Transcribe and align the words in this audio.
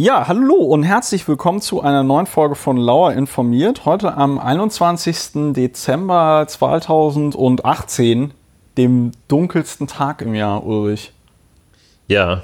Ja, 0.00 0.28
hallo 0.28 0.54
und 0.54 0.84
herzlich 0.84 1.26
willkommen 1.26 1.60
zu 1.60 1.80
einer 1.80 2.04
neuen 2.04 2.26
Folge 2.26 2.54
von 2.54 2.76
Lauer 2.76 3.14
informiert. 3.14 3.84
Heute 3.84 4.16
am 4.16 4.38
21. 4.38 5.52
Dezember 5.54 6.44
2018, 6.46 8.30
dem 8.76 9.10
dunkelsten 9.26 9.88
Tag 9.88 10.22
im 10.22 10.36
Jahr, 10.36 10.64
Ulrich. 10.64 11.12
Ja, 12.06 12.42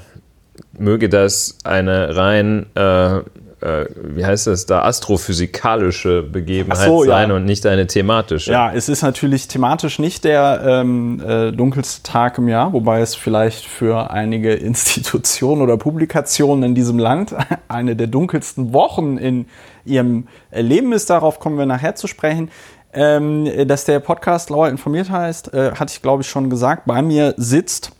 möge 0.77 1.07
das 1.07 1.59
eine 1.63 2.17
rein 2.17 2.65
äh, 2.75 3.21
äh, 3.65 3.87
wie 3.95 4.23
heißt 4.23 4.47
das 4.47 4.65
da, 4.65 4.83
astrophysikalische 4.83 6.21
Begebenheit 6.21 6.87
so, 6.87 7.03
sein 7.03 7.29
ja. 7.29 7.35
und 7.35 7.45
nicht 7.45 7.65
eine 7.65 7.87
thematische. 7.87 8.51
Ja, 8.51 8.71
es 8.71 8.89
ist 8.89 9.01
natürlich 9.01 9.47
thematisch 9.47 9.97
nicht 9.97 10.23
der 10.23 10.61
ähm, 10.63 11.19
äh, 11.25 11.51
dunkelste 11.51 12.03
Tag 12.03 12.37
im 12.37 12.47
Jahr, 12.47 12.73
wobei 12.73 13.01
es 13.01 13.15
vielleicht 13.15 13.65
für 13.65 14.11
einige 14.11 14.53
Institutionen 14.53 15.61
oder 15.61 15.77
Publikationen 15.77 16.63
in 16.63 16.75
diesem 16.75 16.99
Land 16.99 17.35
eine 17.67 17.95
der 17.95 18.07
dunkelsten 18.07 18.71
Wochen 18.73 19.17
in 19.17 19.47
ihrem 19.83 20.27
Leben 20.51 20.93
ist. 20.93 21.09
Darauf 21.09 21.39
kommen 21.39 21.57
wir 21.57 21.65
nachher 21.65 21.95
zu 21.95 22.07
sprechen. 22.07 22.51
Ähm, 22.93 23.49
dass 23.67 23.83
der 23.83 23.99
Podcast 23.99 24.49
Lauer 24.49 24.69
informiert 24.69 25.09
heißt, 25.09 25.53
äh, 25.53 25.71
hatte 25.71 25.91
ich 25.91 26.01
glaube 26.01 26.21
ich 26.21 26.29
schon 26.29 26.49
gesagt. 26.49 26.83
Bei 26.85 27.01
mir 27.01 27.33
sitzt 27.35 27.91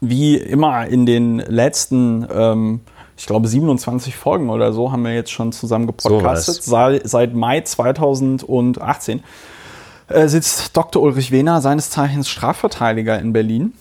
wie 0.00 0.36
immer 0.36 0.86
in 0.86 1.04
den 1.04 1.38
letzten 1.40 2.26
ähm, 2.32 2.80
ich 3.18 3.26
glaube, 3.26 3.48
27 3.48 4.14
Folgen 4.14 4.48
oder 4.48 4.72
so 4.72 4.92
haben 4.92 5.02
wir 5.02 5.12
jetzt 5.12 5.32
schon 5.32 5.50
zusammen 5.50 5.88
gepodcastet. 5.88 6.62
So 6.62 6.70
seit, 6.70 7.08
seit 7.08 7.34
Mai 7.34 7.60
2018 7.60 9.24
äh, 10.06 10.28
sitzt 10.28 10.76
Dr. 10.76 11.02
Ulrich 11.02 11.32
Wehner, 11.32 11.60
seines 11.60 11.90
Zeichens 11.90 12.28
Strafverteidiger 12.28 13.18
in 13.18 13.32
Berlin. 13.32 13.72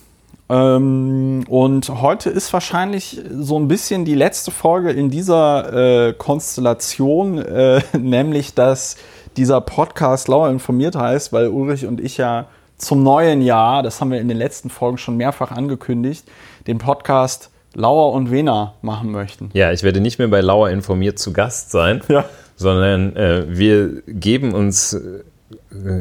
Ähm, 0.50 1.44
und 1.48 1.88
heute 2.02 2.32
ist 2.32 2.52
wahrscheinlich 2.52 3.22
so 3.32 3.60
ein 3.60 3.68
bisschen 3.68 4.06
die 4.06 4.16
letzte 4.16 4.50
Folge 4.50 4.90
in 4.90 5.12
dieser 5.12 6.08
äh, 6.08 6.14
Konstellation, 6.14 7.38
äh, 7.38 7.82
nämlich 7.98 8.56
dass 8.56 8.98
dieser 9.38 9.62
Podcast 9.62 10.30
Lauer 10.30 10.50
informiert 10.50 10.96
heißt, 10.96 11.32
weil 11.32 11.50
Ulrich 11.50 11.86
und 11.86 12.02
ich 12.02 12.18
ja 12.18 12.48
zum 12.78 13.04
neuen 13.04 13.44
Jahr, 13.44 13.84
das 13.84 14.02
haben 14.02 14.10
wir 14.10 14.20
in 14.20 14.30
den 14.30 14.38
letzten 14.38 14.72
Folgen 14.72 14.98
schon 14.98 15.16
mehrfach 15.16 15.52
angekündigt, 15.52 16.28
den 16.66 16.80
Podcast 16.80 17.52
Lauer 17.78 18.12
und 18.14 18.32
Wena 18.32 18.74
machen 18.82 19.12
möchten. 19.12 19.52
Ja, 19.54 19.72
ich 19.72 19.84
werde 19.84 20.02
nicht 20.02 20.18
mehr 20.18 20.28
bei 20.28 20.42
Lauer 20.42 20.72
informiert 20.72 21.20
zu 21.20 21.32
Gast 21.32 21.70
sein, 21.70 22.02
ja. 22.10 22.26
sondern 22.56 23.16
äh, 23.16 23.46
wir 23.48 24.02
geben 24.08 24.56
uns 24.56 24.94
äh, 24.94 25.22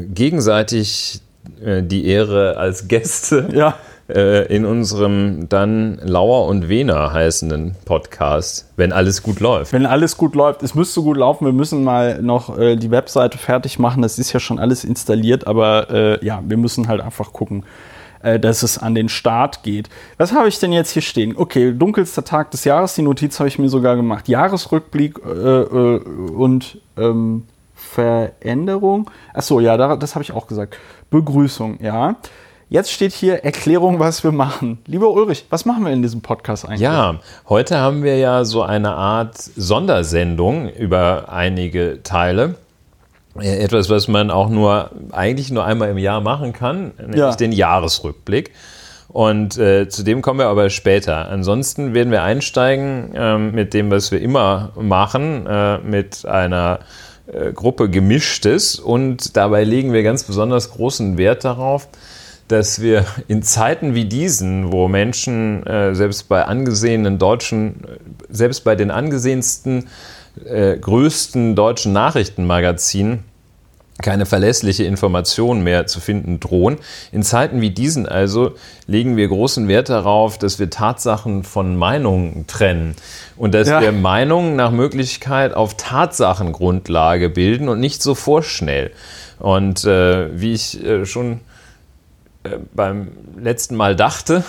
gegenseitig 0.07 1.21
äh, 1.63 1.83
die 1.83 2.07
Ehre 2.07 2.57
als 2.57 2.87
Gäste 2.87 3.49
ja. 3.53 3.75
Äh, 4.09 4.47
in 4.55 4.65
unserem 4.65 5.49
dann 5.49 5.99
Lauer 6.01 6.47
und 6.47 6.67
Wena 6.67 7.13
heißenden 7.13 7.75
Podcast, 7.85 8.71
wenn 8.75 8.91
alles 8.91 9.21
gut 9.21 9.39
läuft. 9.39 9.71
Wenn 9.71 9.85
alles 9.85 10.17
gut 10.17 10.33
läuft, 10.33 10.63
es 10.63 10.73
müsste 10.73 11.01
gut 11.01 11.17
laufen. 11.17 11.45
Wir 11.45 11.53
müssen 11.53 11.83
mal 11.83 12.23
noch 12.23 12.57
äh, 12.57 12.75
die 12.75 12.89
Webseite 12.89 13.37
fertig 13.37 13.77
machen. 13.77 14.01
Das 14.01 14.17
ist 14.17 14.33
ja 14.33 14.39
schon 14.39 14.57
alles 14.57 14.83
installiert, 14.83 15.45
aber 15.45 15.91
äh, 15.91 16.25
ja, 16.25 16.41
wir 16.43 16.57
müssen 16.57 16.87
halt 16.87 17.01
einfach 17.01 17.33
gucken 17.33 17.65
äh, 18.21 18.39
dass 18.39 18.63
es 18.63 18.77
an 18.77 18.95
den 18.95 19.09
Start 19.09 19.63
geht. 19.63 19.89
Was 20.17 20.33
habe 20.33 20.47
ich 20.47 20.59
denn 20.59 20.71
jetzt 20.71 20.91
hier 20.91 21.01
stehen? 21.01 21.35
Okay, 21.35 21.73
dunkelster 21.73 22.23
Tag 22.23 22.51
des 22.51 22.63
Jahres, 22.63 22.95
die 22.95 23.01
Notiz 23.01 23.39
habe 23.39 23.47
ich 23.47 23.59
mir 23.59 23.69
sogar 23.69 23.95
gemacht. 23.95 24.27
Jahresrückblick 24.27 25.19
äh, 25.25 25.29
äh, 25.29 25.99
und 25.99 26.79
ähm, 26.97 27.43
Veränderung. 27.75 29.09
Achso, 29.33 29.59
ja, 29.59 29.95
das 29.95 30.15
habe 30.15 30.23
ich 30.23 30.31
auch 30.31 30.47
gesagt. 30.47 30.77
Begrüßung, 31.09 31.79
ja. 31.81 32.15
Jetzt 32.69 32.91
steht 32.91 33.13
hier 33.13 33.45
Erklärung, 33.45 33.99
was 33.99 34.25
wir 34.25 34.33
machen. 34.33 34.79
Lieber 34.87 35.09
Ulrich, 35.11 35.45
was 35.49 35.63
machen 35.63 35.85
wir 35.85 35.93
in 35.93 36.01
diesem 36.01 36.21
Podcast 36.21 36.65
eigentlich? 36.65 36.81
Ja, 36.81 37.21
heute 37.47 37.77
haben 37.77 38.03
wir 38.03 38.17
ja 38.17 38.43
so 38.43 38.61
eine 38.61 38.91
Art 38.91 39.37
Sondersendung 39.37 40.69
über 40.69 41.29
einige 41.29 42.03
Teile. 42.03 42.55
Äh, 43.41 43.57
etwas, 43.59 43.89
was 43.89 44.07
man 44.07 44.31
auch 44.31 44.49
nur 44.49 44.91
eigentlich 45.11 45.51
nur 45.51 45.65
einmal 45.65 45.89
im 45.89 45.97
Jahr 45.97 46.21
machen 46.21 46.53
kann, 46.53 46.91
nämlich 46.97 47.19
ja. 47.19 47.35
den 47.35 47.51
Jahresrückblick. 47.51 48.51
Und 49.09 49.57
äh, 49.57 49.87
zu 49.87 50.03
dem 50.03 50.21
kommen 50.21 50.39
wir 50.39 50.47
aber 50.47 50.69
später. 50.69 51.29
Ansonsten 51.29 51.93
werden 51.93 52.11
wir 52.11 52.23
einsteigen 52.23 53.15
äh, 53.15 53.37
mit 53.37 53.73
dem, 53.73 53.89
was 53.89 54.11
wir 54.11 54.21
immer 54.21 54.71
machen, 54.75 55.47
äh, 55.47 55.77
mit 55.79 56.25
einer 56.25 56.79
äh, 57.27 57.51
Gruppe 57.53 57.89
Gemischtes. 57.89 58.79
Und 58.79 59.37
dabei 59.37 59.63
legen 59.63 59.93
wir 59.93 60.03
ganz 60.03 60.23
besonders 60.23 60.71
großen 60.71 61.17
Wert 61.17 61.45
darauf, 61.45 61.87
dass 62.47 62.81
wir 62.81 63.05
in 63.27 63.43
Zeiten 63.43 63.95
wie 63.95 64.05
diesen, 64.05 64.71
wo 64.71 64.87
Menschen 64.87 65.65
äh, 65.65 65.95
selbst 65.95 66.29
bei 66.29 66.45
angesehenen 66.45 67.17
deutschen, 67.17 67.85
selbst 68.29 68.63
bei 68.63 68.75
den 68.75 68.91
angesehensten 68.91 69.87
äh, 70.45 70.77
größten 70.77 71.55
deutschen 71.55 71.93
Nachrichtenmagazinen 71.93 73.23
keine 74.01 74.25
verlässliche 74.25 74.83
Information 74.83 75.63
mehr 75.63 75.87
zu 75.87 75.99
finden 75.99 76.39
drohen. 76.39 76.77
In 77.11 77.23
Zeiten 77.23 77.61
wie 77.61 77.71
diesen 77.71 78.07
also 78.07 78.53
legen 78.85 79.17
wir 79.17 79.27
großen 79.27 79.67
Wert 79.67 79.89
darauf, 79.89 80.37
dass 80.37 80.59
wir 80.59 80.69
Tatsachen 80.69 81.43
von 81.43 81.75
Meinungen 81.75 82.45
trennen 82.47 82.95
und 83.37 83.53
dass 83.53 83.67
ja. 83.67 83.81
wir 83.81 83.91
Meinungen 83.91 84.55
nach 84.55 84.71
Möglichkeit 84.71 85.53
auf 85.53 85.75
Tatsachengrundlage 85.77 87.29
bilden 87.29 87.69
und 87.69 87.79
nicht 87.79 88.03
so 88.03 88.13
vorschnell. 88.13 88.91
Und 89.39 89.83
äh, 89.85 90.39
wie 90.39 90.53
ich 90.53 90.83
äh, 90.83 91.05
schon 91.05 91.41
beim 92.73 93.09
letzten 93.39 93.75
Mal 93.75 93.95
dachte. 93.95 94.43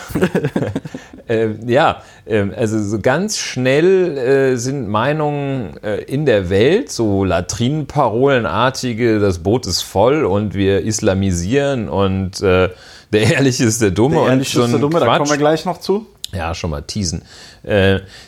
äh, 1.28 1.48
ja, 1.66 2.02
äh, 2.24 2.46
also 2.56 2.82
so 2.82 2.98
ganz 3.00 3.38
schnell 3.38 4.16
äh, 4.18 4.56
sind 4.56 4.88
Meinungen 4.88 5.76
äh, 5.82 6.02
in 6.02 6.26
der 6.26 6.50
Welt, 6.50 6.90
so 6.90 7.24
Latrinenparolenartige, 7.24 9.18
das 9.18 9.40
Boot 9.40 9.66
ist 9.66 9.82
voll 9.82 10.24
und 10.24 10.54
wir 10.54 10.82
islamisieren 10.82 11.88
und 11.88 12.40
äh, 12.40 12.70
der 13.12 13.22
Ehrliche 13.34 13.64
ist 13.64 13.80
der 13.82 13.90
Dumme. 13.90 14.16
Der 14.16 14.26
Ehrliche 14.28 14.60
ist 14.60 14.72
der 14.72 14.80
Dumme, 14.80 14.98
Quatsch. 14.98 15.06
da 15.06 15.16
kommen 15.18 15.30
wir 15.30 15.38
gleich 15.38 15.64
noch 15.64 15.78
zu. 15.78 16.06
Ja, 16.32 16.54
schon 16.54 16.68
mal 16.68 16.82
teasen. 16.82 17.22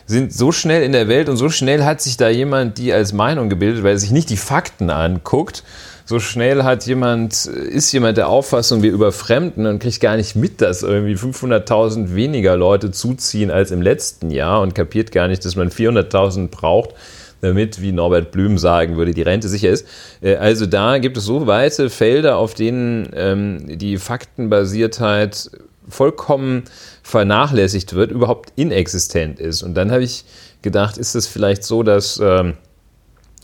sind 0.07 0.33
so 0.33 0.53
schnell 0.53 0.83
in 0.83 0.93
der 0.93 1.07
Welt 1.09 1.29
und 1.29 1.37
so 1.37 1.51
schnell 1.51 1.85
hat 1.85 2.01
sich 2.01 2.17
da 2.17 2.31
jemand 2.31 2.79
die 2.79 2.95
als 2.95 3.13
Meinung 3.13 3.51
gebildet, 3.51 3.85
weil 3.85 3.93
er 3.93 3.99
sich 3.99 4.11
nicht 4.11 4.31
die 4.31 4.39
Fakten 4.39 4.89
anguckt, 4.89 5.65
so 6.11 6.19
schnell 6.19 6.65
hat 6.65 6.87
jemand, 6.87 7.47
ist 7.47 7.93
jemand 7.93 8.19
der 8.19 8.29
Auffassung, 8.29 8.83
wir 8.83 8.91
überfremden 8.91 9.65
und 9.67 9.79
kriegt 9.79 10.01
gar 10.01 10.17
nicht 10.17 10.35
mit, 10.35 10.61
dass 10.61 10.83
irgendwie 10.83 11.15
500.000 11.15 12.17
weniger 12.17 12.57
Leute 12.57 12.91
zuziehen 12.91 13.53
als 13.53 13.71
im 13.71 13.81
letzten 13.81 14.33
Jahr 14.33 14.61
und 14.61 14.75
kapiert 14.75 15.13
gar 15.13 15.29
nicht, 15.29 15.45
dass 15.45 15.55
man 15.55 15.71
400.000 15.71 16.49
braucht, 16.49 16.97
damit, 17.43 17.81
wie 17.81 17.93
Norbert 17.93 18.33
Blüm 18.33 18.59
sagen 18.59 18.97
würde, 18.97 19.15
die 19.15 19.23
Rente 19.23 19.49
sicher 19.49 19.71
ist. 19.71 19.87
Äh, 20.21 20.35
also 20.35 20.67
da 20.67 20.99
gibt 20.99 21.17
es 21.17 21.23
so 21.23 21.47
weite 21.47 21.89
Felder, 21.91 22.39
auf 22.39 22.55
denen 22.55 23.11
ähm, 23.15 23.79
die 23.79 23.97
Faktenbasiertheit 23.97 25.49
vollkommen 25.89 26.65
vernachlässigt 27.05 27.95
wird, 27.95 28.11
überhaupt 28.11 28.53
inexistent 28.57 29.39
ist. 29.39 29.63
Und 29.63 29.75
dann 29.75 29.93
habe 29.93 30.03
ich 30.03 30.25
gedacht, 30.61 30.99
ist 30.99 31.15
es 31.15 31.29
vielleicht 31.29 31.63
so, 31.63 31.85
dass 31.85 32.21
ähm, 32.21 32.55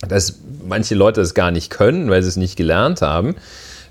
dass 0.06 0.40
manche 0.66 0.94
Leute 0.94 1.20
das 1.20 1.34
gar 1.34 1.50
nicht 1.50 1.70
können, 1.70 2.10
weil 2.10 2.22
sie 2.22 2.28
es 2.28 2.36
nicht 2.36 2.56
gelernt 2.56 3.02
haben. 3.02 3.34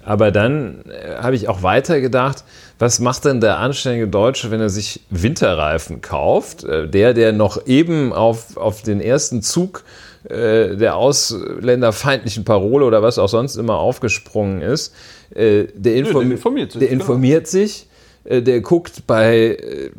Aber 0.04 0.32
dann 0.32 0.84
äh, 0.86 1.16
habe 1.18 1.36
ich 1.36 1.48
auch 1.48 1.64
weiter 1.64 2.00
gedacht, 2.00 2.44
was 2.78 3.00
macht 3.00 3.26
denn 3.26 3.42
der 3.42 3.58
anständige 3.58 4.08
Deutsche, 4.08 4.52
wenn 4.52 4.62
er 4.62 4.70
sich 4.70 5.02
Winterreifen 5.10 6.02
kauft? 6.02 6.64
Äh, 6.64 6.88
der, 6.88 7.14
der 7.14 7.34
noch 7.34 7.66
eben 7.66 8.14
auf, 8.14 8.56
auf 8.56 8.84
den 8.84 9.02
ersten 9.02 9.42
Zug 9.42 9.84
äh, 10.30 10.76
der 10.76 10.96
ausländerfeindlichen 10.96 12.46
Parole 12.46 12.86
oder 12.86 13.02
was 13.02 13.18
auch 13.18 13.30
sonst 13.30 13.56
immer 13.56 13.80
aufgesprungen 13.80 14.62
ist, 14.62 14.94
äh, 15.34 15.66
der, 15.74 15.96
inform 15.96 16.30
Nö, 16.30 16.30
der 16.30 16.36
informiert 16.36 16.72
sich. 16.72 16.80
Der 16.80 16.90
informiert 16.90 17.48
sich 17.48 17.88
äh, 18.26 18.42
der 18.42 18.62
guckt 18.62 19.08
bei, 19.08 19.58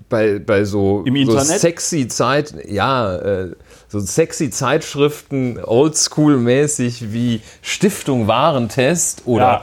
bei, 0.09 0.39
bei 0.39 0.65
so, 0.65 1.05
so 1.27 1.39
sexy 1.41 2.09
Zeit, 2.09 2.55
ja, 2.69 3.47
so 3.89 4.01
sexy 4.01 4.51
Zeitschriften, 4.51 5.59
oldschool-mäßig 5.59 7.13
wie 7.13 7.41
Stiftung 7.63 8.27
Warentest 8.27 9.23
oder 9.27 9.43
ja. 9.43 9.63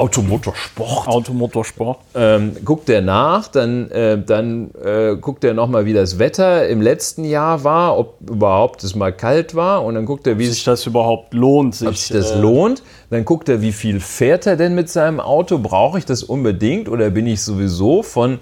Automotorsport. 0.00 1.08
Automotorsport. 1.08 1.98
Ähm, 2.14 2.56
guckt 2.64 2.88
er 2.88 3.02
nach, 3.02 3.48
dann, 3.48 3.90
äh, 3.90 4.18
dann 4.18 4.70
äh, 4.82 5.16
guckt 5.20 5.44
er 5.44 5.52
nochmal, 5.52 5.84
wie 5.84 5.92
das 5.92 6.18
Wetter 6.18 6.66
im 6.68 6.80
letzten 6.80 7.24
Jahr 7.24 7.64
war, 7.64 7.98
ob 7.98 8.16
überhaupt 8.28 8.82
es 8.82 8.94
mal 8.94 9.12
kalt 9.12 9.54
war 9.54 9.84
und 9.84 9.96
dann 9.96 10.06
guckt 10.06 10.26
er, 10.26 10.38
wie 10.38 10.46
ob 10.46 10.54
sich 10.54 10.64
das 10.64 10.86
überhaupt 10.86 11.34
lohnt. 11.34 11.74
Sich, 11.74 11.88
ob 11.88 11.96
sich 11.96 12.16
das 12.16 12.30
äh, 12.30 12.40
lohnt. 12.40 12.82
Dann 13.10 13.26
guckt 13.26 13.50
er, 13.50 13.60
wie 13.60 13.72
viel 13.72 14.00
fährt 14.00 14.46
er 14.46 14.56
denn 14.56 14.74
mit 14.74 14.88
seinem 14.88 15.20
Auto? 15.20 15.58
Brauche 15.58 15.98
ich 15.98 16.06
das 16.06 16.22
unbedingt 16.22 16.88
oder 16.88 17.10
bin 17.10 17.26
ich 17.26 17.42
sowieso 17.42 18.02
von 18.02 18.38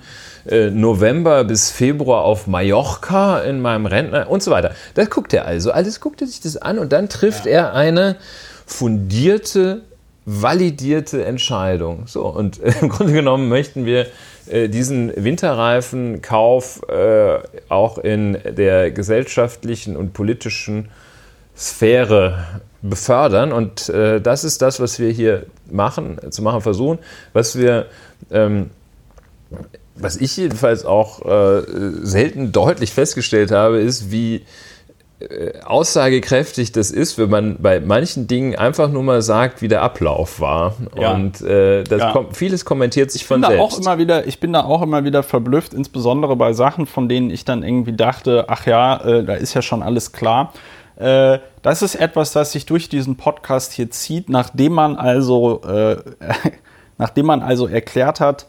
äh, 0.48 0.70
November 0.70 1.44
bis 1.44 1.70
Februar 1.70 2.24
auf 2.24 2.46
Mallorca 2.46 3.40
in 3.40 3.60
meinem 3.60 3.86
Rentner 3.86 4.30
und 4.30 4.42
so 4.42 4.50
weiter. 4.50 4.72
Das 4.94 5.10
guckt 5.10 5.32
er 5.32 5.46
also. 5.46 5.70
Alles 5.70 6.00
guckt 6.00 6.20
er 6.20 6.26
sich 6.26 6.40
das 6.40 6.56
an 6.56 6.78
und 6.78 6.92
dann 6.92 7.08
trifft 7.08 7.46
ja. 7.46 7.52
er 7.52 7.74
eine 7.74 8.16
fundierte, 8.66 9.82
validierte 10.24 11.24
Entscheidung. 11.24 12.04
So, 12.06 12.26
und 12.26 12.58
im 12.80 12.88
Grunde 12.88 13.12
genommen 13.12 13.48
möchten 13.48 13.84
wir 13.84 14.06
äh, 14.48 14.68
diesen 14.68 15.12
Winterreifenkauf 15.14 16.82
äh, 16.88 17.38
auch 17.68 17.98
in 17.98 18.38
der 18.44 18.90
gesellschaftlichen 18.90 19.96
und 19.96 20.12
politischen 20.12 20.88
Sphäre 21.56 22.46
befördern. 22.82 23.52
Und 23.52 23.88
äh, 23.88 24.20
das 24.20 24.44
ist 24.44 24.62
das, 24.62 24.80
was 24.80 24.98
wir 24.98 25.10
hier 25.10 25.46
machen, 25.70 26.18
zu 26.30 26.42
machen 26.42 26.60
versuchen, 26.62 26.98
was 27.32 27.58
wir 27.58 27.86
ähm, 28.30 28.70
was 30.00 30.16
ich 30.16 30.36
jedenfalls 30.36 30.84
auch 30.84 31.24
äh, 31.24 31.62
selten 32.02 32.52
deutlich 32.52 32.92
festgestellt 32.92 33.50
habe, 33.50 33.78
ist, 33.80 34.10
wie 34.10 34.44
äh, 35.20 35.60
aussagekräftig 35.64 36.70
das 36.70 36.92
ist, 36.92 37.18
wenn 37.18 37.28
man 37.28 37.56
bei 37.60 37.80
manchen 37.80 38.28
Dingen 38.28 38.54
einfach 38.54 38.88
nur 38.88 39.02
mal 39.02 39.20
sagt, 39.20 39.62
wie 39.62 39.68
der 39.68 39.82
Ablauf 39.82 40.40
war. 40.40 40.74
Ja. 40.96 41.12
Und 41.12 41.40
äh, 41.40 41.82
das 41.82 42.00
ja. 42.00 42.12
kommt, 42.12 42.36
vieles 42.36 42.64
kommentiert 42.64 43.10
sich 43.10 43.26
von 43.26 43.42
selbst. 43.42 43.58
Auch 43.58 43.78
immer 43.80 43.98
wieder, 43.98 44.28
ich 44.28 44.38
bin 44.38 44.52
da 44.52 44.62
auch 44.62 44.80
immer 44.80 45.02
wieder 45.04 45.24
verblüfft, 45.24 45.74
insbesondere 45.74 46.36
bei 46.36 46.52
Sachen, 46.52 46.86
von 46.86 47.08
denen 47.08 47.30
ich 47.30 47.44
dann 47.44 47.64
irgendwie 47.64 47.94
dachte, 47.94 48.44
ach 48.46 48.66
ja, 48.66 49.00
äh, 49.04 49.24
da 49.24 49.34
ist 49.34 49.54
ja 49.54 49.62
schon 49.62 49.82
alles 49.82 50.12
klar. 50.12 50.52
Äh, 50.94 51.40
das 51.62 51.82
ist 51.82 51.96
etwas, 51.96 52.32
das 52.32 52.52
sich 52.52 52.66
durch 52.66 52.88
diesen 52.88 53.16
Podcast 53.16 53.72
hier 53.72 53.90
zieht, 53.90 54.28
nachdem 54.28 54.72
man 54.72 54.94
also, 54.94 55.62
äh, 55.62 55.96
nachdem 56.98 57.26
man 57.26 57.42
also 57.42 57.66
erklärt 57.66 58.20
hat, 58.20 58.46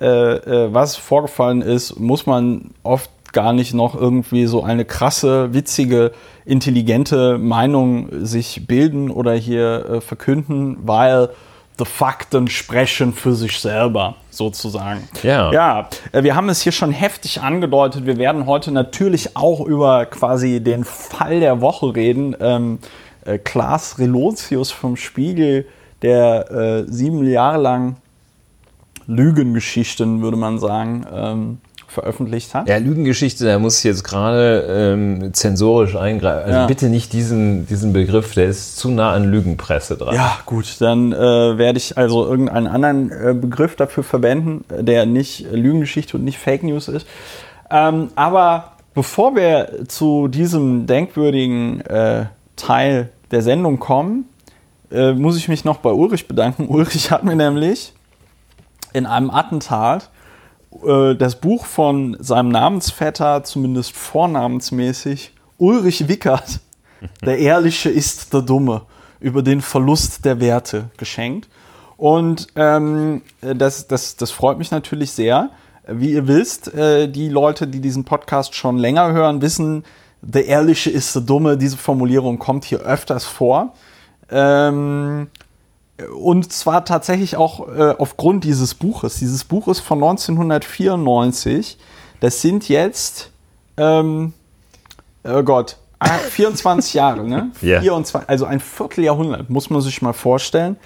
was 0.00 0.96
vorgefallen 0.96 1.62
ist, 1.62 1.98
muss 1.98 2.26
man 2.26 2.70
oft 2.82 3.10
gar 3.32 3.52
nicht 3.52 3.74
noch 3.74 3.94
irgendwie 3.94 4.46
so 4.46 4.62
eine 4.62 4.84
krasse, 4.84 5.52
witzige, 5.52 6.12
intelligente 6.44 7.38
Meinung 7.38 8.08
sich 8.24 8.66
bilden 8.66 9.10
oder 9.10 9.34
hier 9.34 9.86
äh, 9.86 10.00
verkünden, 10.00 10.78
weil 10.82 11.30
die 11.78 11.84
Fakten 11.84 12.48
sprechen 12.48 13.12
für 13.12 13.34
sich 13.34 13.60
selber, 13.60 14.16
sozusagen. 14.30 15.08
Ja. 15.22 15.52
Ja, 15.52 15.88
äh, 16.12 16.22
wir 16.22 16.34
haben 16.34 16.48
es 16.48 16.62
hier 16.62 16.72
schon 16.72 16.90
heftig 16.90 17.40
angedeutet. 17.40 18.06
Wir 18.06 18.16
werden 18.16 18.46
heute 18.46 18.72
natürlich 18.72 19.36
auch 19.36 19.60
über 19.60 20.06
quasi 20.06 20.60
den 20.60 20.84
Fall 20.84 21.40
der 21.40 21.60
Woche 21.60 21.94
reden. 21.94 22.34
Ähm, 22.40 22.78
äh, 23.24 23.38
Klaas 23.38 23.98
Relotius 23.98 24.70
vom 24.70 24.96
Spiegel, 24.96 25.66
der 26.02 26.50
äh, 26.50 26.84
sieben 26.88 27.24
Jahre 27.28 27.60
lang 27.60 27.96
Lügengeschichten, 29.08 30.22
würde 30.22 30.36
man 30.36 30.58
sagen, 30.58 31.04
ähm, 31.12 31.58
veröffentlicht 31.88 32.54
hat. 32.54 32.68
Ja, 32.68 32.76
Lügengeschichte, 32.76 33.46
da 33.46 33.58
muss 33.58 33.78
ich 33.78 33.84
jetzt 33.84 34.04
gerade 34.04 34.66
ähm, 34.68 35.32
zensorisch 35.32 35.96
eingreifen. 35.96 36.44
Also 36.44 36.58
ja. 36.60 36.66
bitte 36.66 36.90
nicht 36.90 37.14
diesen, 37.14 37.66
diesen 37.66 37.94
Begriff, 37.94 38.34
der 38.34 38.44
ist 38.44 38.76
zu 38.76 38.90
nah 38.90 39.12
an 39.12 39.24
Lügenpresse 39.24 39.96
dran. 39.96 40.14
Ja, 40.14 40.38
gut, 40.44 40.76
dann 40.80 41.12
äh, 41.12 41.16
werde 41.16 41.78
ich 41.78 41.96
also 41.96 42.26
irgendeinen 42.26 42.66
anderen 42.66 43.10
äh, 43.10 43.34
Begriff 43.34 43.74
dafür 43.74 44.04
verwenden, 44.04 44.64
der 44.68 45.06
nicht 45.06 45.50
Lügengeschichte 45.50 46.18
und 46.18 46.24
nicht 46.24 46.38
Fake 46.38 46.62
News 46.62 46.88
ist. 46.88 47.06
Ähm, 47.70 48.08
aber 48.14 48.72
bevor 48.92 49.34
wir 49.34 49.84
zu 49.88 50.28
diesem 50.28 50.86
denkwürdigen 50.86 51.80
äh, 51.80 52.26
Teil 52.56 53.08
der 53.30 53.40
Sendung 53.40 53.78
kommen, 53.78 54.26
äh, 54.90 55.12
muss 55.12 55.38
ich 55.38 55.48
mich 55.48 55.64
noch 55.64 55.78
bei 55.78 55.90
Ulrich 55.90 56.28
bedanken. 56.28 56.66
Ulrich 56.68 57.10
hat 57.10 57.24
mir 57.24 57.36
nämlich 57.36 57.94
in 58.92 59.06
einem 59.06 59.30
Attentat 59.30 60.10
äh, 60.84 61.14
das 61.14 61.40
Buch 61.40 61.66
von 61.66 62.16
seinem 62.20 62.48
Namensvetter, 62.48 63.44
zumindest 63.44 63.96
vornamensmäßig, 63.96 65.34
Ulrich 65.58 66.08
Wickert, 66.08 66.60
Der 67.24 67.38
Ehrliche 67.38 67.90
ist 67.90 68.32
der 68.32 68.42
Dumme, 68.42 68.82
über 69.20 69.42
den 69.42 69.60
Verlust 69.60 70.24
der 70.24 70.40
Werte 70.40 70.90
geschenkt. 70.96 71.48
Und 71.96 72.48
ähm, 72.54 73.22
das, 73.40 73.88
das, 73.88 74.16
das 74.16 74.30
freut 74.30 74.58
mich 74.58 74.70
natürlich 74.70 75.12
sehr. 75.12 75.50
Wie 75.86 76.12
ihr 76.12 76.28
wisst, 76.28 76.72
äh, 76.74 77.08
die 77.08 77.28
Leute, 77.28 77.66
die 77.66 77.80
diesen 77.80 78.04
Podcast 78.04 78.54
schon 78.54 78.78
länger 78.78 79.12
hören, 79.12 79.42
wissen, 79.42 79.84
der 80.20 80.46
Ehrliche 80.46 80.90
ist 80.90 81.14
der 81.14 81.22
Dumme. 81.22 81.56
Diese 81.56 81.76
Formulierung 81.76 82.38
kommt 82.38 82.64
hier 82.64 82.80
öfters 82.80 83.24
vor. 83.24 83.74
Ähm, 84.30 85.28
und 86.06 86.52
zwar 86.52 86.84
tatsächlich 86.84 87.36
auch 87.36 87.68
äh, 87.68 87.94
aufgrund 87.98 88.44
dieses 88.44 88.74
Buches. 88.74 89.16
Dieses 89.16 89.44
Buch 89.44 89.68
ist 89.68 89.80
von 89.80 89.98
1994. 89.98 91.78
Das 92.20 92.40
sind 92.40 92.68
jetzt, 92.68 93.30
ähm, 93.76 94.32
oh 95.24 95.42
Gott, 95.42 95.76
24 96.30 96.94
Jahre, 96.94 97.24
ne? 97.24 97.50
Yeah. 97.62 97.80
24, 97.80 98.28
also 98.28 98.44
ein 98.44 98.60
Vierteljahrhundert, 98.60 99.50
muss 99.50 99.70
man 99.70 99.80
sich 99.80 100.00
mal 100.00 100.12
vorstellen. 100.12 100.76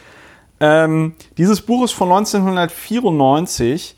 Ähm, 0.61 1.15
dieses 1.37 1.61
Buch 1.61 1.85
ist 1.85 1.93
von 1.93 2.11
1994, 2.11 3.97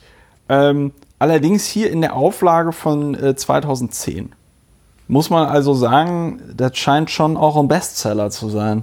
ähm, 0.48 0.92
allerdings 1.18 1.66
hier 1.66 1.90
in 1.90 2.00
der 2.00 2.14
Auflage 2.14 2.72
von 2.72 3.14
äh, 3.14 3.36
2010. 3.36 4.32
Muss 5.06 5.30
man 5.30 5.46
also 5.46 5.74
sagen, 5.74 6.40
das 6.56 6.76
scheint 6.78 7.10
schon 7.10 7.36
auch 7.36 7.56
ein 7.56 7.68
Bestseller 7.68 8.30
zu 8.30 8.48
sein 8.48 8.82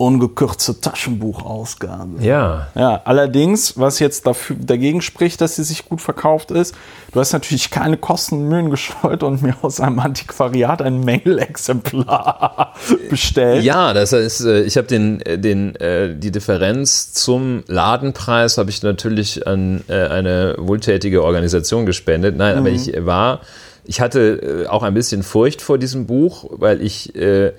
ungekürzte 0.00 0.80
Taschenbuchausgabe. 0.80 2.24
Ja. 2.24 2.68
Ja, 2.74 3.02
allerdings, 3.04 3.78
was 3.78 3.98
jetzt 3.98 4.26
dafür, 4.26 4.56
dagegen 4.58 5.02
spricht, 5.02 5.42
dass 5.42 5.56
sie 5.56 5.62
sich 5.62 5.84
gut 5.84 6.00
verkauft 6.00 6.50
ist, 6.50 6.74
du 7.12 7.20
hast 7.20 7.34
natürlich 7.34 7.70
keine 7.70 7.98
Kosten 7.98 8.36
und 8.36 8.48
Mühen 8.48 8.70
gescheut 8.70 9.22
und 9.22 9.42
mir 9.42 9.54
aus 9.60 9.78
einem 9.78 9.98
Antiquariat 9.98 10.80
ein 10.80 11.00
Mängelexemplar 11.00 12.74
bestellt. 13.10 13.62
Ja, 13.62 13.92
das 13.92 14.14
heißt, 14.14 14.46
äh, 14.46 14.62
ich 14.62 14.78
habe 14.78 14.86
den, 14.86 15.20
äh, 15.20 15.38
den, 15.38 15.76
äh, 15.76 16.16
die 16.16 16.30
Differenz 16.30 17.12
zum 17.12 17.62
Ladenpreis 17.66 18.56
habe 18.56 18.70
ich 18.70 18.82
natürlich 18.82 19.46
an 19.46 19.84
eine 19.88 20.54
wohltätige 20.58 21.22
Organisation 21.22 21.84
gespendet. 21.84 22.36
Nein, 22.36 22.54
mhm. 22.54 22.60
aber 22.60 22.70
ich 22.70 22.92
war 23.04 23.40
ich 23.84 24.00
hatte 24.00 24.66
auch 24.70 24.82
ein 24.82 24.94
bisschen 24.94 25.22
Furcht 25.22 25.62
vor 25.62 25.78
diesem 25.78 26.06
Buch, 26.06 26.44
weil 26.52 26.80
ich 26.80 27.14
äh, 27.16 27.52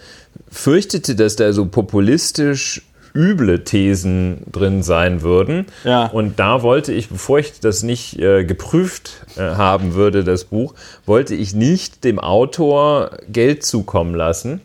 fürchtete, 0.49 1.15
dass 1.15 1.35
da 1.35 1.53
so 1.53 1.65
populistisch 1.65 2.81
üble 3.13 3.63
Thesen 3.63 4.43
drin 4.51 4.83
sein 4.83 5.21
würden. 5.21 5.65
Ja. 5.83 6.05
Und 6.07 6.39
da 6.39 6.61
wollte 6.61 6.93
ich, 6.93 7.09
bevor 7.09 7.39
ich 7.39 7.59
das 7.59 7.83
nicht 7.83 8.19
äh, 8.19 8.45
geprüft 8.45 9.25
äh, 9.35 9.41
haben 9.41 9.93
würde, 9.95 10.23
das 10.23 10.45
Buch, 10.45 10.73
wollte 11.05 11.35
ich 11.35 11.53
nicht 11.53 12.03
dem 12.03 12.19
Autor 12.19 13.17
Geld 13.29 13.63
zukommen 13.63 14.15
lassen. 14.15 14.61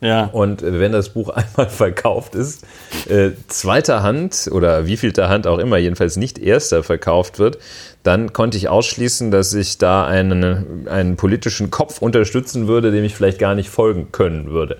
Ja. 0.00 0.26
Und 0.26 0.62
äh, 0.62 0.78
wenn 0.78 0.92
das 0.92 1.08
Buch 1.10 1.28
einmal 1.34 1.68
verkauft 1.68 2.34
ist, 2.34 2.64
äh, 3.08 3.30
zweiter 3.48 4.02
Hand 4.02 4.48
oder 4.52 4.86
wievielter 4.86 5.28
Hand 5.28 5.46
auch 5.46 5.58
immer, 5.58 5.76
jedenfalls 5.76 6.16
nicht 6.16 6.38
erster 6.38 6.82
verkauft 6.84 7.38
wird, 7.38 7.58
dann 8.04 8.32
konnte 8.32 8.56
ich 8.56 8.68
ausschließen, 8.68 9.30
dass 9.30 9.52
ich 9.54 9.78
da 9.78 10.06
einen, 10.06 10.86
einen 10.88 11.16
politischen 11.16 11.70
Kopf 11.70 12.00
unterstützen 12.00 12.68
würde, 12.68 12.92
dem 12.92 13.04
ich 13.04 13.14
vielleicht 13.14 13.40
gar 13.40 13.56
nicht 13.56 13.70
folgen 13.70 14.12
können 14.12 14.50
würde. 14.50 14.78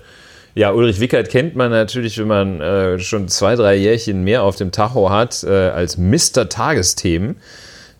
Ja, 0.55 0.71
Ulrich 0.71 0.99
Wickert 0.99 1.29
kennt 1.29 1.55
man 1.55 1.71
natürlich, 1.71 2.17
wenn 2.17 2.27
man 2.27 2.61
äh, 2.61 2.99
schon 2.99 3.27
zwei, 3.27 3.55
drei 3.55 3.75
Jährchen 3.75 4.23
mehr 4.23 4.43
auf 4.43 4.55
dem 4.55 4.71
Tacho 4.71 5.09
hat, 5.09 5.43
äh, 5.43 5.49
als 5.49 5.97
Mr. 5.97 6.49
Tagesthemen. 6.49 7.37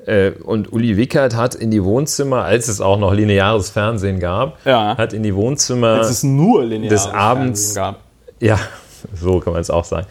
Äh, 0.06 0.32
und 0.32 0.72
Uli 0.74 0.98
Wickert 0.98 1.36
hat 1.36 1.56
in 1.56 1.72
die 1.72 1.84
Wohnzimmer, 1.84 2.44
als 2.44 2.68
es 2.68 2.82
auch 2.82 2.98
noch 2.98 3.14
lineares 3.14 3.70
Fernsehen 3.70 4.20
gab, 4.20 4.58
ja. 4.66 4.98
hat 4.98 5.14
in 5.14 5.24
die 5.24 5.36
Wohnzimmer 5.36 6.00
als 6.00 6.10
es 6.10 6.24
nur 6.24 6.64
lineares 6.64 7.04
des 7.04 7.14
Abends 7.14 7.76
gab. 7.76 8.00
Ja, 8.40 8.60
so 9.14 9.40
kann 9.40 9.54
man 9.54 9.62
es 9.62 9.70
auch 9.70 9.86
sagen. 9.86 10.08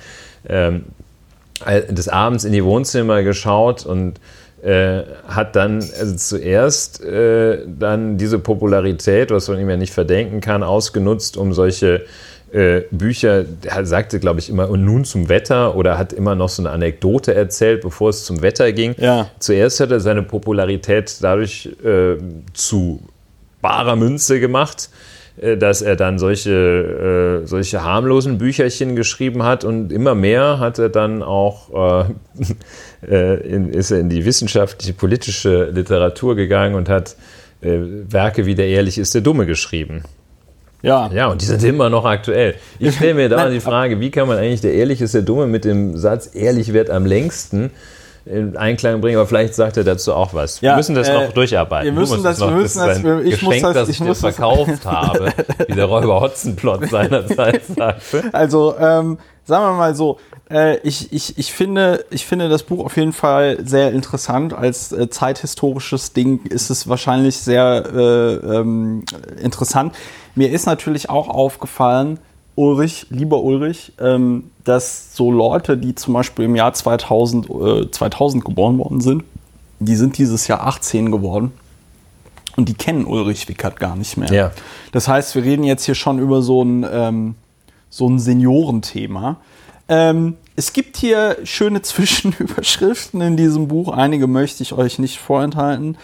Ähm, 0.49 0.85
des 1.89 2.09
Abends 2.09 2.45
in 2.45 2.53
die 2.53 2.65
Wohnzimmer 2.65 3.25
geschaut 3.25 3.85
und 3.85 4.21
äh, 4.63 5.03
hat 5.27 5.57
dann 5.57 5.77
also 5.77 6.17
zuerst 6.17 7.03
äh, 7.05 7.65
dann 7.67 8.19
diese 8.19 8.39
Popularität, 8.39 9.31
was 9.31 9.49
man 9.49 9.61
ihm 9.61 9.71
ja 9.71 9.77
nicht 9.77 9.93
verdenken 9.93 10.41
kann, 10.41 10.63
ausgenutzt, 10.63 11.37
um 11.37 11.53
solche 11.53 12.05
äh, 12.53 12.83
Bücher, 12.91 13.45
er 13.63 13.87
sagte, 13.87 14.21
glaube 14.21 14.41
ich, 14.41 14.49
immer, 14.49 14.69
und 14.71 14.85
nun 14.85 15.05
zum 15.05 15.29
Wetter 15.29 15.77
oder 15.77 15.99
hat 15.99 16.13
immer 16.13 16.35
noch 16.35 16.49
so 16.49 16.63
eine 16.63 16.71
Anekdote 16.71 17.35
erzählt, 17.35 17.83
bevor 17.83 18.11
es 18.11 18.25
zum 18.25 18.43
Wetter 18.43 18.73
ging. 18.73 18.95
Ja. 18.99 19.31
Zuerst 19.39 19.81
hat 19.81 19.91
er 19.91 20.01
seine 20.01 20.23
Popularität 20.23 21.19
dadurch 21.21 21.69
äh, 21.85 22.17
zu 22.55 23.03
barer 23.61 23.97
Münze 23.97 24.41
gemacht, 24.41 24.89
äh, 25.41 25.57
dass 25.57 25.83
er 25.83 25.97
dann 25.97 26.19
solche, 26.19 27.43
äh, 27.43 27.47
solche 27.47 27.85
harmlosen 27.85 28.39
Bücherchen 28.39 28.97
geschrieben 28.97 29.43
hat 29.43 29.65
und 29.65 29.93
immer 29.93 30.15
mehr 30.15 30.59
hat 30.59 30.79
er 30.79 30.89
dann 30.89 31.23
auch, 31.23 31.71
äh, 32.01 32.01
äh 32.01 32.05
in, 33.03 33.71
ist 33.73 33.91
er 33.91 34.01
in 34.01 34.09
die 34.09 34.25
wissenschaftliche, 34.25 34.93
politische 34.93 35.65
Literatur 35.71 36.35
gegangen 36.37 36.75
und 36.75 36.89
hat 36.89 37.17
äh, 37.61 37.79
Werke 38.09 38.47
wie 38.47 38.55
Der 38.55 38.69
Ehrlich 38.69 38.99
ist 38.99 39.15
der 39.15 39.21
Dumme 39.21 39.47
geschrieben. 39.47 40.03
Ja. 40.83 41.11
Ja, 41.13 41.27
und 41.27 41.41
die 41.43 41.47
sind 41.47 41.63
immer 41.65 41.91
noch 41.91 42.05
aktuell. 42.05 42.55
Ich 42.79 42.95
stelle 42.97 43.15
mir 43.15 43.29
da 43.31 43.51
die 43.51 43.61
Frage, 43.61 43.99
wie 44.01 44.11
kann 44.11 44.29
man 44.29 44.39
eigentlich 44.39 44.61
Der 44.61 44.75
Ehrlich 44.75 45.01
ist 45.01 45.15
der 45.15 45.23
Dumme 45.23 45.47
mit 45.47 45.65
dem 45.65 45.97
Satz, 45.97 46.31
ehrlich 46.35 46.73
wird 46.73 46.91
am 46.91 47.05
längsten, 47.07 47.71
in 48.27 48.57
Einklang 48.59 49.01
bringen, 49.01 49.17
aber 49.17 49.27
vielleicht 49.27 49.55
sagt 49.55 49.77
er 49.79 49.85
dazu 49.85 50.13
auch 50.13 50.35
was. 50.35 50.61
Ja, 50.61 50.73
wir 50.73 50.77
müssen 50.77 50.95
das 50.95 51.09
äh, 51.09 51.15
noch 51.15 51.33
durcharbeiten. 51.33 51.87
wir 51.95 51.99
müssen 51.99 52.23
das- 52.23 52.39
wir 52.39 52.47
noch, 52.49 52.57
müssen 52.57 52.67
ist 52.67 52.77
das- 52.77 53.03
wir- 53.03 53.21
ich 53.25 53.41
muss 53.43 53.55
Geschenk, 53.55 53.63
das- 53.63 53.75
das 53.75 53.89
ich 53.89 54.01
ich 54.01 54.07
muss 54.07 54.21
das- 54.21 54.35
verkauft 54.37 54.85
habe, 54.85 55.33
wie 55.67 55.73
der 55.73 55.87
Räuber 55.87 56.21
Hotzenplot 56.21 56.91
seinerzeit 56.91 57.63
sagte. 57.77 58.25
Also, 58.33 58.75
ähm, 58.79 59.19
sagen 59.45 59.65
wir 59.65 59.73
mal 59.79 59.95
so, 59.95 60.19
äh, 60.35 60.38
ich, 60.83 61.13
ich, 61.13 61.39
ich, 61.39 61.53
finde, 61.53 62.05
ich 62.11 62.25
finde 62.25 62.49
das 62.49 62.63
Buch 62.63 62.85
auf 62.85 62.97
jeden 62.97 63.13
Fall 63.13 63.59
sehr 63.67 63.93
interessant. 63.93 64.55
Als 64.55 64.93
äh, 64.93 65.11
zeithistorisches 65.11 66.15
Ding 66.15 66.45
ist 66.47 66.71
es 66.71 66.89
wahrscheinlich 66.89 67.37
sehr 67.37 67.85
äh, 67.95 68.35
ähm, 68.57 69.05
interessant. 69.43 69.95
Mir 70.35 70.51
ist 70.51 70.67
natürlich 70.67 71.11
auch 71.11 71.29
aufgefallen, 71.29 72.19
Ulrich, 72.55 73.07
lieber 73.11 73.43
Ulrich, 73.43 73.93
ähm, 74.01 74.51
dass 74.65 75.15
so 75.15 75.31
Leute, 75.31 75.77
die 75.77 75.95
zum 75.95 76.15
Beispiel 76.15 76.47
im 76.47 76.57
Jahr 76.57 76.73
2000, 76.73 77.51
äh, 77.51 77.91
2000 77.91 78.45
geboren 78.45 78.79
worden 78.79 79.01
sind, 79.01 79.23
die 79.79 79.95
sind 79.95 80.19
dieses 80.19 80.49
Jahr 80.49 80.67
18 80.67 81.13
geworden. 81.13 81.53
Und 82.57 82.69
die 82.69 82.75
kennen 82.75 83.05
Ulrich 83.05 83.49
Wickert 83.49 83.79
gar 83.79 83.95
nicht 83.95 84.17
mehr. 84.17 84.33
Ja. 84.33 84.51
Das 84.91 85.07
heißt, 85.07 85.37
wir 85.37 85.45
reden 85.45 85.63
jetzt 85.63 85.85
hier 85.85 85.95
schon 85.95 86.19
über 86.19 86.43
so 86.43 86.63
ein, 86.65 86.85
ähm, 86.91 87.35
so 87.91 88.09
ein 88.09 88.19
Seniorenthema. 88.19 89.37
Ähm, 89.89 90.37
es 90.57 90.73
gibt 90.73 90.97
hier 90.97 91.39
schöne 91.45 91.83
Zwischenüberschriften 91.83 93.21
in 93.21 93.37
diesem 93.37 93.69
Buch. 93.69 93.89
Einige 93.89 94.27
möchte 94.27 94.63
ich 94.63 94.73
euch 94.73 94.99
nicht 94.99 95.19
vorenthalten. 95.19 95.97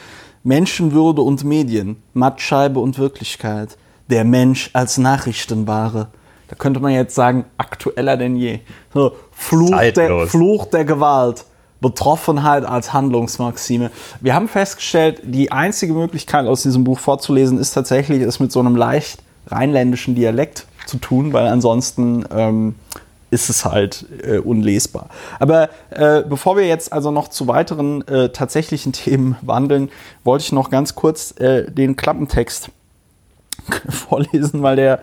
Menschenwürde 0.42 1.22
und 1.22 1.44
Medien, 1.44 2.02
Mattscheibe 2.12 2.80
und 2.80 2.98
Wirklichkeit. 2.98 3.76
Der 4.10 4.24
Mensch 4.24 4.70
als 4.74 4.98
Nachrichtenware. 4.98 6.08
Da 6.48 6.56
könnte 6.56 6.80
man 6.80 6.92
jetzt 6.92 7.14
sagen, 7.14 7.46
aktueller 7.56 8.18
denn 8.18 8.36
je. 8.36 8.60
So, 8.92 9.12
Fluch, 9.32 9.80
der. 9.96 10.26
Fluch 10.26 10.66
der 10.66 10.84
Gewalt. 10.84 11.44
Betroffenheit 11.80 12.64
als 12.64 12.94
Handlungsmaxime. 12.94 13.90
Wir 14.22 14.34
haben 14.34 14.48
festgestellt, 14.48 15.20
die 15.22 15.52
einzige 15.52 15.92
Möglichkeit 15.92 16.46
aus 16.46 16.62
diesem 16.62 16.82
Buch 16.82 16.98
vorzulesen 16.98 17.58
ist 17.58 17.72
tatsächlich, 17.72 18.22
es 18.22 18.40
mit 18.40 18.52
so 18.52 18.60
einem 18.60 18.74
leicht 18.74 19.22
rheinländischen 19.48 20.14
Dialekt 20.14 20.66
zu 20.86 20.96
tun, 20.96 21.34
weil 21.34 21.46
ansonsten 21.46 22.24
ähm, 22.34 22.74
ist 23.34 23.50
es 23.50 23.64
halt 23.64 24.06
äh, 24.22 24.38
unlesbar. 24.38 25.08
Aber 25.40 25.68
äh, 25.90 26.22
bevor 26.22 26.56
wir 26.56 26.66
jetzt 26.66 26.92
also 26.92 27.10
noch 27.10 27.28
zu 27.28 27.48
weiteren 27.48 28.06
äh, 28.06 28.28
tatsächlichen 28.28 28.92
Themen 29.04 29.36
wandeln, 29.42 29.90
wollte 30.22 30.44
ich 30.44 30.52
noch 30.52 30.70
ganz 30.70 30.94
kurz 30.94 31.32
äh, 31.40 31.70
den 31.70 31.96
Klappentext 31.96 32.70
vorlesen, 33.88 34.62
weil 34.62 34.76
der 34.76 35.02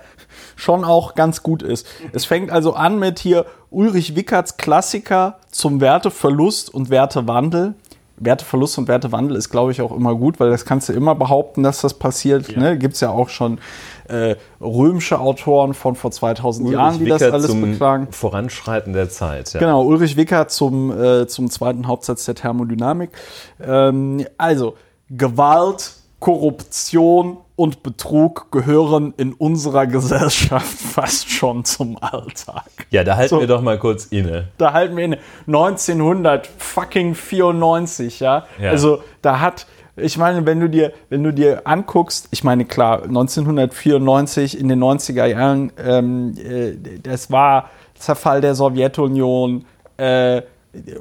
schon 0.55 0.85
auch 0.85 1.15
ganz 1.15 1.43
gut 1.43 1.61
ist. 1.61 1.85
Es 2.13 2.25
fängt 2.25 2.51
also 2.51 2.73
an 2.73 2.99
mit 2.99 3.19
hier 3.19 3.45
Ulrich 3.69 4.15
Wickerts 4.15 4.57
Klassiker 4.57 5.39
zum 5.49 5.81
Werteverlust 5.81 6.73
und 6.73 6.89
Wertewandel. 6.89 7.73
Werteverlust 8.17 8.77
und 8.77 8.87
Wertewandel 8.87 9.35
ist, 9.35 9.49
glaube 9.49 9.71
ich, 9.71 9.81
auch 9.81 9.91
immer 9.91 10.15
gut, 10.15 10.39
weil 10.39 10.51
das 10.51 10.63
kannst 10.63 10.87
du 10.89 10.93
immer 10.93 11.15
behaupten, 11.15 11.63
dass 11.63 11.81
das 11.81 11.95
passiert. 11.95 12.55
Ne? 12.55 12.77
Gibt 12.77 12.93
es 12.93 12.99
ja 12.99 13.09
auch 13.09 13.29
schon 13.29 13.57
äh, 14.11 14.35
römische 14.59 15.19
Autoren 15.19 15.73
von 15.73 15.95
vor 15.95 16.11
2000 16.11 16.69
Jahren, 16.71 16.99
die 16.99 17.05
das 17.05 17.21
Wickert 17.21 17.33
alles 17.33 17.47
zum 17.47 17.61
beklagen. 17.61 18.07
Voranschreiten 18.11 18.93
der 18.93 19.09
Zeit. 19.09 19.53
Ja. 19.53 19.59
Genau, 19.59 19.83
Ulrich 19.83 20.17
Wickert 20.17 20.51
zum, 20.51 20.91
äh, 20.91 21.25
zum 21.27 21.49
zweiten 21.49 21.87
Hauptsatz 21.87 22.25
der 22.25 22.35
Thermodynamik. 22.35 23.09
Ähm, 23.61 24.25
also, 24.37 24.75
Gewalt, 25.09 25.93
Korruption 26.19 27.37
und 27.55 27.83
Betrug 27.83 28.51
gehören 28.51 29.13
in 29.17 29.33
unserer 29.33 29.85
Gesellschaft 29.85 30.79
fast 30.79 31.29
schon 31.29 31.63
zum 31.65 31.97
Alltag. 32.01 32.63
Ja, 32.89 33.03
da 33.03 33.17
halten 33.17 33.35
So. 33.35 33.39
wir 33.39 33.45
doch 33.47 33.61
mal 33.61 33.77
kurz 33.77 34.05
inne. 34.05 34.47
Da 34.57 34.73
halten 34.73 34.97
wir 34.97 35.05
in 35.05 35.17
1994, 35.47 38.19
ja? 38.19 38.45
Ja. 38.59 38.71
Also, 38.71 39.03
da 39.21 39.39
hat, 39.39 39.67
ich 39.97 40.17
meine, 40.17 40.45
wenn 40.45 40.59
du 40.59 40.69
dir, 40.69 40.93
wenn 41.09 41.23
du 41.23 41.31
dir 41.33 41.61
anguckst, 41.65 42.27
ich 42.31 42.43
meine, 42.43 42.65
klar, 42.65 43.03
1994 43.03 44.59
in 44.59 44.67
den 44.67 44.79
90er 44.83 45.25
Jahren, 45.25 45.71
ähm, 45.83 46.33
äh, 46.37 46.73
das 47.03 47.31
war 47.31 47.69
Zerfall 47.95 48.41
der 48.41 48.55
Sowjetunion 48.55 49.65
äh, 49.97 50.41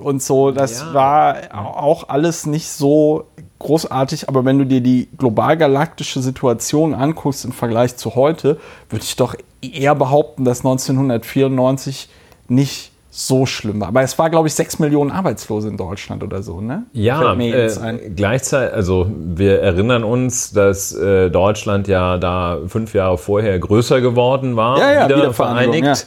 und 0.03 0.23
so, 0.23 0.51
das 0.51 0.81
Ja. 0.81 0.95
war 0.95 1.37
auch 1.81 2.09
alles 2.09 2.45
nicht 2.47 2.69
so 2.69 3.27
großartig, 3.61 4.29
aber 4.29 4.45
wenn 4.45 4.59
du 4.59 4.67
dir 4.67 4.81
die 4.81 5.09
global-galaktische 5.17 6.21
Situation 6.21 6.93
anguckst 6.95 7.45
im 7.45 7.53
Vergleich 7.53 7.97
zu 7.97 8.15
heute, 8.17 8.59
würde 8.89 9.05
ich 9.05 9.17
doch 9.17 9.35
eher 9.63 9.95
behaupten, 9.95 10.45
dass 10.45 10.61
1994 10.61 12.09
nicht 12.49 12.90
so 13.11 13.45
schlimm 13.45 13.81
war. 13.81 13.89
Aber 13.89 14.03
es 14.03 14.17
war, 14.19 14.31
glaube 14.31 14.47
ich, 14.47 14.55
sechs 14.55 14.79
Millionen 14.79 15.11
Arbeitslose 15.11 15.69
in 15.69 15.77
Deutschland 15.77 16.23
oder 16.23 16.45
so, 16.45 16.61
ne? 16.61 16.85
Ja, 16.93 17.35
äh, 17.35 18.11
gleichzeitig, 18.15 18.73
also 18.73 19.11
wir 19.11 19.61
erinnern 19.61 20.05
uns, 20.05 20.53
dass 20.53 20.95
äh, 20.95 21.29
Deutschland 21.29 21.89
ja 21.89 22.19
da 22.19 22.59
fünf 22.69 22.95
Jahre 22.95 23.19
vorher 23.19 23.59
größer 23.59 24.01
geworden 24.01 24.55
war, 24.55 24.79
Ja, 24.79 24.93
ja, 24.93 25.09
wieder 25.09 25.33
vereinigt. 25.33 26.07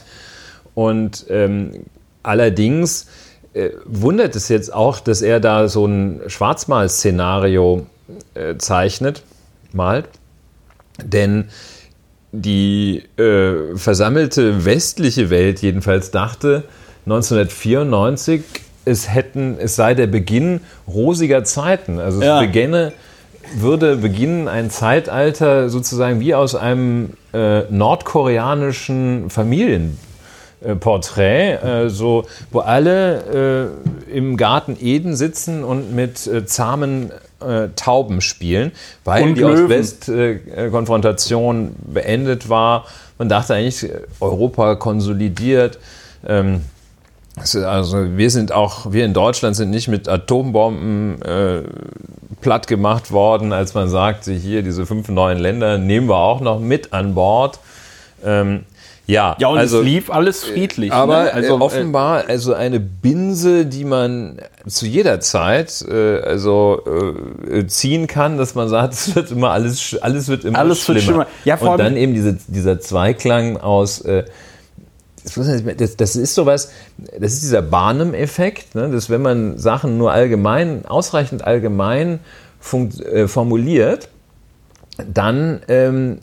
Und 0.74 1.26
ähm, 1.28 1.84
allerdings 2.22 3.06
äh, 3.52 3.70
wundert 3.84 4.34
es 4.34 4.48
jetzt 4.48 4.72
auch, 4.72 4.98
dass 4.98 5.20
er 5.20 5.40
da 5.40 5.68
so 5.68 5.86
ein 5.86 6.22
Schwarzmal-Szenario 6.26 7.86
äh, 8.32 8.56
zeichnet, 8.56 9.22
malt. 9.72 10.08
Denn 11.02 11.48
die 12.32 13.02
äh, 13.18 13.76
versammelte 13.76 14.64
westliche 14.64 15.28
Welt 15.28 15.60
jedenfalls 15.60 16.10
dachte 16.10 16.64
1994, 17.06 18.42
es, 18.86 19.10
hätten, 19.12 19.56
es 19.58 19.76
sei 19.76 19.94
der 19.94 20.06
Beginn 20.06 20.60
rosiger 20.86 21.44
Zeiten. 21.44 21.98
Also 21.98 22.20
es 22.20 22.26
Ja. 22.26 22.40
beginne, 22.40 22.92
würde 23.56 23.96
beginnen 23.96 24.48
ein 24.48 24.70
Zeitalter 24.70 25.68
sozusagen 25.68 26.20
wie 26.20 26.34
aus 26.34 26.54
einem 26.54 27.10
äh, 27.32 27.62
nordkoreanischen 27.70 29.28
Familienporträt, 29.30 31.54
äh, 31.54 31.88
so, 31.90 32.26
wo 32.50 32.60
alle 32.60 33.70
äh, 34.10 34.16
im 34.16 34.36
Garten 34.36 34.76
Eden 34.80 35.14
sitzen 35.16 35.64
und 35.64 35.94
mit 35.94 36.26
äh, 36.26 36.44
zahmen 36.46 37.10
äh, 37.40 37.68
Tauben 37.76 38.20
spielen, 38.20 38.72
weil 39.04 39.22
Und 39.24 39.34
die. 39.36 39.44
Ost-West-Konfrontation 39.44 41.74
beendet 41.86 42.48
war. 42.48 42.86
Man 43.18 43.28
dachte 43.28 43.54
eigentlich, 43.54 43.88
Europa 44.20 44.74
konsolidiert. 44.76 45.78
Ähm, 46.26 46.62
also 47.36 48.16
wir 48.16 48.30
sind 48.30 48.52
auch, 48.52 48.92
wir 48.92 49.04
in 49.04 49.12
Deutschland 49.12 49.56
sind 49.56 49.70
nicht 49.70 49.88
mit 49.88 50.08
Atombomben 50.08 51.20
äh, 51.22 51.62
platt 52.40 52.66
gemacht 52.66 53.10
worden, 53.10 53.52
als 53.52 53.74
man 53.74 53.88
sagte, 53.88 54.32
hier 54.32 54.62
diese 54.62 54.86
fünf 54.86 55.08
neuen 55.08 55.38
Länder 55.38 55.78
nehmen 55.78 56.08
wir 56.08 56.16
auch 56.16 56.40
noch 56.40 56.60
mit 56.60 56.92
an 56.92 57.14
Bord. 57.14 57.58
Ähm, 58.24 58.64
ja, 59.06 59.36
Ja, 59.38 59.48
und 59.48 59.58
also, 59.58 59.80
es 59.80 59.84
lief 59.84 60.10
alles 60.10 60.44
friedlich. 60.44 60.92
aber 60.92 61.24
ne? 61.24 61.32
also, 61.34 61.60
offenbar 61.60 62.24
also 62.28 62.54
eine 62.54 62.80
Binse, 62.80 63.66
die 63.66 63.84
man 63.84 64.38
zu 64.66 64.86
jeder 64.86 65.20
Zeit 65.20 65.84
äh, 65.86 66.20
also 66.20 66.82
äh, 67.50 67.66
ziehen 67.66 68.06
kann, 68.06 68.38
dass 68.38 68.54
man 68.54 68.68
sagt, 68.68 68.92
es 68.94 69.14
wird 69.14 69.30
immer 69.30 69.50
alles, 69.50 69.98
alles 70.00 70.28
wird 70.28 70.44
immer 70.44 70.58
Alles 70.58 70.88
wird 70.88 71.02
schlimmer. 71.02 71.24
schlimmer. 71.24 71.26
Ja, 71.44 71.56
vor 71.56 71.72
Und 71.72 71.78
dann 71.78 71.96
eben 71.96 72.14
diese, 72.14 72.38
dieser 72.46 72.80
Zweiklang 72.80 73.58
aus 73.58 74.00
äh, 74.02 74.24
das, 75.24 75.96
das, 75.96 76.16
ist 76.16 76.34
sowas, 76.34 76.70
das 77.18 77.32
ist 77.32 77.42
dieser 77.42 77.62
Barnum-Effekt, 77.62 78.74
ne, 78.74 78.90
dass 78.90 79.08
wenn 79.10 79.22
man 79.22 79.58
Sachen 79.58 79.96
nur 79.96 80.12
allgemein, 80.12 80.84
ausreichend 80.86 81.44
allgemein 81.44 82.20
äh, 83.12 83.26
formuliert, 83.26 84.08
dann 85.12 85.60
ähm, 85.68 86.18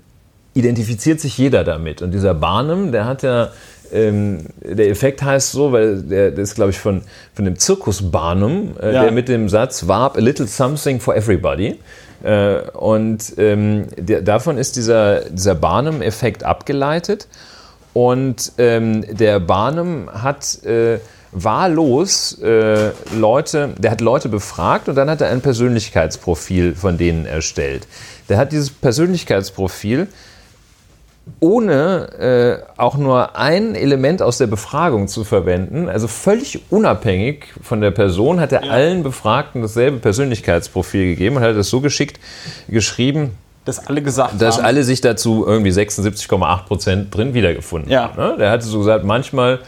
identifiziert 0.53 1.19
sich 1.19 1.37
jeder 1.37 1.63
damit. 1.63 2.01
Und 2.01 2.11
dieser 2.11 2.33
Barnum, 2.33 2.91
der 2.91 3.05
hat 3.05 3.23
ja, 3.23 3.49
ähm, 3.91 4.45
der 4.61 4.89
Effekt 4.89 5.21
heißt 5.21 5.51
so, 5.51 5.71
weil 5.71 6.01
der, 6.03 6.31
der 6.31 6.43
ist, 6.43 6.55
glaube 6.55 6.71
ich, 6.71 6.79
von, 6.79 7.01
von 7.33 7.45
dem 7.45 7.57
Zirkus 7.57 8.11
Barnum, 8.11 8.75
äh, 8.81 8.93
Ja. 8.93 9.03
der 9.03 9.11
mit 9.11 9.27
dem 9.27 9.49
Satz 9.49 9.87
warb 9.87 10.15
a 10.17 10.19
little 10.19 10.47
something 10.47 10.99
for 10.99 11.15
everybody. 11.15 11.79
Äh, 12.23 12.61
und 12.73 13.33
ähm, 13.37 13.87
der, 13.97 14.21
davon 14.21 14.57
ist 14.57 14.75
dieser, 14.75 15.21
dieser 15.29 15.55
Barnum-Effekt 15.55 16.43
abgeleitet. 16.43 17.27
Und 17.93 18.53
ähm, 18.57 19.03
der 19.09 19.39
Barnum 19.39 20.09
hat 20.11 20.63
äh, 20.63 20.99
wahllos 21.31 22.39
äh, 22.41 22.91
Leute, 23.15 23.69
der 23.77 23.91
hat 23.91 24.01
Leute 24.01 24.29
befragt 24.29 24.89
und 24.89 24.95
dann 24.95 25.09
hat 25.09 25.21
er 25.21 25.29
ein 25.29 25.41
Persönlichkeitsprofil 25.41 26.75
von 26.75 26.97
denen 26.97 27.25
erstellt. 27.25 27.87
Der 28.29 28.37
hat 28.37 28.51
dieses 28.51 28.69
Persönlichkeitsprofil 28.69 30.07
ohne 31.39 32.63
äh, 32.77 32.79
auch 32.81 32.97
nur 32.97 33.37
ein 33.37 33.75
Element 33.75 34.21
aus 34.21 34.37
der 34.37 34.47
Befragung 34.47 35.07
zu 35.07 35.23
verwenden, 35.23 35.87
also 35.87 36.07
völlig 36.07 36.71
unabhängig 36.71 37.45
von 37.61 37.79
der 37.79 37.91
Person, 37.91 38.39
hat 38.39 38.51
er 38.51 38.69
allen 38.69 39.03
Befragten 39.03 39.61
dasselbe 39.61 39.97
Persönlichkeitsprofil 39.97 41.05
gegeben 41.11 41.37
und 41.37 41.43
hat 41.43 41.55
das 41.55 41.69
so 41.69 41.79
geschickt 41.79 42.19
geschrieben, 42.67 43.37
dass 43.65 43.87
alle 43.87 44.01
gesagt 44.01 44.41
dass 44.41 44.57
haben. 44.57 44.65
alle 44.65 44.83
sich 44.83 45.01
dazu 45.01 45.45
irgendwie 45.45 45.71
76,8 45.71 46.65
Prozent 46.65 47.15
drin 47.15 47.33
wiedergefunden 47.33 47.91
Ja. 47.91 48.03
haben. 48.03 48.21
Ne? 48.21 48.35
Der 48.39 48.51
hatte 48.51 48.65
so 48.65 48.79
gesagt, 48.79 49.05
manchmal 49.05 49.59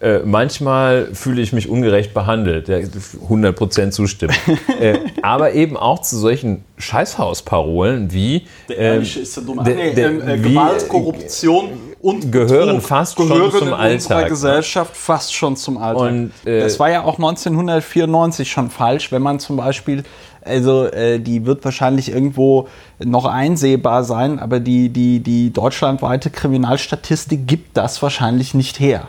äh, 0.00 0.18
manchmal 0.24 1.14
fühle 1.14 1.40
ich 1.40 1.52
mich 1.52 1.68
ungerecht 1.68 2.12
behandelt, 2.12 2.66
ja, 2.66 2.78
100% 2.78 3.90
zustimmen. 3.90 4.34
äh, 4.80 4.98
aber 5.22 5.52
eben 5.52 5.76
auch 5.76 6.00
zu 6.02 6.18
solchen 6.18 6.64
Scheißhausparolen 6.76 8.12
wie, 8.12 8.48
äh, 8.68 8.98
nee, 8.98 9.90
ähm, 9.96 10.28
äh, 10.28 10.38
Gewalt, 10.38 10.88
Korruption 10.88 11.70
und 12.02 12.32
gehören 12.32 12.76
Betrug 12.76 12.82
fast 12.82 13.16
gehören 13.16 13.50
schon 13.50 13.58
zum 13.60 13.68
in 13.68 13.74
Alltag. 13.74 13.94
unserer? 13.94 14.28
Gesellschaft 14.28 14.96
fast 14.96 15.34
schon 15.34 15.56
zum 15.56 15.78
Alltag. 15.78 16.10
Und, 16.10 16.32
äh, 16.44 16.60
das 16.60 16.78
war 16.78 16.90
ja 16.90 17.02
auch 17.02 17.16
1994 17.16 18.50
schon 18.50 18.70
falsch, 18.70 19.12
wenn 19.12 19.22
man 19.22 19.38
zum 19.38 19.56
Beispiel 19.56 20.04
also 20.44 20.86
äh, 20.86 21.20
die 21.20 21.46
wird 21.46 21.64
wahrscheinlich 21.64 22.10
irgendwo 22.10 22.68
noch 22.98 23.26
einsehbar 23.26 24.04
sein, 24.04 24.38
aber 24.38 24.60
die, 24.60 24.88
die, 24.88 25.20
die 25.20 25.52
deutschlandweite 25.52 26.30
Kriminalstatistik 26.30 27.46
gibt 27.46 27.76
das 27.76 28.02
wahrscheinlich 28.02 28.54
nicht 28.54 28.80
her. 28.80 29.08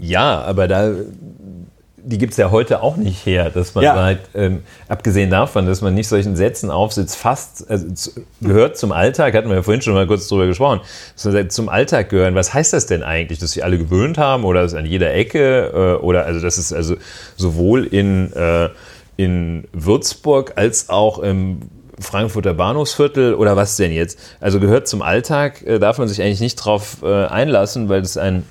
Ja, 0.00 0.40
aber 0.40 0.68
da 0.68 0.92
die 2.04 2.18
gibt 2.18 2.32
es 2.32 2.36
ja 2.36 2.50
heute 2.50 2.82
auch 2.82 2.96
nicht 2.96 3.24
her, 3.24 3.50
dass 3.50 3.74
man 3.74 3.84
ja. 3.84 3.94
halt, 3.94 4.20
ähm, 4.34 4.62
abgesehen 4.88 5.30
davon, 5.30 5.66
dass 5.66 5.80
man 5.82 5.94
nicht 5.94 6.08
solchen 6.08 6.34
Sätzen 6.34 6.70
aufsitzt, 6.70 7.16
fast, 7.16 7.68
also 7.70 8.10
gehört 8.40 8.76
zum 8.76 8.92
Alltag, 8.92 9.34
hatten 9.34 9.48
wir 9.48 9.56
ja 9.56 9.62
vorhin 9.62 9.82
schon 9.82 9.94
mal 9.94 10.06
kurz 10.06 10.26
drüber 10.26 10.46
gesprochen, 10.46 10.80
zum 11.16 11.68
Alltag 11.68 12.08
gehören. 12.08 12.34
Was 12.34 12.52
heißt 12.52 12.72
das 12.72 12.86
denn 12.86 13.02
eigentlich? 13.02 13.38
Dass 13.38 13.52
sich 13.52 13.64
alle 13.64 13.78
gewöhnt 13.78 14.18
haben 14.18 14.44
oder 14.44 14.62
dass 14.62 14.74
an 14.74 14.86
jeder 14.86 15.14
Ecke 15.14 15.98
äh, 16.00 16.02
oder 16.02 16.26
also 16.26 16.40
das 16.40 16.58
ist 16.58 16.72
also 16.72 16.96
sowohl 17.36 17.84
in, 17.86 18.32
äh, 18.32 18.70
in 19.16 19.64
Würzburg 19.72 20.52
als 20.56 20.88
auch 20.88 21.20
im 21.20 21.62
Frankfurter 22.00 22.54
Bahnhofsviertel 22.54 23.34
oder 23.34 23.56
was 23.56 23.76
denn 23.76 23.92
jetzt? 23.92 24.18
Also 24.40 24.58
gehört 24.58 24.88
zum 24.88 25.02
Alltag, 25.02 25.62
äh, 25.62 25.78
darf 25.78 25.98
man 25.98 26.08
sich 26.08 26.20
eigentlich 26.20 26.40
nicht 26.40 26.56
drauf 26.56 26.98
äh, 27.02 27.26
einlassen, 27.26 27.88
weil 27.88 28.02
es 28.02 28.16
ein 28.16 28.44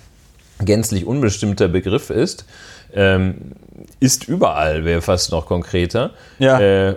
gänzlich 0.63 1.05
unbestimmter 1.05 1.67
Begriff 1.67 2.09
ist. 2.09 2.45
Ähm, 2.93 3.53
ist 3.99 4.27
überall, 4.27 4.85
wäre 4.85 5.01
fast 5.01 5.31
noch 5.31 5.45
konkreter. 5.45 6.11
Ja. 6.39 6.59
Äh, 6.59 6.95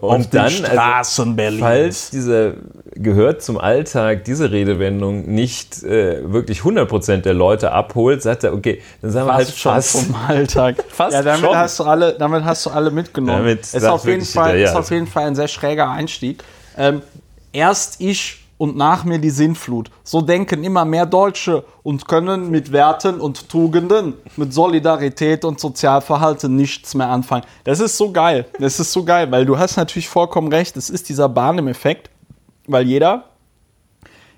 und 0.00 0.32
dann, 0.32 0.44
also, 0.44 0.64
Straßen 0.64 1.24
also, 1.24 1.36
Berlins. 1.36 1.60
falls 1.60 2.10
diese 2.10 2.54
gehört 2.94 3.42
zum 3.42 3.58
Alltag, 3.58 4.24
diese 4.24 4.50
Redewendung 4.50 5.26
nicht 5.26 5.82
äh, 5.82 6.32
wirklich 6.32 6.60
100% 6.60 7.18
der 7.18 7.34
Leute 7.34 7.72
abholt, 7.72 8.22
sagt 8.22 8.44
er, 8.44 8.54
okay, 8.54 8.80
dann 9.02 9.10
sagen 9.10 9.28
fast 9.28 9.64
wir 9.64 9.72
halt 9.72 9.84
fast 9.84 10.06
vom 10.06 10.14
Alltag. 10.14 10.84
fast 10.88 11.12
ja, 11.12 11.22
damit 11.22 11.40
schon. 11.40 11.56
hast 11.56 11.78
du 11.78 11.84
alle, 11.84 12.14
damit 12.14 12.44
hast 12.44 12.64
du 12.64 12.70
alle 12.70 12.90
mitgenommen. 12.90 13.38
Damit 13.38 13.60
ist 13.60 13.84
auf 13.84 14.06
jeden 14.06 14.24
Fall, 14.24 14.56
jeder, 14.56 14.58
ja. 14.60 14.70
ist 14.70 14.76
auf 14.76 14.90
jeden 14.90 15.06
Fall 15.06 15.24
ein 15.24 15.34
sehr 15.34 15.48
schräger 15.48 15.90
Einstieg. 15.90 16.42
Ähm, 16.76 17.02
erst 17.52 18.00
ich 18.00 18.37
und 18.58 18.76
nach 18.76 19.04
mir 19.04 19.18
die 19.18 19.30
Sintflut. 19.30 19.90
So 20.04 20.20
denken 20.20 20.64
immer 20.64 20.84
mehr 20.84 21.06
Deutsche 21.06 21.64
und 21.82 22.06
können 22.06 22.50
mit 22.50 22.72
Werten 22.72 23.20
und 23.20 23.48
Tugenden, 23.48 24.14
mit 24.36 24.52
Solidarität 24.52 25.44
und 25.44 25.58
Sozialverhalten 25.58 26.54
nichts 26.54 26.94
mehr 26.94 27.08
anfangen. 27.08 27.44
Das 27.64 27.80
ist 27.80 27.96
so 27.96 28.12
geil. 28.12 28.46
Das 28.58 28.78
ist 28.78 28.92
so 28.92 29.04
geil, 29.04 29.30
weil 29.30 29.46
du 29.46 29.58
hast 29.58 29.76
natürlich 29.76 30.08
vollkommen 30.08 30.52
recht. 30.52 30.76
Es 30.76 30.90
ist 30.90 31.08
dieser 31.08 31.28
Barnum-Effekt, 31.28 32.10
weil 32.66 32.86
jeder 32.86 33.24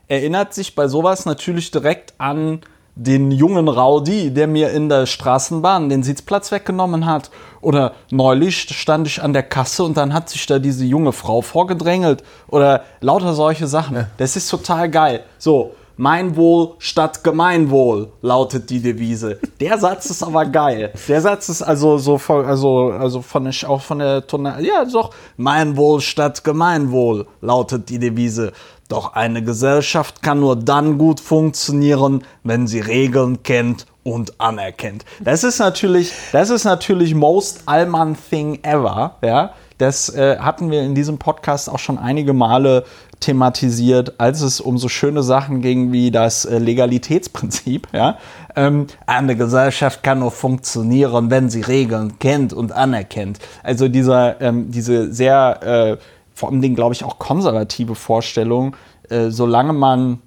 erinnert 0.07 0.55
sich 0.55 0.75
bei 0.75 0.87
sowas 0.87 1.25
natürlich 1.25 1.71
direkt 1.71 2.15
an 2.19 2.61
den 3.03 3.31
jungen 3.31 3.67
Rowdy, 3.67 4.31
der 4.31 4.47
mir 4.47 4.71
in 4.73 4.91
der 4.91 5.07
Straßenbahn 5.07 5.89
den 5.89 6.03
Sitzplatz 6.03 6.53
weggenommen 6.53 7.07
hat. 7.07 7.31
Oder 7.63 7.95
neulich 8.11 8.69
stand 8.77 9.07
ich 9.07 9.23
an 9.23 9.33
der 9.33 9.43
Kasse 9.43 9.85
und 9.85 9.97
dann 9.97 10.13
hat 10.13 10.29
sich 10.29 10.45
da 10.45 10.59
diese 10.59 10.85
junge 10.85 11.13
Frau 11.13 11.41
vorgedrängelt. 11.41 12.23
Oder 12.49 12.85
lauter 13.01 13.33
solche 13.33 13.67
Sachen. 13.67 13.97
Ja. 13.97 14.07
Das 14.19 14.37
ist 14.37 14.51
total 14.51 14.91
geil. 14.91 15.25
So, 15.39 15.73
mein 15.97 16.37
Wohl 16.37 16.75
statt 16.79 17.25
Gemeinwohl 17.25 18.13
lautet 18.21 18.69
die 18.69 18.81
Devise. 18.81 19.39
Der 19.61 19.79
Satz 19.79 20.11
ist 20.11 20.23
aber 20.23 20.45
geil. 20.45 20.93
Der 21.09 21.21
Satz 21.23 21.49
ist 21.49 21.63
also 21.63 21.97
so 21.97 22.19
von, 22.19 22.45
also, 22.45 22.91
also 22.91 23.23
von 23.23 23.45
der, 23.45 23.55
auch 23.69 23.83
von 23.83 23.99
der 23.99 24.27
Tonal. 24.27 24.65
Ja, 24.65 24.85
doch. 24.85 25.11
Mein 25.39 25.77
Wohl 25.77 26.01
statt 26.03 26.45
Gemeinwohl 26.45 27.27
lautet 27.41 27.89
die 27.89 27.99
Devise. 27.99 28.53
Doch 28.91 29.15
eine 29.15 29.43
Gesellschaft 29.45 30.21
kann 30.21 30.41
nur 30.41 30.57
dann 30.57 30.99
gut 30.99 31.21
funktionieren, 31.21 32.25
wenn 32.43 32.67
sie 32.67 32.81
Regeln 32.81 33.45
kennt 33.45 33.87
und 34.03 34.41
anerkennt. 34.41 35.05
Das 35.21 35.45
ist 35.45 35.61
natürlich, 35.61 36.13
das 36.33 36.51
ist 36.51 36.65
natürlich 36.65 37.15
most 37.15 37.63
Allman 37.67 38.17
thing 38.29 38.59
ever, 38.65 39.17
ja. 39.23 39.53
Das 39.79 40.11
äh, 40.15 40.37
hatten 40.39 40.71
wir 40.71 40.83
in 40.83 40.95
diesem 40.95 41.17
Podcast 41.17 41.71
auch 41.71 41.79
schon 41.79 41.97
einige 41.97 42.35
Male 42.35 42.85
thematisiert, 43.21 44.15
als 44.19 44.43
es 44.43 44.61
um 44.61 44.77
so 44.77 44.89
schöne 44.89 45.23
Sachen 45.23 45.63
ging 45.63 45.91
wie 45.93 46.11
das 46.11 46.45
äh, 46.45 46.59
Legalitätsprinzip. 46.59 47.89
Ja? 47.93 48.19
Ähm, 48.57 48.89
eine 49.07 49.37
Gesellschaft 49.37 50.03
kann 50.03 50.19
nur 50.19 50.33
funktionieren, 50.33 51.31
wenn 51.31 51.49
sie 51.49 51.63
Regeln 51.63 52.19
kennt 52.19 52.53
und 52.53 52.73
anerkennt. 52.73 53.39
Also 53.63 53.89
dieser, 53.89 54.39
ähm, 54.43 54.71
diese 54.71 55.15
sehr 55.15 55.63
äh, 55.63 55.97
vor 56.41 56.49
allem 56.49 56.63
Dingen, 56.63 56.75
glaube 56.75 56.95
ich, 56.95 57.05
auch 57.05 57.19
konservative 57.19 57.95
Vorstellung, 57.95 58.75
äh, 59.11 59.29
solange 59.29 59.75
man 59.75 60.21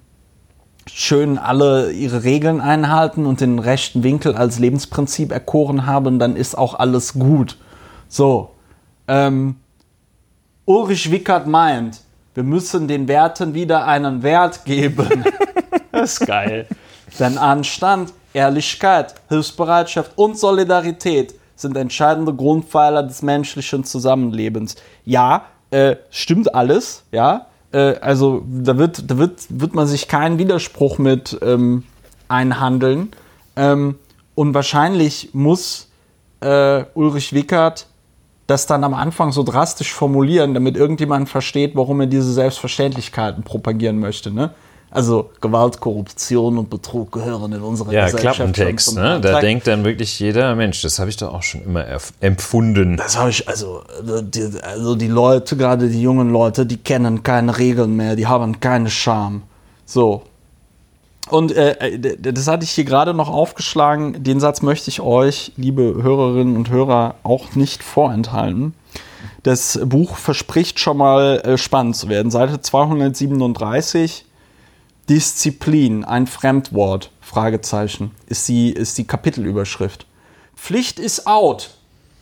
schön 0.86 1.38
alle 1.38 1.90
ihre 1.90 2.22
Regeln 2.22 2.60
einhalten 2.60 3.26
und 3.26 3.40
den 3.40 3.58
rechten 3.58 4.04
Winkel 4.04 4.36
als 4.36 4.60
Lebensprinzip 4.60 5.32
erkoren 5.32 5.86
haben, 5.86 6.20
dann 6.20 6.36
ist 6.36 6.56
auch 6.56 6.74
alles 6.74 7.14
gut. 7.14 7.58
So. 8.08 8.50
Ähm, 9.08 9.56
Ulrich 10.66 11.10
Wickert 11.10 11.48
meint, 11.48 12.00
wir 12.34 12.44
müssen 12.44 12.86
den 12.86 13.08
Werten 13.08 13.54
wieder 13.54 13.84
einen 13.86 14.22
Wert 14.22 14.64
geben. 14.64 15.24
das 15.92 16.20
ist 16.20 16.26
geil. 16.26 16.68
Denn 17.18 17.38
Anstand, 17.38 18.12
Ehrlichkeit, 18.32 19.14
Hilfsbereitschaft 19.28 20.12
und 20.16 20.38
Solidarität 20.38 21.34
sind 21.56 21.76
entscheidende 21.76 22.32
Grundpfeiler 22.32 23.02
des 23.02 23.22
menschlichen 23.22 23.82
Zusammenlebens. 23.84 24.76
Ja, 25.04 25.46
äh, 25.74 25.96
stimmt 26.10 26.54
alles, 26.54 27.02
ja. 27.10 27.46
Äh, 27.72 27.96
also 28.00 28.44
da 28.46 28.78
wird, 28.78 29.10
da 29.10 29.18
wird, 29.18 29.46
wird 29.48 29.74
man 29.74 29.88
sich 29.88 30.06
keinen 30.06 30.38
Widerspruch 30.38 30.98
mit 30.98 31.36
ähm, 31.42 31.82
einhandeln. 32.28 33.10
Ähm, 33.56 33.96
und 34.36 34.54
wahrscheinlich 34.54 35.30
muss 35.32 35.88
äh, 36.40 36.84
Ulrich 36.94 37.32
Wickert 37.32 37.86
das 38.46 38.66
dann 38.66 38.84
am 38.84 38.94
Anfang 38.94 39.32
so 39.32 39.42
drastisch 39.42 39.92
formulieren, 39.92 40.52
damit 40.54 40.76
irgendjemand 40.76 41.28
versteht, 41.28 41.74
warum 41.74 42.00
er 42.00 42.06
diese 42.06 42.32
Selbstverständlichkeiten 42.32 43.42
propagieren 43.42 43.98
möchte. 43.98 44.30
Ne? 44.30 44.50
Also 44.94 45.32
Gewalt, 45.40 45.80
Korruption 45.80 46.56
und 46.56 46.70
Betrug 46.70 47.10
gehören 47.10 47.52
in 47.52 47.62
unsere 47.62 47.92
ja, 47.92 48.04
Gesellschaft. 48.04 48.38
Ja, 48.38 48.44
Klappentext, 48.44 48.94
ne? 48.94 49.20
Da 49.20 49.40
denkt 49.40 49.66
dann 49.66 49.82
wirklich 49.82 50.20
jeder, 50.20 50.54
Mensch, 50.54 50.82
das 50.82 51.00
habe 51.00 51.10
ich 51.10 51.16
doch 51.16 51.34
auch 51.34 51.42
schon 51.42 51.64
immer 51.64 51.84
empfunden. 52.20 52.96
Das 52.96 53.18
habe 53.18 53.30
ich, 53.30 53.48
also 53.48 53.82
die, 54.22 54.50
also 54.62 54.94
die 54.94 55.08
Leute, 55.08 55.56
gerade 55.56 55.88
die 55.88 56.00
jungen 56.00 56.30
Leute, 56.30 56.64
die 56.64 56.76
kennen 56.76 57.24
keine 57.24 57.58
Regeln 57.58 57.96
mehr, 57.96 58.14
die 58.14 58.28
haben 58.28 58.60
keine 58.60 58.88
Scham. 58.88 59.42
So. 59.84 60.22
Und 61.28 61.50
äh, 61.50 61.98
das 62.20 62.46
hatte 62.46 62.62
ich 62.62 62.70
hier 62.70 62.84
gerade 62.84 63.14
noch 63.14 63.30
aufgeschlagen. 63.30 64.22
Den 64.22 64.38
Satz 64.38 64.62
möchte 64.62 64.90
ich 64.90 65.00
euch, 65.00 65.50
liebe 65.56 66.04
Hörerinnen 66.04 66.56
und 66.56 66.70
Hörer, 66.70 67.16
auch 67.24 67.56
nicht 67.56 67.82
vorenthalten. 67.82 68.74
Das 69.42 69.76
Buch 69.84 70.18
verspricht 70.18 70.78
schon 70.78 70.98
mal 70.98 71.40
äh, 71.40 71.58
spannend 71.58 71.96
zu 71.96 72.08
werden. 72.08 72.30
Seite 72.30 72.60
237 72.60 74.24
Disziplin, 75.08 76.04
ein 76.04 76.26
Fremdwort, 76.26 77.10
Fragezeichen, 77.20 78.12
ist 78.26 78.48
die, 78.48 78.72
ist 78.72 78.96
die 78.98 79.06
Kapitelüberschrift. 79.06 80.06
Pflicht 80.56 80.98
ist 80.98 81.26
out. 81.26 81.70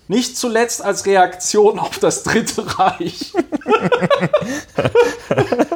Nicht 0.09 0.37
zuletzt 0.37 0.85
als 0.85 1.07
Reaktion 1.07 1.79
auf 1.79 1.99
das 1.99 2.25
Dritte 2.25 2.65
Reich. 2.79 3.33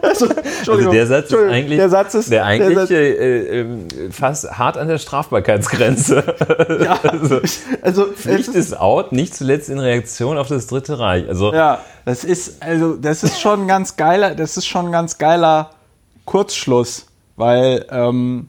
also, 0.03 0.27
also, 0.67 0.91
der 0.91 1.07
Satz 1.07 1.31
ist 1.31 1.39
eigentlich, 1.39 1.79
der 1.79 1.89
Satz 1.89 2.15
ist, 2.15 2.31
der 2.31 2.45
eigentlich 2.45 2.75
der 2.75 2.81
Satz, 2.81 2.91
äh, 2.91 3.61
äh, 3.61 4.11
fast 4.11 4.59
hart 4.59 4.77
an 4.77 4.89
der 4.89 4.99
Strafbarkeitsgrenze. 4.99 6.25
ja, 6.83 6.99
also, 7.05 7.41
also 7.83 8.07
Pflicht 8.07 8.49
ist, 8.49 8.57
ist 8.57 8.79
out, 8.79 9.13
nicht 9.13 9.35
zuletzt 9.35 9.71
in 9.71 9.79
Reaktion 9.79 10.39
auf 10.39 10.49
das 10.49 10.67
Dritte 10.67 10.99
Reich. 10.99 11.29
Also, 11.29 11.55
ja, 11.55 11.81
das 12.05 12.25
ist, 12.25 12.63
also, 12.63 12.95
das 12.95 13.23
ist 13.23 13.41
schon 13.41 13.63
ein 13.63 13.69
ganz 13.69 13.97
geiler, 13.97 14.35
das 14.35 14.57
ist 14.57 14.67
schon 14.67 14.87
ein 14.87 14.93
ganz 14.93 15.19
geiler 15.19 15.71
Kurzschluss, 16.27 17.07
weil 17.37 17.87
ähm, 17.91 18.49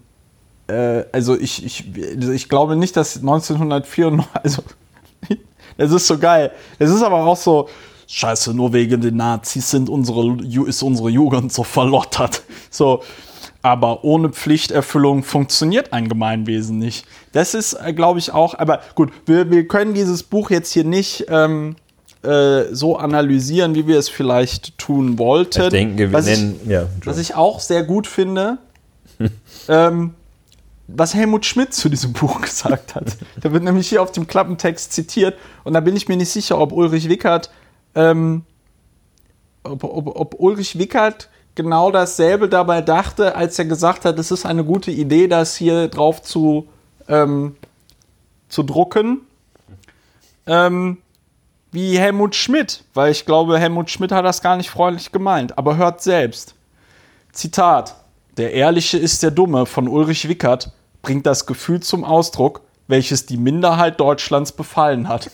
äh, 0.68 1.06
also 1.12 1.40
ich, 1.40 1.66
ich, 1.66 1.86
ich 1.96 2.50
glaube 2.50 2.76
nicht, 2.76 2.98
dass 2.98 3.18
1994, 3.18 4.28
also 4.44 4.64
es 5.78 5.92
ist 5.92 6.08
so 6.08 6.18
geil. 6.18 6.52
Es 6.80 6.90
ist 6.90 7.02
aber 7.02 7.24
auch 7.26 7.38
so, 7.38 7.70
scheiße, 8.08 8.54
nur 8.54 8.74
wegen 8.74 9.02
den 9.02 9.18
Nazis 9.18 9.70
sind 9.70 9.90
unsere, 9.90 10.38
ist 10.68 10.82
unsere 10.82 11.10
Jugend 11.10 11.54
so 11.54 11.64
verlottert. 11.64 12.44
So, 12.70 13.02
aber 13.64 14.04
ohne 14.04 14.30
Pflichterfüllung 14.30 15.24
funktioniert 15.24 15.94
ein 15.94 16.10
Gemeinwesen 16.10 16.78
nicht. 16.78 17.08
Das 17.32 17.54
ist, 17.56 17.74
äh, 17.74 17.94
glaube 17.94 18.20
ich, 18.20 18.32
auch, 18.32 18.54
aber 18.60 18.82
gut, 18.94 19.12
wir, 19.26 19.50
wir 19.50 19.68
können 19.68 19.96
dieses 19.96 20.22
Buch 20.22 20.52
jetzt 20.52 20.74
hier 20.74 20.84
nicht 20.84 21.26
ähm, 21.30 21.76
äh, 22.24 22.74
so 22.74 22.98
analysieren, 22.98 23.76
wie 23.76 23.88
wir 23.88 23.98
es 23.98 24.10
vielleicht 24.10 24.78
tun 24.78 25.20
wollten. 25.20 25.64
Ich 25.64 25.70
denke, 25.70 25.98
wir 25.98 26.14
was 26.14 26.26
nennen, 26.26 26.60
ich, 26.64 26.70
ja. 26.70 26.88
Was 27.04 27.18
ich 27.18 27.36
auch 27.36 27.60
sehr 27.60 27.84
gut 27.84 28.08
finde, 28.08 28.58
ähm, 29.68 30.14
was 30.88 31.14
Helmut 31.14 31.46
Schmidt 31.46 31.74
zu 31.74 31.90
diesem 31.90 32.14
Buch 32.14 32.42
gesagt 32.42 32.96
hat. 32.96 33.18
Der 33.44 33.52
wird 33.54 33.64
nämlich 33.64 33.90
hier 33.90 34.02
auf 34.02 34.12
dem 34.12 34.28
Klappentext 34.28 34.94
zitiert 34.94 35.36
und 35.64 35.74
da 35.74 35.80
bin 35.80 35.96
ich 35.96 36.08
mir 36.08 36.18
nicht 36.18 36.32
sicher, 36.32 36.60
ob 36.60 36.72
Ulrich 36.72 37.10
Wickert, 37.10 37.52
ähm, 37.96 38.44
ob, 39.64 39.84
ob, 39.84 40.16
ob 40.16 40.40
Ulrich 40.40 40.80
Wickert 40.80 41.30
genau 41.56 41.92
dasselbe 41.92 42.48
dabei 42.48 42.82
dachte, 42.82 43.36
als 43.36 43.60
er 43.60 43.66
gesagt 43.66 44.06
hat, 44.06 44.18
es 44.20 44.32
ist 44.32 44.46
eine 44.46 44.64
gute 44.64 44.92
Idee, 44.92 45.28
das 45.28 45.56
hier 45.56 45.88
drauf 45.88 46.22
zu, 46.22 46.68
ähm, 47.10 47.56
zu 48.48 48.64
drucken. 48.64 49.22
Ähm, 50.46 51.00
wie 51.72 51.98
Helmut 51.98 52.36
Schmidt, 52.36 52.84
weil 52.94 53.12
ich 53.12 53.26
glaube, 53.26 53.60
Helmut 53.60 53.90
Schmidt 53.90 54.12
hat 54.12 54.26
das 54.26 54.42
gar 54.42 54.58
nicht 54.58 54.70
freundlich 54.70 55.12
gemeint, 55.12 55.58
aber 55.58 55.78
hört 55.78 56.02
selbst. 56.02 56.56
Zitat: 57.32 57.96
Der 58.38 58.54
Ehrliche 58.54 58.98
ist 58.98 59.24
der 59.24 59.32
Dumme 59.32 59.66
von 59.66 59.88
Ulrich 59.88 60.28
Wickert 60.28 60.72
bringt 61.02 61.26
das 61.26 61.46
Gefühl 61.46 61.80
zum 61.80 62.04
Ausdruck, 62.04 62.62
welches 62.88 63.26
die 63.26 63.38
Minderheit 63.38 64.00
Deutschlands 64.00 64.52
befallen 64.52 65.08
hat. 65.08 65.30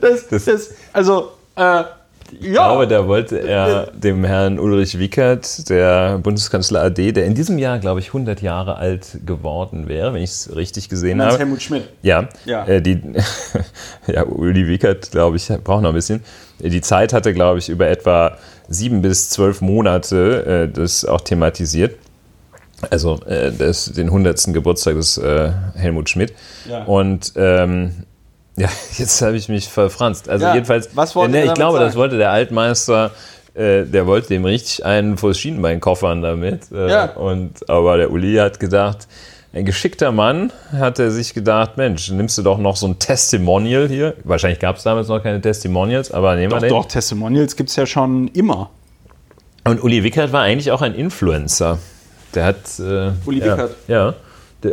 das, 0.00 0.28
das, 0.30 0.44
das, 0.44 0.70
also, 0.92 1.32
äh, 1.56 1.84
ich 2.32 2.46
ja. 2.46 2.52
glaube, 2.52 2.86
da 2.86 3.06
wollte 3.06 3.38
er 3.38 3.90
dem 3.92 4.24
Herrn 4.24 4.58
Ulrich 4.58 4.98
Wickert, 4.98 5.68
der 5.68 6.18
Bundeskanzler 6.18 6.82
AD, 6.82 7.12
der 7.12 7.26
in 7.26 7.34
diesem 7.34 7.58
Jahr, 7.58 7.78
glaube 7.78 8.00
ich, 8.00 8.08
100 8.08 8.42
Jahre 8.42 8.76
alt 8.76 9.18
geworden 9.24 9.88
wäre, 9.88 10.12
wenn 10.12 10.22
ich 10.22 10.30
es 10.30 10.56
richtig 10.56 10.88
gesehen 10.88 11.22
habe. 11.22 11.38
Helmut 11.38 11.62
Schmidt. 11.62 11.88
Ja, 12.02 12.28
ja. 12.44 12.66
Äh, 12.66 12.82
die, 12.82 13.00
ja 14.06 14.24
Uli 14.24 14.66
Wickert, 14.68 15.10
glaube 15.10 15.36
ich, 15.36 15.48
braucht 15.64 15.82
noch 15.82 15.90
ein 15.90 15.94
bisschen. 15.94 16.22
Die 16.60 16.80
Zeit 16.80 17.12
hatte, 17.12 17.32
glaube 17.32 17.58
ich, 17.58 17.68
über 17.68 17.88
etwa 17.88 18.36
sieben 18.68 19.02
bis 19.02 19.30
zwölf 19.30 19.60
Monate 19.60 20.68
äh, 20.68 20.72
das 20.72 21.04
auch 21.04 21.20
thematisiert. 21.20 21.96
Also 22.90 23.20
äh, 23.24 23.50
das, 23.52 23.86
den 23.86 24.06
100. 24.06 24.52
Geburtstag 24.52 24.94
des 24.94 25.18
äh, 25.18 25.50
Helmut 25.74 26.10
Schmidt. 26.10 26.32
Ja. 26.68 26.84
Und 26.84 27.32
ähm, 27.36 28.04
ja, 28.58 28.68
jetzt 28.98 29.22
habe 29.22 29.36
ich 29.36 29.48
mich 29.48 29.68
verfranst. 29.68 30.28
Also 30.28 30.46
ja, 30.46 30.54
jedenfalls, 30.54 30.90
was 30.94 31.14
wollte 31.14 31.38
äh, 31.38 31.44
ne, 31.44 31.46
ich 31.46 31.54
glaube, 31.54 31.78
sagen? 31.78 31.86
das 31.86 31.96
wollte 31.96 32.18
der 32.18 32.30
Altmeister, 32.30 33.12
äh, 33.54 33.84
der 33.84 34.06
wollte 34.06 34.28
dem 34.28 34.44
richtig 34.44 34.84
einen 34.84 35.16
vor 35.16 35.32
Schienenbein 35.32 35.80
koffern 35.80 36.22
damit. 36.22 36.70
Äh, 36.72 36.90
ja. 36.90 37.04
Und, 37.12 37.68
aber 37.70 37.96
der 37.96 38.10
Uli 38.10 38.34
hat 38.34 38.60
gedacht, 38.60 39.06
ein 39.52 39.64
geschickter 39.64 40.12
Mann 40.12 40.52
hat 40.72 40.98
er 40.98 41.10
sich 41.10 41.32
gedacht, 41.32 41.76
Mensch, 41.76 42.10
nimmst 42.10 42.36
du 42.36 42.42
doch 42.42 42.58
noch 42.58 42.76
so 42.76 42.86
ein 42.86 42.98
Testimonial 42.98 43.88
hier. 43.88 44.14
Wahrscheinlich 44.24 44.58
gab 44.58 44.76
es 44.76 44.82
damals 44.82 45.08
noch 45.08 45.22
keine 45.22 45.40
Testimonials, 45.40 46.10
aber 46.10 46.34
nehmen 46.34 46.52
wir 46.52 46.60
den. 46.60 46.68
Doch, 46.68 46.86
Testimonials 46.86 47.56
gibt 47.56 47.70
es 47.70 47.76
ja 47.76 47.86
schon 47.86 48.28
immer. 48.28 48.70
Und 49.64 49.82
Uli 49.82 50.02
Wickert 50.04 50.32
war 50.32 50.42
eigentlich 50.42 50.70
auch 50.70 50.82
ein 50.82 50.94
Influencer. 50.94 51.78
Der 52.34 52.44
hat. 52.44 52.56
Äh, 52.78 53.12
Uli 53.24 53.38
ja, 53.38 53.52
Wickert? 53.52 53.70
Ja 53.86 54.14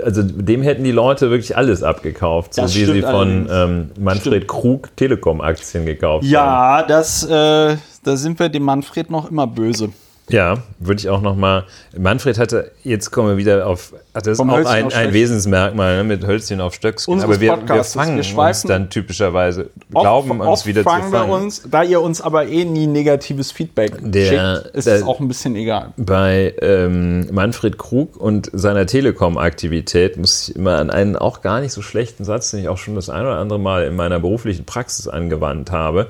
also 0.03 0.23
dem 0.23 0.61
hätten 0.61 0.83
die 0.83 0.91
Leute 0.91 1.29
wirklich 1.29 1.55
alles 1.55 1.83
abgekauft, 1.83 2.55
so 2.55 2.63
das 2.63 2.75
wie 2.75 2.85
sie 2.85 3.01
von 3.01 3.47
ähm, 3.51 3.91
Manfred 3.99 4.43
stimmt. 4.43 4.47
Krug 4.47 4.95
Telekom-Aktien 4.95 5.85
gekauft 5.85 6.25
ja, 6.25 6.41
haben. 6.41 6.79
Ja, 6.81 6.87
das, 6.87 7.23
äh, 7.23 7.77
da 8.03 8.17
sind 8.17 8.39
wir 8.39 8.49
dem 8.49 8.63
Manfred 8.63 9.11
noch 9.11 9.29
immer 9.29 9.47
böse. 9.47 9.89
Ja, 10.29 10.57
würde 10.79 10.99
ich 10.99 11.09
auch 11.09 11.21
noch 11.21 11.35
mal. 11.35 11.65
Manfred 11.95 12.39
hatte, 12.39 12.71
jetzt 12.83 13.11
kommen 13.11 13.29
wir 13.29 13.37
wieder 13.37 13.67
auf, 13.67 13.93
das 14.13 14.27
ist 14.27 14.39
auch 14.39 14.47
ein, 14.47 14.91
ein 14.91 15.13
Wesensmerkmal 15.13 15.97
ne, 15.97 16.03
mit 16.03 16.25
Hölzchen 16.25 16.61
auf 16.61 16.73
Stöckskin. 16.73 17.21
Aber 17.21 17.39
wir, 17.39 17.59
wir 17.67 17.83
fangen 17.83 18.17
wir 18.17 18.37
uns 18.37 18.63
dann 18.63 18.89
typischerweise, 18.89 19.69
glauben 19.91 20.41
oft, 20.41 20.49
uns 20.49 20.65
wieder 20.65 20.81
zu 20.81 20.89
fangen. 20.89 21.11
Wir 21.11 21.27
uns, 21.27 21.61
da 21.69 21.83
ihr 21.83 22.01
uns 22.01 22.21
aber 22.21 22.47
eh 22.47 22.65
nie 22.65 22.87
negatives 22.87 23.51
Feedback 23.51 23.93
der, 24.01 24.61
schickt, 24.63 24.75
ist 24.75 24.87
es 24.87 25.03
auch 25.03 25.19
ein 25.19 25.27
bisschen 25.27 25.55
egal. 25.55 25.93
Bei 25.97 26.55
ähm, 26.59 27.31
Manfred 27.31 27.77
Krug 27.77 28.17
und 28.17 28.49
seiner 28.51 28.87
Telekom-Aktivität 28.87 30.17
muss 30.17 30.49
ich 30.49 30.55
immer 30.55 30.77
an 30.77 30.89
einen 30.89 31.15
auch 31.15 31.41
gar 31.41 31.61
nicht 31.61 31.71
so 31.71 31.83
schlechten 31.83 32.23
Satz, 32.23 32.51
den 32.51 32.61
ich 32.61 32.69
auch 32.69 32.77
schon 32.77 32.95
das 32.95 33.09
ein 33.09 33.21
oder 33.21 33.37
andere 33.37 33.59
Mal 33.59 33.83
in 33.83 33.95
meiner 33.95 34.19
beruflichen 34.19 34.65
Praxis 34.65 35.07
angewandt 35.07 35.71
habe, 35.71 36.09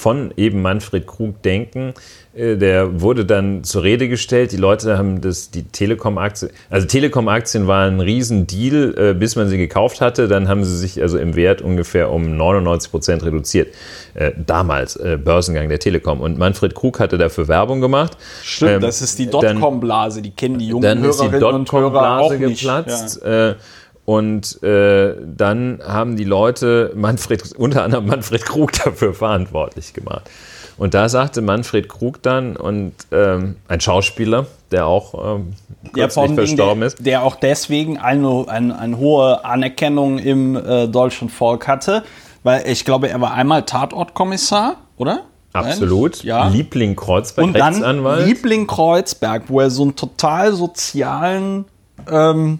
von 0.00 0.32
eben 0.36 0.62
Manfred 0.62 1.06
Krug 1.06 1.42
denken 1.42 1.94
äh, 2.32 2.56
der 2.56 3.00
wurde 3.00 3.24
dann 3.24 3.64
zur 3.64 3.82
Rede 3.82 4.08
gestellt. 4.08 4.52
Die 4.52 4.56
Leute 4.56 4.96
haben 4.96 5.20
das, 5.20 5.50
die 5.50 5.64
Telekom-Aktien, 5.64 6.50
also 6.68 6.86
Telekom-Aktien 6.86 7.66
waren 7.66 7.96
ein 7.96 8.00
Riesendeal, 8.00 8.94
äh, 8.96 9.14
bis 9.14 9.36
man 9.36 9.48
sie 9.48 9.58
gekauft 9.58 10.00
hatte. 10.00 10.28
Dann 10.28 10.48
haben 10.48 10.64
sie 10.64 10.76
sich 10.76 11.00
also 11.02 11.18
im 11.18 11.34
Wert 11.34 11.60
ungefähr 11.60 12.10
um 12.10 12.36
99 12.36 12.90
Prozent 12.90 13.24
reduziert. 13.24 13.74
Äh, 14.14 14.32
damals, 14.44 14.98
Börsengang 15.24 15.68
der 15.68 15.78
Telekom. 15.78 16.20
Und 16.20 16.38
Manfred 16.38 16.74
Krug 16.74 16.98
hatte 17.00 17.18
dafür 17.18 17.48
Werbung 17.48 17.80
gemacht. 17.80 18.16
Stimmt, 18.42 18.72
ähm, 18.72 18.80
das 18.80 19.02
ist 19.02 19.18
die 19.18 19.26
Dotcom-Blase, 19.28 20.22
die 20.22 20.30
kennen 20.30 20.58
die 20.58 20.68
jungen 20.68 20.82
dann 20.82 21.02
Hörerinnen 21.02 21.32
ist 21.32 21.34
die 21.34 21.38
Dotcom-Blase 21.38 22.38
geplatzt. 22.38 23.20
Ja. 23.24 23.56
Und 24.10 24.60
äh, 24.64 25.14
dann 25.24 25.78
haben 25.86 26.16
die 26.16 26.24
Leute 26.24 26.90
Manfred, 26.96 27.52
unter 27.56 27.84
anderem 27.84 28.08
Manfred 28.08 28.44
Krug 28.44 28.72
dafür 28.72 29.14
verantwortlich 29.14 29.94
gemacht. 29.94 30.28
Und 30.78 30.94
da 30.94 31.08
sagte 31.08 31.42
Manfred 31.42 31.88
Krug 31.88 32.20
dann, 32.20 32.56
und 32.56 32.92
ähm, 33.12 33.54
ein 33.68 33.80
Schauspieler, 33.80 34.46
der 34.72 34.86
auch 34.86 35.36
ähm, 35.36 35.52
kürzlich 35.92 36.32
verstorben 36.32 36.80
der, 36.80 36.86
ist. 36.88 37.06
Der 37.06 37.22
auch 37.22 37.36
deswegen 37.36 37.98
eine, 37.98 38.46
eine, 38.48 38.76
eine 38.76 38.98
hohe 38.98 39.44
Anerkennung 39.44 40.18
im 40.18 40.56
äh, 40.56 40.88
deutschen 40.88 41.28
Volk 41.28 41.68
hatte, 41.68 42.02
weil 42.42 42.66
ich 42.66 42.84
glaube, 42.84 43.10
er 43.10 43.20
war 43.20 43.34
einmal 43.34 43.62
Tatortkommissar, 43.62 44.78
oder? 44.96 45.20
Absolut. 45.52 46.24
Ja. 46.24 46.48
Liebling 46.48 46.96
Kreuzberg, 46.96 47.46
und 47.46 47.52
dann 47.52 47.74
Rechtsanwalt. 47.74 48.26
Liebling 48.26 48.66
Kreuzberg, 48.66 49.44
wo 49.46 49.60
er 49.60 49.70
so 49.70 49.84
einen 49.84 49.94
total 49.94 50.52
sozialen 50.52 51.66
ähm, 52.10 52.58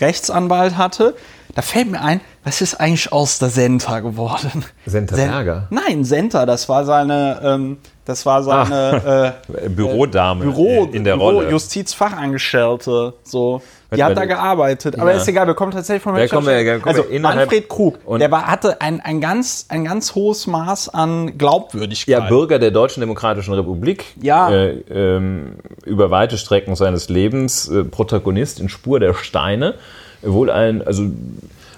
Rechtsanwalt 0.00 0.76
hatte. 0.76 1.14
Da 1.54 1.62
fällt 1.62 1.90
mir 1.90 2.00
ein, 2.00 2.20
was 2.44 2.60
ist 2.60 2.74
eigentlich 2.74 3.10
aus 3.10 3.38
der 3.38 3.48
Senta 3.48 4.00
geworden? 4.00 4.64
Senta 4.86 5.16
Berger? 5.16 5.66
Nein, 5.70 6.04
Senta, 6.04 6.46
das 6.46 6.68
war 6.68 6.84
seine, 6.84 7.40
ähm, 7.42 7.78
das 8.04 8.24
war 8.26 8.42
seine 8.42 9.02
ah, 9.04 9.52
äh, 9.64 9.68
Bürodame 9.68 10.44
Büro, 10.44 10.84
in 10.92 11.04
der 11.04 11.16
Büro, 11.16 11.30
Rolle. 11.30 11.50
Justizfachangestellte, 11.50 13.14
so. 13.24 13.60
Die 13.96 14.04
hat 14.04 14.16
da 14.16 14.26
gearbeitet, 14.26 14.98
aber 14.98 15.12
ja. 15.12 15.16
ist 15.16 15.26
egal, 15.28 15.46
wir 15.46 15.54
kommen 15.54 15.72
tatsächlich 15.72 16.02
von 16.02 16.12
kommen 16.28 16.46
wir, 16.46 16.78
kommen 16.78 16.98
Also 16.98 17.18
Manfred 17.18 17.70
Krug, 17.70 17.98
der 18.18 18.30
war, 18.30 18.46
hatte 18.46 18.82
ein, 18.82 19.00
ein, 19.00 19.22
ganz, 19.22 19.64
ein 19.70 19.84
ganz 19.84 20.14
hohes 20.14 20.46
Maß 20.46 20.90
an 20.90 21.38
Glaubwürdigkeit. 21.38 22.06
Ja, 22.08 22.28
Bürger 22.28 22.58
der 22.58 22.70
Deutschen 22.70 23.00
Demokratischen 23.00 23.54
Republik, 23.54 24.04
ja. 24.20 24.50
Äh, 24.50 24.82
ähm, 24.90 25.54
über 25.86 26.10
weite 26.10 26.36
Strecken 26.36 26.76
seines 26.76 27.08
Lebens, 27.08 27.66
äh, 27.68 27.84
Protagonist 27.84 28.60
in 28.60 28.68
Spur 28.68 29.00
der 29.00 29.14
Steine, 29.14 29.74
wohl 30.20 30.50
ein, 30.50 30.86
also 30.86 31.04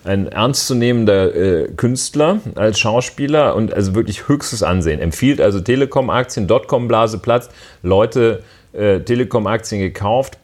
ein 0.04 0.26
ernstzunehmender 0.28 1.34
äh, 1.34 1.68
Künstler 1.76 2.38
als 2.56 2.80
Schauspieler 2.80 3.54
und 3.54 3.72
also 3.72 3.94
wirklich 3.94 4.28
höchstes 4.28 4.62
Ansehen. 4.62 5.00
Empfiehlt 5.00 5.40
also 5.40 5.60
Telekom-Aktien, 5.60 6.48
Dotcom-Blase 6.48 7.18
platzt, 7.18 7.52
Leute 7.82 8.42
äh, 8.72 9.00
Telekom-Aktien 9.00 9.80
gekauft. 9.80 10.38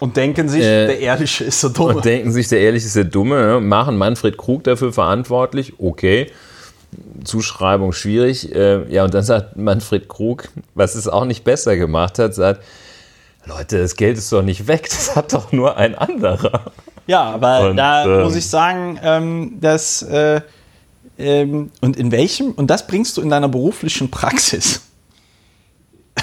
Und 0.00 0.16
denken 0.16 0.48
sich, 0.48 0.62
äh, 0.62 0.86
der 0.86 1.00
Ehrliche 1.00 1.44
ist 1.44 1.62
der 1.62 1.70
Dumme. 1.70 1.96
Und 1.96 2.04
denken 2.04 2.30
sich, 2.30 2.48
der 2.48 2.60
Ehrliche 2.60 2.86
ist 2.86 2.96
der 2.96 3.04
Dumme. 3.04 3.60
Machen 3.60 3.96
Manfred 3.96 4.38
Krug 4.38 4.64
dafür 4.64 4.92
verantwortlich. 4.92 5.74
Okay. 5.78 6.30
Zuschreibung 7.24 7.92
schwierig. 7.92 8.54
Äh, 8.54 8.90
ja, 8.92 9.04
und 9.04 9.14
dann 9.14 9.24
sagt 9.24 9.56
Manfred 9.56 10.08
Krug, 10.08 10.48
was 10.74 10.94
es 10.94 11.08
auch 11.08 11.24
nicht 11.24 11.44
besser 11.44 11.76
gemacht 11.76 12.18
hat, 12.18 12.34
sagt, 12.34 12.62
Leute, 13.44 13.80
das 13.80 13.96
Geld 13.96 14.18
ist 14.18 14.32
doch 14.32 14.42
nicht 14.42 14.68
weg, 14.68 14.88
das 14.88 15.16
hat 15.16 15.32
doch 15.32 15.52
nur 15.52 15.76
ein 15.76 15.94
anderer. 15.94 16.72
Ja, 17.06 17.22
aber 17.22 17.70
und, 17.70 17.76
da 17.76 18.04
ähm, 18.04 18.22
muss 18.24 18.36
ich 18.36 18.46
sagen, 18.46 18.98
ähm, 19.02 19.58
dass 19.60 20.02
äh, 20.02 20.42
ähm, 21.18 21.70
und 21.80 21.96
in 21.96 22.12
welchem, 22.12 22.52
und 22.52 22.68
das 22.68 22.86
bringst 22.86 23.16
du 23.16 23.22
in 23.22 23.30
deiner 23.30 23.48
beruflichen 23.48 24.10
Praxis. 24.10 24.82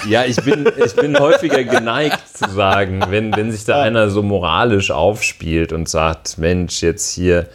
Ja, 0.06 0.24
ich 0.24 0.36
bin, 0.36 0.68
ich 0.84 0.94
bin 0.94 1.18
häufiger 1.18 1.64
geneigt 1.64 2.36
zu 2.36 2.50
sagen, 2.50 3.02
wenn, 3.08 3.34
wenn 3.34 3.52
sich 3.52 3.64
da 3.64 3.82
einer 3.82 4.10
so 4.10 4.22
moralisch 4.22 4.90
aufspielt 4.90 5.72
und 5.72 5.88
sagt, 5.88 6.38
Mensch, 6.38 6.82
jetzt 6.82 7.12
hier, 7.12 7.48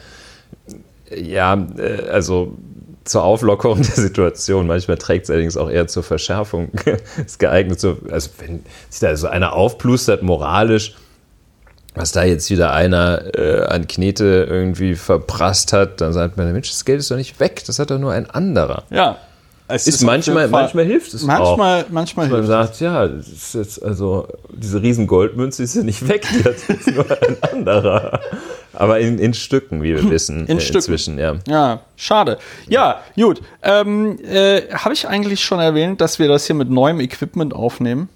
ja, 1.14 1.54
äh, 1.78 2.08
also 2.10 2.56
zur 3.04 3.24
Auflockerung 3.24 3.82
der 3.82 3.94
Situation. 3.94 4.66
Manchmal 4.66 4.98
trägt 4.98 5.24
es 5.24 5.30
allerdings 5.30 5.56
auch 5.56 5.70
eher 5.70 5.86
zur 5.86 6.02
Verschärfung. 6.02 6.70
ist 7.26 7.38
geeignet, 7.38 7.80
so, 7.80 7.98
also 8.10 8.30
wenn 8.38 8.64
sich 8.88 9.00
da 9.00 9.16
so 9.16 9.28
einer 9.28 9.54
aufplustert 9.54 10.22
moralisch, 10.22 10.94
was 11.94 12.12
da 12.12 12.24
jetzt 12.24 12.48
wieder 12.50 12.72
einer 12.72 13.36
äh, 13.36 13.66
an 13.66 13.86
Knete 13.86 14.46
irgendwie 14.48 14.94
verprasst 14.94 15.72
hat, 15.72 16.00
dann 16.00 16.12
sagt 16.12 16.36
man, 16.36 16.50
Mensch, 16.52 16.70
das 16.70 16.84
Geld 16.84 17.00
ist 17.00 17.10
doch 17.10 17.16
nicht 17.16 17.38
weg, 17.38 17.62
das 17.66 17.78
hat 17.78 17.90
doch 17.90 17.98
nur 17.98 18.12
ein 18.12 18.30
anderer. 18.30 18.84
Ja. 18.90 19.18
Es 19.74 19.86
ist, 19.86 19.96
ist 19.96 20.02
manchmal, 20.02 20.48
manchmal 20.48 20.84
hilft 20.84 21.14
es 21.14 21.22
manchmal, 21.22 21.84
auch. 21.84 21.88
Manchmal 21.88 22.26
hilft 22.26 22.40
Man 22.40 22.46
sagt, 22.46 22.80
ja, 22.80 23.08
das 23.08 23.28
ist 23.28 23.54
jetzt 23.54 23.82
also, 23.82 24.28
diese 24.50 24.82
riesen 24.82 25.06
Goldmünze 25.06 25.62
ist 25.62 25.74
ja 25.74 25.82
nicht 25.82 26.06
weg, 26.08 26.26
hat 26.44 26.54
jetzt 26.68 26.90
nur 26.90 27.06
ein 27.10 27.36
anderer. 27.42 28.20
Aber 28.74 29.00
in, 29.00 29.18
in 29.18 29.34
Stücken, 29.34 29.82
wie 29.82 29.94
wir 29.94 30.10
wissen. 30.10 30.46
In 30.46 30.58
äh, 30.58 30.60
Stücken. 30.60 30.76
Inzwischen, 30.78 31.18
ja. 31.18 31.36
Ja, 31.46 31.80
schade. 31.96 32.38
Ja, 32.68 33.00
gut. 33.16 33.42
Ähm, 33.62 34.18
äh, 34.24 34.62
Habe 34.72 34.94
ich 34.94 35.08
eigentlich 35.08 35.40
schon 35.40 35.60
erwähnt, 35.60 36.00
dass 36.00 36.18
wir 36.18 36.28
das 36.28 36.46
hier 36.46 36.56
mit 36.56 36.70
neuem 36.70 37.00
Equipment 37.00 37.54
aufnehmen? 37.54 38.08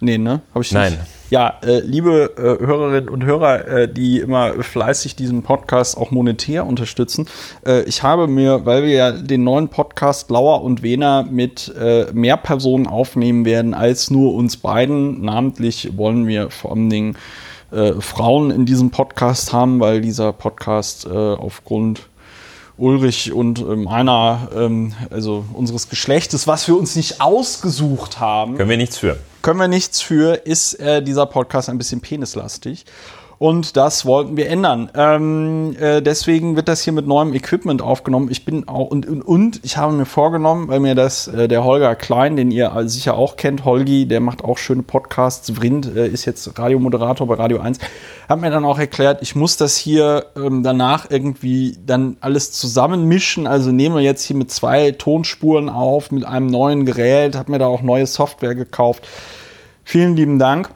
Nee, 0.00 0.18
ne? 0.18 0.40
Habe 0.52 0.64
ich 0.64 0.72
nicht. 0.72 0.74
Nein. 0.74 0.98
Ja, 1.30 1.58
äh, 1.64 1.80
liebe 1.80 2.34
äh, 2.36 2.64
Hörerinnen 2.64 3.08
und 3.08 3.24
Hörer, 3.24 3.66
äh, 3.66 3.92
die 3.92 4.18
immer 4.18 4.62
fleißig 4.62 5.16
diesen 5.16 5.42
Podcast 5.42 5.96
auch 5.96 6.10
monetär 6.10 6.66
unterstützen, 6.66 7.26
äh, 7.66 7.82
ich 7.84 8.02
habe 8.02 8.26
mir, 8.26 8.66
weil 8.66 8.82
wir 8.82 8.94
ja 8.94 9.10
den 9.12 9.42
neuen 9.42 9.68
Podcast 9.68 10.30
Lauer 10.30 10.62
und 10.62 10.82
Wehner 10.82 11.22
mit 11.22 11.74
äh, 11.80 12.06
mehr 12.12 12.36
Personen 12.36 12.86
aufnehmen 12.86 13.46
werden 13.46 13.72
als 13.72 14.10
nur 14.10 14.34
uns 14.34 14.58
beiden, 14.58 15.22
namentlich 15.22 15.96
wollen 15.96 16.26
wir 16.26 16.50
vor 16.50 16.72
allen 16.72 16.90
Dingen 16.90 17.16
äh, 17.72 17.92
Frauen 18.00 18.50
in 18.50 18.66
diesem 18.66 18.90
Podcast 18.90 19.52
haben, 19.52 19.80
weil 19.80 20.02
dieser 20.02 20.32
Podcast 20.32 21.06
aufgrund 21.06 22.02
Ulrich 22.76 23.32
und 23.32 23.60
ähm, 23.60 23.88
einer, 23.88 24.48
ähm, 24.54 24.92
also 25.10 25.44
unseres 25.52 25.88
Geschlechtes, 25.88 26.46
was 26.46 26.66
wir 26.66 26.76
uns 26.76 26.96
nicht 26.96 27.20
ausgesucht 27.20 28.18
haben. 28.18 28.56
Können 28.56 28.70
wir 28.70 28.76
nichts 28.76 28.98
für. 28.98 29.16
Können 29.44 29.60
wir 29.60 29.68
nichts 29.68 30.00
für, 30.00 30.46
ist 30.46 30.80
äh, 30.80 31.02
dieser 31.02 31.26
Podcast 31.26 31.68
ein 31.68 31.76
bisschen 31.76 32.00
penislastig. 32.00 32.86
Und 33.38 33.76
das 33.76 34.06
wollten 34.06 34.36
wir 34.36 34.48
ändern. 34.48 34.90
Ähm, 34.94 35.76
äh, 35.78 36.00
deswegen 36.00 36.56
wird 36.56 36.68
das 36.68 36.82
hier 36.82 36.92
mit 36.92 37.06
neuem 37.06 37.34
Equipment 37.34 37.82
aufgenommen. 37.82 38.28
Ich 38.30 38.44
bin 38.44 38.68
auch 38.68 38.86
und, 38.88 39.06
und, 39.06 39.22
und 39.22 39.60
ich 39.64 39.76
habe 39.76 39.92
mir 39.92 40.06
vorgenommen, 40.06 40.68
weil 40.68 40.80
mir 40.80 40.94
das 40.94 41.26
äh, 41.28 41.48
der 41.48 41.64
Holger 41.64 41.94
Klein, 41.96 42.36
den 42.36 42.50
ihr 42.50 42.72
sicher 42.84 43.16
auch 43.16 43.36
kennt, 43.36 43.64
Holgi, 43.64 44.06
der 44.06 44.20
macht 44.20 44.44
auch 44.44 44.58
schöne 44.58 44.82
Podcasts. 44.82 45.56
Vrind 45.56 45.94
äh, 45.96 46.06
ist 46.06 46.24
jetzt 46.24 46.58
Radiomoderator 46.58 47.26
bei 47.26 47.34
Radio 47.34 47.60
1, 47.60 47.78
hat 48.28 48.40
mir 48.40 48.50
dann 48.50 48.64
auch 48.64 48.78
erklärt, 48.78 49.20
ich 49.22 49.34
muss 49.34 49.56
das 49.56 49.76
hier 49.76 50.26
ähm, 50.36 50.62
danach 50.62 51.10
irgendwie 51.10 51.76
dann 51.84 52.16
alles 52.20 52.52
zusammenmischen. 52.52 53.46
Also 53.46 53.72
nehme 53.72 54.00
jetzt 54.00 54.24
hier 54.24 54.36
mit 54.36 54.50
zwei 54.52 54.92
Tonspuren 54.92 55.68
auf, 55.68 56.12
mit 56.12 56.24
einem 56.24 56.46
neuen 56.46 56.86
Gerät, 56.86 57.34
habe 57.34 57.50
mir 57.50 57.58
da 57.58 57.66
auch 57.66 57.82
neue 57.82 58.06
Software 58.06 58.54
gekauft. 58.54 59.06
Vielen 59.82 60.16
lieben 60.16 60.38
Dank 60.38 60.70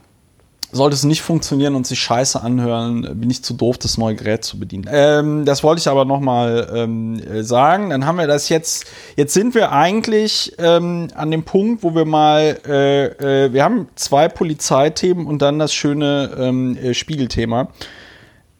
sollte 0.71 0.95
es 0.95 1.05
nicht 1.05 1.23
funktionieren 1.23 1.75
und 1.75 1.87
sich 1.87 1.99
scheiße 1.99 2.43
anhören, 2.43 3.19
bin 3.19 3.31
ich 3.31 3.43
zu 3.43 3.55
doof, 3.55 3.79
das 3.79 3.97
neue 3.97 4.15
Gerät 4.15 4.45
zu 4.45 4.59
bedienen. 4.59 4.87
Ähm, 4.91 5.45
das 5.45 5.63
wollte 5.63 5.81
ich 5.81 5.89
aber 5.89 6.05
nochmal 6.05 6.71
ähm, 6.75 7.23
sagen. 7.43 7.91
Dann 7.91 8.05
haben 8.05 8.19
wir 8.19 8.27
das 8.27 8.49
jetzt. 8.49 8.87
Jetzt 9.17 9.33
sind 9.33 9.55
wir 9.55 9.73
eigentlich 9.73 10.55
ähm, 10.59 11.09
an 11.15 11.31
dem 11.31 11.45
Punkt, 11.45 11.83
wo 11.83 11.95
wir 11.95 12.05
mal, 12.05 12.59
äh, 12.67 13.47
äh, 13.47 13.53
wir 13.53 13.65
haben 13.65 13.89
zwei 13.95 14.29
Polizeithemen 14.29 15.27
und 15.27 15.41
dann 15.41 15.59
das 15.59 15.73
schöne 15.73 16.37
ähm, 16.39 16.77
äh, 16.77 16.93
Spiegelthema. 16.93 17.69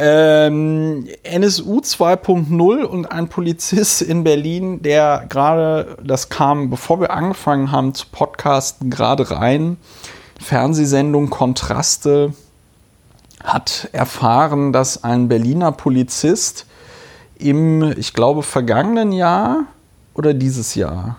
Ähm, 0.01 1.09
NSU 1.25 1.81
2.0 1.81 2.83
und 2.85 3.07
ein 3.07 3.29
Polizist 3.29 4.01
in 4.01 4.23
Berlin, 4.23 4.81
der 4.81 5.27
gerade, 5.29 5.99
das 6.05 6.29
kam, 6.29 6.71
bevor 6.71 7.01
wir 7.01 7.11
angefangen 7.11 7.73
haben 7.73 7.95
zu 7.95 8.07
podcasten, 8.13 8.91
gerade 8.91 9.29
rein 9.33 9.77
Fernsehsendung 10.39 11.31
Kontraste 11.31 12.33
hat 13.43 13.89
erfahren, 13.93 14.73
dass 14.73 15.05
ein 15.05 15.29
Berliner 15.29 15.73
Polizist 15.73 16.67
im, 17.39 17.95
ich 17.97 18.15
glaube, 18.15 18.43
vergangenen 18.43 19.13
Jahr 19.13 19.65
oder 20.15 20.35
dieses 20.35 20.75
Jahr. 20.75 21.17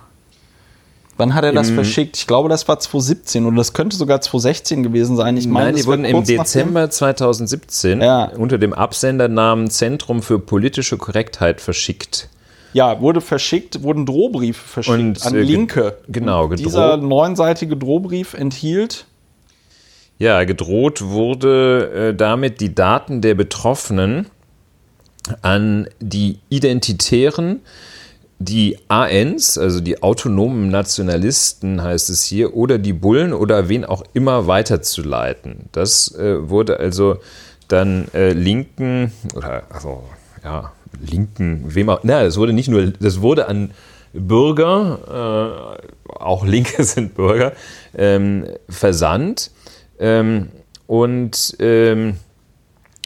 Wann 1.17 1.33
hat 1.33 1.43
er 1.43 1.51
das 1.51 1.69
verschickt? 1.69 2.15
Ich 2.15 2.27
glaube, 2.27 2.47
das 2.47 2.65
war 2.69 2.79
2017 2.79 3.45
oder 3.45 3.57
das 3.57 3.73
könnte 3.73 3.97
sogar 3.97 4.21
2016 4.21 4.83
gewesen 4.83 5.17
sein. 5.17 5.35
Ich 5.35 5.47
meine, 5.47 5.67
Nein, 5.67 5.75
die 5.75 5.85
wurden 5.85 6.05
im 6.05 6.23
Dezember 6.23 6.89
2017 6.89 8.01
ja. 8.01 8.31
unter 8.37 8.57
dem 8.57 8.71
Absendernamen 8.71 9.69
Zentrum 9.69 10.21
für 10.21 10.39
politische 10.39 10.97
Korrektheit 10.97 11.59
verschickt. 11.59 12.29
Ja, 12.71 13.01
wurde 13.01 13.19
verschickt, 13.19 13.83
wurden 13.83 14.05
Drohbriefe 14.05 14.65
verschickt 14.65 14.97
und, 14.97 15.25
an 15.25 15.35
äh, 15.35 15.41
Linke. 15.41 15.97
Genau, 16.07 16.47
gedroht. 16.47 16.67
Dieser 16.67 16.95
neunseitige 16.95 17.75
Drohbrief 17.75 18.33
enthielt 18.33 19.05
ja, 20.19 20.43
gedroht 20.43 21.01
wurde 21.01 22.09
äh, 22.09 22.15
damit, 22.15 22.59
die 22.59 22.75
Daten 22.75 23.21
der 23.21 23.35
Betroffenen 23.35 24.27
an 25.41 25.87
die 25.99 26.39
Identitären, 26.49 27.61
die 28.37 28.77
ANs, 28.89 29.57
also 29.57 29.79
die 29.79 30.03
autonomen 30.03 30.69
Nationalisten 30.69 31.81
heißt 31.81 32.09
es 32.09 32.25
hier, 32.25 32.55
oder 32.55 32.77
die 32.77 32.93
Bullen 32.93 33.33
oder 33.33 33.69
wen 33.69 33.85
auch 33.85 34.03
immer 34.13 34.47
weiterzuleiten. 34.47 35.69
Das 35.71 36.13
äh, 36.15 36.49
wurde 36.49 36.79
also 36.79 37.17
dann 37.69 38.07
äh, 38.13 38.33
Linken 38.33 39.13
oder 39.35 39.63
also 39.69 40.03
ja, 40.43 40.73
Linken, 40.99 41.63
wem 41.73 41.89
auch, 41.89 41.99
na, 42.03 42.23
es 42.23 42.37
wurde 42.37 42.51
nicht 42.51 42.69
nur, 42.69 42.87
das 42.87 43.21
wurde 43.21 43.47
an 43.47 43.71
Bürger, 44.11 45.79
äh, 45.79 46.13
auch 46.13 46.45
Linke 46.45 46.83
sind 46.85 47.15
Bürger, 47.15 47.53
ähm, 47.95 48.45
versandt 48.67 49.51
ähm, 49.99 50.49
und 50.87 51.55
ähm, 51.59 52.15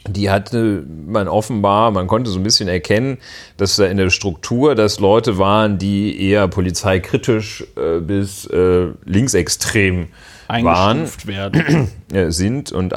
die 0.06 0.30
hatte 0.30 0.84
man 1.06 1.28
offenbar, 1.28 1.90
man 1.90 2.06
konnte 2.06 2.30
so 2.30 2.38
ein 2.38 2.42
bisschen 2.42 2.68
erkennen, 2.68 3.18
dass 3.56 3.76
da 3.76 3.86
in 3.86 3.96
der 3.96 4.10
Struktur, 4.10 4.74
dass 4.74 5.00
Leute 5.00 5.38
waren, 5.38 5.78
die 5.78 6.28
eher 6.28 6.46
polizeikritisch 6.48 7.64
äh, 7.76 8.00
bis 8.00 8.46
äh, 8.46 8.88
linksextrem 9.04 10.08
waren, 10.48 11.08
werden. 11.24 11.88
sind 12.32 12.72
und 12.72 12.94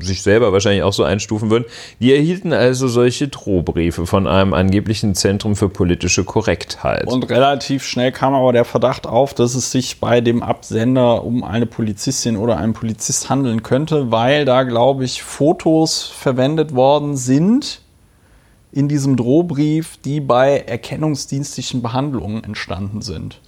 sich 0.00 0.22
selber 0.22 0.52
wahrscheinlich 0.52 0.82
auch 0.82 0.92
so 0.92 1.04
einstufen 1.04 1.50
würden. 1.50 1.64
Die 2.00 2.12
erhielten 2.12 2.52
also 2.52 2.88
solche 2.88 3.28
Drohbriefe 3.28 4.06
von 4.06 4.26
einem 4.26 4.54
angeblichen 4.54 5.14
Zentrum 5.14 5.56
für 5.56 5.68
politische 5.68 6.24
Korrektheit. 6.24 7.06
Und 7.06 7.28
relativ 7.28 7.84
schnell 7.84 8.12
kam 8.12 8.34
aber 8.34 8.52
der 8.52 8.64
Verdacht 8.64 9.06
auf, 9.06 9.34
dass 9.34 9.54
es 9.54 9.70
sich 9.70 10.00
bei 10.00 10.20
dem 10.20 10.42
Absender 10.42 11.24
um 11.24 11.44
eine 11.44 11.66
Polizistin 11.66 12.36
oder 12.36 12.56
einen 12.56 12.72
Polizist 12.72 13.28
handeln 13.28 13.62
könnte, 13.62 14.10
weil 14.10 14.44
da, 14.44 14.62
glaube 14.62 15.04
ich, 15.04 15.22
Fotos 15.22 16.02
verwendet 16.02 16.74
worden 16.74 17.16
sind 17.16 17.80
in 18.72 18.88
diesem 18.88 19.16
Drohbrief, 19.16 19.96
die 20.04 20.20
bei 20.20 20.58
erkennungsdienstlichen 20.58 21.82
Behandlungen 21.82 22.44
entstanden 22.44 23.00
sind. 23.00 23.40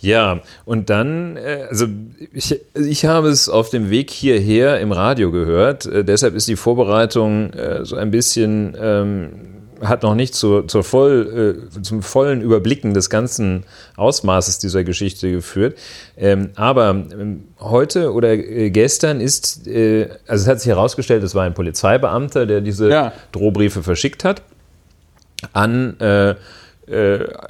Ja, 0.00 0.40
und 0.64 0.88
dann, 0.90 1.36
äh, 1.36 1.66
also 1.68 1.86
ich, 2.32 2.58
ich 2.74 3.04
habe 3.04 3.28
es 3.28 3.48
auf 3.48 3.70
dem 3.70 3.90
Weg 3.90 4.10
hierher 4.10 4.80
im 4.80 4.92
Radio 4.92 5.30
gehört, 5.30 5.86
äh, 5.86 6.04
deshalb 6.04 6.34
ist 6.34 6.48
die 6.48 6.56
Vorbereitung 6.56 7.52
äh, 7.52 7.84
so 7.84 7.96
ein 7.96 8.10
bisschen, 8.10 8.76
ähm, 8.80 9.30
hat 9.82 10.02
noch 10.02 10.14
nicht 10.14 10.34
zur, 10.34 10.68
zur 10.68 10.84
voll, 10.84 11.66
äh, 11.76 11.82
zum 11.82 12.02
vollen 12.02 12.40
Überblicken 12.42 12.94
des 12.94 13.10
ganzen 13.10 13.64
Ausmaßes 13.96 14.58
dieser 14.58 14.84
Geschichte 14.84 15.30
geführt. 15.30 15.78
Ähm, 16.16 16.50
aber 16.54 16.90
ähm, 16.90 17.44
heute 17.58 18.12
oder 18.12 18.36
gestern 18.36 19.20
ist, 19.20 19.66
äh, 19.66 20.08
also 20.26 20.42
es 20.42 20.48
hat 20.48 20.60
sich 20.60 20.68
herausgestellt, 20.68 21.22
es 21.22 21.34
war 21.34 21.44
ein 21.44 21.54
Polizeibeamter, 21.54 22.46
der 22.46 22.60
diese 22.60 22.90
ja. 22.90 23.12
Drohbriefe 23.32 23.82
verschickt 23.82 24.24
hat 24.24 24.42
an 25.52 25.98
äh, 26.00 26.34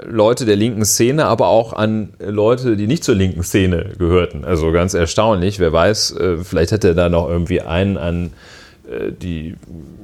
Leute 0.04 0.44
der 0.44 0.56
linken 0.56 0.84
Szene, 0.84 1.24
aber 1.24 1.48
auch 1.48 1.72
an 1.72 2.10
Leute, 2.18 2.76
die 2.76 2.86
nicht 2.86 3.04
zur 3.04 3.14
linken 3.14 3.42
Szene 3.42 3.92
gehörten. 3.98 4.44
Also 4.44 4.70
ganz 4.72 4.94
erstaunlich. 4.94 5.58
Wer 5.58 5.72
weiß, 5.72 6.16
äh, 6.16 6.36
vielleicht 6.44 6.72
hat 6.72 6.84
er 6.84 6.94
da 6.94 7.08
noch 7.08 7.28
irgendwie 7.28 7.62
einen 7.62 7.96
an 7.96 8.32
äh, 8.90 9.12
die 9.12 9.56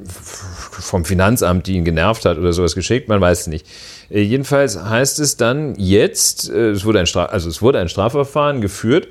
vom 0.09 1.05
Finanzamt, 1.05 1.67
die 1.67 1.75
ihn 1.75 1.85
genervt 1.85 2.25
hat 2.25 2.39
oder 2.39 2.53
sowas 2.53 2.75
geschickt. 2.75 3.09
Man 3.09 3.21
weiß 3.21 3.41
es 3.41 3.47
nicht. 3.49 3.67
Jedenfalls 4.09 4.83
heißt 4.83 5.19
es 5.19 5.37
dann 5.37 5.75
jetzt, 5.77 6.49
es 6.49 6.85
wurde 6.85 7.01
ein, 7.01 7.07
Straf 7.07 7.33
also 7.33 7.49
es 7.49 7.61
wurde 7.61 7.81
ein 7.81 7.89
Strafverfahren 7.89 8.61
geführt 8.61 9.09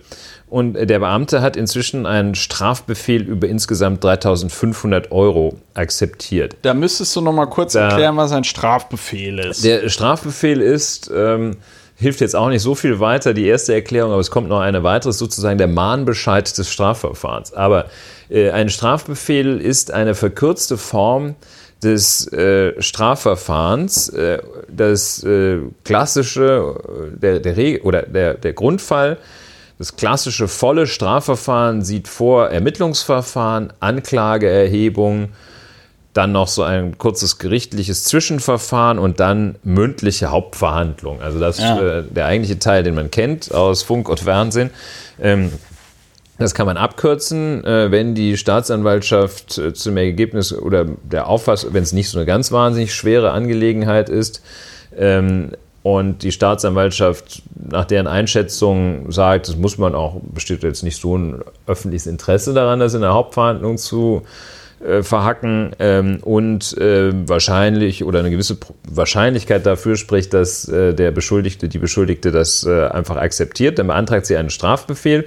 und 0.56 0.76
der 0.76 1.00
Beamte 1.00 1.42
hat 1.42 1.58
inzwischen 1.58 2.06
einen 2.06 2.34
Strafbefehl 2.34 3.24
über 3.24 3.46
insgesamt 3.46 4.02
3500 4.02 5.12
Euro 5.12 5.58
akzeptiert. 5.74 6.56
Da 6.62 6.74
müsstest 6.74 7.14
du 7.14 7.20
noch 7.20 7.34
mal 7.34 7.48
kurz 7.48 7.74
da, 7.74 7.90
erklären, 7.90 8.16
was 8.16 8.32
ein 8.32 8.46
Strafbefehl 8.46 9.38
ist. 9.40 9.66
Der 9.66 9.90
Strafbefehl 9.90 10.62
ist, 10.62 11.12
ähm, 11.14 11.58
hilft 11.98 12.22
jetzt 12.22 12.38
auch 12.38 12.48
nicht 12.48 12.62
so 12.62 12.74
viel 12.74 13.02
weiter, 13.02 13.34
die 13.34 13.46
erste 13.48 13.74
Erklärung, 13.74 14.14
aber 14.14 14.22
es 14.22 14.32
kommt 14.32 14.48
noch 14.48 14.62
eine 14.62 14.82
weitere, 14.84 15.12
sozusagen 15.12 15.58
der 15.58 15.68
Mahnbescheid 15.68 16.58
des 16.58 16.72
Strafverfahrens. 16.72 17.52
Aber 17.52 17.88
äh, 18.30 18.52
ein 18.52 18.70
Strafbefehl 18.70 19.60
ist 19.60 19.92
eine 19.92 20.16
verkürzte 20.16 20.78
Form 20.78 21.36
des 21.84 22.32
äh, 22.32 22.82
Strafverfahrens. 22.82 24.08
Äh, 24.08 24.40
das 24.70 25.22
äh, 25.26 25.58
klassische, 25.84 27.12
äh, 27.14 27.20
der, 27.20 27.40
der, 27.42 27.84
oder 27.84 28.04
der, 28.04 28.36
der 28.36 28.54
Grundfall 28.54 29.18
das 29.78 29.96
klassische 29.98 30.48
volle 30.48 30.88
Strafverfahren 30.88 31.82
sieht 31.82 32.08
vor 32.08 32.50
Ermittlungsverfahren, 32.50 33.74
Anklageerhebung, 33.80 35.30
dann 36.14 36.32
noch 36.32 36.48
so 36.48 36.64
ein 36.64 36.98
kurzes 36.98 37.40
gerichtliches 37.40 38.06
Zwischenverfahren 38.06 38.98
und 38.98 39.20
dann 39.20 39.56
mündliche 39.64 40.32
Hauptverhandlung. 40.32 41.22
Also 41.22 41.40
das 41.40 41.60
ja. 41.60 41.76
ist 41.76 41.82
äh, 41.82 42.04
der 42.10 42.26
eigentliche 42.26 42.58
Teil, 42.58 42.84
den 42.84 42.96
man 42.96 43.12
kennt 43.12 43.54
aus 43.54 43.84
Funk 43.84 44.08
und 44.08 44.22
Fernsehen. 44.22 44.70
Ähm, 45.22 45.52
das 46.38 46.54
kann 46.54 46.66
man 46.66 46.78
abkürzen, 46.78 47.64
äh, 47.66 47.92
wenn 47.92 48.16
die 48.16 48.38
Staatsanwaltschaft 48.38 49.58
äh, 49.58 49.74
zum 49.74 49.98
Ergebnis 49.98 50.54
oder 50.54 50.86
der 50.86 51.28
Auffassung, 51.28 51.74
wenn 51.74 51.84
es 51.84 51.92
nicht 51.92 52.10
so 52.10 52.18
eine 52.18 52.26
ganz 52.26 52.52
wahnsinnig 52.52 52.94
schwere 52.94 53.32
Angelegenheit 53.32 54.10
ist, 54.10 54.42
ähm, 54.98 55.52
und 55.86 56.24
die 56.24 56.32
Staatsanwaltschaft 56.32 57.44
nach 57.54 57.86
deren 57.86 58.08
Einschätzung 58.08 59.12
sagt, 59.12 59.50
das 59.50 59.56
muss 59.56 59.78
man 59.78 59.94
auch, 59.94 60.20
besteht 60.34 60.64
jetzt 60.64 60.82
nicht 60.82 61.00
so 61.00 61.16
ein 61.16 61.44
öffentliches 61.68 62.08
Interesse 62.08 62.56
daran, 62.56 62.80
das 62.80 62.96
in 62.96 63.02
der 63.02 63.14
Hauptverhandlung 63.14 63.78
zu 63.78 64.24
äh, 64.84 65.04
verhacken 65.04 65.74
ähm, 65.78 66.22
und 66.24 66.76
äh, 66.80 67.12
wahrscheinlich 67.30 68.04
oder 68.04 68.18
eine 68.18 68.32
gewisse 68.32 68.58
Wahrscheinlichkeit 68.90 69.64
dafür 69.68 69.96
spricht, 69.96 70.34
dass 70.34 70.68
äh, 70.68 70.96
der 70.96 71.12
Beschuldigte, 71.12 71.70
die 71.70 71.78
Beschuldigte 71.78 72.32
das 72.32 72.66
äh, 72.66 72.88
einfach 72.88 73.18
akzeptiert. 73.18 73.78
Dann 73.78 73.86
beantragt 73.86 74.26
sie 74.26 74.38
einen 74.38 74.50
Strafbefehl 74.50 75.26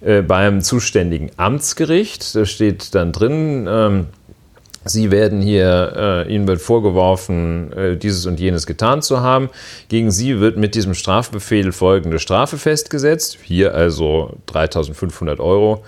äh, 0.00 0.22
beim 0.22 0.62
zuständigen 0.62 1.30
Amtsgericht. 1.36 2.34
Da 2.34 2.44
steht 2.44 2.96
dann 2.96 3.12
drin, 3.12 3.68
ähm, 3.70 4.06
Sie 4.84 5.10
werden 5.10 5.40
hier, 5.40 6.24
äh, 6.26 6.34
Ihnen 6.34 6.48
wird 6.48 6.60
vorgeworfen, 6.60 7.72
äh, 7.72 7.96
dieses 7.96 8.26
und 8.26 8.40
jenes 8.40 8.66
getan 8.66 9.02
zu 9.02 9.20
haben. 9.20 9.48
Gegen 9.88 10.10
Sie 10.10 10.40
wird 10.40 10.56
mit 10.56 10.74
diesem 10.74 10.94
Strafbefehl 10.94 11.72
folgende 11.72 12.18
Strafe 12.18 12.58
festgesetzt. 12.58 13.38
Hier 13.42 13.74
also 13.74 14.36
3.500 14.48 15.38
Euro. 15.38 15.84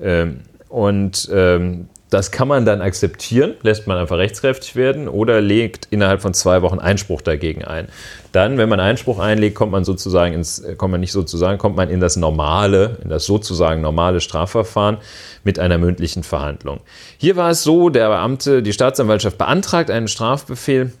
Ähm, 0.00 0.40
und 0.68 1.28
ähm, 1.32 1.88
das 2.10 2.30
kann 2.30 2.48
man 2.48 2.64
dann 2.64 2.80
akzeptieren, 2.80 3.54
lässt 3.62 3.86
man 3.86 3.98
einfach 3.98 4.16
rechtskräftig 4.16 4.76
werden 4.76 5.08
oder 5.08 5.40
legt 5.40 5.88
innerhalb 5.90 6.22
von 6.22 6.32
zwei 6.32 6.62
Wochen 6.62 6.78
Einspruch 6.78 7.20
dagegen 7.20 7.64
ein. 7.64 7.88
Dann, 8.32 8.56
wenn 8.56 8.68
man 8.68 8.80
Einspruch 8.80 9.18
einlegt, 9.18 9.54
kommt 9.54 9.72
man 9.72 9.84
sozusagen 9.84 10.32
ins, 10.32 10.62
kommt 10.78 10.92
man 10.92 11.00
nicht 11.00 11.12
sozusagen, 11.12 11.58
kommt 11.58 11.76
man 11.76 11.90
in 11.90 12.00
das 12.00 12.16
normale, 12.16 12.98
in 13.02 13.10
das 13.10 13.26
sozusagen 13.26 13.82
normale 13.82 14.20
Strafverfahren 14.20 14.98
mit 15.44 15.58
einer 15.58 15.76
mündlichen 15.76 16.22
Verhandlung. 16.22 16.80
Hier 17.18 17.36
war 17.36 17.50
es 17.50 17.62
so, 17.62 17.90
der 17.90 18.08
Beamte, 18.08 18.62
die 18.62 18.72
Staatsanwaltschaft 18.72 19.36
beantragt 19.36 19.90
einen 19.90 20.08
Strafbefehl 20.08 20.92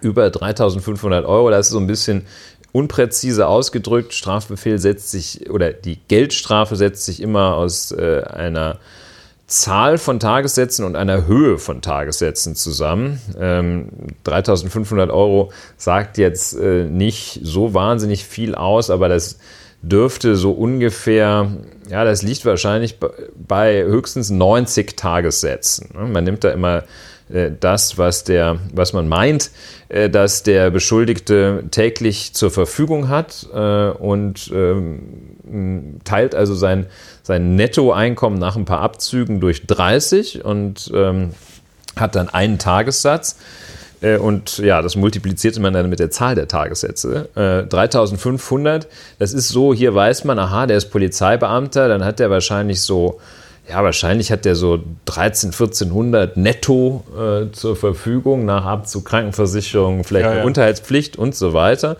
über 0.00 0.30
3500 0.30 1.24
Euro. 1.26 1.50
Das 1.50 1.66
ist 1.66 1.72
so 1.72 1.78
ein 1.78 1.86
bisschen 1.86 2.26
unpräzise 2.72 3.46
ausgedrückt. 3.46 4.14
Strafbefehl 4.14 4.78
setzt 4.78 5.10
sich, 5.10 5.48
oder 5.48 5.72
die 5.72 5.98
Geldstrafe 6.08 6.76
setzt 6.76 7.04
sich 7.04 7.22
immer 7.22 7.54
aus 7.56 7.92
äh, 7.92 8.22
einer 8.22 8.78
Zahl 9.48 9.96
von 9.96 10.20
Tagessätzen 10.20 10.84
und 10.84 10.94
einer 10.94 11.26
Höhe 11.26 11.58
von 11.58 11.80
Tagessätzen 11.80 12.54
zusammen. 12.54 13.18
Ähm, 13.40 13.88
3500 14.24 15.10
Euro 15.10 15.50
sagt 15.78 16.18
jetzt 16.18 16.54
äh, 16.54 16.84
nicht 16.84 17.40
so 17.42 17.72
wahnsinnig 17.72 18.24
viel 18.24 18.54
aus, 18.54 18.90
aber 18.90 19.08
das 19.08 19.38
dürfte 19.80 20.36
so 20.36 20.52
ungefähr, 20.52 21.50
ja, 21.88 22.04
das 22.04 22.22
liegt 22.22 22.44
wahrscheinlich 22.44 22.98
bei 23.36 23.84
höchstens 23.84 24.28
90 24.28 24.96
Tagessätzen. 24.96 25.90
Ne? 25.94 26.06
Man 26.06 26.24
nimmt 26.24 26.44
da 26.44 26.50
immer 26.50 26.84
äh, 27.30 27.50
das, 27.58 27.96
was, 27.96 28.24
der, 28.24 28.58
was 28.74 28.92
man 28.92 29.08
meint, 29.08 29.50
äh, 29.88 30.10
dass 30.10 30.42
der 30.42 30.70
Beschuldigte 30.70 31.64
täglich 31.70 32.34
zur 32.34 32.50
Verfügung 32.50 33.08
hat 33.08 33.46
äh, 33.54 33.90
und 33.90 34.50
ähm, 34.52 35.37
teilt 36.04 36.34
also 36.34 36.54
sein 36.54 36.86
sein 37.22 37.56
Nettoeinkommen 37.56 38.38
nach 38.38 38.56
ein 38.56 38.64
paar 38.64 38.80
Abzügen 38.80 39.40
durch 39.40 39.66
30 39.66 40.44
und 40.44 40.90
ähm, 40.94 41.32
hat 41.96 42.14
dann 42.16 42.28
einen 42.28 42.58
Tagessatz. 42.58 43.36
Äh, 44.00 44.16
und 44.16 44.58
ja, 44.58 44.82
das 44.82 44.96
multipliziert 44.96 45.58
man 45.58 45.72
dann 45.72 45.88
mit 45.90 45.98
der 45.98 46.10
Zahl 46.10 46.34
der 46.34 46.48
Tagessätze. 46.48 47.28
Äh, 47.34 47.68
3500, 47.68 48.88
das 49.18 49.32
ist 49.32 49.48
so, 49.48 49.74
hier 49.74 49.94
weiß 49.94 50.24
man, 50.24 50.38
aha, 50.38 50.66
der 50.66 50.76
ist 50.76 50.86
Polizeibeamter, 50.86 51.88
dann 51.88 52.04
hat 52.04 52.18
der 52.18 52.30
wahrscheinlich 52.30 52.80
so, 52.80 53.20
ja, 53.68 53.82
wahrscheinlich 53.82 54.32
hat 54.32 54.44
der 54.44 54.54
so 54.54 54.80
13, 55.06 55.48
1400 55.50 56.36
netto 56.36 57.04
äh, 57.18 57.52
zur 57.52 57.76
Verfügung 57.76 58.44
nach 58.44 58.64
Abzug 58.64 59.04
Krankenversicherung, 59.04 60.04
vielleicht 60.04 60.26
ja, 60.26 60.30
ja. 60.30 60.36
eine 60.38 60.46
Unterhaltspflicht 60.46 61.16
und 61.16 61.34
so 61.34 61.52
weiter. 61.52 61.96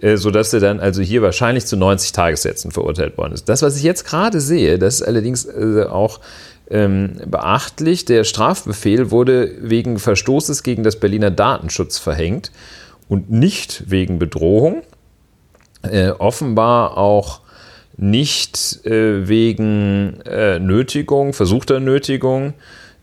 Äh, 0.00 0.16
sodass 0.16 0.52
er 0.54 0.60
dann 0.60 0.80
also 0.80 1.02
hier 1.02 1.20
wahrscheinlich 1.20 1.66
zu 1.66 1.76
90 1.76 2.12
Tagessätzen 2.12 2.70
verurteilt 2.70 3.18
worden 3.18 3.34
ist. 3.34 3.50
Das, 3.50 3.60
was 3.60 3.76
ich 3.76 3.82
jetzt 3.82 4.06
gerade 4.06 4.40
sehe, 4.40 4.78
das 4.78 4.94
ist 4.96 5.02
allerdings 5.02 5.44
äh, 5.44 5.84
auch 5.84 6.20
ähm, 6.70 7.20
beachtlich. 7.26 8.06
Der 8.06 8.24
Strafbefehl 8.24 9.10
wurde 9.10 9.52
wegen 9.60 9.98
Verstoßes 9.98 10.62
gegen 10.62 10.84
das 10.84 10.96
Berliner 10.96 11.30
Datenschutz 11.30 11.98
verhängt 11.98 12.50
und 13.08 13.30
nicht 13.30 13.90
wegen 13.90 14.18
Bedrohung. 14.18 14.80
Äh, 15.82 16.12
offenbar 16.12 16.96
auch 16.96 17.42
nicht 17.96 18.80
wegen 18.84 20.20
Nötigung, 20.24 21.32
versuchter 21.34 21.80
Nötigung, 21.80 22.54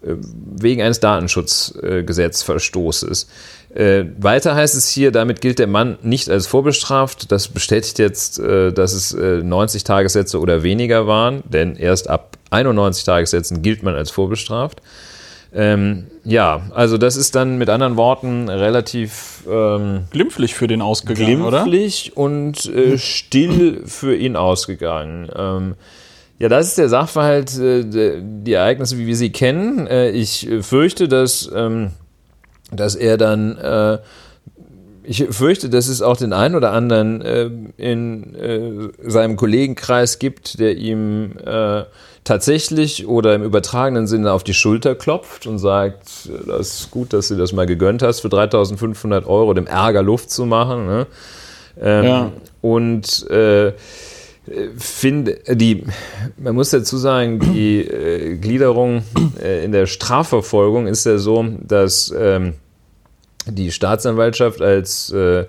wegen 0.02 0.82
eines 0.82 1.02
Datenschutzgesetzverstoßes. 1.02 3.28
Äh, 3.74 4.06
weiter 4.18 4.56
heißt 4.56 4.76
es 4.76 4.90
hier, 4.90 5.12
damit 5.12 5.42
gilt 5.42 5.60
der 5.60 5.68
Mann 5.68 5.98
nicht 6.02 6.30
als 6.30 6.48
vorbestraft. 6.48 7.32
Das 7.32 7.50
bestätigt 7.50 8.00
jetzt, 8.00 8.40
äh, 8.40 8.72
dass 8.72 8.94
es 8.94 9.14
äh, 9.14 9.44
90 9.44 9.84
Tagessätze 9.84 10.40
oder 10.40 10.64
weniger 10.64 11.06
waren, 11.06 11.44
denn 11.46 11.76
erst 11.76 12.10
ab 12.10 12.38
91 12.50 13.04
Tagessätzen 13.04 13.62
gilt 13.62 13.84
man 13.84 13.96
als 13.96 14.10
vorbestraft. 14.10 14.82
Ähm, 15.54 16.08
ja, 16.24 16.62
also 16.74 16.98
das 16.98 17.16
ist 17.16 17.36
dann 17.36 17.58
mit 17.58 17.70
anderen 17.70 17.98
Worten 17.98 18.50
relativ 18.50 19.44
ähm, 19.50 20.04
glimpflich 20.12 20.56
für 20.56 20.68
den 20.68 20.82
ausgegangen, 20.82 21.48
glimpflich 21.48 22.14
oder? 22.16 22.22
und 22.24 22.66
äh, 22.66 22.98
still 22.98 23.84
für 23.86 24.16
ihn 24.16 24.36
ausgegangen. 24.36 25.30
Ähm, 25.36 25.76
ja, 26.40 26.50
das 26.50 26.68
ist 26.68 26.78
der 26.78 26.90
Sachverhalt, 26.90 27.58
äh, 27.58 27.84
die 28.22 28.54
Ereignisse, 28.54 28.98
wie 28.98 29.08
wir 29.08 29.16
sie 29.16 29.32
kennen. 29.32 29.88
Äh, 29.88 30.12
ich 30.12 30.48
fürchte, 30.62 31.08
dass 31.08 31.50
ähm, 31.54 31.92
dass 32.72 32.96
er 32.96 33.18
dann, 33.18 33.58
äh, 33.58 34.00
ich 35.04 35.26
fürchte, 35.30 35.70
dass 35.70 35.88
es 35.88 36.02
auch 36.02 36.18
den 36.18 36.34
einen 36.34 36.56
oder 36.56 36.72
anderen 36.72 37.22
äh, 37.22 37.50
in 37.78 38.36
äh, 38.36 39.10
seinem 39.10 39.38
Kollegenkreis 39.38 40.20
gibt, 40.20 40.60
der 40.60 40.76
ihm 40.78 41.38
äh, 41.46 41.84
tatsächlich 42.26 43.08
oder 43.08 43.34
im 43.36 43.44
übertragenen 43.44 44.06
Sinne 44.06 44.34
auf 44.34 44.44
die 44.44 44.54
Schulter 44.54 44.96
klopft 44.96 45.48
und 45.48 45.60
sagt, 45.60 46.30
das 46.46 46.82
ist 46.82 46.92
gut, 46.92 47.14
dass 47.14 47.30
du 47.30 47.36
das 47.36 47.54
mal 47.54 47.66
gegönnt 47.66 48.04
hast, 48.04 48.20
für 48.20 48.30
3500 48.30 49.26
Euro 49.26 49.54
dem 49.54 49.66
Ärger 49.66 50.04
Luft 50.04 50.30
zu 50.30 50.46
machen. 50.46 50.88
Ne? 50.88 51.08
Ähm, 51.80 52.06
ja. 52.06 52.32
Und 52.62 53.30
äh, 53.30 53.72
finde, 54.78 55.40
die, 55.50 55.84
man 56.38 56.56
muss 56.56 56.70
dazu 56.70 56.98
sagen, 56.98 57.40
die 57.40 57.82
äh, 57.82 58.38
Gliederung 58.38 59.04
äh, 59.42 59.64
in 59.64 59.72
der 59.72 59.86
Strafverfolgung 59.86 60.88
ist 60.88 61.06
ja 61.06 61.18
so, 61.18 61.46
dass 61.62 62.14
ähm, 62.18 62.54
die 63.46 63.72
Staatsanwaltschaft 63.72 64.62
als 64.62 65.12
äh, 65.12 65.46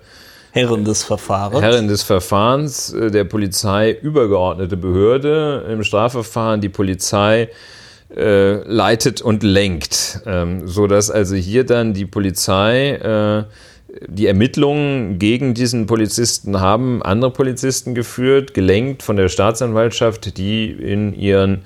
Herrin 0.52 0.84
des 0.84 1.04
Verfahrens. 1.04 1.60
Herrin 1.60 1.88
des 1.88 2.02
Verfahrens 2.02 2.92
äh, 2.92 3.10
der 3.10 3.24
Polizei 3.24 3.92
übergeordnete 3.92 4.76
Behörde 4.76 5.66
im 5.70 5.82
Strafverfahren 5.84 6.60
die 6.60 6.68
Polizei 6.68 7.50
äh, 8.16 8.62
leitet 8.62 9.20
und 9.20 9.42
lenkt, 9.42 10.20
ähm, 10.26 10.66
so 10.66 10.86
dass 10.86 11.10
also 11.10 11.36
hier 11.36 11.64
dann 11.64 11.92
die 11.92 12.06
Polizei 12.06 12.92
äh, 12.92 13.44
die 14.06 14.26
Ermittlungen 14.26 15.18
gegen 15.18 15.54
diesen 15.54 15.86
Polizisten 15.86 16.60
haben 16.60 17.02
andere 17.02 17.30
Polizisten 17.30 17.94
geführt, 17.94 18.52
gelenkt 18.52 19.02
von 19.02 19.16
der 19.16 19.28
Staatsanwaltschaft, 19.28 20.36
die 20.36 20.70
in 20.70 21.14
ihren 21.14 21.62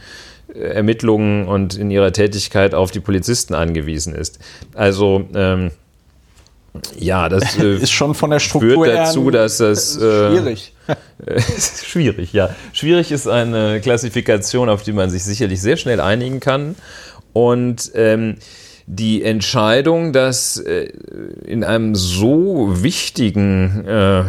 äh, 0.54 0.58
Ermittlungen 0.60 1.46
und 1.46 1.76
in 1.76 1.90
ihrer 1.90 2.12
Tätigkeit 2.12 2.74
auf 2.74 2.92
die 2.92 3.00
Polizisten 3.00 3.54
angewiesen 3.54 4.14
ist. 4.14 4.38
Also 4.74 5.26
ähm, 5.34 5.72
ja, 6.96 7.28
das 7.28 7.58
äh, 7.58 7.74
ist 7.76 7.90
schon 7.90 8.14
von 8.14 8.30
der 8.30 8.38
Struktur 8.38 8.84
führt 8.84 8.96
dazu, 8.96 9.30
dass 9.30 9.58
das 9.58 9.96
äh, 10.00 10.30
schwierig. 10.30 10.74
schwierig, 11.84 12.32
ja. 12.32 12.54
Schwierig 12.72 13.10
ist 13.10 13.26
eine 13.26 13.80
Klassifikation, 13.80 14.68
auf 14.68 14.84
die 14.84 14.92
man 14.92 15.10
sich 15.10 15.24
sicherlich 15.24 15.60
sehr 15.60 15.76
schnell 15.76 16.00
einigen 16.00 16.38
kann. 16.38 16.76
Und 17.32 17.90
ähm, 17.94 18.36
die 18.86 19.22
Entscheidung, 19.22 20.12
dass 20.12 20.58
äh, 20.58 20.92
in 21.46 21.64
einem 21.64 21.94
so 21.94 22.82
wichtigen, 22.82 23.84
äh, 23.86 24.20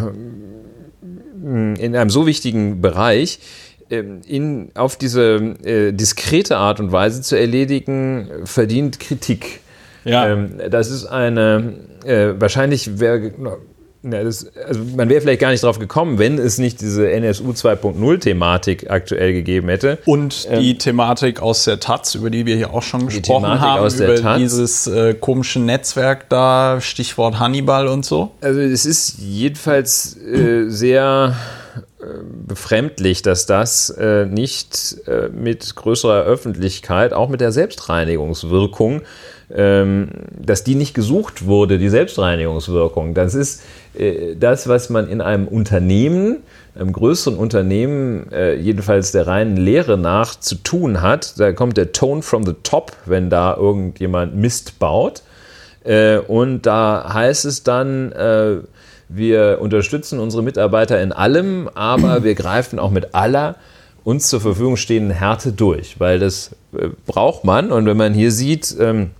in 1.44 1.96
einem 1.96 2.10
so 2.10 2.26
wichtigen 2.26 2.82
Bereich 2.82 3.40
ähm, 3.90 4.22
in, 4.26 4.70
auf 4.76 4.96
diese 4.96 5.36
äh, 5.64 5.92
diskrete 5.92 6.58
Art 6.58 6.80
und 6.80 6.92
Weise 6.92 7.22
zu 7.22 7.38
erledigen, 7.38 8.30
verdient 8.46 9.00
Kritik. 9.00 9.60
Ja. 10.06 10.30
Ähm, 10.30 10.60
das 10.70 10.92
ist 10.92 11.06
eine, 11.06 11.74
wahrscheinlich 12.06 13.00
wäre 13.00 13.32
ja, 14.04 14.22
das, 14.22 14.48
also 14.58 14.82
man 14.98 15.08
wäre 15.08 15.22
vielleicht 15.22 15.40
gar 15.40 15.52
nicht 15.52 15.64
drauf 15.64 15.80
gekommen, 15.80 16.20
wenn 16.20 16.38
es 16.38 16.58
nicht 16.58 16.82
diese 16.82 17.10
NSU 17.10 17.52
2.0-Thematik 17.52 18.90
aktuell 18.90 19.32
gegeben 19.32 19.70
hätte. 19.70 19.98
Und 20.06 20.50
die 20.50 20.72
ähm, 20.72 20.78
Thematik 20.78 21.42
aus 21.42 21.64
der 21.64 21.80
Taz, 21.80 22.14
über 22.16 22.30
die 22.30 22.46
wir 22.46 22.58
hier 22.58 22.74
auch 22.74 22.84
schon 22.84 23.08
gesprochen 23.08 23.62
haben, 23.62 23.94
über 23.96 24.16
Taz. 24.16 24.38
dieses 24.38 24.88
äh, 24.88 25.14
komische 25.14 25.60
Netzwerk 25.60 26.28
da, 26.28 26.82
Stichwort 26.82 27.40
Hannibal 27.40 27.88
und 27.88 28.04
so. 28.06 28.32
Also 28.42 28.60
es 28.60 28.86
ist 28.86 29.20
jedenfalls 29.20 30.18
äh, 30.18 30.66
sehr 30.68 31.38
äh, 32.02 32.06
befremdlich, 32.46 33.22
dass 33.22 33.46
das 33.46 33.90
äh, 33.90 34.26
nicht 34.26 34.98
äh, 35.08 35.30
mit 35.30 35.76
größerer 35.76 36.24
Öffentlichkeit, 36.24 37.14
auch 37.14 37.30
mit 37.30 37.40
der 37.40 37.54
Selbstreinigungswirkung, 37.54 39.04
dass 39.50 40.64
die 40.64 40.76
nicht 40.76 40.94
gesucht 40.94 41.46
wurde, 41.46 41.78
die 41.78 41.90
Selbstreinigungswirkung. 41.90 43.14
Das 43.14 43.36
ist 43.36 43.62
äh, 43.98 44.36
das, 44.36 44.68
was 44.68 44.90
man 44.90 45.08
in 45.08 45.22
einem 45.22 45.48
Unternehmen, 45.48 46.38
einem 46.76 46.92
größeren 46.92 47.38
Unternehmen, 47.38 48.32
äh, 48.32 48.56
jedenfalls 48.56 49.12
der 49.12 49.28
reinen 49.28 49.58
Lehre 49.58 49.98
nach, 49.98 50.40
zu 50.40 50.56
tun 50.56 51.02
hat. 51.02 51.40
Da 51.40 51.52
kommt 51.52 51.78
der 51.78 51.92
Tone 51.92 52.22
from 52.22 52.46
the 52.46 52.54
top, 52.64 52.94
wenn 53.06 53.30
da 53.30 53.56
irgendjemand 53.56 54.36
Mist 54.36 54.80
baut. 54.80 55.22
Äh, 55.84 56.18
und 56.18 56.66
da 56.66 57.14
heißt 57.14 57.46
es 57.46 57.64
dann, 57.64 58.14
wir 59.10 59.60
unterstützen 59.62 60.20
unsere 60.20 60.42
Mitarbeiter 60.42 61.00
in 61.02 61.12
allem, 61.12 61.70
aber 61.76 62.24
wir 62.24 62.34
greifen 62.34 62.80
auch 62.80 62.90
mit 62.90 63.14
aller 63.14 63.56
uns 64.04 64.28
zur 64.28 64.42
Verfügung 64.42 64.76
stehenden 64.76 65.12
Härte 65.12 65.52
durch, 65.54 66.00
weil 66.00 66.20
das 66.20 66.56
braucht 67.06 67.44
man. 67.44 67.72
Und 67.72 67.86
wenn 67.86 67.96
man 67.96 68.14
hier 68.14 68.32
sieht, 68.32 68.76
ähm, 68.80 69.12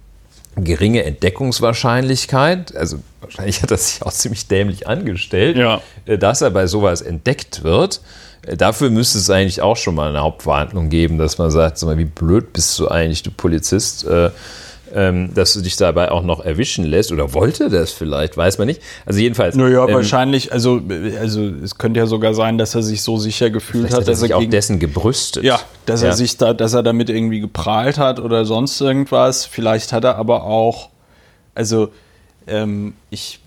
geringe 0.56 1.04
Entdeckungswahrscheinlichkeit, 1.04 2.76
also 2.76 3.00
wahrscheinlich 3.22 3.62
hat 3.64 3.72
er 3.72 3.78
sich 3.78 4.04
auch 4.04 4.12
ziemlich 4.12 4.48
dämlich 4.48 4.88
angestellt, 4.88 5.58
ja. 5.58 5.82
Äh, 6.06 6.18
dass 6.18 6.42
er 6.42 6.52
bei 6.52 6.68
sowas 6.68 7.02
entdeckt 7.02 7.64
wird. 7.64 8.02
Äh, 8.46 8.58
dafür 8.58 8.90
müsste 8.90 9.18
es 9.18 9.30
eigentlich 9.30 9.62
auch 9.62 9.78
schon 9.78 9.96
mal 9.96 10.10
eine 10.10 10.22
Hauptverhandlung 10.22 10.90
geben, 10.90 11.18
dass 11.18 11.38
man 11.38 11.52
sagt, 11.52 11.78
sag 11.78 11.88
mal, 11.88 11.98
wie 11.98 12.06
blöd 12.06 12.54
bist 12.54 12.78
du 12.80 12.88
eigentlich, 12.88 13.24
du 13.24 13.32
Polizist, 13.32 14.06
äh, 14.06 14.30
dass 14.94 15.54
du 15.54 15.62
dich 15.62 15.76
dabei 15.76 16.12
auch 16.12 16.22
noch 16.22 16.46
erwischen 16.46 16.86
lässt 16.86 17.12
oder 17.12 17.34
wollte 17.34 17.70
das 17.70 17.92
vielleicht, 17.92 18.38
weiß 18.38 18.60
man 18.60 18.68
nicht. 18.68 18.82
Also 19.06 19.20
jedenfalls. 19.20 19.56
Naja, 19.56 19.88
ähm, 19.88 19.94
wahrscheinlich, 19.94 20.54
also, 20.54 20.82
also 21.20 21.42
es 21.64 21.78
könnte 21.78 22.00
ja 22.00 22.06
sogar 22.06 22.34
sein, 22.34 22.58
dass 22.58 22.76
er 22.76 22.84
sich 22.84 23.02
so 23.02 23.18
sicher 23.18 23.50
gefühlt 23.50 23.86
hat, 23.86 23.94
hat, 23.94 24.00
dass 24.02 24.08
er 24.08 24.16
sich 24.16 24.34
auch 24.34 24.44
dessen 24.44 24.80
gebrüstet. 24.80 25.44
Ja, 25.44 25.60
dass 25.86 26.02
ja. 26.02 26.10
er 26.10 26.14
sich 26.14 26.38
da, 26.38 26.54
dass 26.54 26.74
er 26.74 26.84
damit 26.84 27.10
irgendwie 27.10 27.40
geprahlt 27.40 27.98
hat 27.98 28.20
oder 28.20 28.46
sonst 28.46 28.80
irgendwas. 28.82 29.46
Vielleicht 29.46 29.94
hat 29.94 30.04
er 30.04 30.18
aber 30.18 30.44
auch, 30.44 30.90
also 31.56 31.90
ähm, 32.46 32.94
ich 33.10 33.40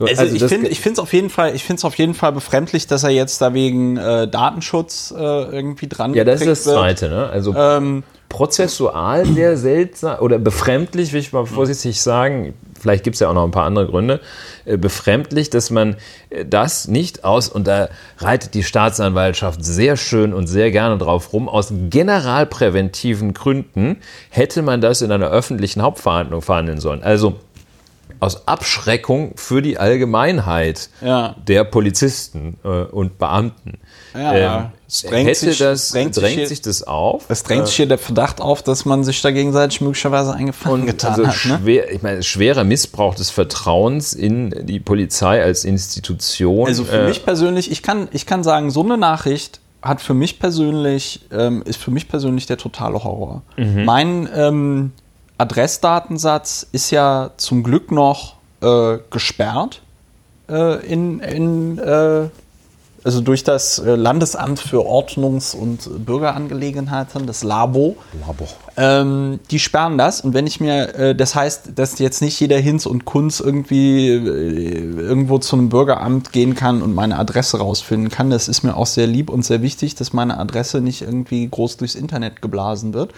also, 0.00 0.22
also 0.22 0.34
ich 0.34 0.44
finde 0.44 0.68
ich 0.68 0.80
finde 0.80 0.94
es 0.94 0.98
auf 0.98 1.12
jeden 1.12 1.28
Fall 1.28 1.54
ich 1.54 1.62
finde 1.62 1.80
es 1.80 1.84
auf 1.84 1.96
jeden 1.96 2.14
Fall 2.14 2.32
befremdlich, 2.32 2.86
dass 2.86 3.04
er 3.04 3.10
jetzt 3.10 3.40
da 3.42 3.52
wegen 3.52 3.98
äh, 3.98 4.26
Datenschutz 4.26 5.12
äh, 5.14 5.22
irgendwie 5.22 5.88
dran 5.88 6.14
Ja, 6.14 6.24
das 6.24 6.40
ist 6.40 6.66
das 6.66 6.74
Zweite. 6.74 7.10
Ne? 7.10 7.28
Also 7.28 7.54
ähm, 7.54 8.02
prozessual 8.30 9.26
sehr 9.26 9.58
seltsam 9.58 10.20
oder 10.20 10.38
befremdlich, 10.38 11.12
will 11.12 11.20
ich 11.20 11.34
mal 11.34 11.44
vorsichtig 11.44 12.00
sagen. 12.00 12.54
Vielleicht 12.80 13.04
gibt 13.04 13.14
es 13.14 13.20
ja 13.20 13.28
auch 13.28 13.34
noch 13.34 13.44
ein 13.44 13.50
paar 13.50 13.66
andere 13.66 13.88
Gründe. 13.88 14.20
Äh, 14.64 14.78
befremdlich, 14.78 15.50
dass 15.50 15.70
man 15.70 15.96
äh, 16.30 16.46
das 16.46 16.88
nicht 16.88 17.24
aus, 17.24 17.50
und 17.50 17.66
da 17.66 17.90
reitet 18.18 18.54
die 18.54 18.62
Staatsanwaltschaft 18.62 19.62
sehr 19.62 19.98
schön 19.98 20.32
und 20.32 20.46
sehr 20.46 20.70
gerne 20.70 20.96
drauf 20.96 21.34
rum, 21.34 21.48
aus 21.48 21.72
generalpräventiven 21.90 23.34
Gründen 23.34 23.98
hätte 24.30 24.62
man 24.62 24.80
das 24.80 25.02
in 25.02 25.12
einer 25.12 25.28
öffentlichen 25.28 25.82
Hauptverhandlung 25.82 26.40
verhandeln 26.40 26.80
sollen. 26.80 27.02
Also 27.02 27.34
aus 28.20 28.46
Abschreckung 28.46 29.32
für 29.36 29.60
die 29.60 29.78
Allgemeinheit 29.78 30.88
ja. 31.00 31.34
der 31.48 31.64
Polizisten 31.64 32.58
äh, 32.64 32.68
und 32.68 33.18
Beamten. 33.18 33.78
Ja, 34.14 34.72
ähm, 35.04 35.12
hätte 35.12 35.34
sich, 35.34 35.58
das, 35.58 35.90
drängt, 35.90 36.16
drängt 36.16 36.40
sich, 36.40 36.48
sich, 36.48 36.62
das 36.62 36.82
auf? 36.82 37.24
Es 37.28 37.42
drängt 37.42 37.66
sich 37.66 37.76
hier 37.76 37.86
der 37.86 37.98
Verdacht 37.98 38.40
auf, 38.40 38.62
dass 38.62 38.84
man 38.84 39.04
sich 39.04 39.22
da 39.22 39.30
gegenseitig 39.30 39.80
möglicherweise 39.80 40.34
eingefallen 40.34 40.86
getan 40.86 41.12
also 41.12 41.26
hat. 41.26 41.44
Ne? 41.46 41.58
Schwer, 41.62 41.92
ich 41.92 42.02
meine, 42.02 42.22
schwerer 42.22 42.64
Missbrauch 42.64 43.14
des 43.14 43.30
Vertrauens 43.30 44.12
in 44.12 44.66
die 44.66 44.80
Polizei 44.80 45.42
als 45.42 45.64
Institution. 45.64 46.66
Also 46.66 46.84
für 46.84 47.02
äh, 47.02 47.08
mich 47.08 47.24
persönlich, 47.24 47.70
ich 47.70 47.82
kann, 47.82 48.08
ich 48.12 48.26
kann 48.26 48.42
sagen, 48.42 48.70
so 48.70 48.82
eine 48.82 48.98
Nachricht 48.98 49.60
hat 49.82 50.00
für 50.00 50.14
mich 50.14 50.38
persönlich, 50.38 51.20
ähm, 51.30 51.62
ist 51.64 51.78
für 51.78 51.90
mich 51.90 52.08
persönlich 52.08 52.46
der 52.46 52.58
totale 52.58 53.02
Horror. 53.02 53.42
Mhm. 53.56 53.84
Mein 53.84 54.28
ähm, 54.34 54.92
Adressdatensatz 55.38 56.66
ist 56.72 56.90
ja 56.90 57.30
zum 57.36 57.62
Glück 57.62 57.90
noch 57.90 58.36
äh, 58.60 58.98
gesperrt 59.10 59.80
äh, 60.50 60.84
in, 60.86 61.20
in 61.20 61.78
äh, 61.78 62.28
also 63.04 63.20
durch 63.20 63.44
das 63.44 63.78
äh, 63.78 63.94
Landesamt 63.94 64.60
für 64.60 64.84
Ordnungs- 64.84 65.54
und 65.54 66.04
Bürgerangelegenheiten, 66.04 67.26
das 67.26 67.42
LABO. 67.42 67.96
Labo. 68.26 68.48
Ähm, 68.76 69.40
die 69.50 69.58
sperren 69.58 69.98
das 69.98 70.20
und 70.20 70.34
wenn 70.34 70.46
ich 70.46 70.60
mir, 70.60 70.94
äh, 70.94 71.14
das 71.14 71.34
heißt, 71.34 71.72
dass 71.76 71.98
jetzt 71.98 72.20
nicht 72.22 72.38
jeder 72.40 72.58
Hinz 72.58 72.86
und 72.86 73.04
Kunz 73.04 73.40
irgendwie 73.40 74.08
äh, 74.08 74.18
irgendwo 74.18 75.38
zu 75.38 75.56
einem 75.56 75.68
Bürgeramt 75.68 76.32
gehen 76.32 76.54
kann 76.54 76.82
und 76.82 76.94
meine 76.94 77.18
Adresse 77.18 77.58
rausfinden 77.58 78.10
kann. 78.10 78.30
Das 78.30 78.48
ist 78.48 78.62
mir 78.62 78.76
auch 78.76 78.86
sehr 78.86 79.06
lieb 79.06 79.30
und 79.30 79.44
sehr 79.44 79.62
wichtig, 79.62 79.94
dass 79.94 80.12
meine 80.12 80.38
Adresse 80.38 80.80
nicht 80.80 81.02
irgendwie 81.02 81.48
groß 81.48 81.78
durchs 81.78 81.94
Internet 81.94 82.42
geblasen 82.42 82.94
wird. 82.94 83.12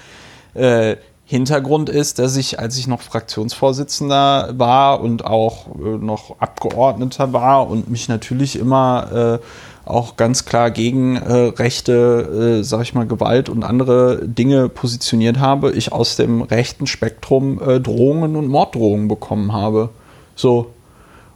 Äh, 0.55 0.97
Hintergrund 1.24 1.89
ist, 1.89 2.18
dass 2.18 2.37
ich, 2.37 2.59
als 2.59 2.76
ich 2.76 2.87
noch 2.87 3.01
Fraktionsvorsitzender 3.01 4.53
war 4.59 5.01
und 5.01 5.24
auch 5.24 5.66
äh, 5.76 5.97
noch 5.97 6.39
Abgeordneter 6.41 7.33
war 7.33 7.68
und 7.68 7.89
mich 7.89 8.09
natürlich 8.09 8.59
immer 8.59 9.41
äh, 9.41 9.47
auch 9.85 10.16
ganz 10.16 10.45
klar 10.45 10.70
gegen 10.70 11.16
äh, 11.16 11.33
rechte, 11.33 12.61
äh, 12.61 12.64
sag 12.64 12.83
ich 12.83 12.95
mal, 12.95 13.07
Gewalt 13.07 13.49
und 13.49 13.64
andere 13.64 14.20
Dinge 14.26 14.68
positioniert 14.68 15.39
habe, 15.39 15.72
ich 15.72 15.93
aus 15.93 16.16
dem 16.16 16.43
rechten 16.43 16.87
Spektrum 16.87 17.61
äh, 17.61 17.80
Drohungen 17.80 18.37
und 18.37 18.49
Morddrohungen 18.49 19.09
bekommen 19.09 19.53
habe. 19.53 19.91
So. 20.37 20.72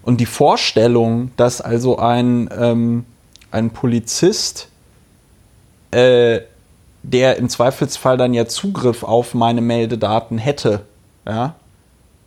Und 0.03 0.21
die 0.21 0.27
Vorstellung, 0.27 1.33
dass 1.37 1.61
also 1.61 1.99
ein, 1.99 2.49
ähm, 2.57 3.05
ein 3.51 3.71
Polizist, 3.71 4.69
äh, 5.91 6.41
der 7.03 7.37
im 7.37 7.49
Zweifelsfall 7.49 8.17
dann 8.17 8.33
ja 8.33 8.47
Zugriff 8.47 9.03
auf 9.03 9.35
meine 9.35 9.61
Meldedaten 9.61 10.39
hätte, 10.39 10.83
ja, 11.27 11.55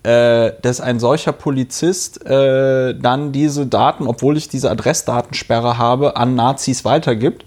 äh, 0.04 0.54
dass 0.62 0.80
ein 0.80 1.00
solcher 1.00 1.34
Polizist 1.34 2.26
äh, 2.26 2.96
dann 2.96 3.32
diese 3.32 3.68
Daten, 3.68 4.08
obwohl 4.08 4.38
ich 4.38 4.48
diese 4.48 4.72
Adressdatensperre 4.72 5.78
habe, 5.78 6.16
an 6.16 6.36
Nazis 6.36 6.86
weitergibt. 6.86 7.46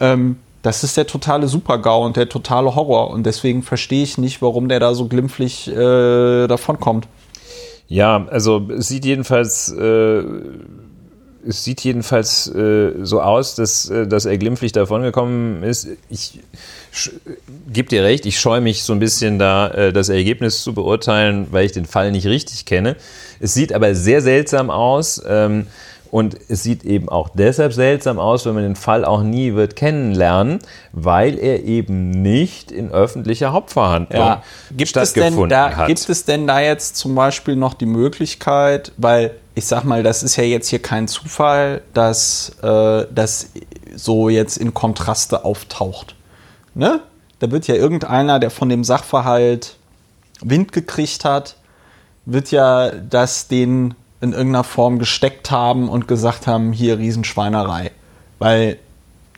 Ähm, 0.00 0.36
das 0.62 0.84
ist 0.84 0.96
der 0.96 1.06
totale 1.06 1.48
Supergau 1.48 2.04
und 2.04 2.16
der 2.16 2.28
totale 2.28 2.74
Horror. 2.76 3.10
Und 3.10 3.26
deswegen 3.26 3.62
verstehe 3.62 4.04
ich 4.04 4.16
nicht, 4.16 4.40
warum 4.40 4.68
der 4.68 4.80
da 4.80 4.94
so 4.94 5.06
glimpflich 5.06 5.68
äh, 5.68 6.46
davonkommt. 6.46 7.08
Ja, 7.88 8.26
also 8.30 8.70
es 8.70 8.88
sieht 8.88 9.04
jedenfalls, 9.04 9.70
äh, 9.70 10.22
es 11.44 11.64
sieht 11.64 11.82
jedenfalls 11.82 12.46
äh, 12.46 12.92
so 13.02 13.20
aus, 13.20 13.56
dass, 13.56 13.90
äh, 13.90 14.06
dass 14.06 14.24
er 14.24 14.38
glimpflich 14.38 14.72
davongekommen 14.72 15.62
ist. 15.62 15.88
Ich 16.08 16.40
gebe 17.72 17.88
dir 17.88 18.04
recht, 18.04 18.26
ich 18.26 18.38
scheue 18.38 18.60
mich 18.60 18.82
so 18.82 18.92
ein 18.92 18.98
bisschen 18.98 19.38
da, 19.38 19.68
äh, 19.68 19.92
das 19.92 20.08
Ergebnis 20.08 20.62
zu 20.62 20.74
beurteilen, 20.74 21.48
weil 21.50 21.66
ich 21.66 21.72
den 21.72 21.86
Fall 21.86 22.12
nicht 22.12 22.26
richtig 22.26 22.66
kenne. 22.66 22.96
Es 23.40 23.54
sieht 23.54 23.72
aber 23.72 23.94
sehr 23.94 24.20
seltsam 24.20 24.70
aus. 24.70 25.22
Ähm, 25.26 25.66
und 26.12 26.36
es 26.48 26.62
sieht 26.62 26.84
eben 26.84 27.08
auch 27.08 27.30
deshalb 27.30 27.72
seltsam 27.72 28.18
aus, 28.18 28.44
wenn 28.44 28.52
man 28.52 28.64
den 28.64 28.76
Fall 28.76 29.06
auch 29.06 29.22
nie 29.22 29.54
wird 29.54 29.76
kennenlernen, 29.76 30.58
weil 30.92 31.38
er 31.38 31.64
eben 31.64 32.10
nicht 32.10 32.70
in 32.70 32.90
öffentlicher 32.90 33.54
Hauptverhandlung 33.54 34.20
ja. 34.20 34.42
gibt 34.76 34.90
stattgefunden 34.90 35.44
es 35.44 35.48
da, 35.48 35.74
hat. 35.74 35.86
Gibt 35.86 36.06
es 36.06 36.26
denn 36.26 36.46
da 36.46 36.60
jetzt 36.60 36.96
zum 36.96 37.14
Beispiel 37.14 37.56
noch 37.56 37.72
die 37.72 37.86
Möglichkeit, 37.86 38.92
weil 38.98 39.30
ich 39.54 39.64
sag 39.64 39.84
mal, 39.84 40.02
das 40.02 40.22
ist 40.22 40.36
ja 40.36 40.44
jetzt 40.44 40.68
hier 40.68 40.82
kein 40.82 41.08
Zufall, 41.08 41.80
dass 41.94 42.58
äh, 42.62 43.06
das 43.10 43.48
so 43.96 44.28
jetzt 44.28 44.58
in 44.58 44.74
Kontraste 44.74 45.46
auftaucht 45.46 46.14
ne? 46.74 47.00
Da 47.38 47.50
wird 47.50 47.66
ja 47.66 47.74
irgendeiner, 47.74 48.38
der 48.38 48.50
von 48.50 48.68
dem 48.68 48.84
Sachverhalt 48.84 49.76
Wind 50.40 50.72
gekriegt 50.72 51.24
hat, 51.24 51.56
wird 52.24 52.50
ja 52.50 52.90
das 52.90 53.48
den 53.48 53.94
in 54.20 54.32
irgendeiner 54.32 54.64
Form 54.64 55.00
gesteckt 55.00 55.50
haben 55.50 55.88
und 55.88 56.06
gesagt 56.06 56.46
haben, 56.46 56.72
hier 56.72 56.98
Riesenschweinerei. 56.98 57.90
Weil, 58.38 58.78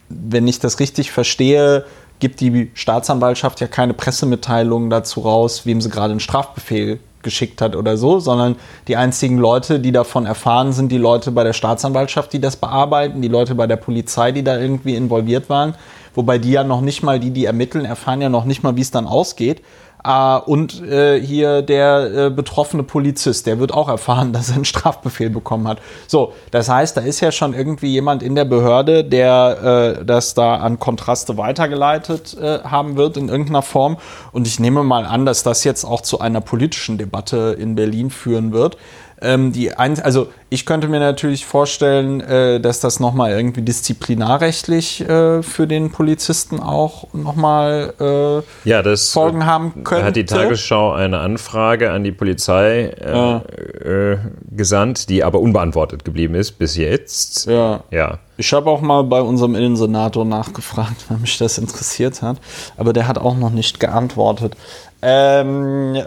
wenn 0.09 0.47
ich 0.47 0.59
das 0.59 0.79
richtig 0.79 1.11
verstehe, 1.11 1.85
gibt 2.19 2.39
die 2.39 2.69
Staatsanwaltschaft 2.75 3.59
ja 3.59 3.67
keine 3.67 3.95
Pressemitteilungen 3.95 4.91
dazu 4.91 5.21
raus, 5.21 5.65
wem 5.65 5.81
sie 5.81 5.89
gerade 5.89 6.11
einen 6.11 6.19
Strafbefehl 6.19 6.99
geschickt 7.23 7.59
hat 7.59 7.75
oder 7.75 7.97
so, 7.97 8.19
sondern 8.19 8.55
die 8.87 8.95
einzigen 8.95 9.39
Leute, 9.39 9.79
die 9.79 9.91
davon 9.91 10.27
erfahren, 10.27 10.71
sind 10.71 10.91
die 10.91 10.99
Leute 10.99 11.31
bei 11.31 11.43
der 11.43 11.53
Staatsanwaltschaft, 11.53 12.31
die 12.33 12.39
das 12.39 12.55
bearbeiten, 12.55 13.23
die 13.23 13.27
Leute 13.27 13.55
bei 13.55 13.65
der 13.65 13.77
Polizei, 13.77 14.31
die 14.31 14.43
da 14.43 14.59
irgendwie 14.59 14.95
involviert 14.95 15.49
waren 15.49 15.73
wobei 16.15 16.37
die 16.39 16.51
ja 16.51 16.63
noch 16.63 16.81
nicht 16.81 17.03
mal, 17.03 17.19
die, 17.19 17.31
die 17.31 17.45
ermitteln, 17.45 17.85
erfahren 17.85 18.21
ja 18.21 18.29
noch 18.29 18.45
nicht 18.45 18.63
mal, 18.63 18.75
wie 18.75 18.81
es 18.81 18.91
dann 18.91 19.05
ausgeht. 19.05 19.61
Uh, 20.07 20.39
und 20.45 20.83
äh, 20.83 21.19
hier 21.19 21.63
der 21.63 22.27
äh, 22.27 22.29
betroffene 22.29 22.83
Polizist, 22.83 23.47
der 23.47 23.57
wird 23.57 23.73
auch 23.73 23.89
erfahren, 23.89 24.33
dass 24.33 24.49
er 24.49 24.55
einen 24.55 24.65
Strafbefehl 24.65 25.31
bekommen 25.31 25.67
hat. 25.67 25.79
So, 26.05 26.33
das 26.51 26.69
heißt, 26.69 26.95
da 26.95 27.01
ist 27.01 27.21
ja 27.21 27.31
schon 27.31 27.55
irgendwie 27.55 27.87
jemand 27.87 28.21
in 28.21 28.35
der 28.35 28.45
Behörde, 28.45 29.03
der 29.03 29.97
äh, 29.97 30.05
das 30.05 30.35
da 30.35 30.57
an 30.57 30.77
Kontraste 30.77 31.37
weitergeleitet 31.37 32.37
äh, 32.39 32.59
haben 32.59 32.97
wird 32.97 33.17
in 33.17 33.29
irgendeiner 33.29 33.63
Form. 33.63 33.97
Und 34.31 34.45
ich 34.45 34.59
nehme 34.59 34.83
mal 34.83 35.05
an, 35.05 35.25
dass 35.25 35.41
das 35.41 35.63
jetzt 35.63 35.85
auch 35.85 36.01
zu 36.01 36.19
einer 36.19 36.41
politischen 36.41 36.99
Debatte 36.99 37.57
in 37.59 37.73
Berlin 37.73 38.11
führen 38.11 38.53
wird. 38.53 38.77
Ähm, 39.21 39.53
die 39.53 39.73
ein, 39.73 39.99
also 40.01 40.27
Ich 40.49 40.65
könnte 40.65 40.87
mir 40.89 40.99
natürlich 40.99 41.45
vorstellen, 41.45 42.19
äh, 42.21 42.59
dass 42.59 42.81
das 42.81 42.99
nochmal 42.99 43.31
irgendwie 43.31 43.61
disziplinarrechtlich 43.61 45.01
äh, 45.01 45.41
für 45.41 45.67
den 45.67 45.91
Polizisten 45.91 46.59
auch 46.59 47.13
nochmal 47.13 47.93
äh, 47.99 48.69
ja, 48.69 48.81
das, 48.81 49.11
Folgen 49.11 49.45
haben 49.45 49.83
könnte. 49.83 50.05
hat 50.05 50.15
die 50.17 50.25
Tagesschau 50.25 50.91
eine 50.91 51.19
Anfrage 51.19 51.91
an 51.91 52.03
die 52.03 52.11
Polizei 52.11 52.93
äh, 52.99 53.15
ja. 53.15 53.37
äh, 53.37 54.17
gesandt, 54.51 55.09
die 55.09 55.23
aber 55.23 55.39
unbeantwortet 55.39 56.03
geblieben 56.03 56.35
ist 56.35 56.53
bis 56.53 56.75
jetzt. 56.75 57.47
Ja. 57.47 57.83
ja. 57.91 58.19
Ich 58.37 58.51
habe 58.51 58.69
auch 58.69 58.81
mal 58.81 59.03
bei 59.03 59.21
unserem 59.21 59.55
Innensenator 59.55 60.25
nachgefragt, 60.25 61.05
weil 61.09 61.19
mich 61.19 61.37
das 61.37 61.57
interessiert 61.57 62.21
hat. 62.21 62.37
Aber 62.75 62.91
der 62.91 63.07
hat 63.07 63.17
auch 63.17 63.37
noch 63.37 63.51
nicht 63.51 63.79
geantwortet. 63.79 64.55
Ähm, 65.01 65.95
äh, 65.95 66.03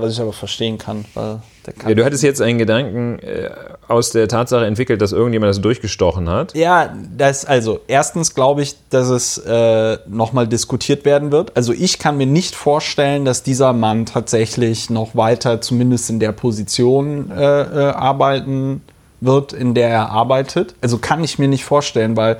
was 0.00 0.12
ich 0.12 0.20
aber 0.20 0.32
verstehen 0.32 0.78
kann, 0.78 1.04
weil 1.14 1.40
ja, 1.86 1.94
du 1.94 2.04
hattest 2.04 2.22
jetzt 2.22 2.40
einen 2.40 2.58
Gedanken 2.58 3.18
äh, 3.20 3.50
aus 3.88 4.10
der 4.10 4.28
Tatsache 4.28 4.66
entwickelt, 4.66 5.00
dass 5.00 5.12
irgendjemand 5.12 5.50
das 5.50 5.60
durchgestochen 5.60 6.28
hat. 6.28 6.54
Ja, 6.54 6.94
das 7.16 7.44
also 7.44 7.80
erstens 7.88 8.34
glaube 8.34 8.62
ich, 8.62 8.76
dass 8.90 9.08
es 9.08 9.38
äh, 9.38 9.98
nochmal 10.06 10.46
diskutiert 10.46 11.04
werden 11.04 11.32
wird. 11.32 11.56
Also 11.56 11.72
ich 11.72 11.98
kann 11.98 12.16
mir 12.16 12.26
nicht 12.26 12.54
vorstellen, 12.54 13.24
dass 13.24 13.42
dieser 13.42 13.72
Mann 13.72 14.06
tatsächlich 14.06 14.90
noch 14.90 15.16
weiter, 15.16 15.60
zumindest 15.60 16.10
in 16.10 16.20
der 16.20 16.32
Position 16.32 17.30
äh, 17.30 17.62
äh, 17.62 17.90
arbeiten 17.92 18.82
wird, 19.20 19.52
in 19.52 19.74
der 19.74 19.88
er 19.88 20.10
arbeitet. 20.10 20.74
Also 20.80 20.98
kann 20.98 21.24
ich 21.24 21.38
mir 21.38 21.48
nicht 21.48 21.64
vorstellen, 21.64 22.16
weil 22.16 22.38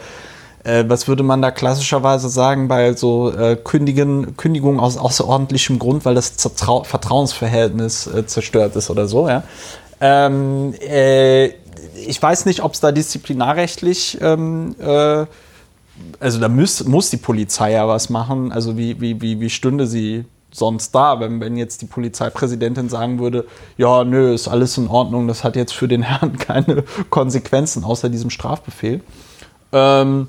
äh, 0.69 0.85
was 0.89 1.09
würde 1.09 1.23
man 1.23 1.41
da 1.41 1.51
klassischerweise 1.51 2.29
sagen 2.29 2.69
bei 2.69 2.93
so 2.93 3.33
äh, 3.33 3.57
Kündigen, 3.57 4.37
Kündigungen 4.37 4.81
aus 4.81 4.99
außerordentlichem 4.99 5.79
Grund, 5.79 6.05
weil 6.05 6.15
das 6.15 6.37
Zertrau 6.37 6.85
Vertrauensverhältnis 6.85 8.07
äh, 8.07 8.27
zerstört 8.27 8.77
ist 8.77 8.91
oder 8.91 9.09
so, 9.09 9.29
ja? 9.29 9.45
Ähm, 10.01 10.75
äh, 10.81 11.47
ich 12.07 12.21
weiß 12.21 12.45
nicht, 12.47 12.63
ob 12.63 12.75
es 12.75 12.81
da 12.81 12.93
disziplinarrechtlich, 12.93 14.19
ähm, 14.21 14.77
äh, 14.79 15.25
also 16.21 16.39
da 16.39 16.49
muss, 16.49 16.85
muss 16.85 17.11
die 17.11 17.17
Polizei 17.17 17.73
ja 17.73 17.89
was 17.89 18.11
machen. 18.11 18.53
Also 18.53 18.77
wie, 18.77 19.01
wie, 19.01 19.21
wie, 19.21 19.41
wie 19.41 19.51
stünde 19.51 19.87
sie 19.87 20.27
sonst 20.53 20.95
da, 20.95 21.19
wenn, 21.19 21.41
wenn 21.41 21.57
jetzt 21.57 21.83
die 21.83 21.87
Polizeipräsidentin 21.87 22.89
sagen 22.89 23.19
würde, 23.19 23.47
ja, 23.77 24.05
nö, 24.05 24.35
ist 24.35 24.49
alles 24.49 24.79
in 24.79 24.89
Ordnung, 24.89 25.29
das 25.29 25.45
hat 25.45 25.57
jetzt 25.57 25.73
für 25.73 25.89
den 25.89 26.03
Herrn 26.05 26.37
keine 26.39 26.85
Konsequenzen 27.11 27.85
außer 27.85 28.11
diesem 28.11 28.31
Strafbefehl. 28.31 29.01
Ähm, 29.73 30.29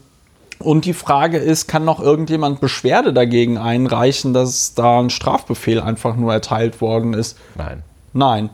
und 0.59 0.85
die 0.85 0.93
Frage 0.93 1.37
ist, 1.37 1.67
kann 1.67 1.85
noch 1.85 2.01
irgendjemand 2.01 2.59
Beschwerde 2.59 3.13
dagegen 3.13 3.57
einreichen, 3.57 4.33
dass 4.33 4.73
da 4.73 4.99
ein 4.99 5.09
Strafbefehl 5.09 5.79
einfach 5.79 6.15
nur 6.15 6.33
erteilt 6.33 6.81
worden 6.81 7.13
ist? 7.13 7.37
Nein. 7.55 7.83
Nein. 8.13 8.49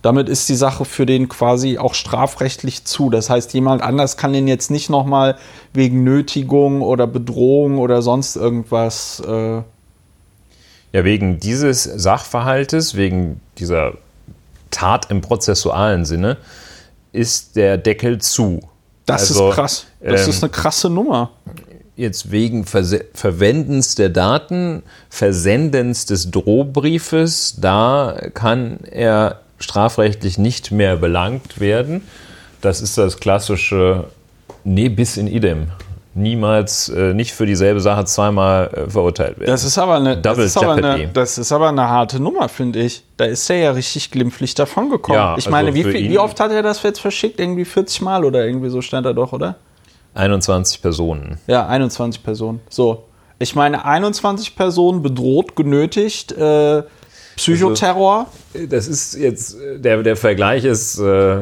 Damit 0.00 0.28
ist 0.28 0.48
die 0.48 0.54
Sache 0.54 0.84
für 0.84 1.06
den 1.06 1.28
quasi 1.28 1.78
auch 1.78 1.94
strafrechtlich 1.94 2.84
zu. 2.84 3.08
Das 3.10 3.30
heißt, 3.30 3.54
jemand 3.54 3.82
anders 3.82 4.16
kann 4.16 4.32
den 4.32 4.46
jetzt 4.46 4.70
nicht 4.70 4.90
nochmal 4.90 5.36
wegen 5.72 6.04
Nötigung 6.04 6.82
oder 6.82 7.06
Bedrohung 7.06 7.78
oder 7.78 8.02
sonst 8.02 8.36
irgendwas. 8.36 9.22
Äh 9.26 9.62
ja, 10.92 11.04
wegen 11.04 11.40
dieses 11.40 11.84
Sachverhaltes, 11.84 12.94
wegen 12.96 13.40
dieser 13.58 13.94
Tat 14.70 15.10
im 15.10 15.22
prozessualen 15.22 16.04
Sinne, 16.04 16.36
ist 17.12 17.56
der 17.56 17.78
Deckel 17.78 18.20
zu. 18.20 18.60
Das 19.06 19.30
also, 19.30 19.50
ist 19.50 19.54
krass. 19.54 19.86
Das 20.00 20.24
ähm, 20.24 20.30
ist 20.30 20.42
eine 20.42 20.50
krasse 20.50 20.90
Nummer. 20.90 21.30
Jetzt 21.96 22.30
wegen 22.30 22.64
Verse 22.64 23.04
Verwendens 23.14 23.94
der 23.94 24.08
Daten, 24.08 24.82
Versendens 25.10 26.06
des 26.06 26.30
Drohbriefes, 26.30 27.56
da 27.60 28.16
kann 28.34 28.80
er 28.90 29.40
strafrechtlich 29.58 30.38
nicht 30.38 30.72
mehr 30.72 30.96
belangt 30.96 31.60
werden. 31.60 32.02
Das 32.60 32.80
ist 32.80 32.98
das 32.98 33.18
klassische 33.18 34.06
Ne 34.64 34.88
bis 34.88 35.16
in 35.18 35.26
idem 35.26 35.68
niemals 36.14 36.88
äh, 36.88 37.12
nicht 37.14 37.32
für 37.32 37.46
dieselbe 37.46 37.80
Sache 37.80 38.04
zweimal 38.04 38.68
äh, 38.68 38.90
verurteilt 38.90 39.38
werden. 39.38 39.50
Das 39.50 39.64
ist 39.64 39.78
aber 39.78 39.96
eine, 39.96 40.16
Double 40.16 40.44
das 40.44 40.56
ist 40.56 40.62
aber 40.62 40.74
eine, 40.74 41.08
das 41.08 41.38
ist 41.38 41.52
aber 41.52 41.68
eine 41.68 41.88
harte 41.88 42.20
Nummer, 42.20 42.48
finde 42.48 42.80
ich. 42.80 43.04
Da 43.16 43.24
ist 43.24 43.48
er 43.50 43.56
ja 43.56 43.70
richtig 43.72 44.10
glimpflich 44.10 44.54
davon 44.54 44.90
gekommen. 44.90 45.18
Ja, 45.18 45.36
ich 45.36 45.48
meine, 45.50 45.68
also 45.68 45.78
wie, 45.78 46.08
wie, 46.08 46.18
oft 46.18 46.38
hat 46.40 46.52
er 46.52 46.62
das 46.62 46.82
jetzt 46.82 47.00
verschickt? 47.00 47.40
Irgendwie 47.40 47.64
40 47.64 48.02
Mal 48.02 48.24
oder 48.24 48.46
irgendwie 48.46 48.70
so 48.70 48.80
stand 48.80 49.06
er 49.06 49.14
doch, 49.14 49.32
oder? 49.32 49.56
21 50.14 50.80
Personen. 50.80 51.38
Ja, 51.46 51.66
21 51.66 52.22
Personen. 52.22 52.60
So. 52.68 53.04
Ich 53.40 53.56
meine, 53.56 53.84
21 53.84 54.54
Personen 54.54 55.02
bedroht, 55.02 55.56
genötigt, 55.56 56.32
äh, 56.32 56.84
Psychoterror. 57.36 58.28
Also, 58.54 58.66
das 58.68 58.86
ist 58.86 59.14
jetzt, 59.16 59.56
der, 59.76 60.02
der 60.04 60.16
Vergleich 60.16 60.64
ist 60.64 60.98
äh, 61.00 61.38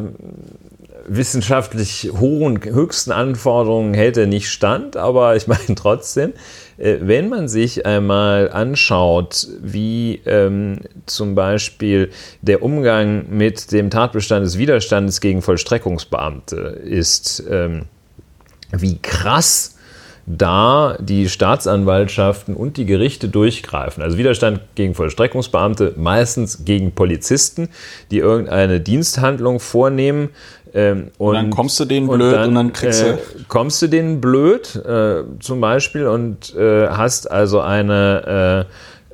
wissenschaftlich 1.07 2.11
hohen, 2.19 2.63
höchsten 2.63 3.13
Anforderungen 3.13 3.95
hält 3.95 4.17
er 4.17 4.27
nicht 4.27 4.49
stand, 4.49 4.97
aber 4.97 5.37
ich 5.37 5.47
meine 5.47 5.75
trotzdem, 5.75 6.33
äh, 6.79 6.99
wenn 7.01 7.29
man 7.29 7.49
sich 7.49 7.87
einmal 7.87 8.51
anschaut, 8.51 9.47
wie 9.61 10.21
ähm, 10.27 10.81
zum 11.07 11.35
Beispiel 11.35 12.11
der 12.41 12.63
Umgang 12.63 13.27
mit 13.31 13.73
dem 13.73 13.91
Tatbestand 13.91 14.45
des 14.47 14.59
Widerstandes 14.59 15.21
gegen 15.21 15.43
Vollstreckungsbeamte 15.43 16.57
ist, 16.57 17.43
ähm, 17.51 17.87
wie 18.73 18.99
krass 18.99 19.77
da 20.27 20.97
die 21.01 21.29
Staatsanwaltschaften 21.29 22.55
und 22.55 22.77
die 22.77 22.87
Gerichte 22.87 23.29
durchgreifen. 23.29 24.03
Also 24.03 24.19
Widerstand 24.19 24.61
gegen 24.77 24.95
Vollstreckungsbeamte, 24.95 25.95
meistens 25.97 26.65
gegen 26.65 26.93
Polizisten, 26.93 27.69
die 28.11 28.19
irgendeine 28.19 28.81
Diensthandlung 28.81 29.59
vornehmen, 29.59 30.31
ähm, 30.75 31.11
und, 31.19 31.29
und, 31.29 31.35
dann 31.35 31.51
kommst 31.51 31.79
du 31.81 31.85
denen 31.85 32.09
blöd 32.09 32.21
und 32.21 32.33
dann, 32.33 32.49
und 32.49 32.55
dann 32.55 32.73
kriegst 32.73 33.03
äh, 33.03 33.19
kommst 33.49 33.83
du 33.83 33.89
denen 33.89 34.21
blöd 34.21 34.75
äh, 34.77 35.23
zum 35.41 35.61
Beispiel 35.61 36.07
und 36.07 36.55
äh, 36.57 36.89
hast 36.89 37.31
also 37.31 37.61
eine, 37.61 38.67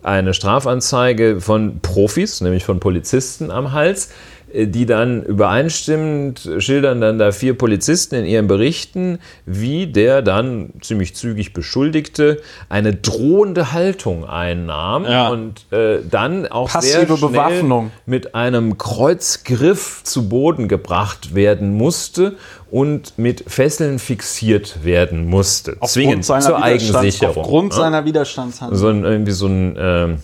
äh, 0.03 0.07
eine 0.07 0.35
Strafanzeige 0.35 1.41
von 1.41 1.81
Profis, 1.81 2.41
nämlich 2.41 2.65
von 2.65 2.79
Polizisten 2.79 3.51
am 3.51 3.73
Hals 3.73 4.07
äh, 4.07 4.13
die 4.55 4.87
dann 4.87 5.23
übereinstimmend 5.23 6.49
schildern 6.59 7.01
dann 7.01 7.19
da 7.19 7.33
vier 7.33 7.57
Polizisten 7.57 8.15
in 8.15 8.25
ihren 8.25 8.47
Berichten, 8.47 9.19
wie 9.47 9.87
der 9.87 10.23
dann 10.23 10.71
ziemlich 10.81 11.15
zügig 11.15 11.53
Beschuldigte 11.53 12.41
eine 12.69 12.95
drohende 12.95 13.73
Haltung 13.73 14.25
einnahm 14.25 15.05
ja. 15.05 15.29
und 15.29 15.71
äh, 15.73 15.99
dann 16.09 16.47
auch 16.47 16.71
Passive 16.71 17.07
sehr 17.07 17.29
Bewaffnung. 17.29 17.91
mit 18.07 18.35
einem 18.35 18.79
Kreuzgriff 18.79 20.03
zu 20.05 20.29
Boden 20.29 20.69
gebracht 20.69 21.35
werden 21.35 21.75
musste 21.75 22.37
und 22.71 23.19
mit 23.19 23.45
Fesseln 23.47 23.99
fixiert 23.99 24.85
werden 24.85 25.27
musste. 25.27 25.73
Aufgrund 25.81 25.91
Zwingend 25.91 26.25
zur 26.25 26.63
Eigensicherung. 26.63 27.37
Aufgrund 27.37 27.73
ja? 27.73 27.81
seiner 27.81 28.05
Widerstandshandlung. 28.05 28.79
So 28.79 28.89
ein, 28.89 29.05
irgendwie 29.05 29.33
so 29.33 29.47
ein 29.47 29.77
äh, 29.77 30.17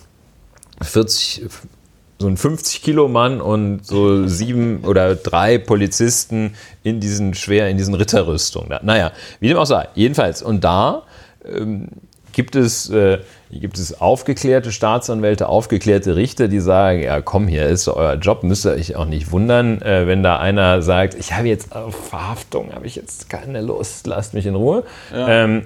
40, 0.83 1.45
so 2.19 2.27
ein 2.27 2.37
50 2.37 2.81
Kilo 2.81 3.07
Mann 3.07 3.41
und 3.41 3.85
so 3.85 4.27
sieben 4.27 4.83
oder 4.85 5.15
drei 5.15 5.57
Polizisten 5.57 6.55
in 6.83 6.99
diesen 6.99 7.33
schwer 7.33 7.69
in 7.69 7.77
diesen 7.77 7.93
Ritterrüstungen. 7.93 8.79
Naja, 8.83 9.11
wie 9.39 9.49
dem 9.49 9.57
auch 9.57 9.65
sei. 9.65 9.87
Jedenfalls 9.95 10.41
und 10.41 10.63
da 10.63 11.03
ähm, 11.45 11.89
gibt 12.31 12.55
es 12.55 12.89
äh, 12.89 13.19
gibt 13.51 13.77
es 13.77 13.99
aufgeklärte 13.99 14.71
Staatsanwälte, 14.71 15.47
aufgeklärte 15.47 16.15
Richter, 16.15 16.47
die 16.47 16.59
sagen, 16.59 17.01
ja 17.01 17.21
komm, 17.21 17.47
hier 17.47 17.67
ist 17.67 17.87
euer 17.87 18.15
Job, 18.15 18.43
müsst 18.43 18.65
ihr 18.65 18.71
euch 18.71 18.95
auch 18.95 19.05
nicht 19.05 19.31
wundern, 19.31 19.81
äh, 19.81 20.07
wenn 20.07 20.23
da 20.23 20.37
einer 20.39 20.81
sagt, 20.81 21.15
ich 21.15 21.33
habe 21.33 21.47
jetzt 21.47 21.75
auf 21.75 21.95
Verhaftung, 22.09 22.73
habe 22.73 22.87
ich 22.87 22.95
jetzt 22.95 23.29
keine 23.29 23.61
Lust, 23.61 24.07
lasst 24.07 24.33
mich 24.33 24.45
in 24.45 24.55
Ruhe. 24.55 24.83
Ja. 25.13 25.43
Ähm, 25.43 25.63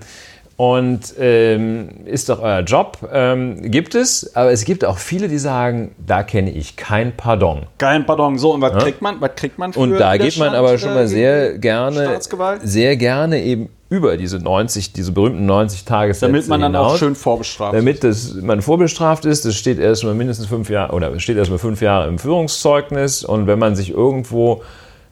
und 0.59 1.13
ähm, 1.17 1.87
ist 2.03 2.27
doch 2.27 2.41
euer 2.41 2.59
Job. 2.59 2.97
Ähm, 3.13 3.71
gibt 3.71 3.95
es, 3.95 4.35
aber 4.35 4.51
es 4.51 4.65
gibt 4.65 4.83
auch 4.83 4.97
viele, 4.97 5.29
die 5.29 5.37
sagen, 5.37 5.95
da 6.05 6.21
kenne 6.21 6.51
ich 6.51 6.75
kein 6.75 7.15
Pardon. 7.15 7.67
Kein 7.77 8.05
Pardon. 8.05 8.37
So, 8.37 8.55
und 8.55 8.59
was 8.59 8.73
ja? 8.73 8.79
kriegt 8.79 9.01
man? 9.01 9.21
Was 9.21 9.35
kriegt 9.37 9.57
man 9.57 9.71
für 9.71 9.79
Und 9.79 9.97
da 9.97 10.17
geht 10.17 10.37
man 10.37 10.53
aber 10.53 10.77
schon 10.77 10.93
mal 10.93 11.07
sehr 11.07 11.57
gerne, 11.59 12.19
sehr 12.61 12.97
gerne 12.97 13.41
eben 13.41 13.69
über 13.89 14.17
diese 14.17 14.39
90, 14.39 14.91
diese 14.91 15.13
berühmten 15.13 15.45
90 15.45 15.85
Tagessätze 15.85 16.29
Damit 16.29 16.49
man 16.49 16.59
dann 16.59 16.73
hinaus, 16.73 16.95
auch 16.95 16.97
schön 16.97 17.15
vorbestraft 17.15 17.73
Damit 17.73 18.03
das, 18.03 18.33
man 18.33 18.61
vorbestraft 18.61 19.23
ist, 19.23 19.45
das 19.45 19.55
steht 19.55 19.79
erstmal 19.79 20.13
mindestens 20.13 20.47
fünf 20.47 20.69
Jahre 20.69 20.93
oder 20.93 21.17
steht 21.21 21.37
erstmal 21.37 21.59
fünf 21.59 21.81
Jahre 21.81 22.09
im 22.09 22.19
Führungszeugnis 22.19 23.23
und 23.23 23.47
wenn 23.47 23.59
man 23.59 23.77
sich 23.77 23.91
irgendwo 23.91 24.61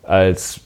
als 0.04 0.60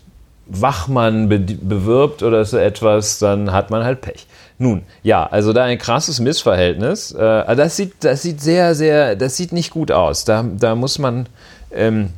Wachmann 0.48 1.30
be 1.30 1.40
bewirbt 1.40 2.24
oder 2.24 2.44
so 2.46 2.58
etwas, 2.58 3.20
dann 3.20 3.52
hat 3.52 3.70
man 3.70 3.84
halt 3.84 4.02
Pech. 4.02 4.26
Nun, 4.62 4.84
ja, 5.02 5.26
also 5.26 5.54
da 5.54 5.64
ein 5.64 5.80
krasses 5.80 6.20
Missverhältnis. 6.20 7.14
Äh, 7.14 7.56
das, 7.56 7.78
sieht, 7.78 7.96
das 8.02 8.22
sieht 8.22 8.42
sehr, 8.42 8.76
sehr, 8.76 9.16
das 9.16 9.36
sieht 9.36 9.54
nicht 9.54 9.72
gut 9.72 9.92
aus. 9.92 10.24
Da, 10.24 10.44
da 10.44 10.76
muss 10.76 11.00
man, 11.00 11.28
ähm, 11.72 12.10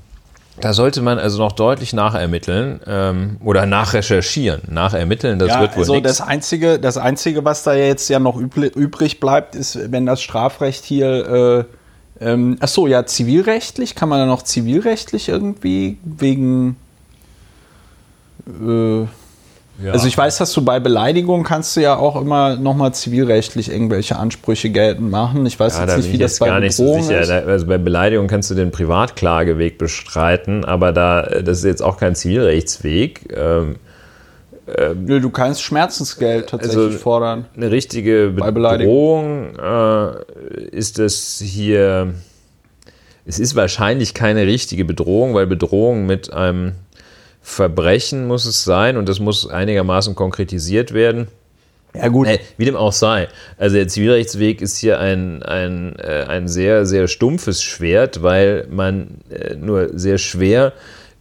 da 0.59 0.73
sollte 0.73 1.01
man 1.01 1.19
also 1.19 1.37
noch 1.37 1.53
deutlich 1.53 1.93
nachermitteln 1.93 2.81
ähm, 2.85 3.37
oder 3.45 3.65
nachrecherchieren. 3.65 4.63
Nachermitteln, 4.69 5.39
das 5.39 5.47
ja, 5.47 5.61
wird 5.61 5.77
wohl 5.77 5.83
also 5.83 5.95
nix. 5.95 6.05
das 6.05 6.19
einzige, 6.19 6.79
das 6.79 6.97
einzige, 6.97 7.45
was 7.45 7.63
da 7.63 7.75
jetzt 7.75 8.09
ja 8.09 8.19
noch 8.19 8.35
übrig 8.35 9.21
bleibt, 9.21 9.55
ist, 9.55 9.91
wenn 9.93 10.05
das 10.05 10.21
Strafrecht 10.21 10.83
hier, 10.83 11.65
äh, 12.19 12.25
ähm, 12.25 12.57
ach 12.59 12.67
so, 12.67 12.87
ja, 12.87 13.05
zivilrechtlich 13.05 13.95
kann 13.95 14.09
man 14.09 14.19
da 14.19 14.25
noch 14.25 14.41
zivilrechtlich 14.41 15.29
irgendwie 15.29 15.97
wegen 16.03 16.75
Äh, 18.45 19.07
ja. 19.83 19.91
Also 19.91 20.07
ich 20.07 20.17
weiß, 20.17 20.37
dass 20.37 20.53
du 20.53 20.63
bei 20.63 20.79
Beleidigung 20.79 21.43
kannst 21.43 21.75
du 21.75 21.81
ja 21.81 21.97
auch 21.97 22.19
immer 22.19 22.55
nochmal 22.55 22.93
zivilrechtlich 22.93 23.69
irgendwelche 23.69 24.15
Ansprüche 24.15 24.69
geltend 24.69 25.11
machen. 25.11 25.45
Ich 25.45 25.59
weiß 25.59 25.77
ja, 25.77 25.85
jetzt 25.85 25.97
nicht, 25.97 26.13
wie 26.13 26.17
das 26.17 26.39
bei 26.39 26.47
gar 26.47 26.61
nicht 26.61 26.75
so 26.75 27.01
sicher. 27.01 27.19
ist. 27.19 27.29
Also 27.29 27.67
bei 27.67 27.77
Beleidigung 27.77 28.27
kannst 28.27 28.49
du 28.49 28.55
den 28.55 28.71
Privatklageweg 28.71 29.77
bestreiten, 29.77 30.63
aber 30.63 30.93
da 30.93 31.23
das 31.23 31.59
ist 31.59 31.65
jetzt 31.65 31.83
auch 31.83 31.97
kein 31.97 32.15
Zivilrechtsweg. 32.15 33.35
Ähm, 33.35 33.75
ähm, 34.77 35.07
du 35.07 35.29
kannst 35.29 35.61
Schmerzensgeld 35.61 36.49
tatsächlich 36.49 36.85
also 36.85 36.97
fordern. 36.97 37.45
Eine 37.55 37.71
richtige 37.71 38.29
Bedrohung 38.29 39.55
äh, 39.57 40.63
ist 40.71 40.99
das 40.99 41.41
hier. 41.43 42.13
Es 43.25 43.39
ist 43.39 43.55
wahrscheinlich 43.55 44.13
keine 44.13 44.47
richtige 44.47 44.85
Bedrohung, 44.85 45.33
weil 45.33 45.47
Bedrohung 45.47 46.05
mit 46.05 46.31
einem 46.31 46.73
Verbrechen 47.43 48.25
muss 48.25 48.45
es 48.45 48.63
sein 48.63 48.97
und 48.97 49.07
das 49.07 49.19
muss 49.19 49.47
einigermaßen 49.47 50.15
konkretisiert 50.15 50.93
werden. 50.93 51.27
Ja, 51.93 52.07
gut. 52.07 52.27
Äh, 52.27 52.39
wie 52.57 52.65
dem 52.65 52.75
auch 52.75 52.93
sei. 52.93 53.27
Also 53.57 53.75
der 53.75 53.87
Zivilrechtsweg 53.87 54.61
ist 54.61 54.77
hier 54.77 54.99
ein, 54.99 55.43
ein, 55.43 55.95
äh, 55.99 56.25
ein 56.27 56.47
sehr, 56.47 56.85
sehr 56.85 57.07
stumpfes 57.07 57.61
Schwert, 57.61 58.23
weil 58.23 58.65
man 58.71 59.19
äh, 59.29 59.55
nur 59.55 59.89
sehr 59.93 60.17
schwer 60.17 60.73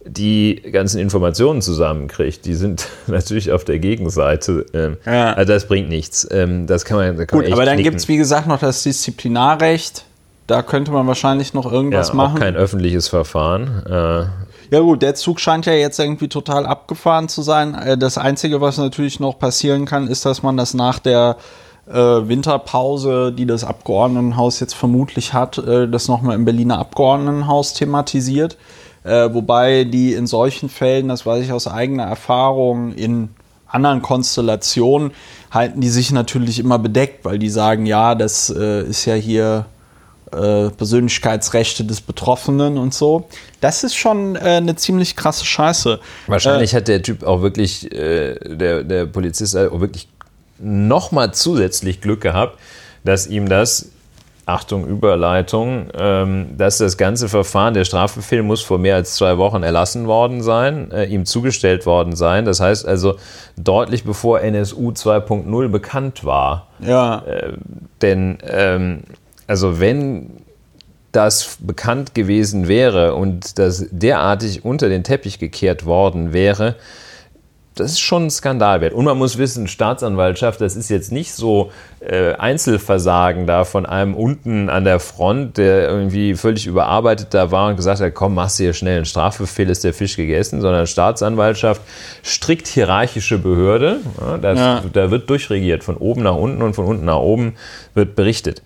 die 0.05 0.61
ganzen 0.71 0.99
Informationen 0.99 1.61
zusammenkriegt. 1.61 2.45
Die 2.45 2.55
sind 2.55 2.87
natürlich 3.07 3.51
auf 3.51 3.65
der 3.65 3.79
Gegenseite. 3.79 4.65
Ähm, 4.73 4.97
ja. 5.05 5.33
Also 5.33 5.53
das 5.53 5.67
bringt 5.67 5.89
nichts. 5.89 6.27
Ähm, 6.31 6.67
das 6.67 6.85
kann 6.85 6.97
man, 6.97 7.17
da 7.17 7.25
kann 7.25 7.39
Gut, 7.39 7.49
man 7.49 7.53
aber 7.53 7.65
dann 7.65 7.77
gibt 7.77 7.97
es, 7.97 8.07
wie 8.07 8.17
gesagt, 8.17 8.47
noch 8.47 8.59
das 8.59 8.81
Disziplinarrecht. 8.83 10.05
Da 10.47 10.61
könnte 10.61 10.91
man 10.91 11.07
wahrscheinlich 11.07 11.53
noch 11.53 11.71
irgendwas 11.71 12.09
ja, 12.09 12.15
machen. 12.15 12.37
Auch 12.37 12.41
kein 12.41 12.55
öffentliches 12.55 13.07
Verfahren. 13.07 13.83
Äh, 13.85 14.25
ja 14.73 14.79
gut, 14.79 15.03
der 15.03 15.13
Zug 15.13 15.39
scheint 15.39 15.67
ja 15.67 15.73
jetzt 15.73 15.99
irgendwie 15.99 16.29
total 16.29 16.65
abgefahren 16.65 17.29
zu 17.29 17.43
sein. 17.43 17.75
Äh, 17.75 17.95
das 17.95 18.17
Einzige, 18.17 18.59
was 18.59 18.79
natürlich 18.79 19.19
noch 19.19 19.37
passieren 19.37 19.85
kann, 19.85 20.07
ist, 20.07 20.25
dass 20.25 20.41
man 20.41 20.57
das 20.57 20.73
nach 20.73 20.97
der 20.97 21.37
äh, 21.87 21.93
Winterpause, 21.93 23.31
die 23.31 23.45
das 23.45 23.63
Abgeordnetenhaus 23.63 24.59
jetzt 24.59 24.73
vermutlich 24.73 25.31
hat, 25.33 25.59
äh, 25.59 25.87
das 25.87 26.07
nochmal 26.07 26.35
im 26.35 26.45
Berliner 26.45 26.79
Abgeordnetenhaus 26.79 27.75
thematisiert. 27.75 28.57
Äh, 29.03 29.31
wobei 29.31 29.83
die 29.83 30.13
in 30.13 30.25
solchen 30.25 30.69
Fällen, 30.69 31.07
das 31.07 31.23
weiß 31.23 31.43
ich 31.43 31.51
aus 31.51 31.67
eigener 31.67 32.05
Erfahrung, 32.05 32.93
in 32.93 33.29
anderen 33.67 34.01
Konstellationen 34.01 35.11
halten 35.51 35.81
die 35.81 35.89
sich 35.89 36.11
natürlich 36.11 36.57
immer 36.57 36.79
bedeckt, 36.79 37.25
weil 37.25 37.37
die 37.37 37.49
sagen, 37.49 37.85
ja, 37.85 38.15
das 38.15 38.49
äh, 38.49 38.81
ist 38.87 39.05
ja 39.05 39.13
hier 39.13 39.67
äh, 40.31 40.69
Persönlichkeitsrechte 40.69 41.83
des 41.83 42.01
Betroffenen 42.01 42.77
und 42.77 42.93
so. 42.93 43.27
Das 43.61 43.83
ist 43.83 43.95
schon 43.95 44.35
äh, 44.35 44.39
eine 44.39 44.75
ziemlich 44.75 45.15
krasse 45.15 45.45
Scheiße. 45.45 45.99
Wahrscheinlich 46.27 46.73
äh, 46.73 46.77
hat 46.77 46.87
der 46.87 47.01
Typ 47.01 47.23
auch 47.23 47.41
wirklich, 47.41 47.91
äh, 47.91 48.35
der, 48.43 48.83
der 48.83 49.05
Polizist 49.05 49.55
auch 49.55 49.79
wirklich 49.79 50.07
nochmal 50.59 51.33
zusätzlich 51.33 52.01
Glück 52.01 52.21
gehabt, 52.21 52.59
dass 53.03 53.27
ihm 53.27 53.47
das 53.49 53.89
Achtung, 54.45 54.85
Überleitung, 54.85 55.87
ähm, 55.97 56.57
dass 56.57 56.77
das 56.77 56.97
ganze 56.97 57.29
Verfahren, 57.29 57.73
der 57.73 57.85
Strafbefehl 57.85 58.43
muss 58.43 58.61
vor 58.61 58.77
mehr 58.77 58.95
als 58.95 59.15
zwei 59.15 59.37
Wochen 59.37 59.63
erlassen 59.63 60.07
worden 60.07 60.41
sein, 60.41 60.91
ihm 61.09 61.25
zugestellt 61.25 61.85
worden 61.85 62.15
sein. 62.15 62.43
Das 62.43 62.59
heißt 62.59 62.85
also 62.85 63.15
deutlich 63.55 64.03
bevor 64.03 64.41
NSU 64.41 64.91
2.0 64.91 65.69
bekannt 65.69 66.25
war. 66.25 66.67
Ja. 66.81 67.23
Denn, 68.01 68.39
ähm, 68.45 69.03
also 69.47 69.79
wenn 69.79 70.43
das 71.11 71.57
bekannt 71.59 72.15
gewesen 72.15 72.67
wäre 72.67 73.15
und 73.15 73.59
das 73.59 73.87
derartig 73.91 74.65
unter 74.65 74.89
den 74.89 75.03
Teppich 75.03 75.39
gekehrt 75.39 75.85
worden 75.85 76.33
wäre, 76.33 76.75
das 77.75 77.93
ist 77.93 78.01
schon 78.01 78.25
ein 78.25 78.29
Skandal 78.29 78.81
wert. 78.81 78.93
Und 78.93 79.05
man 79.05 79.17
muss 79.17 79.37
wissen, 79.37 79.67
Staatsanwaltschaft, 79.67 80.61
das 80.61 80.75
ist 80.75 80.89
jetzt 80.89 81.11
nicht 81.11 81.33
so 81.33 81.71
äh, 81.99 82.33
Einzelversagen 82.33 83.47
da 83.47 83.63
von 83.63 83.85
einem 83.85 84.13
unten 84.13 84.69
an 84.69 84.83
der 84.83 84.99
Front, 84.99 85.57
der 85.57 85.87
irgendwie 85.89 86.35
völlig 86.35 86.67
überarbeitet 86.67 87.33
da 87.33 87.51
war 87.51 87.69
und 87.69 87.75
gesagt 87.75 88.01
hat, 88.01 88.13
komm, 88.13 88.35
machst 88.35 88.59
du 88.59 88.63
hier 88.63 88.73
schnell 88.73 88.97
einen 88.97 89.05
Strafbefehl, 89.05 89.69
ist 89.69 89.83
der 89.83 89.93
Fisch 89.93 90.15
gegessen, 90.15 90.61
sondern 90.61 90.85
Staatsanwaltschaft, 90.85 91.81
strikt 92.23 92.67
hierarchische 92.67 93.39
Behörde, 93.39 93.97
ja, 94.19 94.37
das, 94.37 94.59
ja. 94.59 94.83
da 94.91 95.09
wird 95.09 95.29
durchregiert, 95.29 95.83
von 95.83 95.97
oben 95.97 96.23
nach 96.23 96.35
unten 96.35 96.61
und 96.61 96.75
von 96.75 96.85
unten 96.85 97.05
nach 97.05 97.19
oben 97.19 97.55
wird 97.95 98.15
berichtet. 98.15 98.61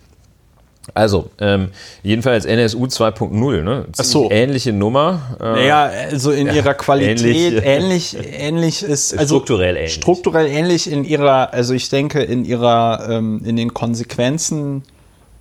Also, 0.94 1.30
ähm, 1.40 1.68
jedenfalls 2.02 2.44
NSU 2.44 2.84
2.0, 2.86 3.62
ne? 3.62 3.86
Ach 3.96 4.04
so. 4.04 4.30
Ähnliche 4.30 4.72
Nummer. 4.72 5.36
Äh, 5.40 5.44
naja, 5.44 5.90
also 6.10 6.32
in 6.32 6.46
ihrer 6.48 6.74
Qualität 6.74 7.64
ähnlich, 7.64 7.64
ähnlich, 7.64 8.16
ähnlich 8.38 8.82
ist. 8.82 9.16
Also 9.16 9.36
strukturell 9.36 9.76
ähnlich. 9.76 9.94
Strukturell 9.94 10.46
ähnlich 10.46 10.90
in 10.90 11.04
ihrer, 11.04 11.52
also 11.52 11.74
ich 11.74 11.88
denke, 11.88 12.22
in 12.22 12.44
ihrer, 12.44 13.08
ähm, 13.10 13.42
in 13.44 13.56
den 13.56 13.74
Konsequenzen 13.74 14.82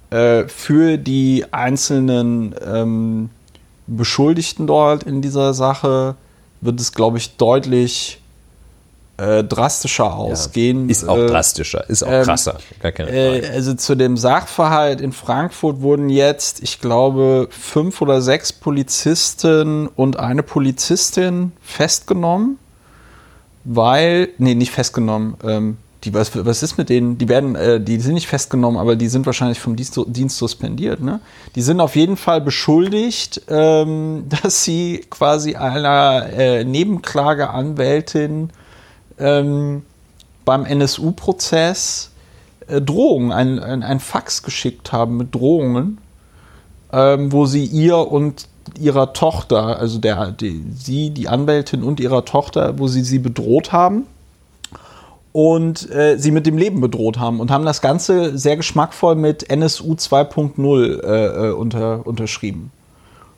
äh, 0.10 0.44
für 0.48 0.98
die 0.98 1.46
einzelnen 1.52 2.56
ähm, 2.66 3.30
Beschuldigten 3.88 4.68
dort 4.68 5.04
in 5.04 5.22
dieser 5.22 5.54
Sache 5.54 6.16
wird 6.62 6.80
es, 6.80 6.92
glaube 6.92 7.18
ich, 7.18 7.38
deutlich 7.38 8.20
äh, 9.18 9.44
drastischer 9.44 10.14
ausgehen. 10.14 10.86
Ja, 10.86 10.92
ist 10.92 11.08
auch 11.08 11.18
äh, 11.18 11.28
drastischer, 11.28 11.90
ist 11.90 12.04
auch 12.04 12.12
ähm, 12.12 12.24
krasser. 12.24 12.58
Gar 12.82 12.92
keine 12.92 13.10
Frage. 13.10 13.48
Äh, 13.48 13.50
also 13.50 13.74
zu 13.74 13.96
dem 13.96 14.16
Sachverhalt 14.18 15.02
in 15.02 15.12
Frankfurt 15.12 15.82
wurden 15.82 16.10
jetzt, 16.10 16.62
ich 16.62 16.80
glaube, 16.80 17.48
fünf 17.50 18.02
oder 18.02 18.22
sechs 18.22 18.54
Polizisten 18.54 19.88
und 19.88 20.20
eine 20.20 20.44
Polizistin 20.44 21.52
festgenommen, 21.62 22.60
weil, 23.64 24.30
nee, 24.38 24.56
nicht 24.56 24.72
festgenommen, 24.72 25.36
ähm, 25.44 25.78
die, 26.04 26.14
was, 26.14 26.32
was 26.46 26.64
ist 26.64 26.78
mit 26.78 26.90
denen? 26.90 27.18
Die 27.18 27.28
werden, 27.28 27.56
äh, 27.56 27.82
die 27.82 28.00
sind 28.00 28.14
nicht 28.14 28.28
festgenommen, 28.28 28.80
aber 28.80 28.96
die 28.96 29.08
sind 29.08 29.26
wahrscheinlich 29.26 29.60
vom 29.60 29.76
Dienst, 29.76 30.00
Dienst 30.08 30.38
suspendiert. 30.38 31.02
Ne? 31.02 31.20
Die 31.56 31.62
sind 31.62 31.82
auf 31.82 31.96
jeden 31.96 32.18
Fall 32.18 32.40
beschuldigt, 32.40 33.42
ähm, 33.50 34.26
dass 34.42 34.64
sie 34.64 35.06
quasi 35.10 35.56
einer 35.56 36.28
äh, 36.38 36.64
Nebenklageanwältin 36.64 38.52
ähm, 39.20 39.84
beim 40.46 40.66
NSU-Prozess 40.66 42.12
äh, 42.68 42.82
Drohungen, 42.82 43.32
ein, 43.32 43.60
ein, 43.60 43.84
ein, 43.84 44.00
Fax 44.00 44.44
geschickt 44.44 44.92
haben 44.92 45.18
mit 45.18 45.34
Drohungen, 45.34 45.98
ähm, 46.92 47.32
wo 47.32 47.46
sie 47.46 47.66
ihr 47.66 47.98
und 47.98 48.48
ihrer 48.80 49.14
Tochter, 49.14 49.80
also 49.80 49.98
der, 49.98 50.32
die, 50.32 50.64
sie, 50.76 51.10
die 51.10 51.28
Anwältin 51.28 51.84
und 51.84 52.00
ihrer 52.00 52.26
Tochter, 52.26 52.78
wo 52.80 52.88
sie 52.88 53.04
sie 53.04 53.20
bedroht 53.20 53.72
haben 53.72 54.06
und 55.32 55.90
äh, 55.92 56.18
sie 56.18 56.32
mit 56.32 56.46
dem 56.46 56.58
Leben 56.58 56.82
bedroht 56.82 57.20
haben 57.20 57.40
und 57.40 57.52
haben 57.52 57.66
das 57.66 57.82
Ganze 57.82 58.38
sehr 58.38 58.58
geschmackvoll 58.58 59.16
mit 59.16 59.50
NSU 59.50 59.94
2.0 59.94 61.04
äh, 61.04 61.50
äh, 61.50 61.52
unter, 61.52 62.06
unterschrieben. 62.06 62.72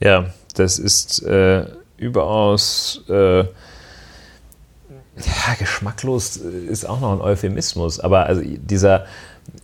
Ja, 0.00 0.26
das 0.54 0.80
ist 0.80 1.22
äh, 1.22 1.66
überaus 1.96 3.02
äh, 3.08 3.44
ja, 5.16 5.54
geschmacklos 5.58 6.36
ist 6.36 6.86
auch 6.86 7.00
noch 7.00 7.12
ein 7.12 7.20
Euphemismus, 7.20 8.00
aber 8.00 8.26
also 8.26 8.42
dieser 8.44 9.06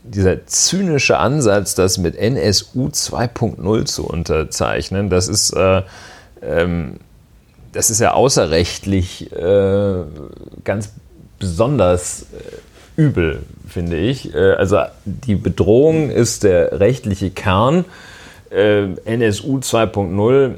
dieser 0.03 0.47
zynische 0.47 1.19
Ansatz, 1.19 1.75
das 1.75 1.99
mit 1.99 2.17
NSU 2.17 2.89
2.0 2.89 3.85
zu 3.85 4.07
unterzeichnen, 4.07 5.11
das 5.11 5.29
ist, 5.29 5.53
äh, 5.53 5.83
ähm, 6.43 6.97
das 7.73 7.91
ist 7.91 8.01
ja 8.01 8.13
außerrechtlich 8.13 9.33
äh, 9.33 9.95
ganz 10.65 10.91
besonders 11.39 12.23
äh, 12.23 13.01
übel, 13.01 13.43
finde 13.69 13.97
ich. 13.97 14.35
Äh, 14.35 14.53
also 14.53 14.79
die 15.05 15.35
Bedrohung 15.35 16.11
ist 16.11 16.45
der 16.45 16.81
rechtliche 16.81 17.31
Kern. 17.31 17.85
Äh, 18.51 18.95
NSU 19.05 19.59
2.0 19.59 20.55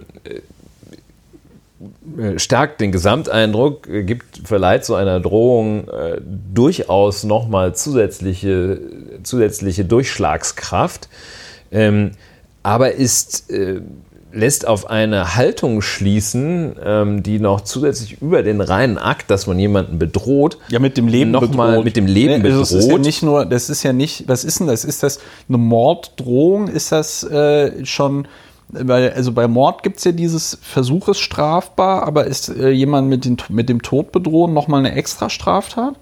äh, 2.19 2.39
stärkt 2.39 2.81
den 2.81 2.93
Gesamteindruck, 2.93 3.89
gibt, 4.07 4.47
verleiht 4.47 4.85
so 4.85 4.95
einer 4.95 5.21
Drohung 5.21 5.89
äh, 5.89 6.21
durchaus 6.53 7.25
nochmal 7.25 7.75
zusätzliche, 7.75 8.81
zusätzliche 9.25 9.85
Durchschlagskraft, 9.85 11.09
ähm, 11.73 12.13
aber 12.63 12.93
ist, 12.93 13.51
äh, 13.51 13.81
lässt 14.33 14.67
auf 14.67 14.91
eine 14.91 15.37
Haltung 15.37 15.81
schließen, 15.81 16.77
ähm, 16.85 17.23
die 17.23 17.39
noch 17.39 17.61
zusätzlich 17.61 18.21
über 18.21 18.43
den 18.43 18.61
reinen 18.61 18.99
Akt, 18.99 19.31
dass 19.31 19.47
man 19.47 19.59
jemanden 19.59 19.99
bedroht, 19.99 20.59
ja 20.69 20.79
mit 20.79 20.97
dem 20.97 21.09
Leben 21.09 21.31
noch 21.31 21.49
mal 21.55 21.83
mit 21.85 21.97
dem 21.97 22.07
Leben 22.07 22.43
nee, 22.43 22.51
also 22.51 22.63
bedroht. 22.63 22.73
Das 22.73 22.85
ist 22.85 22.91
ja 22.91 22.99
nicht 22.99 23.23
nur, 23.23 23.47
das 23.47 23.71
ist 23.71 23.83
ja 23.83 23.93
nicht, 23.93 24.29
was 24.29 24.45
ist 24.45 24.61
denn 24.61 24.67
das? 24.67 24.85
Ist 24.85 25.03
das 25.03 25.21
eine 25.49 25.59
Morddrohung? 25.59 26.69
Ist 26.69 26.93
das 26.93 27.23
äh, 27.25 27.85
schon 27.85 28.27
weil, 28.71 29.13
also 29.13 29.33
bei 29.33 29.47
Mord 29.47 29.83
gibt 29.83 29.99
es 29.99 30.05
ja 30.05 30.13
dieses 30.13 30.59
Versuch 30.63 31.09
ist 31.09 31.21
strafbar, 31.21 32.03
aber 32.03 32.27
ist 32.27 32.49
äh, 32.49 32.71
jemand 32.71 33.09
mit, 33.09 33.25
den, 33.25 33.37
mit 33.49 33.69
dem 33.69 33.83
Tod 33.83 34.11
bedrohen 34.11 34.53
nochmal 34.53 34.81
eine 34.81 34.95
extra 34.95 35.31
Straftat? 35.31 35.95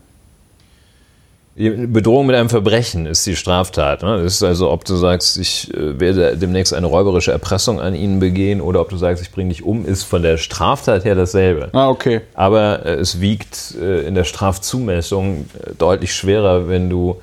Bedrohung 1.54 2.26
mit 2.26 2.34
einem 2.34 2.48
Verbrechen 2.48 3.04
ist 3.04 3.26
die 3.26 3.36
Straftat. 3.36 4.02
Ne? 4.02 4.22
Das 4.22 4.34
ist 4.34 4.42
also, 4.42 4.70
ob 4.70 4.86
du 4.86 4.96
sagst, 4.96 5.36
ich 5.36 5.72
äh, 5.74 6.00
werde 6.00 6.36
demnächst 6.36 6.72
eine 6.72 6.86
räuberische 6.86 7.30
Erpressung 7.30 7.78
an 7.78 7.94
ihnen 7.94 8.20
begehen 8.20 8.62
oder 8.62 8.80
ob 8.80 8.88
du 8.88 8.96
sagst, 8.96 9.22
ich 9.22 9.30
bringe 9.30 9.50
dich 9.50 9.62
um, 9.62 9.84
ist 9.84 10.04
von 10.04 10.22
der 10.22 10.38
Straftat 10.38 11.04
her 11.04 11.14
dasselbe. 11.14 11.68
Ah, 11.72 11.90
okay. 11.90 12.22
Aber 12.32 12.86
äh, 12.86 12.94
es 12.94 13.20
wiegt 13.20 13.74
äh, 13.78 14.06
in 14.06 14.14
der 14.14 14.24
Strafzumessung 14.24 15.46
deutlich 15.78 16.14
schwerer, 16.14 16.68
wenn 16.68 16.88
du 16.88 17.20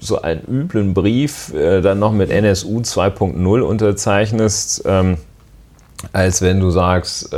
so 0.00 0.22
einen 0.22 0.42
üblen 0.48 0.94
Brief 0.94 1.52
dann 1.52 1.98
noch 1.98 2.12
mit 2.12 2.30
NSU 2.30 2.82
2.0 2.82 3.60
unterzeichnest, 3.60 4.84
ähm, 4.86 5.16
als 6.12 6.40
wenn 6.40 6.60
du 6.60 6.70
sagst, 6.70 7.34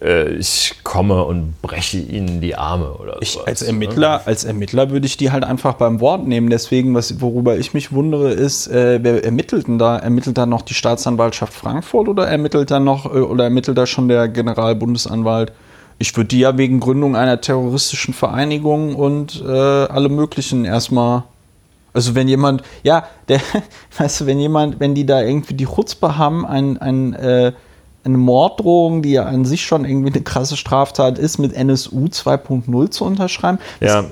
äh, 0.00 0.34
ich 0.34 0.74
komme 0.84 1.24
und 1.24 1.60
breche 1.62 1.98
ihnen 1.98 2.40
die 2.40 2.54
Arme 2.54 2.92
oder 2.94 3.16
ich, 3.20 3.32
sowas, 3.32 3.46
als 3.46 3.62
Ermittler, 3.62 4.18
ne? 4.18 4.26
als 4.26 4.44
Ermittler 4.44 4.90
würde 4.90 5.06
ich 5.06 5.16
die 5.16 5.30
halt 5.30 5.44
einfach 5.44 5.74
beim 5.74 6.00
Wort 6.00 6.26
nehmen. 6.26 6.50
Deswegen, 6.50 6.94
was, 6.94 7.20
worüber 7.20 7.58
ich 7.58 7.74
mich 7.74 7.92
wundere, 7.92 8.30
ist, 8.30 8.68
äh, 8.68 9.00
wer 9.02 9.24
ermittelt 9.24 9.66
denn 9.66 9.78
da? 9.78 9.98
Ermittelt 9.98 10.38
da 10.38 10.46
noch 10.46 10.62
die 10.62 10.74
Staatsanwaltschaft 10.74 11.52
Frankfurt 11.52 12.08
oder 12.08 12.28
ermittelt 12.28 12.70
da 12.70 12.80
noch 12.80 13.06
äh, 13.06 13.18
oder 13.18 13.44
ermittelt 13.44 13.78
da 13.78 13.86
schon 13.86 14.08
der 14.08 14.28
Generalbundesanwalt? 14.28 15.52
Ich 15.98 16.16
würde 16.16 16.28
die 16.28 16.40
ja 16.40 16.56
wegen 16.56 16.78
Gründung 16.78 17.16
einer 17.16 17.40
terroristischen 17.40 18.14
Vereinigung 18.14 18.94
und 18.94 19.42
äh, 19.44 19.50
alle 19.50 20.08
möglichen 20.08 20.64
erstmal 20.64 21.24
also 21.94 22.14
wenn 22.14 22.28
jemand, 22.28 22.62
ja, 22.84 23.08
der, 23.28 23.40
weißt 23.98 24.20
du, 24.20 24.26
wenn 24.26 24.38
jemand, 24.38 24.78
wenn 24.78 24.94
die 24.94 25.06
da 25.06 25.20
irgendwie 25.20 25.54
die 25.54 25.66
Chutzpe 25.66 26.16
haben, 26.16 26.46
ein, 26.46 26.78
ein 26.78 27.14
äh, 27.14 27.52
eine 28.08 28.18
Morddrohung, 28.18 29.02
die 29.02 29.12
ja 29.12 29.24
an 29.24 29.44
sich 29.44 29.64
schon 29.64 29.84
irgendwie 29.84 30.12
eine 30.12 30.22
krasse 30.22 30.56
Straftat 30.56 31.18
ist, 31.18 31.38
mit 31.38 31.52
NSU 31.52 32.06
2.0 32.06 32.90
zu 32.90 33.04
unterschreiben. 33.04 33.58
Ja. 33.80 34.04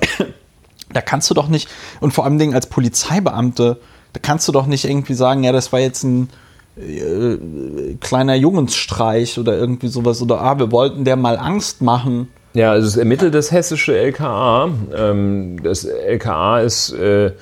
da 0.93 1.01
kannst 1.01 1.29
du 1.31 1.35
doch 1.35 1.49
nicht, 1.49 1.69
und 2.01 2.13
vor 2.13 2.25
allem 2.25 2.55
als 2.55 2.67
Polizeibeamte, 2.67 3.79
da 4.13 4.21
kannst 4.21 4.47
du 4.49 4.53
doch 4.53 4.67
nicht 4.67 4.85
irgendwie 4.85 5.15
sagen, 5.15 5.45
ja, 5.45 5.53
das 5.53 5.73
war 5.73 5.81
jetzt 5.81 6.05
ein 6.05 6.29
äh, 6.77 7.95
kleiner 8.01 8.35
Jungensstreich 8.35 9.39
oder 9.39 9.57
irgendwie 9.57 9.89
sowas, 9.89 10.23
oder 10.23 10.41
ah, 10.41 10.59
wir 10.59 10.71
wollten 10.73 11.05
der 11.05 11.17
mal 11.17 11.39
Angst 11.39 11.83
machen. 11.83 12.29
Ja, 12.55 12.73
also 12.73 12.87
es 12.87 12.97
ermittelt 12.97 13.35
das 13.35 13.53
hessische 13.53 13.97
LKA. 13.99 14.71
Ähm, 14.97 15.63
das 15.63 15.85
LKA 15.85 16.61
ist 16.61 16.93
äh, 16.93 17.33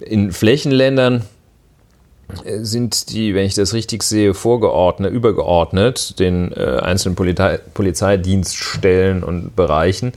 in 0.00 0.32
Flächenländern 0.32 1.22
sind 2.44 3.12
die, 3.12 3.34
wenn 3.34 3.46
ich 3.46 3.54
das 3.54 3.72
richtig 3.72 4.02
sehe, 4.02 4.34
vorgeordnet, 4.34 5.12
übergeordnet 5.12 6.18
den 6.18 6.52
äh, 6.52 6.78
einzelnen 6.82 7.14
Polizei 7.14 7.58
Polizeidienststellen 7.74 9.22
und 9.22 9.54
Bereichen. 9.54 10.12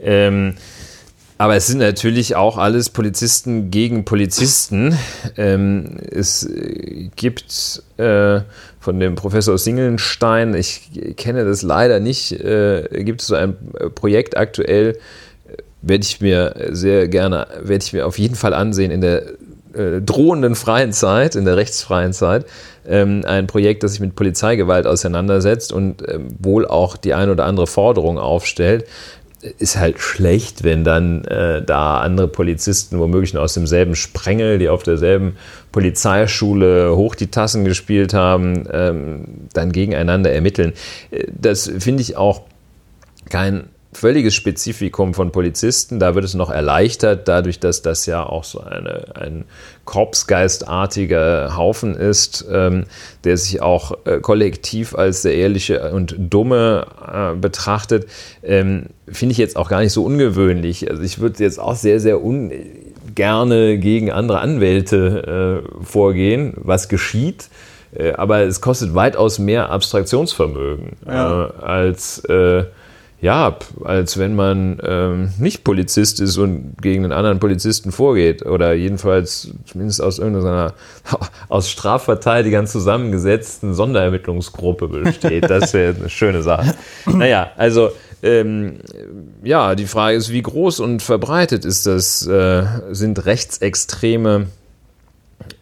Ähm, 0.00 0.54
aber 1.38 1.56
es 1.56 1.66
sind 1.66 1.78
natürlich 1.78 2.36
auch 2.36 2.56
alles 2.56 2.90
Polizisten 2.90 3.72
gegen 3.72 4.04
Polizisten. 4.04 4.96
Ähm, 5.36 5.98
es 6.08 6.48
gibt 7.16 7.82
äh, 7.96 8.40
von 8.78 9.00
dem 9.00 9.16
Professor 9.16 9.58
Singelstein, 9.58 10.54
ich 10.54 11.16
kenne 11.16 11.44
das 11.44 11.62
leider 11.62 11.98
nicht, 11.98 12.32
äh, 12.32 12.86
gibt 13.02 13.22
es 13.22 13.26
so 13.26 13.34
ein 13.34 13.56
Projekt 13.96 14.36
aktuell, 14.36 14.98
werde 15.80 16.04
ich 16.04 16.20
mir 16.20 16.54
sehr 16.70 17.08
gerne, 17.08 17.48
werde 17.60 17.84
ich 17.84 17.92
mir 17.92 18.06
auf 18.06 18.18
jeden 18.18 18.36
Fall 18.36 18.54
ansehen 18.54 18.92
in 18.92 19.00
der 19.00 19.24
äh, 19.74 20.00
drohenden 20.00 20.54
freien 20.54 20.92
Zeit, 20.92 21.34
in 21.34 21.44
der 21.44 21.56
rechtsfreien 21.56 22.12
Zeit, 22.12 22.46
ähm, 22.86 23.22
ein 23.26 23.46
Projekt, 23.46 23.82
das 23.82 23.92
sich 23.92 24.00
mit 24.00 24.14
Polizeigewalt 24.14 24.86
auseinandersetzt 24.86 25.72
und 25.72 26.08
ähm, 26.08 26.28
wohl 26.38 26.66
auch 26.66 26.96
die 26.96 27.14
eine 27.14 27.32
oder 27.32 27.44
andere 27.44 27.66
Forderung 27.66 28.18
aufstellt. 28.18 28.86
Ist 29.58 29.76
halt 29.76 29.98
schlecht, 29.98 30.62
wenn 30.62 30.84
dann 30.84 31.24
äh, 31.24 31.62
da 31.62 32.00
andere 32.00 32.28
Polizisten, 32.28 33.00
womöglich 33.00 33.36
aus 33.36 33.54
demselben 33.54 33.96
Sprengel, 33.96 34.58
die 34.58 34.68
auf 34.68 34.84
derselben 34.84 35.36
Polizeischule 35.72 36.94
hoch 36.94 37.16
die 37.16 37.26
Tassen 37.26 37.64
gespielt 37.64 38.14
haben, 38.14 38.68
ähm, 38.72 39.24
dann 39.52 39.72
gegeneinander 39.72 40.30
ermitteln. 40.30 40.74
Äh, 41.10 41.26
das 41.32 41.72
finde 41.78 42.02
ich 42.02 42.16
auch 42.16 42.42
kein 43.30 43.64
völliges 43.92 44.34
Spezifikum 44.34 45.12
von 45.12 45.32
Polizisten. 45.32 45.98
Da 45.98 46.14
wird 46.14 46.24
es 46.24 46.34
noch 46.34 46.50
erleichtert, 46.50 47.28
dadurch, 47.28 47.60
dass 47.60 47.82
das 47.82 48.06
ja 48.06 48.24
auch 48.24 48.44
so 48.44 48.60
eine, 48.60 49.04
ein 49.14 49.44
Korpsgeistartiger 49.84 51.56
Haufen 51.56 51.94
ist, 51.94 52.46
ähm, 52.50 52.84
der 53.24 53.36
sich 53.36 53.60
auch 53.60 53.98
äh, 54.06 54.18
kollektiv 54.20 54.94
als 54.94 55.22
der 55.22 55.34
ehrliche 55.34 55.92
und 55.92 56.14
dumme 56.18 56.86
äh, 57.06 57.36
betrachtet. 57.36 58.06
Ähm, 58.42 58.86
Finde 59.08 59.32
ich 59.32 59.38
jetzt 59.38 59.56
auch 59.56 59.68
gar 59.68 59.80
nicht 59.80 59.92
so 59.92 60.04
ungewöhnlich. 60.04 60.90
Also 60.90 61.02
ich 61.02 61.18
würde 61.18 61.42
jetzt 61.42 61.60
auch 61.60 61.76
sehr, 61.76 62.00
sehr 62.00 62.24
un 62.24 62.50
gerne 63.14 63.76
gegen 63.76 64.10
andere 64.10 64.40
Anwälte 64.40 65.62
äh, 65.82 65.84
vorgehen, 65.84 66.54
was 66.56 66.88
geschieht. 66.88 67.48
Äh, 67.94 68.12
aber 68.12 68.40
es 68.40 68.60
kostet 68.60 68.94
weitaus 68.94 69.38
mehr 69.38 69.70
Abstraktionsvermögen 69.70 70.96
ja. 71.06 71.46
Äh, 71.46 71.62
als 71.62 72.24
äh, 72.24 72.64
ja, 73.22 73.56
als 73.84 74.18
wenn 74.18 74.34
man 74.34 74.80
ähm, 74.84 75.32
nicht 75.38 75.62
Polizist 75.62 76.20
ist 76.20 76.38
und 76.38 76.74
gegen 76.82 77.04
einen 77.04 77.12
anderen 77.12 77.38
Polizisten 77.38 77.92
vorgeht 77.92 78.44
oder 78.44 78.72
jedenfalls 78.72 79.52
zumindest 79.64 80.02
aus 80.02 80.18
irgendeiner 80.18 80.74
aus 81.48 81.70
Strafverteidigern 81.70 82.66
zusammengesetzten 82.66 83.74
Sonderermittlungsgruppe 83.74 84.88
besteht. 84.88 85.48
Das 85.48 85.72
wäre 85.72 85.94
eine 85.94 86.10
schöne 86.10 86.42
Sache. 86.42 86.74
Naja, 87.06 87.52
also 87.56 87.92
ähm, 88.24 88.78
ja, 89.44 89.76
die 89.76 89.86
Frage 89.86 90.16
ist, 90.16 90.32
wie 90.32 90.42
groß 90.42 90.80
und 90.80 91.00
verbreitet 91.00 91.64
ist 91.64 91.86
das? 91.86 92.26
Äh, 92.26 92.64
sind 92.90 93.24
rechtsextreme 93.24 94.48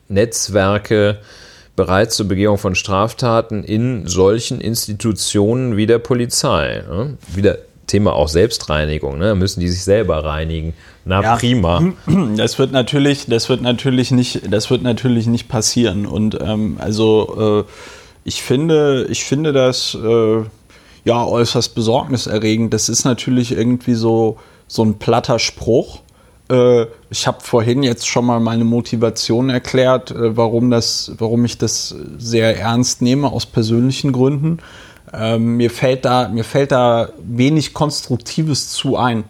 Netzwerke 0.09 1.19
bereit 1.77 2.13
zur 2.13 2.29
Begehung 2.29 2.59
von 2.59 2.75
Straftaten 2.75 3.65
in 3.65 4.07
solchen 4.07 4.61
Institutionen 4.61 5.77
wie 5.77 5.87
der 5.87 5.99
Polizei. 5.99 6.85
Ne? 6.89 7.17
Wieder 7.35 7.59
Thema 7.87 8.13
auch 8.13 8.29
Selbstreinigung, 8.29 9.19
ne? 9.19 9.35
müssen 9.35 9.61
die 9.61 9.69
sich 9.69 9.83
selber 9.83 10.25
reinigen. 10.25 10.75
Na 11.05 11.23
ja, 11.23 11.37
prima. 11.37 11.83
Das 12.37 12.59
wird 12.59 12.73
natürlich, 12.73 13.27
das 13.27 13.49
wird 13.49 13.63
natürlich 13.63 14.11
nicht, 14.13 14.43
das 14.51 14.71
wird 14.71 14.83
natürlich 14.83 15.27
nicht 15.27 15.49
passieren. 15.49 16.07
Und 16.07 16.39
ähm, 16.41 16.77
also 16.79 17.65
äh, 17.67 17.71
ich 18.25 18.43
finde, 18.43 19.07
ich 19.11 19.25
finde 19.25 19.53
das 19.53 19.97
äh, 20.01 20.43
ja 21.05 21.25
äußerst 21.25 21.75
besorgniserregend. 21.75 22.73
Das 22.73 22.89
ist 22.89 23.05
natürlich 23.05 23.53
irgendwie 23.53 23.95
so 23.95 24.39
so 24.71 24.85
ein 24.85 24.99
platter 24.99 25.39
Spruch. 25.41 26.01
Äh, 26.51 26.87
ich 27.11 27.27
habe 27.27 27.41
vorhin 27.41 27.83
jetzt 27.83 28.09
schon 28.09 28.27
mal 28.27 28.41
meine 28.41 28.65
Motivation 28.65 29.51
erklärt, 29.51 30.11
äh, 30.11 30.37
warum, 30.37 30.71
das, 30.71 31.13
warum 31.19 31.45
ich 31.45 31.59
das 31.59 31.95
sehr 32.19 32.59
ernst 32.59 33.03
nehme, 33.03 33.31
aus 33.31 33.47
persönlichen 33.47 34.13
Gründen. 34.13 34.59
Ähm, 35.13 35.57
mir, 35.57 35.71
fällt 35.71 36.05
da, 36.05 36.29
mir 36.29 36.45
fällt 36.45 36.73
da 36.73 37.11
wenig 37.23 37.75
Konstruktives 37.75 38.71
zu 38.71 38.97
ein. 38.97 39.25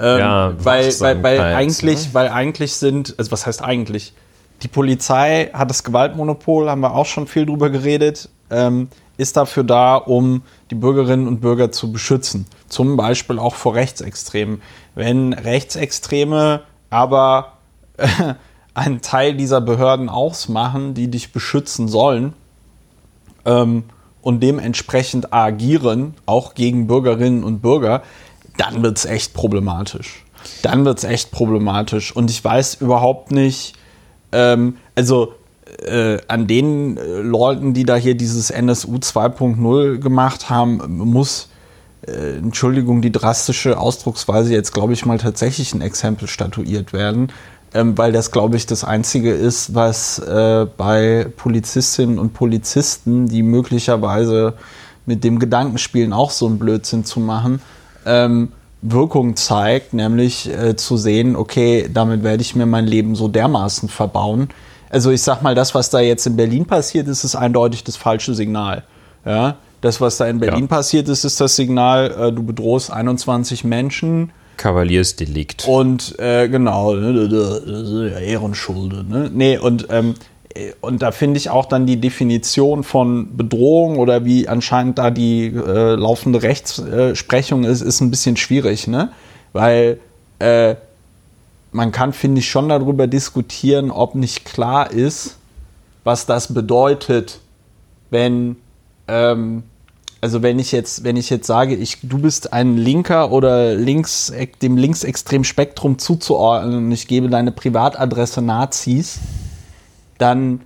Ähm, 0.00 0.18
ja, 0.18 0.52
weil, 0.58 1.00
weil, 1.00 1.22
weil, 1.22 1.40
eigentlich, 1.40 2.06
ne? 2.06 2.14
weil 2.14 2.28
eigentlich 2.28 2.74
sind, 2.74 3.14
also 3.16 3.30
was 3.30 3.46
heißt 3.46 3.62
eigentlich? 3.62 4.12
Die 4.62 4.68
Polizei 4.68 5.50
hat 5.52 5.70
das 5.70 5.84
Gewaltmonopol, 5.84 6.70
haben 6.70 6.80
wir 6.80 6.94
auch 6.94 7.06
schon 7.06 7.26
viel 7.26 7.46
drüber 7.46 7.70
geredet, 7.70 8.28
ähm, 8.50 8.88
ist 9.16 9.36
dafür 9.36 9.64
da, 9.64 9.96
um 9.96 10.42
die 10.70 10.74
Bürgerinnen 10.74 11.28
und 11.28 11.40
Bürger 11.40 11.70
zu 11.70 11.92
beschützen. 11.92 12.46
Zum 12.68 12.96
Beispiel 12.96 13.38
auch 13.38 13.54
vor 13.54 13.74
Rechtsextremen 13.74 14.60
wenn 14.94 15.32
Rechtsextreme 15.32 16.62
aber 16.90 17.54
äh, 17.96 18.34
einen 18.74 19.00
Teil 19.02 19.36
dieser 19.36 19.60
Behörden 19.60 20.08
ausmachen, 20.08 20.94
die 20.94 21.08
dich 21.08 21.32
beschützen 21.32 21.88
sollen 21.88 22.34
ähm, 23.44 23.84
und 24.22 24.40
dementsprechend 24.42 25.32
agieren, 25.32 26.14
auch 26.26 26.54
gegen 26.54 26.86
Bürgerinnen 26.86 27.44
und 27.44 27.60
Bürger, 27.60 28.02
dann 28.56 28.82
wird 28.82 28.98
es 28.98 29.04
echt 29.04 29.34
problematisch. 29.34 30.24
Dann 30.62 30.84
wird 30.84 30.98
es 30.98 31.04
echt 31.04 31.30
problematisch. 31.30 32.14
Und 32.14 32.30
ich 32.30 32.42
weiß 32.42 32.74
überhaupt 32.74 33.30
nicht, 33.30 33.74
ähm, 34.32 34.76
also 34.94 35.34
äh, 35.82 36.18
an 36.28 36.46
den 36.46 36.96
äh, 36.96 37.20
Leuten, 37.20 37.74
die 37.74 37.84
da 37.84 37.96
hier 37.96 38.16
dieses 38.16 38.50
NSU 38.50 38.96
2.0 38.96 39.98
gemacht 39.98 40.50
haben, 40.50 40.80
muss 40.98 41.48
äh, 42.06 42.36
Entschuldigung, 42.36 43.02
die 43.02 43.12
drastische 43.12 43.78
Ausdrucksweise 43.78 44.52
jetzt, 44.52 44.72
glaube 44.72 44.92
ich, 44.92 45.06
mal 45.06 45.18
tatsächlich 45.18 45.74
ein 45.74 45.80
Exempel 45.80 46.28
statuiert 46.28 46.92
werden, 46.92 47.28
ähm, 47.72 47.96
weil 47.96 48.12
das, 48.12 48.30
glaube 48.30 48.56
ich, 48.56 48.66
das 48.66 48.84
Einzige 48.84 49.32
ist, 49.32 49.74
was 49.74 50.18
äh, 50.18 50.66
bei 50.76 51.26
Polizistinnen 51.36 52.18
und 52.18 52.34
Polizisten, 52.34 53.28
die 53.28 53.42
möglicherweise 53.42 54.54
mit 55.06 55.24
dem 55.24 55.38
Gedanken 55.38 55.78
spielen, 55.78 56.12
auch 56.12 56.30
so 56.30 56.46
einen 56.46 56.58
Blödsinn 56.58 57.04
zu 57.04 57.20
machen, 57.20 57.60
ähm, 58.06 58.52
Wirkung 58.82 59.34
zeigt, 59.34 59.94
nämlich 59.94 60.50
äh, 60.50 60.76
zu 60.76 60.98
sehen, 60.98 61.36
okay, 61.36 61.88
damit 61.92 62.22
werde 62.22 62.42
ich 62.42 62.54
mir 62.54 62.66
mein 62.66 62.86
Leben 62.86 63.14
so 63.14 63.28
dermaßen 63.28 63.88
verbauen. 63.88 64.48
Also 64.94 65.10
ich 65.10 65.22
sag 65.22 65.42
mal, 65.42 65.56
das, 65.56 65.74
was 65.74 65.90
da 65.90 65.98
jetzt 65.98 66.24
in 66.24 66.36
Berlin 66.36 66.66
passiert 66.66 67.08
ist, 67.08 67.24
ist 67.24 67.34
eindeutig 67.34 67.82
das 67.82 67.96
falsche 67.96 68.32
Signal. 68.32 68.84
Ja, 69.26 69.56
das, 69.80 70.00
was 70.00 70.18
da 70.18 70.26
in 70.26 70.38
Berlin 70.38 70.62
ja. 70.62 70.66
passiert 70.68 71.08
ist, 71.08 71.24
ist 71.24 71.40
das 71.40 71.56
Signal, 71.56 72.10
äh, 72.12 72.32
du 72.32 72.44
bedrohst 72.44 72.92
21 72.92 73.64
Menschen. 73.64 74.30
Kavaliersdelikt. 74.56 75.66
Und 75.66 76.16
äh, 76.20 76.48
genau, 76.48 76.94
ne, 76.94 78.12
Ehrenschulde. 78.24 79.04
Ne? 79.04 79.30
Nee, 79.34 79.58
und, 79.58 79.88
ähm, 79.90 80.14
und 80.80 81.02
da 81.02 81.10
finde 81.10 81.38
ich 81.38 81.50
auch 81.50 81.66
dann 81.66 81.86
die 81.86 82.00
Definition 82.00 82.84
von 82.84 83.36
Bedrohung 83.36 83.98
oder 83.98 84.24
wie 84.24 84.46
anscheinend 84.46 84.98
da 84.98 85.10
die 85.10 85.46
äh, 85.46 85.96
laufende 85.96 86.42
Rechtsprechung 86.42 87.64
ist, 87.64 87.80
ist 87.80 88.00
ein 88.00 88.10
bisschen 88.10 88.36
schwierig, 88.36 88.86
ne? 88.86 89.10
Weil 89.52 89.98
äh, 90.38 90.76
man 91.74 91.90
kann, 91.90 92.12
finde 92.12 92.38
ich, 92.38 92.48
schon 92.48 92.68
darüber 92.68 93.06
diskutieren, 93.06 93.90
ob 93.90 94.14
nicht 94.14 94.44
klar 94.44 94.90
ist, 94.92 95.36
was 96.04 96.24
das 96.24 96.54
bedeutet, 96.54 97.40
wenn 98.10 98.56
ähm, 99.08 99.64
also 100.20 100.40
wenn 100.40 100.58
ich 100.58 100.72
jetzt, 100.72 101.04
wenn 101.04 101.16
ich 101.16 101.28
jetzt 101.28 101.46
sage, 101.46 101.74
ich, 101.74 101.98
du 102.02 102.18
bist 102.18 102.52
ein 102.52 102.78
Linker 102.78 103.30
oder 103.30 103.74
links, 103.74 104.32
dem 104.62 104.78
linksextremen 104.78 105.44
Spektrum 105.44 105.98
zuzuordnen 105.98 106.86
und 106.86 106.92
ich 106.92 107.08
gebe 107.08 107.28
deine 107.28 107.52
Privatadresse 107.52 108.40
Nazis, 108.40 109.18
dann 110.16 110.62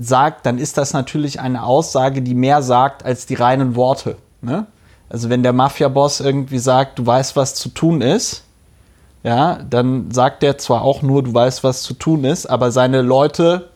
sagt, 0.00 0.46
dann 0.46 0.56
ist 0.56 0.78
das 0.78 0.94
natürlich 0.94 1.40
eine 1.40 1.64
Aussage, 1.64 2.22
die 2.22 2.34
mehr 2.34 2.62
sagt 2.62 3.04
als 3.04 3.26
die 3.26 3.34
reinen 3.34 3.74
Worte. 3.74 4.16
Ne? 4.40 4.66
Also 5.10 5.28
wenn 5.28 5.42
der 5.42 5.52
Mafia-Boss 5.52 6.20
irgendwie 6.20 6.60
sagt, 6.60 6.98
du 6.98 7.04
weißt, 7.04 7.36
was 7.36 7.54
zu 7.56 7.68
tun 7.68 8.00
ist, 8.00 8.43
ja, 9.24 9.58
dann 9.68 10.10
sagt 10.10 10.42
der 10.42 10.58
zwar 10.58 10.82
auch 10.82 11.00
nur, 11.02 11.22
du 11.22 11.32
weißt, 11.32 11.64
was 11.64 11.82
zu 11.82 11.94
tun 11.94 12.24
ist, 12.24 12.46
aber 12.46 12.70
seine 12.70 13.00
Leute 13.00 13.70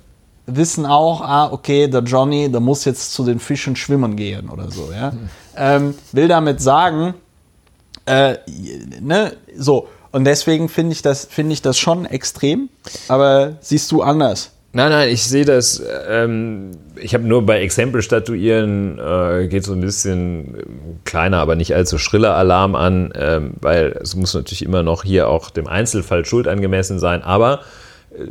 wissen 0.47 0.85
auch, 0.85 1.23
ah, 1.23 1.51
okay, 1.51 1.89
der 1.89 2.03
Johnny, 2.03 2.51
der 2.51 2.61
muss 2.61 2.85
jetzt 2.85 3.13
zu 3.15 3.25
den 3.25 3.41
Fischen 3.41 3.75
schwimmen 3.75 4.15
gehen 4.15 4.51
oder 4.51 4.71
so, 4.71 4.91
ja. 4.93 5.11
Mhm. 5.11 5.29
Ähm, 5.57 5.95
will 6.13 6.29
damit 6.29 6.61
sagen, 6.61 7.15
äh, 8.05 8.37
ne, 9.01 9.33
so. 9.57 9.89
Und 10.13 10.25
deswegen 10.25 10.69
finde 10.69 10.93
ich 10.93 11.03
das, 11.03 11.25
finde 11.27 11.53
ich 11.53 11.63
das 11.63 11.79
schon 11.79 12.07
extrem, 12.07 12.69
aber 13.09 13.57
siehst 13.61 13.91
du 13.91 14.03
anders? 14.03 14.53
Nein, 14.73 14.91
nein, 14.91 15.09
ich 15.09 15.25
sehe 15.25 15.47
das, 15.47 15.83
ähm, 16.09 16.73
ich 16.97 17.15
habe 17.15 17.25
nur 17.25 17.45
bei 17.47 17.61
Exempel 17.63 18.03
statuieren, 18.03 18.99
äh, 18.99 19.49
geht 19.49 19.65
so 19.65 19.73
ein 19.73 19.81
bisschen 19.81 20.57
kleiner, 21.05 21.39
aber 21.39 21.57
nicht 21.57 21.75
allzu 21.75 21.97
schriller 21.97 22.37
Alarm 22.37 22.75
an, 22.75 23.13
ähm, 23.17 23.55
weil 23.61 23.99
es 24.03 24.15
muss 24.15 24.35
natürlich 24.35 24.63
immer 24.63 24.83
noch 24.83 25.05
hier 25.05 25.29
auch 25.29 25.49
dem 25.49 25.67
Einzelfall 25.67 26.27
Schuld 26.27 26.47
angemessen 26.47 26.99
sein, 26.99 27.23
aber 27.23 27.61
äh, 28.11 28.27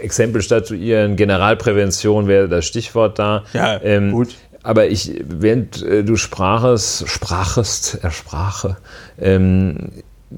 Exempel 0.00 0.42
statuieren, 0.42 1.16
Generalprävention 1.16 2.28
wäre 2.28 2.48
das 2.48 2.64
Stichwort 2.64 3.18
da. 3.18 3.42
Ja, 3.52 3.80
ähm, 3.82 4.12
gut. 4.12 4.36
Aber 4.62 4.86
ich, 4.86 5.12
während 5.24 5.82
äh, 5.82 6.04
du 6.04 6.16
sprachest, 6.16 7.08
sprachest, 7.08 7.98
ersprache, 8.02 8.76
ähm, 9.20 9.90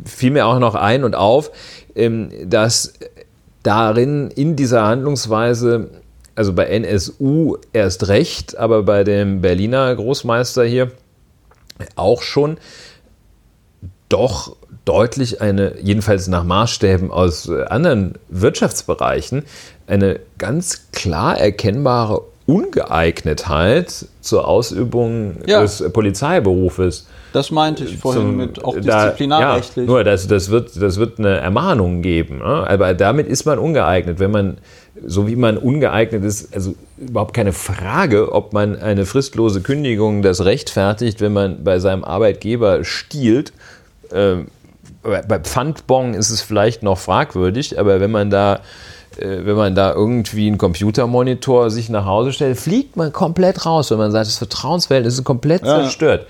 fiel 0.05 0.31
mir 0.31 0.47
auch 0.47 0.59
noch 0.59 0.75
ein 0.75 1.05
und 1.05 1.15
auf, 1.15 1.51
ähm, 1.95 2.31
dass 2.49 2.95
darin 3.63 4.31
in 4.31 4.57
dieser 4.57 4.87
Handlungsweise, 4.87 5.91
also 6.35 6.53
bei 6.53 6.67
NSU 6.67 7.57
erst 7.73 8.09
recht, 8.09 8.57
aber 8.57 8.83
bei 8.83 9.05
dem 9.05 9.41
Berliner 9.41 9.95
Großmeister 9.95 10.65
hier 10.65 10.93
auch 11.97 12.23
schon, 12.23 12.59
doch 14.09 14.57
deutlich 14.85 15.41
eine, 15.41 15.79
jedenfalls 15.81 16.29
nach 16.29 16.45
Maßstäben 16.45 17.11
aus 17.11 17.49
äh, 17.49 17.65
anderen 17.65 18.15
Wirtschaftsbereichen, 18.29 19.45
eine 19.87 20.21
ganz 20.39 20.91
klar 20.93 21.39
erkennbare 21.39 22.23
Ungeeignetheit 22.51 24.07
zur 24.21 24.49
Ausübung 24.49 25.37
ja. 25.47 25.63
des 25.63 25.85
Polizeiberufes. 25.93 27.07
Das 27.33 27.53
meinte 27.53 27.85
ich 27.85 27.97
vorhin 27.97 28.23
Zum, 28.23 28.37
mit 28.37 28.65
auch 28.65 28.75
disziplinarrechtlich. 28.75 29.87
Da, 29.87 29.93
ja, 29.93 29.97
nur 29.97 30.05
das, 30.05 30.27
das, 30.27 30.51
wird, 30.51 30.71
das 30.83 30.99
wird 30.99 31.21
eine 31.21 31.37
Ermahnung 31.37 32.03
geben. 32.03 32.39
Ne? 32.39 32.67
Aber 32.69 32.93
damit 32.95 33.29
ist 33.29 33.45
man 33.45 33.61
ungeeignet. 33.61 34.19
Wenn 34.19 34.33
man, 34.33 34.59
so 35.07 35.29
wie 35.29 35.37
man 35.37 35.59
ungeeignet 35.59 36.25
ist, 36.25 36.53
also 36.53 36.75
überhaupt 36.99 37.35
keine 37.35 37.53
Frage, 37.53 38.33
ob 38.33 38.53
man 38.53 38.77
eine 38.81 39.07
fristlose 39.07 39.61
Kündigung 39.61 40.23
das 40.23 40.45
rechtfertigt, 40.45 41.21
wenn 41.21 41.33
man 41.33 41.63
bei 41.63 41.79
seinem 41.79 42.03
Arbeitgeber 42.03 42.83
stiehlt. 42.83 43.53
Ähm, 44.13 44.49
bei 45.03 45.39
Pfandbon 45.39 46.15
ist 46.15 46.31
es 46.31 46.43
vielleicht 46.43 46.83
noch 46.83 46.99
fragwürdig, 46.99 47.79
aber 47.79 48.01
wenn 48.01 48.11
man 48.11 48.29
da 48.29 48.61
wenn 49.21 49.57
man 49.57 49.75
da 49.75 49.93
irgendwie 49.93 50.47
einen 50.47 50.59
Computermonitor 50.59 51.71
sich 51.71 51.89
nach 51.89 52.07
Hause 52.07 52.33
stellt, 52.33 52.59
fliegt 52.59 52.97
man 52.97 53.13
komplett 53.13 53.67
raus, 53.67 53.91
wenn 53.91 53.99
man 53.99 54.11
sagt, 54.13 54.27
das 54.27 54.39
Vertrauensverhältnis 54.39 55.15
ist 55.15 55.25
komplett 55.25 55.65
ja. 55.65 55.83
zerstört. 55.83 56.27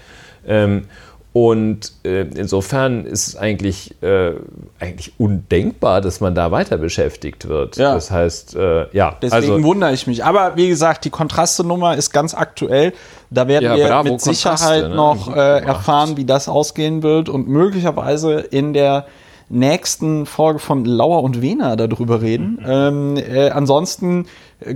Ähm, 0.47 0.85
und 1.33 1.93
äh, 2.03 2.23
insofern 2.23 3.07
ist 3.07 3.29
es 3.29 3.37
eigentlich, 3.37 3.95
äh, 4.03 4.33
eigentlich 4.81 5.13
undenkbar, 5.19 6.01
dass 6.01 6.21
man 6.21 6.35
da 6.35 6.51
weiter 6.51 6.77
beschäftigt 6.77 7.47
wird. 7.47 7.77
Ja. 7.77 7.95
Das 7.95 8.11
heißt, 8.11 8.57
äh, 8.57 8.87
ja. 8.93 9.17
Deswegen 9.23 9.53
also, 9.53 9.63
wundere 9.63 9.93
ich 9.93 10.09
mich. 10.09 10.25
Aber 10.25 10.57
wie 10.57 10.69
gesagt, 10.69 11.05
die 11.05 11.11
Kontraste-Nummer 11.11 11.97
ist 11.97 12.11
ganz 12.11 12.35
aktuell. 12.35 12.93
Da 13.31 13.47
werden 13.47 13.65
ja, 13.65 13.77
wir 13.77 13.87
bravo, 13.87 14.11
mit 14.11 14.21
Sicherheit 14.21 14.89
ne? 14.89 14.95
noch 14.97 15.33
äh, 15.33 15.61
erfahren, 15.61 16.17
wie 16.17 16.25
das 16.25 16.49
ausgehen 16.49 17.05
wird 17.05 17.29
und 17.29 17.47
möglicherweise 17.47 18.41
in 18.41 18.73
der 18.73 19.07
nächsten 19.51 20.27
Folge 20.27 20.61
von 20.61 20.85
Lauer 20.85 21.23
und 21.23 21.43
Wiener 21.43 21.77
darüber 21.77 22.23
reden. 22.23 22.59
Mhm. 22.61 22.67
Ähm, 22.67 23.17
äh, 23.17 23.51
ansonsten 23.51 24.27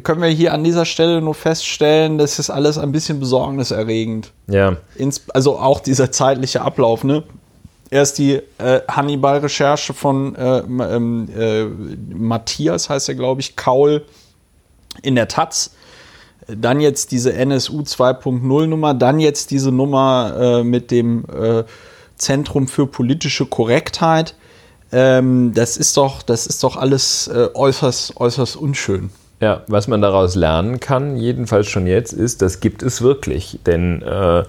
können 0.03 0.21
wir 0.21 0.29
hier 0.29 0.53
an 0.53 0.65
dieser 0.65 0.85
Stelle 0.85 1.21
nur 1.23 1.35
feststellen, 1.35 2.19
das 2.19 2.39
ist 2.39 2.51
alles 2.51 2.77
ein 2.77 2.91
bisschen 2.91 3.21
besorgniserregend. 3.21 4.33
Ja. 4.49 4.77
Ins, 4.97 5.29
also 5.31 5.59
auch 5.59 5.81
dieser 5.81 6.11
zeitliche 6.11 6.63
Ablauf, 6.63 7.05
ne? 7.05 7.23
Erst 7.91 8.19
die 8.19 8.41
äh, 8.59 8.81
Hannibal-Recherche 8.89 9.95
von 9.95 10.35
äh, 10.35 10.59
ähm, 10.59 11.29
äh, 11.37 11.65
Matthias, 12.13 12.91
heißt 12.91 13.09
er, 13.09 13.15
glaube 13.15 13.41
ich, 13.41 13.57
Kaul 13.57 14.05
in 15.03 15.15
der 15.15 15.29
Taz. 15.29 15.75
Dann 16.49 16.81
jetzt 16.81 17.13
diese 17.13 17.33
NSU 17.33 17.83
2.0 17.83 18.67
Nummer, 18.67 18.95
dann 18.95 19.21
jetzt 19.21 19.51
diese 19.51 19.71
Nummer 19.71 20.35
äh, 20.37 20.65
mit 20.65 20.91
dem 20.91 21.25
äh, 21.27 21.65
Zentrum 22.17 22.67
für 22.67 22.87
politische 22.87 23.47
Korrektheit. 23.47 24.35
Ähm, 24.95 25.53
das 25.55 25.77
ist 25.77 25.97
doch, 25.97 26.23
das 26.23 26.47
ist 26.47 26.63
doch 26.63 26.77
alles 26.77 27.27
äh, 27.27 27.49
äußerst, 27.53 28.17
äußerst 28.17 28.55
unschön. 28.55 29.11
Ja, 29.41 29.63
was 29.67 29.89
man 29.89 30.01
daraus 30.01 30.37
lernen 30.37 30.79
kann, 30.79 31.17
jedenfalls 31.17 31.67
schon 31.67 31.89
jetzt, 31.89 32.13
ist, 32.13 32.43
das 32.43 32.61
gibt 32.61 32.85
es 32.85 33.03
wirklich. 33.03 33.59
Denn 33.67 34.03
äh, 34.03 34.45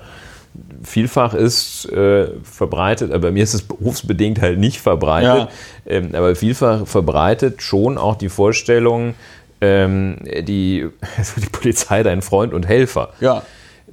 vielfach 0.83 1.33
ist 1.33 1.91
äh, 1.91 2.27
verbreitet, 2.43 3.11
aber 3.11 3.23
bei 3.23 3.31
mir 3.31 3.43
ist 3.43 3.55
es 3.55 3.63
berufsbedingt 3.63 4.39
halt 4.39 4.59
nicht 4.59 4.79
verbreitet, 4.79 5.49
ja. 5.49 5.49
ähm, 5.87 6.13
aber 6.13 6.35
vielfach 6.35 6.85
verbreitet 6.85 7.63
schon 7.63 7.97
auch 7.97 8.15
die 8.15 8.29
Vorstellung, 8.29 9.15
ähm, 9.61 10.17
die, 10.23 10.87
also 11.17 11.41
die 11.41 11.49
Polizei 11.49 12.03
dein 12.03 12.21
Freund 12.21 12.53
und 12.53 12.67
Helfer. 12.67 13.09
Ja. 13.19 13.41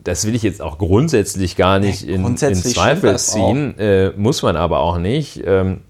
Das 0.04 0.26
will 0.26 0.34
ich 0.34 0.42
jetzt 0.42 0.60
auch 0.60 0.76
grundsätzlich 0.76 1.56
gar 1.56 1.78
nicht 1.78 2.06
in, 2.06 2.26
in 2.26 2.36
Zweifel 2.36 3.16
ziehen, 3.18 3.78
äh, 3.78 4.10
muss 4.10 4.42
man 4.42 4.56
aber 4.56 4.80
auch 4.80 4.98
nicht. 4.98 5.42
Ähm, 5.46 5.80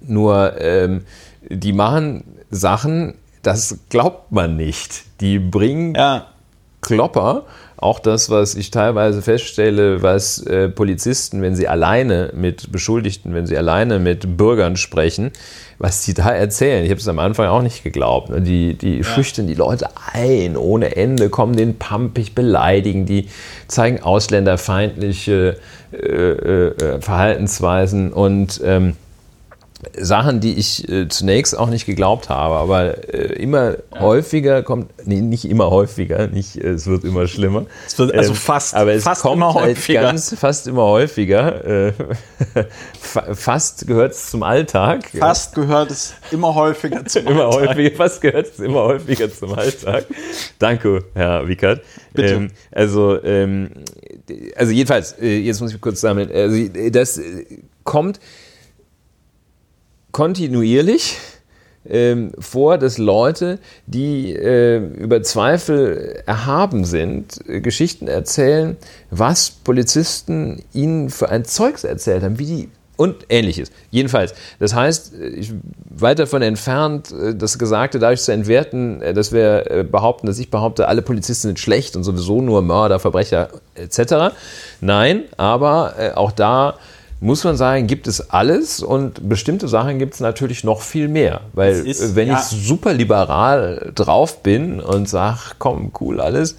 nur 0.00 0.60
ähm, 0.60 1.04
die 1.48 1.72
machen 1.72 2.24
Sachen, 2.50 3.14
das 3.42 3.78
glaubt 3.88 4.32
man 4.32 4.56
nicht. 4.56 5.04
Die 5.20 5.38
bringen 5.38 5.94
ja. 5.94 6.26
Klopper. 6.80 7.44
Auch 7.76 8.00
das, 8.00 8.28
was 8.28 8.56
ich 8.56 8.72
teilweise 8.72 9.22
feststelle, 9.22 10.02
was 10.02 10.44
äh, 10.44 10.68
Polizisten, 10.68 11.42
wenn 11.42 11.54
sie 11.54 11.68
alleine 11.68 12.32
mit 12.34 12.72
Beschuldigten, 12.72 13.34
wenn 13.34 13.46
sie 13.46 13.56
alleine 13.56 14.00
mit 14.00 14.36
Bürgern 14.36 14.76
sprechen, 14.76 15.30
was 15.78 16.02
sie 16.02 16.12
da 16.12 16.30
erzählen. 16.30 16.84
Ich 16.84 16.90
habe 16.90 17.00
es 17.00 17.06
am 17.06 17.20
Anfang 17.20 17.46
auch 17.46 17.62
nicht 17.62 17.84
geglaubt. 17.84 18.30
Ne? 18.30 18.40
Die, 18.40 18.74
die 18.74 18.98
ja. 18.98 19.04
schüchtern 19.04 19.46
die 19.46 19.54
Leute 19.54 19.90
ein 20.12 20.56
ohne 20.56 20.96
Ende, 20.96 21.28
kommen 21.28 21.54
den 21.54 21.78
pampig, 21.78 22.34
beleidigen 22.34 23.06
die, 23.06 23.28
zeigen 23.68 24.02
ausländerfeindliche 24.02 25.56
äh, 25.92 25.96
äh, 25.96 26.66
äh 26.68 27.00
Verhaltensweisen 27.00 28.12
und 28.12 28.60
ähm, 28.64 28.96
Sachen, 29.96 30.40
die 30.40 30.54
ich 30.54 30.88
äh, 30.88 31.08
zunächst 31.08 31.56
auch 31.56 31.68
nicht 31.68 31.86
geglaubt 31.86 32.28
habe, 32.28 32.56
aber 32.56 33.14
äh, 33.14 33.32
immer 33.34 33.76
ja. 33.94 34.00
häufiger 34.00 34.64
kommt, 34.64 34.90
nee, 35.06 35.20
nicht 35.20 35.44
immer 35.44 35.70
häufiger, 35.70 36.26
nicht, 36.26 36.56
äh, 36.56 36.70
es 36.70 36.88
wird 36.88 37.04
immer 37.04 37.28
schlimmer. 37.28 37.66
Es 37.86 37.96
wird 37.96 38.12
also 38.12 38.30
ähm, 38.30 38.36
fast, 38.36 38.74
aber 38.74 38.92
es 38.92 39.04
fast 39.04 39.22
kommt 39.22 39.36
immer 39.36 39.54
halt 39.54 39.66
häufiger. 39.66 40.00
Halt 40.00 40.08
ganz, 40.10 40.34
fast 40.36 40.66
immer 40.66 40.82
häufiger. 40.82 41.64
Äh, 41.64 41.92
fast 43.00 43.86
gehört 43.86 44.12
es 44.12 44.30
zum 44.30 44.42
Alltag. 44.42 45.04
Fast 45.16 45.54
gehört 45.54 45.92
es 45.92 46.12
immer 46.32 46.56
häufiger 46.56 47.04
zum 47.04 47.26
immer 47.28 47.44
Alltag. 47.44 47.68
Häufiger, 47.68 47.96
fast 47.96 48.20
gehört 48.20 48.46
es 48.46 48.58
immer 48.58 48.82
häufiger 48.82 49.32
zum 49.32 49.54
Alltag. 49.54 50.06
Danke, 50.58 51.04
Herr 51.14 51.46
Wickert. 51.46 51.82
Bitte. 52.12 52.34
Ähm, 52.34 52.50
also, 52.72 53.22
ähm, 53.22 53.70
also 54.56 54.72
jedenfalls, 54.72 55.12
äh, 55.20 55.38
jetzt 55.38 55.60
muss 55.60 55.72
ich 55.72 55.80
kurz 55.80 56.00
sammeln. 56.00 56.30
Also 56.32 56.68
das 56.90 57.18
äh, 57.18 57.44
kommt 57.84 58.18
kontinuierlich 60.12 61.16
ähm, 61.88 62.32
vor, 62.38 62.78
dass 62.78 62.98
Leute, 62.98 63.58
die 63.86 64.34
äh, 64.34 64.76
über 64.76 65.22
Zweifel 65.22 66.22
erhaben 66.26 66.84
sind, 66.84 67.38
äh, 67.48 67.60
Geschichten 67.60 68.08
erzählen, 68.08 68.76
was 69.10 69.50
Polizisten 69.50 70.62
ihnen 70.72 71.10
für 71.10 71.28
ein 71.30 71.44
Zeugs 71.44 71.84
erzählt 71.84 72.22
haben, 72.22 72.38
wie 72.38 72.46
die 72.46 72.68
und 72.98 73.26
ähnliches. 73.28 73.70
Jedenfalls, 73.90 74.34
das 74.58 74.74
heißt, 74.74 75.14
ich 75.14 75.52
weit 75.88 76.18
davon 76.18 76.42
entfernt, 76.42 77.12
äh, 77.12 77.34
das 77.34 77.58
Gesagte 77.58 78.00
dadurch 78.00 78.22
zu 78.22 78.32
entwerten, 78.32 79.00
äh, 79.00 79.14
dass 79.14 79.32
wir 79.32 79.70
äh, 79.70 79.84
behaupten, 79.84 80.26
dass 80.26 80.38
ich 80.38 80.50
behaupte, 80.50 80.88
alle 80.88 81.00
Polizisten 81.00 81.48
sind 81.48 81.60
schlecht 81.60 81.96
und 81.96 82.02
sowieso 82.02 82.42
nur 82.42 82.60
Mörder, 82.60 82.98
Verbrecher 82.98 83.50
etc. 83.76 84.34
Nein, 84.80 85.24
aber 85.36 85.94
auch 86.16 86.32
da 86.32 86.76
muss 87.20 87.42
man 87.44 87.56
sagen, 87.56 87.86
gibt 87.86 88.06
es 88.06 88.30
alles 88.30 88.80
und 88.80 89.28
bestimmte 89.28 89.66
Sachen 89.66 89.98
gibt 89.98 90.14
es 90.14 90.20
natürlich 90.20 90.62
noch 90.62 90.82
viel 90.82 91.08
mehr. 91.08 91.40
Weil 91.52 91.86
ist, 91.86 92.14
wenn 92.14 92.28
ja. 92.28 92.38
ich 92.38 92.44
super 92.44 92.92
liberal 92.92 93.90
drauf 93.94 94.42
bin 94.42 94.80
und 94.80 95.08
sage, 95.08 95.38
komm, 95.58 95.90
cool 96.00 96.20
alles, 96.20 96.56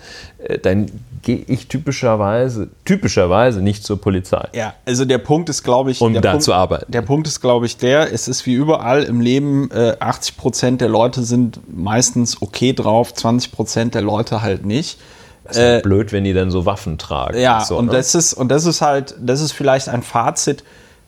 dann 0.64 0.88
gehe 1.22 1.44
ich 1.48 1.68
typischerweise, 1.68 2.70
typischerweise 2.86 3.62
nicht 3.62 3.84
zur 3.84 4.00
Polizei. 4.00 4.48
Ja, 4.54 4.74
also 4.86 5.06
der 5.06 5.18
Punkt 5.18 5.50
ist, 5.50 5.64
glaube 5.64 5.92
ich, 5.92 6.02
um 6.02 6.14
da 6.14 6.32
Punkt, 6.32 6.44
zu 6.44 6.54
arbeiten. 6.54 6.92
Der 6.92 7.02
Punkt 7.02 7.28
ist, 7.28 7.42
glaube 7.42 7.66
ich, 7.66 7.78
der, 7.78 8.14
es 8.14 8.28
ist 8.28 8.46
wie 8.46 8.54
überall 8.54 9.04
im 9.04 9.22
Leben, 9.22 9.70
äh, 9.72 9.96
80 10.00 10.38
Prozent 10.38 10.82
der 10.82 10.90
Leute 10.90 11.24
sind 11.24 11.60
meistens 11.74 12.42
okay 12.42 12.74
drauf, 12.74 13.14
20 13.14 13.52
Prozent 13.52 13.96
der 13.96 14.02
Leute 14.02 14.42
halt 14.42 14.66
nicht. 14.66 15.00
Das 15.50 15.58
ist 15.58 15.64
halt 15.64 15.80
äh, 15.80 15.82
blöd, 15.82 16.12
wenn 16.12 16.24
die 16.24 16.34
dann 16.34 16.52
so 16.52 16.66
Waffen 16.66 16.98
tragen. 16.98 17.38
Ja, 17.38 17.60
und, 17.60 17.66
so, 17.66 17.78
und 17.78 17.86
ne? 17.88 17.92
das 17.92 18.16
ist, 18.16 18.34
und 18.34 18.50
das 18.50 18.66
ist 18.66 18.82
halt, 18.82 19.16
das 19.20 19.42
ist 19.42 19.52
vielleicht 19.52 19.90
ein 19.90 20.04
Fazit, 20.04 20.64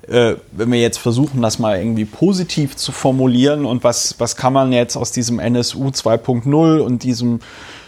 äh, 0.07 0.35
wenn 0.51 0.71
wir 0.71 0.81
jetzt 0.81 0.97
versuchen, 0.97 1.41
das 1.41 1.59
mal 1.59 1.77
irgendwie 1.77 2.05
positiv 2.05 2.75
zu 2.75 2.91
formulieren 2.91 3.65
und 3.65 3.83
was, 3.83 4.15
was 4.17 4.35
kann 4.35 4.53
man 4.53 4.73
jetzt 4.73 4.95
aus 4.95 5.11
diesem 5.11 5.39
NSU 5.39 5.87
2.0 5.89 6.79
und 6.79 7.03
diesem 7.03 7.39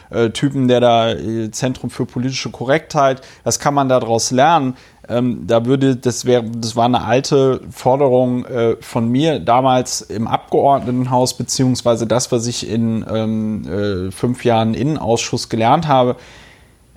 äh, 0.10 0.30
Typen, 0.30 0.68
der 0.68 0.80
da 0.80 1.12
äh, 1.12 1.50
Zentrum 1.52 1.90
für 1.90 2.06
politische 2.06 2.52
Korrektheit, 2.52 3.22
was 3.44 3.60
kann 3.60 3.74
man 3.74 3.90
daraus 3.90 4.32
lernen? 4.32 4.76
Ähm, 5.10 5.46
da 5.48 5.66
würde, 5.66 5.96
das 5.96 6.26
wäre, 6.26 6.44
das 6.44 6.76
war 6.76 6.86
eine 6.86 7.04
alte 7.04 7.62
Forderung 7.72 8.46
äh, 8.46 8.78
von 8.80 9.10
mir 9.10 9.40
damals 9.40 10.02
im 10.02 10.28
Abgeordnetenhaus, 10.28 11.36
beziehungsweise 11.36 12.08
das, 12.08 12.32
was 12.32 12.48
ich 12.48 12.70
in 12.70 13.06
ähm, 13.12 14.08
äh, 14.08 14.12
fünf 14.12 14.46
Jahren 14.46 14.76
Innenausschuss 14.76 15.50
gelernt 15.50 15.88
habe. 15.88 16.16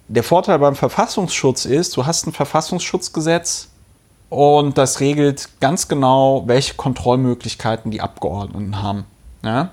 Der 0.09 0.22
Vorteil 0.22 0.59
beim 0.59 0.76
Verfassungsschutz 0.76 1.64
ist, 1.64 1.96
du 1.96 2.07
hast 2.07 2.26
ein 2.26 2.32
Verfassungsschutzgesetz 2.32 3.70
und 4.28 4.78
das 4.78 5.00
regelt 5.00 5.48
ganz 5.61 5.88
genau, 5.88 6.44
welche 6.46 6.74
Kontrollmöglichkeiten 6.74 7.90
die 7.90 8.00
Abgeordneten 8.00 8.82
haben. 8.82 9.04
Ja? 9.44 9.70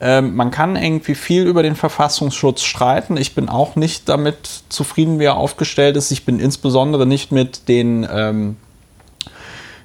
Ähm, 0.00 0.36
man 0.36 0.50
kann 0.50 0.76
irgendwie 0.76 1.14
viel 1.14 1.44
über 1.44 1.62
den 1.62 1.76
Verfassungsschutz 1.76 2.62
streiten. 2.62 3.16
Ich 3.16 3.34
bin 3.34 3.48
auch 3.48 3.76
nicht 3.76 4.08
damit 4.08 4.64
zufrieden, 4.68 5.18
wie 5.18 5.24
er 5.24 5.36
aufgestellt 5.36 5.96
ist. 5.96 6.10
Ich 6.10 6.24
bin 6.24 6.40
insbesondere 6.40 7.06
nicht 7.06 7.32
mit 7.32 7.68
den 7.68 8.06
ähm, 8.10 8.56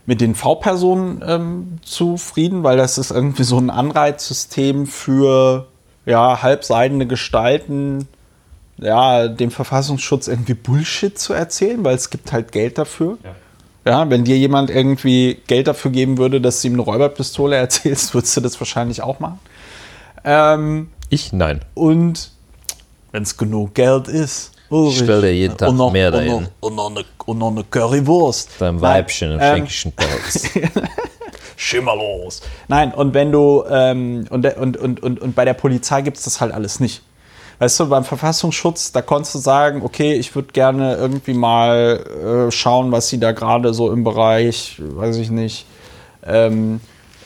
den 0.08 0.36
V-Personen 0.36 1.22
ähm, 1.28 1.80
zufrieden, 1.84 2.64
weil 2.64 2.78
das 2.78 2.98
ist 2.98 3.12
irgendwie 3.12 3.44
so 3.44 3.58
ein 3.58 3.70
Anreizsystem 3.70 4.88
für 4.88 5.68
ja, 6.06 6.42
halbseidene 6.42 7.06
Gestalten, 7.06 8.08
ja, 8.78 9.28
dem 9.28 9.52
Verfassungsschutz 9.52 10.28
irgendwie 10.28 10.54
Bullshit 10.54 11.18
zu 11.18 11.34
erzählen, 11.34 11.84
weil 11.84 11.96
es 11.96 12.10
gibt 12.10 12.32
halt 12.32 12.52
Geld 12.52 12.78
dafür. 12.78 13.18
Ja. 13.24 13.36
Ja, 13.86 14.10
wenn 14.10 14.26
dir 14.26 14.38
jemand 14.38 14.70
irgendwie 14.70 15.42
Geld 15.48 15.68
dafür 15.68 15.92
geben 15.92 16.18
würde, 16.18 16.42
dass 16.42 16.62
du 16.62 16.68
ihm 16.68 16.74
eine 16.74 16.82
Räuberpistole 16.82 17.56
erzählst, 17.56 18.14
würdest 18.14 18.36
du 18.36 18.42
das 18.42 18.60
wahrscheinlich 18.60 19.02
auch 19.02 19.20
machen. 19.20 19.40
Ähm, 20.26 20.90
ich 21.10 21.32
nein. 21.32 21.62
Und 21.74 22.32
wenn 23.14 23.24
es 23.24 23.38
genug 23.38 23.74
Geld 23.76 24.10
ist. 24.10 24.52
Ulrich, 24.70 24.98
ich 24.98 25.04
stell 25.04 25.22
dir 25.22 25.34
jeden 25.34 25.56
Tag 25.56 25.72
noch, 25.72 25.94
mehr 25.94 26.12
dahin. 26.12 26.34
Und 26.34 26.42
noch, 26.44 26.52
und, 26.60 26.76
noch 26.76 26.90
eine, 26.90 27.06
und 27.26 27.38
noch 27.38 27.52
eine 27.52 27.64
Currywurst. 27.64 28.60
Beim 28.60 28.82
Weibchen 28.82 29.32
im 29.32 29.40
ähm, 29.40 29.52
Fränkischen 29.52 29.94
Pelz. 29.94 30.50
Schimmerlos. 31.56 32.42
Nein, 32.68 32.94
und 32.94 33.14
wenn 33.14 33.32
du, 33.32 33.64
ähm, 33.70 34.28
und, 34.30 34.46
und, 34.58 34.76
und, 34.76 35.00
und, 35.02 35.22
und 35.22 35.36
bei 35.36 35.46
der 35.46 35.54
Polizei 35.54 36.02
gibt 36.02 36.18
es 36.18 36.24
das 36.24 36.42
halt 36.42 36.54
alles 36.54 36.82
nicht. 36.82 37.02
Weißt 37.60 37.80
du, 37.80 37.90
beim 37.90 38.04
Verfassungsschutz, 38.04 38.92
da 38.92 39.02
konntest 39.02 39.36
du 39.36 39.40
sagen, 39.40 39.82
okay, 39.84 40.14
ich 40.14 40.36
würde 40.36 40.50
gerne 40.54 40.96
irgendwie 40.96 41.34
mal 41.34 42.48
äh, 42.48 42.52
schauen, 42.52 42.92
was 42.92 43.10
sie 43.10 43.20
da 43.20 43.32
gerade 43.32 43.74
so 43.74 43.92
im 43.92 44.04
Bereich, 44.04 44.80
weiß 44.80 45.18
ich 45.18 45.32
nicht, 45.32 45.66
ähm, 46.26 46.80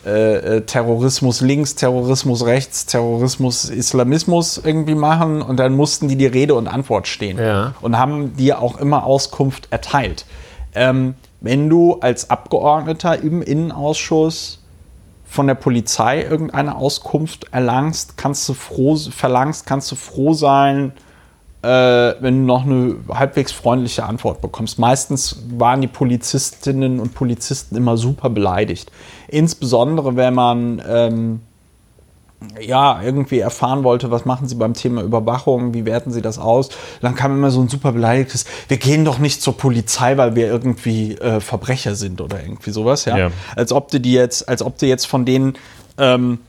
äh, 0.05 0.57
äh, 0.57 0.61
Terrorismus 0.61 1.41
links, 1.41 1.75
Terrorismus 1.75 2.45
rechts, 2.45 2.85
Terrorismus 2.87 3.69
Islamismus 3.69 4.59
irgendwie 4.63 4.95
machen 4.95 5.41
und 5.43 5.57
dann 5.57 5.75
mussten 5.75 6.07
die 6.07 6.15
die 6.15 6.25
Rede 6.25 6.55
und 6.55 6.67
Antwort 6.67 7.07
stehen 7.07 7.37
ja. 7.37 7.75
und 7.81 7.99
haben 7.99 8.35
dir 8.35 8.61
auch 8.61 8.79
immer 8.79 9.03
Auskunft 9.03 9.67
erteilt. 9.69 10.25
Ähm, 10.73 11.15
wenn 11.39 11.69
du 11.69 11.99
als 11.99 12.29
Abgeordneter 12.29 13.21
im 13.21 13.41
Innenausschuss 13.43 14.60
von 15.31 15.47
der 15.47 15.55
Polizei 15.55 16.23
irgendeine 16.23 16.75
Auskunft 16.75 17.45
erlangst, 17.53 18.17
kannst 18.17 18.49
du 18.49 18.53
froh, 18.53 18.97
verlangst, 18.97 19.65
kannst 19.65 19.89
du 19.89 19.95
froh 19.95 20.33
sein, 20.33 20.91
äh, 21.61 21.67
wenn 21.67 22.41
du 22.41 22.45
noch 22.45 22.65
eine 22.65 22.97
halbwegs 23.07 23.53
freundliche 23.53 24.03
Antwort 24.03 24.41
bekommst. 24.41 24.77
Meistens 24.77 25.43
waren 25.57 25.79
die 25.79 25.87
Polizistinnen 25.87 26.99
und 26.99 27.13
Polizisten 27.13 27.77
immer 27.77 27.95
super 27.95 28.29
beleidigt. 28.29 28.91
Insbesondere 29.29 30.17
wenn 30.17 30.33
man 30.33 30.81
ähm, 30.85 31.39
ja, 32.59 33.01
irgendwie 33.03 33.39
erfahren 33.39 33.83
wollte, 33.83 34.09
was 34.11 34.25
machen 34.25 34.47
Sie 34.47 34.55
beim 34.55 34.73
Thema 34.73 35.03
Überwachung, 35.03 35.73
wie 35.73 35.85
werten 35.85 36.11
Sie 36.11 36.21
das 36.21 36.39
aus? 36.39 36.69
Dann 37.01 37.15
kam 37.15 37.33
immer 37.33 37.51
so 37.51 37.61
ein 37.61 37.69
super 37.69 37.91
beleidigtes, 37.91 38.45
wir 38.67 38.77
gehen 38.77 39.05
doch 39.05 39.19
nicht 39.19 39.41
zur 39.41 39.57
Polizei, 39.57 40.17
weil 40.17 40.35
wir 40.35 40.47
irgendwie 40.47 41.15
äh, 41.15 41.39
Verbrecher 41.39 41.95
sind 41.95 42.19
oder 42.19 42.41
irgendwie 42.41 42.71
sowas, 42.71 43.05
ja? 43.05 43.17
ja. 43.17 43.31
Als 43.55 43.71
ob 43.71 43.91
du 43.91 43.99
die 43.99 44.13
jetzt, 44.13 44.49
als 44.49 44.63
ob 44.63 44.77
du 44.77 44.87
jetzt 44.87 45.05
von 45.05 45.25
denen 45.25 45.57
ähm, 45.97 46.39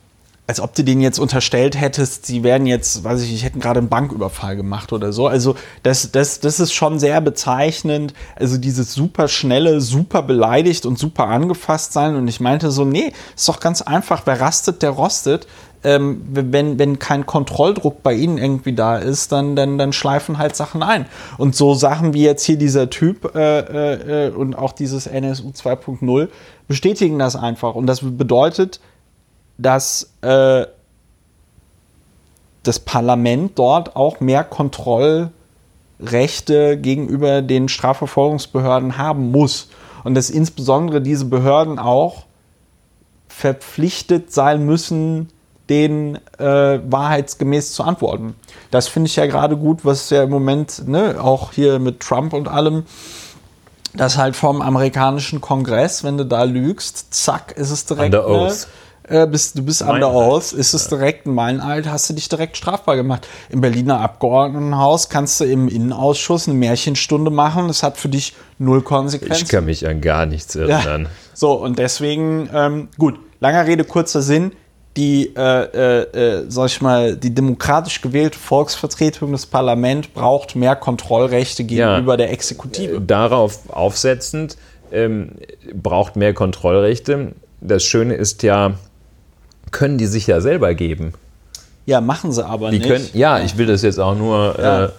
als 0.49 0.61
ob 0.61 0.74
du 0.74 0.82
denen 0.82 1.01
jetzt 1.01 1.18
unterstellt 1.18 1.80
hättest, 1.80 2.26
sie 2.26 2.43
werden 2.43 2.66
jetzt, 2.66 3.05
weiß 3.05 3.22
ich 3.22 3.30
nicht, 3.30 3.45
hätten 3.45 3.61
gerade 3.61 3.78
einen 3.78 3.88
Banküberfall 3.88 4.57
gemacht 4.57 4.93
oder 4.93 5.12
so. 5.12 5.28
Also 5.28 5.55
das, 5.84 6.11
das, 6.11 6.40
das 6.40 6.59
ist 6.59 6.72
schon 6.72 6.99
sehr 6.99 7.20
bezeichnend. 7.20 8.12
Also 8.34 8.59
dieses 8.59 8.93
super 8.93 9.28
schnelle, 9.28 9.80
super 9.80 10.22
beleidigt 10.22 10.84
und 10.84 10.99
super 10.99 11.28
angefasst 11.28 11.93
sein. 11.93 12.16
Und 12.16 12.26
ich 12.26 12.40
meinte 12.40 12.72
so, 12.72 12.84
nee, 12.84 13.12
ist 13.36 13.49
doch 13.49 13.61
ganz 13.61 13.82
einfach. 13.82 14.22
Wer 14.24 14.40
rastet, 14.40 14.82
der 14.82 14.90
rostet. 14.90 15.47
Ähm, 15.85 16.22
wenn, 16.30 16.78
wenn 16.78 16.99
kein 17.01 17.26
Kontrolldruck 17.26 18.03
bei 18.05 18.14
ihnen 18.14 18.39
irgendwie 18.39 18.72
da 18.72 18.99
ist, 18.99 19.33
dann, 19.33 19.57
dann, 19.57 19.78
dann 19.78 19.93
schleifen 19.93 20.39
halt 20.39 20.55
Sachen 20.55 20.83
ein. 20.83 21.07
Und 21.39 21.57
so 21.57 21.74
Sachen 21.74 22.14
wie 22.14 22.22
jetzt 22.22 22.45
hier 22.45 22.57
dieser 22.57 22.89
Typ 22.89 23.35
äh, 23.35 24.28
äh, 24.28 24.30
und 24.30 24.55
auch 24.55 24.72
dieses 24.72 25.09
NSU 25.09 25.49
2.0 25.49 26.28
bestätigen 26.68 27.18
das 27.18 27.35
einfach. 27.35 27.74
Und 27.74 27.87
das 27.87 28.01
bedeutet, 28.03 28.80
dass 29.59 30.12
äh, 30.22 30.66
das 32.62 32.78
Parlament 32.78 33.59
dort 33.59 33.97
auch 33.97 34.20
mehr 34.20 34.45
Kontrollrechte 34.45 35.33
gegenüber 36.78 37.43
den 37.43 37.68
Strafverfolgungsbehörden 37.68 38.99
haben 38.99 39.30
muss. 39.30 39.68
Und 40.05 40.14
dass 40.14 40.30
insbesondere 40.30 41.01
diese 41.01 41.24
Behörden 41.24 41.78
auch 41.78 42.24
verpflichtet 43.28 44.33
sein 44.33 44.64
müssen, 44.64 45.28
den 45.69 46.19
äh, 46.39 46.81
wahrheitsgemäß 46.85 47.73
zu 47.73 47.85
antworten. 47.85 48.35
Das 48.71 48.89
finde 48.89 49.09
ich 49.09 49.17
ja 49.17 49.27
gerade 49.27 49.57
gut, 49.57 49.85
was 49.85 50.11
ja 50.11 50.25
im 50.25 50.31
Moment 50.31 50.87
ne, 50.89 51.17
auch 51.21 51.53
hier 51.53 51.79
mit 51.79 52.01
Trump 52.01 52.33
und 52.33 52.49
allem, 52.49 52.85
dass 53.95 54.17
halt 54.17 54.37
vom 54.37 54.63
amerikanischen 54.63 55.41
Kongress, 55.41 56.05
wenn 56.05 56.17
du 56.17 56.25
da 56.25 56.45
lügst, 56.45 57.15
zack, 57.15 57.53
ist 57.53 57.71
es 57.71 57.85
direkt. 57.87 58.13
Ne, 58.13 58.51
äh, 59.09 59.27
bist, 59.27 59.59
du 59.59 59.63
bist 59.63 59.83
under 59.83 60.09
aus, 60.09 60.53
ist 60.53 60.75
es 60.75 60.89
direkt 60.89 61.27
ein 61.27 61.35
Meilenalt, 61.35 61.89
hast 61.89 62.09
du 62.09 62.15
dich 62.15 62.29
direkt 62.29 62.57
strafbar 62.57 62.97
gemacht. 62.97 63.27
Im 63.51 63.61
Berliner 63.61 64.01
Abgeordnetenhaus 64.01 65.09
kannst 65.09 65.41
du 65.41 65.45
im 65.45 65.69
Innenausschuss 65.69 66.49
eine 66.49 66.57
Märchenstunde 66.57 67.31
machen. 67.31 67.69
Das 67.69 67.83
hat 67.83 67.99
für 67.99 68.09
dich 68.09 68.35
null 68.59 68.83
Konsequenzen. 68.83 69.45
Ich 69.45 69.49
kann 69.49 69.65
mich 69.65 69.87
an 69.87 70.01
gar 70.01 70.27
nichts 70.27 70.55
erinnern. 70.55 71.03
Ja. 71.05 71.11
So, 71.35 71.53
und 71.53 71.79
deswegen, 71.79 72.49
ähm, 72.55 72.89
gut, 72.97 73.19
langer 73.41 73.67
Rede, 73.67 73.85
kurzer 73.85 74.23
Sinn. 74.23 74.53
Die, 74.97 75.34
äh, 75.34 75.40
äh, 75.40 76.03
äh, 76.03 76.45
sag 76.49 76.66
ich 76.66 76.82
mal, 76.82 77.16
die 77.16 77.34
demokratisch 77.34 78.03
gewählte 78.03 78.38
Volksvertretung 78.38 79.32
des 79.32 79.47
Parlaments 79.47 80.09
braucht 80.09 80.55
mehr 80.55 80.76
Kontrollrechte 80.76 81.64
gegenüber 81.64 82.12
ja, 82.12 82.16
der 82.18 82.32
Exekutive. 82.32 83.01
Darauf 83.01 83.70
aufsetzend 83.70 84.59
ähm, 84.93 85.30
braucht 85.72 86.16
mehr 86.16 86.34
Kontrollrechte. 86.34 87.32
Das 87.62 87.82
Schöne 87.84 88.14
ist 88.14 88.43
ja, 88.43 88.74
können 89.70 89.97
die 89.97 90.07
sich 90.07 90.26
ja 90.26 90.43
selber 90.43 90.74
geben. 90.74 91.14
Ja, 91.86 92.01
machen 92.01 92.32
sie 92.32 92.47
aber 92.47 92.70
die 92.70 92.78
nicht. 92.78 92.88
Können, 92.88 93.09
ja, 93.14 93.40
ich 93.40 93.57
will 93.57 93.66
das 93.66 93.82
jetzt 93.82 93.99
auch 93.99 94.14
nur. 94.14 94.57
Ja. 94.59 94.84
Äh, 94.84 94.86
äh, 94.86 94.90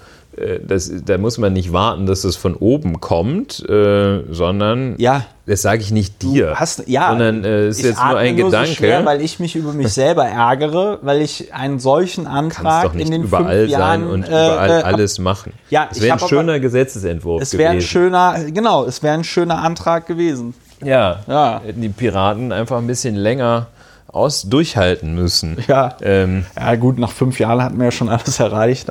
das, 0.66 0.92
da 1.06 1.18
muss 1.18 1.38
man 1.38 1.54
nicht 1.54 1.72
warten, 1.74 2.06
dass 2.06 2.24
es 2.24 2.36
von 2.36 2.56
oben 2.56 3.00
kommt, 3.00 3.68
äh, 3.70 4.22
sondern 4.32 4.96
ja, 4.98 5.26
das 5.46 5.62
sage 5.62 5.82
ich 5.82 5.92
nicht 5.92 6.22
dir, 6.22 6.54
hast, 6.56 6.88
ja, 6.88 7.10
sondern 7.10 7.44
äh, 7.44 7.66
es 7.68 7.78
ist 7.78 7.84
jetzt 7.86 8.04
nur 8.04 8.18
ein 8.18 8.36
nur 8.36 8.46
Gedanke. 8.46 8.68
So 8.70 8.74
schwer, 8.76 9.06
weil 9.06 9.22
ich 9.22 9.40
mich 9.40 9.56
über 9.56 9.74
mich 9.74 9.90
selber 9.90 10.26
ärgere, 10.26 11.00
weil 11.02 11.22
ich 11.22 11.54
einen 11.54 11.80
solchen 11.80 12.26
Antrag 12.28 12.96
in 12.96 13.12
den 13.12 13.24
überall 13.24 13.60
fünf 13.62 13.72
Jahren 13.72 14.02
sein 14.02 14.10
und 14.10 14.24
äh, 14.24 14.28
überall 14.28 14.70
äh, 14.70 14.84
alles 14.84 15.20
machen. 15.20 15.54
Ja, 15.70 15.88
es 15.92 16.02
wäre 16.02 16.14
ein 16.22 16.28
schöner 16.28 16.54
aber- 16.54 16.60
Gesetzesentwurf 16.62 17.42
Es 17.42 17.58
wäre 17.58 17.72
ein 17.72 17.78
gewesen. 17.78 17.88
schöner, 17.90 18.36
genau, 18.52 18.86
es 18.86 19.04
wäre 19.04 19.14
ein 19.16 19.24
schöner 19.24 19.60
Antrag 19.62 20.08
gewesen. 20.08 20.54
ja, 20.84 21.20
Ja. 21.28 21.62
hätten 21.64 21.82
die 21.82 21.90
Piraten 21.90 22.52
einfach 22.52 22.78
ein 22.78 22.88
bisschen 22.88 23.16
länger 23.16 23.68
aus 24.08 24.44
durchhalten 24.44 25.16
müssen. 25.16 25.58
Ja. 25.68 25.96
Ähm, 26.02 26.46
Ja 26.56 26.76
gut, 26.76 27.00
nach 27.00 27.12
fünf 27.12 27.40
Jahren 27.40 27.62
hatten 27.64 27.78
wir 27.78 27.86
ja 27.86 27.92
schon 27.92 28.10
alles 28.10 28.40
erreicht. 28.40 28.88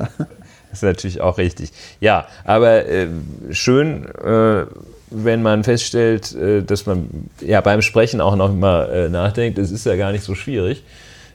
Ist 0.73 0.83
natürlich 0.83 1.20
auch 1.20 1.39
richtig. 1.39 1.70
Ja, 2.01 2.27
aber 2.45 2.87
äh, 2.87 3.09
schön, 3.51 4.07
äh, 4.07 4.64
wenn 5.11 5.43
man 5.43 5.64
feststellt, 5.64 6.35
äh, 6.35 6.62
dass 6.62 6.87
man 6.87 7.29
ja 7.41 7.61
beim 7.61 7.83
Sprechen 7.83 8.20
auch 8.20 8.37
noch 8.37 8.53
mal 8.53 8.91
äh, 8.91 9.09
nachdenkt, 9.09 9.59
es 9.59 9.70
ist 9.70 9.87
ja 9.87 9.97
gar 9.97 10.12
nicht 10.12 10.25
so 10.25 10.35
schwierig, 10.35 10.83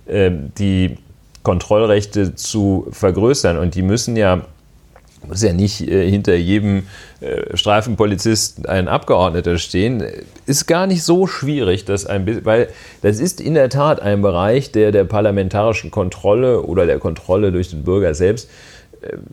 äh, 0.08 0.32
die 0.58 0.98
Kontrollrechte 1.44 2.36
zu 2.36 2.88
vergrößern. 2.92 3.58
Und 3.58 3.76
die 3.76 3.82
müssen 3.82 4.18
ja, 4.18 4.42
muss 5.28 5.44
ja 5.44 5.54
nicht 5.54 5.82
äh, 5.82 6.10
hinter 6.10 6.36
jedem 6.36 6.84
äh, 7.22 7.56
Streifenpolizist 7.56 8.68
ein 8.68 8.88
Abgeordneter 8.88 9.58
stehen. 9.58 10.04
Ist 10.46 10.66
gar 10.66 10.88
nicht 10.88 11.04
so 11.04 11.28
schwierig, 11.28 11.86
dass 11.86 12.06
ein 12.06 12.46
weil 12.46 12.70
das 13.02 13.20
ist 13.20 13.40
in 13.40 13.54
der 13.54 13.70
Tat 13.70 14.02
ein 14.02 14.22
Bereich, 14.22 14.72
der 14.72 14.92
der 14.92 15.04
parlamentarischen 15.04 15.92
Kontrolle 15.92 16.64
oder 16.64 16.86
der 16.86 17.00
Kontrolle 17.00 17.52
durch 17.52 17.70
den 17.70 17.84
Bürger 17.84 18.14
selbst 18.14 18.50
äh, 18.50 18.77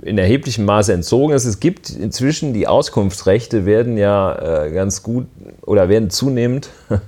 in 0.03 0.19
erheblichem 0.19 0.65
Maße 0.65 0.93
entzogen 0.93 1.35
ist. 1.35 1.45
Es 1.45 1.61
gibt 1.61 1.91
inzwischen 1.91 2.53
die 2.53 2.67
Auskunftsrechte 2.67 3.67
werden 3.67 3.97
ja 3.97 4.65
äh, 4.65 4.71
ganz 4.71 5.03
gut 5.03 5.27
oder 5.63 5.89
werden 5.89 6.11
zunehmend, 6.11 6.71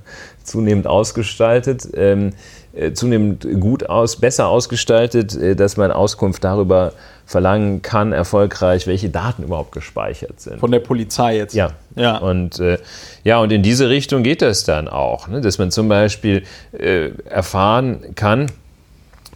zunehmend 0.43 0.87
ausgestaltet, 0.87 1.87
ähm, 1.95 2.33
äh, 2.75 2.93
zunehmend 2.93 3.47
gut 3.59 3.89
aus, 3.89 4.17
besser 4.17 4.47
ausgestaltet, 4.47 5.35
äh, 5.35 5.55
dass 5.55 5.77
man 5.77 5.91
Auskunft 5.91 6.43
darüber 6.43 6.93
verlangen 7.25 7.81
kann, 7.81 8.13
erfolgreich, 8.13 8.87
welche 8.87 9.09
Daten 9.09 9.43
überhaupt 9.43 9.73
gespeichert 9.73 10.39
sind. 10.39 10.59
Von 10.59 10.71
der 10.71 10.79
Polizei 10.79 11.35
jetzt. 11.35 11.53
Ja. 11.53 11.71
Ja. 11.95 12.17
Und 12.17 12.59
äh, 12.59 12.77
ja, 13.23 13.39
und 13.39 13.51
in 13.51 13.63
diese 13.63 13.89
Richtung 13.89 14.23
geht 14.23 14.41
das 14.41 14.63
dann 14.63 14.87
auch, 14.87 15.27
ne? 15.27 15.41
dass 15.41 15.57
man 15.57 15.69
zum 15.69 15.89
Beispiel 15.89 16.43
äh, 16.71 17.09
erfahren 17.25 18.15
kann, 18.15 18.47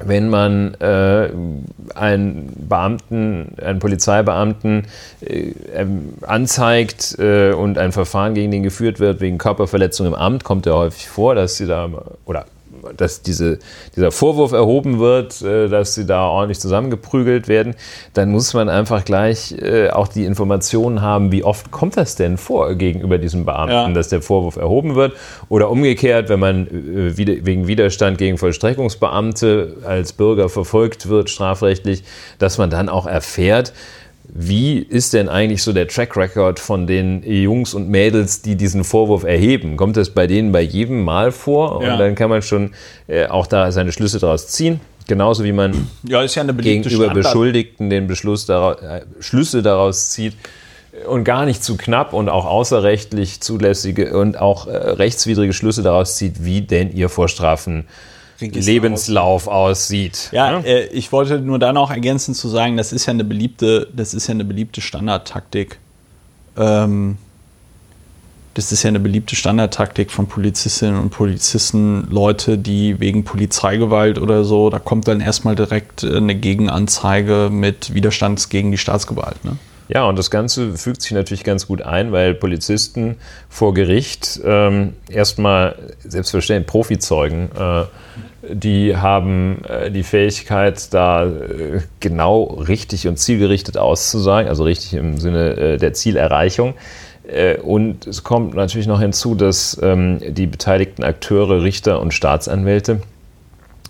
wenn 0.05 0.29
man 0.29 0.73
äh, 0.75 1.29
einen 1.95 2.67
Beamten, 2.67 3.55
einen 3.61 3.79
Polizeibeamten 3.79 4.87
äh, 5.21 5.53
ähm, 5.73 6.13
anzeigt 6.21 7.17
äh, 7.19 7.51
und 7.53 7.77
ein 7.77 7.91
Verfahren 7.91 8.33
gegen 8.33 8.51
den 8.51 8.63
geführt 8.63 8.99
wird 8.99 9.21
wegen 9.21 9.37
Körperverletzung 9.37 10.07
im 10.07 10.13
Amt, 10.13 10.43
kommt 10.43 10.65
ja 10.65 10.73
häufig 10.73 11.07
vor, 11.07 11.35
dass 11.35 11.57
sie 11.57 11.67
da 11.67 11.89
oder 12.25 12.45
dass 12.97 13.21
diese, 13.21 13.59
dieser 13.95 14.11
Vorwurf 14.11 14.51
erhoben 14.51 14.99
wird, 14.99 15.41
äh, 15.41 15.67
dass 15.69 15.95
sie 15.95 16.05
da 16.05 16.27
ordentlich 16.27 16.59
zusammengeprügelt 16.59 17.47
werden, 17.47 17.75
dann 18.13 18.31
muss 18.31 18.53
man 18.53 18.69
einfach 18.69 19.05
gleich 19.05 19.53
äh, 19.53 19.89
auch 19.89 20.07
die 20.07 20.25
Informationen 20.25 21.01
haben, 21.01 21.31
wie 21.31 21.43
oft 21.43 21.71
kommt 21.71 21.97
das 21.97 22.15
denn 22.15 22.37
vor 22.37 22.75
gegenüber 22.75 23.17
diesem 23.17 23.45
Beamten, 23.45 23.71
Ja. 23.73 23.89
dass 23.89 24.09
der 24.09 24.21
Vorwurf 24.21 24.55
erhoben 24.55 24.95
wird. 24.95 25.13
Oder 25.49 25.69
umgekehrt, 25.69 26.29
wenn 26.29 26.39
man 26.39 26.67
äh, 26.67 27.17
wegen 27.17 27.67
Widerstand 27.67 28.17
gegen 28.17 28.37
Vollstreckungsbeamte 28.37 29.77
als 29.85 30.13
Bürger 30.13 30.49
verfolgt 30.49 31.09
wird, 31.09 31.29
strafrechtlich, 31.29 32.03
dass 32.39 32.57
man 32.57 32.69
dann 32.69 32.89
auch 32.89 33.05
erfährt, 33.05 33.73
wie 34.33 34.79
ist 34.79 35.13
denn 35.13 35.27
eigentlich 35.27 35.61
so 35.61 35.73
der 35.73 35.87
Track 35.87 36.15
Record 36.15 36.59
von 36.59 36.87
den 36.87 37.21
Jungs 37.23 37.73
und 37.73 37.89
Mädels, 37.89 38.41
die 38.41 38.55
diesen 38.55 38.85
Vorwurf 38.85 39.23
erheben? 39.23 39.75
Kommt 39.75 39.97
das 39.97 40.09
bei 40.11 40.25
denen 40.25 40.53
bei 40.53 40.61
jedem 40.61 41.03
Mal 41.03 41.31
vor? 41.31 41.83
Ja. 41.83 41.93
Und 41.93 41.99
dann 41.99 42.15
kann 42.15 42.29
man 42.29 42.41
schon 42.41 42.71
äh, 43.07 43.25
auch 43.27 43.45
da 43.45 43.71
seine 43.71 43.91
Schlüsse 43.91 44.19
daraus 44.19 44.47
ziehen. 44.47 44.79
Genauso 45.07 45.43
wie 45.43 45.51
man 45.51 45.89
Ja, 46.03 46.23
ja 46.23 46.43
gegenüber 46.43 47.05
Standard- 47.05 47.13
Beschuldigten 47.13 47.89
den 47.89 48.07
Beschluss 48.07 48.45
daraus, 48.45 48.81
äh, 48.81 49.01
Schlüsse 49.19 49.61
daraus 49.61 50.11
zieht 50.11 50.33
und 51.07 51.25
gar 51.25 51.45
nicht 51.45 51.63
zu 51.63 51.75
knapp 51.75 52.13
und 52.13 52.29
auch 52.29 52.45
außerrechtlich 52.45 53.41
zulässige 53.41 54.17
und 54.17 54.39
auch 54.39 54.67
äh, 54.67 54.71
rechtswidrige 54.71 55.51
Schlüsse 55.51 55.83
daraus 55.83 56.15
zieht, 56.15 56.45
wie 56.45 56.61
denn 56.61 56.93
ihr 56.93 57.09
Vorstrafen 57.09 57.79
Register 57.79 58.10
Lebenslauf 58.41 59.47
aussieht. 59.47 60.29
Ja, 60.31 60.59
äh, 60.59 60.87
ich 60.87 61.11
wollte 61.11 61.39
nur 61.39 61.59
dann 61.59 61.77
auch 61.77 61.91
ergänzend 61.91 62.37
zu 62.37 62.49
sagen, 62.49 62.77
das 62.77 62.91
ist 62.91 63.05
ja 63.05 63.11
eine 63.11 63.23
beliebte, 63.23 63.87
das 63.95 64.13
ist 64.13 64.27
ja 64.27 64.33
eine 64.33 64.45
beliebte 64.45 64.81
Standardtaktik. 64.81 65.79
Ähm, 66.57 67.17
das 68.53 68.71
ist 68.73 68.83
ja 68.83 68.89
eine 68.89 68.99
beliebte 68.99 69.35
Standardtaktik 69.35 70.11
von 70.11 70.27
Polizistinnen 70.27 70.99
und 70.99 71.11
Polizisten, 71.11 72.07
Leute, 72.09 72.57
die 72.57 72.99
wegen 72.99 73.23
Polizeigewalt 73.23 74.19
oder 74.19 74.43
so, 74.43 74.69
da 74.69 74.77
kommt 74.79 75.07
dann 75.07 75.21
erstmal 75.21 75.55
direkt 75.55 76.03
äh, 76.03 76.17
eine 76.17 76.35
Gegenanzeige 76.35 77.49
mit 77.51 77.93
Widerstand 77.93 78.49
gegen 78.49 78.71
die 78.71 78.77
Staatsgewalt. 78.77 79.43
Ne? 79.45 79.57
Ja, 79.93 80.05
und 80.05 80.17
das 80.17 80.31
Ganze 80.31 80.77
fügt 80.77 81.01
sich 81.01 81.11
natürlich 81.11 81.43
ganz 81.43 81.67
gut 81.67 81.81
ein, 81.81 82.13
weil 82.13 82.33
Polizisten 82.33 83.17
vor 83.49 83.73
Gericht 83.73 84.39
ähm, 84.45 84.93
erstmal 85.09 85.75
selbstverständlich 85.99 86.67
Profizeugen, 86.67 87.49
äh, 87.53 87.83
die 88.53 88.95
haben 88.95 89.65
äh, 89.65 89.91
die 89.91 90.03
Fähigkeit, 90.03 90.93
da 90.93 91.25
äh, 91.25 91.81
genau 91.99 92.43
richtig 92.43 93.05
und 93.09 93.17
zielgerichtet 93.17 93.77
auszusagen, 93.77 94.47
also 94.47 94.63
richtig 94.63 94.93
im 94.93 95.17
Sinne 95.17 95.57
äh, 95.57 95.77
der 95.77 95.91
Zielerreichung. 95.93 96.75
Äh, 97.27 97.57
Und 97.57 98.07
es 98.07 98.23
kommt 98.23 98.55
natürlich 98.55 98.87
noch 98.87 99.01
hinzu, 99.01 99.35
dass 99.35 99.77
ähm, 99.83 100.19
die 100.25 100.47
beteiligten 100.47 101.03
Akteure, 101.03 101.63
Richter 101.63 101.99
und 101.99 102.13
Staatsanwälte, 102.13 103.01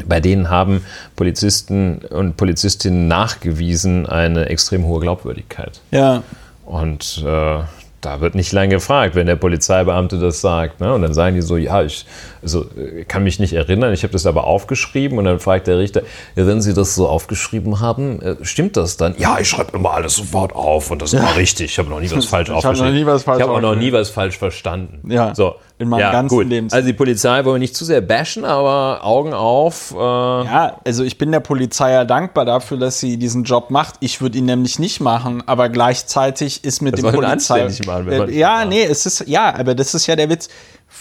bei 0.08 0.20
denen 0.20 0.50
haben 0.50 0.84
Polizisten 1.16 2.00
und 2.10 2.38
Polizistinnen 2.38 3.08
nachgewiesen 3.08 4.06
eine 4.06 4.48
extrem 4.48 4.86
hohe 4.86 5.00
Glaubwürdigkeit. 5.02 5.82
Ja, 5.92 6.24
Und 6.66 7.24
äh, 7.26 7.60
da 8.02 8.20
wird 8.20 8.34
nicht 8.34 8.52
lange 8.52 8.76
gefragt, 8.76 9.14
wenn 9.16 9.28
der 9.28 9.36
Polizeibeamte 9.36 10.18
das 10.18 10.42
sagt. 10.42 10.80
Ne? 10.82 10.94
Und 10.94 11.04
dann 11.04 11.14
sagen 11.14 11.36
die 11.36 11.42
so, 11.42 11.56
ja, 11.56 11.84
ich 11.84 12.06
also, 12.42 12.66
äh, 12.76 13.04
kann 13.06 13.24
mich 13.24 13.40
nicht 13.40 13.54
erinnern, 13.54 13.94
ich 13.94 14.04
habe 14.04 14.14
das 14.14 14.26
aber 14.26 14.46
aufgeschrieben. 14.46 15.18
Und 15.20 15.26
dann 15.26 15.40
fragt 15.40 15.68
der 15.68 15.78
Richter, 15.78 16.02
ja, 16.36 16.48
wenn 16.48 16.62
Sie 16.62 16.74
das 16.74 16.96
so 16.96 17.08
aufgeschrieben 17.08 17.80
haben, 17.80 18.20
äh, 18.22 18.36
stimmt 18.42 18.76
das 18.76 18.98
dann? 18.98 19.14
Ja, 19.18 19.38
ich 19.40 19.50
schreibe 19.50 19.78
immer 19.78 19.92
alles 19.92 20.16
sofort 20.16 20.54
auf 20.54 20.90
und 20.90 21.02
das 21.02 21.14
ist 21.14 21.20
immer 21.20 21.36
richtig. 21.36 21.72
Ich 21.72 21.78
habe 21.78 21.90
noch 21.90 22.00
nie 22.00 22.12
was 22.16 22.26
falsch 22.26 22.50
Ich 22.50 22.56
aufgeschrieben. 22.56 22.88
noch 22.92 23.00
nie 23.00 23.06
was 23.06 23.24
falsch 23.24 23.38
ich 23.40 23.44
habe 23.48 23.54
auch 23.54 23.62
noch 23.62 23.76
nie 23.76 23.94
was 23.94 24.10
falsch 24.10 24.38
verstanden. 24.38 25.12
Ja, 25.12 25.36
so. 25.36 25.56
In 25.82 25.90
meinem 25.90 26.00
ja, 26.02 26.12
ganzen 26.12 26.36
gut. 26.38 26.48
Lebens- 26.48 26.74
Also 26.74 26.88
die 26.88 26.94
Polizei 26.94 27.44
wollen 27.44 27.56
wir 27.56 27.60
nicht 27.60 27.76
zu 27.76 27.84
sehr 27.86 28.02
bashen, 28.02 28.46
aber 28.46 29.04
Augen 29.04 29.34
auf. 29.34 29.92
Äh, 29.94 29.98
Ja, 29.98 30.78
also 30.86 31.04
ich 31.04 31.18
bin 31.18 31.32
der 31.32 31.40
Polizei 31.40 31.92
ja 31.92 32.06
dankbar 32.06 32.46
dafür, 32.46 32.78
dass 32.78 33.00
sie 33.00 33.18
diesen 33.18 33.44
Job 33.44 33.70
macht. 33.70 33.96
Ich 34.00 34.22
würde 34.22 34.38
ihn 34.38 34.46
nämlich 34.46 34.80
nicht 34.80 35.00
machen, 35.02 35.44
aber 35.46 35.70
gleichzeitig 35.70 36.64
ist 36.64 36.82
mit 36.82 36.94
Das 36.94 37.02
dem 37.02 37.12
Polizei. 37.14 37.68
machen, 37.86 38.08
äh, 38.10 38.32
ja, 38.32 38.66
nee, 38.66 38.84
es 38.84 39.06
ist 39.06 39.28
ja, 39.28 39.54
aber 39.56 39.76
das 39.76 39.94
ist 39.94 40.08
ja 40.08 40.16
der 40.16 40.30
Witz. 40.30 40.50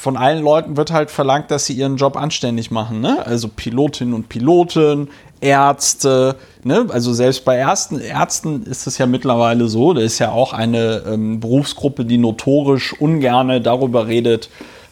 Von 0.01 0.17
allen 0.17 0.43
Leuten 0.43 0.79
wird 0.79 0.93
halt 0.93 1.11
verlangt, 1.11 1.51
dass 1.51 1.67
sie 1.67 1.75
ihren 1.75 1.99
Job 1.99 2.17
anständig 2.17 2.71
machen, 2.71 3.03
ne? 3.03 3.19
Also 3.27 3.49
Pilotinnen 3.49 4.15
und 4.15 4.31
Piloten, 4.31 5.11
Ärzte, 5.43 6.37
ne? 6.65 6.87
Also 6.89 7.13
selbst 7.13 7.45
bei 7.45 7.59
Ärzten, 7.59 8.01
Ärzten 8.01 8.63
ist 8.63 8.87
es 8.87 8.97
ja 8.97 9.05
mittlerweile 9.05 9.69
so, 9.69 9.93
da 9.93 10.01
ist 10.01 10.19
ja 10.19 10.33
auch 10.33 10.55
eine 10.55 11.03
ähm, 11.07 11.39
Berufsgruppe, 11.41 12.07
die 12.07 12.17
notorisch 12.17 12.99
ungerne 12.99 13.61
darüber 13.61 14.07
redet, 14.07 14.49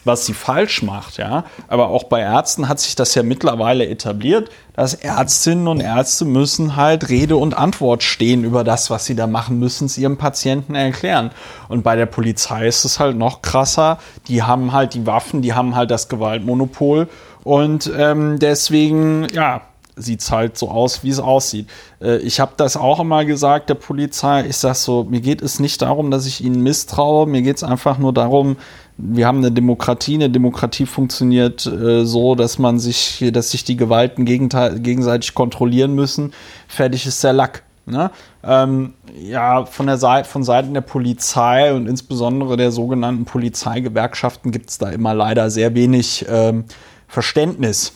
was 0.09 0.25
sie 0.25 0.33
falsch 0.33 0.83
macht, 0.83 1.17
ja. 1.17 1.45
Aber 1.67 1.87
auch 1.87 2.03
bei 2.03 2.19
Ärzten 2.21 2.67
hat 2.67 2.79
sich 2.79 2.95
das 2.95 3.15
ja 3.15 3.23
mittlerweile 3.23 3.87
etabliert, 3.87 4.49
dass 4.73 4.93
Ärztinnen 4.93 5.67
und 5.67 5.79
Ärzte 5.79 6.25
müssen 6.25 6.75
halt 6.75 7.09
Rede 7.09 7.37
und 7.37 7.57
Antwort 7.57 8.03
stehen 8.03 8.43
über 8.43 8.63
das, 8.63 8.89
was 8.89 9.05
sie 9.05 9.15
da 9.15 9.27
machen, 9.27 9.59
müssen 9.59 9.85
es 9.85 9.97
ihrem 9.97 10.17
Patienten 10.17 10.75
erklären. 10.75 11.31
Und 11.67 11.83
bei 11.83 11.95
der 11.95 12.07
Polizei 12.07 12.67
ist 12.67 12.83
es 12.83 12.99
halt 12.99 13.17
noch 13.17 13.41
krasser. 13.41 13.99
Die 14.27 14.43
haben 14.43 14.73
halt 14.73 14.93
die 14.93 15.05
Waffen, 15.05 15.41
die 15.41 15.53
haben 15.53 15.75
halt 15.75 15.91
das 15.91 16.09
Gewaltmonopol 16.09 17.07
und 17.43 17.91
ähm, 17.97 18.37
deswegen, 18.39 19.27
ja, 19.33 19.61
sieht 19.95 20.21
es 20.21 20.31
halt 20.31 20.57
so 20.57 20.69
aus, 20.69 21.03
wie 21.03 21.09
es 21.09 21.19
aussieht. 21.19 21.67
Äh, 22.01 22.17
ich 22.17 22.39
habe 22.39 22.53
das 22.57 22.77
auch 22.77 22.99
immer 22.99 23.25
gesagt, 23.25 23.69
der 23.69 23.75
Polizei, 23.75 24.45
ich 24.47 24.57
sag 24.57 24.75
so, 24.75 25.03
mir 25.03 25.21
geht 25.21 25.41
es 25.41 25.59
nicht 25.59 25.81
darum, 25.81 26.11
dass 26.11 26.25
ich 26.25 26.43
ihnen 26.43 26.61
misstraue, 26.61 27.27
mir 27.27 27.41
geht 27.41 27.57
es 27.57 27.63
einfach 27.63 27.97
nur 27.97 28.13
darum, 28.13 28.57
wir 29.01 29.25
haben 29.25 29.37
eine 29.37 29.51
Demokratie, 29.51 30.15
eine 30.15 30.29
Demokratie 30.29 30.85
funktioniert 30.85 31.65
äh, 31.65 32.05
so, 32.05 32.35
dass 32.35 32.59
man 32.59 32.79
sich, 32.79 33.23
dass 33.31 33.51
sich 33.51 33.63
die 33.63 33.77
Gewalten 33.77 34.25
gegenseitig 34.25 35.33
kontrollieren 35.33 35.95
müssen. 35.95 36.33
Fertig 36.67 37.05
ist 37.05 37.23
der 37.23 37.33
Lack. 37.33 37.63
Ne? 37.85 38.11
Ähm, 38.43 38.93
ja, 39.19 39.65
von 39.65 39.87
der 39.87 39.97
Seite, 39.97 40.27
von 40.27 40.43
Seiten 40.43 40.73
der 40.73 40.81
Polizei 40.81 41.73
und 41.73 41.87
insbesondere 41.87 42.55
der 42.57 42.71
sogenannten 42.71 43.25
Polizeigewerkschaften 43.25 44.51
gibt 44.51 44.69
es 44.69 44.77
da 44.77 44.89
immer 44.89 45.13
leider 45.13 45.49
sehr 45.49 45.73
wenig 45.73 46.25
ähm, 46.29 46.65
Verständnis. 47.07 47.93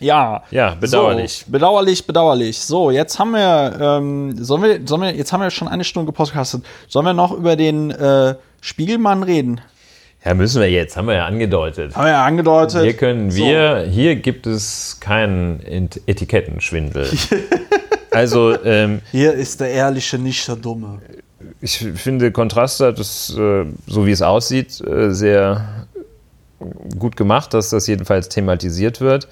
Ja, 0.00 0.42
Ja, 0.50 0.74
bedauerlich. 0.74 1.44
So, 1.46 1.52
bedauerlich, 1.52 2.06
bedauerlich. 2.06 2.58
So, 2.60 2.90
jetzt 2.90 3.18
haben 3.18 3.32
wir, 3.32 3.78
ähm, 3.80 4.34
sollen 4.42 4.62
wir, 4.62 4.80
sollen 4.84 5.02
wir, 5.02 5.14
jetzt 5.14 5.32
haben 5.32 5.42
wir 5.42 5.50
schon 5.50 5.68
eine 5.68 5.84
Stunde 5.84 6.06
gepodcastet. 6.06 6.64
Sollen 6.88 7.06
wir 7.06 7.12
noch 7.12 7.32
über 7.32 7.54
den 7.54 7.90
äh, 7.90 8.34
Spiegelmann 8.60 9.22
reden? 9.22 9.60
Ja, 10.24 10.34
müssen 10.34 10.60
wir 10.60 10.70
jetzt, 10.70 10.96
haben 10.96 11.08
wir 11.08 11.14
ja 11.14 11.26
angedeutet. 11.26 11.96
Haben 11.96 12.04
wir 12.04 12.12
ja 12.12 12.24
angedeutet. 12.24 12.82
Hier 12.82 12.92
können 12.94 13.34
wir, 13.34 13.84
so. 13.84 13.90
hier 13.90 14.16
gibt 14.16 14.46
es 14.46 14.98
keinen 15.00 15.60
Etikettenschwindel. 16.06 17.10
also, 18.12 18.56
ähm, 18.64 19.00
hier 19.10 19.32
ist 19.32 19.60
der 19.60 19.70
Ehrliche, 19.70 20.18
nicht 20.18 20.46
der 20.46 20.56
Dumme. 20.56 21.00
Ich 21.60 21.78
finde, 21.96 22.30
Kontrast 22.30 22.78
hat 22.80 23.00
es, 23.00 23.36
äh, 23.36 23.64
so 23.86 24.06
wie 24.06 24.12
es 24.12 24.22
aussieht, 24.22 24.80
äh, 24.80 25.12
sehr 25.12 25.86
gut 26.98 27.16
gemacht, 27.16 27.52
dass 27.52 27.70
das 27.70 27.88
jedenfalls 27.88 28.28
thematisiert 28.28 29.00
wird. 29.00 29.26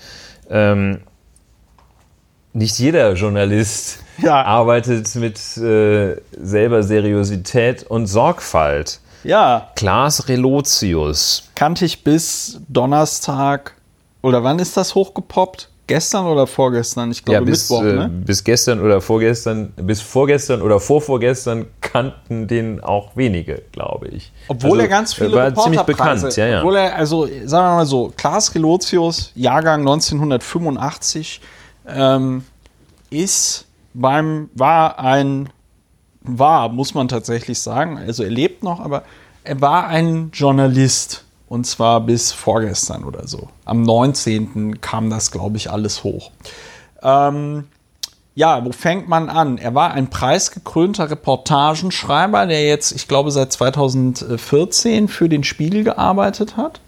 Ähm, 0.48 1.00
nicht 2.52 2.78
jeder 2.80 3.12
Journalist 3.14 4.00
ja. 4.18 4.42
arbeitet 4.42 5.14
mit 5.14 5.38
äh, 5.56 6.16
selber 6.36 6.82
Seriosität 6.82 7.84
und 7.84 8.06
Sorgfalt. 8.06 9.00
Ja. 9.24 9.68
Klaas 9.76 10.28
Relotius. 10.28 11.44
Kannte 11.54 11.84
ich 11.84 12.04
bis 12.04 12.60
Donnerstag, 12.68 13.74
oder 14.22 14.44
wann 14.44 14.58
ist 14.58 14.76
das 14.76 14.94
hochgepoppt? 14.94 15.68
Gestern 15.86 16.26
oder 16.26 16.46
vorgestern? 16.46 17.10
Ich 17.10 17.24
glaube 17.24 17.40
ja, 17.40 17.40
bis, 17.40 17.68
Mittwoch, 17.68 17.82
ne? 17.82 18.04
Äh, 18.04 18.24
bis 18.24 18.44
gestern 18.44 18.80
oder 18.80 19.00
vorgestern, 19.00 19.72
bis 19.76 20.00
vorgestern 20.00 20.62
oder 20.62 20.78
vorvorgestern 20.78 21.66
kannten 21.80 22.46
den 22.46 22.80
auch 22.80 23.16
wenige, 23.16 23.62
glaube 23.72 24.06
ich. 24.08 24.30
Obwohl 24.46 24.72
also, 24.72 24.82
er 24.82 24.88
ganz 24.88 25.14
viele 25.14 25.32
war 25.32 25.52
ziemlich 25.52 25.82
bekannt, 25.82 26.36
ja, 26.36 26.46
ja. 26.46 26.58
Obwohl 26.60 26.76
er, 26.76 26.94
also 26.94 27.26
sagen 27.44 27.66
wir 27.66 27.76
mal 27.76 27.86
so, 27.86 28.12
Klaas 28.16 28.54
Relotius, 28.54 29.32
Jahrgang 29.34 29.80
1985, 29.80 31.40
ähm, 31.88 32.44
ist 33.10 33.66
beim, 33.92 34.48
war 34.54 34.96
ein 35.00 35.48
war, 36.22 36.68
muss 36.68 36.94
man 36.94 37.08
tatsächlich 37.08 37.60
sagen. 37.60 37.98
Also 37.98 38.22
er 38.22 38.30
lebt 38.30 38.62
noch, 38.62 38.80
aber 38.80 39.04
er 39.44 39.60
war 39.60 39.86
ein 39.86 40.30
Journalist. 40.32 41.24
Und 41.48 41.66
zwar 41.66 42.00
bis 42.00 42.30
vorgestern 42.30 43.02
oder 43.02 43.26
so. 43.26 43.48
Am 43.64 43.82
19. 43.82 44.80
kam 44.80 45.10
das, 45.10 45.32
glaube 45.32 45.56
ich, 45.56 45.68
alles 45.68 46.04
hoch. 46.04 46.30
Ähm, 47.02 47.64
ja, 48.36 48.64
wo 48.64 48.70
fängt 48.70 49.08
man 49.08 49.28
an? 49.28 49.58
Er 49.58 49.74
war 49.74 49.90
ein 49.90 50.08
preisgekrönter 50.10 51.10
Reportagenschreiber, 51.10 52.46
der 52.46 52.68
jetzt, 52.68 52.92
ich 52.92 53.08
glaube, 53.08 53.32
seit 53.32 53.52
2014 53.52 55.08
für 55.08 55.28
den 55.28 55.42
Spiegel 55.42 55.82
gearbeitet 55.82 56.56
hat. 56.56 56.80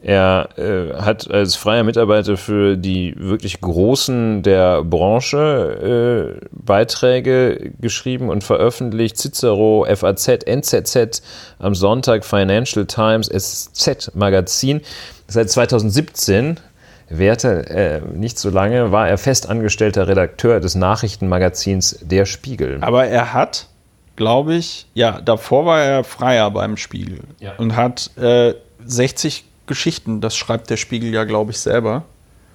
Er 0.00 0.50
äh, 0.56 0.94
hat 0.94 1.28
als 1.28 1.56
freier 1.56 1.82
Mitarbeiter 1.82 2.36
für 2.36 2.76
die 2.76 3.14
wirklich 3.18 3.60
Großen 3.60 4.44
der 4.44 4.84
Branche 4.84 6.38
äh, 6.40 6.46
Beiträge 6.52 7.72
geschrieben 7.80 8.28
und 8.28 8.44
veröffentlicht. 8.44 9.16
Cicero, 9.16 9.86
FAZ, 9.92 10.44
NZZ, 10.46 11.22
am 11.58 11.74
Sonntag 11.74 12.24
Financial 12.24 12.86
Times, 12.86 13.28
SZ 13.28 14.14
Magazin. 14.14 14.82
Seit 15.26 15.50
2017 15.50 16.60
währte 17.08 17.68
äh, 17.68 18.00
nicht 18.14 18.38
so 18.38 18.50
lange, 18.50 18.92
war 18.92 19.08
er 19.08 19.18
festangestellter 19.18 20.06
Redakteur 20.06 20.60
des 20.60 20.76
Nachrichtenmagazins 20.76 21.98
Der 22.02 22.24
Spiegel. 22.24 22.78
Aber 22.82 23.06
er 23.06 23.32
hat, 23.32 23.66
glaube 24.14 24.54
ich, 24.54 24.86
ja, 24.94 25.20
davor 25.20 25.66
war 25.66 25.80
er 25.82 26.04
Freier 26.04 26.52
beim 26.52 26.76
Spiegel 26.76 27.20
ja. 27.40 27.54
und 27.56 27.74
hat 27.74 28.16
äh, 28.16 28.54
60 28.84 29.47
Geschichten, 29.68 30.20
das 30.20 30.36
schreibt 30.36 30.70
der 30.70 30.76
Spiegel 30.76 31.12
ja, 31.12 31.24
glaube 31.24 31.52
ich, 31.52 31.60
selber. 31.60 32.04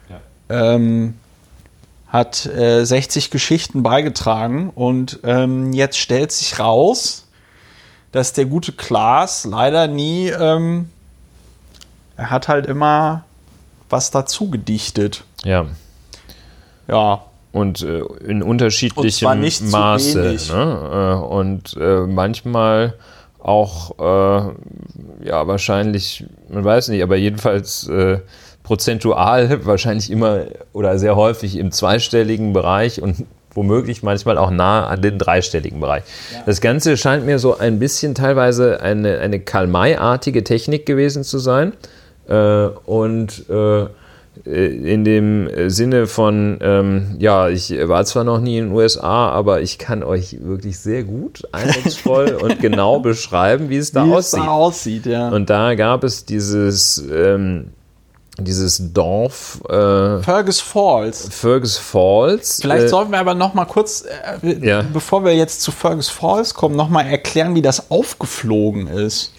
Ja. 0.09 0.19
Ähm, 0.75 1.15
hat 2.07 2.45
äh, 2.45 2.85
60 2.85 3.31
Geschichten 3.31 3.81
beigetragen 3.81 4.69
und 4.69 5.19
ähm, 5.23 5.73
jetzt 5.73 5.97
stellt 5.97 6.31
sich 6.31 6.59
raus, 6.59 7.27
dass 8.11 8.33
der 8.33 8.45
gute 8.45 8.71
Klaas 8.71 9.45
leider 9.45 9.87
nie, 9.87 10.27
ähm, 10.27 10.89
er 12.15 12.29
hat 12.29 12.47
halt 12.47 12.67
immer 12.67 13.23
was 13.89 14.11
dazu 14.11 14.49
gedichtet. 14.49 15.23
Ja. 15.43 15.65
Ja. 16.87 17.23
Und 17.51 17.81
äh, 17.81 18.01
in 18.25 18.43
unterschiedlichem 18.43 19.27
und 19.27 19.71
Maße. 19.71 20.37
Ne? 20.51 21.19
Äh, 21.21 21.25
und 21.25 21.77
äh, 21.79 22.01
manchmal 22.01 22.95
auch, 23.43 23.99
äh, 23.99 25.27
ja, 25.27 25.47
wahrscheinlich, 25.47 26.25
man 26.49 26.63
weiß 26.63 26.87
nicht, 26.87 27.03
aber 27.03 27.17
jedenfalls 27.17 27.87
äh, 27.89 28.19
prozentual 28.63 29.65
wahrscheinlich 29.65 30.09
immer 30.09 30.45
oder 30.71 30.97
sehr 30.97 31.15
häufig 31.15 31.57
im 31.57 31.71
zweistelligen 31.71 32.53
Bereich 32.53 33.01
und 33.01 33.25
womöglich 33.53 34.01
manchmal 34.01 34.37
auch 34.37 34.49
nah 34.49 34.87
an 34.87 35.01
den 35.01 35.19
dreistelligen 35.19 35.79
Bereich. 35.79 36.03
Ja. 36.31 36.43
Das 36.45 36.61
Ganze 36.61 36.97
scheint 36.97 37.25
mir 37.25 37.37
so 37.37 37.57
ein 37.57 37.79
bisschen 37.79 38.15
teilweise 38.15 38.81
eine, 38.81 39.19
eine 39.19 39.39
Karl-May-artige 39.39 40.43
Technik 40.43 40.85
gewesen 40.85 41.23
zu 41.23 41.37
sein. 41.37 41.73
Äh, 42.27 42.67
und 42.85 43.47
äh, 43.49 43.85
in 44.45 45.03
dem 45.03 45.69
Sinne 45.69 46.07
von, 46.07 46.57
ähm, 46.61 47.15
ja, 47.19 47.49
ich 47.49 47.71
war 47.87 48.03
zwar 48.05 48.23
noch 48.23 48.39
nie 48.39 48.57
in 48.57 48.69
den 48.69 48.73
USA, 48.73 49.29
aber 49.29 49.61
ich 49.61 49.77
kann 49.77 50.03
euch 50.03 50.37
wirklich 50.41 50.79
sehr 50.79 51.03
gut, 51.03 51.43
eindrucksvoll 51.51 52.33
und 52.41 52.59
genau 52.59 52.99
beschreiben, 52.99 53.69
wie 53.69 53.77
es 53.77 53.91
da 53.91 54.05
wie 54.05 54.11
aussieht. 54.11 54.39
Es 54.39 54.45
da 54.45 54.51
aussieht 54.51 55.05
ja. 55.05 55.29
Und 55.29 55.49
da 55.49 55.75
gab 55.75 56.03
es 56.03 56.25
dieses, 56.25 57.03
ähm, 57.11 57.71
dieses 58.39 58.93
Dorf. 58.93 59.61
Äh, 59.69 60.19
Fergus 60.23 60.59
Falls. 60.59 61.29
Fergus 61.31 61.77
Falls. 61.77 62.59
Vielleicht 62.61 62.85
äh, 62.85 62.89
sollten 62.89 63.11
wir 63.11 63.19
aber 63.19 63.35
noch 63.35 63.53
mal 63.53 63.65
kurz, 63.65 64.03
äh, 64.41 64.65
ja. 64.65 64.83
bevor 64.91 65.23
wir 65.23 65.35
jetzt 65.35 65.61
zu 65.61 65.71
Fergus 65.71 66.09
Falls 66.09 66.53
kommen, 66.55 66.75
noch 66.75 66.89
mal 66.89 67.03
erklären, 67.03 67.53
wie 67.55 67.61
das 67.61 67.91
aufgeflogen 67.91 68.87
ist. 68.87 69.32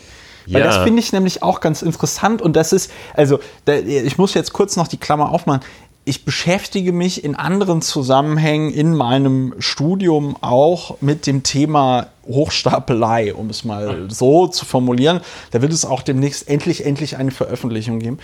Weil 0.47 0.61
ja. 0.61 0.67
das 0.67 0.79
finde 0.79 1.01
ich 1.01 1.13
nämlich 1.13 1.43
auch 1.43 1.61
ganz 1.61 1.83
interessant 1.83 2.43
und 2.43 2.55
das 2.57 2.73
ist, 2.73 2.91
also 3.15 3.39
da, 3.65 3.75
ich 3.75 4.19
muss 4.19 4.35
jetzt 4.35 4.53
kurz 4.53 4.77
noch 4.77 4.89
die 4.89 4.97
Klammer 4.97 5.31
aufmachen. 5.31 5.61
Ich 6.07 6.27
beschäftige 6.27 6.93
mich 6.93 7.25
in 7.25 7.35
anderen 7.35 7.81
Zusammenhängen 7.81 8.71
in 8.71 8.95
meinem 8.95 9.55
Studium 9.59 10.37
auch 10.43 11.01
mit 11.01 11.27
dem 11.27 11.43
Thema 11.43 12.09
Hochstapelei, 12.27 13.35
um 13.35 13.49
es 13.49 13.65
mal 13.65 14.11
so 14.11 14.47
zu 14.47 14.67
formulieren. 14.67 15.21
Da 15.53 15.63
wird 15.63 15.73
es 15.73 15.87
auch 15.87 16.03
demnächst 16.03 16.47
endlich, 16.47 16.85
endlich 16.85 17.17
eine 17.17 17.31
Veröffentlichung 17.31 18.01
geben. 18.01 18.19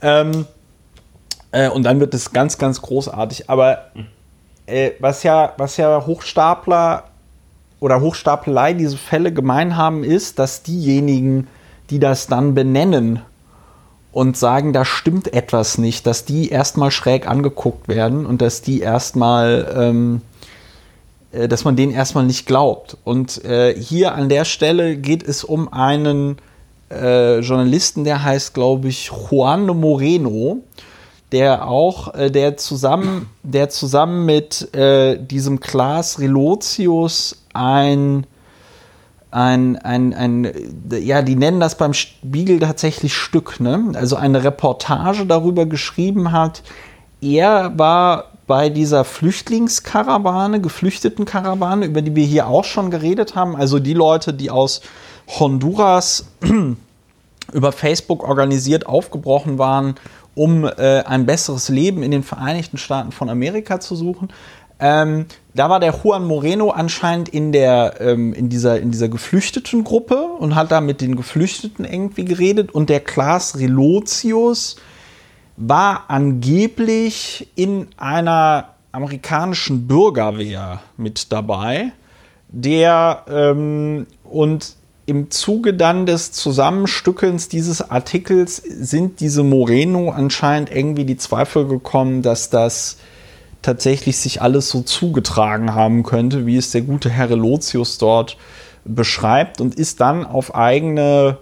Ähm, 0.00 0.46
äh, 1.50 1.68
und 1.68 1.84
dann 1.84 2.00
wird 2.00 2.14
es 2.14 2.32
ganz, 2.32 2.58
ganz 2.58 2.82
großartig. 2.82 3.50
Aber 3.50 3.90
äh, 4.66 4.92
was, 4.98 5.22
ja, 5.22 5.52
was 5.56 5.76
ja 5.76 6.04
Hochstapler 6.06 7.04
oder 7.80 8.00
Hochstapelei 8.00 8.72
diese 8.72 8.96
Fälle 8.96 9.32
gemein 9.32 9.76
haben, 9.76 10.04
ist, 10.04 10.38
dass 10.38 10.62
diejenigen, 10.62 11.46
die 11.90 11.98
das 11.98 12.26
dann 12.26 12.54
benennen 12.54 13.20
und 14.12 14.36
sagen, 14.36 14.72
da 14.72 14.84
stimmt 14.84 15.32
etwas 15.32 15.76
nicht, 15.76 16.06
dass 16.06 16.24
die 16.24 16.48
erstmal 16.48 16.90
schräg 16.90 17.28
angeguckt 17.28 17.88
werden 17.88 18.26
und 18.26 18.40
dass 18.40 18.62
die 18.62 18.80
erstmal, 18.80 19.74
ähm, 19.76 20.20
äh, 21.32 21.48
dass 21.48 21.64
man 21.64 21.74
denen 21.74 21.92
erstmal 21.92 22.24
nicht 22.24 22.46
glaubt. 22.46 22.96
Und 23.04 23.44
äh, 23.44 23.74
hier 23.74 24.14
an 24.14 24.28
der 24.28 24.44
Stelle 24.44 24.96
geht 24.96 25.22
es 25.24 25.42
um 25.42 25.72
einen 25.72 26.36
äh, 26.90 27.40
Journalisten, 27.40 28.04
der 28.04 28.22
heißt, 28.22 28.54
glaube 28.54 28.88
ich, 28.88 29.10
Juan 29.30 29.66
Moreno, 29.66 30.58
der 31.32 31.66
auch, 31.66 32.14
äh, 32.14 32.30
der 32.30 32.56
zusammen, 32.56 33.28
der 33.42 33.68
zusammen 33.68 34.24
mit 34.24 34.72
äh, 34.74 35.18
diesem 35.18 35.58
Klaas 35.58 36.20
Relotius 36.20 37.42
ein 37.52 38.26
ein, 39.34 39.76
ein, 39.78 40.14
ein, 40.14 40.52
ja, 40.90 41.20
die 41.20 41.34
nennen 41.34 41.58
das 41.58 41.76
beim 41.76 41.92
Spiegel 41.92 42.60
tatsächlich 42.60 43.16
Stück, 43.16 43.58
ne? 43.58 43.90
Also 43.94 44.14
eine 44.14 44.44
Reportage 44.44 45.26
darüber 45.26 45.66
geschrieben 45.66 46.30
hat. 46.30 46.62
Er 47.20 47.76
war 47.76 48.26
bei 48.46 48.68
dieser 48.68 49.04
Flüchtlingskarawane, 49.04 50.60
geflüchteten 50.60 51.24
Karawane, 51.24 51.86
über 51.86 52.00
die 52.00 52.14
wir 52.14 52.24
hier 52.24 52.46
auch 52.46 52.62
schon 52.62 52.92
geredet 52.92 53.34
haben. 53.34 53.56
Also 53.56 53.80
die 53.80 53.94
Leute, 53.94 54.34
die 54.34 54.52
aus 54.52 54.82
Honduras 55.26 56.26
über 57.52 57.72
Facebook 57.72 58.22
organisiert 58.22 58.86
aufgebrochen 58.86 59.58
waren, 59.58 59.96
um 60.36 60.64
äh, 60.64 61.02
ein 61.02 61.26
besseres 61.26 61.68
Leben 61.68 62.04
in 62.04 62.12
den 62.12 62.22
Vereinigten 62.22 62.78
Staaten 62.78 63.10
von 63.10 63.28
Amerika 63.28 63.80
zu 63.80 63.96
suchen. 63.96 64.28
Ähm, 64.78 65.26
da 65.54 65.70
war 65.70 65.78
der 65.78 65.94
Juan 65.94 66.26
Moreno 66.26 66.70
anscheinend 66.70 67.28
in, 67.28 67.52
der, 67.52 68.00
ähm, 68.00 68.34
in, 68.34 68.48
dieser, 68.48 68.80
in 68.80 68.90
dieser 68.90 69.08
geflüchteten 69.08 69.84
Gruppe 69.84 70.16
und 70.16 70.56
hat 70.56 70.72
da 70.72 70.80
mit 70.80 71.00
den 71.00 71.14
Geflüchteten 71.14 71.84
irgendwie 71.84 72.24
geredet. 72.24 72.72
Und 72.72 72.90
der 72.90 73.00
Klaas 73.00 73.58
Relotius 73.58 74.76
war 75.56 76.06
angeblich 76.08 77.48
in 77.54 77.86
einer 77.96 78.70
amerikanischen 78.90 79.86
Bürgerwehr 79.86 80.80
mit 80.96 81.32
dabei, 81.32 81.92
der 82.48 83.24
ähm, 83.28 84.06
und 84.24 84.74
im 85.06 85.30
Zuge 85.30 85.74
dann 85.74 86.06
des 86.06 86.32
Zusammenstückelns 86.32 87.48
dieses 87.48 87.90
Artikels 87.90 88.56
sind 88.56 89.20
diese 89.20 89.42
Moreno 89.42 90.10
anscheinend 90.10 90.74
irgendwie 90.74 91.04
die 91.04 91.16
Zweifel 91.16 91.68
gekommen, 91.68 92.22
dass 92.22 92.50
das 92.50 92.96
tatsächlich 93.64 94.18
sich 94.18 94.42
alles 94.42 94.68
so 94.68 94.82
zugetragen 94.82 95.74
haben 95.74 96.02
könnte, 96.02 96.46
wie 96.46 96.56
es 96.56 96.70
der 96.70 96.82
gute 96.82 97.10
Herr 97.10 97.30
Relotius 97.30 97.98
dort 97.98 98.36
beschreibt 98.84 99.60
und 99.60 99.74
ist 99.74 100.00
dann 100.00 100.26
auf 100.26 100.54
eigene 100.54 101.38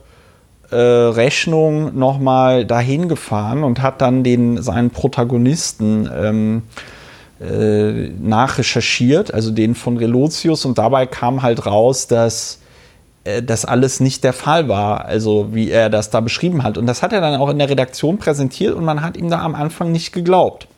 äh, 0.71 0.77
Rechnung 0.77 1.99
nochmal 1.99 2.65
dahin 2.65 3.09
gefahren 3.09 3.65
und 3.65 3.83
hat 3.83 4.01
dann 4.01 4.23
den, 4.23 4.63
seinen 4.63 4.91
Protagonisten 4.91 6.09
ähm, 6.15 6.63
äh, 7.41 8.09
nachrecherchiert, 8.09 9.35
also 9.35 9.51
den 9.51 9.75
von 9.75 9.97
Relotius. 9.97 10.65
Und 10.65 10.79
dabei 10.79 11.07
kam 11.07 11.43
halt 11.43 11.67
raus, 11.67 12.07
dass 12.07 12.61
äh, 13.25 13.43
das 13.43 13.65
alles 13.65 13.99
nicht 13.99 14.23
der 14.23 14.33
Fall 14.33 14.69
war, 14.69 15.05
also 15.05 15.49
wie 15.53 15.71
er 15.71 15.91
das 15.91 16.11
da 16.11 16.21
beschrieben 16.21 16.63
hat. 16.63 16.79
Und 16.79 16.87
das 16.87 17.03
hat 17.03 17.13
er 17.13 17.21
dann 17.21 17.41
auch 17.41 17.51
in 17.51 17.59
der 17.59 17.69
Redaktion 17.69 18.19
präsentiert 18.19 18.75
und 18.75 18.85
man 18.85 19.03
hat 19.03 19.17
ihm 19.17 19.29
da 19.29 19.43
am 19.43 19.57
Anfang 19.57 19.91
nicht 19.91 20.13
geglaubt. 20.13 20.69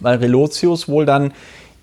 Weil 0.00 0.18
Relotius 0.18 0.88
wohl 0.88 1.06
dann 1.06 1.32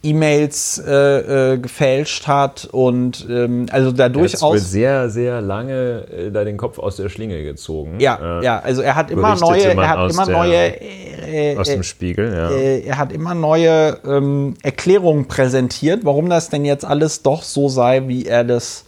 E-Mails 0.03 0.81
äh, 0.85 1.53
äh, 1.53 1.57
gefälscht 1.57 2.27
hat 2.27 2.67
und 2.71 3.25
ähm, 3.29 3.65
also 3.71 3.91
da 3.91 4.09
durchaus 4.09 4.55
er 4.55 4.61
sehr 4.61 5.09
sehr 5.09 5.41
lange 5.41 6.05
äh, 6.07 6.31
da 6.31 6.43
den 6.43 6.55
Kopf 6.55 6.77
aus 6.77 6.97
der 6.97 7.09
Schlinge 7.09 7.43
gezogen. 7.43 7.99
Ja, 7.99 8.39
äh, 8.39 8.45
ja, 8.45 8.59
also 8.59 8.83
er 8.83 8.95
hat 8.95 9.09
immer 9.09 9.35
neue, 9.35 9.63
er 9.63 9.89
hat 9.89 10.11
immer 10.11 10.25
der, 10.25 10.37
neue 10.37 10.81
äh, 10.81 11.57
aus 11.57 11.67
dem 11.67 11.83
Spiegel. 11.83 12.31
Ja. 12.31 12.51
Äh, 12.51 12.81
er 12.81 12.97
hat 12.99 13.11
immer 13.11 13.33
neue 13.33 13.97
ähm, 14.05 14.53
Erklärungen 14.61 15.27
präsentiert, 15.27 16.01
warum 16.03 16.29
das 16.29 16.49
denn 16.49 16.63
jetzt 16.63 16.85
alles 16.85 17.23
doch 17.23 17.41
so 17.41 17.67
sei, 17.67 18.07
wie 18.07 18.25
er 18.25 18.43
das 18.43 18.85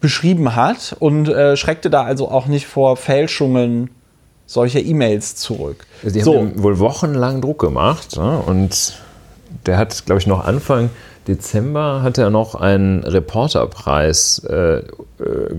beschrieben 0.00 0.54
hat 0.54 0.94
und 1.00 1.26
schreckte 1.56 1.90
da 1.90 2.04
also 2.04 2.30
auch 2.30 2.46
nicht 2.46 2.68
vor 2.68 2.96
Fälschungen 2.96 3.90
solcher 4.48 4.80
E-Mails 4.80 5.36
zurück. 5.36 5.86
Sie 6.02 6.20
so. 6.20 6.34
haben 6.34 6.60
wohl 6.62 6.80
wochenlang 6.80 7.40
Druck 7.40 7.60
gemacht 7.60 8.16
ne? 8.16 8.42
und 8.44 9.00
der 9.66 9.78
hat, 9.78 10.06
glaube 10.06 10.20
ich, 10.20 10.26
noch 10.26 10.44
Anfang 10.44 10.90
Dezember 11.28 12.02
hat 12.02 12.18
er 12.18 12.30
noch 12.30 12.54
einen 12.54 13.04
Reporterpreis 13.04 14.42
äh, 14.48 14.78
äh, 14.78 14.82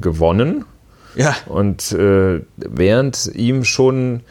gewonnen. 0.01 0.65
Ja. 1.15 1.35
Und 1.45 1.91
äh, 1.91 2.41
während 2.57 3.29
ihm 3.35 3.63
schon 3.63 4.21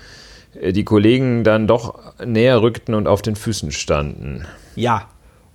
äh, 0.61 0.73
die 0.73 0.85
Kollegen 0.85 1.45
dann 1.45 1.67
doch 1.69 1.95
näher 2.25 2.61
rückten 2.61 2.95
und 2.95 3.07
auf 3.07 3.23
den 3.23 3.37
Füßen 3.37 3.71
standen. 3.71 4.45
Ja. 4.75 5.09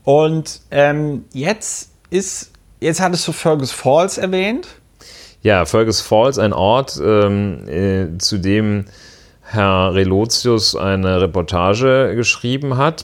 Und 0.06 0.62
ähm, 0.72 1.26
jetzt 1.34 1.92
ist, 2.10 2.52
jetzt 2.80 3.02
hattest 3.02 3.28
du 3.28 3.34
Fergus 3.34 3.72
Falls 3.72 4.18
erwähnt. 4.18 4.68
Ja, 5.44 5.66
Fergus 5.66 6.00
Falls, 6.00 6.40
ein 6.40 6.54
Ort, 6.54 7.00
ähm, 7.04 7.68
äh, 7.68 8.18
zu 8.18 8.38
dem 8.38 8.86
Herr 9.42 9.94
Relotius 9.94 10.74
eine 10.74 11.20
Reportage 11.20 12.14
geschrieben 12.16 12.78
hat 12.78 13.04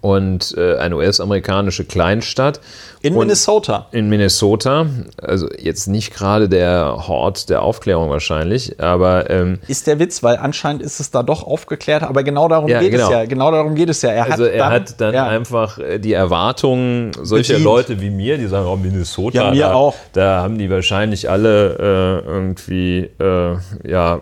und 0.00 0.54
äh, 0.56 0.76
eine 0.76 0.96
US-amerikanische 0.96 1.84
Kleinstadt. 1.84 2.60
In 3.02 3.12
und 3.12 3.20
Minnesota. 3.20 3.86
In 3.92 4.08
Minnesota. 4.08 4.86
Also 5.22 5.48
jetzt 5.56 5.86
nicht 5.86 6.12
gerade 6.12 6.48
der 6.48 7.06
Hort 7.06 7.48
der 7.50 7.62
Aufklärung 7.62 8.10
wahrscheinlich, 8.10 8.80
aber 8.80 9.30
ähm, 9.30 9.60
ist 9.68 9.86
der 9.86 10.00
Witz, 10.00 10.24
weil 10.24 10.38
anscheinend 10.38 10.82
ist 10.82 10.98
es 10.98 11.12
da 11.12 11.22
doch 11.22 11.44
aufgeklärt, 11.44 12.02
aber 12.02 12.24
genau 12.24 12.48
darum 12.48 12.68
ja, 12.68 12.80
geht 12.80 12.92
genau. 12.92 13.04
es 13.04 13.10
ja. 13.10 13.24
Genau 13.26 13.52
darum 13.52 13.76
geht 13.76 13.88
es 13.88 14.02
ja. 14.02 14.10
Er 14.10 14.24
also 14.24 14.44
hat 14.44 14.52
er 14.52 14.58
dann, 14.58 14.72
hat 14.72 15.00
dann 15.00 15.14
ja. 15.14 15.26
einfach 15.28 15.78
äh, 15.78 15.98
die 15.98 16.14
Erwartungen 16.14 17.12
solcher 17.22 17.54
Bedient. 17.54 17.64
Leute 17.64 18.00
wie 18.00 18.10
mir, 18.10 18.38
die 18.38 18.46
sagen, 18.46 18.66
oh 18.66 18.76
Minnesota, 18.76 19.44
ja, 19.44 19.50
mir 19.52 19.60
da, 19.60 19.74
auch. 19.74 19.94
da 20.12 20.42
haben 20.42 20.58
die 20.58 20.68
wahrscheinlich 20.68 21.30
alle 21.30 22.22
äh, 22.24 22.28
irgendwie, 22.28 23.10
äh, 23.20 23.56
ja, 23.88 24.20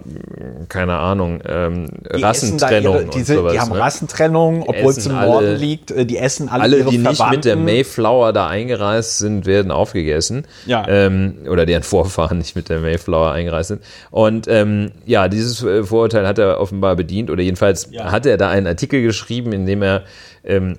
keine 0.68 0.98
Ahnung, 0.98 1.40
ähm, 1.46 1.88
Rassentrennung 2.10 2.94
ihre, 2.94 3.04
diese, 3.06 3.34
sowas, 3.36 3.52
Die 3.52 3.60
haben 3.60 3.72
ne? 3.72 3.78
Rassentrennung, 3.78 4.62
obwohl 4.66 4.90
es 4.90 5.06
im 5.06 5.12
Norden 5.12 5.53
liegt. 5.58 5.90
Äh, 5.90 6.06
die 6.06 6.18
essen 6.18 6.48
alle, 6.48 6.62
alle 6.62 6.84
die 6.84 6.98
nicht 6.98 7.30
mit 7.30 7.44
der 7.44 7.56
Mayflower 7.56 8.32
da 8.32 8.48
eingereist 8.48 9.18
sind, 9.18 9.46
werden 9.46 9.70
aufgegessen. 9.70 10.46
Ja. 10.66 10.86
Ähm, 10.88 11.46
oder 11.48 11.66
deren 11.66 11.82
Vorfahren 11.82 12.38
nicht 12.38 12.56
mit 12.56 12.68
der 12.68 12.80
Mayflower 12.80 13.32
eingereist 13.32 13.68
sind. 13.68 13.82
Und 14.10 14.46
ähm, 14.48 14.92
ja, 15.06 15.28
dieses 15.28 15.62
äh, 15.62 15.84
Vorurteil 15.84 16.26
hat 16.26 16.38
er 16.38 16.60
offenbar 16.60 16.96
bedient. 16.96 17.30
Oder 17.30 17.42
jedenfalls 17.42 17.88
ja. 17.90 18.10
hat 18.10 18.26
er 18.26 18.36
da 18.36 18.50
einen 18.50 18.66
Artikel 18.66 19.02
geschrieben, 19.02 19.52
in 19.52 19.66
dem 19.66 19.82
er 19.82 20.04
ähm, 20.44 20.78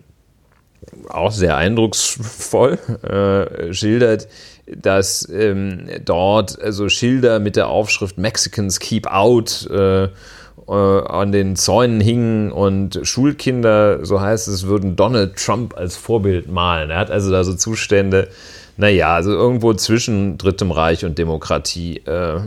auch 1.09 1.31
sehr 1.31 1.57
eindrucksvoll 1.57 2.77
äh, 3.03 3.73
schildert, 3.73 4.27
dass 4.67 5.27
ähm, 5.29 5.87
dort 6.03 6.59
also 6.61 6.89
Schilder 6.89 7.39
mit 7.39 7.55
der 7.55 7.67
Aufschrift 7.67 8.17
Mexicans 8.17 8.79
Keep 8.79 9.07
Out 9.07 9.67
äh, 9.69 10.09
äh, 10.67 10.71
an 10.71 11.31
den 11.31 11.55
Zäunen 11.55 12.01
hingen 12.01 12.51
und 12.51 12.99
Schulkinder, 13.03 14.05
so 14.05 14.21
heißt 14.21 14.47
es, 14.47 14.67
würden 14.67 14.95
Donald 14.95 15.35
Trump 15.37 15.77
als 15.77 15.95
Vorbild 15.95 16.51
malen. 16.51 16.89
Er 16.89 16.99
hat 16.99 17.11
also 17.11 17.31
da 17.31 17.43
so 17.43 17.53
Zustände, 17.53 18.29
naja, 18.77 19.15
also 19.15 19.31
irgendwo 19.31 19.73
zwischen 19.73 20.37
Drittem 20.37 20.71
Reich 20.71 21.05
und 21.05 21.17
Demokratie 21.17 21.97
äh, 21.97 22.39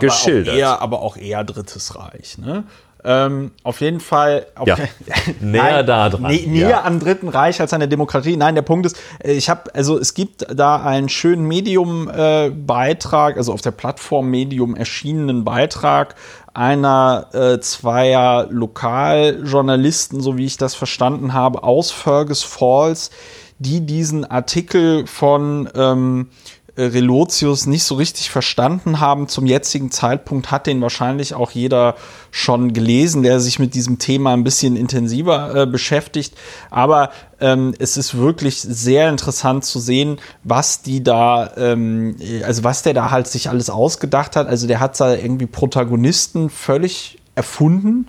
geschildert. 0.00 0.48
Aber 0.48 0.56
auch, 0.56 0.58
eher, 0.58 0.82
aber 0.82 1.02
auch 1.02 1.16
eher 1.16 1.44
Drittes 1.44 1.96
Reich. 1.96 2.38
Ne? 2.38 2.64
Ähm, 3.04 3.50
auf 3.64 3.80
jeden 3.80 3.98
Fall 3.98 4.46
auf 4.54 4.68
ja. 4.68 4.76
näher 5.40 5.82
da 5.82 6.08
dran. 6.08 6.22
Nä 6.22 6.46
näher 6.46 6.68
ja. 6.68 6.84
am 6.84 7.00
Dritten 7.00 7.28
Reich 7.28 7.60
als 7.60 7.72
an 7.72 7.80
der 7.80 7.88
Demokratie. 7.88 8.36
Nein, 8.36 8.54
der 8.54 8.62
Punkt 8.62 8.86
ist, 8.86 8.96
äh, 9.18 9.32
ich 9.32 9.50
habe 9.50 9.74
also 9.74 9.98
es 9.98 10.14
gibt 10.14 10.46
da 10.54 10.76
einen 10.76 11.08
schönen 11.08 11.44
Medium 11.46 12.08
äh, 12.08 12.52
also 12.68 13.52
auf 13.52 13.60
der 13.60 13.72
Plattform 13.72 14.30
Medium 14.30 14.76
erschienenen 14.76 15.44
Beitrag 15.44 16.14
einer 16.54 17.28
äh, 17.32 17.60
zweier 17.60 18.46
Lokaljournalisten, 18.50 20.20
so 20.20 20.36
wie 20.36 20.46
ich 20.46 20.56
das 20.56 20.74
verstanden 20.74 21.32
habe, 21.32 21.62
aus 21.62 21.90
Fergus 21.90 22.42
Falls, 22.42 23.10
die 23.58 23.86
diesen 23.86 24.24
Artikel 24.24 25.06
von 25.06 25.68
ähm, 25.74 26.30
äh, 26.30 26.61
Relotius 26.84 27.66
nicht 27.66 27.84
so 27.84 27.94
richtig 27.94 28.30
verstanden 28.30 29.00
haben. 29.00 29.28
Zum 29.28 29.46
jetzigen 29.46 29.90
Zeitpunkt 29.90 30.50
hat 30.50 30.66
den 30.66 30.80
wahrscheinlich 30.80 31.34
auch 31.34 31.50
jeder 31.50 31.96
schon 32.30 32.72
gelesen, 32.72 33.22
der 33.22 33.40
sich 33.40 33.58
mit 33.58 33.74
diesem 33.74 33.98
Thema 33.98 34.32
ein 34.32 34.44
bisschen 34.44 34.76
intensiver 34.76 35.54
äh, 35.54 35.66
beschäftigt. 35.66 36.34
Aber 36.70 37.10
ähm, 37.40 37.74
es 37.78 37.96
ist 37.96 38.16
wirklich 38.16 38.60
sehr 38.60 39.08
interessant 39.08 39.64
zu 39.64 39.78
sehen, 39.78 40.18
was 40.44 40.82
die 40.82 41.02
da, 41.02 41.52
ähm, 41.56 42.16
also 42.44 42.64
was 42.64 42.82
der 42.82 42.94
da 42.94 43.10
halt 43.10 43.26
sich 43.26 43.48
alles 43.48 43.70
ausgedacht 43.70 44.36
hat. 44.36 44.46
Also 44.46 44.66
der 44.66 44.80
hat 44.80 44.98
da 45.00 45.14
irgendwie 45.14 45.46
Protagonisten 45.46 46.50
völlig 46.50 47.18
erfunden 47.34 48.06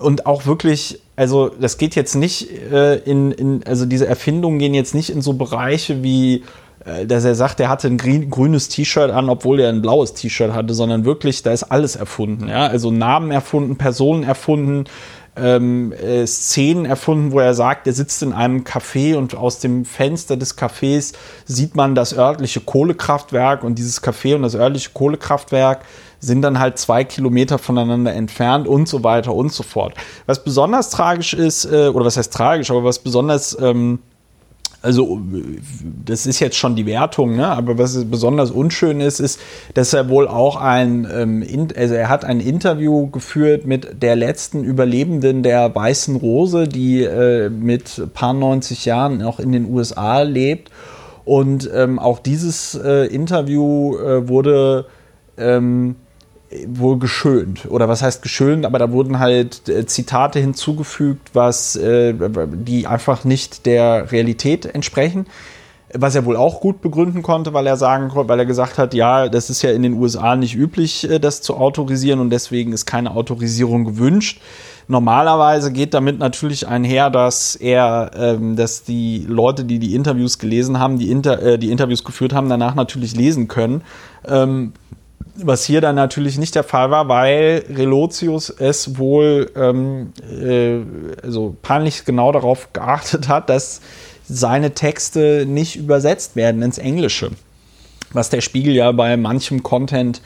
und 0.00 0.26
auch 0.26 0.46
wirklich, 0.46 1.00
also 1.14 1.48
das 1.48 1.76
geht 1.78 1.94
jetzt 1.94 2.14
nicht 2.14 2.50
äh, 2.50 2.96
in, 2.96 3.32
in, 3.32 3.62
also 3.64 3.84
diese 3.84 4.06
Erfindungen 4.06 4.58
gehen 4.58 4.74
jetzt 4.74 4.94
nicht 4.94 5.10
in 5.10 5.20
so 5.20 5.34
Bereiche 5.34 6.02
wie 6.02 6.36
äh, 6.36 6.42
dass 7.06 7.24
er 7.24 7.34
sagt, 7.34 7.60
er 7.60 7.68
hatte 7.68 7.88
ein 7.88 7.98
grünes 7.98 8.68
T-Shirt 8.68 9.10
an, 9.10 9.28
obwohl 9.28 9.60
er 9.60 9.68
ein 9.68 9.82
blaues 9.82 10.14
T-Shirt 10.14 10.54
hatte, 10.54 10.72
sondern 10.72 11.04
wirklich, 11.04 11.42
da 11.42 11.52
ist 11.52 11.64
alles 11.64 11.96
erfunden. 11.96 12.48
Ja? 12.48 12.66
Also 12.68 12.90
Namen 12.90 13.30
erfunden, 13.30 13.76
Personen 13.76 14.22
erfunden, 14.22 14.84
ähm, 15.36 15.92
äh, 15.92 16.26
Szenen 16.26 16.86
erfunden, 16.86 17.32
wo 17.32 17.40
er 17.40 17.54
sagt, 17.54 17.86
er 17.86 17.92
sitzt 17.92 18.22
in 18.22 18.32
einem 18.32 18.64
Café 18.64 19.16
und 19.16 19.34
aus 19.36 19.58
dem 19.58 19.84
Fenster 19.84 20.36
des 20.36 20.58
Cafés 20.58 21.14
sieht 21.44 21.76
man 21.76 21.94
das 21.94 22.16
örtliche 22.16 22.60
Kohlekraftwerk 22.60 23.62
und 23.62 23.78
dieses 23.78 24.02
Café 24.02 24.34
und 24.34 24.42
das 24.42 24.54
örtliche 24.54 24.90
Kohlekraftwerk 24.92 25.82
sind 26.18 26.42
dann 26.42 26.58
halt 26.58 26.78
zwei 26.78 27.04
Kilometer 27.04 27.58
voneinander 27.58 28.12
entfernt 28.12 28.68
und 28.68 28.88
so 28.88 29.04
weiter 29.04 29.34
und 29.34 29.52
so 29.52 29.62
fort. 29.62 29.94
Was 30.26 30.44
besonders 30.44 30.90
tragisch 30.90 31.32
ist, 31.32 31.64
äh, 31.64 31.88
oder 31.88 32.04
was 32.04 32.16
heißt 32.16 32.32
tragisch, 32.32 32.70
aber 32.70 32.84
was 32.84 32.98
besonders 32.98 33.56
ähm, 33.60 34.00
also 34.82 35.20
das 36.04 36.24
ist 36.26 36.40
jetzt 36.40 36.56
schon 36.56 36.74
die 36.74 36.86
Wertung, 36.86 37.36
ne? 37.36 37.46
aber 37.46 37.76
was 37.76 38.02
besonders 38.06 38.50
unschön 38.50 39.00
ist, 39.00 39.20
ist, 39.20 39.38
dass 39.74 39.92
er 39.92 40.08
wohl 40.08 40.26
auch 40.26 40.56
ein, 40.56 41.06
ähm, 41.12 41.68
also 41.76 41.94
er 41.94 42.08
hat 42.08 42.24
ein 42.24 42.40
Interview 42.40 43.08
geführt 43.08 43.66
mit 43.66 44.02
der 44.02 44.16
letzten 44.16 44.64
Überlebenden 44.64 45.42
der 45.42 45.74
Weißen 45.74 46.16
Rose, 46.16 46.66
die 46.66 47.02
äh, 47.02 47.50
mit 47.50 48.02
paar 48.14 48.32
90 48.32 48.86
Jahren 48.86 49.18
noch 49.18 49.38
in 49.38 49.52
den 49.52 49.70
USA 49.70 50.22
lebt. 50.22 50.70
Und 51.26 51.70
ähm, 51.74 51.98
auch 51.98 52.18
dieses 52.18 52.74
äh, 52.74 53.06
Interview 53.06 53.96
äh, 53.98 54.28
wurde 54.28 54.86
ähm, 55.36 55.96
wohl 56.66 56.98
geschönt. 56.98 57.66
Oder 57.68 57.88
was 57.88 58.02
heißt 58.02 58.22
geschönt, 58.22 58.66
aber 58.66 58.78
da 58.78 58.90
wurden 58.90 59.18
halt 59.18 59.68
äh, 59.68 59.86
Zitate 59.86 60.40
hinzugefügt, 60.40 61.30
was 61.32 61.76
äh, 61.76 62.14
die 62.52 62.86
einfach 62.86 63.24
nicht 63.24 63.66
der 63.66 64.10
Realität 64.10 64.66
entsprechen. 64.66 65.26
Was 65.92 66.14
er 66.14 66.24
wohl 66.24 66.36
auch 66.36 66.60
gut 66.60 66.82
begründen 66.82 67.22
konnte, 67.22 67.52
weil 67.52 67.66
er 67.66 67.76
sagen 67.76 68.12
weil 68.14 68.38
er 68.38 68.46
gesagt 68.46 68.78
hat, 68.78 68.94
ja, 68.94 69.28
das 69.28 69.50
ist 69.50 69.62
ja 69.62 69.72
in 69.72 69.82
den 69.82 69.94
USA 69.94 70.36
nicht 70.36 70.54
üblich, 70.54 71.08
äh, 71.08 71.18
das 71.20 71.42
zu 71.42 71.56
autorisieren 71.56 72.20
und 72.20 72.30
deswegen 72.30 72.72
ist 72.72 72.86
keine 72.86 73.12
Autorisierung 73.12 73.84
gewünscht. 73.84 74.40
Normalerweise 74.88 75.72
geht 75.72 75.94
damit 75.94 76.18
natürlich 76.18 76.66
einher, 76.66 77.10
dass 77.10 77.54
er, 77.54 78.10
ähm, 78.16 78.56
dass 78.56 78.82
die 78.82 79.24
Leute, 79.28 79.64
die 79.64 79.78
die 79.78 79.94
Interviews 79.94 80.40
gelesen 80.40 80.80
haben, 80.80 80.98
die, 80.98 81.12
Inter 81.12 81.40
äh, 81.40 81.58
die 81.58 81.70
Interviews 81.70 82.02
geführt 82.02 82.32
haben, 82.32 82.48
danach 82.48 82.74
natürlich 82.74 83.14
lesen 83.14 83.46
können. 83.46 83.82
Ähm, 84.26 84.72
was 85.36 85.64
hier 85.64 85.80
dann 85.80 85.96
natürlich 85.96 86.38
nicht 86.38 86.54
der 86.54 86.64
Fall 86.64 86.90
war, 86.90 87.08
weil 87.08 87.64
Relotius 87.70 88.50
es 88.50 88.98
wohl 88.98 89.50
ähm, 89.56 90.12
äh, 90.30 90.80
also 91.22 91.56
peinlich 91.62 92.04
genau 92.04 92.32
darauf 92.32 92.72
geachtet 92.72 93.28
hat, 93.28 93.48
dass 93.48 93.80
seine 94.28 94.72
Texte 94.72 95.44
nicht 95.46 95.76
übersetzt 95.76 96.36
werden 96.36 96.62
ins 96.62 96.78
Englische. 96.78 97.30
Was 98.12 98.28
der 98.28 98.40
Spiegel 98.40 98.74
ja 98.74 98.92
bei 98.92 99.16
manchem 99.16 99.62
Content 99.62 100.20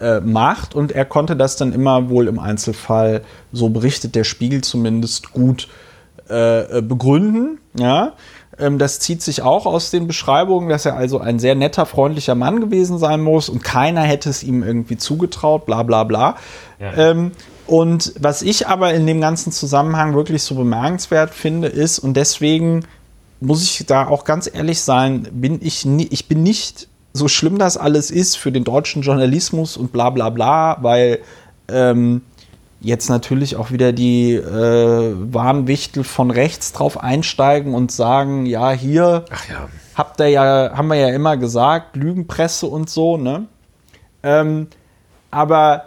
äh, 0.00 0.20
macht. 0.20 0.74
Und 0.74 0.92
er 0.92 1.04
konnte 1.04 1.36
das 1.36 1.56
dann 1.56 1.72
immer 1.72 2.08
wohl 2.08 2.28
im 2.28 2.38
Einzelfall, 2.38 3.22
so 3.52 3.68
berichtet 3.68 4.14
der 4.14 4.24
Spiegel 4.24 4.62
zumindest, 4.62 5.32
gut 5.32 5.64
äh, 5.64 5.89
äh 6.30 6.82
begründen. 6.82 7.58
Ja. 7.78 8.12
Ähm, 8.58 8.78
das 8.78 9.00
zieht 9.00 9.22
sich 9.22 9.42
auch 9.42 9.66
aus 9.66 9.90
den 9.90 10.06
Beschreibungen, 10.06 10.68
dass 10.68 10.86
er 10.86 10.96
also 10.96 11.18
ein 11.18 11.38
sehr 11.38 11.54
netter, 11.54 11.86
freundlicher 11.86 12.34
Mann 12.34 12.60
gewesen 12.60 12.98
sein 12.98 13.20
muss 13.20 13.48
und 13.48 13.64
keiner 13.64 14.02
hätte 14.02 14.30
es 14.30 14.42
ihm 14.42 14.62
irgendwie 14.62 14.96
zugetraut, 14.96 15.66
bla 15.66 15.82
bla 15.82 16.04
bla. 16.04 16.36
Ja. 16.78 17.10
Ähm, 17.10 17.32
und 17.66 18.14
was 18.18 18.42
ich 18.42 18.66
aber 18.66 18.92
in 18.94 19.06
dem 19.06 19.20
ganzen 19.20 19.52
Zusammenhang 19.52 20.14
wirklich 20.14 20.42
so 20.42 20.56
bemerkenswert 20.56 21.32
finde, 21.32 21.68
ist, 21.68 22.00
und 22.00 22.14
deswegen 22.16 22.84
muss 23.40 23.62
ich 23.62 23.86
da 23.86 24.08
auch 24.08 24.24
ganz 24.24 24.50
ehrlich 24.52 24.80
sein, 24.80 25.28
bin 25.32 25.60
ich, 25.62 25.84
nie, 25.84 26.08
ich 26.10 26.26
bin 26.26 26.42
nicht 26.42 26.88
so 27.12 27.28
schlimm 27.28 27.58
das 27.58 27.76
alles 27.76 28.10
ist 28.10 28.36
für 28.36 28.52
den 28.52 28.64
deutschen 28.64 29.02
Journalismus 29.02 29.76
und 29.76 29.92
bla 29.92 30.10
bla 30.10 30.30
bla, 30.30 30.78
weil 30.80 31.20
ähm, 31.68 32.22
jetzt 32.80 33.08
natürlich 33.10 33.56
auch 33.56 33.70
wieder 33.70 33.92
die 33.92 34.34
äh, 34.34 35.14
Warnwichtel 35.32 36.04
von 36.04 36.30
rechts 36.30 36.72
drauf 36.72 37.02
einsteigen 37.02 37.74
und 37.74 37.92
sagen, 37.92 38.46
ja, 38.46 38.70
hier 38.70 39.24
ja. 39.48 39.68
habt 39.94 40.20
ihr 40.20 40.28
ja, 40.28 40.72
haben 40.74 40.88
wir 40.88 40.96
ja 40.96 41.08
immer 41.08 41.36
gesagt, 41.36 41.96
Lügenpresse 41.96 42.66
und 42.66 42.88
so, 42.88 43.16
ne? 43.16 43.46
Ähm, 44.22 44.68
aber 45.30 45.84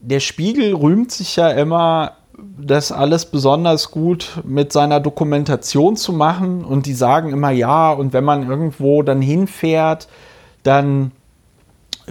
der 0.00 0.20
Spiegel 0.20 0.74
rühmt 0.74 1.12
sich 1.12 1.36
ja 1.36 1.50
immer, 1.50 2.12
das 2.58 2.90
alles 2.92 3.26
besonders 3.26 3.90
gut 3.90 4.40
mit 4.44 4.72
seiner 4.72 5.00
Dokumentation 5.00 5.96
zu 5.96 6.12
machen 6.12 6.64
und 6.64 6.86
die 6.86 6.94
sagen 6.94 7.30
immer 7.30 7.50
ja 7.50 7.92
und 7.92 8.12
wenn 8.14 8.24
man 8.24 8.48
irgendwo 8.48 9.02
dann 9.02 9.20
hinfährt, 9.20 10.08
dann 10.62 11.12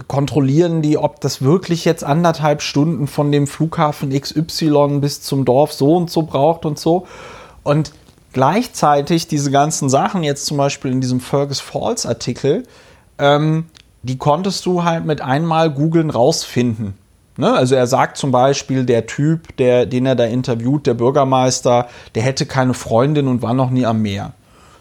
kontrollieren 0.08 0.82
die, 0.82 0.98
ob 0.98 1.20
das 1.20 1.42
wirklich 1.42 1.84
jetzt 1.84 2.04
anderthalb 2.04 2.62
Stunden 2.62 3.06
von 3.06 3.32
dem 3.32 3.46
Flughafen 3.46 4.10
XY 4.10 4.98
bis 5.00 5.22
zum 5.22 5.44
Dorf 5.44 5.72
so 5.72 5.96
und 5.96 6.10
so 6.10 6.22
braucht 6.22 6.64
und 6.64 6.78
so. 6.78 7.06
Und 7.62 7.92
gleichzeitig 8.32 9.28
diese 9.28 9.50
ganzen 9.50 9.88
Sachen, 9.88 10.22
jetzt 10.22 10.46
zum 10.46 10.56
Beispiel 10.56 10.92
in 10.92 11.00
diesem 11.00 11.20
Fergus 11.20 11.60
Falls 11.60 12.06
Artikel, 12.06 12.64
ähm, 13.18 13.66
die 14.02 14.18
konntest 14.18 14.64
du 14.66 14.84
halt 14.84 15.04
mit 15.04 15.20
einmal 15.20 15.70
googeln 15.70 16.10
rausfinden. 16.10 16.94
Ne? 17.36 17.52
Also 17.52 17.74
er 17.74 17.86
sagt 17.86 18.16
zum 18.16 18.30
Beispiel, 18.30 18.84
der 18.84 19.06
Typ, 19.06 19.56
der, 19.56 19.86
den 19.86 20.06
er 20.06 20.14
da 20.14 20.24
interviewt, 20.24 20.86
der 20.86 20.94
Bürgermeister, 20.94 21.88
der 22.14 22.22
hätte 22.22 22.46
keine 22.46 22.74
Freundin 22.74 23.28
und 23.28 23.42
war 23.42 23.54
noch 23.54 23.70
nie 23.70 23.86
am 23.86 24.02
Meer. 24.02 24.32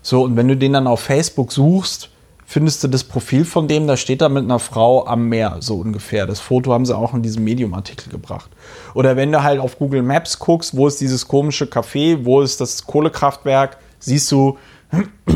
So, 0.02 0.24
und 0.24 0.36
wenn 0.36 0.48
du 0.48 0.56
den 0.56 0.74
dann 0.74 0.88
auf 0.88 1.02
Facebook 1.02 1.52
suchst, 1.52 2.10
findest 2.50 2.84
du 2.84 2.88
das 2.88 3.04
Profil 3.04 3.46
von 3.46 3.68
dem, 3.68 3.86
da 3.86 3.96
steht 3.96 4.24
er 4.24 4.30
mit 4.30 4.44
einer 4.44 4.58
Frau 4.58 5.06
am 5.06 5.30
Meer, 5.30 5.58
so 5.60 5.76
ungefähr. 5.76 6.26
Das 6.26 6.40
Foto 6.40 6.74
haben 6.74 6.84
sie 6.84 6.98
auch 6.98 7.14
in 7.14 7.22
diesem 7.22 7.44
Medium-Artikel 7.44 8.10
gebracht. 8.10 8.50
Oder 8.96 9.16
wenn 9.16 9.32
du 9.32 9.44
halt 9.44 9.60
auf 9.60 9.78
Google 9.78 10.02
Maps 10.02 10.40
guckst, 10.40 10.76
wo 10.76 10.88
ist 10.88 11.00
dieses 11.00 11.28
komische 11.28 11.66
Café, 11.66 12.26
wo 12.26 12.42
ist 12.42 12.60
das 12.60 12.88
Kohlekraftwerk, 12.88 13.78
siehst 14.00 14.32
du, 14.32 14.58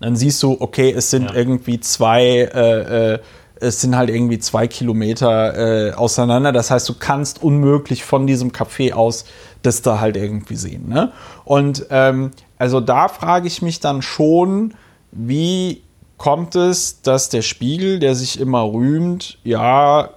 dann 0.00 0.16
siehst 0.16 0.42
du, 0.42 0.58
okay, 0.60 0.92
es 0.94 1.08
sind 1.08 1.30
ja. 1.30 1.36
irgendwie 1.36 1.80
zwei, 1.80 2.50
äh, 2.52 3.14
äh, 3.14 3.18
es 3.60 3.80
sind 3.80 3.96
halt 3.96 4.10
irgendwie 4.10 4.38
zwei 4.38 4.66
Kilometer 4.66 5.88
äh, 5.88 5.92
auseinander. 5.94 6.52
Das 6.52 6.70
heißt, 6.70 6.86
du 6.86 6.96
kannst 6.98 7.42
unmöglich 7.42 8.04
von 8.04 8.26
diesem 8.26 8.52
Café 8.52 8.92
aus 8.92 9.24
das 9.62 9.80
da 9.80 10.00
halt 10.00 10.18
irgendwie 10.18 10.56
sehen. 10.56 10.86
Ne? 10.86 11.12
Und 11.46 11.86
ähm, 11.88 12.32
also 12.58 12.82
da 12.82 13.08
frage 13.08 13.46
ich 13.46 13.62
mich 13.62 13.80
dann 13.80 14.02
schon, 14.02 14.74
wie 15.10 15.80
kommt 16.16 16.54
es, 16.54 17.02
dass 17.02 17.28
der 17.28 17.42
Spiegel, 17.42 17.98
der 17.98 18.14
sich 18.14 18.38
immer 18.38 18.62
rühmt, 18.62 19.38
ja, 19.44 20.10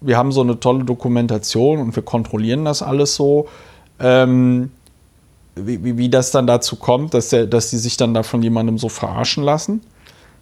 wir 0.00 0.16
haben 0.16 0.32
so 0.32 0.40
eine 0.40 0.60
tolle 0.60 0.84
Dokumentation 0.84 1.80
und 1.80 1.94
wir 1.94 2.02
kontrollieren 2.02 2.64
das 2.64 2.82
alles 2.82 3.14
so, 3.14 3.48
ähm, 3.98 4.70
wie, 5.56 5.98
wie, 5.98 6.08
das 6.08 6.30
dann 6.30 6.46
dazu 6.46 6.76
kommt, 6.76 7.12
dass, 7.12 7.30
der, 7.30 7.46
dass 7.46 7.70
die 7.70 7.76
sich 7.76 7.96
dann 7.96 8.14
da 8.14 8.22
von 8.22 8.42
jemandem 8.42 8.78
so 8.78 8.88
verarschen 8.88 9.44
lassen. 9.44 9.82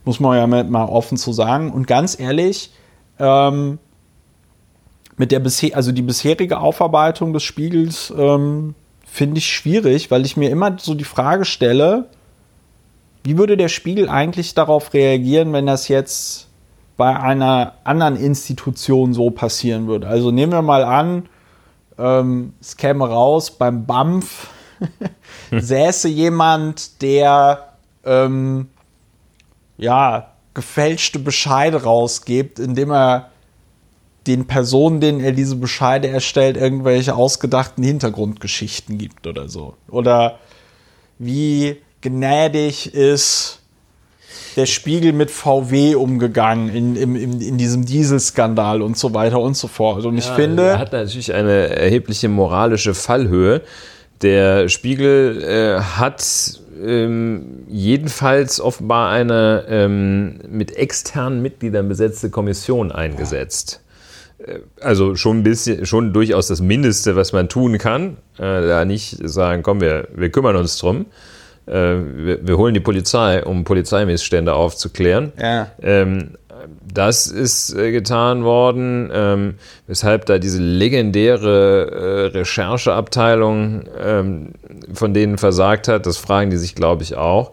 Muss 0.04 0.20
man 0.20 0.36
ja 0.36 0.46
mal 0.46 0.84
offen 0.84 1.18
zu 1.18 1.32
sagen. 1.32 1.72
Und 1.72 1.86
ganz 1.86 2.18
ehrlich, 2.18 2.70
ähm, 3.18 3.78
mit 5.16 5.32
der 5.32 5.40
bisher, 5.40 5.74
also 5.76 5.90
die 5.90 6.02
bisherige 6.02 6.60
Aufarbeitung 6.60 7.32
des 7.32 7.42
Spiegels 7.42 8.12
ähm, 8.16 8.74
finde 9.04 9.38
ich 9.38 9.52
schwierig, 9.52 10.10
weil 10.10 10.24
ich 10.24 10.36
mir 10.36 10.50
immer 10.50 10.76
so 10.78 10.94
die 10.94 11.04
Frage 11.04 11.44
stelle, 11.44 12.06
wie 13.24 13.38
würde 13.38 13.56
der 13.56 13.68
Spiegel 13.68 14.08
eigentlich 14.08 14.54
darauf 14.54 14.94
reagieren, 14.94 15.52
wenn 15.52 15.66
das 15.66 15.88
jetzt 15.88 16.48
bei 16.96 17.18
einer 17.18 17.74
anderen 17.84 18.16
Institution 18.16 19.14
so 19.14 19.30
passieren 19.30 19.86
würde? 19.86 20.06
Also 20.06 20.30
nehmen 20.30 20.52
wir 20.52 20.62
mal 20.62 20.84
an, 20.84 21.28
ähm, 21.98 22.54
es 22.60 22.76
käme 22.76 23.08
raus, 23.08 23.50
beim 23.50 23.86
BAMF 23.86 24.48
säße 25.50 26.08
jemand, 26.08 27.02
der 27.02 27.72
ähm, 28.04 28.68
ja, 29.76 30.32
gefälschte 30.54 31.18
Bescheide 31.18 31.82
rausgibt, 31.82 32.58
indem 32.58 32.90
er 32.90 33.30
den 34.26 34.46
Personen, 34.46 35.00
denen 35.00 35.20
er 35.20 35.32
diese 35.32 35.56
Bescheide 35.56 36.08
erstellt, 36.08 36.56
irgendwelche 36.56 37.14
ausgedachten 37.14 37.82
Hintergrundgeschichten 37.82 38.98
gibt 38.98 39.26
oder 39.26 39.48
so. 39.48 39.74
Oder 39.88 40.38
wie 41.18 41.78
gnädig 42.00 42.94
ist 42.94 43.58
der 44.56 44.66
Spiegel 44.66 45.12
mit 45.12 45.30
VW 45.30 45.94
umgegangen 45.94 46.68
in, 46.68 46.96
in, 46.96 47.14
in, 47.14 47.40
in 47.40 47.58
diesem 47.58 47.86
Dieselskandal 47.86 48.82
und 48.82 48.98
so 48.98 49.14
weiter 49.14 49.40
und 49.40 49.56
so 49.56 49.68
fort. 49.68 50.04
Und 50.04 50.18
ich 50.18 50.26
ja, 50.26 50.34
finde. 50.34 50.64
Er 50.64 50.78
hat 50.80 50.92
natürlich 50.92 51.32
eine 51.32 51.76
erhebliche 51.76 52.28
moralische 52.28 52.94
Fallhöhe. 52.94 53.62
Der 54.22 54.68
Spiegel 54.68 55.44
äh, 55.44 55.80
hat 55.80 56.24
ähm, 56.84 57.64
jedenfalls 57.68 58.60
offenbar 58.60 59.10
eine 59.10 59.64
ähm, 59.68 60.40
mit 60.50 60.76
externen 60.76 61.40
Mitgliedern 61.40 61.88
besetzte 61.88 62.28
Kommission 62.28 62.90
eingesetzt. 62.90 63.80
Äh, 64.38 64.58
also 64.80 65.14
schon 65.14 65.38
ein 65.38 65.42
bisschen, 65.44 65.86
schon 65.86 66.12
durchaus 66.12 66.48
das 66.48 66.60
Mindeste, 66.60 67.14
was 67.14 67.32
man 67.32 67.48
tun 67.48 67.78
kann. 67.78 68.16
Äh, 68.38 68.66
da 68.66 68.84
nicht 68.84 69.18
sagen, 69.22 69.62
komm, 69.62 69.80
wir, 69.80 70.08
wir 70.16 70.30
kümmern 70.30 70.56
uns 70.56 70.78
drum 70.78 71.06
äh, 71.68 71.96
wir, 72.26 72.46
wir, 72.46 72.56
holen 72.56 72.74
die 72.74 72.80
Polizei, 72.80 73.44
um 73.44 73.64
Polizeimissstände 73.64 74.54
aufzuklären. 74.54 75.32
Ja. 75.40 75.68
Ähm, 75.82 76.30
das 76.92 77.26
ist 77.26 77.74
äh, 77.74 77.92
getan 77.92 78.44
worden, 78.44 79.10
ähm, 79.12 79.54
weshalb 79.86 80.26
da 80.26 80.38
diese 80.38 80.60
legendäre 80.60 82.30
äh, 82.32 82.38
Rechercheabteilung 82.38 83.84
ähm, 83.98 84.52
von 84.92 85.14
denen 85.14 85.38
versagt 85.38 85.88
hat. 85.88 86.06
Das 86.06 86.16
fragen 86.16 86.50
die 86.50 86.56
sich, 86.56 86.74
glaube 86.74 87.02
ich, 87.02 87.16
auch. 87.16 87.52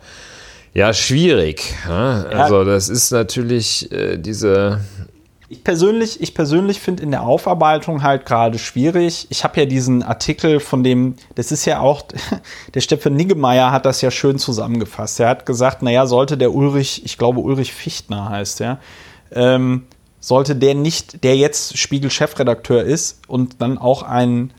Ja, 0.73 0.93
schwierig. 0.93 1.73
Ja? 1.87 2.25
Also 2.29 2.63
das 2.65 2.89
ist 2.89 3.11
natürlich 3.11 3.91
äh, 3.91 4.17
diese 4.17 4.81
ich 5.47 5.63
persönlich, 5.63 6.21
ich 6.21 6.33
persönlich 6.33 6.79
finde 6.79 7.03
in 7.03 7.11
der 7.11 7.23
Aufarbeitung 7.23 8.01
halt 8.01 8.25
gerade 8.25 8.57
schwierig. 8.57 9.27
Ich 9.29 9.43
habe 9.43 9.59
ja 9.59 9.65
diesen 9.65 10.01
Artikel 10.01 10.59
von 10.59 10.83
dem, 10.83 11.15
das 11.35 11.51
ist 11.51 11.65
ja 11.65 11.79
auch, 11.79 12.03
der 12.73 12.81
Stefan 12.81 13.13
Niggemeier 13.15 13.71
hat 13.71 13.85
das 13.85 14.01
ja 14.01 14.09
schön 14.09 14.39
zusammengefasst. 14.39 15.19
Er 15.19 15.29
hat 15.29 15.45
gesagt, 15.45 15.83
naja, 15.83 16.07
sollte 16.07 16.37
der 16.37 16.53
Ulrich, 16.53 17.05
ich 17.05 17.17
glaube 17.17 17.41
Ulrich 17.41 17.73
Fichtner 17.73 18.29
heißt 18.29 18.61
er, 18.61 18.79
ähm, 19.31 19.85
sollte 20.19 20.55
der 20.55 20.73
nicht, 20.73 21.23
der 21.23 21.37
jetzt 21.37 21.77
Spiegel-Chefredakteur 21.77 22.83
ist 22.83 23.21
und 23.27 23.61
dann 23.61 23.77
auch 23.77 24.01
einen 24.01 24.51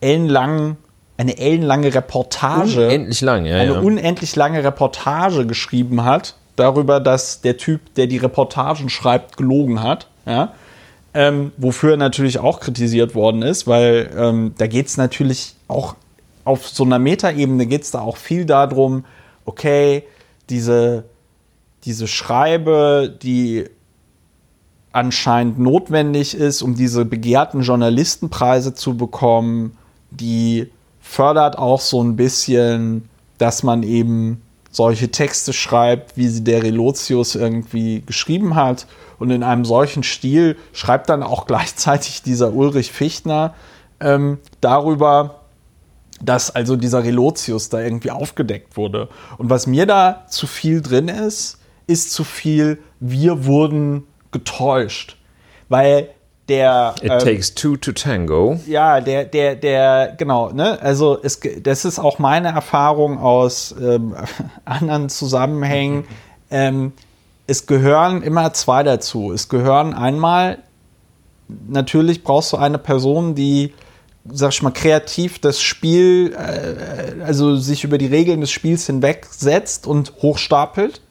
ellenlangen 0.00 0.76
eine 1.16 1.36
ellenlange 1.36 1.92
Reportage, 1.92 2.86
unendlich 2.86 3.20
lang, 3.22 3.44
ja, 3.44 3.56
eine 3.56 3.72
ja. 3.72 3.80
unendlich 3.80 4.36
lange 4.36 4.62
Reportage 4.62 5.46
geschrieben 5.46 6.04
hat 6.04 6.36
darüber, 6.58 7.00
dass 7.00 7.40
der 7.40 7.56
Typ, 7.56 7.94
der 7.94 8.06
die 8.06 8.18
Reportagen 8.18 8.88
schreibt, 8.88 9.36
gelogen 9.36 9.82
hat. 9.82 10.08
Ja? 10.26 10.52
Ähm, 11.14 11.52
wofür 11.56 11.92
er 11.92 11.96
natürlich 11.96 12.38
auch 12.38 12.60
kritisiert 12.60 13.14
worden 13.14 13.42
ist, 13.42 13.66
weil 13.66 14.10
ähm, 14.16 14.54
da 14.58 14.66
geht 14.66 14.86
es 14.86 14.96
natürlich 14.96 15.54
auch 15.68 15.94
auf 16.48 16.66
so 16.66 16.82
einer 16.84 16.98
Metaebene 16.98 17.66
geht 17.66 17.82
es 17.82 17.90
da 17.90 18.00
auch 18.00 18.16
viel 18.16 18.46
darum, 18.46 19.04
okay, 19.44 20.04
diese, 20.48 21.04
diese 21.84 22.08
Schreibe, 22.08 23.14
die 23.22 23.66
anscheinend 24.92 25.58
notwendig 25.58 26.34
ist, 26.34 26.62
um 26.62 26.74
diese 26.74 27.04
begehrten 27.04 27.60
Journalistenpreise 27.60 28.72
zu 28.72 28.96
bekommen, 28.96 29.76
die 30.10 30.70
fördert 31.02 31.58
auch 31.58 31.80
so 31.80 32.02
ein 32.02 32.16
bisschen, 32.16 33.08
dass 33.36 33.62
man 33.62 33.82
eben 33.82 34.40
solche 34.78 35.10
Texte 35.10 35.52
schreibt, 35.52 36.16
wie 36.16 36.28
sie 36.28 36.44
der 36.44 36.62
Relotius 36.62 37.34
irgendwie 37.34 38.04
geschrieben 38.06 38.54
hat. 38.54 38.86
Und 39.18 39.30
in 39.30 39.42
einem 39.42 39.64
solchen 39.64 40.04
Stil 40.04 40.56
schreibt 40.72 41.08
dann 41.08 41.24
auch 41.24 41.46
gleichzeitig 41.50 42.22
dieser 42.22 42.52
Ulrich 42.52 42.92
Fichtner 42.92 43.54
ähm, 43.98 44.38
darüber, 44.60 45.40
dass 46.22 46.54
also 46.54 46.76
dieser 46.76 47.02
Relotius 47.02 47.70
da 47.70 47.80
irgendwie 47.80 48.12
aufgedeckt 48.12 48.76
wurde. 48.76 49.08
Und 49.36 49.50
was 49.50 49.66
mir 49.66 49.84
da 49.84 50.24
zu 50.28 50.46
viel 50.46 50.80
drin 50.80 51.08
ist, 51.08 51.58
ist 51.88 52.12
zu 52.12 52.22
viel, 52.22 52.78
wir 53.00 53.46
wurden 53.46 54.04
getäuscht. 54.30 55.16
weil 55.68 56.10
der. 56.48 56.94
It 57.02 57.10
ähm, 57.10 57.18
takes 57.18 57.54
two 57.54 57.76
to 57.76 57.92
tango. 57.92 58.58
Ja, 58.66 59.00
der, 59.00 59.24
der, 59.24 59.56
der, 59.56 60.14
genau, 60.16 60.50
ne? 60.50 60.80
Also 60.80 61.18
es, 61.22 61.40
das 61.62 61.84
ist 61.84 61.98
auch 61.98 62.18
meine 62.18 62.48
Erfahrung 62.48 63.18
aus 63.18 63.74
ähm, 63.80 64.14
anderen 64.64 65.08
Zusammenhängen. 65.08 66.04
Ähm, 66.50 66.94
es 67.46 67.66
gehören 67.66 68.22
immer 68.22 68.54
zwei 68.54 68.82
dazu. 68.82 69.32
Es 69.32 69.50
gehören 69.50 69.92
einmal, 69.92 70.60
natürlich 71.46 72.24
brauchst 72.24 72.54
du 72.54 72.56
eine 72.56 72.78
Person, 72.78 73.34
die, 73.34 73.74
sag 74.24 74.52
ich 74.52 74.62
mal, 74.62 74.70
kreativ 74.70 75.40
das 75.40 75.60
Spiel, 75.60 76.34
äh, 76.34 77.22
also 77.22 77.56
sich 77.56 77.84
über 77.84 77.98
die 77.98 78.06
Regeln 78.06 78.40
des 78.40 78.50
Spiels 78.50 78.86
hinwegsetzt 78.86 79.86
und 79.86 80.14
hochstapelt 80.22 81.02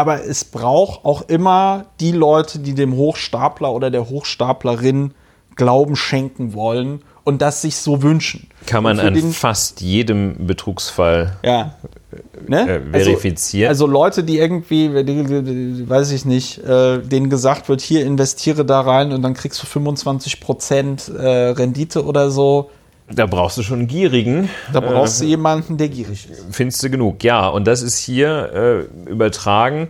aber 0.00 0.24
es 0.24 0.44
braucht 0.44 1.04
auch 1.04 1.28
immer 1.28 1.86
die 2.00 2.12
Leute, 2.12 2.58
die 2.58 2.74
dem 2.74 2.96
Hochstapler 2.96 3.72
oder 3.72 3.90
der 3.90 4.08
Hochstaplerin 4.08 5.12
Glauben 5.56 5.94
schenken 5.94 6.54
wollen 6.54 7.02
und 7.24 7.42
das 7.42 7.60
sich 7.60 7.76
so 7.76 8.02
wünschen. 8.02 8.48
Kann 8.64 8.82
man 8.82 8.98
an 8.98 9.14
fast 9.32 9.82
jedem 9.82 10.46
Betrugsfall 10.46 11.36
ja. 11.44 11.74
ne? 12.48 12.76
äh, 12.76 12.80
verifizieren. 12.90 13.68
Also, 13.68 13.84
also, 13.84 13.92
Leute, 13.92 14.24
die 14.24 14.38
irgendwie, 14.38 14.90
weiß 14.90 16.12
ich 16.12 16.24
nicht, 16.24 16.58
äh, 16.58 16.98
denen 16.98 17.28
gesagt 17.28 17.68
wird, 17.68 17.82
hier 17.82 18.06
investiere 18.06 18.64
da 18.64 18.80
rein 18.80 19.12
und 19.12 19.20
dann 19.20 19.34
kriegst 19.34 19.62
du 19.62 19.66
25 19.66 20.40
Prozent 20.40 21.08
äh, 21.08 21.50
Rendite 21.50 22.06
oder 22.06 22.30
so 22.30 22.70
da 23.12 23.26
brauchst 23.26 23.58
du 23.58 23.62
schon 23.62 23.80
einen 23.80 23.88
gierigen. 23.88 24.48
Da 24.72 24.80
brauchst 24.80 25.20
äh, 25.20 25.24
du 25.24 25.30
jemanden, 25.30 25.76
der 25.76 25.88
gierig 25.88 26.28
ist. 26.30 26.44
Findest 26.50 26.82
du 26.82 26.90
genug, 26.90 27.24
ja. 27.24 27.48
Und 27.48 27.66
das 27.66 27.82
ist 27.82 27.98
hier 27.98 28.88
äh, 29.06 29.10
übertragen. 29.10 29.88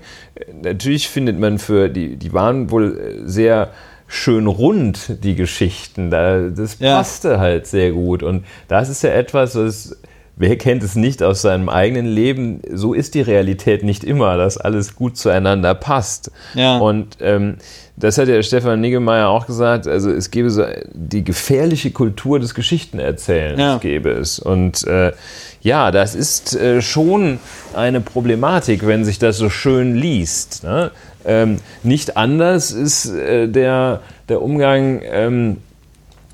Natürlich 0.63 1.09
findet 1.09 1.39
man 1.39 1.59
für 1.59 1.89
die, 1.89 2.17
die 2.17 2.33
waren 2.33 2.71
wohl 2.71 3.23
sehr 3.25 3.71
schön 4.07 4.47
rund, 4.47 5.23
die 5.23 5.35
Geschichten. 5.35 6.11
Da, 6.11 6.49
das 6.49 6.77
passte 6.77 7.33
ja. 7.33 7.39
halt 7.39 7.67
sehr 7.67 7.93
gut. 7.93 8.23
Und 8.23 8.45
das 8.69 8.89
ist 8.89 9.03
ja 9.03 9.11
etwas, 9.11 9.55
was 9.55 9.97
wer 10.41 10.57
kennt 10.57 10.83
es 10.83 10.97
nicht 10.97 11.23
aus 11.23 11.43
seinem 11.43 11.69
eigenen 11.69 12.07
Leben? 12.07 12.63
So 12.73 12.95
ist 12.95 13.15
die 13.15 13.21
Realität 13.21 13.85
nicht 13.85 14.03
immer, 14.03 14.39
dass 14.39 14.57
alles 14.57 14.97
gut 14.97 15.19
zueinander 15.19 15.75
passt. 15.75 16.33
Ja. 16.55 16.79
Und 16.79 17.19
ähm, 17.21 17.59
das 17.97 18.17
hat 18.17 18.29
ja 18.29 18.43
Stefan 18.43 18.81
Niggemeier 18.81 19.29
auch 19.29 19.47
gesagt, 19.47 19.87
also 19.87 20.11
es 20.11 20.31
gäbe 20.31 20.49
so 20.49 20.65
die 20.95 21.25
gefährliche 21.25 21.91
Kultur 21.91 22.41
des 22.41 22.55
Geschichtenerzählens 22.55 23.61
ja. 23.61 23.77
gäbe 23.77 24.13
es. 24.13 24.39
Und 24.39 24.87
äh, 24.87 25.13
ja, 25.61 25.91
das 25.91 26.15
ist 26.15 26.57
äh, 26.57 26.81
schon 26.81 27.39
eine 27.75 28.01
Problematik, 28.01 28.87
wenn 28.87 29.05
sich 29.05 29.19
das 29.19 29.37
so 29.37 29.51
schön 29.51 29.95
liest. 29.95 30.65
Ne? 30.65 30.91
Ähm, 31.27 31.59
nicht 31.83 32.17
anders 32.17 32.73
ist 32.73 33.11
äh, 33.11 33.47
der, 33.47 34.01
der 34.31 34.41
Umgang 34.41 35.03
ähm, 35.05 35.59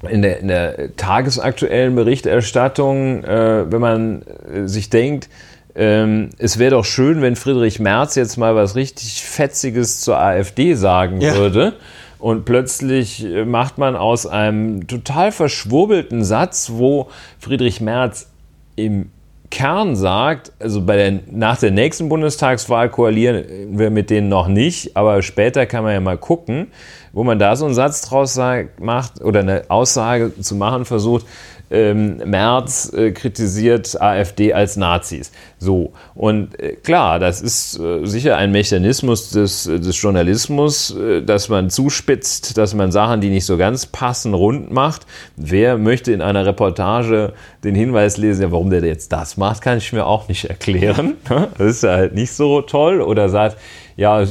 in, 0.09 0.23
der, 0.23 0.41
in 0.41 0.49
der 0.49 0.97
tagesaktuellen 0.97 1.95
Berichterstattung, 1.95 3.25
äh, 3.25 3.71
wenn 3.71 3.81
man 3.81 4.23
äh, 4.23 4.67
sich 4.67 4.91
denkt, 4.91 5.29
ähm, 5.75 6.31
es 6.39 6.59
wäre 6.59 6.73
doch 6.73 6.85
schön, 6.85 7.21
wenn 7.21 7.37
Friedrich 7.37 7.81
Merz 7.81 8.15
jetzt 8.15 8.37
mal 8.37 8.55
was 8.55 8.77
richtig 8.77 9.23
Fetziges 9.23 10.01
zur 10.01 10.19
AfD 10.19 10.75
sagen 10.75 11.21
ja. 11.21 11.35
würde. 11.35 11.75
Und 12.19 12.47
plötzlich 12.47 13.25
äh, 13.25 13.45
macht 13.45 13.77
man 13.77 13.95
aus 13.95 14.27
einem 14.27 14.87
total 14.87 15.33
verschwurbelten 15.33 16.25
Satz, 16.25 16.71
wo 16.73 17.09
Friedrich 17.39 17.81
Merz 17.81 18.29
im 18.75 19.11
Kern 19.51 19.97
sagt, 19.97 20.53
also 20.59 20.83
bei 20.83 20.97
der, 20.97 21.21
nach 21.31 21.59
der 21.59 21.71
nächsten 21.71 22.09
Bundestagswahl 22.09 22.89
koalieren 22.89 23.45
wir 23.71 23.91
mit 23.91 24.11
denen 24.11 24.29
noch 24.29 24.49
nicht, 24.49 24.97
aber 24.97 25.23
später 25.23 25.67
kann 25.67 25.85
man 25.85 25.93
ja 25.93 26.01
mal 26.01 26.19
gucken, 26.19 26.69
wo 27.13 27.25
man 27.25 27.39
da 27.39 27.57
so 27.57 27.65
einen 27.65 27.75
Satz 27.75 28.03
draus 28.03 28.35
sagt, 28.35 28.81
macht 28.81 29.23
oder 29.23 29.41
eine 29.41 29.65
Aussage 29.69 30.33
zu 30.41 30.55
machen 30.55 30.85
versucht, 30.85 31.27
ähm, 31.71 32.19
Merz 32.25 32.93
äh, 32.93 33.13
kritisiert 33.13 34.01
AfD 34.01 34.53
als 34.53 34.77
Nazis. 34.77 35.33
So, 35.59 35.93
und 36.15 36.59
äh, 36.61 36.75
klar, 36.75 37.19
das 37.19 37.41
ist 37.41 37.79
äh, 37.79 38.05
sicher 38.05 38.37
ein 38.37 38.53
Mechanismus 38.53 39.31
des, 39.31 39.67
äh, 39.67 39.81
des 39.81 40.01
Journalismus, 40.01 40.95
äh, 40.95 41.23
dass 41.23 41.49
man 41.49 41.71
zuspitzt, 41.71 42.57
dass 42.57 42.75
man 42.75 42.93
Sachen, 42.93 43.21
die 43.21 43.31
nicht 43.31 43.47
so 43.47 43.57
ganz 43.57 43.87
passen, 43.87 44.35
rund 44.35 44.71
macht. 44.71 45.07
Wer 45.37 45.79
möchte 45.79 46.13
in 46.13 46.23
einer 46.23 46.47
Reportage 46.47 47.33
den 47.65 47.75
Hinweis 47.75 48.17
lesen, 48.17 48.43
ja, 48.43 48.53
warum 48.53 48.71
der 48.71 48.85
jetzt 48.85 49.13
das 49.13 49.37
macht, 49.37 49.63
kann 49.63 49.79
ich 49.79 49.93
mir 49.93 50.07
auch 50.07 50.29
nicht 50.29 50.45
erklären. 50.45 51.15
Das 51.59 51.69
ist 51.69 51.83
ja 51.83 51.93
halt 51.93 52.15
nicht 52.15 52.33
so 52.33 52.61
toll. 52.63 53.01
Oder 53.01 53.29
sagt, 53.29 53.57
ja, 53.97 54.23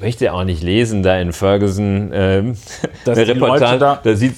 möchte 0.00 0.32
auch 0.32 0.44
nicht 0.44 0.62
lesen, 0.62 1.02
da 1.02 1.18
in 1.18 1.34
Ferguson 1.34 2.10
ähm, 2.14 2.56
eine 3.06 3.28
Reportage, 3.28 3.78
da, 3.78 4.00
da 4.02 4.16
sieht 4.16 4.36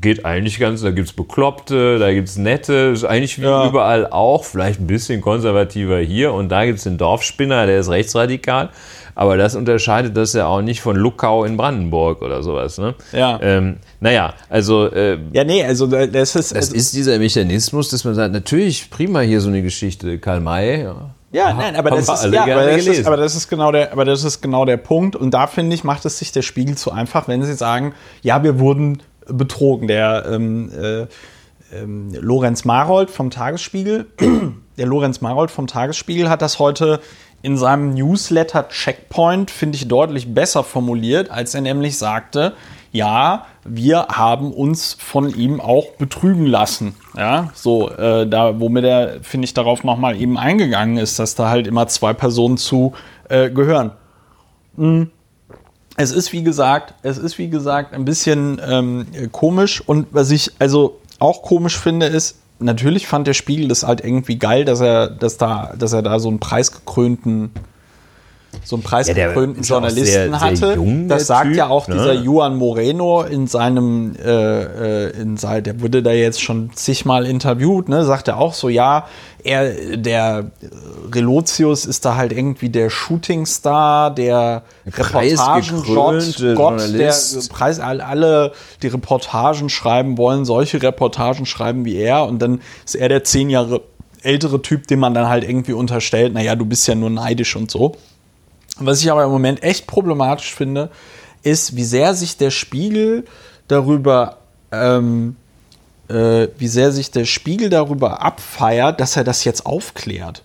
geht 0.00 0.24
eigentlich 0.24 0.60
ganz, 0.60 0.82
da 0.82 0.92
gibt 0.92 1.08
es 1.08 1.14
Bekloppte, 1.14 1.98
da 1.98 2.12
gibt 2.12 2.28
es 2.28 2.38
Nette, 2.38 2.92
ist 2.94 3.04
eigentlich 3.04 3.38
wie 3.38 3.42
ja. 3.42 3.66
überall 3.66 4.06
auch, 4.06 4.44
vielleicht 4.44 4.80
ein 4.80 4.86
bisschen 4.86 5.20
konservativer 5.20 5.98
hier 5.98 6.32
und 6.32 6.50
da 6.50 6.66
gibt 6.66 6.78
es 6.78 6.84
den 6.84 6.98
Dorfspinner, 6.98 7.66
der 7.66 7.80
ist 7.80 7.90
rechtsradikal. 7.90 8.70
Aber 9.16 9.36
das 9.36 9.56
unterscheidet 9.56 10.16
das 10.16 10.32
ja 10.32 10.46
auch 10.46 10.62
nicht 10.62 10.80
von 10.80 10.96
Luckau 10.96 11.44
in 11.44 11.56
Brandenburg 11.56 12.22
oder 12.22 12.42
sowas. 12.42 12.78
Ne? 12.78 12.94
Ja. 13.12 13.38
Ähm, 13.42 13.76
naja, 13.98 14.32
also. 14.48 14.86
Äh, 14.86 15.18
ja, 15.32 15.44
nee, 15.44 15.62
also 15.62 15.88
das 15.88 16.36
ist. 16.36 16.52
Das 16.52 16.52
also, 16.52 16.74
ist 16.74 16.94
dieser 16.94 17.18
Mechanismus, 17.18 17.90
dass 17.90 18.04
man 18.04 18.14
sagt, 18.14 18.32
natürlich 18.32 18.88
prima 18.88 19.20
hier 19.20 19.40
so 19.40 19.48
eine 19.48 19.62
Geschichte, 19.62 20.18
Karl 20.18 20.40
May. 20.40 20.84
Ja 20.84 21.10
ja, 21.32 21.52
nein, 21.54 21.76
aber 21.76 21.90
das, 21.90 22.08
ist, 22.08 22.32
ja, 22.32 22.42
aber, 22.42 22.66
das 22.66 22.86
ist, 22.86 23.06
aber 23.06 23.16
das 23.16 23.36
ist 23.36 23.48
genau 23.48 23.70
der, 23.70 23.92
aber 23.92 24.04
das 24.04 24.24
ist 24.24 24.40
genau 24.40 24.64
der 24.64 24.76
Punkt. 24.76 25.14
Und 25.14 25.32
da 25.32 25.46
finde 25.46 25.74
ich, 25.74 25.84
macht 25.84 26.04
es 26.04 26.18
sich 26.18 26.32
der 26.32 26.42
Spiegel 26.42 26.76
zu 26.76 26.90
einfach, 26.90 27.28
wenn 27.28 27.42
sie 27.42 27.54
sagen, 27.54 27.94
ja, 28.22 28.42
wir 28.42 28.58
wurden 28.58 29.02
betrogen. 29.26 29.86
Der 29.86 30.26
ähm, 30.28 30.70
äh, 30.72 31.06
ähm, 31.72 32.12
Lorenz 32.14 32.64
Marold 32.64 33.10
vom 33.10 33.30
Tagesspiegel, 33.30 34.06
der 34.76 34.86
Lorenz 34.86 35.20
Marold 35.20 35.52
vom 35.52 35.68
Tagesspiegel 35.68 36.28
hat 36.28 36.42
das 36.42 36.58
heute 36.58 37.00
in 37.42 37.56
seinem 37.56 37.94
Newsletter 37.94 38.68
Checkpoint, 38.68 39.50
finde 39.50 39.76
ich, 39.76 39.88
deutlich 39.88 40.34
besser 40.34 40.64
formuliert, 40.64 41.30
als 41.30 41.54
er 41.54 41.62
nämlich 41.62 41.96
sagte, 41.96 42.54
ja, 42.92 43.46
wir 43.64 44.08
haben 44.08 44.52
uns 44.52 44.96
von 44.98 45.32
ihm 45.32 45.60
auch 45.60 45.92
betrügen 45.92 46.46
lassen. 46.46 46.94
Ja, 47.16 47.50
so, 47.54 47.90
äh, 47.90 48.26
da, 48.26 48.58
womit 48.58 48.84
er, 48.84 49.22
finde 49.22 49.44
ich, 49.44 49.54
darauf 49.54 49.84
nochmal 49.84 50.20
eben 50.20 50.36
eingegangen 50.36 50.96
ist, 50.96 51.18
dass 51.18 51.34
da 51.34 51.48
halt 51.48 51.66
immer 51.66 51.86
zwei 51.86 52.12
Personen 52.12 52.56
zu 52.56 52.92
äh, 53.28 53.50
gehören. 53.50 53.92
Mhm. 54.76 55.10
Es 55.96 56.12
ist, 56.12 56.32
wie 56.32 56.42
gesagt, 56.42 56.94
es 57.02 57.18
ist, 57.18 57.38
wie 57.38 57.50
gesagt, 57.50 57.92
ein 57.94 58.04
bisschen 58.04 58.60
ähm, 58.66 59.06
komisch 59.32 59.80
und 59.86 60.08
was 60.12 60.30
ich 60.30 60.52
also 60.58 60.98
auch 61.18 61.42
komisch 61.42 61.78
finde, 61.78 62.06
ist, 62.06 62.38
natürlich 62.58 63.06
fand 63.06 63.26
der 63.26 63.34
Spiegel 63.34 63.68
das 63.68 63.82
halt 63.82 64.02
irgendwie 64.02 64.38
geil, 64.38 64.64
dass 64.64 64.80
er, 64.80 65.08
dass 65.08 65.36
da, 65.36 65.74
dass 65.78 65.92
er 65.92 66.02
da 66.02 66.18
so 66.18 66.28
einen 66.28 66.40
preisgekrönten 66.40 67.50
so 68.64 68.76
einen 68.76 68.82
preisgekrönten 68.82 69.62
ja, 69.62 69.68
Journalisten 69.68 70.04
sehr, 70.04 70.40
hatte. 70.40 70.56
Sehr 70.56 70.74
jung, 70.74 71.08
das 71.08 71.26
sagt 71.26 71.48
typ, 71.48 71.56
ja 71.56 71.68
auch 71.68 71.88
ne? 71.88 71.94
dieser 71.94 72.12
Juan 72.14 72.56
Moreno 72.56 73.22
in 73.22 73.46
seinem, 73.46 74.14
äh, 74.16 75.08
äh, 75.08 75.20
in 75.20 75.36
sein, 75.36 75.64
der 75.64 75.80
wurde 75.80 76.02
da 76.02 76.12
jetzt 76.12 76.42
schon 76.42 76.70
zigmal 76.74 77.26
interviewt, 77.26 77.88
ne, 77.88 78.04
sagt 78.04 78.28
er 78.28 78.38
auch 78.38 78.54
so, 78.54 78.68
ja, 78.68 79.06
er, 79.42 79.96
der 79.96 80.50
Relotius 81.12 81.86
ist 81.86 82.04
da 82.04 82.16
halt 82.16 82.32
irgendwie 82.32 82.68
der 82.68 82.90
Shootingstar, 82.90 84.14
der 84.14 84.62
Reportagen-Gott, 84.86 86.36
Gott, 86.54 86.92
der 86.92 87.14
Preis, 87.48 87.80
alle, 87.80 88.52
die 88.82 88.88
Reportagen 88.88 89.68
schreiben 89.70 90.18
wollen, 90.18 90.44
solche 90.44 90.82
Reportagen 90.82 91.46
schreiben 91.46 91.84
wie 91.84 91.96
er 91.96 92.26
und 92.26 92.40
dann 92.40 92.60
ist 92.84 92.96
er 92.96 93.08
der 93.08 93.24
zehn 93.24 93.48
Jahre 93.48 93.82
ältere 94.22 94.60
Typ, 94.60 94.86
dem 94.86 95.00
man 95.00 95.14
dann 95.14 95.28
halt 95.28 95.44
irgendwie 95.44 95.72
unterstellt, 95.72 96.34
naja, 96.34 96.54
du 96.54 96.66
bist 96.66 96.86
ja 96.86 96.94
nur 96.94 97.10
neidisch 97.10 97.56
und 97.56 97.70
so. 97.70 97.96
Was 98.86 99.00
ich 99.00 99.10
aber 99.10 99.24
im 99.24 99.30
Moment 99.30 99.62
echt 99.62 99.86
problematisch 99.86 100.54
finde, 100.54 100.90
ist, 101.42 101.76
wie 101.76 101.84
sehr 101.84 102.14
sich 102.14 102.36
der 102.36 102.50
Spiegel 102.50 103.24
darüber, 103.68 104.38
ähm, 104.72 105.36
äh, 106.08 106.48
wie 106.58 106.68
sehr 106.68 106.92
sich 106.92 107.10
der 107.10 107.24
Spiegel 107.24 107.70
darüber 107.70 108.22
abfeiert, 108.22 109.00
dass 109.00 109.16
er 109.16 109.24
das 109.24 109.44
jetzt 109.44 109.66
aufklärt. 109.66 110.42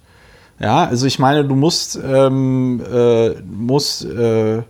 Ja, 0.59 0.85
also 0.85 1.05
ich 1.05 1.19
meine, 1.19 1.43
du 1.43 1.55
musst, 1.55 1.99
ähm, 2.01 2.81
äh, 2.89 3.31
musst, 3.41 4.05
äh, 4.05 4.61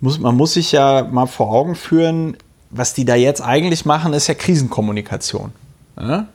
muss, 0.00 0.18
man 0.18 0.36
muss 0.36 0.54
sich 0.54 0.72
ja 0.72 1.02
mal 1.02 1.26
vor 1.26 1.52
Augen 1.52 1.74
führen, 1.74 2.36
was 2.70 2.94
die 2.94 3.04
da 3.04 3.14
jetzt 3.14 3.42
eigentlich 3.42 3.84
machen, 3.84 4.12
ist 4.12 4.26
ja 4.26 4.34
Krisenkommunikation. 4.34 5.52
Ja? 5.98 6.26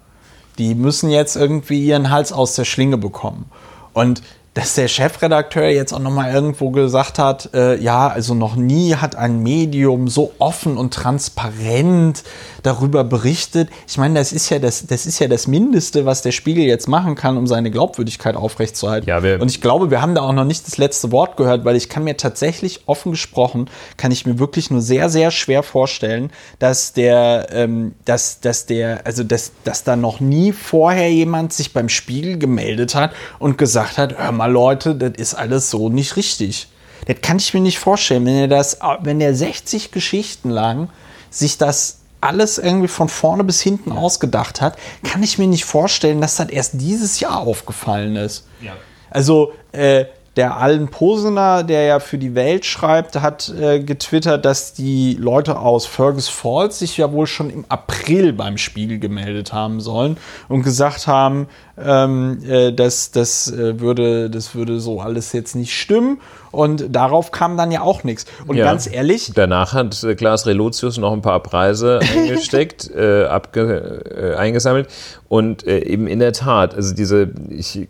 Die 0.57 0.75
müssen 0.75 1.09
jetzt 1.09 1.35
irgendwie 1.35 1.83
ihren 1.83 2.09
Hals 2.09 2.31
aus 2.31 2.55
der 2.55 2.65
Schlinge 2.65 2.97
bekommen. 2.97 3.45
Und 3.93 4.21
dass 4.53 4.75
der 4.75 4.89
Chefredakteur 4.89 5.69
jetzt 5.69 5.93
auch 5.93 5.99
noch 5.99 6.11
mal 6.11 6.33
irgendwo 6.33 6.71
gesagt 6.71 7.19
hat, 7.19 7.53
äh, 7.53 7.81
ja, 7.81 8.09
also 8.09 8.33
noch 8.33 8.57
nie 8.57 8.95
hat 8.95 9.15
ein 9.15 9.41
Medium 9.41 10.09
so 10.09 10.33
offen 10.39 10.77
und 10.77 10.93
transparent 10.93 12.23
darüber 12.61 13.05
berichtet. 13.05 13.69
Ich 13.87 13.97
meine, 13.97 14.19
das 14.19 14.33
ist 14.33 14.49
ja 14.49 14.59
das, 14.59 14.87
das 14.87 15.05
ist 15.05 15.19
ja 15.19 15.29
das 15.29 15.47
Mindeste, 15.47 16.05
was 16.05 16.21
der 16.21 16.33
Spiegel 16.33 16.65
jetzt 16.65 16.89
machen 16.89 17.15
kann, 17.15 17.37
um 17.37 17.47
seine 17.47 17.71
Glaubwürdigkeit 17.71 18.35
aufrechtzuerhalten. 18.35 19.07
Ja, 19.07 19.19
und 19.19 19.49
ich 19.49 19.61
glaube, 19.61 19.89
wir 19.89 20.01
haben 20.01 20.15
da 20.15 20.21
auch 20.21 20.33
noch 20.33 20.43
nicht 20.43 20.67
das 20.67 20.77
letzte 20.77 21.13
Wort 21.13 21.37
gehört, 21.37 21.63
weil 21.63 21.77
ich 21.77 21.87
kann 21.87 22.03
mir 22.03 22.17
tatsächlich 22.17 22.81
offen 22.87 23.11
gesprochen, 23.11 23.69
kann 23.95 24.11
ich 24.11 24.25
mir 24.25 24.37
wirklich 24.37 24.69
nur 24.69 24.81
sehr, 24.81 25.09
sehr 25.09 25.31
schwer 25.31 25.63
vorstellen, 25.63 26.29
dass 26.59 26.91
der, 26.91 27.47
ähm, 27.53 27.95
dass, 28.03 28.41
dass 28.41 28.65
der, 28.65 29.05
also 29.05 29.23
dass, 29.23 29.53
dass 29.63 29.85
da 29.85 29.95
noch 29.95 30.19
nie 30.19 30.51
vorher 30.51 31.09
jemand 31.11 31.53
sich 31.53 31.71
beim 31.71 31.87
Spiegel 31.87 32.37
gemeldet 32.37 32.95
hat 32.95 33.13
und 33.39 33.57
gesagt 33.57 33.97
hat, 33.97 34.17
hör 34.17 34.31
mal, 34.33 34.40
mal 34.41 34.51
Leute, 34.51 34.95
das 34.95 35.11
ist 35.17 35.35
alles 35.35 35.69
so 35.69 35.89
nicht 35.89 36.15
richtig. 36.15 36.67
Das 37.05 37.17
kann 37.21 37.37
ich 37.37 37.53
mir 37.53 37.59
nicht 37.59 37.77
vorstellen, 37.77 38.25
wenn 38.25 38.37
er 38.37 38.47
das, 38.47 38.79
wenn 39.01 39.19
der 39.19 39.35
60 39.35 39.91
Geschichten 39.91 40.49
lang 40.49 40.89
sich 41.29 41.59
das 41.59 41.99
alles 42.21 42.57
irgendwie 42.57 42.87
von 42.87 43.07
vorne 43.07 43.43
bis 43.43 43.61
hinten 43.61 43.91
ausgedacht 43.91 44.59
hat, 44.59 44.77
kann 45.03 45.21
ich 45.21 45.37
mir 45.37 45.45
nicht 45.47 45.65
vorstellen, 45.65 46.21
dass 46.21 46.37
das 46.37 46.49
erst 46.49 46.73
dieses 46.81 47.19
Jahr 47.19 47.37
aufgefallen 47.37 48.15
ist. 48.15 48.47
Ja. 48.61 48.73
Also 49.11 49.53
äh, 49.73 50.05
der 50.37 50.55
Allen 50.55 50.87
Posener, 50.87 51.63
der 51.63 51.83
ja 51.83 51.99
für 51.99 52.17
die 52.17 52.35
Welt 52.35 52.65
schreibt, 52.65 53.21
hat 53.21 53.49
äh, 53.49 53.81
getwittert, 53.81 54.45
dass 54.45 54.73
die 54.73 55.17
Leute 55.19 55.59
aus 55.59 55.85
Fergus 55.85 56.29
Falls 56.29 56.79
sich 56.79 56.95
ja 56.95 57.11
wohl 57.11 57.27
schon 57.27 57.49
im 57.49 57.65
April 57.67 58.31
beim 58.31 58.57
Spiegel 58.57 58.99
gemeldet 58.99 59.51
haben 59.51 59.81
sollen 59.81 60.15
und 60.47 60.63
gesagt 60.63 61.05
haben, 61.07 61.47
ähm, 61.77 62.41
äh, 62.47 62.71
dass 62.71 63.11
das, 63.11 63.51
äh, 63.51 63.81
würde, 63.81 64.29
das 64.29 64.55
würde 64.55 64.79
so 64.79 65.01
alles 65.01 65.33
jetzt 65.33 65.53
nicht 65.55 65.77
stimmen. 65.77 66.21
Und 66.51 66.95
darauf 66.95 67.31
kam 67.31 67.57
dann 67.57 67.71
ja 67.71 67.81
auch 67.81 68.05
nichts. 68.05 68.25
Und 68.47 68.55
ja. 68.55 68.65
ganz 68.65 68.89
ehrlich. 68.89 69.31
Danach 69.35 69.73
hat 69.73 70.01
äh, 70.03 70.15
Klaas 70.15 70.45
Relotius 70.45 70.97
noch 70.97 71.11
ein 71.11 71.21
paar 71.21 71.41
Preise 71.41 71.99
eingesteckt, 72.15 72.89
äh, 72.89 73.25
abge, 73.25 74.33
äh, 74.33 74.35
eingesammelt. 74.37 74.87
Und 75.27 75.63
eben 75.63 76.07
in 76.07 76.19
der 76.19 76.33
Tat, 76.33 76.75
also 76.75 76.93
diese, 76.93 77.31
ich 77.49 77.87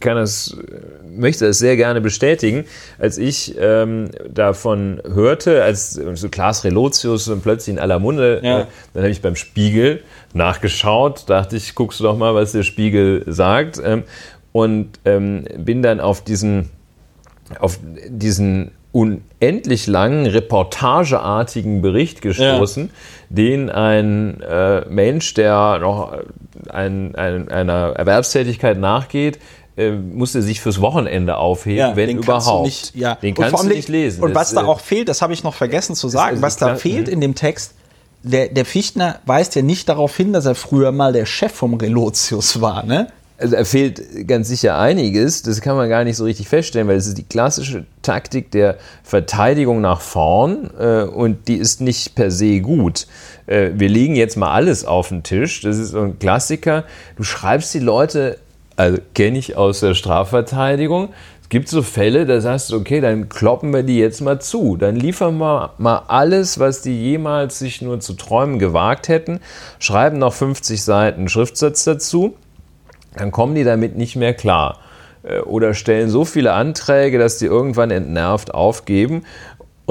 kann 0.00 0.16
das, 0.16 0.56
möchte 1.08 1.46
das 1.46 1.58
sehr 1.58 1.76
gerne 1.76 2.00
bestätigen. 2.00 2.64
Als 2.98 3.18
ich 3.18 3.54
ähm, 3.58 4.10
davon 4.28 5.00
hörte, 5.06 5.62
als 5.62 5.92
so 5.92 6.28
Klaas 6.28 6.64
Relotius 6.64 7.28
und 7.28 7.42
plötzlich 7.42 7.74
in 7.74 7.80
aller 7.80 7.98
Munde, 7.98 8.40
ja. 8.42 8.60
äh, 8.60 8.66
dann 8.94 9.02
habe 9.02 9.12
ich 9.12 9.22
beim 9.22 9.36
Spiegel 9.36 10.02
nachgeschaut, 10.34 11.24
dachte 11.28 11.56
ich, 11.56 11.74
guckst 11.74 12.00
du 12.00 12.04
doch 12.04 12.16
mal, 12.16 12.34
was 12.34 12.52
der 12.52 12.62
Spiegel 12.62 13.24
sagt. 13.26 13.80
Ähm, 13.84 14.04
und 14.52 15.00
ähm, 15.06 15.44
bin 15.56 15.82
dann 15.82 16.00
auf 16.00 16.22
diesen, 16.22 16.68
auf 17.58 17.78
diesen 18.06 18.72
unendlich 18.92 19.86
langen, 19.86 20.26
reportageartigen 20.26 21.80
Bericht 21.80 22.20
gestoßen, 22.20 22.84
ja. 22.84 22.90
den 23.30 23.70
ein 23.70 24.42
äh, 24.42 24.82
Mensch, 24.88 25.32
der 25.32 25.78
noch 25.80 26.18
ein, 26.68 27.14
ein, 27.14 27.48
einer 27.48 27.94
Erwerbstätigkeit 27.96 28.78
nachgeht, 28.78 29.38
musste 29.76 30.42
sich 30.42 30.60
fürs 30.60 30.80
Wochenende 30.80 31.38
aufheben, 31.38 31.78
ja, 31.78 31.96
wenn 31.96 32.18
überhaupt. 32.18 32.66
Nicht, 32.66 32.94
ja. 32.94 33.14
Den 33.14 33.34
kannst 33.34 33.64
du 33.64 33.68
nicht 33.68 33.88
lesen. 33.88 34.22
Und 34.22 34.34
was 34.34 34.50
das, 34.50 34.56
da 34.56 34.66
äh, 34.66 34.70
auch 34.70 34.80
fehlt, 34.80 35.08
das 35.08 35.22
habe 35.22 35.32
ich 35.32 35.44
noch 35.44 35.54
vergessen 35.54 35.94
zu 35.94 36.08
sagen, 36.08 36.32
also 36.32 36.42
was 36.42 36.56
da 36.56 36.76
fehlt 36.76 37.08
in 37.08 37.20
dem 37.20 37.34
Text, 37.34 37.74
der, 38.22 38.48
der 38.48 38.64
Fichtner 38.64 39.20
weist 39.26 39.54
ja 39.54 39.62
nicht 39.62 39.88
darauf 39.88 40.16
hin, 40.16 40.32
dass 40.32 40.46
er 40.46 40.54
früher 40.54 40.92
mal 40.92 41.12
der 41.12 41.26
Chef 41.26 41.52
vom 41.52 41.74
Relotius 41.74 42.60
war, 42.60 42.84
ne? 42.84 43.08
Also 43.38 43.56
er 43.56 43.64
fehlt 43.64 44.28
ganz 44.28 44.46
sicher 44.46 44.78
einiges, 44.78 45.42
das 45.42 45.60
kann 45.60 45.74
man 45.74 45.88
gar 45.88 46.04
nicht 46.04 46.16
so 46.16 46.24
richtig 46.24 46.48
feststellen, 46.48 46.86
weil 46.86 46.96
es 46.96 47.08
ist 47.08 47.18
die 47.18 47.24
klassische 47.24 47.86
Taktik 48.02 48.52
der 48.52 48.76
Verteidigung 49.02 49.80
nach 49.80 50.00
vorn 50.00 50.70
äh, 50.78 51.02
und 51.02 51.48
die 51.48 51.56
ist 51.56 51.80
nicht 51.80 52.14
per 52.14 52.30
se 52.30 52.60
gut. 52.60 53.08
Äh, 53.46 53.70
wir 53.74 53.88
legen 53.88 54.14
jetzt 54.14 54.36
mal 54.36 54.52
alles 54.52 54.84
auf 54.84 55.08
den 55.08 55.24
Tisch, 55.24 55.60
das 55.62 55.78
ist 55.78 55.90
so 55.90 56.02
ein 56.02 56.20
Klassiker. 56.20 56.84
Du 57.16 57.24
schreibst 57.24 57.74
die 57.74 57.80
Leute 57.80 58.38
also 58.76 58.98
kenne 59.14 59.38
ich 59.38 59.56
aus 59.56 59.80
der 59.80 59.94
Strafverteidigung. 59.94 61.10
Es 61.42 61.48
gibt 61.48 61.68
so 61.68 61.82
Fälle, 61.82 62.24
da 62.24 62.40
sagst 62.40 62.70
du, 62.70 62.76
okay, 62.76 63.00
dann 63.00 63.28
kloppen 63.28 63.72
wir 63.72 63.82
die 63.82 63.98
jetzt 63.98 64.20
mal 64.20 64.40
zu. 64.40 64.76
Dann 64.76 64.96
liefern 64.96 65.36
wir 65.38 65.74
mal 65.78 66.02
alles, 66.08 66.58
was 66.58 66.82
die 66.82 66.98
jemals 66.98 67.58
sich 67.58 67.82
nur 67.82 68.00
zu 68.00 68.14
träumen 68.14 68.58
gewagt 68.58 69.08
hätten, 69.08 69.40
schreiben 69.78 70.18
noch 70.18 70.32
50 70.32 70.82
Seiten 70.82 71.28
Schriftsatz 71.28 71.84
dazu, 71.84 72.34
dann 73.14 73.30
kommen 73.30 73.54
die 73.54 73.64
damit 73.64 73.96
nicht 73.96 74.16
mehr 74.16 74.32
klar 74.32 74.78
äh, 75.22 75.40
oder 75.40 75.74
stellen 75.74 76.08
so 76.08 76.24
viele 76.24 76.52
Anträge, 76.52 77.18
dass 77.18 77.38
die 77.38 77.46
irgendwann 77.46 77.90
entnervt 77.90 78.54
aufgeben. 78.54 79.24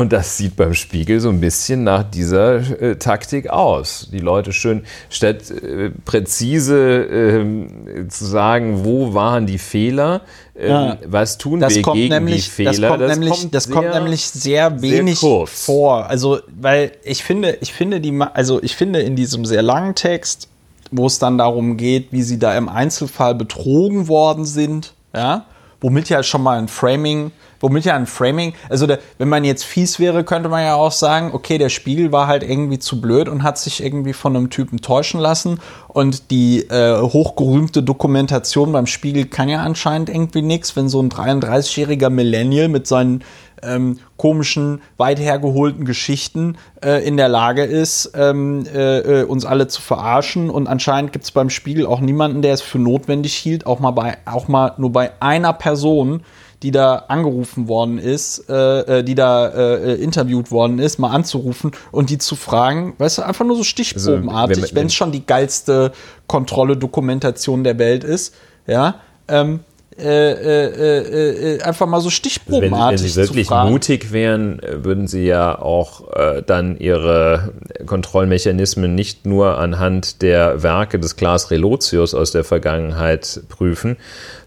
Und 0.01 0.11
das 0.11 0.35
sieht 0.35 0.55
beim 0.55 0.73
Spiegel 0.73 1.19
so 1.19 1.29
ein 1.29 1.39
bisschen 1.39 1.83
nach 1.83 2.01
dieser 2.01 2.55
äh, 2.81 2.95
Taktik 2.95 3.51
aus. 3.51 4.09
Die 4.11 4.17
Leute 4.17 4.51
schön, 4.51 4.81
statt 5.11 5.51
äh, 5.51 5.91
präzise 5.91 7.03
äh, 7.03 8.07
zu 8.07 8.25
sagen, 8.25 8.83
wo 8.83 9.13
waren 9.13 9.45
die 9.45 9.59
Fehler, 9.59 10.21
ähm, 10.57 10.69
ja. 10.69 10.97
was 11.05 11.37
tun 11.37 11.59
das 11.59 11.75
wir 11.75 11.83
gegen 11.83 12.09
nämlich, 12.15 12.45
die 12.45 12.49
Fehler, 12.49 12.71
das 12.71 12.89
kommt, 12.89 13.01
das 13.01 13.11
nämlich, 13.11 13.29
kommt, 13.29 13.53
das 13.53 13.63
sehr, 13.65 13.75
kommt 13.75 13.93
nämlich 13.93 14.25
sehr 14.25 14.81
wenig 14.81 15.19
sehr 15.19 15.45
vor. 15.45 16.07
Also, 16.07 16.39
weil 16.59 16.93
ich 17.03 17.23
finde, 17.23 17.59
ich 17.61 17.71
finde 17.71 18.01
die, 18.01 18.19
also 18.33 18.59
ich 18.63 18.75
finde 18.75 19.01
in 19.01 19.15
diesem 19.15 19.45
sehr 19.45 19.61
langen 19.61 19.93
Text, 19.93 20.47
wo 20.89 21.05
es 21.05 21.19
dann 21.19 21.37
darum 21.37 21.77
geht, 21.77 22.07
wie 22.09 22.23
sie 22.23 22.39
da 22.39 22.57
im 22.57 22.69
Einzelfall 22.69 23.35
betrogen 23.35 24.07
worden 24.07 24.45
sind, 24.45 24.95
ja, 25.15 25.45
womit 25.79 26.09
ja 26.09 26.23
schon 26.23 26.41
mal 26.41 26.57
ein 26.57 26.69
Framing 26.69 27.31
womit 27.61 27.85
ja 27.85 27.95
ein 27.95 28.05
Framing, 28.05 28.53
also 28.69 28.87
der, 28.87 28.99
wenn 29.17 29.29
man 29.29 29.43
jetzt 29.43 29.63
fies 29.63 29.99
wäre, 29.99 30.23
könnte 30.23 30.49
man 30.49 30.63
ja 30.63 30.75
auch 30.75 30.91
sagen, 30.91 31.31
okay, 31.33 31.57
der 31.57 31.69
Spiegel 31.69 32.11
war 32.11 32.27
halt 32.27 32.43
irgendwie 32.43 32.79
zu 32.79 32.99
blöd 32.99 33.29
und 33.29 33.43
hat 33.43 33.57
sich 33.57 33.83
irgendwie 33.83 34.13
von 34.13 34.35
einem 34.35 34.49
Typen 34.49 34.81
täuschen 34.81 35.19
lassen 35.19 35.59
und 35.87 36.31
die 36.31 36.61
äh, 36.69 36.99
hochgerühmte 37.01 37.83
Dokumentation 37.83 38.71
beim 38.71 38.87
Spiegel 38.87 39.25
kann 39.25 39.49
ja 39.49 39.61
anscheinend 39.61 40.09
irgendwie 40.09 40.41
nichts, 40.41 40.75
wenn 40.75 40.89
so 40.89 41.01
ein 41.01 41.09
33-jähriger 41.09 42.09
Millennial 42.09 42.67
mit 42.67 42.87
seinen 42.87 43.23
ähm, 43.63 43.99
komischen, 44.17 44.81
weit 44.97 45.19
hergeholten 45.19 45.85
Geschichten 45.85 46.57
äh, 46.83 47.05
in 47.05 47.17
der 47.17 47.29
Lage 47.29 47.63
ist, 47.63 48.11
ähm, 48.15 48.65
äh, 48.73 49.21
äh 49.21 49.23
uns 49.23 49.45
alle 49.45 49.67
zu 49.67 49.81
verarschen. 49.81 50.49
Und 50.49 50.67
anscheinend 50.67 51.13
gibt 51.13 51.25
es 51.25 51.31
beim 51.31 51.49
Spiegel 51.49 51.85
auch 51.85 51.99
niemanden, 51.99 52.41
der 52.41 52.53
es 52.53 52.61
für 52.61 52.79
notwendig 52.79 53.33
hielt, 53.33 53.65
auch 53.65 53.79
mal 53.79 53.91
bei, 53.91 54.17
auch 54.25 54.47
mal 54.47 54.73
nur 54.77 54.91
bei 54.91 55.11
einer 55.19 55.53
Person 55.53 56.23
die 56.63 56.71
da 56.71 57.05
angerufen 57.07 57.67
worden 57.67 57.97
ist, 57.97 58.49
äh, 58.49 58.99
äh, 58.99 59.03
die 59.03 59.15
da 59.15 59.47
äh, 59.47 59.95
interviewt 59.95 60.51
worden 60.51 60.79
ist, 60.79 60.99
mal 60.99 61.09
anzurufen 61.09 61.71
und 61.91 62.09
die 62.09 62.17
zu 62.17 62.35
fragen, 62.35 62.93
weißt 62.97 63.19
du, 63.19 63.21
einfach 63.23 63.45
nur 63.45 63.55
so 63.55 63.63
stichprobenartig, 63.63 64.61
also, 64.63 64.75
wenn 64.75 64.87
es 64.87 64.93
schon 64.93 65.11
die 65.11 65.25
geilste 65.25 65.91
Kontrolle, 66.27 66.77
Dokumentation 66.77 67.63
der 67.63 67.79
Welt 67.79 68.03
ist, 68.03 68.35
ja, 68.67 68.95
ähm, 69.27 69.61
äh, 70.01 70.31
äh, 70.33 71.55
äh, 71.55 71.61
einfach 71.61 71.85
mal 71.85 72.01
so 72.01 72.09
stichprobenartig. 72.09 73.01
Wenn, 73.01 73.21
wenn, 73.21 73.27
Sie 73.27 73.35
wirklich 73.35 73.49
mutig 73.49 74.11
wären, 74.11 74.59
würden 74.63 75.07
Sie 75.07 75.25
ja 75.25 75.59
auch 75.59 76.11
äh, 76.13 76.41
dann 76.45 76.77
Ihre 76.79 77.53
Kontrollmechanismen 77.85 78.95
nicht 78.95 79.25
nur 79.25 79.59
anhand 79.59 80.21
der 80.21 80.63
Werke 80.63 80.99
des 80.99 81.15
Klaas 81.15 81.51
Relotius 81.51 82.13
aus 82.13 82.31
der 82.31 82.43
Vergangenheit 82.43 83.41
prüfen, 83.49 83.97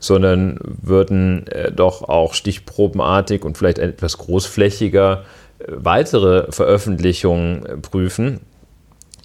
sondern 0.01 0.59
würden 0.63 1.47
äh, 1.47 1.71
doch 1.71 2.03
auch 2.03 2.35
stichprobenartig 2.35 3.45
und 3.45 3.57
vielleicht 3.57 3.79
etwas 3.79 4.19
großflächiger 4.19 5.25
äh, 5.59 5.65
weitere 5.69 6.51
Veröffentlichungen 6.51 7.81
prüfen 7.83 8.41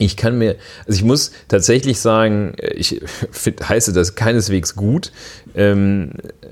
ich 0.05 0.15
kann 0.15 0.37
mir, 0.37 0.55
also 0.87 0.97
ich 0.97 1.03
muss 1.03 1.31
tatsächlich 1.49 1.99
sagen, 1.99 2.53
ich 2.73 3.01
find, 3.31 3.67
heiße 3.67 3.91
das 3.93 4.15
keineswegs 4.15 4.75
gut, 4.75 5.11
ähm, 5.55 6.11
äh, 6.41 6.47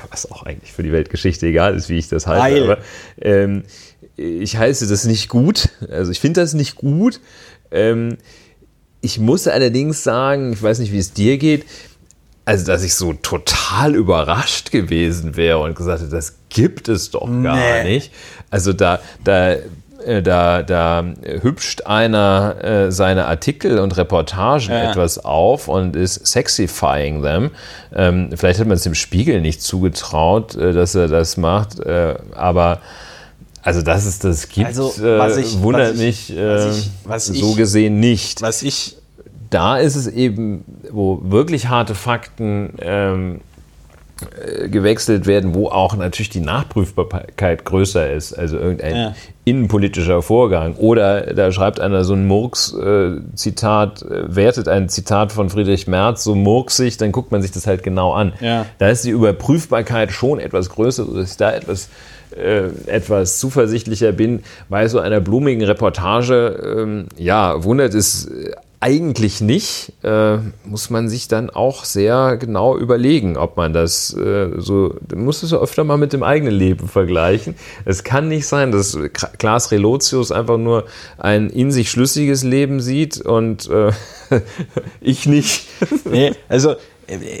was 0.10 0.30
auch 0.30 0.42
eigentlich 0.44 0.72
für 0.72 0.82
die 0.82 0.92
Weltgeschichte 0.92 1.46
egal 1.46 1.74
ist, 1.74 1.88
wie 1.88 1.98
ich 1.98 2.08
das 2.08 2.26
heiße, 2.26 2.42
Heil. 2.42 2.62
aber 2.64 2.78
ähm, 3.20 3.64
ich 4.16 4.56
heiße 4.56 4.88
das 4.88 5.04
nicht 5.04 5.28
gut, 5.28 5.68
also 5.90 6.10
ich 6.10 6.20
finde 6.20 6.40
das 6.40 6.54
nicht 6.54 6.76
gut. 6.76 7.20
Ähm, 7.70 8.16
ich 9.02 9.18
muss 9.18 9.46
allerdings 9.46 10.02
sagen, 10.02 10.52
ich 10.52 10.62
weiß 10.62 10.78
nicht, 10.78 10.92
wie 10.92 10.98
es 10.98 11.12
dir 11.12 11.38
geht, 11.38 11.64
also 12.44 12.66
dass 12.66 12.82
ich 12.82 12.94
so 12.94 13.12
total 13.12 13.94
überrascht 13.94 14.70
gewesen 14.70 15.36
wäre 15.36 15.58
und 15.58 15.76
gesagt 15.76 16.00
hätte, 16.00 16.10
das 16.10 16.36
gibt 16.48 16.88
es 16.88 17.10
doch 17.10 17.26
gar 17.26 17.82
nee. 17.84 17.94
nicht. 17.94 18.12
Also 18.50 18.72
da, 18.72 19.00
da 19.22 19.52
äh, 19.52 19.62
da, 20.22 20.62
da 20.62 21.04
hübscht 21.42 21.86
einer 21.86 22.56
äh, 22.62 22.92
seine 22.92 23.26
Artikel 23.26 23.78
und 23.78 23.96
Reportagen 23.96 24.70
ja. 24.70 24.90
etwas 24.90 25.24
auf 25.24 25.68
und 25.68 25.96
ist 25.96 26.26
sexifying 26.26 27.22
them. 27.22 27.50
Ähm, 27.94 28.30
vielleicht 28.34 28.60
hat 28.60 28.66
man 28.66 28.76
es 28.76 28.82
dem 28.82 28.94
Spiegel 28.94 29.40
nicht 29.40 29.62
zugetraut, 29.62 30.54
äh, 30.56 30.72
dass 30.72 30.94
er 30.94 31.08
das 31.08 31.36
macht, 31.36 31.80
äh, 31.80 32.14
aber 32.34 32.80
also 33.62 33.82
dass 33.82 34.06
es 34.06 34.18
das 34.18 34.48
gibt, 34.48 34.66
also, 34.66 34.92
äh, 35.02 35.40
ich, 35.40 35.60
wundert 35.60 35.96
mich 35.96 36.34
was 36.34 36.78
ich, 36.78 36.90
was 37.04 37.26
so 37.26 37.52
gesehen 37.54 38.00
nicht. 38.00 38.40
Was 38.40 38.62
ich 38.62 38.96
da 39.50 39.76
ist 39.76 39.96
es 39.96 40.06
eben, 40.06 40.64
wo 40.90 41.20
wirklich 41.24 41.68
harte 41.68 41.94
Fakten 41.94 42.74
ähm, 42.80 43.36
äh, 43.36 43.49
gewechselt 44.68 45.26
werden, 45.26 45.54
wo 45.54 45.68
auch 45.68 45.96
natürlich 45.96 46.30
die 46.30 46.40
Nachprüfbarkeit 46.40 47.64
größer 47.64 48.12
ist, 48.12 48.32
also 48.32 48.58
irgendein 48.58 48.96
ja. 48.96 49.14
innenpolitischer 49.44 50.22
Vorgang. 50.22 50.74
Oder 50.76 51.34
da 51.34 51.52
schreibt 51.52 51.80
einer 51.80 52.04
so 52.04 52.14
ein 52.14 52.26
Murks-Zitat, 52.26 54.02
äh, 54.02 54.34
wertet 54.34 54.68
ein 54.68 54.88
Zitat 54.88 55.32
von 55.32 55.50
Friedrich 55.50 55.86
Merz 55.86 56.24
so 56.24 56.34
murksig, 56.34 56.96
dann 56.96 57.12
guckt 57.12 57.32
man 57.32 57.42
sich 57.42 57.50
das 57.50 57.66
halt 57.66 57.82
genau 57.82 58.12
an. 58.12 58.32
Ja. 58.40 58.66
Da 58.78 58.88
ist 58.88 59.04
die 59.04 59.10
Überprüfbarkeit 59.10 60.12
schon 60.12 60.38
etwas 60.38 60.70
größer, 60.70 61.04
sodass 61.04 61.32
ich 61.32 61.36
da 61.36 61.52
etwas 61.52 61.88
äh, 62.36 62.68
etwas 62.86 63.38
zuversichtlicher 63.38 64.12
bin, 64.12 64.42
bei 64.68 64.88
so 64.88 64.98
einer 64.98 65.20
blumigen 65.20 65.64
Reportage, 65.64 66.76
ähm, 66.78 67.06
ja, 67.16 67.64
wundert 67.64 67.94
es 67.94 68.28
eigentlich 68.82 69.42
nicht, 69.42 69.92
äh, 70.02 70.38
muss 70.64 70.88
man 70.88 71.10
sich 71.10 71.28
dann 71.28 71.50
auch 71.50 71.84
sehr 71.84 72.38
genau 72.38 72.78
überlegen, 72.78 73.36
ob 73.36 73.58
man 73.58 73.74
das 73.74 74.14
äh, 74.14 74.52
so, 74.56 74.94
muss 75.14 75.42
es 75.42 75.52
öfter 75.52 75.84
mal 75.84 75.98
mit 75.98 76.14
dem 76.14 76.22
eigenen 76.22 76.54
Leben 76.54 76.88
vergleichen. 76.88 77.56
Es 77.84 78.04
kann 78.04 78.28
nicht 78.28 78.46
sein, 78.46 78.72
dass 78.72 78.98
Klaas 79.38 79.70
Relotius 79.70 80.32
einfach 80.32 80.56
nur 80.56 80.86
ein 81.18 81.50
in 81.50 81.70
sich 81.70 81.90
schlüssiges 81.90 82.42
Leben 82.42 82.80
sieht 82.80 83.20
und 83.20 83.68
äh, 83.68 83.92
ich 85.02 85.26
nicht. 85.26 85.66
nee, 86.10 86.32
also 86.48 86.76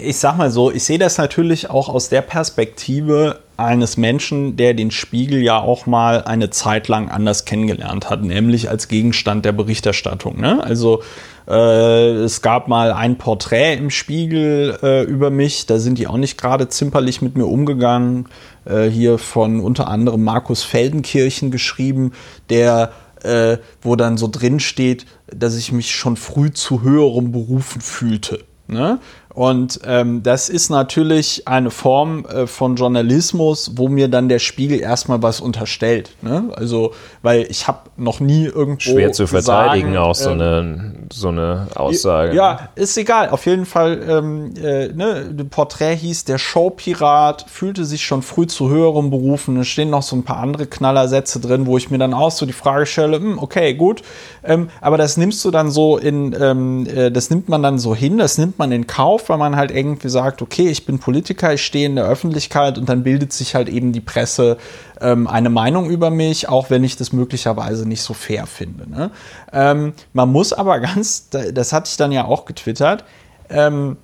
ich 0.02 0.18
sag 0.18 0.36
mal 0.36 0.50
so, 0.50 0.70
ich 0.70 0.84
sehe 0.84 0.98
das 0.98 1.16
natürlich 1.16 1.70
auch 1.70 1.88
aus 1.88 2.10
der 2.10 2.22
Perspektive 2.22 3.38
eines 3.64 3.96
Menschen, 3.96 4.56
der 4.56 4.74
den 4.74 4.90
Spiegel 4.90 5.42
ja 5.42 5.58
auch 5.58 5.86
mal 5.86 6.24
eine 6.24 6.50
Zeit 6.50 6.88
lang 6.88 7.08
anders 7.08 7.44
kennengelernt 7.44 8.10
hat, 8.10 8.22
nämlich 8.22 8.68
als 8.70 8.88
Gegenstand 8.88 9.44
der 9.44 9.52
Berichterstattung. 9.52 10.40
Ne? 10.40 10.62
Also 10.62 11.02
äh, 11.48 12.10
es 12.12 12.42
gab 12.42 12.68
mal 12.68 12.92
ein 12.92 13.18
Porträt 13.18 13.74
im 13.74 13.90
Spiegel 13.90 14.78
äh, 14.82 15.02
über 15.02 15.30
mich, 15.30 15.66
da 15.66 15.78
sind 15.78 15.98
die 15.98 16.06
auch 16.06 16.16
nicht 16.16 16.38
gerade 16.38 16.68
zimperlich 16.68 17.22
mit 17.22 17.36
mir 17.36 17.46
umgegangen. 17.46 18.28
Äh, 18.64 18.88
hier 18.88 19.18
von 19.18 19.60
unter 19.60 19.88
anderem 19.88 20.22
Markus 20.22 20.62
Feldenkirchen 20.62 21.50
geschrieben, 21.50 22.12
der 22.50 22.92
äh, 23.22 23.58
wo 23.82 23.96
dann 23.96 24.16
so 24.16 24.28
drin 24.28 24.60
steht, 24.60 25.06
dass 25.26 25.56
ich 25.56 25.72
mich 25.72 25.94
schon 25.94 26.16
früh 26.16 26.50
zu 26.50 26.82
höherem 26.82 27.32
berufen 27.32 27.80
fühlte. 27.80 28.44
Ne? 28.66 28.98
Und 29.32 29.80
ähm, 29.84 30.24
das 30.24 30.48
ist 30.48 30.70
natürlich 30.70 31.46
eine 31.46 31.70
Form 31.70 32.24
äh, 32.24 32.48
von 32.48 32.74
Journalismus, 32.74 33.72
wo 33.76 33.86
mir 33.88 34.08
dann 34.08 34.28
der 34.28 34.40
Spiegel 34.40 34.80
erstmal 34.80 35.22
was 35.22 35.40
unterstellt. 35.40 36.10
Ne? 36.20 36.50
Also, 36.56 36.94
weil 37.22 37.46
ich 37.48 37.68
habe 37.68 37.90
noch 37.96 38.18
nie 38.18 38.46
irgendwo. 38.46 38.80
Schwer 38.80 39.12
zu 39.12 39.28
verteidigen, 39.28 39.94
sagen, 39.94 39.96
auch 39.98 40.14
so, 40.16 40.30
ähm, 40.30 40.40
eine, 40.40 40.92
so 41.12 41.28
eine 41.28 41.68
Aussage. 41.76 42.34
Ja, 42.34 42.52
ne? 42.54 42.68
ist 42.74 42.98
egal. 42.98 43.30
Auf 43.30 43.46
jeden 43.46 43.66
Fall, 43.66 44.02
ähm, 44.08 44.52
äh, 44.60 44.88
ne, 44.88 45.32
Porträt 45.48 45.94
hieß, 45.94 46.24
der 46.24 46.38
Showpirat 46.38 47.46
fühlte 47.48 47.84
sich 47.84 48.04
schon 48.04 48.22
früh 48.22 48.48
zu 48.48 48.68
höherem 48.68 49.10
berufen. 49.10 49.56
Es 49.58 49.68
stehen 49.68 49.90
noch 49.90 50.02
so 50.02 50.16
ein 50.16 50.24
paar 50.24 50.38
andere 50.38 50.66
Knallersätze 50.66 51.38
drin, 51.38 51.66
wo 51.66 51.76
ich 51.76 51.88
mir 51.88 51.98
dann 51.98 52.14
auch 52.14 52.32
so 52.32 52.46
die 52.46 52.52
Frage 52.52 52.84
stelle: 52.84 53.18
hm, 53.18 53.38
okay, 53.38 53.74
gut. 53.74 54.02
Ähm, 54.42 54.70
aber 54.80 54.98
das 54.98 55.16
nimmst 55.16 55.44
du 55.44 55.52
dann 55.52 55.70
so 55.70 55.98
in, 55.98 56.34
ähm, 56.40 56.86
äh, 56.86 57.12
das 57.12 57.30
nimmt 57.30 57.48
man 57.48 57.62
dann 57.62 57.78
so 57.78 57.94
hin, 57.94 58.18
das 58.18 58.36
nimmt 58.36 58.58
man 58.58 58.72
in 58.72 58.88
Kauf 58.88 59.19
auf, 59.20 59.28
weil 59.28 59.38
man 59.38 59.56
halt 59.56 59.70
irgendwie 59.70 60.08
sagt, 60.08 60.42
okay, 60.42 60.68
ich 60.68 60.86
bin 60.86 60.98
Politiker, 60.98 61.52
ich 61.52 61.64
stehe 61.64 61.86
in 61.86 61.96
der 61.96 62.06
Öffentlichkeit 62.06 62.78
und 62.78 62.88
dann 62.88 63.02
bildet 63.02 63.32
sich 63.32 63.54
halt 63.54 63.68
eben 63.68 63.92
die 63.92 64.00
Presse 64.00 64.56
ähm, 65.00 65.26
eine 65.26 65.50
Meinung 65.50 65.90
über 65.90 66.10
mich, 66.10 66.48
auch 66.48 66.70
wenn 66.70 66.84
ich 66.84 66.96
das 66.96 67.12
möglicherweise 67.12 67.88
nicht 67.88 68.02
so 68.02 68.14
fair 68.14 68.46
finde. 68.46 68.88
Ne? 68.88 69.10
Ähm, 69.52 69.92
man 70.12 70.30
muss 70.30 70.52
aber 70.52 70.80
ganz, 70.80 71.28
das 71.30 71.72
hatte 71.72 71.88
ich 71.90 71.96
dann 71.96 72.12
ja 72.12 72.24
auch 72.24 72.44
getwittert, 72.44 73.04
ähm, 73.48 73.96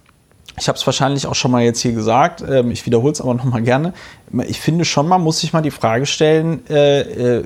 ich 0.58 0.68
habe 0.68 0.78
es 0.78 0.86
wahrscheinlich 0.86 1.26
auch 1.26 1.34
schon 1.34 1.50
mal 1.50 1.62
jetzt 1.62 1.80
hier 1.80 1.92
gesagt, 1.92 2.42
ähm, 2.48 2.70
ich 2.70 2.86
wiederhole 2.86 3.12
es 3.12 3.20
aber 3.20 3.34
noch 3.34 3.44
mal 3.44 3.60
gerne. 3.60 3.92
Ich 4.48 4.58
finde 4.58 4.86
schon, 4.86 5.06
man 5.06 5.20
muss 5.20 5.40
sich 5.40 5.52
mal 5.52 5.60
die 5.60 5.70
Frage 5.70 6.06
stellen, 6.06 6.66
äh, 6.70 7.00
äh, 7.00 7.44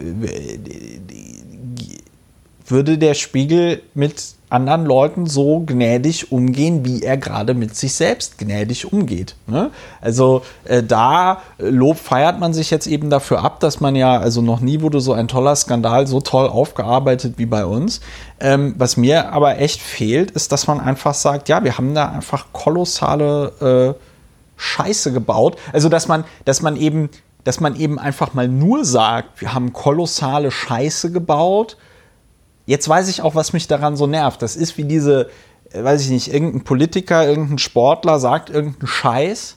würde 2.66 2.98
der 2.98 3.14
Spiegel 3.14 3.82
mit 3.94 4.36
anderen 4.50 4.84
Leuten 4.84 5.26
so 5.26 5.60
gnädig 5.60 6.32
umgehen, 6.32 6.84
wie 6.84 7.02
er 7.02 7.16
gerade 7.16 7.54
mit 7.54 7.76
sich 7.76 7.94
selbst 7.94 8.36
gnädig 8.36 8.92
umgeht. 8.92 9.36
Ne? 9.46 9.70
Also 10.00 10.42
äh, 10.64 10.82
da 10.82 11.40
äh, 11.58 11.68
Lob 11.68 11.98
feiert 11.98 12.40
man 12.40 12.52
sich 12.52 12.70
jetzt 12.70 12.88
eben 12.88 13.10
dafür 13.10 13.44
ab, 13.44 13.60
dass 13.60 13.80
man 13.80 13.94
ja, 13.94 14.18
also 14.18 14.42
noch 14.42 14.60
nie 14.60 14.80
wurde 14.80 15.00
so 15.00 15.12
ein 15.12 15.28
toller 15.28 15.54
Skandal 15.54 16.08
so 16.08 16.20
toll 16.20 16.48
aufgearbeitet 16.48 17.34
wie 17.36 17.46
bei 17.46 17.64
uns. 17.64 18.00
Ähm, 18.40 18.74
was 18.76 18.96
mir 18.96 19.32
aber 19.32 19.58
echt 19.58 19.80
fehlt, 19.80 20.32
ist, 20.32 20.50
dass 20.50 20.66
man 20.66 20.80
einfach 20.80 21.14
sagt, 21.14 21.48
ja, 21.48 21.62
wir 21.62 21.78
haben 21.78 21.94
da 21.94 22.10
einfach 22.10 22.46
kolossale 22.52 23.96
äh, 23.96 24.00
Scheiße 24.56 25.12
gebaut. 25.12 25.56
Also 25.72 25.88
dass 25.88 26.08
man, 26.08 26.24
dass 26.44 26.60
man 26.60 26.76
eben, 26.76 27.08
dass 27.44 27.60
man 27.60 27.76
eben 27.76 28.00
einfach 28.00 28.34
mal 28.34 28.48
nur 28.48 28.84
sagt, 28.84 29.40
wir 29.40 29.54
haben 29.54 29.72
kolossale 29.72 30.50
Scheiße 30.50 31.12
gebaut 31.12 31.76
Jetzt 32.70 32.88
weiß 32.88 33.08
ich 33.08 33.22
auch, 33.22 33.34
was 33.34 33.52
mich 33.52 33.66
daran 33.66 33.96
so 33.96 34.06
nervt. 34.06 34.42
Das 34.42 34.54
ist 34.54 34.78
wie 34.78 34.84
diese, 34.84 35.28
äh, 35.72 35.82
weiß 35.82 36.02
ich 36.02 36.10
nicht, 36.10 36.32
irgendein 36.32 36.62
Politiker, 36.62 37.26
irgendein 37.26 37.58
Sportler 37.58 38.20
sagt 38.20 38.48
irgendeinen 38.48 38.86
Scheiß, 38.86 39.56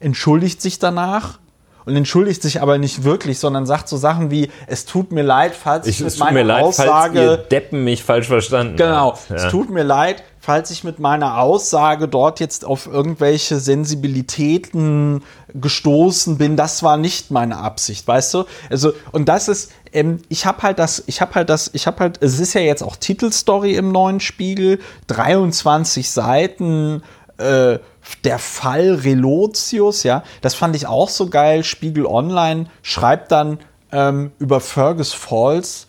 entschuldigt 0.00 0.60
sich 0.60 0.78
danach 0.78 1.38
und 1.86 1.96
entschuldigt 1.96 2.42
sich 2.42 2.60
aber 2.60 2.76
nicht 2.76 3.04
wirklich, 3.04 3.38
sondern 3.38 3.64
sagt 3.64 3.88
so 3.88 3.96
Sachen 3.96 4.30
wie, 4.30 4.50
es 4.66 4.84
tut 4.84 5.12
mir 5.12 5.22
leid, 5.22 5.54
falls 5.54 5.86
ich, 5.86 6.02
ich 6.02 6.04
mit 6.04 6.18
meiner 6.18 6.44
leid, 6.44 6.62
Aussage... 6.64 7.42
Deppen 7.50 7.84
mich 7.84 8.04
falsch 8.04 8.26
verstanden 8.26 8.76
Genau, 8.76 9.14
ja. 9.30 9.34
es 9.34 9.48
tut 9.48 9.70
mir 9.70 9.82
leid, 9.82 10.22
falls 10.42 10.72
ich 10.72 10.82
mit 10.82 10.98
meiner 10.98 11.38
Aussage 11.38 12.08
dort 12.08 12.40
jetzt 12.40 12.64
auf 12.64 12.88
irgendwelche 12.88 13.60
Sensibilitäten 13.60 15.22
gestoßen 15.54 16.36
bin. 16.36 16.56
Das 16.56 16.82
war 16.82 16.96
nicht 16.96 17.30
meine 17.30 17.58
Absicht, 17.58 18.08
weißt 18.08 18.34
du? 18.34 18.44
Also, 18.68 18.92
und 19.12 19.28
das 19.28 19.46
ist, 19.46 19.70
ähm, 19.92 20.18
ich 20.28 20.44
habe 20.44 20.62
halt 20.62 20.80
das, 20.80 21.04
ich 21.06 21.20
habe 21.20 21.36
halt 21.36 21.48
das, 21.48 21.70
ich 21.74 21.86
habe 21.86 22.00
halt, 22.00 22.20
es 22.20 22.40
ist 22.40 22.54
ja 22.54 22.60
jetzt 22.60 22.82
auch 22.82 22.96
Titelstory 22.96 23.76
im 23.76 23.92
neuen 23.92 24.18
Spiegel, 24.18 24.80
23 25.06 26.10
Seiten, 26.10 27.04
äh, 27.38 27.78
der 28.24 28.38
Fall 28.40 28.94
Relotius, 28.96 30.02
ja, 30.02 30.24
das 30.40 30.56
fand 30.56 30.74
ich 30.74 30.88
auch 30.88 31.08
so 31.08 31.28
geil. 31.28 31.62
Spiegel 31.62 32.04
Online 32.04 32.66
schreibt 32.82 33.30
dann 33.30 33.60
ähm, 33.92 34.32
über 34.40 34.58
Fergus 34.58 35.12
Falls, 35.12 35.86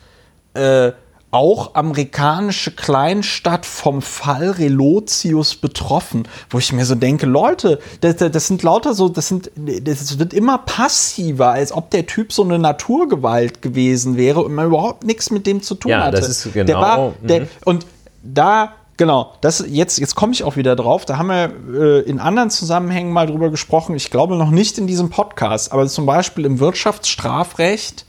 äh, 0.53 0.91
auch 1.33 1.73
amerikanische 1.73 2.71
Kleinstadt 2.71 3.65
vom 3.65 4.01
Fall 4.03 4.51
Relotius 4.51 5.55
betroffen, 5.55 6.27
wo 6.49 6.59
ich 6.59 6.71
mir 6.71 6.85
so 6.85 6.93
denke, 6.93 7.25
Leute, 7.25 7.79
das, 8.01 8.17
das, 8.17 8.47
sind 8.47 8.61
lauter 8.61 8.93
so, 8.93 9.09
das 9.09 9.29
sind, 9.29 9.49
das 9.55 10.19
wird 10.19 10.33
immer 10.33 10.59
passiver, 10.59 11.49
als 11.51 11.71
ob 11.71 11.89
der 11.89 12.05
Typ 12.05 12.31
so 12.31 12.43
eine 12.43 12.59
Naturgewalt 12.59 13.63
gewesen 13.63 14.15
wäre 14.15 14.41
und 14.41 14.53
man 14.53 14.67
überhaupt 14.67 15.05
nichts 15.05 15.31
mit 15.31 15.47
dem 15.47 15.63
zu 15.63 15.73
tun 15.73 15.89
ja, 15.89 16.03
hatte. 16.03 16.17
Das 16.17 16.29
ist 16.29 16.53
genau. 16.53 16.65
Der 16.65 16.75
war, 16.77 17.13
der, 17.21 17.41
mhm. 17.41 17.47
Und 17.65 17.85
da 18.21 18.73
Genau, 18.95 19.33
das 19.41 19.65
jetzt, 19.67 19.97
jetzt 19.97 20.13
komme 20.13 20.33
ich 20.33 20.43
auch 20.43 20.55
wieder 20.55 20.75
drauf. 20.75 21.05
Da 21.05 21.17
haben 21.17 21.27
wir 21.27 21.51
äh, 21.73 22.01
in 22.01 22.19
anderen 22.19 22.51
Zusammenhängen 22.51 23.11
mal 23.11 23.25
drüber 23.25 23.49
gesprochen. 23.49 23.95
Ich 23.95 24.11
glaube 24.11 24.35
noch 24.35 24.51
nicht 24.51 24.77
in 24.77 24.85
diesem 24.85 25.09
Podcast, 25.09 25.71
aber 25.71 25.87
zum 25.87 26.05
Beispiel 26.05 26.45
im 26.45 26.59
Wirtschaftsstrafrecht 26.59 28.05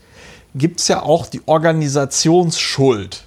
gibt 0.55 0.79
es 0.79 0.87
ja 0.87 1.03
auch 1.03 1.27
die 1.27 1.41
Organisationsschuld. 1.45 3.25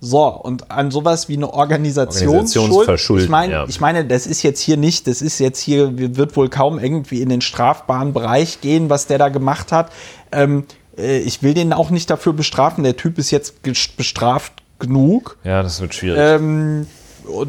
So, 0.00 0.28
und 0.28 0.70
an 0.70 0.92
sowas 0.92 1.28
wie 1.28 1.36
eine 1.36 1.52
Organisationsschuld. 1.52 3.20
Ich 3.20 3.28
meine, 3.28 3.52
ja. 3.52 3.64
ich 3.66 3.80
meine, 3.80 4.04
das 4.04 4.28
ist 4.28 4.44
jetzt 4.44 4.60
hier 4.60 4.76
nicht, 4.76 5.08
das 5.08 5.22
ist 5.22 5.40
jetzt 5.40 5.58
hier, 5.58 5.98
wird 5.98 6.36
wohl 6.36 6.48
kaum 6.48 6.78
irgendwie 6.78 7.20
in 7.20 7.28
den 7.28 7.40
strafbaren 7.40 8.12
Bereich 8.12 8.60
gehen, 8.60 8.90
was 8.90 9.08
der 9.08 9.18
da 9.18 9.28
gemacht 9.28 9.72
hat. 9.72 9.90
Ähm, 10.30 10.66
äh, 10.96 11.18
ich 11.18 11.42
will 11.42 11.52
den 11.54 11.72
auch 11.72 11.90
nicht 11.90 12.10
dafür 12.10 12.32
bestrafen. 12.32 12.84
Der 12.84 12.96
Typ 12.96 13.18
ist 13.18 13.32
jetzt 13.32 13.56
bestraft 13.96 14.52
genug. 14.78 15.36
Ja, 15.42 15.64
das 15.64 15.80
wird 15.80 15.94
schwierig. 15.94 16.20
Ähm, 16.20 16.86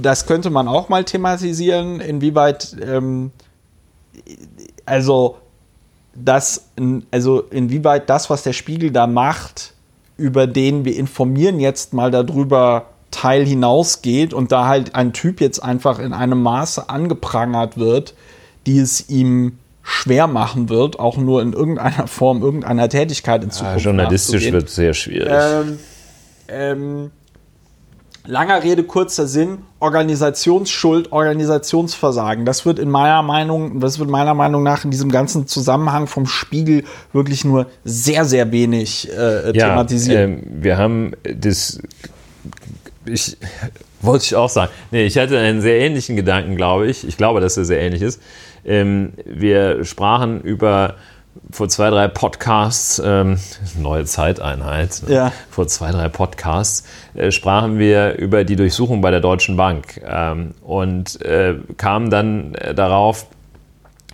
das 0.02 0.26
könnte 0.26 0.50
man 0.50 0.68
auch 0.68 0.90
mal 0.90 1.04
thematisieren, 1.04 2.02
inwieweit, 2.02 2.76
ähm, 2.82 3.32
also, 4.86 5.38
das, 6.26 6.70
also 7.12 7.42
inwieweit 7.42 8.10
das, 8.10 8.30
was 8.30 8.44
der 8.44 8.54
Spiegel 8.54 8.92
da 8.92 9.08
macht, 9.08 9.74
über 10.18 10.48
den 10.48 10.86
wir 10.86 10.96
informieren 10.96 11.60
jetzt 11.60 11.94
mal 11.94 12.12
darüber, 12.12 12.88
Teil 13.12 13.46
hinausgeht 13.46 14.34
und 14.34 14.52
da 14.52 14.68
halt 14.68 14.94
ein 14.94 15.14
Typ 15.14 15.42
jetzt 15.42 15.64
einfach 15.64 16.00
in 16.00 16.14
einem 16.14 16.44
Maße 16.44 16.90
angeprangert 16.90 17.78
wird, 17.78 18.14
die 18.68 18.78
es 18.80 19.10
ihm 19.10 19.58
schwer 19.82 20.28
machen 20.28 20.70
wird, 20.70 21.00
auch 21.00 21.18
nur 21.18 21.42
in 21.42 21.54
irgendeiner 21.54 22.06
Form, 22.08 22.44
irgendeiner 22.44 22.88
Tätigkeit 22.90 23.44
in 23.44 23.50
Zukunft. 23.50 23.78
Ja, 23.80 23.84
journalistisch 23.84 24.52
wird 24.52 24.70
sehr 24.70 24.94
schwierig. 24.94 25.32
Ähm, 25.32 25.80
ähm, 26.48 27.12
Langer 28.30 28.64
Rede, 28.64 28.84
kurzer 28.84 29.26
Sinn, 29.26 29.58
Organisationsschuld, 29.80 31.12
Organisationsversagen. 31.12 32.46
Das 32.46 32.64
wird 32.64 32.78
in 32.78 32.90
meiner 32.90 33.24
Meinung, 33.24 33.80
das 33.80 33.98
wird 33.98 34.08
meiner 34.08 34.36
Meinung 34.36 34.62
nach 34.62 34.86
in 34.86 34.92
diesem 34.92 35.12
ganzen 35.12 35.48
Zusammenhang 35.48 36.06
vom 36.06 36.28
Spiegel 36.28 36.84
wirklich 37.12 37.44
nur 37.44 37.66
sehr, 37.84 38.26
sehr 38.26 38.52
wenig 38.52 39.10
äh, 39.12 39.58
ja, 39.58 39.70
thematisiert. 39.70 40.30
Äh, 40.30 40.44
wir 40.46 40.78
haben 40.78 41.14
das 41.24 41.80
ich 43.06 43.38
wollte 44.02 44.26
ich 44.26 44.36
auch 44.36 44.50
sagen. 44.50 44.72
Nee, 44.92 45.06
ich 45.06 45.18
hatte 45.18 45.38
einen 45.40 45.62
sehr 45.62 45.80
ähnlichen 45.80 46.16
Gedanken, 46.16 46.56
glaube 46.56 46.88
ich. 46.88 47.08
Ich 47.08 47.18
glaube, 47.18 47.42
dass 47.42 47.58
er 47.58 47.66
sehr 47.66 47.82
ähnlich 47.82 48.04
ist. 48.04 48.22
Ähm, 48.64 49.14
wir 49.26 49.84
sprachen 49.86 50.42
über 50.42 50.96
vor 51.52 51.70
zwei, 51.70 51.90
drei 51.90 52.08
Podcasts, 52.08 53.02
ähm, 53.04 53.40
neue 53.78 54.06
Zeiteinheit, 54.06 55.02
ne? 55.08 55.14
ja. 55.14 55.34
vor 55.50 55.68
zwei, 55.68 55.92
drei 55.92 56.10
Podcasts, 56.10 56.86
äh, 57.14 57.32
sprachen 57.32 57.80
wir 57.80 58.18
über 58.18 58.44
die 58.44 58.56
Durchsuchung 58.56 59.02
bei 59.02 59.12
der 59.12 59.20
Deutschen 59.20 59.58
Bank 59.58 60.02
ähm, 60.06 60.54
und 60.62 61.22
äh, 61.22 61.56
kamen 61.78 62.10
dann 62.10 62.56
äh, 62.56 62.74
darauf, 62.74 63.28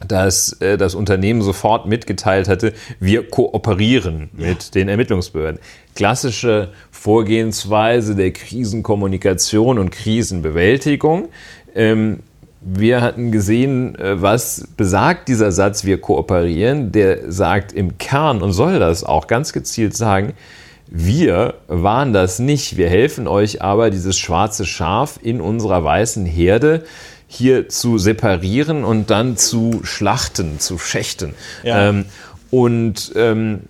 dass 0.06 0.54
äh, 0.62 0.78
das 0.78 0.96
Unternehmen 0.96 1.42
sofort 1.42 1.88
mitgeteilt 1.88 2.48
hatte, 2.48 2.74
wir 3.00 3.30
kooperieren 3.30 4.30
ja. 4.38 4.48
mit 4.48 4.76
den 4.76 4.90
Ermittlungsbehörden. 4.90 5.60
Klassische 5.96 6.70
Vorgehensweise 6.92 8.16
der 8.16 8.32
Krisenkommunikation 8.32 9.80
und 9.80 9.92
Krisenbewältigung. 9.92 11.30
Ähm, 11.74 12.20
wir 12.68 13.02
hatten 13.02 13.32
gesehen, 13.32 13.96
äh, 13.96 14.22
was 14.22 14.68
besagt 14.76 15.28
dieser 15.28 15.52
Satz, 15.52 15.86
wir 15.86 16.02
kooperieren. 16.02 16.92
Der 16.92 17.32
sagt 17.32 17.72
im 17.72 17.98
Kern 18.00 18.42
und 18.42 18.54
soll 18.54 18.80
das 18.80 19.04
auch 19.04 19.28
ganz 19.28 19.54
gezielt 19.54 19.96
sagen, 19.96 20.34
wir 20.88 21.56
waren 21.68 22.12
das 22.12 22.40
nicht. 22.40 22.78
Wir 22.78 22.90
helfen 22.90 23.28
euch 23.28 23.62
aber, 23.62 23.92
dieses 23.92 24.18
schwarze 24.18 24.66
Schaf 24.66 25.20
in 25.22 25.42
unserer 25.42 25.84
weißen 25.84 26.26
Herde 26.26 26.84
hier 27.28 27.70
zu 27.70 27.98
separieren 27.98 28.84
und 28.84 29.10
dann 29.10 29.38
zu 29.38 29.82
schlachten, 29.84 30.60
zu 30.60 30.78
schächten. 30.78 31.34
Ja. 31.64 31.90
Ähm, 31.90 32.06
und 32.50 33.12
ähm, 33.16 33.62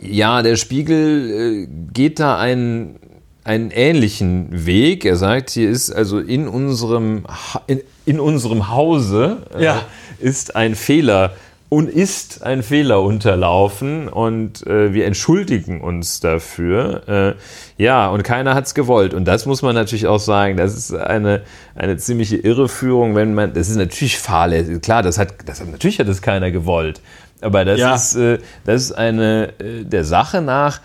ja, 0.00 0.42
der 0.42 0.56
Spiegel 0.56 1.66
äh, 1.66 1.68
geht 1.92 2.20
da 2.20 2.38
einen, 2.38 2.96
einen 3.44 3.70
ähnlichen 3.70 4.66
Weg. 4.66 5.04
Er 5.04 5.16
sagt, 5.16 5.50
hier 5.50 5.70
ist 5.70 5.90
also 5.90 6.18
in 6.18 6.48
unserem, 6.48 7.24
in, 7.66 7.80
in 8.06 8.18
unserem 8.18 8.70
Hause 8.70 9.42
äh, 9.56 9.64
ja. 9.64 9.82
ist 10.18 10.56
ein 10.56 10.74
Fehler 10.74 11.32
und 11.68 11.88
ist 11.88 12.42
ein 12.42 12.62
Fehler 12.62 13.02
unterlaufen 13.02 14.08
und 14.08 14.66
äh, 14.66 14.94
wir 14.94 15.06
entschuldigen 15.06 15.80
uns 15.80 16.20
dafür. 16.20 17.36
Äh, 17.76 17.82
ja, 17.82 18.08
und 18.08 18.22
keiner 18.22 18.54
hat 18.54 18.66
es 18.66 18.74
gewollt. 18.74 19.12
Und 19.12 19.24
das 19.24 19.44
muss 19.44 19.60
man 19.60 19.74
natürlich 19.74 20.06
auch 20.06 20.20
sagen, 20.20 20.56
das 20.56 20.74
ist 20.76 20.94
eine, 20.94 21.42
eine 21.74 21.96
ziemliche 21.96 22.36
Irreführung, 22.36 23.16
wenn 23.16 23.34
man, 23.34 23.54
das 23.54 23.68
ist 23.68 23.76
natürlich 23.76 24.18
fahrlässig. 24.18 24.82
Klar, 24.82 25.02
das 25.02 25.18
hat, 25.18 25.34
das 25.46 25.60
hat, 25.60 25.68
natürlich 25.68 25.98
hat 25.98 26.08
es 26.08 26.22
keiner 26.22 26.50
gewollt. 26.50 27.00
Aber 27.40 27.64
das 27.64 27.80
ja. 27.80 27.94
ist, 27.94 28.14
äh, 28.14 28.38
das 28.64 28.82
ist 28.82 28.92
eine, 28.92 29.52
äh, 29.58 29.84
der 29.84 30.04
Sache 30.04 30.40
nach, 30.42 30.80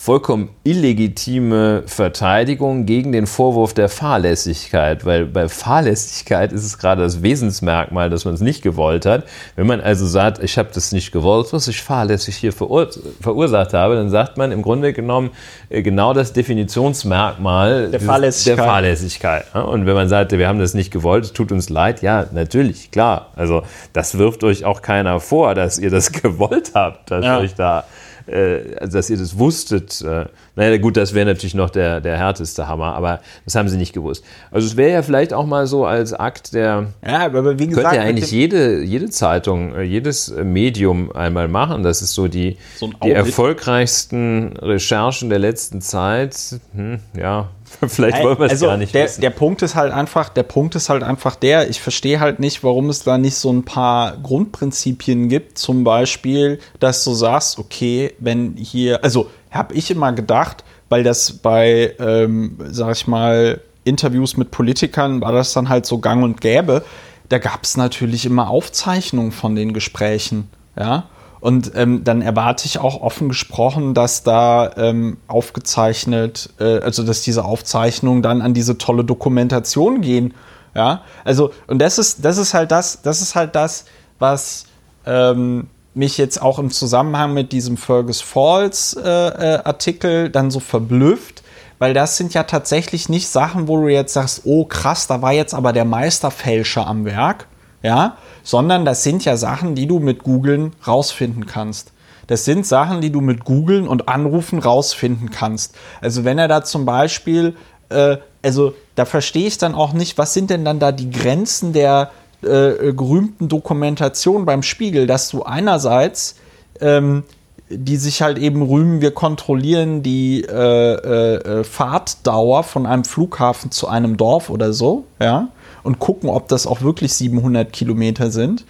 vollkommen 0.00 0.50
illegitime 0.62 1.82
Verteidigung 1.86 2.86
gegen 2.86 3.10
den 3.10 3.26
Vorwurf 3.26 3.74
der 3.74 3.88
Fahrlässigkeit, 3.88 5.04
weil 5.04 5.26
bei 5.26 5.48
Fahrlässigkeit 5.48 6.52
ist 6.52 6.64
es 6.64 6.78
gerade 6.78 7.02
das 7.02 7.24
Wesensmerkmal, 7.24 8.08
dass 8.08 8.24
man 8.24 8.34
es 8.34 8.40
nicht 8.40 8.62
gewollt 8.62 9.06
hat. 9.06 9.24
Wenn 9.56 9.66
man 9.66 9.80
also 9.80 10.06
sagt, 10.06 10.40
ich 10.42 10.56
habe 10.56 10.68
das 10.72 10.92
nicht 10.92 11.10
gewollt, 11.10 11.52
was 11.52 11.66
ich 11.66 11.82
fahrlässig 11.82 12.36
hier 12.36 12.52
verur 12.52 12.88
verursacht 13.20 13.74
habe, 13.74 13.96
dann 13.96 14.08
sagt 14.08 14.38
man 14.38 14.52
im 14.52 14.62
Grunde 14.62 14.92
genommen 14.92 15.30
äh, 15.68 15.82
genau 15.82 16.14
das 16.14 16.32
Definitionsmerkmal 16.32 17.90
der 17.90 18.00
Fahrlässigkeit. 18.00 18.58
Der 18.58 18.64
Fahrlässigkeit. 18.64 19.54
Und 19.56 19.84
wenn 19.84 19.96
man 19.96 20.08
sagt, 20.08 20.30
wir 20.30 20.46
haben 20.46 20.60
das 20.60 20.74
nicht 20.74 20.92
gewollt, 20.92 21.24
es 21.24 21.32
tut 21.32 21.50
uns 21.50 21.70
leid, 21.70 22.02
ja, 22.02 22.24
natürlich, 22.30 22.92
klar. 22.92 23.32
Also 23.34 23.64
das 23.94 24.16
wirft 24.16 24.44
euch 24.44 24.64
auch 24.64 24.80
keiner 24.80 25.18
vor, 25.18 25.56
dass 25.56 25.76
ihr 25.76 25.90
das 25.90 26.12
gewollt 26.22 26.70
habt, 26.74 27.10
dass 27.10 27.24
ja. 27.24 27.38
euch 27.40 27.56
da 27.56 27.82
äh, 28.28 28.76
also 28.80 28.98
dass 28.98 29.10
ihr 29.10 29.16
das 29.16 29.38
wusstet. 29.38 30.00
Äh, 30.02 30.26
naja, 30.56 30.76
gut, 30.78 30.96
das 30.96 31.14
wäre 31.14 31.26
natürlich 31.26 31.54
noch 31.54 31.70
der, 31.70 32.00
der 32.00 32.16
härteste 32.16 32.68
Hammer, 32.68 32.94
aber 32.94 33.20
das 33.44 33.54
haben 33.54 33.68
sie 33.68 33.76
nicht 33.76 33.92
gewusst. 33.92 34.24
Also 34.50 34.66
es 34.66 34.76
wäre 34.76 34.92
ja 34.92 35.02
vielleicht 35.02 35.32
auch 35.32 35.46
mal 35.46 35.66
so 35.66 35.86
als 35.86 36.12
Akt 36.12 36.54
der. 36.54 36.88
Ja, 37.06 37.26
aber 37.26 37.58
wie 37.58 37.66
gesagt. 37.66 37.86
Könnte 37.86 37.96
ja 37.96 38.02
eigentlich 38.02 38.30
jede, 38.30 38.82
jede 38.82 39.10
Zeitung, 39.10 39.74
äh, 39.74 39.82
jedes 39.82 40.34
Medium 40.42 41.12
einmal 41.12 41.48
machen. 41.48 41.82
Das 41.82 42.02
ist 42.02 42.14
so 42.14 42.28
die, 42.28 42.56
so 42.76 42.90
die 43.02 43.10
erfolgreichsten 43.10 44.56
Recherchen 44.56 45.30
der 45.30 45.38
letzten 45.38 45.80
Zeit. 45.80 46.60
Hm, 46.74 47.00
ja, 47.16 47.48
Vielleicht 47.88 48.22
wollen 48.22 48.38
wir 48.38 48.46
es 48.46 48.52
also 48.52 48.66
gar 48.66 48.76
nicht 48.76 48.94
der, 48.94 49.04
wissen. 49.04 49.20
Der 49.20 49.30
Punkt 49.30 49.62
ist 49.62 49.74
halt 49.74 49.92
einfach, 49.92 50.28
der 50.28 50.42
Punkt 50.42 50.74
ist 50.74 50.88
halt 50.88 51.02
einfach 51.02 51.36
der, 51.36 51.68
ich 51.68 51.80
verstehe 51.80 52.20
halt 52.20 52.40
nicht, 52.40 52.64
warum 52.64 52.88
es 52.88 53.02
da 53.02 53.18
nicht 53.18 53.36
so 53.36 53.52
ein 53.52 53.64
paar 53.64 54.16
Grundprinzipien 54.16 55.28
gibt. 55.28 55.58
Zum 55.58 55.84
Beispiel, 55.84 56.58
dass 56.80 57.04
du 57.04 57.14
sagst, 57.14 57.58
okay, 57.58 58.14
wenn 58.18 58.56
hier, 58.56 59.04
also 59.04 59.30
habe 59.50 59.74
ich 59.74 59.90
immer 59.90 60.12
gedacht, 60.12 60.64
weil 60.88 61.02
das 61.02 61.32
bei, 61.32 61.94
ähm, 61.98 62.56
sag 62.70 62.92
ich 62.96 63.06
mal, 63.06 63.60
Interviews 63.84 64.36
mit 64.36 64.50
Politikern 64.50 65.20
war 65.20 65.32
das 65.32 65.52
dann 65.52 65.68
halt 65.68 65.86
so 65.86 65.98
gang 65.98 66.22
und 66.22 66.40
gäbe. 66.40 66.84
Da 67.28 67.38
gab 67.38 67.64
es 67.64 67.76
natürlich 67.76 68.26
immer 68.26 68.48
Aufzeichnungen 68.48 69.32
von 69.32 69.54
den 69.54 69.72
Gesprächen. 69.72 70.50
Ja. 70.78 71.08
Und 71.40 71.72
ähm, 71.74 72.02
dann 72.04 72.20
erwarte 72.20 72.66
ich 72.66 72.78
auch 72.78 73.00
offen 73.00 73.28
gesprochen, 73.28 73.94
dass 73.94 74.22
da 74.22 74.70
ähm, 74.76 75.18
aufgezeichnet, 75.28 76.50
äh, 76.58 76.80
also 76.80 77.04
dass 77.04 77.22
diese 77.22 77.44
Aufzeichnungen 77.44 78.22
dann 78.22 78.42
an 78.42 78.54
diese 78.54 78.78
tolle 78.78 79.04
Dokumentation 79.04 80.00
gehen. 80.00 80.34
Ja, 80.74 81.02
also 81.24 81.50
und 81.66 81.80
das 81.80 81.98
ist, 81.98 82.24
das 82.24 82.38
ist 82.38 82.54
halt 82.54 82.70
das, 82.70 83.02
das 83.02 83.22
ist 83.22 83.34
halt 83.34 83.54
das, 83.54 83.84
was 84.18 84.66
ähm, 85.06 85.68
mich 85.94 86.18
jetzt 86.18 86.40
auch 86.40 86.58
im 86.58 86.70
Zusammenhang 86.70 87.34
mit 87.34 87.52
diesem 87.52 87.76
Fergus 87.76 88.20
Falls 88.20 88.94
äh, 88.94 89.08
äh, 89.08 89.58
Artikel 89.64 90.30
dann 90.30 90.50
so 90.50 90.60
verblüfft, 90.60 91.42
weil 91.78 91.94
das 91.94 92.16
sind 92.16 92.34
ja 92.34 92.44
tatsächlich 92.44 93.08
nicht 93.08 93.28
Sachen, 93.28 93.68
wo 93.68 93.78
du 93.78 93.88
jetzt 93.88 94.12
sagst, 94.12 94.42
oh 94.44 94.64
krass, 94.64 95.06
da 95.06 95.22
war 95.22 95.32
jetzt 95.32 95.54
aber 95.54 95.72
der 95.72 95.84
Meisterfälscher 95.84 96.86
am 96.86 97.04
Werk, 97.04 97.46
ja, 97.82 98.16
sondern 98.42 98.84
das 98.84 99.02
sind 99.02 99.24
ja 99.24 99.36
Sachen, 99.36 99.74
die 99.74 99.86
du 99.86 99.98
mit 99.98 100.22
Googlen 100.22 100.72
rausfinden 100.86 101.46
kannst. 101.46 101.92
Das 102.26 102.44
sind 102.44 102.66
Sachen, 102.66 103.00
die 103.00 103.10
du 103.10 103.20
mit 103.20 103.44
Googlen 103.44 103.88
und 103.88 104.08
Anrufen 104.08 104.58
rausfinden 104.58 105.30
kannst. 105.30 105.74
Also 106.00 106.24
wenn 106.24 106.38
er 106.38 106.48
da 106.48 106.62
zum 106.62 106.84
Beispiel, 106.84 107.56
äh, 107.88 108.18
also 108.42 108.74
da 108.96 109.04
verstehe 109.04 109.46
ich 109.46 109.58
dann 109.58 109.74
auch 109.74 109.92
nicht, 109.92 110.18
was 110.18 110.34
sind 110.34 110.50
denn 110.50 110.64
dann 110.64 110.78
da 110.78 110.92
die 110.92 111.10
Grenzen 111.10 111.72
der 111.72 112.10
äh, 112.42 112.92
gerühmten 112.92 113.48
Dokumentation 113.48 114.44
beim 114.44 114.62
Spiegel, 114.62 115.06
dass 115.06 115.28
du 115.30 115.42
einerseits 115.44 116.36
ähm, 116.80 117.24
die 117.70 117.96
sich 117.96 118.22
halt 118.22 118.38
eben 118.38 118.62
rühmen, 118.62 119.02
wir 119.02 119.10
kontrollieren 119.10 120.02
die 120.02 120.42
äh, 120.42 120.94
äh, 120.94 121.60
äh 121.60 121.64
Fahrtdauer 121.64 122.62
von 122.62 122.86
einem 122.86 123.04
Flughafen 123.04 123.70
zu 123.70 123.88
einem 123.88 124.16
Dorf 124.16 124.48
oder 124.48 124.72
so, 124.72 125.04
ja 125.20 125.48
und 125.82 125.98
gucken, 125.98 126.28
ob 126.28 126.48
das 126.48 126.66
auch 126.66 126.82
wirklich 126.82 127.14
700 127.14 127.72
Kilometer 127.72 128.30
sind. 128.30 128.64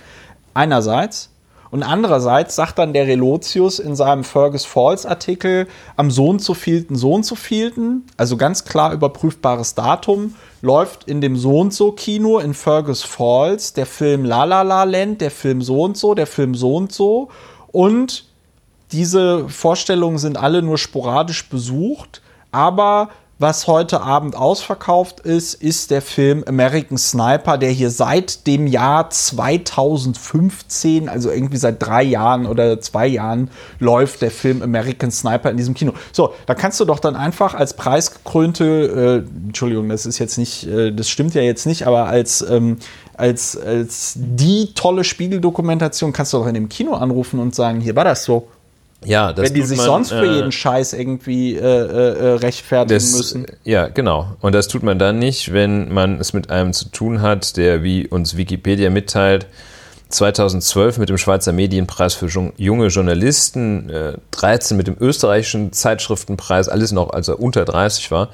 Einerseits. 0.55 1.30
Und 1.70 1.82
andererseits 1.82 2.56
sagt 2.56 2.78
dann 2.78 2.94
der 2.94 3.06
Relotius 3.06 3.78
in 3.78 3.94
seinem 3.94 4.24
Fergus 4.24 4.64
Falls 4.64 5.05
Artikel 5.05 5.66
am 5.97 6.10
Sohn 6.10 6.39
zu 6.39 6.55
vielten, 6.55 6.97
Sohn 6.97 7.22
zu 7.22 7.35
vielten, 7.35 8.06
also 8.16 8.39
ganz 8.39 8.64
klar 8.64 8.93
überprüfbares 8.94 9.74
Datum, 9.74 10.35
läuft 10.62 11.05
in 11.05 11.20
dem 11.20 11.36
so 11.36 11.60
und 11.60 11.74
so 11.74 11.93
Kino 11.93 12.39
in 12.39 12.55
Fergus 12.55 13.02
Falls 13.02 13.74
der 13.74 13.85
Film 13.85 14.24
La 14.24 14.44
La 14.44 14.62
La 14.62 14.85
Land, 14.85 15.20
der 15.20 15.30
Film 15.30 15.60
so 15.60 15.82
und 15.82 15.98
so, 15.98 16.14
der 16.14 16.26
Film 16.26 16.55
so 16.55 16.74
und 16.74 16.90
so 16.90 17.28
und 17.70 18.24
diese 18.93 19.48
Vorstellungen 19.48 20.18
sind 20.18 20.39
alle 20.39 20.62
nur 20.62 20.78
sporadisch 20.78 21.48
besucht, 21.48 22.22
aber 22.51 23.10
was 23.39 23.69
heute 23.69 24.01
Abend 24.01 24.35
ausverkauft 24.35 25.20
ist, 25.20 25.55
ist 25.55 25.93
der 25.93 26.02
Film 26.02 26.43
American 26.47 26.98
Sniper, 26.98 27.56
der 27.56 27.70
hier 27.70 27.90
seit 27.90 28.48
dem 28.48 28.66
Jahr 28.66 29.10
2015, 29.10 31.09
also 31.09 31.31
irgendwie 31.31 31.56
seit 31.56 31.81
drei 31.81 32.02
Jahren 32.02 32.47
oder 32.47 32.81
zwei 32.81 33.06
Jahren, 33.06 33.51
läuft 33.78 34.23
der 34.23 34.32
Film 34.32 34.60
American 34.60 35.12
Sniper 35.12 35.51
in 35.51 35.56
diesem 35.56 35.74
Kino. 35.74 35.93
So, 36.10 36.35
da 36.47 36.55
kannst 36.55 36.81
du 36.81 36.85
doch 36.85 36.98
dann 36.98 37.15
einfach 37.15 37.55
als 37.55 37.74
preisgekrönte, 37.74 39.24
äh, 39.24 39.47
Entschuldigung, 39.47 39.89
das 39.89 40.05
ist 40.05 40.19
jetzt 40.19 40.36
nicht, 40.36 40.66
äh, 40.66 40.90
das 40.93 41.09
stimmt 41.09 41.35
ja 41.35 41.43
jetzt 41.43 41.65
nicht, 41.65 41.86
aber 41.86 42.06
als, 42.06 42.43
ähm, 42.43 42.78
als, 43.15 43.56
als 43.56 44.15
die 44.16 44.74
tolle 44.74 45.05
Spiegeldokumentation 45.05 46.12
kannst 46.12 46.32
du 46.32 46.39
doch 46.39 46.47
in 46.48 46.55
dem 46.55 46.69
Kino 46.69 46.94
anrufen 46.94 47.39
und 47.39 47.55
sagen, 47.55 47.81
hier 47.81 47.94
war 47.94 48.05
das 48.05 48.24
so. 48.24 48.48
Ja, 49.05 49.33
das 49.33 49.47
Wenn 49.47 49.55
die 49.55 49.62
sich 49.62 49.79
man, 49.79 49.87
sonst 49.87 50.09
für 50.11 50.27
äh, 50.27 50.35
jeden 50.37 50.53
Scheiß 50.53 50.93
irgendwie 50.93 51.55
äh, 51.55 51.61
äh, 51.61 51.62
äh, 51.62 52.33
rechtfertigen 52.35 52.99
das, 52.99 53.16
müssen. 53.16 53.47
Ja, 53.65 53.89
genau. 53.89 54.37
Und 54.41 54.55
das 54.55 54.66
tut 54.66 54.83
man 54.83 54.99
dann 54.99 55.19
nicht, 55.19 55.53
wenn 55.53 55.93
man 55.93 56.19
es 56.19 56.33
mit 56.33 56.51
einem 56.51 56.73
zu 56.73 56.87
tun 56.87 57.23
hat, 57.23 57.57
der, 57.57 57.83
wie 57.85 58.09
uns 58.09 58.37
Wikipedia 58.37 58.91
mitteilt, 58.91 59.47
2012 60.09 60.99
mit 60.99 61.11
dem 61.11 61.19
Schweizer 61.19 61.53
Medienpreis 61.53 62.15
für 62.15 62.29
junge 62.57 62.87
Journalisten, 62.87 63.91
äh, 63.91 64.15
13 64.33 64.77
mit 64.77 64.87
dem 64.87 64.97
österreichischen 64.99 65.73
Zeitschriftenpreis, 65.73 66.69
alles 66.69 66.93
noch, 66.93 67.11
als 67.11 67.29
er 67.29 67.41
unter 67.41 67.65
30 67.65 68.11
war. 68.11 68.31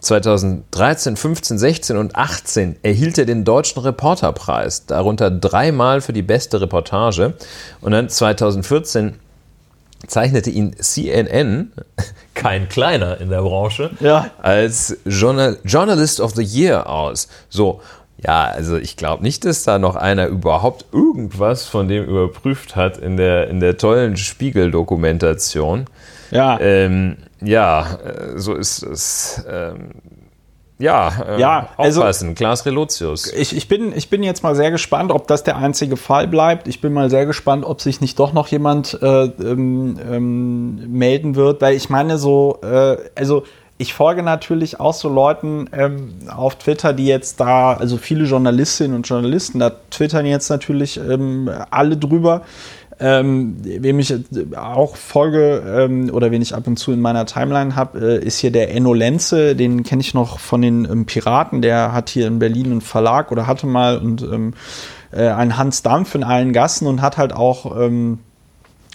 2013, 0.00 1.16
15, 1.16 1.58
16 1.58 1.96
und 1.96 2.16
18 2.16 2.76
erhielt 2.82 3.18
er 3.18 3.26
den 3.26 3.44
Deutschen 3.44 3.82
Reporterpreis, 3.82 4.86
darunter 4.86 5.30
dreimal 5.30 6.00
für 6.00 6.12
die 6.12 6.22
beste 6.22 6.60
Reportage. 6.60 7.34
Und 7.80 7.92
dann 7.92 8.08
2014 8.08 9.14
zeichnete 10.06 10.50
ihn 10.50 10.74
CNN, 10.78 11.72
kein 12.34 12.68
kleiner 12.68 13.20
in 13.20 13.30
der 13.30 13.42
Branche, 13.42 13.90
Ja. 14.00 14.30
als 14.40 14.96
Journal 15.04 15.58
Journalist 15.64 16.20
of 16.20 16.34
the 16.34 16.42
Year 16.42 16.88
aus. 16.88 17.28
So, 17.48 17.80
ja, 18.24 18.44
also 18.44 18.76
ich 18.76 18.96
glaube 18.96 19.22
nicht, 19.22 19.44
dass 19.44 19.62
da 19.64 19.78
noch 19.78 19.96
einer 19.96 20.26
überhaupt 20.26 20.86
irgendwas 20.92 21.64
von 21.66 21.88
dem 21.88 22.04
überprüft 22.04 22.74
hat 22.76 22.98
in 22.98 23.16
der, 23.16 23.48
in 23.48 23.60
der 23.60 23.76
tollen 23.76 24.16
Spiegel-Dokumentation. 24.16 25.86
Ja. 26.30 26.58
Ähm, 26.60 27.16
ja, 27.40 27.98
äh, 28.04 28.38
so 28.38 28.54
ist 28.54 28.82
es. 28.82 29.44
Ähm, 29.48 29.90
ja, 30.78 31.12
äh, 31.28 31.40
Ja, 31.40 31.68
also- 31.76 32.00
aufpassen, 32.00 32.34
Klaas 32.34 32.64
Relotius. 32.66 33.32
Ich, 33.32 33.56
ich, 33.56 33.68
bin, 33.68 33.92
ich 33.96 34.10
bin 34.10 34.22
jetzt 34.22 34.42
mal 34.42 34.54
sehr 34.54 34.70
gespannt, 34.70 35.10
ob 35.12 35.26
das 35.26 35.42
der 35.42 35.56
einzige 35.56 35.96
Fall 35.96 36.28
bleibt. 36.28 36.68
Ich 36.68 36.80
bin 36.80 36.92
mal 36.92 37.10
sehr 37.10 37.26
gespannt, 37.26 37.64
ob 37.64 37.80
sich 37.80 38.00
nicht 38.00 38.18
doch 38.18 38.32
noch 38.32 38.48
jemand 38.48 38.98
äh, 39.02 39.24
ähm, 39.24 39.98
ähm, 40.10 40.92
melden 40.92 41.34
wird, 41.36 41.60
weil 41.60 41.74
ich 41.74 41.90
meine 41.90 42.18
so, 42.18 42.58
äh, 42.62 42.96
also 43.14 43.42
ich 43.80 43.94
folge 43.94 44.24
natürlich 44.24 44.80
auch 44.80 44.92
so 44.92 45.08
Leuten 45.08 45.68
ähm, 45.72 46.14
auf 46.28 46.56
Twitter, 46.56 46.92
die 46.92 47.06
jetzt 47.06 47.38
da, 47.38 47.74
also 47.74 47.96
viele 47.96 48.24
Journalistinnen 48.24 48.96
und 48.96 49.08
Journalisten, 49.08 49.60
da 49.60 49.70
twittern 49.90 50.26
jetzt 50.26 50.48
natürlich 50.50 50.98
ähm, 50.98 51.48
alle 51.70 51.96
drüber. 51.96 52.42
Ähm, 53.00 53.56
wem 53.62 54.00
ich 54.00 54.12
auch 54.56 54.96
folge 54.96 55.62
ähm, 55.64 56.10
oder 56.12 56.32
wen 56.32 56.42
ich 56.42 56.54
ab 56.54 56.66
und 56.66 56.78
zu 56.78 56.90
in 56.90 57.00
meiner 57.00 57.26
Timeline 57.26 57.76
habe, 57.76 58.18
äh, 58.20 58.24
ist 58.24 58.38
hier 58.38 58.50
der 58.50 58.74
Enno 58.74 58.92
Lenze. 58.92 59.54
Den 59.54 59.84
kenne 59.84 60.00
ich 60.00 60.14
noch 60.14 60.40
von 60.40 60.62
den 60.62 60.84
ähm, 60.84 61.06
Piraten. 61.06 61.62
Der 61.62 61.92
hat 61.92 62.08
hier 62.08 62.26
in 62.26 62.40
Berlin 62.40 62.72
einen 62.72 62.80
Verlag 62.80 63.30
oder 63.30 63.46
hatte 63.46 63.66
mal 63.68 63.98
und 63.98 64.22
ähm, 64.22 64.54
äh, 65.12 65.28
einen 65.28 65.56
Hans 65.56 65.82
Dampf 65.82 66.16
in 66.16 66.24
allen 66.24 66.52
Gassen 66.52 66.88
und 66.88 67.00
hat 67.00 67.18
halt 67.18 67.32
auch 67.32 67.80
ähm, 67.80 68.18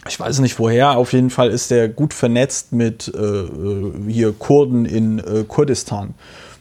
ich 0.08 0.20
weiß 0.20 0.40
nicht 0.40 0.60
woher, 0.60 0.98
auf 0.98 1.14
jeden 1.14 1.30
Fall 1.30 1.50
ist 1.50 1.72
der 1.72 1.88
gut 1.88 2.14
vernetzt 2.14 2.74
mit 2.74 3.12
äh, 3.16 3.20
äh, 3.20 3.94
hier 4.10 4.34
Kurden 4.34 4.86
in 4.86 5.20
äh, 5.20 5.46
Kurdistan 5.48 6.14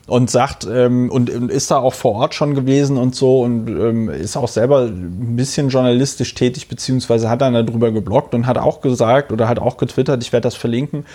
und 0.07 0.29
sagt 0.29 0.67
ähm, 0.69 1.09
und, 1.09 1.29
und 1.29 1.49
ist 1.49 1.71
da 1.71 1.77
auch 1.77 1.93
vor 1.93 2.15
Ort 2.15 2.35
schon 2.35 2.55
gewesen 2.55 2.97
und 2.97 3.15
so 3.15 3.41
und 3.41 3.69
ähm, 3.69 4.09
ist 4.09 4.35
auch 4.35 4.49
selber 4.49 4.81
ein 4.81 5.35
bisschen 5.35 5.69
journalistisch 5.69 6.33
tätig, 6.33 6.67
beziehungsweise 6.67 7.29
hat 7.29 7.41
dann 7.41 7.53
darüber 7.53 7.91
gebloggt 7.91 8.33
und 8.33 8.45
hat 8.45 8.57
auch 8.57 8.81
gesagt 8.81 9.31
oder 9.31 9.47
hat 9.47 9.59
auch 9.59 9.77
getwittert, 9.77 10.21
ich 10.21 10.33
werde 10.33 10.43
das 10.43 10.55
verlinken. 10.55 11.05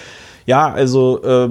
Ja, 0.47 0.73
also 0.73 1.23
äh, 1.25 1.51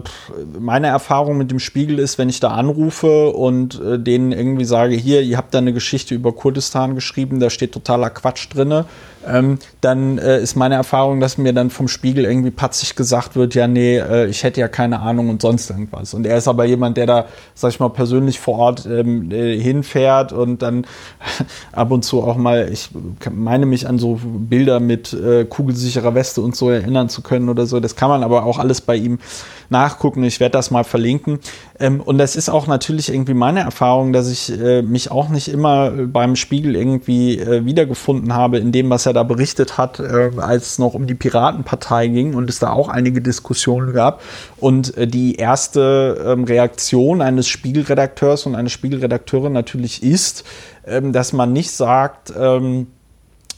meine 0.60 0.88
Erfahrung 0.88 1.38
mit 1.38 1.52
dem 1.52 1.60
Spiegel 1.60 2.00
ist, 2.00 2.18
wenn 2.18 2.30
ich 2.30 2.40
da 2.40 2.50
anrufe 2.50 3.30
und 3.30 3.80
äh, 3.80 4.00
denen 4.00 4.32
irgendwie 4.32 4.66
sage, 4.66 4.96
hier, 4.96 5.22
ihr 5.22 5.38
habt 5.38 5.54
da 5.54 5.60
eine 5.60 5.72
Geschichte 5.72 6.16
über 6.16 6.32
Kurdistan 6.32 6.96
geschrieben, 6.96 7.40
da 7.40 7.52
steht 7.52 7.74
totaler 7.74 8.10
Quatsch 8.10 8.48
drinne, 8.52 8.86
ähm, 9.28 9.60
dann 9.82 10.18
äh, 10.18 10.42
ist 10.42 10.56
meine 10.56 10.76
Erfahrung, 10.76 11.20
dass 11.20 11.38
mir 11.38 11.54
dann 11.54 11.70
vom 11.70 11.88
Spiegel 11.88 12.26
irgendwie 12.26 12.52
patzig 12.52 12.96
gesagt 12.96 13.36
wird, 13.36 13.56
ja, 13.56 13.68
nee, 13.68 13.98
äh, 13.98 14.28
ich 14.28 14.44
hätte 14.44 14.60
ja 14.60 14.68
keine 14.68 15.00
Ahnung 15.00 15.30
und 15.30 15.42
sonst 15.42 15.70
irgendwas. 15.70 16.14
Und 16.14 16.26
er 16.26 16.38
ist 16.38 16.48
aber 16.48 16.66
jemand, 16.66 16.98
der 16.98 17.06
da, 17.06 17.26
sag 17.54 17.70
ich 17.70 17.80
mal, 17.80 17.90
persönlich 17.90 18.40
vor 18.40 18.58
Ort 18.58 18.86
ähm, 18.86 19.32
äh, 19.32 19.60
hinfährt 19.60 20.34
und 20.34 20.62
dann 20.62 20.86
ab 21.72 21.92
und 21.92 22.04
zu 22.04 22.24
auch 22.24 22.38
mal, 22.38 22.70
ich 22.72 22.90
meine 23.32 23.66
mich 23.66 23.88
an 23.88 24.00
so 24.00 24.20
Bilder 24.24 24.80
mit 24.80 25.14
äh, 25.14 25.46
kugelsicherer 25.46 26.16
Weste 26.16 26.42
und 26.42 26.56
so 26.56 26.70
erinnern 26.70 27.10
zu 27.10 27.22
können 27.22 27.50
oder 27.50 27.66
so. 27.66 27.80
Das 27.80 27.96
kann 27.96 28.10
man 28.10 28.24
aber 28.24 28.46
auch 28.46 28.60
alles 28.60 28.82
bei 28.82 28.96
ihm 28.96 29.20
nachgucken. 29.70 30.24
Ich 30.24 30.40
werde 30.40 30.54
das 30.54 30.72
mal 30.72 30.84
verlinken. 30.84 31.40
Ähm, 31.80 32.02
und 32.02 32.18
das 32.18 32.36
ist 32.36 32.50
auch 32.50 32.68
natürlich 32.68 33.10
irgendwie 33.10 33.34
meine 33.34 33.62
Erfahrung, 33.62 34.14
dass 34.14 34.30
ich 34.30 34.60
äh, 34.60 34.82
mich 34.82 35.12
auch 35.12 35.30
nicht 35.30 35.48
immer 35.48 35.92
beim 35.92 36.36
Spiegel 36.36 36.76
irgendwie 36.76 37.40
äh, 37.40 37.66
wiedergefunden 37.66 38.34
habe 38.34 38.58
in 38.58 38.72
dem, 38.72 38.90
was 38.90 39.06
er 39.06 39.14
da 39.14 39.24
berichtet 39.24 39.78
hat, 39.78 40.00
äh, 40.00 40.32
als 40.38 40.72
es 40.72 40.80
noch 40.80 40.94
um 40.94 41.08
die 41.08 41.16
Piratenpartei 41.16 42.08
ging 42.08 42.36
und 42.36 42.50
es 42.50 42.60
da 42.60 42.72
auch 42.72 42.90
einige 42.90 43.22
Diskussionen 43.22 43.94
gab. 43.94 44.22
Und 44.58 44.98
äh, 44.98 45.08
die 45.08 45.36
erste 45.36 46.24
ähm, 46.26 46.44
Reaktion 46.44 47.22
eines 47.22 47.48
Spiegelredakteurs 47.48 48.46
und 48.46 48.56
einer 48.56 48.70
Spiegelredakteurin 48.70 49.54
natürlich 49.54 50.04
ist, 50.04 50.44
ähm, 50.86 51.14
dass 51.14 51.34
man 51.34 51.54
nicht 51.54 51.72
sagt, 51.72 52.34
ähm, 52.38 52.88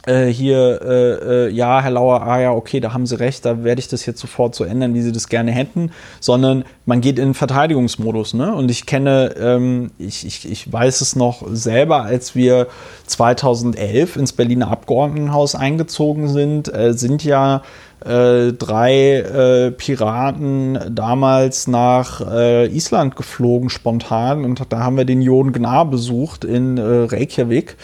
äh, 0.05 0.27
hier, 0.27 0.81
äh, 0.81 1.47
äh, 1.47 1.49
ja, 1.49 1.81
Herr 1.81 1.91
Lauer, 1.91 2.21
ah 2.23 2.39
ja, 2.39 2.51
okay, 2.51 2.79
da 2.79 2.93
haben 2.93 3.05
Sie 3.05 3.19
recht, 3.19 3.45
da 3.45 3.63
werde 3.63 3.79
ich 3.79 3.89
das 3.89 4.05
jetzt 4.05 4.19
sofort 4.19 4.55
so 4.55 4.63
ändern, 4.63 4.93
wie 4.93 5.01
Sie 5.01 5.11
das 5.11 5.27
gerne 5.27 5.51
hätten, 5.51 5.91
sondern 6.19 6.63
man 6.85 7.01
geht 7.01 7.19
in 7.19 7.29
den 7.29 7.33
Verteidigungsmodus. 7.33 8.33
Ne? 8.33 8.53
Und 8.53 8.71
ich 8.71 8.85
kenne, 8.85 9.35
ähm, 9.39 9.91
ich, 9.97 10.25
ich, 10.25 10.49
ich 10.49 10.71
weiß 10.71 11.01
es 11.01 11.15
noch 11.15 11.43
selber, 11.51 12.03
als 12.03 12.33
wir 12.33 12.67
2011 13.07 14.15
ins 14.15 14.33
Berliner 14.33 14.71
Abgeordnetenhaus 14.71 15.55
eingezogen 15.55 16.29
sind, 16.29 16.73
äh, 16.73 16.93
sind 16.93 17.23
ja 17.23 17.61
äh, 18.05 18.53
drei 18.53 19.17
äh, 19.17 19.71
Piraten 19.71 20.79
damals 20.89 21.67
nach 21.67 22.21
äh, 22.31 22.67
Island 22.67 23.17
geflogen 23.17 23.69
spontan 23.69 24.45
und 24.45 24.61
da 24.69 24.79
haben 24.79 24.95
wir 24.95 25.03
den 25.03 25.21
Jon 25.21 25.51
Gnar 25.51 25.85
besucht 25.85 26.45
in 26.45 26.77
äh, 26.77 26.81
Reykjavik 26.81 27.75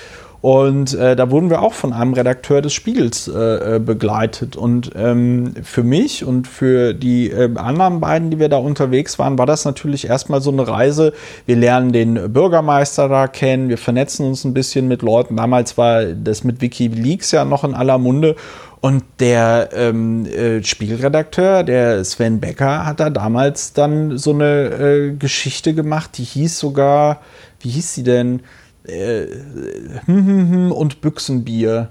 und 0.46 0.94
äh, 0.94 1.16
da 1.16 1.32
wurden 1.32 1.50
wir 1.50 1.64
auch 1.64 1.74
von 1.74 1.92
einem 1.92 2.14
Redakteur 2.14 2.62
des 2.62 2.72
Spiegels 2.72 3.28
äh, 3.28 3.78
äh, 3.78 3.80
begleitet. 3.80 4.56
Und 4.56 4.92
ähm, 4.96 5.56
für 5.64 5.82
mich 5.82 6.24
und 6.24 6.48
für 6.48 6.94
die 6.94 7.32
äh, 7.32 7.50
anderen 7.58 8.00
beiden, 8.00 8.30
die 8.30 8.38
wir 8.38 8.48
da 8.48 8.58
unterwegs 8.58 9.18
waren, 9.18 9.40
war 9.40 9.48
das 9.48 9.66
natürlich 9.66 10.08
erstmal 10.08 10.42
so 10.42 10.52
eine 10.52 10.68
Reise. 10.68 11.14
Wir 11.48 11.56
lernen 11.56 11.94
den 11.94 12.32
Bürgermeister 12.32 13.10
da 13.10 13.28
kennen, 13.28 13.70
wir 13.70 13.80
vernetzen 13.80 14.28
uns 14.28 14.44
ein 14.44 14.54
bisschen 14.54 14.88
mit 14.88 15.02
Leuten. 15.02 15.36
Damals 15.36 15.80
war 15.80 16.04
das 16.06 16.44
mit 16.44 16.62
Wikileaks 16.62 17.32
ja 17.32 17.44
noch 17.44 17.64
in 17.64 17.74
aller 17.74 17.98
Munde. 17.98 18.36
Und 18.82 19.04
der 19.20 19.70
ähm, 19.74 20.28
äh, 20.28 20.64
Spiegelredakteur, 20.64 21.64
der 21.64 22.06
Sven 22.06 22.40
Becker, 22.40 22.86
hat 22.86 23.00
da 23.00 23.10
damals 23.10 23.74
dann 23.74 24.20
so 24.20 24.32
eine 24.32 24.46
äh, 24.46 25.16
Geschichte 25.16 25.74
gemacht, 25.74 26.20
die 26.20 26.24
hieß 26.24 26.60
sogar, 26.60 27.22
wie 27.62 27.70
hieß 27.70 27.96
sie 27.96 28.04
denn? 28.04 28.42
Äh, 28.88 29.28
hm, 30.06 30.28
hm, 30.28 30.50
hm 30.52 30.72
und 30.72 31.02
Büchsenbier 31.02 31.90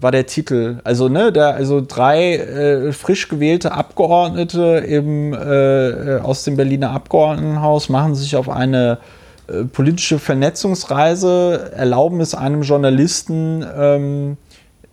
war 0.00 0.10
der 0.10 0.26
Titel. 0.26 0.78
Also, 0.84 1.08
ne, 1.08 1.32
da, 1.32 1.50
also 1.50 1.82
drei 1.86 2.36
äh, 2.36 2.92
frisch 2.92 3.28
gewählte 3.28 3.72
Abgeordnete 3.72 4.84
im, 4.86 5.32
äh, 5.32 6.18
aus 6.18 6.44
dem 6.44 6.56
Berliner 6.56 6.90
Abgeordnetenhaus 6.90 7.88
machen 7.88 8.14
sich 8.14 8.36
auf 8.36 8.48
eine 8.48 8.98
äh, 9.46 9.64
politische 9.64 10.18
Vernetzungsreise, 10.18 11.72
erlauben 11.76 12.20
es 12.20 12.34
einem 12.34 12.62
Journalisten, 12.62 13.64
ähm, 13.76 14.36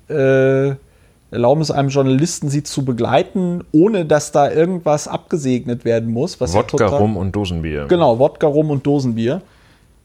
äh, 0.09 0.75
erlauben 1.31 1.61
es 1.61 1.71
einem 1.71 1.89
Journalisten, 1.89 2.49
sie 2.49 2.63
zu 2.63 2.83
begleiten, 2.83 3.63
ohne 3.71 4.05
dass 4.05 4.31
da 4.31 4.51
irgendwas 4.51 5.07
abgesegnet 5.07 5.85
werden 5.85 6.11
muss. 6.11 6.41
Was 6.41 6.53
Wodka, 6.53 6.77
ja 6.77 6.89
total, 6.89 6.99
Rum 6.99 7.17
und 7.17 7.35
Dosenbier. 7.35 7.85
Genau, 7.87 8.19
Wodka, 8.19 8.47
Rum 8.47 8.69
und 8.69 8.85
Dosenbier. 8.85 9.41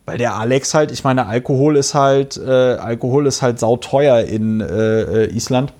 Weil 0.06 0.18
der 0.18 0.36
Alex 0.36 0.72
halt, 0.72 0.92
ich 0.92 1.02
meine, 1.02 1.26
Alkohol 1.26 1.76
ist 1.76 1.94
halt, 1.94 2.36
äh, 2.36 2.76
Alkohol 2.76 3.26
ist 3.26 3.42
halt 3.42 3.58
sauteuer 3.58 4.20
in 4.20 4.60
äh, 4.60 5.24
äh, 5.24 5.34
Island. 5.34 5.72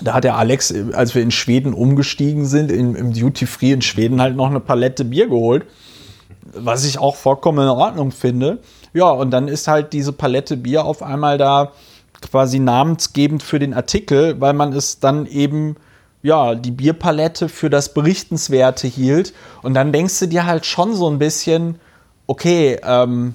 Da 0.00 0.14
hat 0.14 0.24
der 0.24 0.36
Alex, 0.36 0.70
äh, 0.70 0.86
als 0.94 1.14
wir 1.14 1.22
in 1.22 1.30
Schweden 1.30 1.74
umgestiegen 1.74 2.46
sind, 2.46 2.72
in, 2.72 2.94
im 2.94 3.12
Duty 3.12 3.44
Free 3.44 3.72
in 3.72 3.82
Schweden 3.82 4.22
halt 4.22 4.36
noch 4.36 4.48
eine 4.48 4.60
Palette 4.60 5.04
Bier 5.04 5.28
geholt. 5.28 5.66
Was 6.54 6.84
ich 6.86 6.98
auch 6.98 7.14
vollkommen 7.14 7.58
in 7.58 7.68
Ordnung 7.68 8.10
finde. 8.10 8.58
Ja, 8.94 9.10
und 9.10 9.30
dann 9.30 9.48
ist 9.48 9.68
halt 9.68 9.92
diese 9.92 10.12
Palette 10.12 10.56
Bier 10.56 10.86
auf 10.86 11.02
einmal 11.02 11.36
da 11.36 11.72
quasi 12.22 12.58
namensgebend 12.58 13.42
für 13.42 13.58
den 13.58 13.74
Artikel, 13.74 14.40
weil 14.40 14.54
man 14.54 14.72
es 14.72 14.98
dann 14.98 15.26
eben 15.26 15.76
ja, 16.22 16.54
die 16.54 16.70
Bierpalette 16.70 17.48
für 17.48 17.68
das 17.68 17.92
Berichtenswerte 17.92 18.86
hielt. 18.86 19.34
Und 19.62 19.74
dann 19.74 19.92
denkst 19.92 20.20
du 20.20 20.26
dir 20.26 20.46
halt 20.46 20.64
schon 20.64 20.94
so 20.94 21.10
ein 21.10 21.18
bisschen, 21.18 21.80
okay, 22.26 22.78
ähm, 22.82 23.34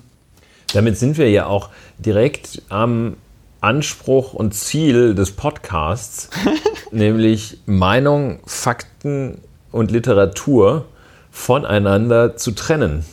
Damit 0.73 0.97
sind 0.97 1.17
wir 1.17 1.29
ja 1.29 1.45
auch 1.45 1.69
direkt 1.97 2.61
am 2.69 3.15
Anspruch 3.61 4.33
und 4.33 4.53
Ziel 4.53 5.15
des 5.15 5.31
Podcasts, 5.31 6.29
nämlich 6.91 7.59
Meinung, 7.65 8.39
Fakten 8.45 9.39
und 9.71 9.91
Literatur 9.91 10.85
voneinander 11.31 12.35
zu 12.35 12.51
trennen. 12.51 13.05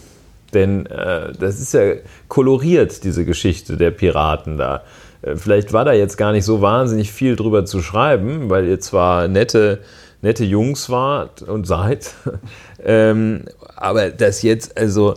Denn 0.53 0.87
äh, 0.87 1.33
das 1.39 1.61
ist 1.61 1.75
ja 1.75 1.95
koloriert, 2.29 3.05
diese 3.05 3.25
Geschichte 3.25 3.77
der 3.77 3.91
Piraten 3.91 4.57
da. 4.57 4.83
Äh, 5.23 5.37
vielleicht 5.37 5.73
war 5.73 5.85
da 5.85 5.93
jetzt 5.93 6.17
gar 6.17 6.33
nicht 6.33 6.45
so 6.45 6.61
wahnsinnig 6.61 7.13
viel 7.13 7.37
drüber 7.37 7.65
zu 7.65 7.83
schreiben, 7.83 8.51
weil 8.51 8.67
ihr 8.67 8.81
zwar 8.81 9.29
nette, 9.29 9.81
nette 10.23 10.45
Jungs 10.45 10.91
wart 10.91 11.43
und 11.43 11.67
seid, 11.67 12.15
ähm, 12.85 13.45
aber 13.77 14.11
das 14.11 14.43
jetzt, 14.43 14.79
also 14.79 15.17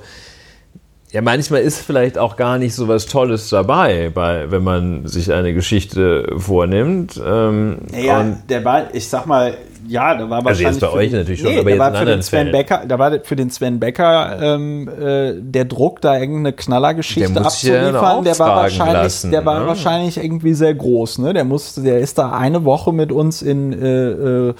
ja, 1.18 1.23
manchmal 1.23 1.61
ist 1.61 1.80
vielleicht 1.80 2.19
auch 2.19 2.35
gar 2.35 2.60
nicht 2.60 2.76
so 2.76 2.88
was 2.88 3.07
Tolles 3.07 3.49
dabei, 3.49 4.11
bei, 4.14 4.52
wenn 4.52 4.64
man 4.64 5.07
sich 5.07 5.34
eine 5.34 5.52
Geschichte 5.52 6.31
vornimmt. 6.38 7.19
Ähm, 7.26 7.80
Ja, 7.91 8.23
der 8.48 8.64
war, 8.64 8.94
ich 8.94 9.10
sag 9.10 9.26
mal, 9.26 9.57
ja, 9.88 10.14
da 10.14 10.30
war 10.30 10.45
wahrscheinlich. 10.45 10.68
Also 10.68 10.85
jetzt 10.85 10.94
bei 10.94 10.99
euch 10.99 11.11
natürlich 11.11 11.41
schon, 11.41 11.53
nee, 11.53 11.60
aber 11.60 11.72
jetzt 11.72 11.80
war 11.80 11.95
für 11.95 12.06
den 12.06 12.22
Sven 12.22 12.52
Becker, 12.52 12.84
da 12.88 12.99
war 12.99 13.19
für 13.23 13.35
den 13.35 13.49
Sven 13.49 13.80
Becker 13.80 14.38
ähm, 14.39 14.88
äh, 14.88 15.34
der 15.41 15.65
Druck, 15.65 16.02
da 16.02 16.19
irgendeine 16.19 16.53
Knallergeschichte 16.53 17.34
der 17.34 17.45
abzuliefern, 17.48 18.23
der 18.23 18.38
war 18.38 18.56
wahrscheinlich, 18.56 18.94
lassen, 18.94 19.31
der 19.31 19.44
war 19.44 19.61
ne? 19.61 19.65
wahrscheinlich 19.65 20.18
irgendwie 20.18 20.53
sehr 20.53 20.76
groß. 20.76 21.18
Ne? 21.18 21.34
Der 21.34 21.45
musste, 21.45 21.81
der 21.81 21.98
ist 21.98 22.19
da 22.19 22.31
eine 22.31 22.64
Woche 22.64 22.94
mit 22.94 23.11
uns 23.11 23.41
in 23.41 23.73
äh, 23.73 23.88
äh, 23.88 24.49
äh 24.49 24.53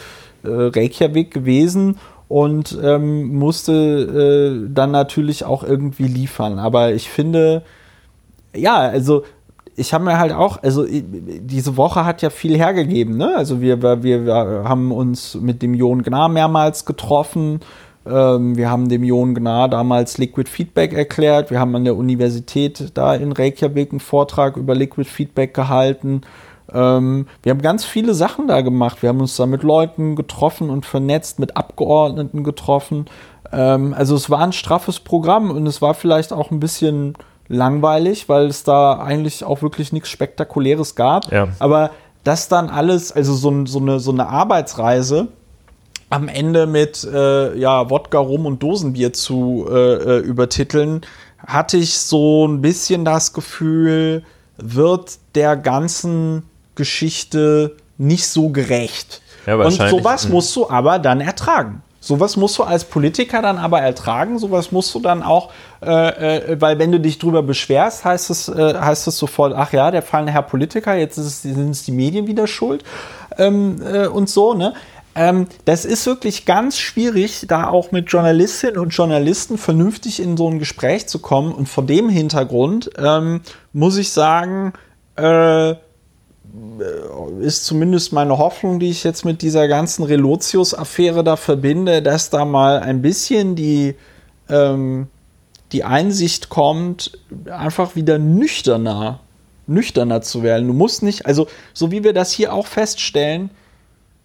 Reykjavik 0.44 1.32
gewesen 1.32 2.00
und 2.28 2.78
ähm, 2.82 3.36
musste 3.36 3.74
äh, 3.74 4.70
dann 4.74 4.92
natürlich 4.92 5.46
auch 5.46 5.64
irgendwie 5.64 6.08
liefern. 6.08 6.60
Aber 6.60 6.94
ich 6.94 7.10
finde, 7.10 7.64
ja, 8.56 8.78
also 8.78 9.24
ich 9.76 9.94
habe 9.94 10.06
mir 10.06 10.20
halt 10.20 10.34
auch, 10.34 10.62
also 10.62 10.86
diese 10.90 11.78
Woche 11.78 12.04
hat 12.04 12.22
ja 12.22 12.30
viel 12.30 12.58
hergegeben, 12.58 13.16
ne? 13.16 13.36
Also 13.38 13.62
wir, 13.62 13.82
wir, 13.82 14.04
wir 14.04 14.64
haben 14.66 14.92
uns 14.92 15.36
mit 15.36 15.62
dem 15.62 15.74
Jon 15.76 16.02
Gnar 16.02 16.30
mehrmals 16.30 16.86
getroffen. 16.86 17.60
Ähm, 18.06 18.58
wir 18.58 18.70
haben 18.72 18.90
dem 18.90 19.04
Jon 19.04 19.36
Gnar 19.36 19.70
damals 19.70 20.18
Liquid 20.18 20.50
Feedback 20.50 20.94
erklärt. 20.94 21.52
Wir 21.52 21.60
haben 21.60 21.76
an 21.76 21.86
der 21.86 21.96
Universität 21.96 22.92
da 22.96 23.14
in 23.14 23.32
Reykjavik 23.32 23.92
einen 23.92 24.00
Vortrag 24.00 24.58
über 24.58 24.74
Liquid 24.74 25.08
Feedback 25.08 25.54
gehalten. 25.54 26.22
Ähm, 26.74 27.28
wir 27.44 27.52
haben 27.52 27.62
ganz 27.62 27.86
viele 27.86 28.14
Sachen 28.14 28.48
da 28.48 28.62
gemacht. 28.62 29.02
Wir 29.02 29.10
haben 29.10 29.22
uns 29.22 29.36
da 29.36 29.46
mit 29.46 29.64
Leuten 29.64 30.16
getroffen 30.16 30.70
und 30.70 30.86
vernetzt, 30.86 31.40
mit 31.40 31.56
Abgeordneten 31.58 32.44
getroffen. 32.44 33.06
Ähm, 33.52 33.94
also 33.94 34.16
es 34.16 34.30
war 34.30 34.40
ein 34.40 34.54
straffes 34.54 35.00
Programm 35.00 35.52
und 35.52 35.66
es 35.68 35.82
war 35.82 35.94
vielleicht 35.94 36.34
auch 36.34 36.52
ein 36.52 36.60
bisschen 36.60 37.16
langweilig, 37.48 38.28
weil 38.28 38.48
es 38.48 38.64
da 38.64 39.00
eigentlich 39.00 39.44
auch 39.44 39.62
wirklich 39.62 39.94
nichts 39.94 40.10
Spektakuläres 40.10 40.96
gab. 40.96 41.32
Ja. 41.32 41.48
Aber 41.60 41.92
das 42.24 42.50
dann 42.50 42.70
alles, 42.70 43.12
also 43.12 43.34
so, 43.34 43.66
so, 43.66 43.80
eine, 43.80 44.00
so 44.00 44.12
eine 44.12 44.28
Arbeitsreise, 44.28 45.30
am 46.10 46.28
Ende 46.28 46.68
mit 46.68 47.04
äh, 47.04 47.58
ja, 47.58 47.90
Wodka, 47.90 48.18
Rum 48.18 48.46
und 48.46 48.64
Dosenbier 48.64 49.14
zu 49.14 49.66
äh, 49.70 49.94
äh, 49.94 50.20
übertiteln, 50.20 51.02
hatte 51.46 51.78
ich 51.78 51.98
so 51.98 52.48
ein 52.48 52.62
bisschen 52.62 53.06
das 53.06 53.34
Gefühl, 53.34 54.24
wird 54.58 55.20
der 55.36 55.56
ganzen 55.56 56.44
Geschichte 56.78 57.76
nicht 57.98 58.28
so 58.28 58.50
gerecht. 58.50 59.22
Ja, 59.46 59.56
und 59.56 59.72
sowas 59.72 60.24
hm. 60.24 60.32
musst 60.32 60.56
du 60.56 60.70
aber 60.70 61.00
dann 61.00 61.20
ertragen. 61.20 61.84
Sowas 62.00 62.38
musst 62.38 62.58
du 62.58 62.64
als 62.64 62.86
Politiker 62.86 63.42
dann 63.42 63.58
aber 63.58 63.82
ertragen, 63.82 64.40
sowas 64.40 64.72
musst 64.72 64.96
du 64.96 65.00
dann 65.00 65.24
auch, 65.24 65.52
äh, 65.82 66.54
äh, 66.54 66.62
weil 66.62 66.80
wenn 66.80 66.92
du 66.92 67.02
dich 67.02 67.20
drüber 67.20 67.44
beschwerst, 67.44 68.06
heißt 68.06 68.30
es, 68.30 68.48
äh, 68.48 68.76
heißt 68.80 69.08
es 69.08 69.18
sofort, 69.18 69.54
ach 69.54 69.74
ja, 69.74 69.92
der 69.92 70.04
fallende 70.04 70.32
Herr 70.32 70.44
Politiker, 70.44 70.96
jetzt 70.96 71.18
es, 71.18 71.42
sind 71.42 71.72
es 71.72 71.84
die 71.84 71.92
Medien 71.92 72.28
wieder 72.28 72.48
schuld 72.48 72.86
ähm, 73.38 73.82
äh, 73.82 74.08
und 74.08 74.30
so, 74.30 74.54
ne? 74.54 74.74
Ähm, 75.16 75.48
das 75.66 75.84
ist 75.84 76.06
wirklich 76.06 76.46
ganz 76.46 76.78
schwierig, 76.78 77.46
da 77.48 77.68
auch 77.68 77.92
mit 77.92 78.12
Journalistinnen 78.12 78.78
und 78.78 78.92
Journalisten 78.92 79.58
vernünftig 79.58 80.22
in 80.22 80.38
so 80.38 80.48
ein 80.48 80.60
Gespräch 80.60 81.08
zu 81.08 81.18
kommen. 81.20 81.52
Und 81.52 81.68
vor 81.68 81.84
dem 81.84 82.08
Hintergrund 82.08 82.92
ähm, 83.00 83.42
muss 83.74 83.98
ich 83.98 84.12
sagen, 84.12 84.74
äh, 85.16 85.74
ist 87.42 87.66
zumindest 87.66 88.14
meine 88.14 88.38
Hoffnung, 88.38 88.80
die 88.80 88.90
ich 88.90 89.04
jetzt 89.04 89.26
mit 89.26 89.42
dieser 89.42 89.68
ganzen 89.68 90.04
Relotius-Affäre 90.04 91.24
da 91.24 91.36
verbinde, 91.36 92.02
dass 92.02 92.30
da 92.30 92.46
mal 92.46 92.80
ein 92.80 93.02
bisschen 93.02 93.56
die, 93.56 93.96
ähm, 94.50 95.08
die 95.72 95.84
Einsicht 95.84 96.50
kommt, 96.50 97.18
einfach 97.50 97.96
wieder 97.96 98.18
nüchterner, 98.18 99.20
nüchterner 99.68 100.22
zu 100.22 100.44
werden. 100.44 100.68
Du 100.68 100.74
musst 100.74 101.04
nicht, 101.04 101.26
also 101.26 101.48
so 101.74 101.92
wie 101.92 102.04
wir 102.04 102.14
das 102.14 102.32
hier 102.32 102.54
auch 102.54 102.68
feststellen, 102.68 103.50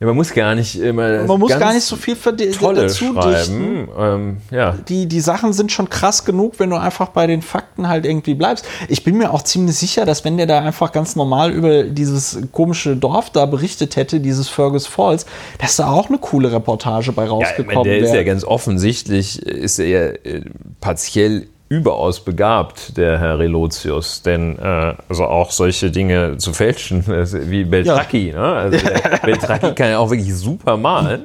ja, 0.02 0.08
man 0.08 0.16
muss 0.16 0.34
gar 0.34 0.56
nicht 0.56 0.80
immer. 0.80 1.22
Man 1.22 1.38
muss 1.38 1.56
gar 1.56 1.72
nicht 1.72 1.84
so 1.84 1.94
viel 1.94 2.16
tolle 2.16 2.82
dazu 2.82 3.14
schreiben. 3.14 3.88
Ähm, 3.96 4.36
ja. 4.50 4.72
die, 4.88 5.06
die 5.06 5.20
Sachen 5.20 5.52
sind 5.52 5.70
schon 5.70 5.88
krass 5.88 6.24
genug, 6.24 6.58
wenn 6.58 6.70
du 6.70 6.76
einfach 6.76 7.10
bei 7.10 7.28
den 7.28 7.40
Fakten 7.40 7.86
halt 7.86 8.04
irgendwie 8.04 8.34
bleibst. 8.34 8.64
Ich 8.88 9.04
bin 9.04 9.16
mir 9.16 9.32
auch 9.32 9.42
ziemlich 9.42 9.76
sicher, 9.76 10.04
dass 10.04 10.24
wenn 10.24 10.38
der 10.38 10.46
da 10.46 10.58
einfach 10.58 10.90
ganz 10.90 11.14
normal 11.14 11.52
über 11.52 11.84
dieses 11.84 12.36
komische 12.50 12.96
Dorf 12.96 13.30
da 13.30 13.46
berichtet 13.46 13.94
hätte, 13.94 14.18
dieses 14.18 14.48
Fergus 14.48 14.88
Falls, 14.88 15.24
dass 15.58 15.76
da 15.76 15.88
auch 15.88 16.08
eine 16.08 16.18
coole 16.18 16.50
Reportage 16.50 17.12
bei 17.12 17.28
rausgekommen 17.28 17.84
wäre. 17.84 17.94
Ja, 17.94 18.00
der 18.00 18.08
ist 18.08 18.14
ja 18.16 18.24
ganz 18.24 18.42
offensichtlich, 18.42 19.40
ist 19.40 19.78
er 19.78 19.86
ja 19.86 20.00
äh, 20.00 20.42
partiell 20.80 21.46
überaus 21.72 22.20
begabt, 22.20 22.96
der 22.98 23.18
Herr 23.18 23.38
Relotius, 23.38 24.22
denn 24.22 24.58
äh, 24.58 24.94
also 25.08 25.24
auch 25.24 25.50
solche 25.50 25.90
Dinge 25.90 26.36
zu 26.36 26.52
fälschen, 26.52 27.04
wie 27.06 27.64
Beltracchi. 27.64 28.30
Ja. 28.30 28.40
Ne? 28.40 28.54
Also 28.56 28.78
Beltracchi 29.24 29.74
kann 29.74 29.90
ja 29.90 29.98
auch 29.98 30.10
wirklich 30.10 30.34
super 30.34 30.76
malen. 30.76 31.24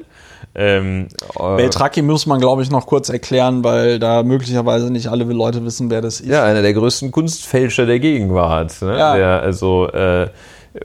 Ähm, 0.54 1.08
äh, 1.38 1.56
Beltracchi 1.56 2.00
muss 2.00 2.24
man, 2.24 2.40
glaube 2.40 2.62
ich, 2.62 2.70
noch 2.70 2.86
kurz 2.86 3.10
erklären, 3.10 3.62
weil 3.62 3.98
da 3.98 4.22
möglicherweise 4.22 4.90
nicht 4.90 5.08
alle 5.08 5.24
Leute 5.24 5.62
wissen, 5.64 5.90
wer 5.90 6.00
das 6.00 6.20
ist. 6.20 6.30
Ja, 6.30 6.44
einer 6.44 6.62
der 6.62 6.72
größten 6.72 7.12
Kunstfälscher 7.12 7.84
der 7.84 7.98
Gegenwart. 7.98 8.80
Ne? 8.80 8.98
Ja. 8.98 9.16
Der 9.16 9.42
also 9.42 9.88
äh, 9.88 10.28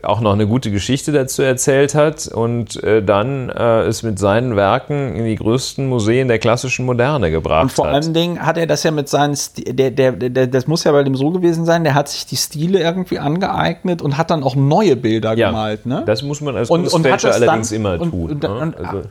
auch 0.02 0.20
noch 0.20 0.32
eine 0.32 0.46
gute 0.46 0.70
Geschichte 0.70 1.12
dazu 1.12 1.42
erzählt 1.42 1.94
hat 1.94 2.26
und 2.28 2.82
äh, 2.82 3.02
dann 3.02 3.48
äh, 3.48 3.82
es 3.82 4.02
mit 4.02 4.18
seinen 4.18 4.56
Werken 4.56 5.14
in 5.14 5.24
die 5.24 5.36
größten 5.36 5.86
Museen 5.86 6.28
der 6.28 6.38
klassischen 6.38 6.86
Moderne 6.86 7.30
gebracht 7.30 7.56
hat. 7.56 7.62
Und 7.64 7.72
vor 7.72 7.86
allen 7.86 8.14
Dingen 8.14 8.44
hat 8.44 8.56
er 8.56 8.66
das 8.66 8.82
ja 8.82 8.90
mit 8.90 9.08
seinen, 9.08 9.36
St 9.36 9.62
der, 9.66 9.90
der, 9.90 10.12
der, 10.12 10.46
das 10.46 10.66
muss 10.66 10.84
ja 10.84 10.92
bei 10.92 11.02
dem 11.02 11.14
so 11.14 11.30
gewesen 11.30 11.64
sein, 11.64 11.84
der 11.84 11.94
hat 11.94 12.08
sich 12.08 12.26
die 12.26 12.36
Stile 12.36 12.80
irgendwie 12.80 13.18
angeeignet 13.18 14.02
und 14.02 14.16
hat 14.18 14.30
dann 14.30 14.42
auch 14.42 14.56
neue 14.56 14.96
Bilder 14.96 15.34
ja, 15.34 15.48
gemalt. 15.48 15.86
Ne? 15.86 16.02
Das 16.06 16.22
muss 16.22 16.40
man 16.40 16.56
als 16.56 16.70
und, 16.70 16.88
Kunstfälscher 16.88 17.32
allerdings 17.32 17.70
dann, 17.70 17.76
immer 17.76 17.98
tun. 17.98 18.30
Und, 18.30 18.42
ne? 18.42 18.74
also 18.76 19.02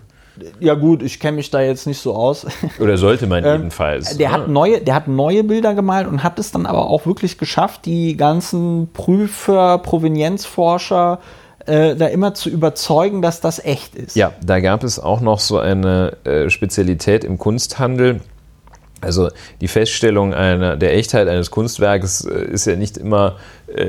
ja 0.60 0.74
gut, 0.74 1.04
ich 1.04 1.20
kenne 1.20 1.38
mich 1.38 1.52
da 1.52 1.62
jetzt 1.62 1.86
nicht 1.86 2.00
so 2.00 2.16
aus. 2.16 2.46
Oder 2.80 2.98
sollte 2.98 3.28
man 3.28 3.44
ähm, 3.44 3.58
jedenfalls. 3.58 4.18
Der, 4.18 4.32
hat 4.32 4.48
neue, 4.48 4.82
der 4.82 4.96
hat 4.96 5.08
neue 5.08 5.44
Bilder 5.44 5.74
gemalt 5.76 6.08
und 6.08 6.24
hat 6.24 6.40
es 6.40 6.52
dann 6.52 6.66
aber 6.66 6.88
auch 6.90 7.06
wirklich 7.06 7.38
geschafft, 7.38 7.86
die 7.86 8.18
ganzen 8.18 8.90
Prüfer, 8.94 9.78
Provenienzforscher 9.78 11.20
äh, 11.66 11.96
da 11.96 12.08
immer 12.08 12.34
zu 12.34 12.50
überzeugen, 12.50 13.22
dass 13.22 13.42
das 13.42 13.64
echt 13.64 13.96
ist. 13.96 14.16
Ja, 14.16 14.34
da 14.44 14.60
gab 14.60 14.84
es 14.84 15.00
auch 15.00 15.22
noch 15.22 15.40
so 15.40 15.60
eine 15.60 16.18
äh, 16.26 16.50
Spezialität 16.50 17.24
im 17.24 17.38
Kunsthandel. 17.38 18.22
Also 19.02 19.30
die 19.62 19.68
Feststellung 19.68 20.34
einer, 20.34 20.78
der 20.78 20.96
Echtheit 20.96 21.28
eines 21.28 21.52
Kunstwerkes 21.52 22.26
äh, 22.26 22.46
ist 22.46 22.66
ja 22.66 22.76
nicht 22.76 22.98
immer 22.98 23.38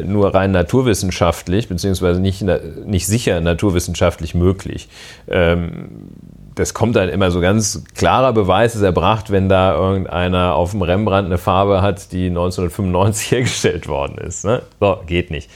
nur 0.04 0.34
rein 0.34 0.50
naturwissenschaftlich, 0.52 1.68
beziehungsweise 1.68 2.20
nicht, 2.20 2.44
nicht 2.86 3.06
sicher 3.06 3.40
naturwissenschaftlich 3.40 4.34
möglich. 4.34 4.88
Ähm, 5.28 6.10
das 6.54 6.72
kommt 6.72 6.96
dann 6.96 7.08
immer 7.08 7.30
so 7.30 7.40
ganz 7.40 7.82
klarer 7.94 8.32
Beweis 8.32 8.76
ist 8.76 8.82
erbracht, 8.82 9.30
wenn 9.30 9.48
da 9.48 9.74
irgendeiner 9.74 10.54
auf 10.54 10.70
dem 10.70 10.82
Rembrandt 10.82 11.26
eine 11.26 11.38
Farbe 11.38 11.82
hat, 11.82 12.12
die 12.12 12.26
1995 12.26 13.30
hergestellt 13.30 13.88
worden 13.88 14.18
ist. 14.18 14.44
Ne? 14.44 14.62
So, 14.80 14.98
geht 15.06 15.30
nicht. 15.30 15.50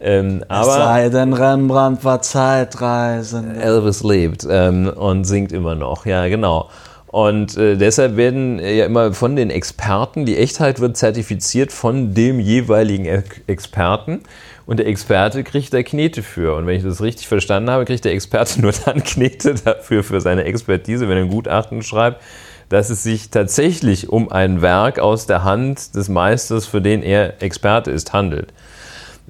Ähm, 0.00 0.44
aber 0.48 0.68
es 0.68 0.74
sei 0.74 1.08
denn, 1.08 1.32
Rembrandt 1.32 2.04
war 2.04 2.20
Zeitreisend. 2.20 3.60
Elvis 3.60 4.02
lebt 4.02 4.46
ähm, 4.48 4.88
und 4.88 5.24
singt 5.24 5.50
immer 5.52 5.74
noch, 5.74 6.06
ja 6.06 6.28
genau. 6.28 6.68
Und 7.14 7.56
äh, 7.56 7.76
deshalb 7.76 8.16
werden 8.16 8.58
äh, 8.58 8.74
ja 8.74 8.86
immer 8.86 9.12
von 9.12 9.36
den 9.36 9.48
Experten, 9.48 10.26
die 10.26 10.36
Echtheit 10.36 10.80
wird 10.80 10.96
zertifiziert 10.96 11.70
von 11.70 12.12
dem 12.12 12.40
jeweiligen 12.40 13.06
Experten. 13.46 14.22
Und 14.66 14.80
der 14.80 14.88
Experte 14.88 15.44
kriegt 15.44 15.72
da 15.72 15.84
Knete 15.84 16.24
für. 16.24 16.56
Und 16.56 16.66
wenn 16.66 16.76
ich 16.76 16.82
das 16.82 17.00
richtig 17.00 17.28
verstanden 17.28 17.70
habe, 17.70 17.84
kriegt 17.84 18.04
der 18.04 18.10
Experte 18.10 18.60
nur 18.60 18.72
dann 18.84 19.04
Knete 19.04 19.54
dafür, 19.54 20.02
für 20.02 20.20
seine 20.20 20.42
Expertise, 20.42 21.08
wenn 21.08 21.16
er 21.16 21.22
ein 21.22 21.28
Gutachten 21.28 21.82
schreibt, 21.82 22.20
dass 22.68 22.90
es 22.90 23.04
sich 23.04 23.30
tatsächlich 23.30 24.08
um 24.08 24.32
ein 24.32 24.60
Werk 24.60 24.98
aus 24.98 25.26
der 25.26 25.44
Hand 25.44 25.94
des 25.94 26.08
Meisters, 26.08 26.66
für 26.66 26.82
den 26.82 27.04
er 27.04 27.40
Experte 27.40 27.92
ist, 27.92 28.12
handelt. 28.12 28.52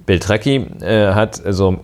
Beltracchi 0.07 0.55
äh, 0.81 1.13
hat 1.13 1.45
also 1.45 1.81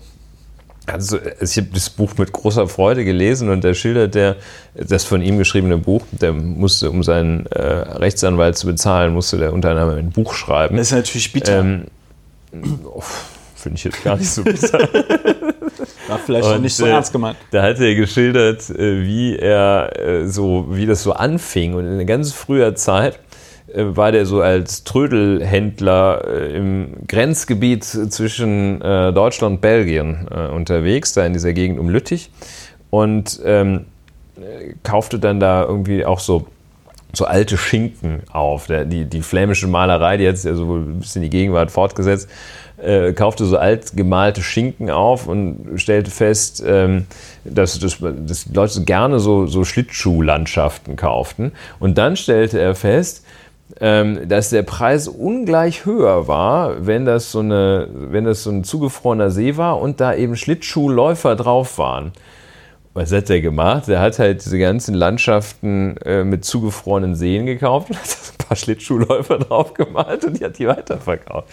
also, 0.91 1.18
ich 1.39 1.57
habe 1.57 1.68
das 1.73 1.89
Buch 1.89 2.11
mit 2.18 2.31
großer 2.31 2.68
Freude 2.68 3.05
gelesen 3.05 3.49
und 3.49 3.63
da 3.63 3.73
schildert 3.73 4.15
der, 4.15 4.35
das 4.76 5.03
von 5.03 5.22
ihm 5.22 5.38
geschriebene 5.38 5.77
Buch, 5.77 6.03
der 6.11 6.34
musste, 6.34 6.89
um 6.89 7.03
seinen 7.03 7.45
äh, 7.47 7.61
Rechtsanwalt 7.61 8.57
zu 8.57 8.68
bezahlen, 8.68 9.13
musste 9.13 9.38
der 9.38 9.53
unter 9.53 9.72
anderem 9.72 9.97
ein 9.97 10.09
Buch 10.11 10.34
schreiben. 10.34 10.77
Das 10.77 10.88
ist 10.88 10.93
natürlich 10.93 11.31
bitter. 11.34 11.59
Ähm, 11.59 11.85
oh, 12.85 13.03
Finde 13.55 13.77
ich 13.77 13.84
jetzt 13.84 14.03
gar 14.03 14.18
nicht 14.18 14.30
so 14.30 14.43
bitter. 14.43 14.80
War 16.07 16.19
vielleicht 16.19 16.47
und, 16.47 16.61
nicht 16.63 16.76
so 16.76 16.85
äh, 16.85 16.89
ernst 16.89 17.11
gemeint. 17.11 17.38
Da 17.51 17.61
hat 17.61 17.80
er 17.80 17.95
geschildert, 17.95 18.69
äh, 18.72 19.03
wie 19.03 19.38
er 19.38 19.91
äh, 19.99 20.27
so, 20.27 20.68
wie 20.69 20.85
das 20.85 21.03
so 21.03 21.13
anfing 21.13 21.76
und 21.76 21.85
in 21.85 22.07
ganz 22.07 22.34
früher 22.34 22.76
Zeit 22.76 23.19
war 23.76 24.11
der 24.11 24.26
so 24.26 24.41
als 24.41 24.84
Trödelhändler 24.84 26.23
äh, 26.27 26.57
im 26.57 27.07
Grenzgebiet 27.07 27.84
zwischen 27.84 28.81
äh, 28.81 29.14
Deutschland 29.14 29.56
und 29.56 29.61
Belgien 29.61 30.27
unterwegs, 30.27 31.14
da 31.14 31.26
in 31.26 31.34
dieser 31.34 31.53
Gegend 31.53 31.80
um 31.80 31.89
Lüttich 31.89 32.30
und 32.89 33.39
ähm, 33.45 33.85
kaufte 34.84 35.19
dann 35.19 35.39
da 35.39 35.64
irgendwie 35.64 36.06
auch 36.06 36.19
so 36.19 36.48
so 37.14 37.26
alte 37.26 37.57
Schinken 37.57 38.22
auf. 38.31 38.68
Der, 38.68 38.85
die, 38.85 39.06
die 39.06 39.22
flämische 39.22 39.68
Malerei, 39.68 40.18
die 40.18 40.27
hat 40.27 40.38
sich 40.38 40.49
also 40.49 40.76
ein 40.76 40.99
bisschen 40.99 41.22
die 41.22 41.30
Gegenwart 41.30 41.72
fortgesetzt, 41.72 42.30
äh, 42.77 43.14
kaufte 43.14 43.45
so 43.45 43.57
alt 43.57 43.95
gemalte 43.95 44.41
Schinken 44.41 44.89
auf 44.89 45.27
und 45.27 45.73
stellte 45.76 46.10
fest, 46.10 46.64
ähm, 46.65 47.06
dass, 47.43 47.77
dass, 47.80 47.98
dass 47.99 48.45
Leute 48.53 48.84
gerne 48.84 49.19
so, 49.19 49.45
so 49.45 49.64
Schlittschuhlandschaften 49.64 50.95
kauften. 50.95 51.52
Und 51.80 51.98
dann 51.98 52.15
stellte 52.15 52.60
er 52.60 52.76
fest, 52.76 53.26
dass 53.80 54.49
der 54.49 54.64
Preis 54.64 55.07
ungleich 55.07 55.85
höher 55.85 56.27
war, 56.27 56.85
wenn 56.85 57.06
das, 57.06 57.31
so 57.31 57.39
eine, 57.39 57.88
wenn 57.93 58.26
das 58.26 58.43
so 58.43 58.49
ein 58.52 58.64
zugefrorener 58.64 59.31
See 59.31 59.57
war 59.57 59.80
und 59.80 59.99
da 59.99 60.14
eben 60.14 60.35
Schlittschuhläufer 60.35 61.35
drauf 61.35 61.77
waren. 61.77 62.11
Was 62.93 63.11
hat 63.14 63.30
der 63.30 63.39
gemacht? 63.39 63.88
Der 63.88 64.02
hat 64.02 64.19
halt 64.19 64.43
diese 64.43 64.60
ganzen 64.60 64.93
Landschaften 64.93 65.95
äh, 66.03 66.26
mit 66.26 66.43
zugefrorenen 66.43 67.15
Seen 67.15 67.45
gekauft 67.45 67.89
und 67.89 67.98
hat 67.98 68.03
ein 68.39 68.45
paar 68.45 68.57
Schlittschuhläufer 68.57 69.39
drauf 69.39 69.73
gemalt 69.73 70.26
und 70.26 70.39
die 70.39 70.43
hat 70.43 70.57
die 70.60 70.68
weiterverkauft. 70.68 71.48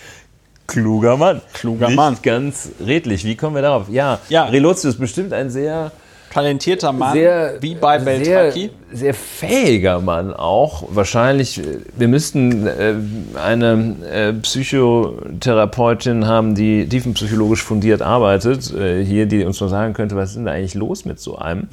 Kluger 0.66 1.16
Mann. 1.16 1.40
Kluger 1.54 1.86
Nicht 1.86 1.96
Mann. 1.96 2.16
ganz 2.22 2.70
redlich. 2.84 3.24
Wie 3.24 3.36
kommen 3.36 3.54
wir 3.54 3.62
darauf? 3.62 3.88
Ja, 3.88 4.18
Ja. 4.28 4.44
Relotius 4.46 4.84
ist 4.84 4.98
bestimmt 4.98 5.32
ein 5.32 5.48
sehr 5.48 5.92
Talentierter 6.32 6.92
Mann, 6.92 7.12
sehr, 7.12 7.54
wie 7.60 7.74
bei 7.74 7.98
sehr, 7.98 8.04
Beltraki. 8.04 8.70
sehr 8.92 9.14
fähiger 9.14 10.00
Mann 10.00 10.32
auch. 10.32 10.84
Wahrscheinlich, 10.90 11.58
äh, 11.58 11.78
wir 11.96 12.08
müssten 12.08 12.66
äh, 12.66 12.94
eine 13.42 13.96
äh, 14.10 14.32
Psychotherapeutin 14.34 16.26
haben, 16.26 16.54
die 16.54 16.88
tiefenpsychologisch 16.88 17.62
fundiert 17.62 18.02
arbeitet, 18.02 18.72
äh, 18.74 19.04
hier, 19.04 19.26
die 19.26 19.44
uns 19.44 19.60
mal 19.60 19.68
sagen 19.68 19.94
könnte, 19.94 20.16
was 20.16 20.30
ist 20.30 20.36
denn 20.36 20.44
da 20.44 20.52
eigentlich 20.52 20.74
los 20.74 21.04
mit 21.04 21.20
so 21.20 21.36
einem? 21.38 21.68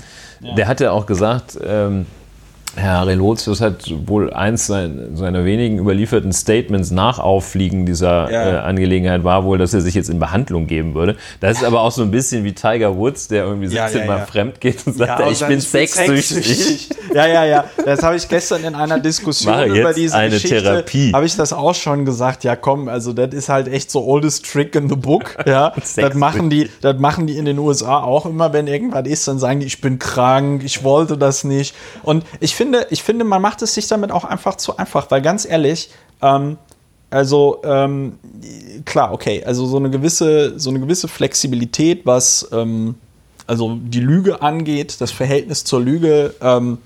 Der 0.58 0.68
hat 0.68 0.80
ja 0.80 0.92
auch 0.92 1.06
gesagt, 1.06 1.58
ähm, 1.66 2.06
Herr 2.76 3.08
Relotius 3.08 3.62
hat 3.62 3.92
wohl 4.08 4.34
eins 4.34 4.68
sein- 4.68 5.10
seiner 5.16 5.46
wenigen 5.46 5.80
überlieferten 5.80 6.32
Statements 6.34 6.92
nach 6.92 7.20
Auffliegen 7.20 7.86
dieser 7.86 8.32
Ja. 8.32 8.52
äh, 8.52 8.58
Angelegenheit 8.60 9.24
war 9.24 9.44
wohl, 9.46 9.58
dass 9.58 9.74
er 9.74 9.82
sich 9.82 9.94
jetzt 9.96 10.10
in 10.10 10.20
Behandlung 10.20 10.68
geben 10.68 10.94
würde. 10.94 11.16
Das 11.40 11.58
ist 11.58 11.64
aber 11.64 11.82
auch 11.82 11.92
so 11.92 12.02
ein 12.02 12.12
bisschen 12.12 12.44
wie 12.44 12.54
Tiger 12.54 12.98
Woods, 12.98 13.28
der 13.28 13.46
irgendwie 13.46 13.68
Ja, 13.74 13.88
17 13.88 14.02
ja, 14.02 14.08
Mal 14.08 14.20
ja. 14.20 14.26
fremd 14.26 14.60
geht 14.62 14.86
und 14.86 14.98
sagt, 14.98 15.22
und 15.24 15.32
ich 15.32 15.46
bin 15.46 15.60
sexsüchtig. 15.62 16.90
Ja, 17.14 17.28
ja, 17.28 17.46
ja. 17.46 17.66
Das 17.86 18.04
habe 18.04 18.16
ich 18.18 18.28
gestern 18.28 18.64
in 18.64 18.76
einer 18.76 19.00
Diskussion 19.00 19.54
Mache 19.54 19.66
über 19.68 19.76
jetzt 19.90 19.98
diese 19.98 20.16
eine 20.18 20.32
Geschichte, 20.32 20.62
Therapie. 20.64 21.12
habe 21.14 21.26
ich 21.26 21.36
das 21.36 21.54
auch 21.54 21.76
schon 21.76 22.04
gesagt. 22.06 22.44
Ja, 22.44 22.56
komm, 22.56 22.90
also 22.90 23.14
das 23.14 23.34
ist 23.34 23.50
halt 23.50 23.68
echt 23.68 23.90
so 23.92 24.04
oldest 24.06 24.52
trick 24.52 24.76
in 24.76 24.90
the 24.90 24.96
book. 24.96 25.36
Ja, 25.46 25.74
das 25.96 26.16
machen 26.16 26.50
die, 26.50 26.70
das 26.82 26.98
machen 27.00 27.28
die 27.28 27.38
in 27.38 27.46
den 27.46 27.60
USA 27.60 28.00
auch 28.02 28.26
immer, 28.26 28.52
wenn 28.52 28.66
irgendwas 28.68 29.06
ist, 29.08 29.28
dann 29.28 29.38
sagen 29.38 29.60
die, 29.60 29.68
ich 29.68 29.80
bin 29.80 30.00
krank, 30.00 30.64
ich 30.66 30.84
wollte 30.84 31.18
das 31.18 31.44
nicht. 31.44 31.76
Und 32.02 32.26
ich 32.40 32.56
finde, 32.56 32.65
ich 32.90 33.04
finde, 33.04 33.26
man 33.26 33.42
macht 33.42 33.62
es 33.62 33.74
sich 33.74 33.88
damit 33.88 34.12
auch 34.12 34.24
einfach 34.24 34.56
zu 34.56 34.78
einfach, 34.78 35.10
weil 35.12 35.22
ganz 35.22 35.46
ehrlich, 35.46 35.90
ähm, 36.22 36.58
also 37.10 37.62
ähm, 37.64 38.18
klar, 38.86 39.14
okay, 39.14 39.44
also 39.46 39.66
so 39.66 39.78
eine 39.78 39.90
gewisse, 39.90 40.60
so 40.60 40.70
eine 40.70 40.80
gewisse 40.80 41.08
Flexibilität, 41.08 42.06
was 42.06 42.50
ähm, 42.52 42.96
also 43.48 43.78
die 43.82 44.00
Lüge 44.00 44.42
angeht, 44.42 45.00
das 45.00 45.12
Verhältnis 45.12 45.64
zur 45.64 45.82
Lüge, 45.82 46.34
ähm, 46.42 46.80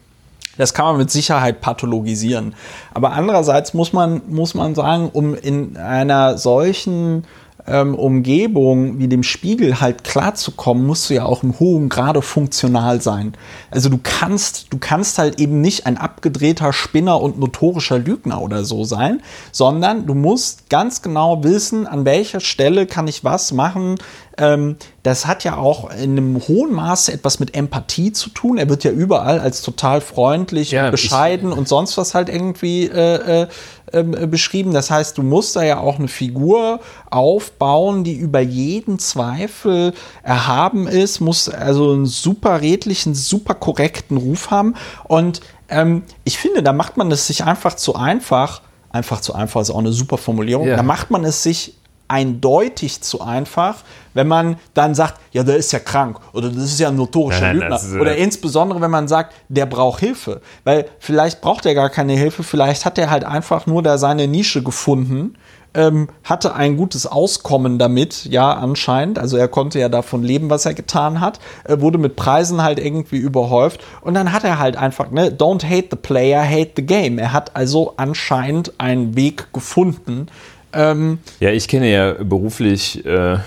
das 0.57 0.73
kann 0.73 0.85
man 0.85 0.97
mit 0.97 1.09
Sicherheit 1.09 1.61
pathologisieren. 1.61 2.53
Aber 2.93 3.13
andererseits 3.13 3.73
muss 3.73 3.93
man, 3.93 4.21
muss 4.27 4.53
man 4.53 4.75
sagen, 4.75 5.09
um 5.13 5.33
in 5.33 5.77
einer 5.77 6.37
solchen 6.37 7.23
ähm, 7.69 7.95
Umgebung 7.95 8.99
wie 8.99 9.07
dem 9.07 9.23
Spiegel 9.23 9.79
halt 9.79 10.03
klarzukommen, 10.03 10.85
musst 10.85 11.09
du 11.09 11.15
ja 11.15 11.25
auch 11.25 11.43
im 11.43 11.59
hohen 11.59 11.89
Grade 11.89 12.21
funktional 12.21 13.01
sein. 13.01 13.33
Also 13.71 13.89
du 13.89 13.99
kannst, 14.01 14.73
du 14.73 14.77
kannst 14.77 15.17
halt 15.17 15.39
eben 15.39 15.61
nicht 15.61 15.85
ein 15.85 15.97
abgedrehter 15.97 16.73
Spinner 16.73 17.21
und 17.21 17.39
notorischer 17.39 17.99
Lügner 17.99 18.41
oder 18.41 18.63
so 18.63 18.83
sein, 18.83 19.21
sondern 19.51 20.05
du 20.05 20.13
musst 20.13 20.69
ganz 20.69 21.01
genau 21.01 21.43
wissen, 21.43 21.87
an 21.87 22.05
welcher 22.05 22.39
Stelle 22.39 22.87
kann 22.87 23.07
ich 23.07 23.23
was 23.23 23.51
machen. 23.51 23.95
Ähm, 24.37 24.77
das 25.03 25.27
hat 25.27 25.43
ja 25.43 25.57
auch 25.57 25.89
in 25.91 26.11
einem 26.11 26.41
hohen 26.47 26.73
Maße 26.73 27.11
etwas 27.11 27.39
mit 27.39 27.55
Empathie 27.55 28.11
zu 28.11 28.29
tun. 28.29 28.57
Er 28.57 28.69
wird 28.69 28.83
ja 28.83 28.91
überall 28.91 29.39
als 29.39 29.61
total 29.61 30.01
freundlich 30.01 30.71
Ja, 30.71 30.85
und 30.85 30.91
bescheiden 30.91 31.51
und 31.51 31.67
sonst 31.67 31.97
was 31.97 32.15
halt 32.15 32.29
irgendwie 32.29 32.85
äh, 32.85 33.47
äh, 33.91 33.99
äh, 33.99 34.27
beschrieben. 34.27 34.73
Das 34.73 34.91
heißt, 34.91 35.17
du 35.17 35.23
musst 35.23 35.55
da 35.55 35.63
ja 35.63 35.79
auch 35.79 35.99
eine 35.99 36.07
Figur 36.07 36.79
aufbauen, 37.09 38.03
die 38.03 38.15
über 38.15 38.39
jeden 38.39 38.99
Zweifel 38.99 39.93
erhaben 40.23 40.87
ist, 40.87 41.19
muss 41.19 41.49
also 41.49 41.91
einen 41.91 42.05
super 42.05 42.61
redlichen, 42.61 43.15
super 43.15 43.53
korrekten 43.53 44.17
Ruf 44.17 44.51
haben. 44.51 44.75
Und 45.05 45.41
ähm, 45.69 46.03
ich 46.23 46.37
finde, 46.37 46.63
da 46.63 46.73
macht 46.73 46.97
man 46.97 47.11
es 47.11 47.27
sich 47.27 47.43
einfach 47.43 47.75
zu 47.75 47.95
einfach. 47.95 48.61
Einfach 48.91 49.21
zu 49.21 49.35
einfach 49.35 49.61
ist 49.61 49.69
auch 49.69 49.79
eine 49.79 49.91
super 49.91 50.17
Formulierung. 50.17 50.67
Ja. 50.67 50.75
Da 50.75 50.83
macht 50.83 51.11
man 51.11 51.23
es 51.23 51.43
sich 51.43 51.75
eindeutig 52.09 53.01
zu 53.01 53.21
einfach, 53.21 53.83
wenn 54.13 54.27
man 54.27 54.57
dann 54.73 54.95
sagt, 54.95 55.19
ja, 55.31 55.43
der 55.43 55.55
ist 55.55 55.71
ja 55.71 55.79
krank 55.79 56.19
oder 56.33 56.49
das 56.49 56.65
ist 56.65 56.79
ja 56.79 56.89
ein 56.89 56.95
notorischer 56.95 57.41
Nein, 57.41 57.57
Lügner. 57.59 57.75
ist, 57.75 57.93
äh, 57.93 57.99
oder 57.99 58.17
insbesondere, 58.17 58.81
wenn 58.81 58.91
man 58.91 59.07
sagt, 59.07 59.33
der 59.47 59.65
braucht 59.65 60.01
Hilfe. 60.01 60.41
Weil 60.63 60.85
vielleicht 60.99 61.39
braucht 61.41 61.65
er 61.65 61.75
gar 61.75 61.89
keine 61.89 62.13
Hilfe, 62.13 62.43
vielleicht 62.43 62.85
hat 62.85 62.97
er 62.97 63.09
halt 63.09 63.23
einfach 63.23 63.65
nur 63.67 63.83
da 63.83 63.97
seine 63.97 64.27
Nische 64.27 64.63
gefunden, 64.63 65.35
ähm, 65.73 66.09
hatte 66.23 66.55
ein 66.55 66.77
gutes 66.77 67.05
Auskommen 67.05 67.77
damit, 67.77 68.25
ja, 68.25 68.51
anscheinend. 68.53 69.19
Also 69.19 69.37
er 69.37 69.47
konnte 69.47 69.79
ja 69.79 69.89
davon 69.89 70.23
leben, 70.23 70.49
was 70.49 70.65
er 70.65 70.73
getan 70.73 71.19
hat, 71.21 71.39
äh, 71.63 71.79
wurde 71.79 71.97
mit 71.97 72.15
Preisen 72.15 72.63
halt 72.63 72.79
irgendwie 72.79 73.17
überhäuft 73.17 73.81
und 74.01 74.15
dann 74.15 74.33
hat 74.33 74.43
er 74.43 74.59
halt 74.59 74.77
einfach, 74.77 75.11
ne, 75.11 75.29
don't 75.29 75.63
hate 75.63 75.89
the 75.91 75.97
player, 75.97 76.43
hate 76.43 76.71
the 76.75 76.85
game. 76.85 77.19
Er 77.19 77.33
hat 77.33 77.55
also 77.55 77.93
anscheinend 77.97 78.73
einen 78.79 79.15
Weg 79.15 79.53
gefunden. 79.53 80.27
Ähm, 80.73 81.19
Ja, 81.39 81.49
ich 81.51 81.67
kenne 81.67 81.91
ja 81.91 82.13
beruflich, 82.13 83.05
äh, 83.05 83.37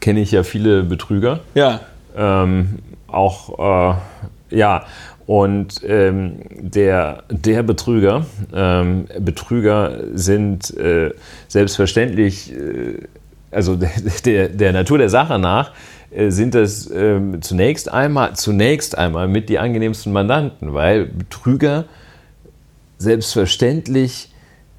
kenne 0.00 0.20
ich 0.20 0.32
ja 0.32 0.42
viele 0.42 0.82
Betrüger. 0.82 1.40
ja, 1.54 1.80
Ähm, 2.16 2.78
auch, 3.06 3.94
äh, 4.50 4.56
ja, 4.56 4.84
und 5.26 5.80
ähm, 5.86 6.40
der, 6.50 7.22
der 7.30 7.62
Betrüger, 7.62 8.26
ähm, 8.52 9.06
Betrüger 9.18 9.98
sind 10.14 10.76
äh, 10.76 11.10
selbstverständlich, 11.48 12.52
äh, 12.52 12.98
also 13.50 13.76
der, 13.76 13.90
der, 14.24 14.48
der 14.48 14.72
Natur 14.72 14.98
der 14.98 15.08
Sache 15.08 15.38
nach, 15.38 15.72
äh, 16.10 16.30
sind 16.30 16.54
das 16.54 16.90
ähm, 16.90 17.40
zunächst 17.40 17.90
einmal, 17.90 18.34
zunächst 18.34 18.98
einmal 18.98 19.28
mit 19.28 19.48
die 19.48 19.58
angenehmsten 19.58 20.12
Mandanten, 20.12 20.74
weil 20.74 21.06
Betrüger 21.06 21.84
selbstverständlich 22.98 24.31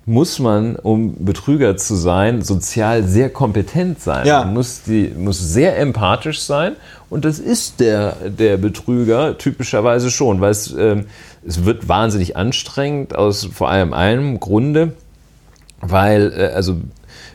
muss 0.06 0.40
man, 0.40 0.76
um 0.76 1.16
Betrüger 1.24 1.78
zu 1.78 1.96
sein, 1.96 2.42
sozial 2.42 3.04
sehr 3.04 3.30
kompetent 3.30 4.02
sein. 4.02 4.28
Ja. 4.28 4.44
Man 4.44 4.56
muss, 4.56 4.84
die, 4.84 5.14
muss 5.18 5.40
sehr 5.40 5.78
empathisch 5.78 6.42
sein 6.42 6.76
und 7.10 7.26
das 7.26 7.40
ist 7.40 7.80
der, 7.80 8.16
der 8.30 8.58
Betrüger 8.58 9.38
typischerweise 9.38 10.12
schon, 10.12 10.42
weil 10.42 10.52
es, 10.52 10.74
ähm, 10.74 11.06
es 11.46 11.64
wird 11.64 11.88
wahnsinnig 11.88 12.36
anstrengend 12.36 13.16
aus 13.16 13.46
vor 13.46 13.70
allem 13.70 13.94
einem 13.94 14.40
Grunde, 14.40 14.94
weil 15.80 16.34
äh, 16.36 16.48
also 16.54 16.78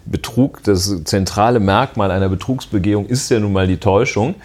Betrug, 0.04 0.62
das 0.64 1.04
zentrale 1.04 1.60
Merkmal 1.60 2.10
einer 2.10 2.28
Betrugsbegehung 2.28 3.06
ist 3.06 3.30
ja 3.30 3.40
nun 3.40 3.52
mal 3.52 3.66
die 3.66 3.76
Täuschung. 3.76 4.36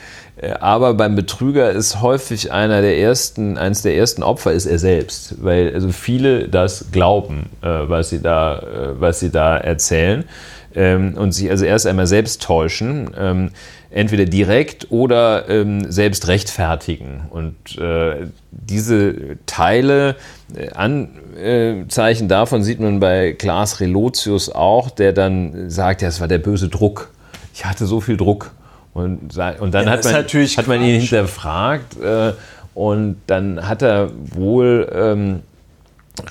Äh, 0.44 0.54
Aber 0.60 0.94
beim 0.94 1.16
Betrüger 1.16 1.72
ist 1.72 2.02
häufig 2.02 2.52
einer 2.52 2.82
der 2.82 2.98
ersten, 2.98 3.58
eines 3.58 3.82
der 3.82 3.96
ersten 3.96 4.24
Opfer 4.24 4.52
ist 4.52 4.66
er 4.66 4.80
selbst, 4.80 5.44
weil 5.44 5.74
also 5.74 5.90
viele 5.90 6.50
das 6.50 6.92
glauben, 6.92 7.50
äh, 7.62 7.68
was 7.68 8.10
sie 8.10 8.22
da, 8.22 8.60
äh, 8.60 9.00
was 9.00 9.20
sie 9.20 9.30
da 9.30 9.58
erzählen 9.58 10.26
ähm, 10.76 11.16
und 11.16 11.32
sich 11.34 11.50
also 11.50 11.66
erst 11.66 11.88
einmal 11.88 12.08
selbst 12.08 12.42
täuschen, 12.42 13.12
ähm, 13.18 13.52
entweder 13.90 14.26
direkt 14.26 14.88
oder 14.90 15.48
ähm, 15.48 15.92
selbst 15.92 16.28
rechtfertigen. 16.28 17.26
Und 17.30 17.56
diese 18.50 19.38
Teile, 19.46 20.16
Anzeichen 20.74 22.28
davon 22.28 22.64
sieht 22.64 22.80
man 22.80 23.00
bei 23.00 23.34
Klaas 23.34 23.80
Relotius 23.82 24.50
auch, 24.50 24.90
der 24.90 25.14
dann 25.14 25.70
sagt, 25.70 26.02
ja, 26.02 26.08
es 26.08 26.20
war 26.20 26.28
der 26.28 26.40
böse 26.40 26.70
Druck. 26.70 27.12
Ich 27.54 27.66
hatte 27.66 27.86
so 27.86 28.02
viel 28.02 28.18
Druck. 28.18 28.52
Und, 28.94 29.36
und 29.60 29.74
dann 29.74 29.86
Ja, 29.86 29.92
hat, 29.92 30.04
man, 30.04 30.14
hat 30.14 30.68
man 30.68 30.82
ihn 30.84 31.00
hinterfragt 31.00 32.00
äh, 32.02 32.34
und 32.76 33.18
dann 33.28 33.68
hat 33.68 33.82
er 33.82 34.12
wohl 34.36 34.92
ähm, 34.94 35.42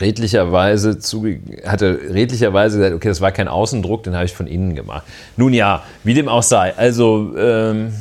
redlicherweise 0.00 0.98
zuge 0.98 1.40
hat 1.66 1.82
er 1.82 1.98
redlicherweise 2.14 2.78
gesagt, 2.78 2.94
okay, 2.94 3.08
das 3.08 3.20
war 3.20 3.32
kein 3.32 3.48
Außendruck, 3.48 4.04
den 4.04 4.14
habe 4.14 4.24
ich 4.24 4.32
von 4.32 4.46
innen 4.46 4.76
gemacht. 4.76 5.02
Nun 5.36 5.52
ja, 5.52 5.82
wie 6.04 6.14
dem 6.14 6.28
auch 6.28 6.44
sei, 6.44 6.72
also 6.76 7.34
ähm, 7.36 7.92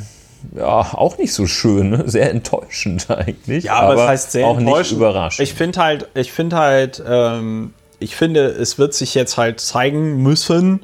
ja, 0.56 0.94
auch 0.94 1.18
nicht 1.18 1.32
so 1.32 1.46
schön, 1.46 1.90
ne? 1.90 2.04
sehr 2.06 2.30
enttäuschend 2.30 3.10
eigentlich. 3.10 3.64
Ja, 3.64 3.80
aber, 3.80 3.94
es 4.02 4.08
heißt 4.08 4.32
sehr 4.32 4.46
auch 4.46 4.58
nicht 4.58 4.92
überraschend. 4.92 5.46
Ich 5.46 5.54
finde 5.54 5.80
halt, 5.80 6.08
ich 6.14 6.32
finde 6.32 6.56
halt, 6.56 7.02
ähm, 7.06 7.74
ich 7.98 8.16
finde, 8.16 8.46
es 8.46 8.78
wird 8.78 8.94
sich 8.94 9.14
jetzt 9.14 9.36
halt 9.36 9.60
zeigen 9.60 10.22
müssen, 10.22 10.80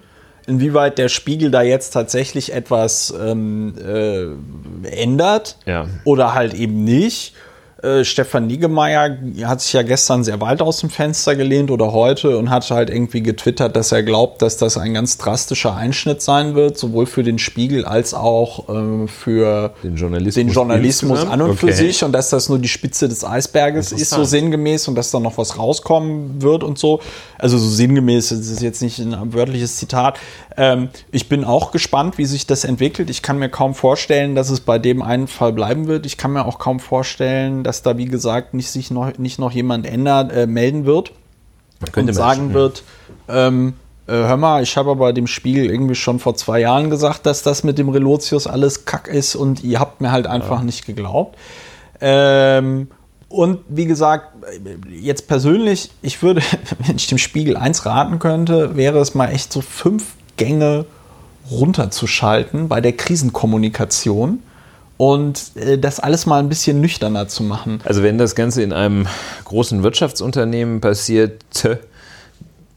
inwieweit 0.49 0.99
der 0.99 1.09
Spiegel 1.09 1.51
da 1.51 1.63
jetzt 1.63 1.91
tatsächlich 1.91 2.53
etwas 2.53 3.15
ähm, 3.21 3.75
äh, 3.79 4.89
ändert 4.89 5.57
Ja. 5.67 5.87
oder 6.05 6.35
halt 6.35 6.55
eben 6.55 6.85
nicht. 6.85 7.35
Äh, 7.81 8.03
Stefan 8.03 8.49
Niggemeier 8.49 9.19
hat 9.45 9.61
sich 9.61 9.73
ja 9.73 9.83
gestern 9.83 10.25
sehr 10.25 10.41
weit 10.41 10.61
aus 10.63 10.79
dem 10.81 10.91
Fenster 10.91 11.37
gelehnt 11.37 11.71
oder 11.71 11.93
heute 11.93 12.37
und 12.37 12.51
hat 12.51 12.69
halt 12.71 12.91
irgendwie 12.91 13.23
getwittert, 13.23 13.77
dass 13.77 13.93
er 13.93 14.03
glaubt, 14.03 14.43
dass 14.43 14.57
das 14.57 14.77
ein 14.77 14.95
ganz 14.95 15.17
drastischer 15.17 15.77
Einschnitt 15.77 16.21
sein 16.21 16.57
wird, 16.57 16.77
sowohl 16.77 17.07
für 17.07 17.23
den 17.23 17.39
Spiegel 17.39 17.85
als 17.85 18.15
auch 18.15 18.69
äh, 18.69 19.07
für 19.07 19.75
den 19.85 19.95
Journalismus, 19.95 20.35
den 20.35 20.49
Journalismus 20.49 21.25
an 21.25 21.41
und 21.41 21.51
okay. 21.51 21.69
für 21.69 21.73
sich 21.73 22.03
und 22.03 22.11
dass 22.11 22.31
das 22.31 22.49
nur 22.49 22.59
die 22.59 22.69
Spitze 22.69 23.09
des 23.09 23.25
Eisberges 23.25 23.93
ist, 23.93 24.11
so 24.11 24.25
sinngemäß 24.25 24.89
und 24.89 24.97
dass 24.97 25.13
da 25.13 25.21
noch 25.21 25.39
was 25.39 25.57
rauskommen 25.57 26.43
wird 26.43 26.65
und 26.65 26.79
so. 26.79 27.01
Also 27.39 27.59
so 27.59 27.69
sinngemäß, 27.69 28.31
das 28.31 28.41
ist 28.41 28.61
jetzt 28.61 28.83
nicht 28.83 28.99
ein 28.99 29.33
wörtliches 29.33 29.77
Zitat. 29.77 30.19
Ähm, 30.57 30.89
ich 31.13 31.29
bin 31.29 31.45
auch 31.45 31.71
gespannt, 31.71 32.19
wie 32.19 32.25
sich 32.25 32.47
das 32.47 32.65
entwickelt. 32.65 33.09
Ich 33.09 33.23
kann 33.23 33.39
mir 33.39 33.49
kaum 33.49 33.75
vorstellen, 33.75 34.35
dass 34.35 34.51
es 34.51 34.61
bei 34.61 34.81
dem 34.81 35.03
einen 35.03 35.29
Fall 35.29 35.53
bleiben 35.53 35.87
wird. 35.87 36.05
Ich 36.05 36.17
kann 36.17 36.33
mir 36.33 36.45
auch 36.45 36.59
kaum 36.59 36.81
vorstellen, 36.81 37.63
dass 37.69 37.83
da, 37.83 37.99
wie 37.99 38.07
gesagt, 38.07 38.55
nicht 38.55 38.71
sich 38.71 38.91
noch, 38.91 39.19
nicht 39.19 39.39
noch 39.39 39.53
jemand 39.53 39.87
ändert, 39.87 40.33
äh, 40.33 40.47
melden 40.47 40.87
wird 40.87 41.13
und 41.95 42.15
sagen 42.15 42.55
wird, 42.55 42.83
ähm, 43.29 43.75
äh, 44.07 44.13
hör 44.13 44.39
mal, 44.39 44.63
ich 44.63 44.75
habe 44.79 44.91
aber 44.91 45.13
dem 45.13 45.27
Spiegel 45.27 45.67
irgendwie 45.67 45.95
schon 45.95 46.19
vor 46.19 46.35
zwei 46.35 46.61
Jahren 46.61 46.89
gesagt, 46.89 47.27
dass 47.27 47.43
das 47.43 47.65
mit 47.65 47.77
dem 47.77 47.91
Relotius 47.91 48.47
alles 48.47 48.87
Kack 48.87 49.07
ist 49.07 49.37
und 49.37 49.63
ihr 49.63 49.81
habt 49.81 50.01
mir 50.01 50.11
halt 50.11 50.27
einfach 50.27 50.61
ja. 50.61 50.65
nicht 50.65 50.87
geglaubt. 50.87 51.37
Ähm, 52.01 52.89
und 53.29 53.59
wie 53.69 53.85
gesagt, 53.85 54.29
jetzt 54.91 55.29
persönlich, 55.29 55.91
ich 56.01 56.23
würde, 56.23 56.41
wenn 56.87 56.97
ich 56.97 57.07
dem 57.07 57.19
Spiegel 57.19 57.59
eins 57.59 57.85
raten 57.85 58.19
könnte, 58.19 58.77
wäre 58.77 58.99
es 58.99 59.15
mal 59.15 59.29
echt 59.29 59.53
so 59.53 59.61
fünf 59.61 60.15
Gänge 60.39 60.87
runterzuschalten 61.51 62.69
bei 62.69 62.81
der 62.81 62.95
Krisenkommunikation 62.95 64.43
und 64.99 65.53
äh, 65.55 65.79
das 65.79 66.01
alles 66.01 66.27
mal 66.27 66.41
ein 66.41 66.51
bisschen 66.51 66.83
nüchterner 66.83 67.29
zu 67.29 67.43
machen. 67.43 67.81
Also 67.85 68.03
wenn 68.03 68.19
das 68.19 68.35
Ganze 68.35 68.63
in 68.63 68.75
einem 68.75 69.07
großen 69.45 69.83
Wirtschaftsunternehmen 69.83 70.83
passiert, 70.83 71.43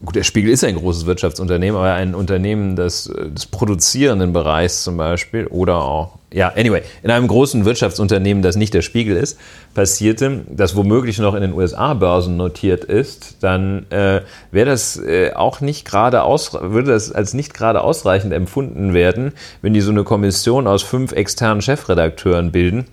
gut, 0.02 0.14
der 0.14 0.22
Spiegel 0.22 0.50
ist 0.50 0.64
ein 0.64 0.76
großes 0.76 1.04
Wirtschaftsunternehmen, 1.04 1.76
aber 1.76 1.92
ein 1.92 2.14
Unternehmen 2.14 2.76
des, 2.76 3.12
des 3.12 3.44
produzierenden 3.46 4.32
Bereichs 4.32 4.82
zum 4.82 4.96
Beispiel 4.96 5.46
oder 5.48 5.82
auch 5.82 6.18
ja, 6.32 6.48
anyway, 6.56 6.82
in 7.02 7.10
einem 7.10 7.28
großen 7.28 7.64
Wirtschaftsunternehmen, 7.64 8.42
das 8.42 8.56
nicht 8.56 8.74
der 8.74 8.82
Spiegel 8.82 9.16
ist, 9.16 9.38
passierte, 9.74 10.44
das 10.48 10.76
womöglich 10.76 11.18
noch 11.18 11.34
in 11.34 11.42
den 11.42 11.52
USA-Börsen 11.52 12.36
notiert 12.36 12.84
ist, 12.84 13.36
dann 13.40 13.90
äh, 13.90 14.22
wäre 14.50 14.70
das 14.70 14.96
äh, 14.96 15.32
auch 15.34 15.60
nicht 15.60 15.84
gerade 15.84 16.22
aus, 16.22 16.54
würde 16.54 16.92
das 16.92 17.12
als 17.12 17.34
nicht 17.34 17.54
gerade 17.54 17.82
ausreichend 17.82 18.32
empfunden 18.32 18.94
werden, 18.94 19.32
wenn 19.60 19.74
die 19.74 19.80
so 19.80 19.90
eine 19.90 20.04
Kommission 20.04 20.66
aus 20.66 20.82
fünf 20.82 21.12
externen 21.12 21.62
Chefredakteuren 21.62 22.52
bilden, 22.52 22.86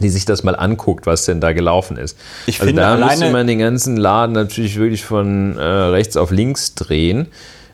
die 0.00 0.08
sich 0.08 0.24
das 0.24 0.42
mal 0.42 0.56
anguckt, 0.56 1.06
was 1.06 1.24
denn 1.24 1.40
da 1.40 1.52
gelaufen 1.52 1.96
ist. 1.96 2.18
Ich 2.46 2.60
also 2.60 2.68
finde, 2.68 2.82
da 2.82 2.96
müsste 2.96 3.30
man 3.30 3.46
den 3.46 3.58
ganzen 3.58 3.96
Laden 3.96 4.32
natürlich 4.32 4.76
wirklich 4.76 5.04
von 5.04 5.56
äh, 5.56 5.62
rechts 5.62 6.16
auf 6.16 6.30
links 6.30 6.74
drehen. 6.74 7.28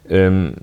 Ähm, 0.08 0.54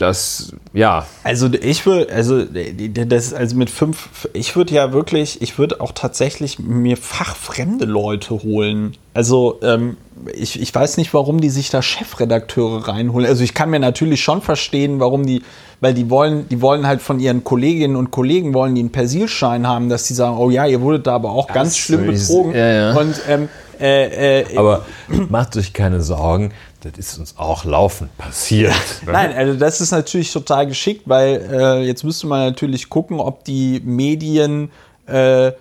das, 0.00 0.52
ja. 0.72 1.06
Also 1.24 1.48
ich 1.52 1.84
würde, 1.84 2.12
also 2.12 2.42
das, 2.44 3.34
also 3.34 3.56
mit 3.56 3.70
fünf, 3.70 4.28
ich 4.32 4.56
würde 4.56 4.74
ja 4.74 4.92
wirklich, 4.92 5.42
ich 5.42 5.58
würde 5.58 5.80
auch 5.80 5.92
tatsächlich 5.92 6.58
mir 6.58 6.96
fachfremde 6.96 7.84
Leute 7.84 8.42
holen. 8.42 8.96
Also 9.12 9.58
ähm, 9.62 9.96
ich, 10.34 10.60
ich 10.60 10.74
weiß 10.74 10.96
nicht, 10.96 11.12
warum 11.12 11.40
die 11.40 11.50
sich 11.50 11.70
da 11.70 11.82
Chefredakteure 11.82 12.88
reinholen. 12.88 13.26
Also 13.26 13.44
ich 13.44 13.54
kann 13.54 13.70
mir 13.70 13.80
natürlich 13.80 14.22
schon 14.22 14.40
verstehen, 14.40 15.00
warum 15.00 15.26
die, 15.26 15.42
weil 15.80 15.94
die 15.94 16.08
wollen, 16.08 16.48
die 16.48 16.62
wollen 16.62 16.86
halt 16.86 17.02
von 17.02 17.20
ihren 17.20 17.44
Kolleginnen 17.44 17.96
und 17.96 18.10
Kollegen 18.10 18.54
wollen 18.54 18.74
die 18.74 18.80
einen 18.80 18.92
Persilschein 18.92 19.66
haben, 19.66 19.88
dass 19.88 20.04
die 20.04 20.14
sagen, 20.14 20.38
oh 20.38 20.50
ja, 20.50 20.66
ihr 20.66 20.80
wurdet 20.80 21.06
da 21.06 21.14
aber 21.14 21.30
auch 21.30 21.46
das 21.46 21.54
ganz 21.54 21.76
schlimm 21.76 22.06
betrogen. 22.06 22.54
Ja, 22.54 22.72
ja. 22.72 22.96
Und 22.96 23.20
ähm, 23.28 23.48
äh, 23.80 24.40
äh, 24.40 24.56
aber 24.56 24.84
macht 25.28 25.56
euch 25.56 25.72
keine 25.72 26.02
Sorgen, 26.02 26.52
das 26.82 26.92
ist 26.96 27.18
uns 27.18 27.34
auch 27.38 27.64
laufend 27.64 28.16
passiert. 28.18 28.74
Nein, 29.06 29.32
also 29.32 29.58
das 29.58 29.80
ist 29.80 29.90
natürlich 29.90 30.32
total 30.32 30.66
geschickt, 30.66 31.02
weil 31.06 31.48
äh, 31.50 31.86
jetzt 31.86 32.04
müsste 32.04 32.26
man 32.26 32.40
natürlich 32.40 32.88
gucken, 32.88 33.20
ob 33.20 33.44
die 33.44 33.80
Medien, 33.84 34.70
äh, 35.06 35.52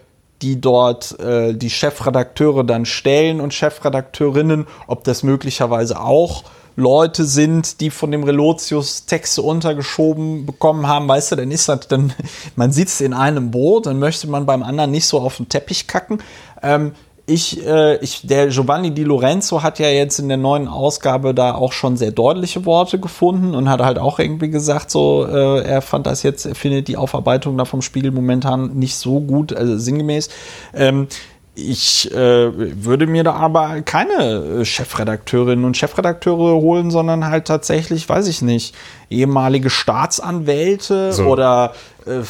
die 0.41 0.59
dort 0.61 1.19
äh, 1.19 1.53
die 1.53 1.69
Chefredakteure 1.69 2.63
dann 2.63 2.85
stellen 2.85 3.41
und 3.41 3.53
Chefredakteurinnen, 3.53 4.67
ob 4.87 5.03
das 5.03 5.23
möglicherweise 5.23 5.99
auch 5.99 6.43
Leute 6.79 7.25
sind, 7.25 7.81
die 7.81 7.89
von 7.89 8.09
dem 8.11 8.23
Relotius 8.23 9.05
Texte 9.05 9.41
untergeschoben 9.41 10.45
bekommen 10.45 10.87
haben, 10.87 11.07
weißt 11.07 11.33
du, 11.33 11.35
dann 11.35 11.51
ist 11.51 11.67
das, 11.67 11.87
dann, 11.89 12.13
man 12.55 12.71
sitzt 12.71 13.01
in 13.01 13.13
einem 13.13 13.51
Boot, 13.51 13.85
dann 13.85 13.99
möchte 13.99 14.27
man 14.27 14.45
beim 14.45 14.63
anderen 14.63 14.91
nicht 14.91 15.05
so 15.05 15.19
auf 15.19 15.37
den 15.37 15.49
Teppich 15.49 15.87
kacken. 15.87 16.23
Ähm, 16.63 16.93
ich, 17.29 17.65
äh, 17.65 17.97
ich, 17.97 18.21
der 18.23 18.47
Giovanni 18.47 18.91
Di 18.91 19.03
Lorenzo 19.03 19.63
hat 19.63 19.79
ja 19.79 19.87
jetzt 19.87 20.19
in 20.19 20.27
der 20.27 20.37
neuen 20.37 20.67
Ausgabe 20.67 21.33
da 21.33 21.53
auch 21.53 21.71
schon 21.71 21.95
sehr 21.95 22.11
deutliche 22.11 22.65
Worte 22.65 22.99
gefunden 22.99 23.55
und 23.55 23.69
hat 23.69 23.81
halt 23.81 23.99
auch 23.99 24.19
irgendwie 24.19 24.49
gesagt, 24.49 24.91
so, 24.91 25.25
äh, 25.25 25.61
er 25.63 25.81
fand 25.81 26.07
das 26.07 26.23
jetzt, 26.23 26.45
er 26.45 26.55
findet 26.55 26.87
die 26.87 26.97
Aufarbeitung 26.97 27.57
da 27.57 27.65
vom 27.65 27.81
Spiegel 27.81 28.11
momentan 28.11 28.73
nicht 28.73 28.95
so 28.95 29.19
gut, 29.19 29.53
also 29.53 29.77
sinngemäß. 29.77 30.29
Ähm, 30.73 31.07
ich 31.55 32.09
äh, 32.13 32.85
würde 32.85 33.05
mir 33.05 33.23
da 33.23 33.33
aber 33.33 33.81
keine 33.81 34.65
Chefredakteurinnen 34.65 35.65
und 35.65 35.75
Chefredakteure 35.75 36.55
holen, 36.61 36.89
sondern 36.89 37.25
halt 37.25 37.45
tatsächlich, 37.45 38.07
weiß 38.07 38.27
ich 38.27 38.41
nicht, 38.41 38.75
ehemalige 39.09 39.69
Staatsanwälte 39.69 41.11
so. 41.11 41.25
oder 41.25 41.73
äh, 42.05 42.21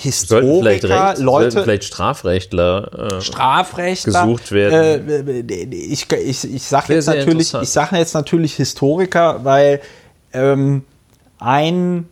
Historiker, 0.00 0.60
vielleicht 0.60 0.84
Recht, 0.84 1.18
Leute, 1.18 1.62
vielleicht 1.62 1.84
Strafrechtler, 1.84 3.16
äh, 3.16 3.20
Strafrechtler 3.20 4.22
gesucht 4.22 4.52
werden. 4.52 5.28
Äh, 5.28 5.74
ich 5.74 6.10
ich, 6.12 6.54
ich 6.54 6.62
sage 6.62 6.94
jetzt 6.94 7.06
natürlich, 7.06 7.52
ich 7.52 7.68
sage 7.68 7.96
jetzt 7.96 8.14
natürlich 8.14 8.54
Historiker, 8.54 9.40
weil 9.44 9.80
ähm, 10.32 10.84
ein 11.40 12.08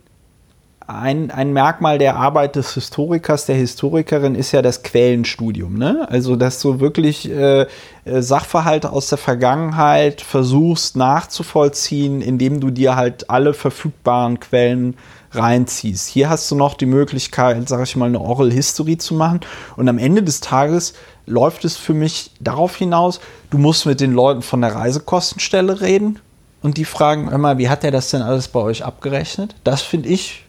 ein, 0.87 1.31
ein 1.31 1.51
Merkmal 1.51 1.97
der 1.97 2.15
Arbeit 2.15 2.55
des 2.55 2.73
Historikers, 2.73 3.45
der 3.45 3.55
Historikerin 3.55 4.35
ist 4.35 4.53
ja 4.53 4.61
das 4.61 4.83
Quellenstudium. 4.83 5.77
Ne? 5.77 6.07
Also, 6.09 6.37
dass 6.37 6.61
du 6.61 6.79
wirklich 6.79 7.29
äh, 7.29 7.61
äh 7.61 8.21
Sachverhalte 8.21 8.91
aus 8.91 9.09
der 9.09 9.17
Vergangenheit 9.17 10.21
versuchst 10.21 10.95
nachzuvollziehen, 10.95 12.21
indem 12.21 12.61
du 12.61 12.69
dir 12.69 12.95
halt 12.95 13.29
alle 13.29 13.53
verfügbaren 13.53 14.39
Quellen 14.39 14.95
reinziehst. 15.31 16.07
Hier 16.07 16.29
hast 16.29 16.49
du 16.51 16.55
noch 16.55 16.75
die 16.75 16.85
Möglichkeit, 16.85 17.67
sage 17.67 17.83
ich 17.83 17.95
mal, 17.95 18.05
eine 18.05 18.19
Oral 18.19 18.51
History 18.51 18.97
zu 18.97 19.13
machen. 19.13 19.41
Und 19.75 19.89
am 19.89 19.97
Ende 19.97 20.23
des 20.23 20.41
Tages 20.41 20.93
läuft 21.25 21.65
es 21.65 21.77
für 21.77 21.93
mich 21.93 22.31
darauf 22.39 22.75
hinaus, 22.75 23.19
du 23.49 23.57
musst 23.57 23.85
mit 23.85 23.99
den 23.99 24.13
Leuten 24.13 24.41
von 24.41 24.61
der 24.61 24.73
Reisekostenstelle 24.73 25.81
reden 25.81 26.19
und 26.61 26.77
die 26.77 26.85
fragen 26.85 27.29
immer, 27.29 27.57
wie 27.57 27.69
hat 27.69 27.83
er 27.83 27.91
das 27.91 28.11
denn 28.11 28.21
alles 28.21 28.47
bei 28.47 28.59
euch 28.59 28.85
abgerechnet? 28.85 29.55
Das 29.63 29.81
finde 29.81 30.09
ich 30.09 30.43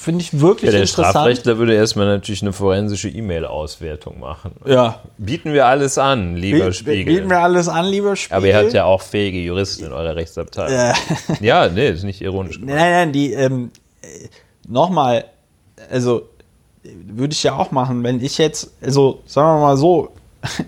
Finde 0.00 0.22
ich 0.22 0.40
wirklich 0.40 0.64
ja, 0.64 0.70
der 0.70 0.80
interessant. 0.80 1.08
Der 1.08 1.10
Strafrechtler 1.10 1.58
würde 1.58 1.74
erstmal 1.74 2.06
natürlich 2.06 2.40
eine 2.40 2.54
forensische 2.54 3.10
E-Mail-Auswertung 3.10 4.18
machen. 4.18 4.52
Ja. 4.64 5.00
Bieten 5.18 5.52
wir 5.52 5.66
alles 5.66 5.98
an, 5.98 6.36
lieber 6.36 6.64
Biet, 6.64 6.76
Spiegel. 6.76 7.14
Bieten 7.16 7.28
wir 7.28 7.40
alles 7.40 7.68
an, 7.68 7.84
lieber 7.84 8.16
Spiegel. 8.16 8.36
Aber 8.38 8.46
ihr 8.46 8.56
habt 8.56 8.72
ja 8.72 8.86
auch 8.86 9.02
fähige 9.02 9.40
Juristen 9.40 9.84
in 9.84 9.92
eurer 9.92 10.16
Rechtsabteilung. 10.16 10.72
Ja, 10.72 10.94
ja 11.42 11.68
nee, 11.68 11.90
ist 11.90 12.04
nicht 12.04 12.22
ironisch. 12.22 12.58
Nein, 12.62 12.76
nein, 12.76 13.12
die, 13.12 13.34
ähm, 13.34 13.72
nochmal, 14.66 15.24
also 15.90 16.28
würde 16.82 17.32
ich 17.32 17.42
ja 17.42 17.56
auch 17.56 17.70
machen, 17.70 18.02
wenn 18.02 18.22
ich 18.22 18.38
jetzt, 18.38 18.72
also 18.80 19.22
sagen 19.26 19.58
wir 19.58 19.66
mal 19.66 19.76
so, 19.76 20.12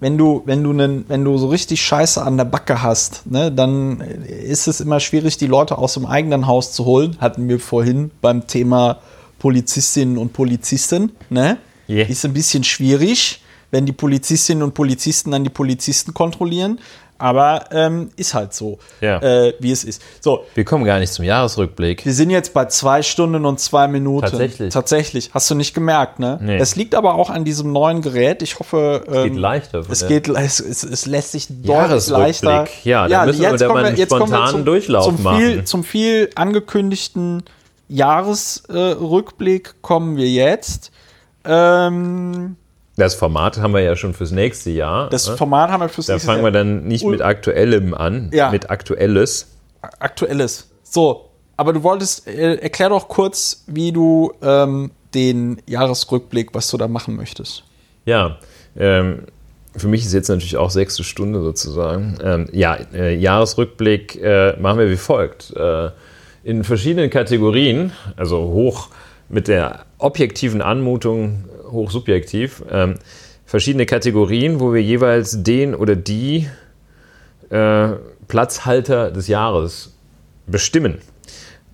wenn 0.00 0.16
du, 0.16 0.42
wenn 0.46 0.62
du, 0.62 0.72
nen, 0.72 1.04
wenn 1.08 1.24
du 1.24 1.36
so 1.38 1.48
richtig 1.48 1.82
Scheiße 1.82 2.22
an 2.22 2.36
der 2.36 2.46
Backe 2.46 2.82
hast, 2.82 3.26
ne, 3.26 3.52
dann 3.52 4.00
ist 4.00 4.66
es 4.66 4.80
immer 4.80 4.98
schwierig, 4.98 5.36
die 5.36 5.46
Leute 5.46 5.78
aus 5.78 5.94
dem 5.94 6.06
eigenen 6.06 6.46
Haus 6.46 6.72
zu 6.72 6.84
holen. 6.84 7.16
Hatten 7.20 7.48
wir 7.48 7.60
vorhin 7.60 8.10
beim 8.20 8.46
Thema 8.46 8.98
Polizistinnen 9.38 10.18
und 10.18 10.32
Polizisten, 10.32 11.12
ne? 11.28 11.58
Yeah. 11.88 12.08
Ist 12.08 12.24
ein 12.24 12.32
bisschen 12.32 12.62
schwierig, 12.62 13.42
wenn 13.70 13.84
die 13.84 13.92
Polizistinnen 13.92 14.62
und 14.62 14.74
Polizisten 14.74 15.32
dann 15.32 15.44
die 15.44 15.50
Polizisten 15.50 16.14
kontrollieren. 16.14 16.78
Aber 17.20 17.66
ähm, 17.70 18.10
ist 18.16 18.32
halt 18.32 18.54
so, 18.54 18.78
ja. 19.00 19.18
äh, 19.20 19.54
wie 19.60 19.70
es 19.70 19.84
ist. 19.84 20.00
So. 20.20 20.44
Wir 20.54 20.64
kommen 20.64 20.84
gar 20.84 20.98
nicht 20.98 21.12
zum 21.12 21.24
Jahresrückblick. 21.24 22.04
Wir 22.04 22.14
sind 22.14 22.30
jetzt 22.30 22.54
bei 22.54 22.64
zwei 22.64 23.02
Stunden 23.02 23.44
und 23.44 23.60
zwei 23.60 23.88
Minuten. 23.88 24.26
Tatsächlich. 24.26 24.72
Tatsächlich. 24.72 25.30
Hast 25.34 25.50
du 25.50 25.54
nicht 25.54 25.74
gemerkt, 25.74 26.18
ne? 26.18 26.38
Nee. 26.40 26.58
Das 26.58 26.76
liegt 26.76 26.94
aber 26.94 27.14
auch 27.14 27.28
an 27.28 27.44
diesem 27.44 27.72
neuen 27.72 28.00
Gerät. 28.00 28.42
Ich 28.42 28.58
hoffe. 28.58 29.04
Es 29.06 29.12
geht 29.12 29.32
ähm, 29.32 29.38
leichter. 29.38 29.82
Es, 29.90 30.06
geht, 30.06 30.28
es, 30.28 30.60
es, 30.60 30.82
es 30.82 31.06
lässt 31.06 31.32
sich 31.32 31.46
deutlich 31.48 32.08
leichter. 32.08 32.66
Ja, 32.84 33.06
da 33.06 33.26
müssen 33.26 33.42
jetzt 33.42 33.60
wir 33.60 33.68
mal 33.68 33.84
einen 33.84 33.96
spontanen 33.98 34.50
zum, 34.50 34.64
Durchlauf 34.64 35.04
zum 35.04 35.22
machen. 35.22 35.38
Viel, 35.38 35.64
zum 35.64 35.84
viel 35.84 36.30
angekündigten 36.34 37.42
Jahresrückblick 37.88 39.68
äh, 39.68 39.72
kommen 39.82 40.16
wir 40.16 40.28
jetzt. 40.28 40.90
Ähm, 41.44 42.56
das 43.00 43.14
Format 43.14 43.58
haben 43.58 43.74
wir 43.74 43.80
ja 43.80 43.96
schon 43.96 44.14
fürs 44.14 44.30
nächste 44.30 44.70
Jahr. 44.70 45.10
Das 45.10 45.28
ne? 45.28 45.36
Format 45.36 45.70
haben 45.70 45.80
wir 45.80 45.88
fürs 45.88 46.06
da 46.06 46.14
nächste 46.14 46.28
Jahr. 46.28 46.36
Da 46.36 46.42
fangen 46.42 46.54
wir 46.54 46.58
dann 46.58 46.84
nicht 46.86 47.04
mit 47.04 47.22
Aktuellem 47.22 47.94
an, 47.94 48.30
ja. 48.32 48.50
mit 48.50 48.70
Aktuelles. 48.70 49.48
Aktuelles. 49.98 50.68
So, 50.82 51.30
aber 51.56 51.72
du 51.72 51.82
wolltest, 51.82 52.28
äh, 52.28 52.54
erklär 52.56 52.90
doch 52.90 53.08
kurz, 53.08 53.64
wie 53.66 53.92
du 53.92 54.32
ähm, 54.42 54.92
den 55.14 55.60
Jahresrückblick, 55.66 56.54
was 56.54 56.68
du 56.68 56.76
da 56.76 56.88
machen 56.88 57.16
möchtest. 57.16 57.64
Ja, 58.04 58.38
Ähm, 58.76 59.24
für 59.76 59.88
mich 59.88 60.04
ist 60.04 60.12
jetzt 60.12 60.28
natürlich 60.28 60.56
auch 60.56 60.70
sechste 60.70 61.04
Stunde 61.04 61.40
sozusagen. 61.42 62.18
Ähm, 62.22 62.48
ja, 62.52 62.76
äh, 62.92 63.14
Jahresrückblick 63.14 64.20
äh, 64.20 64.56
machen 64.58 64.78
wir 64.78 64.90
wie 64.90 64.96
folgt. 64.96 65.54
Äh, 65.56 65.90
in 66.42 66.64
verschiedenen 66.64 67.10
Kategorien, 67.10 67.92
also 68.16 68.38
hoch 68.38 68.88
mit 69.28 69.46
der 69.46 69.84
objektiven 69.98 70.62
Anmutung, 70.62 71.44
hoch 71.72 71.90
subjektiv, 71.90 72.62
ähm, 72.70 72.94
verschiedene 73.44 73.86
Kategorien, 73.86 74.60
wo 74.60 74.72
wir 74.72 74.82
jeweils 74.82 75.42
den 75.42 75.74
oder 75.74 75.96
die 75.96 76.48
äh, 77.50 77.88
Platzhalter 78.28 79.10
des 79.10 79.28
Jahres 79.28 79.94
bestimmen. 80.46 80.98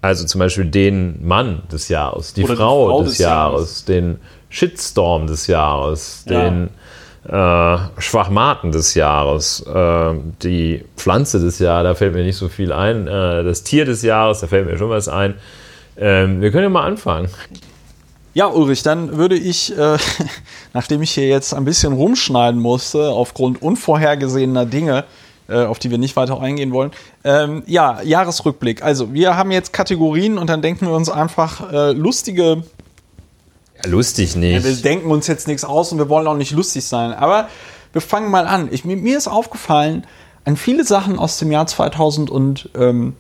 Also 0.03 0.25
zum 0.25 0.39
Beispiel 0.39 0.67
den 0.67 1.27
Mann 1.27 1.63
des 1.73 1.89
Jahres, 1.89 2.33
die, 2.33 2.45
Frau, 2.45 2.53
die 2.53 2.57
Frau, 2.57 3.03
des, 3.03 3.11
des 3.11 3.19
Jahres, 3.19 3.53
Jahres, 3.53 3.85
den 3.87 4.19
Shitstorm 4.49 5.27
des 5.27 5.47
Jahres, 5.49 6.25
ja. 6.29 6.45
den 6.45 6.71
äh, 7.29 8.01
Schwachmaten 8.01 8.73
des 8.73 8.95
Jahres, 8.95 9.63
äh, 9.67 10.15
die 10.43 10.85
Pflanze 10.97 11.41
des 11.41 11.59
Jahres, 11.59 11.85
da 11.85 11.95
fällt 11.95 12.15
mir 12.15 12.23
nicht 12.23 12.37
so 12.37 12.49
viel 12.49 12.73
ein, 12.73 13.09
äh, 13.09 13.43
das 13.43 13.65
Tier 13.65 13.85
des 13.85 14.03
Jahres, 14.03 14.41
da 14.41 14.47
fällt 14.47 14.67
mir 14.67 14.79
schon 14.79 14.91
was 14.91 15.09
ein. 15.09 15.35
Ähm, 15.99 16.41
wir 16.41 16.51
können 16.51 16.65
ja 16.65 16.71
mal 16.71 16.85
anfangen. 16.85 17.29
Ja, 18.37 18.49
Ulrich, 18.49 18.83
dann 18.83 19.17
würde 19.17 19.35
ich, 19.35 19.75
äh, 19.79 19.97
nachdem 20.75 21.01
ich 21.01 21.13
hier 21.13 21.27
jetzt 21.27 21.55
ein 21.55 21.65
bisschen 21.65 21.95
rumschneiden 21.95 22.61
musste, 22.61 23.09
aufgrund 23.09 23.63
unvorhergesehener 23.63 24.67
Dinge, 24.67 25.05
äh, 25.49 25.65
auf 25.65 25.79
die 25.79 25.91
wir 25.91 25.97
nicht 25.97 26.17
weiter 26.17 26.39
eingehen 26.39 26.71
wollen. 26.71 26.91
Ähm, 27.25 27.63
ja, 27.65 28.03
Jahresrückblick. 28.03 28.83
Also, 28.83 29.15
wir 29.15 29.39
haben 29.39 29.51
jetzt 29.53 29.73
Kategorien 29.73 30.37
und 30.37 30.51
dann 30.51 30.61
denken 30.61 30.87
wir 30.87 30.93
uns 30.93 31.09
einfach 31.09 31.73
äh, 31.73 31.93
lustige 31.93 32.63
lustig 33.87 34.37
nicht. 34.37 34.53
Ja, 34.53 34.65
wir 34.65 34.77
denken 34.77 35.11
uns 35.11 35.27
jetzt 35.29 35.49
nichts 35.49 35.65
aus 35.65 35.91
und 35.93 35.97
wir 35.97 36.11
wollen 36.11 36.27
auch 36.27 36.37
nicht 36.37 36.53
lustig 36.53 36.85
sein. 36.85 37.15
Aber 37.15 37.49
wir 37.95 38.03
fangen 38.03 38.31
mal 38.31 38.47
an. 38.47 38.69
Ich, 38.71 38.85
mir 38.85 39.17
ist 39.17 39.29
aufgefallen, 39.29 40.07
an 40.45 40.59
viele 40.59 40.85
Sachen 40.85 41.19
aus 41.19 41.39
dem 41.39 41.51
Jahr 41.51 41.67
2018 41.67 43.15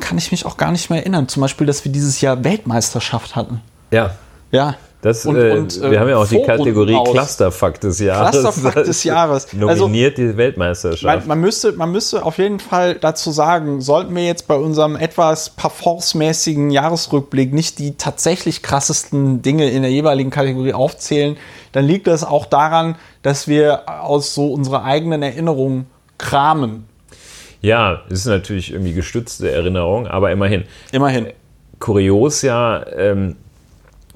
kann 0.00 0.18
ich 0.18 0.30
mich 0.30 0.44
auch 0.44 0.58
gar 0.58 0.72
nicht 0.72 0.90
mehr 0.90 0.98
erinnern. 0.98 1.26
Zum 1.26 1.40
Beispiel, 1.40 1.66
dass 1.66 1.86
wir 1.86 1.92
dieses 1.92 2.20
Jahr 2.20 2.44
Weltmeisterschaft 2.44 3.34
hatten. 3.34 3.62
Ja. 3.90 4.14
Ja. 4.50 4.76
Das, 5.02 5.24
und, 5.24 5.36
äh, 5.36 5.52
und, 5.52 5.80
äh, 5.80 5.90
wir 5.90 6.00
haben 6.00 6.08
ja 6.08 6.16
auch 6.16 6.26
die 6.26 6.42
Kategorie 6.42 6.98
Clusterfuck 7.12 7.78
des 7.78 8.00
Jahres. 8.00 8.40
Clusterfuck 8.40 8.84
des 8.84 9.04
Jahres. 9.04 9.52
Nominiert 9.52 10.18
also, 10.18 10.32
die 10.32 10.36
Weltmeisterschaft. 10.36 11.20
Man, 11.20 11.28
man, 11.28 11.40
müsste, 11.40 11.72
man 11.72 11.92
müsste 11.92 12.24
auf 12.24 12.38
jeden 12.38 12.58
Fall 12.58 12.96
dazu 12.96 13.30
sagen, 13.30 13.80
sollten 13.80 14.16
wir 14.16 14.24
jetzt 14.24 14.48
bei 14.48 14.56
unserem 14.56 14.96
etwas 14.96 15.50
parforcemäßigen 15.50 16.70
Jahresrückblick 16.70 17.52
nicht 17.52 17.78
die 17.78 17.96
tatsächlich 17.96 18.62
krassesten 18.62 19.42
Dinge 19.42 19.70
in 19.70 19.82
der 19.82 19.92
jeweiligen 19.92 20.30
Kategorie 20.30 20.72
aufzählen, 20.72 21.36
dann 21.70 21.84
liegt 21.84 22.06
das 22.06 22.24
auch 22.24 22.46
daran, 22.46 22.96
dass 23.22 23.46
wir 23.46 23.88
aus 23.88 24.34
so 24.34 24.52
unserer 24.52 24.82
eigenen 24.82 25.22
Erinnerung 25.22 25.86
kramen. 26.18 26.86
Ja, 27.60 28.02
es 28.08 28.20
ist 28.20 28.26
natürlich 28.26 28.72
irgendwie 28.72 28.94
gestützte 28.94 29.50
Erinnerung, 29.50 30.06
aber 30.06 30.32
immerhin. 30.32 30.64
Immerhin. 30.90 31.28
Kurios 31.78 32.42
ja, 32.42 32.84
ähm, 32.96 33.36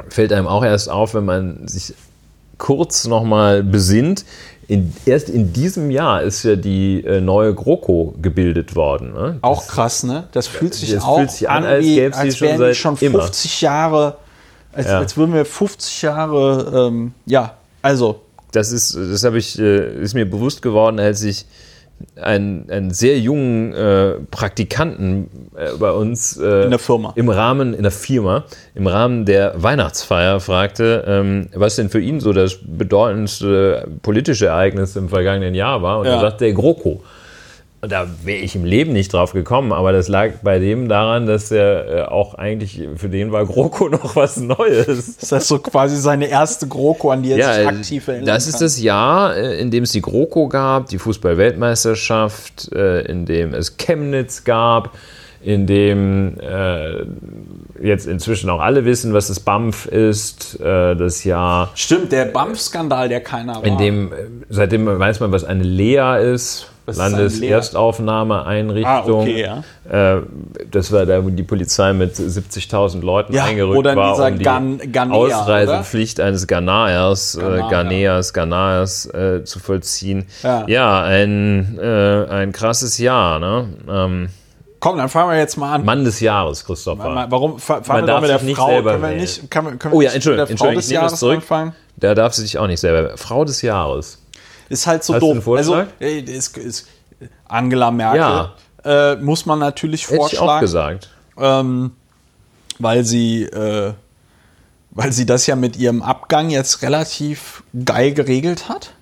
fällt 0.09 0.33
einem 0.33 0.47
auch 0.47 0.65
erst 0.65 0.91
auf, 0.91 1.15
wenn 1.15 1.25
man 1.25 1.69
sich 1.69 1.95
kurz 2.59 3.07
nochmal 3.07 3.63
besinnt. 3.63 4.25
In, 4.69 4.93
erst 5.05 5.29
in 5.29 5.53
diesem 5.53 5.91
Jahr 5.91 6.23
ist 6.23 6.45
ja 6.45 6.55
die 6.55 7.05
äh, 7.05 7.21
neue 7.21 7.55
GroKo 7.55 8.15
gebildet 8.23 8.77
worden. 8.77 9.13
Ne? 9.13 9.39
auch 9.43 9.67
krass, 9.67 10.05
ne? 10.05 10.29
Das 10.31 10.47
fühlt 10.47 10.75
sich 10.75 10.93
das 10.93 11.03
auch 11.03 11.19
fühlt 11.19 11.33
sich 11.33 11.51
an, 11.51 11.65
als, 11.65 11.85
wie, 11.85 12.05
als 12.05 12.37
schon 12.37 12.59
wären 12.59 12.75
schon 12.75 12.97
50 12.97 13.63
immer. 13.63 13.73
Jahre, 13.73 14.17
als, 14.73 14.87
ja. 14.87 14.99
als, 14.99 15.17
würden 15.17 15.35
wir 15.35 15.45
50 15.45 16.03
Jahre, 16.03 16.89
ähm, 16.89 17.15
ja, 17.27 17.55
also. 17.83 18.21
Das 18.53 18.71
ist, 18.71 18.95
das 18.95 19.25
habe 19.25 19.39
ich, 19.39 19.59
äh, 19.59 20.03
ist 20.03 20.15
mir 20.15 20.29
bewusst 20.29 20.63
geworden, 20.63 21.01
als 21.01 21.23
ich 21.23 21.47
einen, 22.17 22.71
einen 22.71 22.91
sehr 22.91 23.19
jungen 23.19 23.73
äh, 23.73 24.15
Praktikanten 24.31 25.51
äh, 25.57 25.77
bei 25.79 25.91
uns 25.91 26.37
äh, 26.37 26.65
in 26.65 26.71
der 26.71 26.79
Firma 26.79 27.13
im 27.17 27.29
Rahmen 27.29 27.75
in 27.75 27.83
der 27.83 27.93
Firma 27.93 28.45
im 28.75 28.87
Rahmen 28.87 29.25
der 29.25 29.55
Weihnachtsfeier 29.57 30.41
fragte, 30.41 31.05
ähm, 31.07 31.49
was 31.55 31.77
denn 31.77 31.89
für 31.89 32.01
ihn 32.01 32.21
so 32.21 32.33
das 32.33 32.59
bedeutendste 32.63 33.89
politische 34.03 34.47
Ereignis 34.47 34.97
im 34.97 35.09
vergangenen 35.09 35.55
Jahr 35.55 35.83
war 35.83 36.01
und 36.01 36.07
ja. 36.07 36.15
er 36.15 36.21
sagte 36.21 36.45
der 36.45 36.55
GroKo. 36.55 37.03
Da 37.83 38.07
wäre 38.25 38.41
ich 38.41 38.55
im 38.55 38.67
Leben 38.67 38.93
nicht 38.93 39.11
drauf 39.15 39.33
gekommen, 39.33 39.73
aber 39.73 39.93
das 39.93 40.09
lag 40.09 40.33
bei 40.43 40.59
dem 40.59 40.91
daran, 40.91 41.27
dass 41.27 41.51
er 41.51 41.89
äh, 41.89 42.03
auch 42.03 42.35
eigentlich, 42.35 42.87
für 42.97 43.09
den 43.09 43.33
war 43.33 43.47
GroKo 43.47 43.89
noch 43.91 44.17
was 44.17 44.37
Neues. 44.37 45.17
Das 45.17 45.33
heißt 45.33 45.49
so 45.49 45.59
quasi 45.61 45.97
seine 45.97 46.29
erste 46.29 46.69
GroKo, 46.69 47.11
an 47.11 47.23
die 47.23 47.33
er 47.33 47.39
ja, 47.39 47.55
sich 47.55 47.67
aktiv 47.67 48.09
erinnert. 48.09 48.29
Das 48.29 48.47
ist 48.47 48.61
das 48.61 48.83
Jahr, 48.83 49.35
äh, 49.35 49.59
in 49.59 49.71
dem 49.71 49.85
es 49.85 49.93
die 49.93 50.03
GroKo 50.03 50.49
gab, 50.49 50.89
die 50.89 50.99
Fußball-Weltmeisterschaft, 50.99 52.71
äh, 52.75 53.01
in 53.03 53.25
dem 53.25 53.55
es 53.55 53.79
Chemnitz 53.79 54.45
gab, 54.45 54.91
in 55.43 55.67
dem 55.67 56.39
äh, 56.39 57.05
jetzt 57.83 58.07
inzwischen 58.07 58.51
auch 58.51 58.61
alle 58.61 58.85
wissen, 58.85 59.15
was 59.15 59.29
das 59.29 59.41
BAMF 59.41 59.87
ist, 59.87 60.61
äh, 60.61 60.95
das 60.95 61.25
Jahr. 61.25 61.71
Stimmt, 61.75 62.13
der 62.13 62.27
BAMF-Skandal, 62.27 63.09
der 63.09 63.21
keiner 63.21 63.55
war. 63.57 63.65
In 63.65 63.79
dem, 63.79 64.13
seitdem 64.51 64.87
weiß 64.87 65.21
man, 65.21 65.33
was 65.33 65.45
eine 65.45 65.63
Lea 65.63 66.19
ist. 66.35 66.70
Landeserstaufnahmeeinrichtung. 66.87 68.87
Ah, 68.87 69.03
okay, 69.07 69.43
ja. 69.43 69.65
Äh, 70.17 70.23
das 70.71 70.93
war 70.93 71.07
da, 71.07 71.25
wo 71.25 71.31
die 71.31 71.43
Polizei 71.43 71.93
mit 71.93 72.15
70.000 72.15 73.03
Leuten 73.03 73.33
ja, 73.33 73.45
eingerückt 73.45 73.79
oder 73.79 73.97
war, 73.97 74.19
um 74.19 74.39
die 74.39 74.45
Gan 74.45 74.79
Ghanea, 74.93 75.17
Ausreisepflicht 75.17 76.19
oder? 76.19 76.29
eines 76.29 76.47
Ghanaiers, 76.47 77.39
Ghana, 77.41 78.19
äh, 78.19 78.23
Ghaneas, 78.33 79.07
äh, 79.07 79.45
zu 79.45 79.59
vollziehen. 79.59 80.27
Ja, 80.43 80.65
ja 80.67 81.03
ein, 81.03 81.79
äh, 81.81 82.27
ein 82.27 82.53
krasses 82.53 82.99
Jahr. 82.99 83.39
Ne? 83.39 83.69
Ähm, 83.89 84.29
Komm, 84.81 84.97
dann 84.97 85.11
fangen 85.11 85.31
wir 85.31 85.39
jetzt 85.39 85.59
mal 85.59 85.75
an. 85.75 85.85
Mann 85.85 86.05
des 86.05 86.21
Jahres, 86.21 86.65
Christopher. 86.65 87.27
Warum 87.29 87.59
fangen 87.59 87.85
wir 87.87 88.03
doch 88.03 88.21
mit 88.23 88.31
der 88.31 88.43
nicht 88.43 88.57
Frau? 88.57 88.69
Selber 88.69 88.93
können 88.93 89.03
wir 89.03 89.21
nicht, 89.21 89.51
können 89.51 89.79
können 89.79 89.95
oh 89.95 90.01
ja, 90.01 90.11
Entschuldigung, 90.13 90.49
der 90.49 90.57
Frau 90.57 90.73
des 90.73 90.91
Jahres 90.91 91.21
zurück. 91.21 91.37
anfangen? 91.37 91.75
Da 91.97 92.15
darf 92.15 92.33
sie 92.33 92.43
sich 92.43 92.59
auch 92.59 92.67
nicht 92.67 92.81
selber. 92.81 93.19
Frau 93.19 93.45
des 93.45 93.61
Jahres. 93.61 94.20
Ist 94.71 94.87
halt 94.87 95.05
so 95.05 95.15
Hast 95.15 95.21
doof. 95.21 95.49
also, 95.49 95.85
ist, 95.99 96.57
ist 96.57 96.89
Angela 97.47 97.91
Merkel 97.91 98.21
ja. 98.21 98.55
äh, 98.85 99.17
muss 99.17 99.45
man 99.45 99.59
natürlich 99.59 100.07
Hätte 100.07 100.17
vorschlagen. 100.17 100.45
Ich 100.45 100.51
auch 100.51 100.61
gesagt. 100.61 101.11
Ähm, 101.37 101.93
weil 102.79 103.05
sie, 103.05 103.43
äh, 103.43 103.93
weil 104.93 105.13
sie 105.13 105.27
das 105.27 105.49
ja 105.49 105.57
mit 105.57 105.77
ihrem 105.77 106.03
Abgang 106.03 106.51
jetzt 106.51 106.83
relativ 106.83 107.65
geil 107.85 108.15
geregelt 108.15 108.69
hat. 108.69 108.93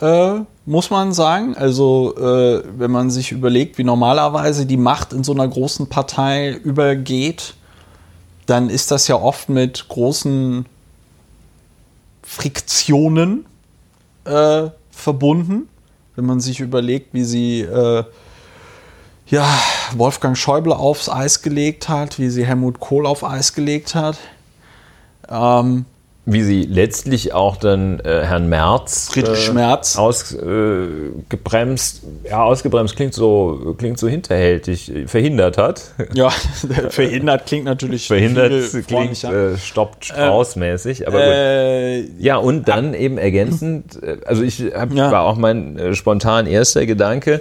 Äh, 0.00 0.42
muss 0.64 0.90
man 0.90 1.12
sagen. 1.12 1.56
Also, 1.56 2.16
äh, 2.16 2.62
wenn 2.78 2.92
man 2.92 3.10
sich 3.10 3.32
überlegt, 3.32 3.78
wie 3.78 3.84
normalerweise 3.84 4.64
die 4.64 4.76
Macht 4.76 5.12
in 5.12 5.24
so 5.24 5.32
einer 5.32 5.48
großen 5.48 5.88
Partei 5.88 6.52
übergeht, 6.52 7.54
dann 8.46 8.70
ist 8.70 8.92
das 8.92 9.08
ja 9.08 9.16
oft 9.16 9.48
mit 9.48 9.88
großen 9.88 10.66
Friktionen 12.22 13.44
äh, 14.28 14.70
verbunden. 14.90 15.68
Wenn 16.16 16.26
man 16.26 16.40
sich 16.40 16.60
überlegt, 16.60 17.14
wie 17.14 17.24
sie 17.24 17.60
äh, 17.60 18.04
ja, 19.26 19.46
Wolfgang 19.94 20.36
Schäuble 20.36 20.74
aufs 20.74 21.08
Eis 21.08 21.42
gelegt 21.42 21.88
hat, 21.88 22.18
wie 22.18 22.30
sie 22.30 22.44
Helmut 22.44 22.80
Kohl 22.80 23.06
auf 23.06 23.24
Eis 23.24 23.52
gelegt 23.54 23.94
hat. 23.94 24.18
Ähm, 25.28 25.84
wie 26.30 26.42
sie 26.42 26.64
letztlich 26.64 27.32
auch 27.32 27.56
dann 27.56 28.00
äh, 28.00 28.20
Herrn 28.22 28.50
Merz, 28.50 29.08
Friedrich 29.10 29.48
äh, 29.48 29.52
Merz. 29.52 29.96
ausgebremst, 29.96 32.02
äh, 32.24 32.28
ja, 32.28 32.44
ausgebremst 32.44 32.96
klingt 32.96 33.14
so, 33.14 33.74
klingt 33.78 33.98
so 33.98 34.08
hinterhältig, 34.08 34.92
verhindert 35.06 35.56
hat. 35.56 35.94
Ja, 36.12 36.28
verhindert 36.90 37.46
klingt 37.46 37.64
natürlich 37.64 38.08
Verhindert 38.08 38.52
klingt 38.86 39.24
äh, 39.24 39.56
stoppt 39.56 40.04
Strauß-mäßig, 40.04 41.08
aber 41.08 41.18
gut. 41.18 41.28
Äh, 41.28 42.00
ja, 42.18 42.36
und 42.36 42.68
dann 42.68 42.92
eben 42.92 43.16
ergänzend, 43.16 44.02
äh, 44.02 44.18
also 44.26 44.42
ich 44.42 44.60
hab, 44.74 44.92
ja. 44.92 45.10
war 45.10 45.22
auch 45.22 45.38
mein 45.38 45.78
äh, 45.78 45.94
spontan 45.94 46.46
erster 46.46 46.84
Gedanke, 46.84 47.40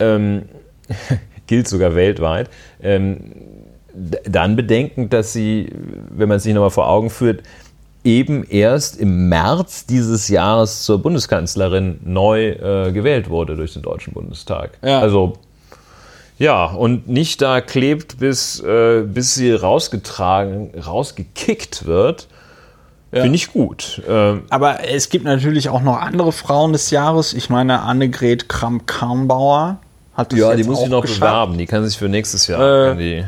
ähm, 0.00 0.46
gilt 1.46 1.68
sogar 1.68 1.94
weltweit, 1.94 2.50
ähm, 2.82 3.20
dann 4.24 4.56
bedenken, 4.56 5.08
dass 5.08 5.32
sie, 5.32 5.70
wenn 6.10 6.28
man 6.28 6.40
sich 6.40 6.52
nochmal 6.52 6.70
vor 6.70 6.88
Augen 6.88 7.10
führt, 7.10 7.44
eben 8.04 8.44
erst 8.44 8.96
im 8.98 9.28
März 9.28 9.86
dieses 9.86 10.28
Jahres 10.28 10.84
zur 10.84 11.00
Bundeskanzlerin 11.00 12.00
neu 12.04 12.50
äh, 12.50 12.92
gewählt 12.92 13.30
wurde 13.30 13.56
durch 13.56 13.72
den 13.72 13.82
Deutschen 13.82 14.12
Bundestag. 14.12 14.78
Ja. 14.82 15.00
Also 15.00 15.34
ja, 16.38 16.66
und 16.66 17.08
nicht 17.08 17.40
da 17.42 17.60
klebt, 17.60 18.18
bis, 18.18 18.60
äh, 18.60 19.02
bis 19.02 19.34
sie 19.34 19.52
rausgetragen, 19.52 20.72
rausgekickt 20.84 21.86
wird. 21.86 22.26
Ja. 23.12 23.22
Finde 23.22 23.36
ich 23.36 23.52
gut. 23.52 24.02
Ähm, 24.08 24.42
Aber 24.50 24.88
es 24.88 25.08
gibt 25.08 25.24
natürlich 25.24 25.68
auch 25.68 25.82
noch 25.82 26.00
andere 26.00 26.32
Frauen 26.32 26.72
des 26.72 26.90
Jahres. 26.90 27.32
Ich 27.32 27.48
meine, 27.50 27.82
Annegret 27.82 28.48
Kramp-Karrenbauer 28.48 29.78
hat 30.14 30.32
das 30.32 30.38
Ja, 30.40 30.56
die 30.56 30.64
muss 30.64 30.80
sich 30.80 30.88
noch 30.88 31.02
geschafft. 31.02 31.20
bewerben. 31.20 31.58
Die 31.58 31.66
kann 31.66 31.86
sich 31.86 31.96
für 31.96 32.08
nächstes 32.08 32.48
Jahr. 32.48 32.98
Äh, 32.98 33.24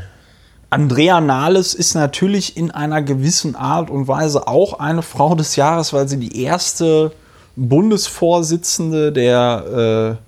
Andrea 0.71 1.21
Nahles 1.21 1.75
ist 1.75 1.95
natürlich 1.95 2.57
in 2.57 2.71
einer 2.71 3.03
gewissen 3.03 3.55
Art 3.55 3.89
und 3.91 4.09
Weise 4.09 4.49
auch 4.49 4.81
eine 4.81 5.03
Frau 5.03 5.35
des 5.35 5.57
Jahres, 5.57 5.93
weil 5.93 6.09
sie 6.09 6.19
die 6.19 6.43
erste 6.43 7.13
Bundesvorsitzende 7.55 9.13
der 9.13 10.19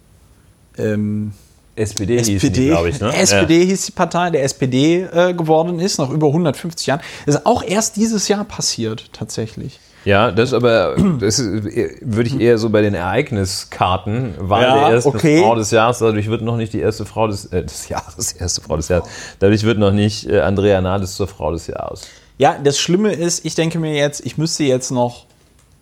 äh, 0.78 0.82
ähm, 0.82 1.32
SPD, 1.74 2.16
SPD, 2.16 2.68
glaube 2.68 2.88
ich, 2.88 3.00
ne? 3.00 3.14
SPD 3.14 3.60
ja. 3.60 3.66
hieß 3.66 3.86
die 3.86 3.92
Partei, 3.92 4.30
der 4.30 4.42
SPD 4.42 5.02
äh, 5.02 5.34
geworden 5.34 5.78
ist, 5.78 5.98
nach 5.98 6.10
über 6.10 6.28
150 6.28 6.86
Jahren. 6.86 7.00
Das 7.26 7.36
ist 7.36 7.46
auch 7.46 7.62
erst 7.62 7.96
dieses 7.96 8.26
Jahr 8.28 8.44
passiert, 8.44 9.12
tatsächlich. 9.12 9.78
Ja, 10.08 10.30
das 10.30 10.54
aber, 10.54 10.96
das 11.20 11.38
würde 11.38 12.30
ich 12.30 12.40
eher 12.40 12.56
so 12.56 12.70
bei 12.70 12.80
den 12.80 12.94
Ereigniskarten, 12.94 14.36
Wahl 14.38 14.62
ja, 14.62 14.74
der 14.74 14.94
ersten 14.94 15.10
okay. 15.10 15.42
Frau 15.42 15.54
des 15.54 15.70
Jahres, 15.70 15.98
dadurch 15.98 16.30
wird 16.30 16.40
noch 16.40 16.56
nicht 16.56 16.72
die 16.72 16.80
erste 16.80 17.04
Frau 17.04 17.26
des, 17.26 17.44
äh, 17.52 17.62
des 17.62 17.90
Jahres, 17.90 18.32
erste 18.40 18.62
Frau 18.62 18.78
des 18.78 18.88
Jahres, 18.88 19.06
dadurch 19.38 19.64
wird 19.64 19.78
noch 19.78 19.92
nicht 19.92 20.26
äh, 20.26 20.40
Andrea 20.40 20.80
Nahles 20.80 21.14
zur 21.14 21.28
Frau 21.28 21.52
des 21.52 21.66
Jahres. 21.66 22.08
Ja, 22.38 22.56
das 22.64 22.78
Schlimme 22.78 23.12
ist, 23.12 23.44
ich 23.44 23.54
denke 23.54 23.78
mir 23.78 23.92
jetzt, 23.92 24.24
ich 24.24 24.38
müsste 24.38 24.64
jetzt 24.64 24.90
noch 24.90 25.26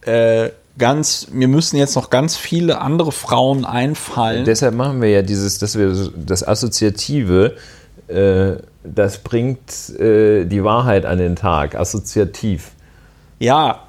äh, 0.01 0.51
ganz, 0.77 1.29
mir 1.31 1.47
müssen 1.47 1.77
jetzt 1.77 1.95
noch 1.95 2.11
ganz 2.11 2.37
viele 2.37 2.81
andere 2.81 3.13
Frauen 3.13 3.65
einfallen. 3.65 4.41
Und 4.41 4.49
deshalb 4.49 4.75
machen 4.75 5.01
wir 5.03 5.09
ja 5.09 5.23
dieses, 5.23 5.61
dass 5.61 5.79
wir 5.79 5.95
das 6.17 6.43
Assoziative, 6.45 7.55
äh, 8.09 8.57
das 8.83 9.19
bringt 9.19 9.91
äh, 10.01 10.47
die 10.47 10.65
Wahrheit 10.65 11.07
an 11.07 11.19
den 11.19 11.37
Tag, 11.37 11.77
assoziativ. 11.77 12.73
Ja, 13.39 13.86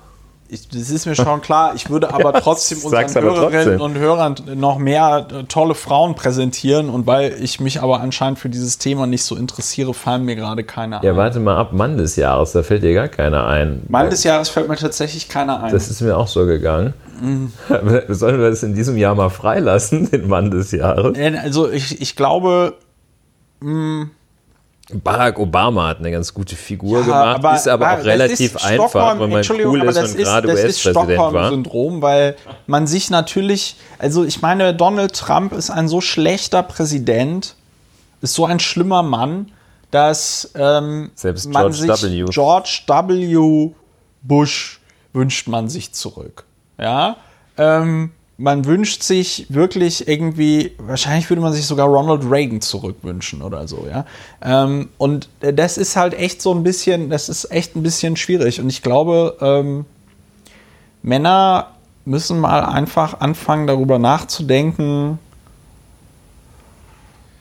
ich, 0.50 0.70
das 0.70 0.90
ist 0.90 1.06
mir 1.06 1.16
schon 1.16 1.42
klar. 1.42 1.74
Ich 1.76 1.90
würde 1.90 2.14
aber 2.14 2.34
trotzdem 2.42 2.80
unseren 2.84 3.06
aber 3.06 3.22
Hörerinnen 3.22 3.78
trotzdem. 3.78 3.82
und 3.82 3.98
Hörern 3.98 4.36
noch 4.56 4.78
mehr 4.78 5.28
äh, 5.32 5.44
tolle 5.44 5.76
Frauen 5.76 6.16
präsentieren. 6.16 6.90
Und 6.90 7.08
weil 7.08 7.36
ich 7.42 7.60
mich 7.60 7.82
aber 7.82 8.00
anscheinend 8.00 8.40
für 8.40 8.50
dieses 8.50 8.78
Thema 8.78 9.08
nicht 9.08 9.24
so 9.24 9.36
interessiere, 9.36 9.94
fallen 9.94 10.24
mir 10.24 10.36
gerade 10.36 10.64
keine 10.64 11.00
ein. 11.00 11.06
Ja, 11.06 11.16
warte 11.16 11.40
mal 11.40 11.58
ab, 11.58 11.74
Mann 11.74 11.98
des 11.98 12.16
Jahres, 12.16 12.54
da 12.54 12.64
fällt 12.64 12.84
dir 12.84 12.94
gar 12.94 13.08
keiner 13.08 13.48
ein. 13.48 13.84
Mann 13.90 14.10
des 14.10 14.24
Jahres 14.24 14.50
fällt 14.50 14.70
mir 14.70 14.78
tatsächlich 14.78 15.30
keiner 15.30 15.64
ein. 15.64 15.72
Das 15.72 15.90
ist 15.90 16.02
mir 16.02 16.18
auch 16.18 16.28
so 16.28 16.46
gegangen. 16.46 16.94
Mhm. 17.22 17.52
Sollen 18.10 18.40
wir 18.40 18.50
das 18.50 18.64
in 18.64 18.74
diesem 18.74 18.98
Jahr 18.98 19.16
mal 19.16 19.30
freilassen, 19.30 20.10
den 20.10 20.28
Mann 20.28 20.52
des 20.52 20.72
Jahres? 20.72 21.18
Also 21.44 21.70
ich, 21.70 22.02
ich 22.02 22.16
glaube, 22.16 22.76
mh, 23.60 23.72
mm, 23.72 24.12
Barack 24.94 25.38
Obama 25.38 25.90
hat 25.90 26.00
eine 26.00 26.12
ganz 26.12 26.34
gute 26.34 26.56
Figur 26.56 27.00
ja, 27.00 27.06
gemacht, 27.06 27.36
aber, 27.38 27.56
ist 27.56 27.68
aber 27.68 27.94
auch 27.94 28.04
relativ 28.06 28.56
einfach, 28.64 29.20
wenn 29.20 29.30
man 29.30 29.46
cool 29.50 29.84
ist 29.84 29.98
und 29.98 30.18
gerade 30.18 30.48
US-Präsident 30.48 31.18
war. 31.18 31.32
Das 31.34 31.50
Syndrom, 31.50 32.02
weil 32.02 32.38
man 32.68 32.88
sich 32.88 33.10
natürlich, 33.10 33.76
also 34.00 34.24
ich 34.24 34.42
meine, 34.42 34.74
Donald 34.74 35.14
Trump 35.14 35.52
ist 35.52 35.70
ein 35.70 35.90
so 35.90 36.00
schlechter 36.00 36.64
Präsident, 36.64 37.56
ist 38.22 38.34
so 38.34 38.46
ein 38.46 38.60
schlimmer 38.62 39.04
Mann, 39.04 39.52
dass 39.92 40.52
ähm, 40.56 41.12
Selbst 41.16 41.52
George 41.52 41.74
sich 41.74 42.04
W. 42.04 42.26
George 42.30 42.82
W. 42.88 43.72
Bush 44.22 44.80
wünscht 45.12 45.48
man 45.48 45.68
sich 45.68 45.94
zurück. 45.94 46.46
Ja, 46.78 47.18
ähm, 47.58 48.12
man 48.38 48.66
wünscht 48.66 49.02
sich 49.02 49.48
wirklich 49.50 50.08
irgendwie, 50.08 50.74
wahrscheinlich 50.78 51.30
würde 51.30 51.42
man 51.42 51.54
sich 51.54 51.66
sogar 51.66 51.88
Ronald 51.88 52.30
Reagan 52.30 52.62
zurückwünschen 52.62 53.42
oder 53.42 53.68
so, 53.68 53.88
ja. 53.90 54.06
Ähm, 54.44 54.90
und 55.00 55.28
das 55.40 55.78
ist 55.78 55.96
halt 55.96 56.14
echt 56.14 56.42
so 56.42 56.54
ein 56.54 56.64
bisschen, 56.64 57.10
das 57.10 57.30
ist 57.30 57.52
echt 57.52 57.76
ein 57.76 57.82
bisschen 57.82 58.16
schwierig. 58.16 58.62
Und 58.62 58.70
ich 58.70 58.84
glaube, 58.84 59.38
ähm, 59.42 59.86
Männer 61.02 61.72
müssen 62.06 62.40
mal 62.40 62.64
einfach 62.64 63.20
anfangen, 63.22 63.66
darüber 63.66 63.98
nachzudenken. 63.98 65.18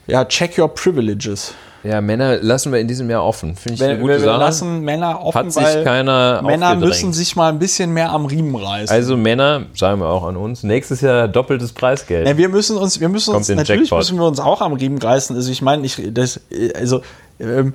Ja, 0.07 0.25
check 0.25 0.57
your 0.57 0.73
privileges. 0.73 1.53
Ja, 1.83 2.01
Männer 2.01 2.37
lassen 2.37 2.71
wir 2.71 2.79
in 2.79 2.87
diesem 2.87 3.09
Jahr 3.09 3.23
offen. 3.23 3.55
Finde 3.55 3.75
ich 3.75 3.79
wir, 3.79 3.87
eine 3.89 3.99
gute 3.99 4.13
wir 4.13 4.19
Sache. 4.19 4.39
lassen 4.39 4.81
Männer 4.81 5.21
offen, 5.23 5.37
Hat 5.37 5.51
sich 5.51 5.83
keiner 5.83 6.41
Männer 6.41 6.75
müssen 6.75 7.13
sich 7.13 7.35
mal 7.35 7.49
ein 7.49 7.59
bisschen 7.59 7.91
mehr 7.93 8.11
am 8.11 8.25
Riemen 8.25 8.55
reißen. 8.55 8.93
Also 8.93 9.15
Männer, 9.15 9.67
sagen 9.73 10.01
wir 10.01 10.09
auch 10.09 10.25
an 10.25 10.37
uns, 10.37 10.63
nächstes 10.63 11.01
Jahr 11.01 11.27
doppeltes 11.27 11.73
Preisgeld. 11.73 12.27
Ja, 12.27 12.37
wir 12.37 12.49
müssen 12.49 12.77
uns, 12.77 12.99
wir 12.99 13.09
müssen 13.09 13.35
uns, 13.35 13.49
natürlich 13.49 13.89
Jackpot. 13.89 13.99
müssen 13.99 14.17
wir 14.17 14.25
uns 14.25 14.39
auch 14.39 14.61
am 14.61 14.73
Riemen 14.73 14.97
reißen. 14.97 15.35
Also 15.35 15.51
ich 15.51 15.61
meine, 15.61 15.85
ich, 15.85 16.01
das, 16.11 16.39
also, 16.75 17.01
ähm, 17.39 17.73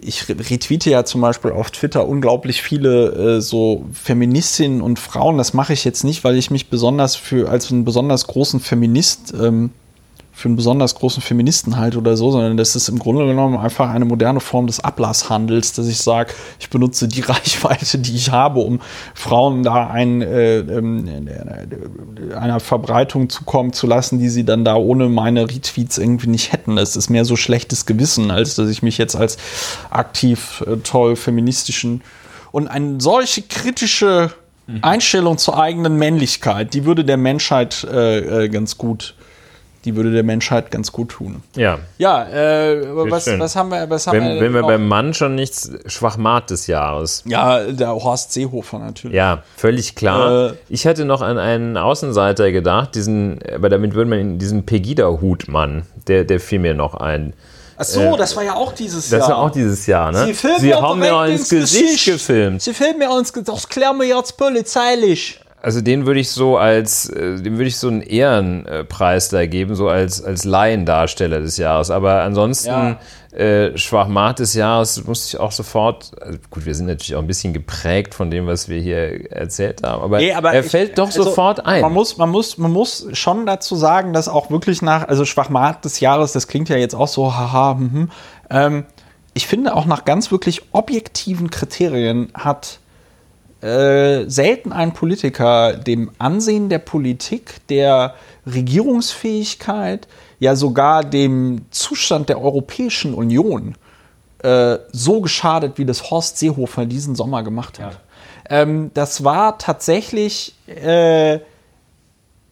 ich 0.00 0.28
retweete 0.28 0.90
ja 0.90 1.04
zum 1.04 1.20
Beispiel 1.20 1.50
auf 1.50 1.70
Twitter 1.70 2.06
unglaublich 2.06 2.62
viele 2.62 3.36
äh, 3.36 3.40
so 3.40 3.86
Feministinnen 3.92 4.82
und 4.82 4.98
Frauen. 4.98 5.36
Das 5.36 5.52
mache 5.52 5.72
ich 5.72 5.84
jetzt 5.84 6.04
nicht, 6.04 6.22
weil 6.22 6.36
ich 6.36 6.50
mich 6.50 6.70
besonders 6.70 7.16
für 7.16 7.50
als 7.50 7.70
einen 7.72 7.84
besonders 7.84 8.26
großen 8.26 8.60
Feminist 8.60 9.34
ähm, 9.40 9.70
für 10.38 10.46
einen 10.46 10.54
besonders 10.54 10.94
großen 10.94 11.20
Feministen 11.20 11.78
halt 11.78 11.96
oder 11.96 12.16
so, 12.16 12.30
sondern 12.30 12.56
das 12.56 12.76
ist 12.76 12.88
im 12.88 13.00
Grunde 13.00 13.26
genommen 13.26 13.58
einfach 13.58 13.90
eine 13.90 14.04
moderne 14.04 14.38
Form 14.38 14.68
des 14.68 14.78
Ablasshandels, 14.78 15.72
dass 15.72 15.88
ich 15.88 15.98
sage, 15.98 16.32
ich 16.60 16.70
benutze 16.70 17.08
die 17.08 17.20
Reichweite, 17.28 17.98
die 17.98 18.14
ich 18.14 18.30
habe, 18.30 18.60
um 18.60 18.80
Frauen 19.14 19.64
da 19.64 19.88
ein, 19.88 20.22
äh, 20.22 20.58
äh, 20.58 22.34
einer 22.36 22.60
Verbreitung 22.60 23.28
zukommen 23.28 23.72
zu 23.72 23.88
lassen, 23.88 24.20
die 24.20 24.28
sie 24.28 24.44
dann 24.44 24.64
da 24.64 24.76
ohne 24.76 25.08
meine 25.08 25.50
Retweets 25.50 25.98
irgendwie 25.98 26.28
nicht 26.28 26.52
hätten. 26.52 26.78
Es 26.78 26.94
ist 26.94 27.10
mehr 27.10 27.24
so 27.24 27.34
schlechtes 27.34 27.84
Gewissen, 27.84 28.30
als 28.30 28.54
dass 28.54 28.70
ich 28.70 28.80
mich 28.80 28.96
jetzt 28.96 29.16
als 29.16 29.38
aktiv, 29.90 30.62
äh, 30.68 30.76
toll 30.76 31.16
feministischen 31.16 32.00
und 32.52 32.68
eine 32.68 33.00
solche 33.00 33.42
kritische 33.42 34.30
mhm. 34.68 34.78
Einstellung 34.82 35.36
zur 35.36 35.60
eigenen 35.60 35.96
Männlichkeit, 35.96 36.74
die 36.74 36.84
würde 36.84 37.04
der 37.04 37.16
Menschheit 37.16 37.82
äh, 37.90 38.44
äh 38.44 38.48
ganz 38.48 38.78
gut 38.78 39.16
die 39.88 39.96
würde 39.96 40.12
der 40.12 40.22
Menschheit 40.22 40.70
ganz 40.70 40.92
gut 40.92 41.08
tun. 41.08 41.42
Ja. 41.56 41.78
Ja, 41.96 42.28
äh, 42.28 42.94
was, 43.10 43.26
was, 43.38 43.56
haben 43.56 43.70
wir? 43.70 43.88
Was 43.88 44.06
haben 44.06 44.18
wenn 44.18 44.34
wir, 44.34 44.40
wenn 44.42 44.52
wir 44.52 44.62
beim 44.62 44.86
Mann 44.86 45.14
schon 45.14 45.34
nichts 45.34 45.70
Schwachmat 45.86 46.50
des 46.50 46.66
Jahres. 46.66 47.22
Ja, 47.24 47.64
der 47.64 47.94
Horst 47.94 48.34
Seehofer 48.34 48.78
natürlich. 48.78 49.16
Ja, 49.16 49.42
völlig 49.56 49.94
klar. 49.94 50.50
Äh, 50.50 50.54
ich 50.68 50.84
hätte 50.84 51.06
noch 51.06 51.22
an 51.22 51.38
einen 51.38 51.78
Außenseiter 51.78 52.52
gedacht, 52.52 52.94
diesen, 52.96 53.38
aber 53.50 53.70
damit 53.70 53.94
würde 53.94 54.10
man 54.10 54.18
in 54.18 54.38
diesen 54.38 54.66
Pegida-Hutmann, 54.66 55.84
der, 56.06 56.24
der 56.24 56.38
fiel 56.38 56.58
mir 56.58 56.74
noch 56.74 56.92
ein. 56.92 57.32
Ach 57.78 57.84
so, 57.84 58.00
äh, 58.00 58.16
das 58.18 58.36
war 58.36 58.44
ja 58.44 58.56
auch 58.56 58.72
dieses 58.72 59.08
Jahr. 59.08 59.20
Das 59.20 59.30
war 59.30 59.38
auch 59.38 59.50
dieses 59.50 59.86
Jahr, 59.86 60.12
ne? 60.12 60.26
Sie, 60.26 60.34
filmen 60.34 60.60
Sie 60.60 60.74
haben 60.74 60.98
mir 60.98 61.24
ins 61.28 61.48
Gesicht, 61.48 61.82
Gesicht 61.82 62.04
gefilmt. 62.04 62.60
Sie 62.60 62.74
filmen 62.74 62.98
mir 62.98 63.10
uns, 63.10 63.32
das 63.32 63.68
klären 63.70 63.98
wir 63.98 64.06
jetzt 64.06 64.36
polizeilich 64.36 65.40
also 65.60 65.80
den 65.80 66.06
würde 66.06 66.20
ich 66.20 66.30
so 66.30 66.56
als, 66.56 67.08
äh, 67.08 67.36
dem 67.42 67.54
würde 67.54 67.66
ich 67.66 67.78
so 67.78 67.88
einen 67.88 68.02
Ehrenpreis 68.02 69.28
da 69.28 69.46
geben, 69.46 69.74
so 69.74 69.88
als, 69.88 70.22
als 70.22 70.44
Laiendarsteller 70.44 71.40
des 71.40 71.56
Jahres. 71.56 71.90
Aber 71.90 72.22
ansonsten 72.22 72.68
ja. 72.68 72.98
äh, 73.36 73.76
Schwachmat 73.76 74.38
des 74.38 74.54
Jahres 74.54 75.04
musste 75.04 75.36
ich 75.36 75.40
auch 75.40 75.50
sofort, 75.50 76.12
also 76.20 76.38
gut, 76.50 76.64
wir 76.64 76.74
sind 76.74 76.86
natürlich 76.86 77.16
auch 77.16 77.20
ein 77.20 77.26
bisschen 77.26 77.52
geprägt 77.52 78.14
von 78.14 78.30
dem, 78.30 78.46
was 78.46 78.68
wir 78.68 78.80
hier 78.80 79.32
erzählt 79.32 79.82
haben, 79.82 80.02
aber, 80.02 80.18
nee, 80.18 80.32
aber 80.32 80.52
er 80.52 80.62
fällt 80.62 80.90
ich, 80.90 80.94
doch 80.94 81.06
also, 81.06 81.24
sofort 81.24 81.66
ein. 81.66 81.82
Man 81.82 81.92
muss, 81.92 82.16
man, 82.16 82.30
muss, 82.30 82.56
man 82.58 82.72
muss 82.72 83.08
schon 83.12 83.44
dazu 83.44 83.74
sagen, 83.74 84.12
dass 84.12 84.28
auch 84.28 84.50
wirklich 84.50 84.80
nach, 84.80 85.08
also 85.08 85.24
Schwachmat 85.24 85.84
des 85.84 85.98
Jahres, 86.00 86.32
das 86.32 86.46
klingt 86.46 86.68
ja 86.68 86.76
jetzt 86.76 86.94
auch 86.94 87.08
so, 87.08 87.34
haha, 87.34 87.76
hm, 87.78 88.10
ähm, 88.50 88.84
ich 89.34 89.46
finde 89.46 89.74
auch 89.74 89.86
nach 89.86 90.04
ganz 90.04 90.30
wirklich 90.30 90.62
objektiven 90.72 91.50
Kriterien 91.50 92.30
hat 92.34 92.80
äh, 93.60 94.28
selten 94.28 94.72
ein 94.72 94.92
Politiker 94.92 95.76
dem 95.76 96.10
Ansehen 96.18 96.68
der 96.68 96.78
Politik, 96.78 97.66
der 97.68 98.14
Regierungsfähigkeit, 98.46 100.06
ja 100.38 100.54
sogar 100.54 101.04
dem 101.04 101.62
Zustand 101.70 102.28
der 102.28 102.40
Europäischen 102.40 103.14
Union 103.14 103.74
äh, 104.42 104.78
so 104.92 105.20
geschadet, 105.20 105.78
wie 105.78 105.84
das 105.84 106.10
Horst 106.10 106.38
Seehofer 106.38 106.86
diesen 106.86 107.16
Sommer 107.16 107.42
gemacht 107.42 107.80
hat. 107.80 107.94
Ja. 108.48 108.62
Ähm, 108.62 108.90
das 108.94 109.24
war 109.24 109.58
tatsächlich, 109.58 110.54
äh, 110.66 111.34
äh 111.34 111.40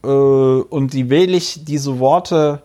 und 0.02 0.92
die 0.92 1.08
wähle 1.08 1.36
ich 1.36 1.64
diese 1.64 1.98
Worte 2.00 2.62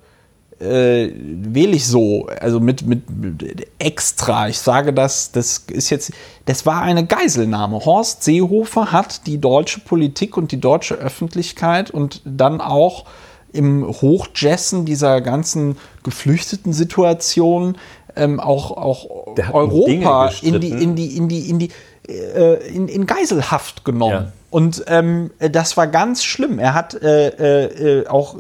äh, 0.62 1.12
wähle 1.16 1.76
ich 1.76 1.88
so, 1.88 2.28
also 2.40 2.60
mit, 2.60 2.86
mit, 2.86 3.10
mit, 3.10 3.68
extra. 3.80 4.48
Ich 4.48 4.60
sage 4.60 4.94
das, 4.94 5.32
das 5.32 5.66
ist 5.72 5.90
jetzt, 5.90 6.12
das 6.46 6.66
war 6.66 6.82
eine 6.82 7.06
Geiselnahme. 7.06 7.84
Horst 7.84 8.24
Seehofer 8.24 8.92
hat 8.92 9.26
die 9.28 9.40
deutsche 9.40 9.80
Politik 9.80 10.38
und 10.38 10.52
die 10.52 10.60
deutsche 10.60 10.96
Öffentlichkeit 10.96 11.92
und 11.92 12.22
dann 12.26 12.62
auch 12.62 13.06
im 13.54 13.86
Hochjessen 13.86 14.86
dieser 14.86 15.20
ganzen 15.22 15.78
geflüchteten 16.04 16.74
Situation 16.74 17.78
ähm, 18.16 18.40
auch, 18.40 18.72
auch 18.72 19.36
Europa 19.52 20.32
in 20.42 20.60
die, 20.60 20.70
in 20.70 20.96
die, 20.96 21.18
in 21.18 21.28
die, 21.28 21.50
in 21.50 21.60
die, 21.60 21.70
äh, 22.08 22.68
in, 22.68 22.88
in 22.88 23.06
Geiselhaft 23.06 23.84
genommen. 23.84 24.14
Ja. 24.14 24.32
Und 24.50 24.84
ähm, 24.88 25.32
das 25.40 25.78
war 25.78 25.88
ganz 25.88 26.26
schlimm. 26.26 26.60
Er 26.60 26.74
hat 26.74 26.94
äh, 26.94 27.30
äh, 27.30 28.02
äh 28.02 28.08
auch, 28.08 28.36
äh, 28.36 28.40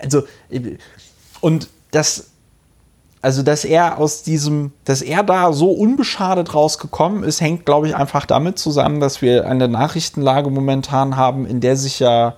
also, 0.00 0.24
äh, 0.50 0.76
und 1.40 1.68
das, 1.90 2.28
also, 3.22 3.42
dass 3.42 3.64
er 3.64 3.98
aus 3.98 4.22
diesem, 4.22 4.72
dass 4.84 5.02
er 5.02 5.22
da 5.22 5.52
so 5.52 5.70
unbeschadet 5.70 6.54
rausgekommen 6.54 7.24
ist, 7.24 7.40
hängt, 7.40 7.66
glaube 7.66 7.88
ich, 7.88 7.96
einfach 7.96 8.26
damit 8.26 8.58
zusammen, 8.58 9.00
dass 9.00 9.22
wir 9.22 9.46
eine 9.46 9.68
Nachrichtenlage 9.68 10.50
momentan 10.50 11.16
haben, 11.16 11.46
in 11.46 11.60
der 11.60 11.76
sich 11.76 11.98
ja 11.98 12.36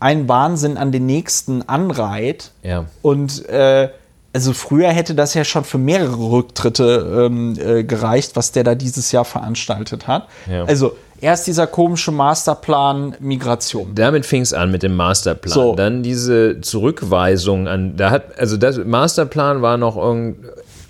ein 0.00 0.28
Wahnsinn 0.28 0.76
an 0.76 0.92
den 0.92 1.06
nächsten 1.06 1.68
anreiht. 1.68 2.52
Ja. 2.62 2.86
Und 3.02 3.48
äh, 3.48 3.90
also 4.32 4.52
früher 4.52 4.90
hätte 4.90 5.14
das 5.14 5.32
ja 5.32 5.44
schon 5.44 5.64
für 5.64 5.78
mehrere 5.78 6.30
Rücktritte 6.30 7.24
ähm, 7.26 7.58
äh, 7.58 7.84
gereicht, 7.84 8.36
was 8.36 8.52
der 8.52 8.64
da 8.64 8.74
dieses 8.74 9.10
Jahr 9.10 9.24
veranstaltet 9.24 10.06
hat. 10.06 10.28
Ja. 10.46 10.64
Also 10.64 10.96
erst 11.20 11.46
dieser 11.46 11.66
komische 11.66 12.12
Masterplan 12.12 13.16
Migration. 13.20 13.94
Damit 13.94 14.26
fing 14.26 14.42
es 14.42 14.52
an 14.52 14.70
mit 14.70 14.82
dem 14.82 14.94
Masterplan. 14.94 15.54
So. 15.54 15.74
Dann 15.74 16.02
diese 16.02 16.60
Zurückweisung 16.60 17.68
an, 17.68 17.96
da 17.96 18.10
hat, 18.10 18.38
also 18.38 18.56
das 18.56 18.78
Masterplan 18.78 19.62
war 19.62 19.76
noch 19.76 19.96
irgend, 19.96 20.38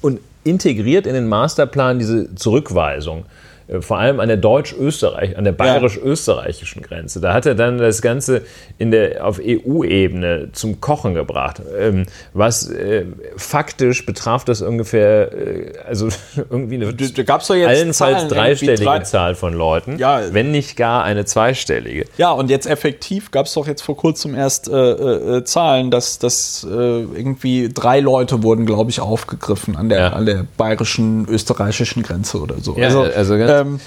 und 0.02 0.20
integriert 0.44 1.06
in 1.06 1.14
den 1.14 1.28
Masterplan 1.28 1.98
diese 1.98 2.34
Zurückweisung. 2.34 3.24
Äh, 3.68 3.80
vor 3.80 3.98
allem 3.98 4.20
an 4.20 4.28
der 4.28 4.36
deutsch-österreich, 4.36 5.36
an 5.36 5.44
der 5.44 5.52
bayerisch-österreichischen 5.52 6.82
Grenze. 6.82 7.20
Da 7.20 7.32
hat 7.32 7.46
er 7.46 7.54
dann 7.54 7.78
das 7.78 8.02
Ganze 8.02 8.42
in 8.78 8.90
der, 8.90 9.26
auf 9.26 9.40
EU-Ebene 9.42 10.50
zum 10.52 10.80
Kochen 10.80 11.14
gebracht. 11.14 11.60
Ähm, 11.78 12.06
was 12.32 12.68
äh, 12.70 13.06
faktisch 13.36 14.06
betraf 14.06 14.44
das 14.44 14.62
ungefähr, 14.62 15.32
äh, 15.32 15.72
also 15.86 16.08
irgendwie 16.50 16.76
eine 16.76 16.94
da 16.94 17.22
gab's 17.22 17.48
doch 17.48 17.54
jetzt 17.54 17.68
allenfalls 17.68 18.18
Zahlen, 18.18 18.28
dreistellige 18.28 18.84
drei 18.84 18.98
Zahl 19.00 19.34
von 19.34 19.54
Leuten, 19.54 19.98
ja. 19.98 20.22
wenn 20.32 20.50
nicht 20.50 20.76
gar 20.76 21.04
eine 21.04 21.24
zweistellige. 21.24 22.06
Ja, 22.18 22.30
und 22.32 22.50
jetzt 22.50 22.66
effektiv 22.66 23.30
gab 23.30 23.46
es 23.46 23.54
doch 23.54 23.66
jetzt 23.66 23.82
vor 23.82 23.96
kurzem 23.96 24.34
erst 24.34 24.68
äh, 24.68 24.72
äh, 24.72 25.44
Zahlen, 25.44 25.90
dass, 25.90 26.18
dass 26.18 26.66
äh, 26.68 26.74
irgendwie 26.74 27.68
drei 27.72 28.00
Leute 28.00 28.42
wurden, 28.42 28.66
glaube 28.66 28.90
ich, 28.90 29.00
aufgegriffen 29.00 29.76
an 29.76 29.88
der, 29.88 29.98
ja. 29.98 30.08
an 30.10 30.26
der 30.26 30.46
bayerischen, 30.56 31.26
österreichischen 31.28 32.02
Grenze 32.02 32.40
oder 32.40 32.56
so. 32.60 32.76
Ja, 32.76 32.86
also, 32.86 33.02
also 33.02 33.36
ganz 33.36 33.55
ähm, 33.60 33.80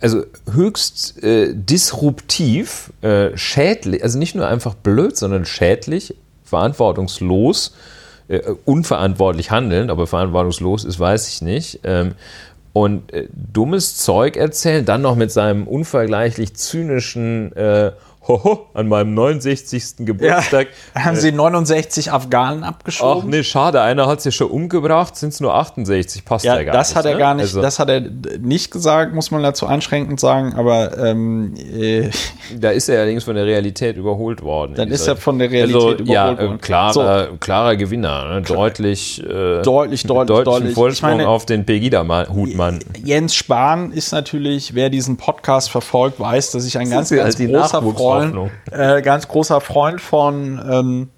also 0.00 0.24
höchst 0.52 1.22
äh, 1.22 1.54
disruptiv, 1.54 2.92
äh, 3.02 3.36
schädlich, 3.36 4.02
also 4.02 4.18
nicht 4.18 4.34
nur 4.34 4.46
einfach 4.46 4.74
blöd, 4.74 5.16
sondern 5.16 5.44
schädlich, 5.44 6.14
verantwortungslos, 6.44 7.74
äh, 8.28 8.40
unverantwortlich 8.64 9.50
handeln, 9.50 9.90
aber 9.90 10.06
verantwortungslos 10.06 10.84
ist, 10.84 10.98
weiß 10.98 11.28
ich 11.28 11.42
nicht. 11.42 11.80
Ähm, 11.84 12.12
und 12.72 13.12
äh, 13.14 13.28
dummes 13.32 13.96
Zeug 13.96 14.36
erzählen, 14.36 14.84
dann 14.84 15.00
noch 15.00 15.16
mit 15.16 15.32
seinem 15.32 15.66
unvergleichlich 15.66 16.54
zynischen 16.54 17.54
äh, 17.56 17.92
hoho, 18.28 18.66
an 18.74 18.88
meinem 18.88 19.14
69. 19.14 20.06
Geburtstag. 20.06 20.68
Ja, 20.94 21.04
haben 21.04 21.16
sie 21.16 21.32
69 21.32 22.12
Afghanen 22.12 22.64
abgeschoben? 22.64 23.22
Ach 23.24 23.28
nee, 23.28 23.42
schade, 23.42 23.80
einer 23.80 24.06
hat 24.06 24.20
sie 24.20 24.32
schon 24.32 24.50
umgebracht, 24.50 25.16
sind 25.16 25.32
es 25.32 25.40
nur 25.40 25.54
68, 25.54 26.24
passt 26.24 26.44
ja, 26.44 26.56
ja 26.56 26.64
gar 26.64 26.72
das 26.74 26.90
nicht. 26.90 26.96
Hat 26.96 27.04
er 27.04 27.12
ne? 27.12 27.18
gar 27.18 27.34
nicht 27.34 27.42
also, 27.44 27.62
das 27.62 27.78
hat 27.78 27.88
er 27.88 28.00
nicht 28.00 28.70
gesagt, 28.70 29.14
muss 29.14 29.30
man 29.30 29.42
dazu 29.42 29.66
einschränkend 29.66 30.18
sagen, 30.20 30.54
aber 30.54 30.98
ähm, 30.98 31.54
äh, 31.56 32.10
Da 32.58 32.70
ist 32.70 32.88
er 32.88 33.00
allerdings 33.00 33.24
von 33.24 33.36
der 33.36 33.46
Realität 33.46 33.96
überholt 33.96 34.42
worden. 34.42 34.74
Dann 34.74 34.88
ist 34.90 35.06
er 35.06 35.16
von 35.16 35.38
der 35.38 35.50
Realität 35.50 35.76
also, 35.76 35.90
überholt 35.98 36.08
ja, 36.08 36.38
worden. 36.38 36.60
Klarer, 36.60 37.28
so. 37.30 37.36
klarer 37.38 37.76
Gewinner, 37.76 38.34
ne? 38.34 38.42
deutlich, 38.42 39.22
äh, 39.22 39.62
deutlich, 39.62 40.04
deutlich, 40.04 40.44
deutlich. 40.44 40.74
Vorsprung 40.74 41.10
ich 41.10 41.16
meine, 41.18 41.28
auf 41.28 41.46
den 41.46 41.64
Pegida-Hutmann. 41.64 42.80
Jens 43.04 43.34
Spahn 43.34 43.92
ist 43.92 44.12
natürlich, 44.12 44.74
wer 44.74 44.90
diesen 44.90 45.16
Podcast 45.16 45.70
verfolgt, 45.70 46.18
weiß, 46.18 46.52
dass 46.52 46.66
ich 46.66 46.78
ein 46.78 46.90
ganz, 46.90 47.10
ganz 47.10 47.36
großer 47.36 47.82
Freund 47.82 48.15
Freund, 48.20 48.50
äh, 48.70 49.02
ganz 49.02 49.28
großer 49.28 49.60
Freund 49.60 50.00
von 50.00 50.60
ähm, 50.70 51.08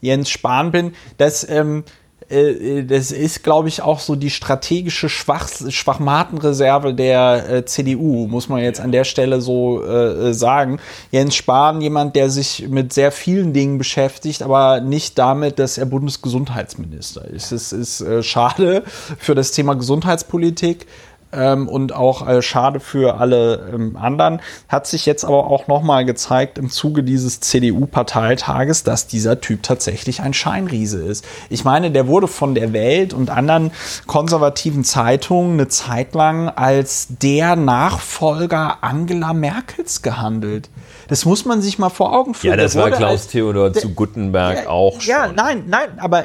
Jens 0.00 0.30
Spahn 0.30 0.72
bin. 0.72 0.92
Das, 1.16 1.48
ähm, 1.48 1.84
äh, 2.28 2.84
das 2.84 3.12
ist, 3.12 3.42
glaube 3.42 3.68
ich, 3.68 3.82
auch 3.82 4.00
so 4.00 4.16
die 4.16 4.30
strategische 4.30 5.08
Schwach 5.08 5.48
Schwachmatenreserve 5.68 6.94
der 6.94 7.48
äh, 7.48 7.64
CDU, 7.64 8.26
muss 8.26 8.48
man 8.48 8.62
jetzt 8.62 8.80
an 8.80 8.92
der 8.92 9.04
Stelle 9.04 9.40
so 9.40 9.84
äh, 9.84 10.32
sagen. 10.34 10.80
Jens 11.10 11.34
Spahn, 11.34 11.80
jemand, 11.80 12.16
der 12.16 12.30
sich 12.30 12.68
mit 12.68 12.92
sehr 12.92 13.12
vielen 13.12 13.52
Dingen 13.52 13.78
beschäftigt, 13.78 14.42
aber 14.42 14.80
nicht 14.80 15.18
damit, 15.18 15.58
dass 15.58 15.78
er 15.78 15.86
Bundesgesundheitsminister 15.86 17.26
ist. 17.28 17.52
Es 17.52 17.72
ist 17.72 18.00
äh, 18.00 18.22
schade 18.22 18.82
für 19.18 19.34
das 19.34 19.52
Thema 19.52 19.74
Gesundheitspolitik 19.74 20.86
ähm, 21.32 21.68
und 21.68 21.92
auch 21.94 22.26
äh, 22.26 22.42
schade 22.42 22.80
für 22.80 23.18
alle 23.18 23.70
ähm, 23.72 23.96
anderen. 23.96 24.40
Hat 24.68 24.86
sich 24.86 25.06
jetzt 25.06 25.24
aber 25.24 25.46
auch 25.46 25.66
nochmal 25.66 26.04
gezeigt 26.04 26.58
im 26.58 26.70
Zuge 26.70 27.02
dieses 27.02 27.40
CDU-Parteitages, 27.40 28.84
dass 28.84 29.06
dieser 29.06 29.40
Typ 29.40 29.62
tatsächlich 29.62 30.20
ein 30.20 30.34
Scheinriese 30.34 31.02
ist. 31.02 31.24
Ich 31.50 31.64
meine, 31.64 31.90
der 31.90 32.06
wurde 32.06 32.28
von 32.28 32.54
der 32.54 32.72
Welt 32.72 33.14
und 33.14 33.30
anderen 33.30 33.72
konservativen 34.06 34.84
Zeitungen 34.84 35.54
eine 35.54 35.68
Zeit 35.68 36.14
lang 36.14 36.48
als 36.48 37.08
der 37.08 37.56
Nachfolger 37.56 38.78
Angela 38.82 39.32
Merkels 39.32 40.02
gehandelt. 40.02 40.70
Das 41.08 41.24
muss 41.24 41.44
man 41.44 41.60
sich 41.62 41.78
mal 41.78 41.90
vor 41.90 42.16
Augen 42.16 42.34
führen. 42.34 42.52
Ja, 42.52 42.56
das 42.56 42.76
war 42.76 42.90
Klaus 42.90 43.26
Theodor 43.26 43.72
zu 43.72 43.90
Gutenberg 43.90 44.66
auch 44.66 45.00
schon. 45.00 45.10
Ja, 45.10 45.32
nein, 45.32 45.64
nein, 45.66 45.98
aber 45.98 46.24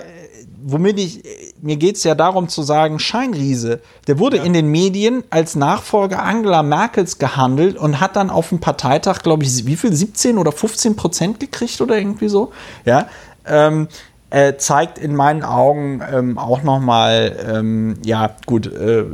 womit 0.63 0.99
ich, 0.99 1.23
mir 1.61 1.77
geht 1.77 1.97
es 1.97 2.03
ja 2.03 2.15
darum 2.15 2.49
zu 2.49 2.61
sagen, 2.61 2.99
Scheinriese, 2.99 3.81
der 4.07 4.19
wurde 4.19 4.38
ja. 4.38 4.43
in 4.43 4.53
den 4.53 4.67
Medien 4.67 5.23
als 5.29 5.55
Nachfolger 5.55 6.23
Angela 6.23 6.63
Merkels 6.63 7.17
gehandelt 7.19 7.77
und 7.77 7.99
hat 7.99 8.15
dann 8.15 8.29
auf 8.29 8.49
dem 8.49 8.59
Parteitag, 8.59 9.23
glaube 9.23 9.43
ich, 9.43 9.65
wie 9.65 9.75
viel, 9.75 9.93
17 9.93 10.38
oder 10.38 10.51
15 10.51 10.95
Prozent 10.95 11.39
gekriegt 11.39 11.81
oder 11.81 11.97
irgendwie 11.97 12.29
so, 12.29 12.51
ja. 12.85 13.07
Ähm, 13.45 13.88
äh, 14.29 14.57
zeigt 14.57 14.97
in 14.97 15.15
meinen 15.15 15.43
Augen 15.43 16.01
ähm, 16.11 16.38
auch 16.38 16.61
nochmal, 16.61 17.38
ähm, 17.47 17.95
ja 18.03 18.35
gut, 18.45 18.67
äh, 18.67 19.05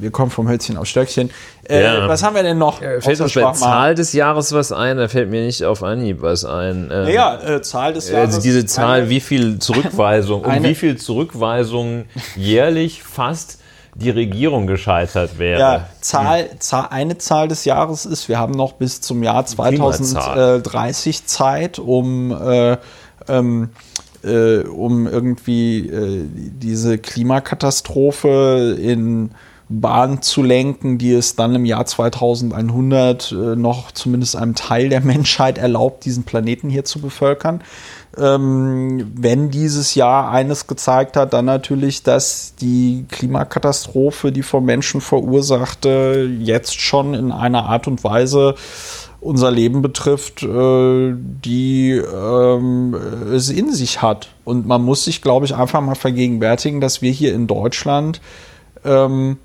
wir 0.00 0.10
kommen 0.12 0.30
vom 0.30 0.48
Hölzchen 0.48 0.76
auf 0.76 0.86
Stöckchen. 0.86 1.30
Äh, 1.68 1.82
ja. 1.82 2.08
Was 2.08 2.22
haben 2.22 2.34
wir 2.34 2.42
denn 2.42 2.58
noch? 2.58 2.80
Äh, 2.80 3.00
fällt 3.00 3.20
uns 3.20 3.34
bei 3.34 3.52
Zahl 3.52 3.94
des 3.94 4.12
Jahres 4.12 4.52
was 4.52 4.72
ein? 4.72 4.96
Da 4.96 5.08
fällt 5.08 5.30
mir 5.30 5.44
nicht 5.44 5.64
auf 5.64 5.82
Anhieb 5.82 6.22
was 6.22 6.44
ein. 6.44 6.90
Ähm, 6.92 7.08
ja, 7.08 7.40
äh, 7.40 7.60
Zahl 7.60 7.92
des 7.92 8.08
Jahres. 8.08 8.36
Also 8.36 8.40
diese 8.40 8.64
Zahl, 8.64 9.00
eine, 9.00 9.10
wie 9.10 9.20
viel 9.20 9.58
Zurückweisung, 9.58 10.44
um 10.44 10.62
wie 10.62 10.74
viel 10.74 10.96
Zurückweisungen 10.96 12.06
jährlich 12.36 13.02
fast 13.02 13.58
die 13.94 14.10
Regierung 14.10 14.66
gescheitert 14.66 15.38
wäre. 15.38 15.60
Ja, 15.60 15.88
Zahl, 16.00 16.48
Zahl, 16.58 16.88
eine 16.90 17.18
Zahl 17.18 17.48
des 17.48 17.64
Jahres 17.64 18.06
ist, 18.06 18.28
wir 18.28 18.38
haben 18.38 18.52
noch 18.54 18.74
bis 18.74 19.00
zum 19.00 19.22
Jahr 19.22 19.44
2030 19.44 21.26
Zeit, 21.26 21.78
um 21.78 22.30
äh, 22.30 22.76
ähm, 23.28 23.70
äh, 24.22 24.58
um 24.60 25.06
irgendwie 25.06 25.88
äh, 25.88 26.24
diese 26.32 26.98
Klimakatastrophe 26.98 28.76
in 28.80 29.30
Bahn 29.68 30.22
zu 30.22 30.42
lenken, 30.42 30.96
die 30.96 31.12
es 31.12 31.36
dann 31.36 31.54
im 31.54 31.64
Jahr 31.64 31.84
2100 31.84 33.32
äh, 33.32 33.34
noch 33.56 33.92
zumindest 33.92 34.36
einem 34.36 34.54
Teil 34.54 34.88
der 34.88 35.00
Menschheit 35.04 35.58
erlaubt, 35.58 36.04
diesen 36.04 36.24
Planeten 36.24 36.70
hier 36.70 36.84
zu 36.84 37.00
bevölkern. 37.00 37.62
Ähm, 38.16 39.12
wenn 39.14 39.50
dieses 39.50 39.94
Jahr 39.94 40.30
eines 40.30 40.66
gezeigt 40.66 41.16
hat, 41.16 41.34
dann 41.34 41.44
natürlich, 41.44 42.02
dass 42.02 42.54
die 42.60 43.04
Klimakatastrophe, 43.10 44.32
die 44.32 44.42
vom 44.42 44.64
Menschen 44.64 45.00
verursachte, 45.00 46.28
jetzt 46.40 46.80
schon 46.80 47.12
in 47.14 47.30
einer 47.30 47.66
Art 47.66 47.86
und 47.86 48.02
Weise 48.02 48.54
unser 49.20 49.50
Leben 49.50 49.82
betrifft, 49.82 50.42
äh, 50.42 51.12
die 51.14 51.90
ähm, 51.92 52.96
es 53.32 53.50
in 53.50 53.72
sich 53.72 54.00
hat. 54.00 54.28
Und 54.44 54.66
man 54.66 54.82
muss 54.82 55.04
sich, 55.04 55.20
glaube 55.20 55.44
ich, 55.44 55.54
einfach 55.54 55.80
mal 55.80 55.94
vergegenwärtigen, 55.96 56.80
dass 56.80 57.02
wir 57.02 57.10
hier 57.10 57.34
in 57.34 57.46
Deutschland 57.46 58.20
ähm, 58.84 59.36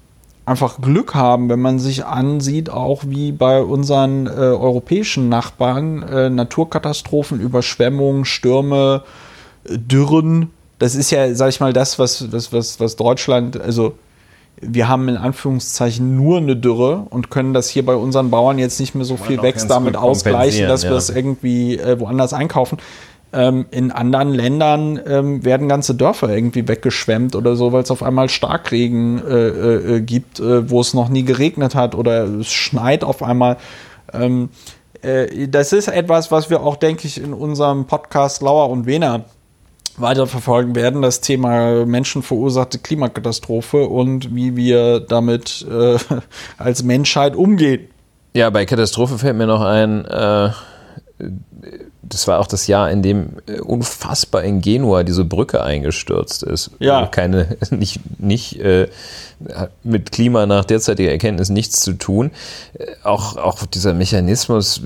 einfach 0.45 0.81
Glück 0.81 1.15
haben, 1.15 1.49
wenn 1.49 1.61
man 1.61 1.79
sich 1.79 2.05
ansieht, 2.05 2.69
auch 2.69 3.03
wie 3.07 3.31
bei 3.31 3.61
unseren 3.61 4.27
äh, 4.27 4.29
europäischen 4.29 5.29
Nachbarn 5.29 6.03
äh, 6.03 6.29
Naturkatastrophen, 6.29 7.39
Überschwemmungen, 7.39 8.25
Stürme, 8.25 9.03
Dürren. 9.65 10.49
Das 10.79 10.95
ist 10.95 11.11
ja, 11.11 11.33
sag 11.33 11.49
ich 11.49 11.59
mal, 11.59 11.71
das, 11.71 11.97
was, 11.97 12.31
was, 12.31 12.51
was, 12.51 12.79
was 12.79 12.95
Deutschland, 12.97 13.59
also 13.59 13.95
wir 14.61 14.87
haben 14.87 15.09
in 15.09 15.17
Anführungszeichen 15.17 16.15
nur 16.15 16.37
eine 16.37 16.55
Dürre 16.55 17.05
und 17.09 17.29
können 17.29 17.53
das 17.53 17.69
hier 17.69 17.85
bei 17.85 17.95
unseren 17.95 18.29
Bauern 18.29 18.59
jetzt 18.59 18.79
nicht 18.79 18.95
mehr 18.95 19.05
so 19.05 19.17
viel 19.17 19.41
wächst 19.41 19.69
damit 19.69 19.95
ausgleichen, 19.95 20.67
dass 20.67 20.83
ja. 20.83 20.91
wir 20.91 20.97
es 20.97 21.09
irgendwie 21.09 21.77
äh, 21.77 21.99
woanders 21.99 22.33
einkaufen. 22.33 22.77
Ähm, 23.33 23.65
in 23.71 23.91
anderen 23.91 24.33
Ländern 24.33 24.99
ähm, 25.07 25.43
werden 25.43 25.67
ganze 25.67 25.95
Dörfer 25.95 26.29
irgendwie 26.29 26.67
weggeschwemmt 26.67 27.35
oder 27.35 27.55
so, 27.55 27.71
weil 27.71 27.81
es 27.81 27.89
auf 27.89 28.03
einmal 28.03 28.29
Starkregen 28.29 29.25
äh, 29.25 29.47
äh, 29.47 30.01
gibt, 30.01 30.39
äh, 30.39 30.69
wo 30.69 30.81
es 30.81 30.93
noch 30.93 31.09
nie 31.09 31.23
geregnet 31.23 31.73
hat 31.73 31.95
oder 31.95 32.25
es 32.25 32.51
schneit 32.51 33.03
auf 33.03 33.23
einmal. 33.23 33.57
Ähm, 34.13 34.49
äh, 35.01 35.47
das 35.47 35.73
ist 35.73 35.87
etwas, 35.87 36.31
was 36.31 36.49
wir 36.49 36.61
auch, 36.61 36.75
denke 36.75 37.07
ich, 37.07 37.19
in 37.19 37.33
unserem 37.33 37.85
Podcast 37.85 38.41
Lauer 38.41 38.69
und 38.69 38.85
Wehner 38.85 39.25
weiterverfolgen 39.97 40.75
werden, 40.75 41.01
das 41.01 41.21
Thema 41.21 41.85
menschenverursachte 41.85 42.79
Klimakatastrophe 42.79 43.87
und 43.87 44.35
wie 44.35 44.55
wir 44.55 44.99
damit 44.99 45.65
äh, 45.69 45.97
als 46.57 46.83
Menschheit 46.83 47.35
umgehen. 47.35 47.87
Ja, 48.35 48.49
bei 48.49 48.65
Katastrophe 48.65 49.17
fällt 49.17 49.37
mir 49.37 49.45
noch 49.45 49.61
ein, 49.61 50.05
äh, 50.05 50.49
das 52.03 52.27
war 52.27 52.39
auch 52.39 52.47
das 52.47 52.67
Jahr, 52.67 52.91
in 52.91 53.01
dem 53.01 53.37
äh, 53.47 53.59
unfassbar 53.59 54.43
in 54.43 54.61
Genua 54.61 55.03
diese 55.03 55.25
Brücke 55.25 55.63
eingestürzt 55.63 56.43
ist. 56.43 56.71
Ja. 56.79 56.99
Also 56.99 57.11
keine, 57.11 57.57
nicht, 57.71 57.99
nicht 58.19 58.59
äh, 58.59 58.87
mit 59.83 60.11
Klima 60.11 60.45
nach 60.45 60.65
derzeitiger 60.65 61.11
Erkenntnis 61.11 61.49
nichts 61.49 61.79
zu 61.79 61.93
tun. 61.93 62.31
Äh, 62.73 62.85
auch, 63.03 63.37
auch 63.37 63.65
dieser 63.65 63.93
Mechanismus, 63.93 64.81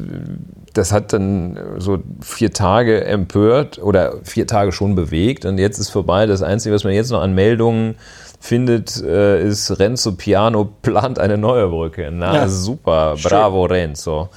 das 0.73 0.91
hat 0.91 1.13
dann 1.13 1.59
so 1.77 1.99
vier 2.21 2.53
Tage 2.53 3.03
empört 3.03 3.79
oder 3.79 4.15
vier 4.23 4.45
Tage 4.45 4.71
schon 4.71 4.95
bewegt 4.95 5.45
und 5.45 5.57
jetzt 5.57 5.79
ist 5.79 5.89
vorbei. 5.89 6.27
Das 6.27 6.43
Einzige, 6.43 6.75
was 6.75 6.83
man 6.83 6.93
jetzt 6.93 7.11
noch 7.11 7.21
an 7.21 7.33
Meldungen 7.33 7.95
findet, 8.39 9.01
äh, 9.01 9.43
ist 9.43 9.79
Renzo 9.79 10.11
Piano 10.13 10.65
plant 10.65 11.17
eine 11.17 11.37
neue 11.37 11.67
Brücke. 11.67 12.09
Na, 12.11 12.35
ja. 12.35 12.47
super. 12.47 13.15
Bravo, 13.21 13.65
Renzo. 13.65 14.29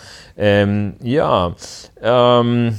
Ähm, 0.42 0.94
ja, 1.02 1.54
ähm, 2.00 2.78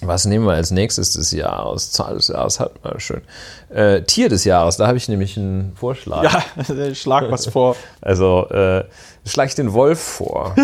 was 0.00 0.26
nehmen 0.26 0.46
wir 0.46 0.52
als 0.52 0.70
nächstes 0.70 1.14
des 1.14 1.32
Jahres? 1.32 1.90
Zahl 1.90 2.14
des 2.14 2.28
Jahres 2.28 2.60
hat 2.60 2.84
man 2.84 3.00
schön. 3.00 3.22
Äh, 3.68 4.02
Tier 4.02 4.28
des 4.28 4.44
Jahres, 4.44 4.76
da 4.76 4.86
habe 4.86 4.96
ich 4.96 5.08
nämlich 5.08 5.36
einen 5.36 5.74
Vorschlag. 5.74 6.22
Ja, 6.22 6.94
schlag 6.94 7.32
was 7.32 7.48
vor. 7.48 7.74
Also, 8.00 8.48
äh, 8.50 8.84
schlag 9.26 9.48
ich 9.48 9.56
den 9.56 9.72
Wolf 9.72 9.98
vor. 9.98 10.54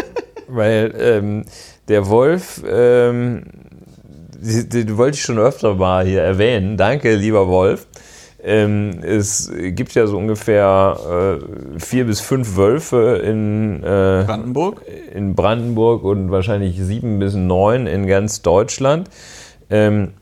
Weil 0.46 0.94
ähm, 0.96 1.44
der 1.88 2.06
Wolf, 2.06 2.62
ähm, 2.64 3.42
den, 4.38 4.68
den 4.68 4.96
wollte 4.96 5.16
ich 5.16 5.22
schon 5.22 5.40
öfter 5.40 5.74
mal 5.74 6.06
hier 6.06 6.22
erwähnen. 6.22 6.76
Danke, 6.76 7.16
lieber 7.16 7.48
Wolf. 7.48 7.88
Ähm, 8.44 9.02
es 9.02 9.52
gibt 9.54 9.94
ja 9.94 10.06
so 10.06 10.18
ungefähr 10.18 11.38
äh, 11.38 11.78
vier 11.78 12.06
bis 12.06 12.20
fünf 12.20 12.56
Wölfe 12.56 13.20
in 13.24 13.76
äh, 13.84 14.24
Brandenburg. 14.26 14.82
In 15.14 15.34
Brandenburg 15.34 16.02
und 16.02 16.30
wahrscheinlich 16.30 16.80
sieben 16.80 17.20
bis 17.20 17.34
neun 17.34 17.86
in 17.86 18.06
ganz 18.06 18.42
Deutschland. 18.42 19.08
Ähm, 19.70 20.14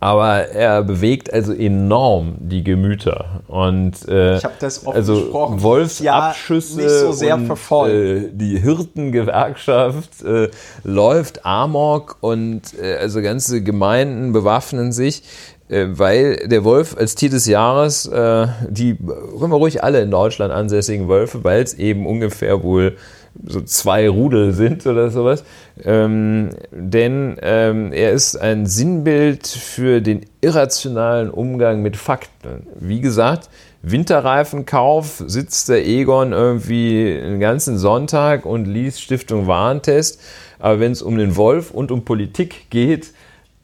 aber 0.00 0.48
er 0.48 0.82
bewegt 0.82 1.32
also 1.32 1.52
enorm 1.52 2.36
die 2.38 2.64
Gemüter 2.64 3.42
und 3.46 4.08
äh, 4.08 4.38
ich 4.38 4.44
habe 4.44 4.54
das 4.58 4.86
oft 4.86 4.96
also 4.96 5.32
Wolfsabschüsse 5.32 6.76
nicht 6.76 6.90
so 6.90 7.12
sehr 7.12 7.34
und 7.34 7.46
verfolgt. 7.46 7.94
Äh, 7.94 8.30
die 8.32 8.58
Hirtengewerkschaft 8.58 10.22
äh, 10.22 10.48
läuft 10.82 11.44
Amok 11.44 12.16
und 12.20 12.62
äh, 12.80 12.96
also 12.96 13.20
ganze 13.20 13.62
Gemeinden 13.62 14.32
bewaffnen 14.32 14.92
sich 14.92 15.22
weil 15.68 16.36
der 16.48 16.64
Wolf 16.64 16.96
als 16.96 17.14
Tier 17.14 17.30
des 17.30 17.46
Jahres, 17.46 18.06
äh, 18.06 18.46
die 18.68 18.96
können 18.96 19.50
wir 19.50 19.56
ruhig 19.56 19.82
alle 19.82 20.00
in 20.00 20.10
Deutschland 20.10 20.52
ansässigen 20.52 21.08
Wölfe, 21.08 21.42
weil 21.44 21.62
es 21.62 21.74
eben 21.74 22.06
ungefähr 22.06 22.62
wohl 22.62 22.96
so 23.44 23.60
zwei 23.60 24.08
Rudel 24.08 24.52
sind 24.52 24.86
oder 24.86 25.10
sowas. 25.10 25.44
Ähm, 25.84 26.50
denn 26.70 27.36
ähm, 27.42 27.92
er 27.92 28.12
ist 28.12 28.36
ein 28.36 28.66
Sinnbild 28.66 29.46
für 29.46 30.00
den 30.00 30.24
irrationalen 30.40 31.30
Umgang 31.30 31.82
mit 31.82 31.96
Fakten. 31.96 32.66
Wie 32.78 33.00
gesagt, 33.00 33.50
Winterreifenkauf 33.82 35.22
sitzt 35.26 35.68
der 35.68 35.86
Egon 35.86 36.32
irgendwie 36.32 37.20
einen 37.22 37.40
ganzen 37.40 37.78
Sonntag 37.78 38.46
und 38.46 38.64
liest 38.66 39.02
Stiftung 39.02 39.46
Warentest. 39.46 40.20
Aber 40.58 40.80
wenn 40.80 40.92
es 40.92 41.02
um 41.02 41.18
den 41.18 41.36
Wolf 41.36 41.70
und 41.70 41.90
um 41.90 42.04
Politik 42.04 42.70
geht, 42.70 43.12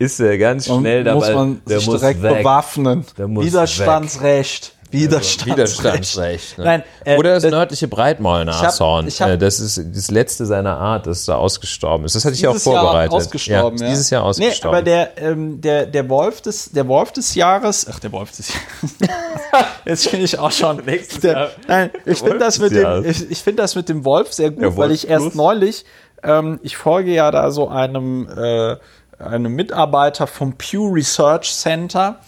ist 0.02 0.20
er 0.20 0.36
ganz 0.38 0.66
schnell 0.66 1.04
dabei. 1.04 1.18
Muss 1.18 1.34
man 1.34 1.62
der 1.68 1.78
sich 1.78 1.86
muss 1.88 2.00
direkt 2.00 2.22
weg. 2.22 2.38
bewaffnen. 2.38 3.04
Der 3.18 3.28
muss 3.28 3.44
Widerstandsrecht. 3.46 4.74
Widerstandsrecht. 4.90 5.46
Widerstandsrecht. 5.56 6.58
Ne? 6.58 6.64
Nein, 6.64 6.82
äh, 7.06 7.16
Oder 7.16 7.32
das, 7.34 7.44
das- 7.44 7.50
nördliche 7.50 7.88
Breitmaulnashorn. 7.88 9.08
Äh, 9.08 9.38
das 9.38 9.58
ist 9.58 9.80
das 9.94 10.10
letzte 10.10 10.44
seiner 10.44 10.76
Art, 10.76 11.06
das 11.06 11.24
da 11.24 11.36
ausgestorben 11.36 12.04
ist. 12.04 12.14
Das 12.14 12.26
hatte 12.26 12.34
ich 12.34 12.42
ja 12.42 12.50
auch 12.50 12.54
Dieses 12.54 12.66
Jahr 12.66 12.82
vorbereitet. 12.82 13.12
ausgestorben, 13.14 13.78
ja. 13.78 13.88
Dieses 13.88 14.10
Jahr 14.10 14.22
ausgestorben. 14.24 14.84
Nee, 14.84 14.92
aber 14.92 15.06
der, 15.16 15.30
ähm, 15.30 15.60
der, 15.62 15.86
der, 15.86 16.10
Wolf 16.10 16.42
des, 16.42 16.72
der 16.72 16.86
Wolf 16.88 17.10
des 17.12 17.34
Jahres, 17.34 17.86
ach, 17.90 18.00
der 18.00 18.12
Wolf 18.12 18.32
des 18.32 18.50
Jahres. 18.52 19.16
Jetzt 19.86 20.08
finde 20.08 20.26
ich 20.26 20.38
auch 20.38 20.52
schon. 20.52 20.84
Nächstes 20.84 21.20
der, 21.20 21.32
Jahr. 21.32 21.48
Nein, 21.68 21.90
ich 22.04 22.18
finde 22.18 22.32
Wolf 22.32 22.38
das, 22.42 22.58
mit 22.58 22.72
dem- 22.72 23.04
ich, 23.06 23.30
ich 23.30 23.38
find 23.42 23.58
das 23.58 23.74
mit 23.74 23.88
dem 23.88 24.04
Wolf 24.04 24.32
sehr 24.34 24.50
gut, 24.50 24.60
Der 24.60 24.76
weil 24.76 24.88
Wolf 24.90 24.92
ich 24.92 25.08
erst 25.08 25.34
neulich, 25.34 25.86
ähm, 26.22 26.60
ich 26.62 26.76
folge 26.76 27.12
ja 27.14 27.30
da 27.30 27.50
so 27.50 27.68
einem, 27.68 28.28
äh, 28.28 28.76
einem 29.22 29.54
Mitarbeiter 29.54 30.26
vom 30.26 30.54
Pew 30.54 30.92
Research 30.92 31.52
Center. 31.52 32.20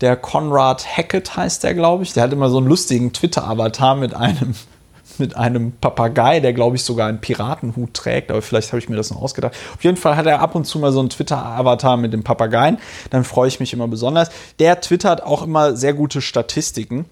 Der 0.00 0.16
Conrad 0.16 0.86
Hackett 0.86 1.36
heißt 1.36 1.64
der, 1.64 1.74
glaube 1.74 2.02
ich. 2.02 2.12
Der 2.12 2.24
hat 2.24 2.32
immer 2.32 2.50
so 2.50 2.58
einen 2.58 2.66
lustigen 2.66 3.12
Twitter-Avatar 3.12 3.94
mit 3.94 4.14
einem, 4.14 4.54
mit 5.18 5.36
einem 5.36 5.72
Papagei, 5.72 6.40
der, 6.40 6.52
glaube 6.52 6.76
ich, 6.76 6.84
sogar 6.84 7.08
einen 7.08 7.20
Piratenhut 7.20 7.94
trägt. 7.94 8.30
Aber 8.30 8.42
vielleicht 8.42 8.72
habe 8.72 8.78
ich 8.78 8.88
mir 8.88 8.96
das 8.96 9.10
noch 9.10 9.22
ausgedacht. 9.22 9.54
Auf 9.74 9.84
jeden 9.84 9.96
Fall 9.96 10.16
hat 10.16 10.26
er 10.26 10.40
ab 10.40 10.54
und 10.54 10.66
zu 10.66 10.78
mal 10.78 10.92
so 10.92 11.00
einen 11.00 11.10
Twitter-Avatar 11.10 11.96
mit 11.96 12.12
dem 12.12 12.24
Papageien. 12.24 12.78
Dann 13.10 13.24
freue 13.24 13.48
ich 13.48 13.60
mich 13.60 13.72
immer 13.72 13.88
besonders. 13.88 14.30
Der 14.58 14.80
twittert 14.80 15.22
auch 15.22 15.42
immer 15.42 15.76
sehr 15.76 15.94
gute 15.94 16.20
Statistiken. 16.20 17.06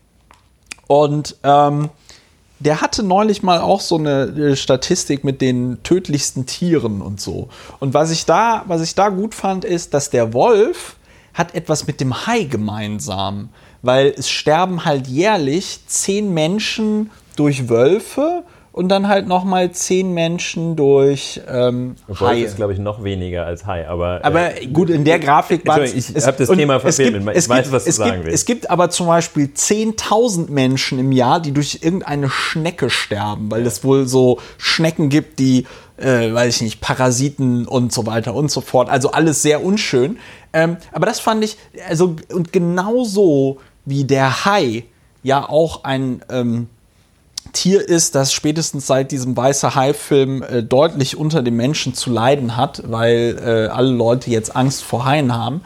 Und 0.87 1.37
ähm, 1.43 1.91
der 2.61 2.81
hatte 2.81 3.03
neulich 3.03 3.43
mal 3.43 3.61
auch 3.61 3.81
so 3.81 3.97
eine 3.97 4.23
äh, 4.25 4.57
Statistik 4.57 5.25
mit 5.25 5.41
den 5.41 5.83
tödlichsten 5.83 6.47
Tieren 6.47 7.03
und 7.03 7.21
so. 7.21 7.49
Und 7.81 7.95
was 7.95 8.11
ich 8.11 8.27
da, 8.27 8.65
was 8.67 8.83
ich 8.83 8.95
da 8.95 9.09
gut 9.09 9.35
fand, 9.35 9.65
ist, 9.65 9.95
dass 9.95 10.11
der 10.11 10.33
Wolf 10.33 10.97
hat 11.35 11.55
etwas 11.55 11.87
mit 11.87 12.01
dem 12.01 12.27
Hai 12.27 12.45
gemeinsam, 12.45 13.49
weil 13.83 14.15
es 14.17 14.31
sterben 14.31 14.85
halt 14.85 15.09
jährlich 15.09 15.81
zehn 15.87 16.33
Menschen 16.33 17.11
durch 17.37 17.69
Wölfe 17.69 18.45
und 18.75 18.89
dann 18.89 19.07
halt 19.07 19.29
noch 19.29 19.45
mal 19.45 19.71
zehn 19.71 20.13
Menschen 20.15 20.75
durch 20.75 21.41
ähm, 21.47 21.95
Wolf 22.09 22.21
Haie. 22.21 22.45
ist, 22.45 22.57
glaube 22.57 22.73
ich, 22.73 22.81
noch 22.81 23.05
weniger 23.05 23.47
als 23.47 23.67
Hai. 23.67 23.87
Aber, 23.87 24.19
äh, 24.21 24.25
Aber 24.25 24.51
gut, 24.73 24.91
in 24.91 25.05
der 25.05 25.21
Grafik 25.21 25.65
war 25.65 25.81
ich 25.83 26.09
hab 26.17 26.37
das 26.37 26.49
Thema 26.49 26.81
verfehlt. 26.81 27.15
Ich 27.37 27.49
weiß, 27.49 27.71
was 27.71 27.85
du 27.85 27.91
es 27.91 27.97
sagen 27.97 28.11
gibt, 28.11 28.25
willst. 28.25 28.35
Es 28.35 28.47
gibt 28.47 28.71
aber 28.71 28.91
zum 28.91 29.07
Beispiel 29.07 29.45
10.000 29.45 30.51
Menschen 30.51 30.99
im 30.99 31.13
Jahr, 31.13 31.39
die 31.39 31.53
durch 31.53 31.79
irgendeine 31.83 32.29
Schnecke 32.29 32.91
sterben, 32.91 33.49
weil 33.49 33.65
es 33.65 33.85
wohl 33.85 34.09
so 34.09 34.41
Schnecken 34.59 35.09
gibt, 35.09 35.39
die, 35.39 35.69
äh, 35.97 36.35
weiß 36.35 36.57
ich 36.57 36.63
nicht, 36.63 36.81
Parasiten 36.81 37.69
und 37.69 37.93
so 37.93 38.07
weiter 38.07 38.35
und 38.35 38.51
so 38.51 38.61
fort. 38.61 38.91
Also 38.91 39.13
alles 39.13 39.41
sehr 39.41 39.65
unschön. 39.65 40.19
Ähm, 40.53 40.79
aber 40.91 41.07
das 41.07 41.21
fand 41.21 41.45
ich, 41.45 41.59
also, 41.89 42.17
und 42.33 42.53
genauso 42.53 43.59
wie 43.85 44.03
der 44.03 44.45
Hai 44.45 44.83
ja 45.23 45.49
auch 45.49 45.85
ein, 45.85 46.23
ähm, 46.29 46.67
Tier 47.53 47.87
ist, 47.87 48.15
das 48.15 48.33
spätestens 48.33 48.87
seit 48.87 49.13
diesem 49.13 49.37
weiße 49.37 49.75
Hai-Film 49.75 50.43
äh, 50.43 50.63
deutlich 50.63 51.17
unter 51.17 51.43
dem 51.43 51.57
Menschen 51.57 51.95
zu 51.95 52.11
leiden 52.11 52.57
hat, 52.57 52.83
weil 52.87 53.39
äh, 53.39 53.69
alle 53.69 53.91
Leute 53.91 54.31
jetzt 54.31 54.57
Angst 54.57 54.83
vor 54.83 55.05
Haien 55.05 55.35
haben, 55.35 55.63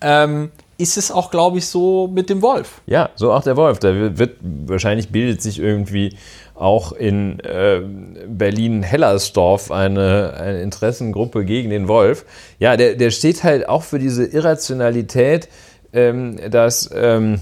ähm, 0.00 0.50
ist 0.76 0.96
es 0.96 1.10
auch, 1.10 1.30
glaube 1.30 1.58
ich, 1.58 1.66
so 1.66 2.08
mit 2.08 2.30
dem 2.30 2.42
Wolf. 2.42 2.80
Ja, 2.86 3.10
so 3.14 3.32
auch 3.32 3.42
der 3.42 3.56
Wolf. 3.56 3.78
Da 3.78 3.94
wird, 3.94 4.18
wird 4.18 4.36
wahrscheinlich 4.42 5.10
bildet 5.10 5.40
sich 5.40 5.58
irgendwie 5.58 6.16
auch 6.54 6.92
in 6.92 7.40
äh, 7.40 7.80
Berlin-Hellersdorf 8.26 9.70
eine, 9.70 10.34
eine 10.38 10.62
Interessengruppe 10.62 11.44
gegen 11.44 11.70
den 11.70 11.88
Wolf. 11.88 12.24
Ja, 12.58 12.76
der, 12.76 12.94
der 12.94 13.10
steht 13.10 13.44
halt 13.44 13.68
auch 13.68 13.82
für 13.82 13.98
diese 13.98 14.24
Irrationalität, 14.24 15.48
ähm, 15.92 16.38
dass 16.50 16.90
ähm, 16.94 17.40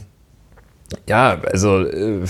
ja, 1.09 1.39
also 1.51 1.81
äh, 1.81 2.21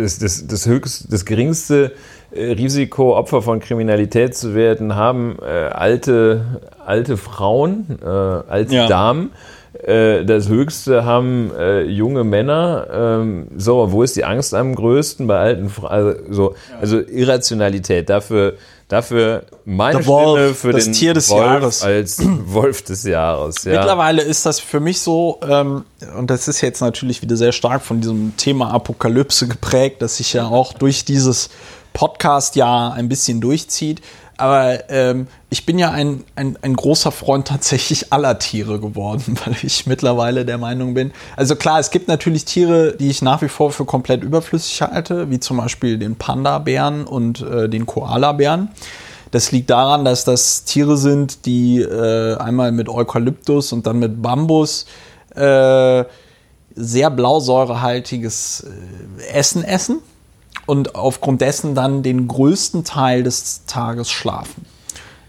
das, 0.00 0.18
das, 0.18 0.46
das 0.46 0.66
höchst, 0.66 1.12
das 1.12 1.24
geringste 1.24 1.92
äh, 2.32 2.52
Risiko, 2.52 3.16
Opfer 3.16 3.42
von 3.42 3.60
Kriminalität 3.60 4.36
zu 4.36 4.54
werden, 4.54 4.96
haben 4.96 5.36
äh, 5.42 5.44
alte, 5.46 6.60
alte 6.84 7.16
Frauen, 7.16 7.98
äh, 8.02 8.06
alte 8.06 8.74
Ja. 8.74 8.86
Damen. 8.88 9.30
Äh, 9.74 10.24
das 10.24 10.48
höchste 10.48 11.04
haben 11.04 11.50
äh, 11.58 11.82
junge 11.82 12.24
Männer. 12.24 12.86
Ähm, 12.92 13.48
so, 13.56 13.90
wo 13.90 14.02
ist 14.02 14.16
die 14.16 14.24
Angst 14.24 14.54
am 14.54 14.74
größten? 14.74 15.26
Bei 15.26 15.38
alten 15.38 15.70
Frauen. 15.70 15.90
Also, 15.90 16.14
so, 16.30 16.54
also 16.80 17.00
Irrationalität. 17.00 18.10
Dafür, 18.10 18.54
dafür 18.88 19.44
meine 19.64 20.04
Wolf, 20.06 20.38
Stimme 20.38 20.54
für 20.54 20.72
das 20.72 20.84
den 20.84 20.92
Tier 20.92 21.14
des 21.14 21.30
Wolf 21.30 21.40
Jahres. 21.40 21.82
als 21.82 22.18
Wolf 22.46 22.82
des 22.82 23.04
Jahres. 23.04 23.64
Ja. 23.64 23.78
Mittlerweile 23.78 24.22
ist 24.22 24.44
das 24.44 24.60
für 24.60 24.80
mich 24.80 25.00
so, 25.00 25.40
ähm, 25.48 25.84
und 26.18 26.30
das 26.30 26.48
ist 26.48 26.60
jetzt 26.60 26.80
natürlich 26.80 27.22
wieder 27.22 27.36
sehr 27.36 27.52
stark 27.52 27.82
von 27.82 28.00
diesem 28.02 28.36
Thema 28.36 28.72
Apokalypse 28.72 29.48
geprägt, 29.48 30.02
das 30.02 30.18
sich 30.18 30.34
ja 30.34 30.46
auch 30.46 30.74
durch 30.74 31.06
dieses 31.06 31.48
Podcast-Jahr 31.94 32.94
ein 32.94 33.08
bisschen 33.08 33.40
durchzieht. 33.40 34.02
Aber 34.42 34.90
ähm, 34.90 35.28
ich 35.50 35.66
bin 35.66 35.78
ja 35.78 35.92
ein, 35.92 36.24
ein, 36.34 36.58
ein 36.62 36.74
großer 36.74 37.12
Freund 37.12 37.46
tatsächlich 37.46 38.12
aller 38.12 38.40
Tiere 38.40 38.80
geworden, 38.80 39.38
weil 39.44 39.54
ich 39.62 39.86
mittlerweile 39.86 40.44
der 40.44 40.58
Meinung 40.58 40.94
bin. 40.94 41.12
Also 41.36 41.54
klar, 41.54 41.78
es 41.78 41.92
gibt 41.92 42.08
natürlich 42.08 42.44
Tiere, 42.44 42.96
die 42.96 43.08
ich 43.08 43.22
nach 43.22 43.40
wie 43.42 43.48
vor 43.48 43.70
für 43.70 43.84
komplett 43.84 44.24
überflüssig 44.24 44.82
halte, 44.82 45.30
wie 45.30 45.38
zum 45.38 45.58
Beispiel 45.58 45.96
den 45.96 46.16
Panda-Bären 46.16 47.04
und 47.04 47.40
äh, 47.42 47.68
den 47.68 47.86
Koala-Bären. 47.86 48.70
Das 49.30 49.52
liegt 49.52 49.70
daran, 49.70 50.04
dass 50.04 50.24
das 50.24 50.64
Tiere 50.64 50.96
sind, 50.96 51.46
die 51.46 51.80
äh, 51.80 52.36
einmal 52.36 52.72
mit 52.72 52.88
Eukalyptus 52.88 53.72
und 53.72 53.86
dann 53.86 54.00
mit 54.00 54.22
Bambus 54.22 54.86
äh, 55.36 56.02
sehr 56.74 57.10
blausäurehaltiges 57.10 58.66
äh, 58.66 59.38
Essen 59.38 59.62
essen 59.62 60.00
und 60.66 60.94
aufgrund 60.94 61.40
dessen 61.40 61.74
dann 61.74 62.02
den 62.02 62.28
größten 62.28 62.84
Teil 62.84 63.22
des 63.22 63.64
Tages 63.66 64.10
schlafen. 64.10 64.64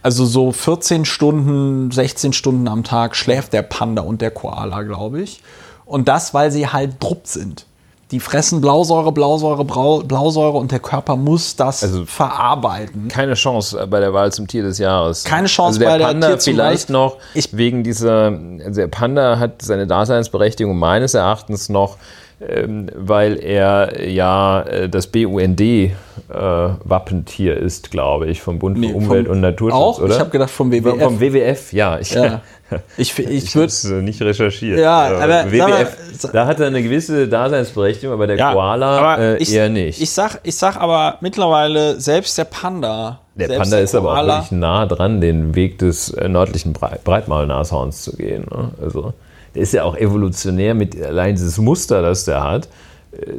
Also 0.02 0.26
so 0.26 0.52
14 0.52 1.06
Stunden, 1.06 1.90
16 1.90 2.34
Stunden 2.34 2.68
am 2.68 2.84
Tag 2.84 3.16
schläft 3.16 3.54
der 3.54 3.62
Panda 3.62 4.02
und 4.02 4.22
der 4.22 4.32
Koala, 4.32 4.82
glaube 4.84 5.22
ich. 5.22 5.42
Und 5.86 6.08
das, 6.08 6.34
weil 6.34 6.52
sie 6.52 6.68
halt 6.68 7.02
drupp 7.02 7.28
sind. 7.28 7.66
die 8.14 8.20
fressen 8.20 8.62
Blausäure, 8.62 9.12
Blausäure, 9.12 9.66
Blausäure 9.66 10.58
und 10.58 10.72
der 10.72 10.80
Körper 10.80 11.16
muss 11.16 11.56
das 11.56 11.84
also 11.84 12.06
verarbeiten. 12.06 13.08
Keine 13.08 13.34
Chance 13.34 13.88
bei 13.90 14.00
der 14.00 14.14
Wahl 14.14 14.32
zum 14.32 14.48
Tier 14.48 14.62
des 14.62 14.78
Jahres. 14.78 15.24
Keine 15.24 15.48
Chance 15.48 15.68
also 15.68 15.80
der 15.80 15.86
bei 15.88 15.98
der 15.98 16.06
Panda 16.06 16.28
Tier 16.36 16.54
vielleicht 16.54 16.92
noch 16.92 17.18
ich 17.34 17.58
wegen 17.58 17.84
dieser, 17.84 18.28
also 18.64 18.82
der 18.82 18.88
Panda 18.88 19.40
hat 19.40 19.64
seine 19.64 19.88
Daseinsberechtigung 19.88 20.78
meines 20.78 21.16
Erachtens 21.16 21.70
noch 21.70 21.98
weil 22.40 23.40
er 23.40 24.08
ja 24.08 24.62
äh, 24.64 24.90
das 24.90 25.08
BUND-Wappentier 25.08 27.58
äh, 27.58 27.66
ist, 27.66 27.92
glaube 27.92 28.28
ich, 28.28 28.42
vom 28.42 28.60
Bund 28.60 28.78
für 28.78 28.86
nee, 28.86 28.94
Umwelt 28.94 29.28
und 29.28 29.42
Naturschutz, 29.42 29.74
auch? 29.74 30.00
oder? 30.00 30.14
Ich 30.14 30.20
habe 30.20 30.30
gedacht 30.30 30.52
vom 30.52 30.72
WWF. 30.72 31.02
Vom 31.02 31.20
WWF, 31.20 31.74
ja. 31.74 32.00
Ich, 32.00 32.14
ja. 32.14 32.42
Ich, 32.98 33.20
ich, 33.20 33.30
ich 33.30 33.56
würde 33.56 34.02
nicht 34.02 34.20
recherchiert. 34.20 34.80
Ja, 34.80 35.20
aber 35.20 35.52
WWF, 35.52 35.60
mal, 35.60 35.88
da 36.32 36.48
hat 36.48 36.60
er 36.60 36.68
eine 36.68 36.82
gewisse 36.82 37.28
Daseinsberechtigung, 37.28 38.14
aber 38.14 38.26
der 38.26 38.38
ja, 38.38 38.52
Koala 38.52 39.18
äh, 39.18 39.38
ich, 39.38 39.54
eher 39.54 39.70
nicht. 39.70 40.02
Ich 40.02 40.10
sag, 40.10 40.40
ich 40.42 40.56
sag 40.56 40.78
aber 40.78 41.20
mittlerweile 41.22 42.02
selbst 42.02 42.36
der 42.36 42.46
Panda. 42.46 43.20
Der 43.36 43.48
Panda 43.48 43.76
der 43.76 43.82
ist 43.82 43.94
aber 43.94 44.20
auch 44.20 44.26
wirklich 44.26 44.52
nah 44.52 44.88
dran, 44.88 45.22
den 45.22 45.54
Weg 45.54 45.78
des 45.78 46.10
äh, 46.12 46.28
nördlichen 46.28 46.74
Breitmaulnashorns 46.74 48.02
zu 48.02 48.16
gehen. 48.16 48.48
Ne? 48.50 48.72
Also 48.82 49.14
der 49.56 49.64
ist 49.64 49.74
ja 49.74 49.84
auch 49.84 49.96
evolutionär 49.96 50.74
mit 50.74 51.00
allein 51.02 51.36
dieses 51.36 51.58
Muster, 51.58 52.02
das 52.02 52.26
der 52.26 52.44
hat 52.44 52.68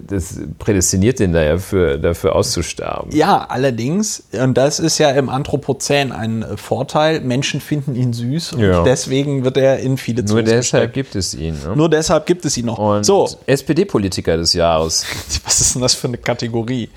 das 0.06 0.38
prädestiniert 0.58 1.18
den 1.18 1.32
da 1.32 1.42
ja 1.42 1.58
für, 1.58 1.98
dafür 1.98 2.36
auszusterben. 2.36 3.14
Ja, 3.14 3.46
allerdings, 3.48 4.22
und 4.32 4.54
das 4.54 4.78
ist 4.78 4.98
ja 4.98 5.10
im 5.10 5.28
Anthropozän 5.28 6.12
ein 6.12 6.44
Vorteil, 6.56 7.20
Menschen 7.20 7.60
finden 7.60 7.94
ihn 7.96 8.12
süß 8.12 8.54
und 8.54 8.60
ja. 8.60 8.84
deswegen 8.84 9.44
wird 9.44 9.56
er 9.56 9.80
in 9.80 9.96
viele 9.96 10.22
Nur 10.22 10.42
deshalb 10.42 10.92
gibt 10.92 11.16
es 11.16 11.34
ihn. 11.34 11.54
Ne? 11.66 11.76
Nur 11.76 11.90
deshalb 11.90 12.26
gibt 12.26 12.44
es 12.44 12.56
ihn 12.56 12.66
noch. 12.66 12.78
Und 12.78 13.04
so. 13.04 13.28
SPD-Politiker 13.46 14.36
des 14.36 14.52
Jahres. 14.52 15.04
Was 15.44 15.60
ist 15.60 15.74
denn 15.74 15.82
das 15.82 15.94
für 15.94 16.08
eine 16.08 16.18
Kategorie? 16.18 16.88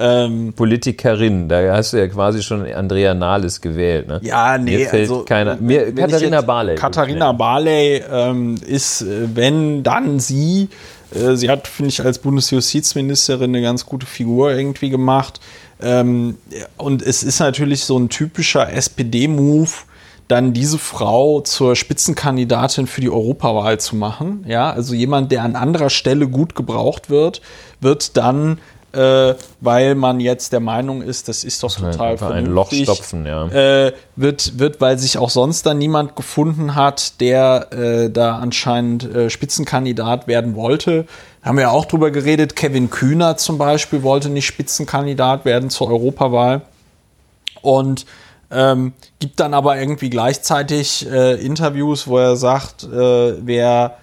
ähm, 0.00 0.52
Politikerin, 0.54 1.48
da 1.48 1.74
hast 1.74 1.92
du 1.92 1.98
ja 1.98 2.08
quasi 2.08 2.42
schon 2.42 2.66
Andrea 2.66 3.14
Nahles 3.14 3.60
gewählt. 3.60 4.08
Ne? 4.08 4.20
Ja, 4.22 4.58
nee, 4.58 4.78
mir 4.78 4.88
fällt 4.88 5.10
also, 5.10 5.24
keiner. 5.24 5.56
Mir, 5.56 5.94
Katharina 5.94 6.40
Barley. 6.40 6.74
Katharina 6.74 7.32
Barley 7.32 8.02
ähm, 8.10 8.56
ist, 8.66 9.02
äh, 9.02 9.28
wenn 9.34 9.82
dann 9.82 10.20
sie, 10.20 10.68
äh, 11.14 11.36
sie 11.36 11.50
hat, 11.50 11.66
finde 11.66 11.90
ich, 11.90 12.04
als 12.04 12.18
Bundesjustizministerin 12.18 13.50
eine 13.50 13.62
ganz 13.62 13.86
gute 13.86 14.06
Figur 14.06 14.52
irgendwie 14.52 14.90
gemacht. 14.90 15.40
Ähm, 15.80 16.38
und 16.76 17.02
es 17.02 17.22
ist 17.22 17.40
natürlich 17.40 17.84
so 17.84 17.98
ein 17.98 18.08
typischer 18.08 18.72
SPD-Move, 18.72 19.70
dann 20.28 20.54
diese 20.54 20.78
Frau 20.78 21.42
zur 21.42 21.76
Spitzenkandidatin 21.76 22.86
für 22.86 23.00
die 23.00 23.10
Europawahl 23.10 23.78
zu 23.78 23.94
machen. 23.94 24.44
Ja, 24.48 24.70
also 24.70 24.94
jemand, 24.94 25.30
der 25.32 25.42
an 25.42 25.54
anderer 25.54 25.90
Stelle 25.90 26.28
gut 26.28 26.54
gebraucht 26.54 27.10
wird, 27.10 27.42
wird 27.80 28.16
dann 28.16 28.58
äh, 28.94 29.34
weil 29.60 29.94
man 29.94 30.20
jetzt 30.20 30.52
der 30.52 30.60
Meinung 30.60 31.02
ist, 31.02 31.28
das 31.28 31.44
ist 31.44 31.62
doch 31.62 31.74
total 31.74 32.12
Einfach 32.12 32.28
vernünftig. 32.28 32.48
Ein 32.48 32.54
Loch 32.54 32.96
stopfen, 32.96 33.26
ja. 33.26 33.46
Äh, 33.48 33.92
wird, 34.16 34.58
wird, 34.58 34.80
weil 34.80 34.98
sich 34.98 35.18
auch 35.18 35.30
sonst 35.30 35.66
dann 35.66 35.78
niemand 35.78 36.16
gefunden 36.16 36.74
hat, 36.74 37.20
der 37.20 37.72
äh, 37.72 38.10
da 38.10 38.38
anscheinend 38.38 39.04
äh, 39.04 39.30
Spitzenkandidat 39.30 40.26
werden 40.26 40.54
wollte. 40.54 41.06
Haben 41.42 41.58
wir 41.58 41.62
ja 41.62 41.70
auch 41.70 41.84
drüber 41.84 42.10
geredet. 42.10 42.56
Kevin 42.56 42.90
Kühner 42.90 43.36
zum 43.36 43.58
Beispiel 43.58 44.02
wollte 44.02 44.30
nicht 44.30 44.46
Spitzenkandidat 44.46 45.44
werden 45.44 45.70
zur 45.70 45.88
Europawahl. 45.88 46.62
Und 47.60 48.06
ähm, 48.50 48.92
gibt 49.18 49.40
dann 49.40 49.54
aber 49.54 49.78
irgendwie 49.78 50.10
gleichzeitig 50.10 51.10
äh, 51.10 51.34
Interviews, 51.34 52.06
wo 52.06 52.18
er 52.18 52.36
sagt, 52.36 52.84
äh, 52.84 53.46
wer 53.46 53.98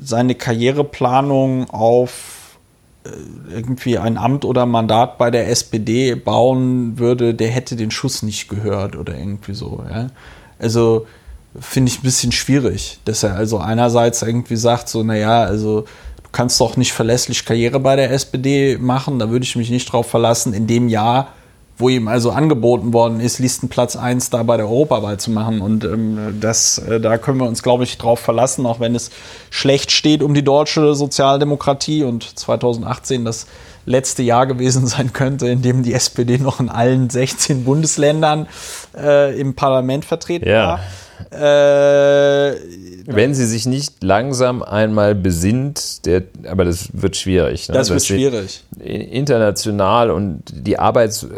seine 0.00 0.34
Karriereplanung 0.34 1.68
auf 1.68 2.41
irgendwie 3.50 3.98
ein 3.98 4.16
Amt 4.16 4.44
oder 4.44 4.66
Mandat 4.66 5.18
bei 5.18 5.30
der 5.30 5.48
SPD 5.48 6.14
bauen 6.14 6.98
würde, 6.98 7.34
der 7.34 7.48
hätte 7.48 7.76
den 7.76 7.90
Schuss 7.90 8.22
nicht 8.22 8.48
gehört 8.48 8.96
oder 8.96 9.16
irgendwie 9.16 9.54
so. 9.54 9.84
Ja? 9.90 10.08
Also 10.58 11.06
finde 11.58 11.90
ich 11.90 11.98
ein 11.98 12.02
bisschen 12.02 12.32
schwierig, 12.32 13.00
dass 13.04 13.22
er 13.22 13.34
also 13.34 13.58
einerseits 13.58 14.22
irgendwie 14.22 14.56
sagt, 14.56 14.88
so, 14.88 15.02
naja, 15.02 15.42
also 15.42 15.82
du 15.82 16.28
kannst 16.30 16.60
doch 16.60 16.76
nicht 16.76 16.92
verlässlich 16.92 17.44
Karriere 17.44 17.80
bei 17.80 17.96
der 17.96 18.10
SPD 18.12 18.78
machen, 18.78 19.18
da 19.18 19.30
würde 19.30 19.44
ich 19.44 19.56
mich 19.56 19.70
nicht 19.70 19.92
drauf 19.92 20.06
verlassen. 20.06 20.54
In 20.54 20.66
dem 20.66 20.88
Jahr 20.88 21.28
wo 21.82 21.88
ihm 21.90 22.08
also 22.08 22.30
angeboten 22.30 22.94
worden 22.94 23.20
ist, 23.20 23.38
Listenplatz 23.38 23.96
1 23.96 24.30
da 24.30 24.42
bei 24.42 24.56
der 24.56 24.66
Europawahl 24.66 25.18
zu 25.18 25.30
machen. 25.30 25.60
Und 25.60 25.84
ähm, 25.84 26.38
das, 26.40 26.78
äh, 26.78 27.00
da 27.00 27.18
können 27.18 27.38
wir 27.38 27.46
uns, 27.46 27.62
glaube 27.62 27.84
ich, 27.84 27.98
drauf 27.98 28.20
verlassen, 28.20 28.64
auch 28.64 28.80
wenn 28.80 28.94
es 28.94 29.10
schlecht 29.50 29.90
steht 29.90 30.22
um 30.22 30.32
die 30.32 30.44
deutsche 30.44 30.94
Sozialdemokratie 30.94 32.04
und 32.04 32.38
2018 32.38 33.24
das 33.24 33.46
letzte 33.84 34.22
Jahr 34.22 34.46
gewesen 34.46 34.86
sein 34.86 35.12
könnte, 35.12 35.48
in 35.48 35.60
dem 35.60 35.82
die 35.82 35.92
SPD 35.92 36.38
noch 36.38 36.60
in 36.60 36.68
allen 36.68 37.10
16 37.10 37.64
Bundesländern 37.64 38.46
äh, 38.96 39.38
im 39.38 39.54
Parlament 39.54 40.04
vertreten 40.04 40.48
ja. 40.48 40.66
war. 40.68 40.80
Äh, 41.30 42.56
Wenn 43.06 43.34
sie 43.34 43.46
sich 43.46 43.66
nicht 43.66 44.02
langsam 44.02 44.62
einmal 44.62 45.14
besinnt, 45.14 46.06
der, 46.06 46.22
aber 46.48 46.64
das 46.64 46.88
wird 46.92 47.16
schwierig. 47.16 47.68
Ne? 47.68 47.74
Das 47.74 47.90
wird 47.90 48.04
schwierig. 48.04 48.62
International 48.78 50.10
und 50.10 50.42
die 50.52 50.78
Arbeit 50.78 51.12
sie 51.12 51.28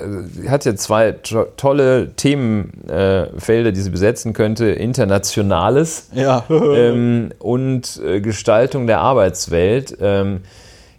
hat 0.49 0.65
ja 0.65 0.75
zwei 0.77 1.13
to 1.13 1.45
tolle 1.57 2.13
Themenfelder, 2.17 3.73
die 3.73 3.81
sie 3.81 3.91
besetzen 3.91 4.33
könnte: 4.33 4.67
Internationales 4.67 6.09
ja. 6.15 6.45
ähm, 6.51 7.33
und 7.39 8.01
äh, 8.05 8.21
Gestaltung 8.21 8.87
der 8.87 9.01
Arbeitswelt. 9.01 9.97
Ähm, 10.01 10.41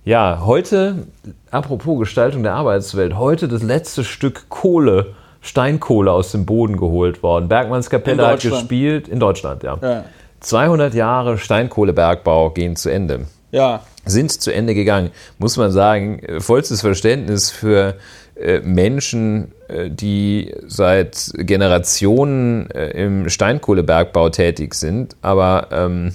ja, 0.06 0.44
heute, 0.46 1.08
apropos 1.50 1.98
Gestaltung 2.00 2.44
der 2.44 2.54
Arbeitswelt, 2.54 3.18
heute 3.18 3.48
das 3.48 3.64
letzte 3.64 4.04
Stück 4.04 4.50
Kohle 4.50 5.16
Steinkohle 5.46 6.12
aus 6.12 6.32
dem 6.32 6.46
Boden 6.46 6.76
geholt 6.76 7.22
worden. 7.22 7.48
Bergmanns 7.48 7.90
Kapelle 7.90 8.26
hat 8.26 8.42
gespielt 8.42 9.08
in 9.08 9.20
Deutschland, 9.20 9.62
ja. 9.62 9.78
ja. 9.82 10.06
200 10.40 10.94
Jahre 10.96 11.38
Steinkohlebergbau 11.38 12.50
gehen 12.50 12.76
zu 12.76 12.90
Ende. 12.90 13.28
Ja. 13.52 13.82
Sind 14.06 14.32
zu 14.32 14.52
Ende 14.52 14.74
gegangen. 14.74 15.12
Muss 15.38 15.56
man 15.58 15.72
sagen, 15.72 16.22
vollstes 16.40 16.82
Verständnis 16.82 17.52
für 17.52 17.96
äh, 18.36 18.60
Menschen, 18.62 19.52
äh, 19.68 19.90
die 19.90 20.54
seit 20.66 21.32
Generationen 21.36 22.70
äh, 22.72 22.90
im 23.06 23.30
Steinkohlebergbau 23.30 24.30
tätig 24.30 24.74
sind. 24.74 25.16
Aber 25.22 25.68
ähm, 25.72 26.12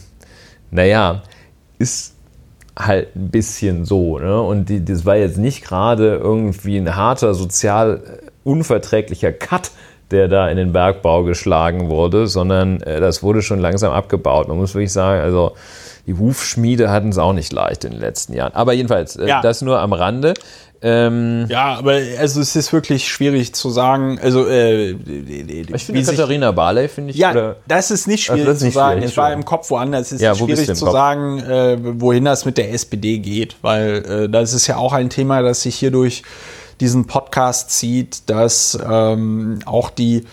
naja, 0.73 1.23
ist 1.78 2.15
halt 2.76 3.15
ein 3.15 3.31
bisschen 3.31 3.84
so. 3.84 4.18
Ne? 4.18 4.42
Und 4.42 4.68
die, 4.68 4.84
das 4.84 5.07
war 5.07 5.17
jetzt 5.17 5.39
nicht 5.39 5.65
gerade 5.65 6.17
irgendwie 6.17 6.76
ein 6.76 6.97
harter 6.97 7.34
sozial 7.34 8.02
unverträglicher 8.44 9.32
Cut, 9.32 9.70
der 10.10 10.28
da 10.28 10.48
in 10.48 10.56
den 10.56 10.72
Bergbau 10.72 11.22
geschlagen 11.22 11.88
wurde, 11.88 12.26
sondern 12.26 12.80
äh, 12.82 13.00
das 13.00 13.22
wurde 13.22 13.42
schon 13.42 13.60
langsam 13.60 13.92
abgebaut. 13.92 14.48
Man 14.48 14.56
muss 14.56 14.74
wirklich 14.74 14.92
sagen, 14.92 15.20
also 15.20 15.52
die 16.06 16.14
Hufschmiede 16.14 16.90
hatten 16.90 17.10
es 17.10 17.18
auch 17.18 17.32
nicht 17.32 17.52
leicht 17.52 17.84
in 17.84 17.92
den 17.92 18.00
letzten 18.00 18.32
Jahren. 18.32 18.54
Aber 18.54 18.72
jedenfalls, 18.72 19.16
äh, 19.16 19.28
ja. 19.28 19.42
das 19.42 19.62
nur 19.62 19.78
am 19.78 19.92
Rande. 19.92 20.34
Ähm, 20.82 21.44
ja, 21.50 21.74
aber 21.74 21.98
also 22.18 22.40
es 22.40 22.56
ist 22.56 22.72
wirklich 22.72 23.06
schwierig 23.06 23.54
zu 23.54 23.68
sagen. 23.68 24.18
Also 24.22 24.46
äh, 24.48 24.92
ich 24.92 25.84
finde 25.84 26.02
Katharina 26.02 26.52
Barley 26.52 26.88
finde 26.88 27.10
ich. 27.10 27.16
Ja, 27.16 27.32
oder? 27.32 27.56
das 27.68 27.90
ist 27.90 28.08
nicht 28.08 28.24
schwierig 28.24 28.48
ist 28.48 28.62
nicht 28.62 28.72
zu 28.72 28.78
sagen. 28.78 29.02
es 29.02 29.16
war 29.16 29.32
im 29.32 29.44
Kopf 29.44 29.70
woanders. 29.70 30.06
Es 30.06 30.12
ist 30.12 30.20
ja, 30.22 30.38
wo 30.40 30.46
schwierig 30.46 30.74
zu 30.74 30.86
Kopf? 30.86 30.92
sagen, 30.92 31.40
äh, 31.40 31.76
wohin 32.00 32.24
das 32.24 32.46
mit 32.46 32.56
der 32.56 32.72
SPD 32.72 33.18
geht, 33.18 33.56
weil 33.60 34.04
äh, 34.24 34.28
das 34.30 34.54
ist 34.54 34.66
ja 34.68 34.78
auch 34.78 34.94
ein 34.94 35.10
Thema, 35.10 35.42
das 35.42 35.62
sich 35.62 35.76
hier 35.76 35.90
durch 35.90 36.22
diesen 36.81 37.07
Podcast 37.07 37.70
zieht, 37.70 38.28
dass 38.28 38.78
ähm, 38.89 39.60
auch 39.67 39.91
die 39.91 40.25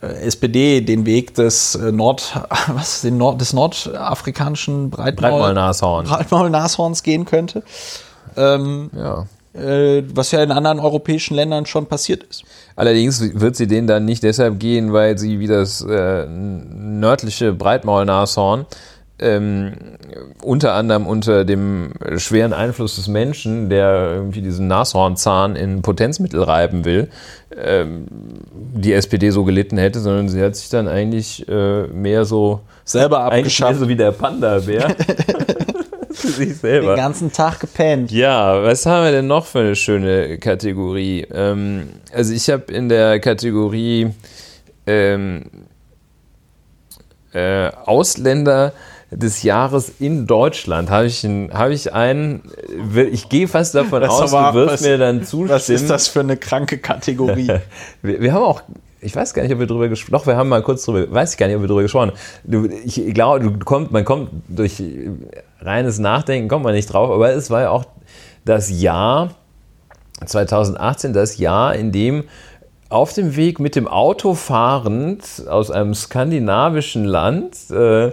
äh, 0.00 0.06
SPD 0.06 0.80
den 0.82 1.06
Weg 1.06 1.34
des 1.34 1.74
äh, 1.74 1.90
Nord, 1.92 2.40
was, 2.68 3.00
den 3.00 3.16
Nord, 3.16 3.40
des 3.40 3.52
nordafrikanischen 3.52 4.90
Breitmaul, 4.90 5.30
Breitmaulnashorns 5.30 6.10
Breitmaul 6.10 6.92
gehen 7.02 7.24
könnte. 7.24 7.62
Ähm, 8.36 8.90
ja. 8.94 9.26
Äh, 9.54 10.04
was 10.12 10.32
ja 10.32 10.42
in 10.42 10.52
anderen 10.52 10.78
europäischen 10.78 11.34
Ländern 11.34 11.64
schon 11.64 11.86
passiert 11.86 12.24
ist. 12.24 12.44
Allerdings 12.74 13.40
wird 13.40 13.56
sie 13.56 13.66
denen 13.66 13.86
dann 13.86 14.04
nicht 14.04 14.22
deshalb 14.22 14.60
gehen, 14.60 14.92
weil 14.92 15.16
sie 15.16 15.40
wie 15.40 15.46
das 15.46 15.80
äh, 15.80 16.26
nördliche 16.26 17.54
Breitmaulnashorn 17.54 18.66
ähm, 19.18 19.72
unter 20.42 20.74
anderem 20.74 21.06
unter 21.06 21.44
dem 21.44 21.92
schweren 22.16 22.52
Einfluss 22.52 22.96
des 22.96 23.08
Menschen, 23.08 23.70
der 23.70 24.12
irgendwie 24.14 24.42
diesen 24.42 24.66
Nashornzahn 24.66 25.56
in 25.56 25.82
Potenzmittel 25.82 26.42
reiben 26.42 26.84
will, 26.84 27.08
ähm, 27.56 28.06
die 28.52 28.92
SPD 28.92 29.30
so 29.30 29.44
gelitten 29.44 29.78
hätte, 29.78 30.00
sondern 30.00 30.28
sie 30.28 30.42
hat 30.42 30.56
sich 30.56 30.68
dann 30.68 30.86
eigentlich 30.86 31.48
äh, 31.48 31.86
mehr 31.86 32.24
so 32.24 32.60
selber 32.84 33.20
abgeschafft. 33.20 33.72
Mehr 33.72 33.80
so 33.80 33.88
wie 33.88 33.96
der 33.96 34.12
Panda-Bär. 34.12 34.94
Für 36.12 36.28
sich 36.28 36.56
selber. 36.56 36.94
Den 36.94 36.96
ganzen 36.96 37.32
Tag 37.32 37.60
gepennt. 37.60 38.10
Ja, 38.10 38.62
was 38.62 38.86
haben 38.86 39.04
wir 39.04 39.12
denn 39.12 39.26
noch 39.26 39.44
für 39.44 39.60
eine 39.60 39.76
schöne 39.76 40.38
Kategorie? 40.38 41.26
Ähm, 41.30 41.90
also 42.12 42.32
ich 42.32 42.48
habe 42.48 42.72
in 42.72 42.88
der 42.88 43.20
Kategorie 43.20 44.12
ähm, 44.86 45.42
äh, 47.34 47.68
Ausländer 47.84 48.72
des 49.10 49.42
Jahres 49.44 49.92
in 50.00 50.26
Deutschland 50.26 50.90
habe 50.90 51.06
ich, 51.06 51.22
ein, 51.24 51.50
habe 51.52 51.72
ich 51.72 51.92
einen, 51.92 52.42
ich 53.12 53.28
gehe 53.28 53.46
fast 53.46 53.74
davon 53.74 54.00
Das 54.00 54.10
aus, 54.10 54.34
aber- 54.34 54.52
du 54.52 54.66
wirst 54.66 54.74
was- 54.74 54.80
mir 54.82 54.98
dann 54.98 55.22
zustimmen. 55.22 55.50
Was 55.50 55.68
ist 55.68 55.88
das 55.88 56.08
für 56.08 56.20
eine 56.20 56.36
kranke 56.36 56.78
Kategorie? 56.78 57.46
Wir, 58.02 58.20
wir 58.20 58.32
haben 58.32 58.42
auch, 58.42 58.62
ich 59.00 59.14
weiß 59.14 59.32
gar 59.34 59.42
nicht, 59.44 59.52
ob 59.52 59.60
wir 59.60 59.66
drüber 59.68 59.88
gesprochen 59.88 60.12
Doch, 60.12 60.26
wir 60.26 60.36
haben 60.36 60.48
mal 60.48 60.62
kurz 60.62 60.84
drüber, 60.84 61.12
weiß 61.12 61.32
ich 61.32 61.38
gar 61.38 61.46
nicht, 61.46 61.54
ob 61.56 61.62
wir 61.62 61.68
drüber 61.68 61.82
gesprochen 61.82 62.10
haben. 62.48 62.70
Ich 62.84 63.14
glaube, 63.14 63.40
du 63.40 63.58
kommt, 63.64 63.92
man 63.92 64.04
kommt 64.04 64.30
durch 64.48 64.82
reines 65.60 65.98
Nachdenken, 66.00 66.48
kommt 66.48 66.64
man 66.64 66.74
nicht 66.74 66.92
drauf, 66.92 67.10
aber 67.10 67.30
es 67.30 67.48
war 67.50 67.60
ja 67.62 67.70
auch 67.70 67.84
das 68.44 68.70
Jahr 68.70 69.30
2018, 70.24 71.12
das 71.12 71.38
Jahr, 71.38 71.74
in 71.74 71.92
dem 71.92 72.24
auf 72.88 73.12
dem 73.12 73.36
Weg 73.36 73.58
mit 73.60 73.74
dem 73.76 73.88
Auto 73.88 74.34
fahrend 74.34 75.22
aus 75.48 75.70
einem 75.70 75.92
skandinavischen 75.94 77.04
Land 77.04 77.56
äh, 77.70 78.06
äh, 78.06 78.12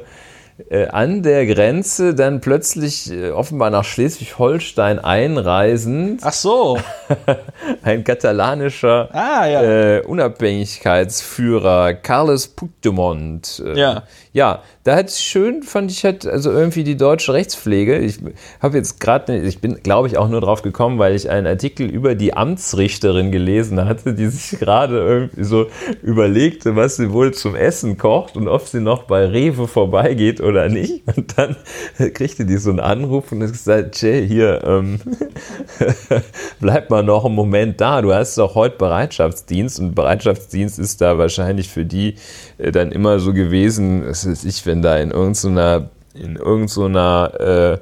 an 0.87 1.23
der 1.23 1.45
Grenze 1.47 2.13
dann 2.13 2.39
plötzlich 2.41 3.11
äh, 3.11 3.31
offenbar 3.31 3.69
nach 3.69 3.83
Schleswig-Holstein 3.83 4.99
einreisend 4.99 6.21
Ach 6.23 6.33
so. 6.33 6.77
ein 7.83 8.03
katalanischer 8.03 9.09
Ah, 9.13 9.45
ja. 9.47 9.63
äh, 9.63 10.01
Unabhängigkeitsführer 10.05 11.93
Carles 11.95 12.47
Puigdemont. 12.47 13.63
Äh, 13.65 13.79
Ja. 13.79 14.03
Ja, 14.31 14.63
da 14.83 14.97
hat 14.97 15.07
es 15.07 15.23
schön, 15.23 15.63
fand 15.63 15.91
ich, 15.91 16.03
hat 16.03 16.25
also 16.25 16.51
irgendwie 16.51 16.83
die 16.83 16.97
deutsche 16.97 17.33
Rechtspflege. 17.33 17.99
Ich 17.99 18.19
habe 18.59 18.77
jetzt 18.77 18.99
gerade, 18.99 19.37
ich 19.37 19.59
bin, 19.59 19.81
glaube 19.81 20.09
ich, 20.09 20.17
auch 20.17 20.27
nur 20.27 20.41
drauf 20.41 20.61
gekommen, 20.61 20.99
weil 20.99 21.15
ich 21.15 21.29
einen 21.29 21.47
Artikel 21.47 21.89
über 21.89 22.15
die 22.15 22.33
Amtsrichterin 22.33 23.31
gelesen 23.31 23.85
hatte, 23.85 24.13
die 24.13 24.27
sich 24.27 24.59
gerade 24.59 24.97
irgendwie 24.97 25.43
so 25.45 25.67
überlegte, 26.01 26.75
was 26.75 26.97
sie 26.97 27.13
wohl 27.13 27.33
zum 27.33 27.55
Essen 27.55 27.97
kocht 27.97 28.35
und 28.35 28.49
ob 28.49 28.67
sie 28.67 28.81
noch 28.81 29.03
bei 29.03 29.25
Rewe 29.25 29.69
vorbeigeht 29.69 30.41
oder 30.41 30.67
nicht. 30.67 31.03
Und 31.15 31.37
dann 31.37 31.55
kriegte 32.13 32.45
die 32.45 32.57
so 32.57 32.69
einen 32.69 32.81
Anruf 32.81 33.31
und 33.31 33.41
hat 33.41 33.53
gesagt, 33.53 34.01
Jay, 34.01 34.27
hier, 34.27 34.63
ähm, 34.65 34.99
bleib 36.59 36.89
mal 36.89 37.03
noch 37.03 37.23
einen 37.23 37.35
Moment 37.35 37.79
da. 37.79 38.01
Du 38.01 38.13
hast 38.13 38.37
doch 38.37 38.55
heute 38.55 38.77
Bereitschaftsdienst 38.77 39.79
und 39.79 39.95
Bereitschaftsdienst 39.95 40.77
ist 40.77 40.99
da 40.99 41.17
wahrscheinlich 41.17 41.69
für 41.69 41.85
die 41.85 42.15
dann 42.71 42.91
immer 42.91 43.19
so 43.19 43.33
gewesen, 43.33 44.03
was 44.05 44.27
weiß 44.27 44.45
ich, 44.45 44.65
wenn 44.65 44.81
da 44.81 44.97
in 44.97 45.11
irgendeiner, 45.11 45.89
in 46.13 46.35
irgendeiner 46.35 47.31
äh, 47.39 47.77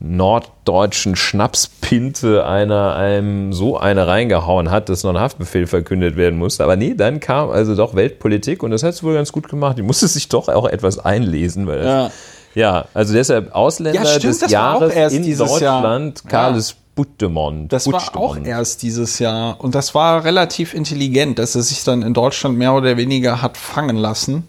norddeutschen 0.00 1.14
Schnapspinte 1.14 2.46
einer 2.46 2.96
einem 2.96 3.52
so 3.52 3.76
eine 3.78 4.06
reingehauen 4.06 4.70
hat, 4.70 4.88
dass 4.88 5.04
noch 5.04 5.10
ein 5.10 5.20
Haftbefehl 5.20 5.66
verkündet 5.66 6.16
werden 6.16 6.38
musste. 6.38 6.64
Aber 6.64 6.76
nee, 6.76 6.94
dann 6.94 7.20
kam 7.20 7.50
also 7.50 7.76
doch 7.76 7.94
Weltpolitik 7.94 8.62
und 8.62 8.70
das 8.70 8.82
hat 8.82 8.94
es 8.94 9.02
wohl 9.02 9.14
ganz 9.14 9.30
gut 9.30 9.48
gemacht. 9.48 9.76
Die 9.76 9.82
musste 9.82 10.08
sich 10.08 10.28
doch 10.28 10.48
auch 10.48 10.66
etwas 10.66 10.98
einlesen, 10.98 11.66
weil 11.66 11.78
das, 11.78 11.86
Ja. 11.86 12.10
Ja, 12.54 12.86
also 12.94 13.12
deshalb 13.14 13.54
Ausländer 13.54 14.02
Ja, 14.02 14.06
stimmt, 14.06 14.42
des 14.42 14.50
Jahres 14.50 14.92
erst 14.94 15.16
in 15.16 15.24
Jahr. 15.24 15.48
Deutschland, 15.48 16.24
Carles 16.28 16.76
Puigdemont. 16.94 17.72
Das 17.72 17.90
war 17.90 18.16
auch 18.16 18.36
erst 18.36 18.82
dieses 18.82 19.18
Jahr. 19.18 19.60
Und 19.60 19.74
das 19.74 19.94
war 19.94 20.24
relativ 20.24 20.74
intelligent, 20.74 21.38
dass 21.38 21.54
er 21.54 21.62
sich 21.62 21.84
dann 21.84 22.02
in 22.02 22.14
Deutschland 22.14 22.58
mehr 22.58 22.74
oder 22.74 22.96
weniger 22.96 23.40
hat 23.40 23.56
fangen 23.56 23.96
lassen, 23.96 24.48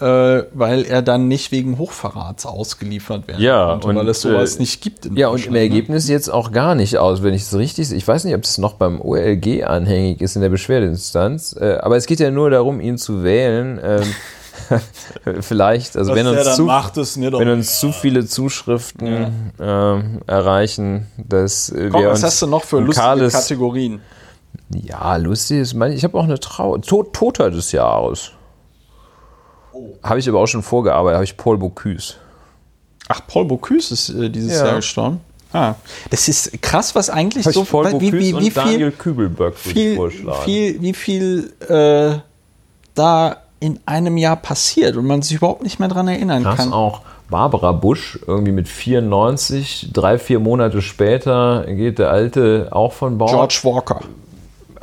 äh, 0.00 0.04
weil 0.52 0.84
er 0.84 1.02
dann 1.02 1.28
nicht 1.28 1.52
wegen 1.52 1.78
Hochverrats 1.78 2.44
ausgeliefert 2.44 3.28
werden 3.28 3.40
Ja, 3.40 3.70
konnte, 3.70 3.86
und, 3.88 3.96
weil 3.96 4.08
es 4.08 4.20
sowas 4.20 4.56
äh, 4.56 4.58
nicht 4.58 4.82
gibt. 4.82 5.06
In 5.06 5.16
Ja, 5.16 5.28
und 5.28 5.46
im 5.46 5.52
ne? 5.52 5.60
Ergebnis 5.60 6.08
jetzt 6.08 6.28
auch 6.28 6.50
gar 6.50 6.74
nicht 6.74 6.98
aus, 6.98 7.22
wenn 7.22 7.32
ich 7.32 7.42
es 7.42 7.54
richtig 7.56 7.88
sehe. 7.88 7.96
Ich 7.96 8.06
weiß 8.06 8.24
nicht, 8.24 8.34
ob 8.34 8.42
es 8.42 8.58
noch 8.58 8.74
beim 8.74 9.00
OLG 9.00 9.62
anhängig 9.64 10.20
ist 10.20 10.34
in 10.34 10.42
der 10.42 10.50
Beschwerdeinstanz, 10.50 11.56
äh, 11.58 11.78
aber 11.80 11.96
es 11.96 12.06
geht 12.06 12.18
ja 12.18 12.32
nur 12.32 12.50
darum, 12.50 12.80
ihn 12.80 12.98
zu 12.98 13.22
wählen. 13.22 13.78
Vielleicht, 15.40 15.96
also 15.96 16.12
Was 16.12 16.16
wenn 16.18 16.26
uns, 16.26 16.56
zu, 16.56 16.66
wenn 17.38 17.48
uns 17.48 17.80
zu 17.80 17.92
viele 17.92 18.26
Zuschriften 18.26 19.52
ähm, 19.60 20.20
erreichen, 20.26 21.06
dass 21.16 21.70
äh, 21.70 21.88
Komm, 21.90 22.02
wir 22.02 22.08
was 22.10 22.18
uns 22.18 22.24
hast 22.24 22.42
du 22.42 22.46
noch 22.46 22.64
für 22.64 22.80
lustige 22.80 23.04
Carles- 23.06 23.32
Kategorien? 23.32 24.00
Ja, 24.70 25.16
lustig 25.16 25.58
ist, 25.60 25.74
mein- 25.74 25.92
ich 25.92 26.04
habe 26.04 26.18
auch 26.18 26.24
eine 26.24 26.38
Trauer. 26.40 26.80
Tod, 26.82 27.12
Toter 27.12 27.50
des 27.50 27.72
Jahres. 27.72 28.30
Oh. 29.72 29.96
Habe 30.02 30.18
ich 30.20 30.28
aber 30.28 30.40
auch 30.40 30.46
schon 30.46 30.62
vorgearbeitet, 30.62 31.14
habe 31.16 31.24
ich 31.24 31.36
Paul 31.36 31.58
Bocuse. 31.58 32.14
Ach, 33.08 33.20
Paul 33.26 33.44
Bocuse 33.46 33.92
ist 33.94 34.08
äh, 34.10 34.30
dieses 34.30 34.58
Ja. 34.58 34.66
Jahr 34.66 34.76
gestorben. 34.76 35.20
Ah, 35.52 35.74
das 36.10 36.26
ist 36.26 36.60
krass, 36.62 36.94
was 36.96 37.10
eigentlich 37.10 37.44
so 37.46 37.64
Paul 37.64 37.86
wie, 37.86 38.10
Bocuse 38.10 38.12
wie, 38.12 38.30
wie 38.40 38.46
und 38.48 38.56
Daniel 38.56 38.90
viel, 38.90 38.98
Kübelböck 38.98 39.56
viel, 39.56 39.94
vorschlagen. 39.94 40.42
viel, 40.44 40.80
wie 40.82 40.94
viel 40.94 41.52
äh, 41.68 42.18
da 42.94 43.36
in 43.64 43.80
einem 43.86 44.16
Jahr 44.18 44.36
passiert 44.36 44.96
und 44.96 45.06
man 45.06 45.22
sich 45.22 45.36
überhaupt 45.38 45.62
nicht 45.62 45.78
mehr 45.80 45.88
dran 45.88 46.06
erinnern 46.08 46.42
Krass 46.42 46.56
kann. 46.58 46.72
auch 46.74 47.00
Barbara 47.30 47.72
Busch, 47.72 48.18
irgendwie 48.26 48.52
mit 48.52 48.68
94, 48.68 49.88
drei, 49.92 50.18
vier 50.18 50.38
Monate 50.38 50.82
später 50.82 51.64
geht 51.66 51.98
der 51.98 52.10
Alte 52.10 52.68
auch 52.72 52.92
von 52.92 53.16
Bord. 53.16 53.30
George 53.30 53.60
Walker. 53.62 54.00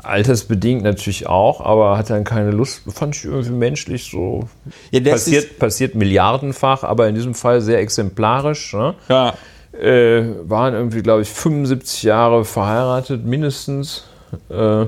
Altersbedingt 0.03 0.81
natürlich 0.83 1.27
auch, 1.27 1.61
aber 1.61 1.95
hat 1.97 2.09
dann 2.09 2.23
keine 2.23 2.49
Lust, 2.49 2.81
fand 2.91 3.15
ich 3.15 3.25
irgendwie 3.25 3.51
menschlich 3.51 4.09
so. 4.09 4.47
Ja, 4.89 4.99
das 4.99 5.11
passiert, 5.25 5.43
ist- 5.43 5.59
passiert 5.59 5.93
milliardenfach, 5.95 6.83
aber 6.83 7.07
in 7.07 7.13
diesem 7.13 7.35
Fall 7.35 7.61
sehr 7.61 7.79
exemplarisch. 7.79 8.73
Ne? 8.73 8.95
Ja. 9.09 9.33
Äh, 9.79 10.23
waren 10.49 10.73
irgendwie, 10.73 11.03
glaube 11.03 11.21
ich, 11.21 11.29
75 11.29 12.03
Jahre 12.03 12.43
verheiratet, 12.45 13.23
mindestens. 13.25 14.05
Äh, 14.49 14.85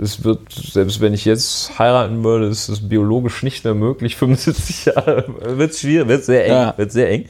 das 0.00 0.24
wird, 0.24 0.50
selbst 0.50 1.00
wenn 1.02 1.12
ich 1.12 1.26
jetzt 1.26 1.78
heiraten 1.78 2.24
würde, 2.24 2.46
ist 2.46 2.70
das 2.70 2.88
biologisch 2.88 3.42
nicht 3.42 3.64
mehr 3.64 3.74
möglich. 3.74 4.16
75 4.16 4.86
Jahre 4.86 5.26
wird 5.56 5.74
schwierig, 5.74 6.08
wird 6.08 6.24
sehr 6.24 6.46
eng. 6.46 6.52
Ja. 6.52 6.74
Wird 6.76 6.92
sehr 6.92 7.10
eng. 7.10 7.24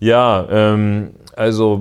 Ja, 0.00 0.46
ähm, 0.50 1.10
also, 1.36 1.80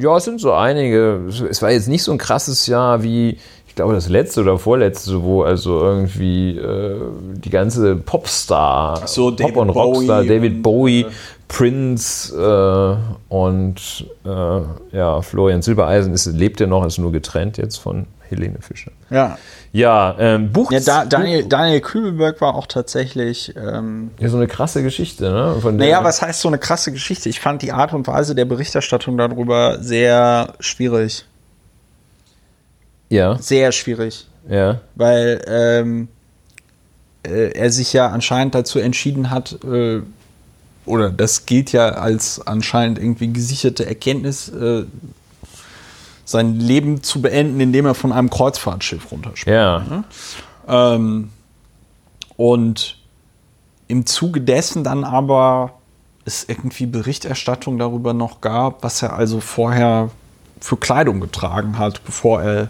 ja, 0.00 0.16
es 0.16 0.24
sind 0.24 0.40
so 0.40 0.52
einige. 0.52 1.22
Es 1.50 1.62
war 1.62 1.70
jetzt 1.70 1.88
nicht 1.88 2.04
so 2.04 2.12
ein 2.12 2.18
krasses 2.18 2.66
Jahr 2.66 3.02
wie, 3.02 3.38
ich 3.66 3.74
glaube, 3.74 3.94
das 3.94 4.08
letzte 4.08 4.42
oder 4.42 4.58
vorletzte, 4.58 5.22
wo 5.22 5.42
also 5.42 5.80
irgendwie 5.80 6.56
äh, 6.56 7.00
die 7.44 7.50
ganze 7.50 7.96
Popstar, 7.96 9.06
so, 9.06 9.30
Pop- 9.30 9.38
David 9.38 9.56
und 9.56 9.70
Rockstar, 9.70 10.18
Bowie 10.22 10.28
David 10.28 10.52
und, 10.52 10.62
Bowie, 10.62 11.00
äh, 11.00 11.06
Prince 11.48 12.36
äh, 12.36 13.34
und 13.34 14.06
äh, 14.24 14.96
ja, 14.96 15.22
Florian 15.22 15.62
Silbereisen 15.62 16.12
ist, 16.12 16.26
lebt 16.26 16.60
ja 16.60 16.66
noch, 16.66 16.86
ist 16.86 16.98
nur 16.98 17.10
getrennt 17.10 17.56
jetzt 17.56 17.78
von 17.78 18.06
Helene 18.28 18.58
Fischer. 18.60 18.92
Ja. 19.10 19.38
Ja, 19.72 20.16
ähm, 20.18 20.52
Buch. 20.52 20.72
Ja, 20.72 20.80
da, 20.80 21.04
Daniel, 21.04 21.44
Daniel 21.44 21.80
Kübelberg 21.80 22.40
war 22.40 22.54
auch 22.54 22.66
tatsächlich. 22.66 23.54
Ähm, 23.56 24.10
ja, 24.18 24.28
so 24.28 24.36
eine 24.36 24.46
krasse 24.46 24.82
Geschichte, 24.82 25.30
ne? 25.30 25.56
Von 25.60 25.76
naja, 25.76 26.02
was 26.02 26.22
heißt 26.22 26.40
so 26.40 26.48
eine 26.48 26.58
krasse 26.58 26.92
Geschichte? 26.92 27.28
Ich 27.28 27.40
fand 27.40 27.62
die 27.62 27.72
Art 27.72 27.92
und 27.92 28.06
Weise 28.06 28.34
der 28.34 28.44
Berichterstattung 28.46 29.16
darüber 29.18 29.78
sehr 29.82 30.54
schwierig. 30.60 31.24
Ja, 33.08 33.38
Sehr 33.38 33.70
schwierig. 33.72 34.26
ja. 34.48 34.80
Weil 34.96 35.40
ähm, 35.46 36.08
äh, 37.24 37.50
er 37.52 37.70
sich 37.70 37.92
ja 37.92 38.08
anscheinend 38.08 38.54
dazu 38.54 38.78
entschieden 38.80 39.30
hat, 39.30 39.58
äh, 39.64 40.00
oder 40.86 41.10
das 41.10 41.46
gilt 41.46 41.72
ja 41.72 41.90
als 41.90 42.44
anscheinend 42.46 42.98
irgendwie 42.98 43.32
gesicherte 43.32 43.86
Erkenntnis, 43.86 44.48
äh, 44.48 44.84
sein 46.26 46.58
Leben 46.60 47.02
zu 47.02 47.22
beenden, 47.22 47.58
indem 47.60 47.86
er 47.86 47.94
von 47.94 48.12
einem 48.12 48.28
Kreuzfahrtschiff 48.28 49.10
runterspringt. 49.10 49.56
Ja, 49.56 50.04
Ähm, 50.68 51.30
und 52.36 52.98
im 53.88 54.04
Zuge 54.04 54.40
dessen 54.42 54.84
dann 54.84 55.04
aber 55.04 55.72
es 56.24 56.44
irgendwie 56.48 56.86
Berichterstattung 56.86 57.78
darüber 57.78 58.12
noch 58.12 58.40
gab, 58.40 58.82
was 58.82 59.00
er 59.00 59.14
also 59.14 59.38
vorher 59.40 60.10
für 60.60 60.76
Kleidung 60.76 61.20
getragen 61.20 61.78
hat, 61.78 62.04
bevor 62.04 62.42
er 62.42 62.68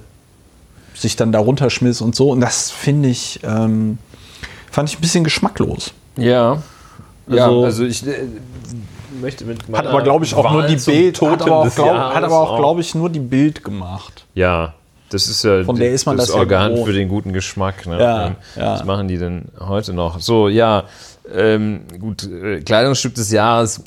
sich 0.94 1.17
dann 1.17 1.33
da 1.33 1.39
runterschmiss 1.39 2.01
und 2.02 2.15
so. 2.15 2.31
Und 2.31 2.41
das 2.41 2.70
finde 2.70 3.09
ich, 3.09 3.41
ähm, 3.43 3.97
fand 4.70 4.91
ich 4.91 4.99
ein 4.99 5.01
bisschen 5.01 5.25
geschmacklos. 5.25 5.93
ja. 6.17 6.62
Also- 7.28 7.36
ja, 7.60 7.65
also 7.67 7.85
ich 7.85 8.07
äh, 8.07 8.28
möchte 9.20 9.45
mit 9.45 9.61
Hat 9.62 9.69
meiner 9.69 9.91
aber, 9.91 10.03
glaube 10.03 10.25
ich, 10.25 10.35
auch 10.35 10.45
Wahl 10.45 10.53
nur 10.53 10.62
die 10.65 10.77
zum 10.77 10.95
Bild, 10.95 11.20
hat 11.20 11.31
Totem 11.31 11.47
aber 11.47 11.57
auch, 11.61 11.65
des 11.65 11.75
glaub, 11.75 11.86
Jahres 11.86 12.15
hat 12.17 12.25
aber 12.25 12.41
auch, 12.41 12.59
glaube 12.59 12.81
ich, 12.81 12.95
nur 12.95 13.11
die 13.11 13.20
Bild 13.20 13.65
gemacht. 13.65 14.25
Ja, 14.35 14.75
das 15.11 15.28
ist 15.28 15.45
ja 15.45 15.62
Von 15.65 15.77
der 15.77 15.93
ist 15.93 16.05
man 16.07 16.17
das 16.17 16.31
ja 16.31 16.35
Organ 16.35 16.73
gewohnt. 16.73 16.89
für 16.89 16.93
den 16.93 17.09
guten 17.09 17.33
Geschmack. 17.33 17.86
Ne? 17.86 18.01
Ja, 18.01 18.27
Ähm, 18.27 18.36
ja. 18.57 18.73
Was 18.75 18.85
machen 18.85 19.07
die 19.09 19.19
denn 19.19 19.47
heute 19.61 19.93
noch? 19.93 20.19
So, 20.20 20.49
ja, 20.49 20.85
ähm, 21.33 21.83
gut, 22.01 22.25
äh, 22.25 22.61
Kleidungsstück 22.61 23.15
des 23.15 23.31
Jahres. 23.31 23.83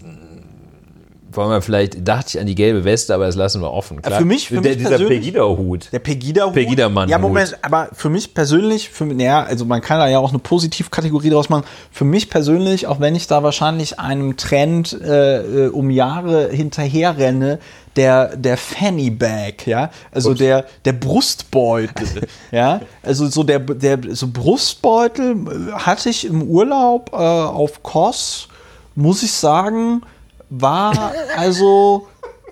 Wollen 1.39 1.51
wir 1.51 1.61
vielleicht, 1.61 2.05
dachte 2.05 2.31
ich 2.35 2.39
an 2.41 2.47
die 2.47 2.55
gelbe 2.55 2.83
Weste, 2.83 3.13
aber 3.15 3.25
das 3.25 3.37
lassen 3.37 3.61
wir 3.61 3.71
offen. 3.71 4.01
Klar, 4.01 4.19
für 4.19 4.25
mich- 4.25 4.49
für 4.49 4.59
der, 4.59 4.75
mich 4.75 4.83
dieser 4.83 4.97
Pegida-Hut. 4.97 5.87
Der 5.93 5.99
Pegida-Hut. 5.99 6.53
Pegida-Mann-Hut. 6.53 7.09
Ja, 7.09 7.17
Moment, 7.17 7.57
aber 7.61 7.87
für 7.93 8.09
mich 8.09 8.33
persönlich, 8.33 8.89
für, 8.89 9.05
ja, 9.13 9.43
also 9.43 9.63
man 9.63 9.79
kann 9.79 9.99
da 9.99 10.09
ja 10.09 10.19
auch 10.19 10.31
eine 10.31 10.39
Positivkategorie 10.39 11.29
draus 11.29 11.47
machen. 11.47 11.63
Für 11.93 12.03
mich 12.03 12.29
persönlich, 12.29 12.87
auch 12.87 12.99
wenn 12.99 13.15
ich 13.15 13.27
da 13.27 13.41
wahrscheinlich 13.41 14.01
einem 14.01 14.35
Trend 14.35 14.99
äh, 15.01 15.67
äh, 15.67 15.67
um 15.69 15.89
Jahre 15.91 16.49
hinterher 16.49 17.17
renne, 17.17 17.59
der, 17.95 18.35
der 18.35 18.57
Fanny 18.57 19.09
Bag, 19.09 19.65
ja, 19.65 19.91
also 20.11 20.33
der, 20.33 20.65
der 20.83 20.91
Brustbeutel, 20.91 22.27
ja, 22.51 22.81
also 23.01 23.27
so 23.27 23.43
der, 23.43 23.59
der 23.59 23.97
so 24.11 24.27
Brustbeutel 24.27 25.37
hatte 25.73 26.09
ich 26.09 26.25
im 26.25 26.41
Urlaub 26.43 27.11
äh, 27.13 27.15
auf 27.15 27.81
Kos 27.81 28.49
muss 28.95 29.23
ich 29.23 29.31
sagen, 29.31 30.01
war 30.49 31.13
also 31.37 32.07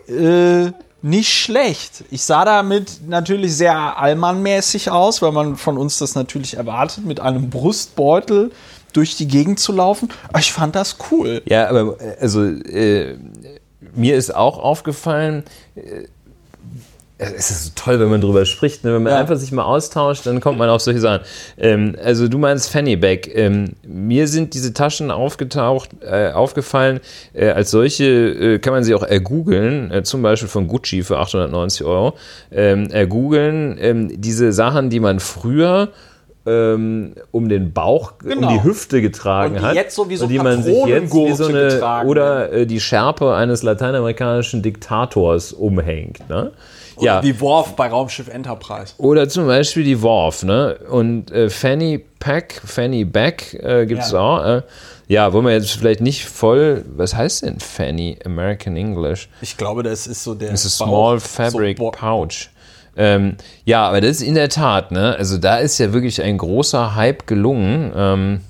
äh, 0.08 0.72
nicht 1.02 1.34
schlecht. 1.34 2.04
Ich 2.12 2.24
sah 2.24 2.46
damit 2.46 3.08
natürlich 3.08 3.56
sehr 3.56 3.98
allmannmäßig 3.98 4.90
aus, 4.92 5.22
weil 5.22 5.32
man 5.32 5.56
von 5.56 5.78
uns 5.78 6.00
das 6.00 6.16
natürlich 6.16 6.56
erwartet, 6.56 7.06
mit 7.06 7.20
einem 7.20 7.50
Brustbeutel 7.50 8.52
durch 8.94 9.16
die 9.16 9.28
Gegend 9.28 9.60
zu 9.60 9.74
laufen. 9.74 10.10
Ich 10.38 10.52
fand 10.52 10.76
das 10.76 10.98
cool. 11.12 11.42
Ja, 11.46 11.70
aber 11.70 12.00
äh, 12.02 12.18
also 12.20 12.44
äh, 12.44 13.18
mir 13.96 14.16
ist 14.16 14.34
auch 14.34 14.58
aufgefallen, 14.58 15.44
äh, 15.76 16.08
es 17.20 17.50
ist 17.50 17.66
so 17.66 17.72
toll, 17.76 18.00
wenn 18.00 18.10
man 18.10 18.22
drüber 18.22 18.46
spricht. 18.46 18.84
Ne? 18.84 18.94
Wenn 18.94 19.04
man 19.04 19.14
ja. 19.14 19.20
einfach 19.20 19.38
sich 19.38 19.52
mal 19.52 19.64
austauscht, 19.64 20.26
dann 20.26 20.40
kommt 20.40 20.60
man 20.60 20.70
auf 20.70 20.82
solche 20.82 21.00
Sachen. 21.00 21.22
Ähm, 21.58 21.96
also 22.04 22.28
du 22.28 22.38
meinst 22.38 22.70
Fannyback. 22.70 23.36
Ähm, 23.36 23.74
mir 23.86 24.28
sind 24.28 24.54
diese 24.54 24.74
Taschen 24.74 25.10
aufgetaucht, 25.10 25.90
äh, 26.02 26.32
aufgefallen. 26.32 27.00
Äh, 27.34 27.50
als 27.50 27.72
solche 27.72 28.06
äh, 28.06 28.60
kann 28.60 28.74
man 28.74 28.84
sie 28.84 28.94
auch 28.94 29.04
ergoogeln, 29.04 29.92
äh, 29.92 30.04
zum 30.04 30.22
Beispiel 30.22 30.50
von 30.50 30.68
Gucci 30.68 31.02
für 31.02 31.18
890 31.18 31.86
Euro. 31.86 32.14
Ähm, 32.52 32.92
ergoogeln 32.92 33.78
ähm, 33.80 34.22
diese 34.22 34.52
Sachen, 34.52 34.92
die 34.92 35.00
man 35.00 35.20
früher 35.20 35.90
ähm, 36.46 37.16
um 37.32 37.50
den 37.50 37.74
Bauch, 37.74 38.14
genau. 38.20 38.48
um 38.48 38.54
die 38.54 38.64
Hüfte 38.64 39.02
getragen 39.02 39.56
und 39.56 39.62
die 39.62 39.66
hat. 39.66 39.76
Jetzt 39.76 39.96
sowieso 39.96 40.26
und 40.26 40.30
die 40.30 40.40
man 40.40 40.64
sich 40.64 40.86
jetzt 40.86 41.14
wie 41.14 41.34
so 41.34 41.48
eine, 41.48 42.06
oder 42.06 42.52
äh, 42.54 42.66
die 42.66 42.80
Schärpe 42.80 43.34
eines 43.34 43.64
lateinamerikanischen 43.64 44.62
Diktators 44.62 45.52
umhängt. 45.52 46.30
Ne? 46.30 46.52
Oder 46.98 47.06
ja. 47.06 47.24
wie 47.24 47.40
Worf 47.40 47.76
bei 47.76 47.88
Raumschiff 47.88 48.28
Enterprise. 48.28 48.94
Oder 48.98 49.30
zum 49.30 49.48
Beispiel 49.48 49.84
die 49.84 50.02
Worf, 50.02 50.44
ne? 50.44 50.78
Und 50.90 51.32
äh, 51.32 51.50
Fanny 51.50 52.04
Pack, 52.20 52.62
Fanny 52.66 53.06
Back 53.06 53.54
äh, 53.54 53.86
gibt 53.86 54.02
es 54.02 54.12
ja. 54.12 54.20
auch. 54.20 54.46
Äh, 54.46 54.62
ja, 55.08 55.32
wollen 55.32 55.46
wir 55.46 55.54
jetzt 55.54 55.72
vielleicht 55.72 56.02
nicht 56.02 56.26
voll. 56.26 56.84
Was 56.96 57.16
heißt 57.16 57.44
denn 57.44 57.60
Fanny 57.60 58.18
American 58.26 58.76
English? 58.76 59.30
Ich 59.42 59.56
glaube, 59.56 59.84
das 59.84 60.08
ist 60.08 60.24
so 60.24 60.34
der. 60.34 60.52
Das 60.52 60.66
ist 60.66 60.78
Small 60.78 61.20
Fabric 61.20 61.78
so 61.78 61.92
Pouch. 61.92 62.50
Ähm, 62.98 63.38
ja, 63.64 63.88
aber 63.88 64.02
das 64.02 64.12
ist 64.18 64.22
in 64.24 64.34
der 64.34 64.50
Tat, 64.50 64.92
ne? 64.92 65.16
Also 65.18 65.38
da 65.38 65.58
ist 65.58 65.78
ja 65.78 65.94
wirklich 65.94 66.22
ein 66.22 66.38
großer 66.38 66.96
Hype 66.96 67.28
gelungen. 67.28 67.94
Ähm, 67.96 68.42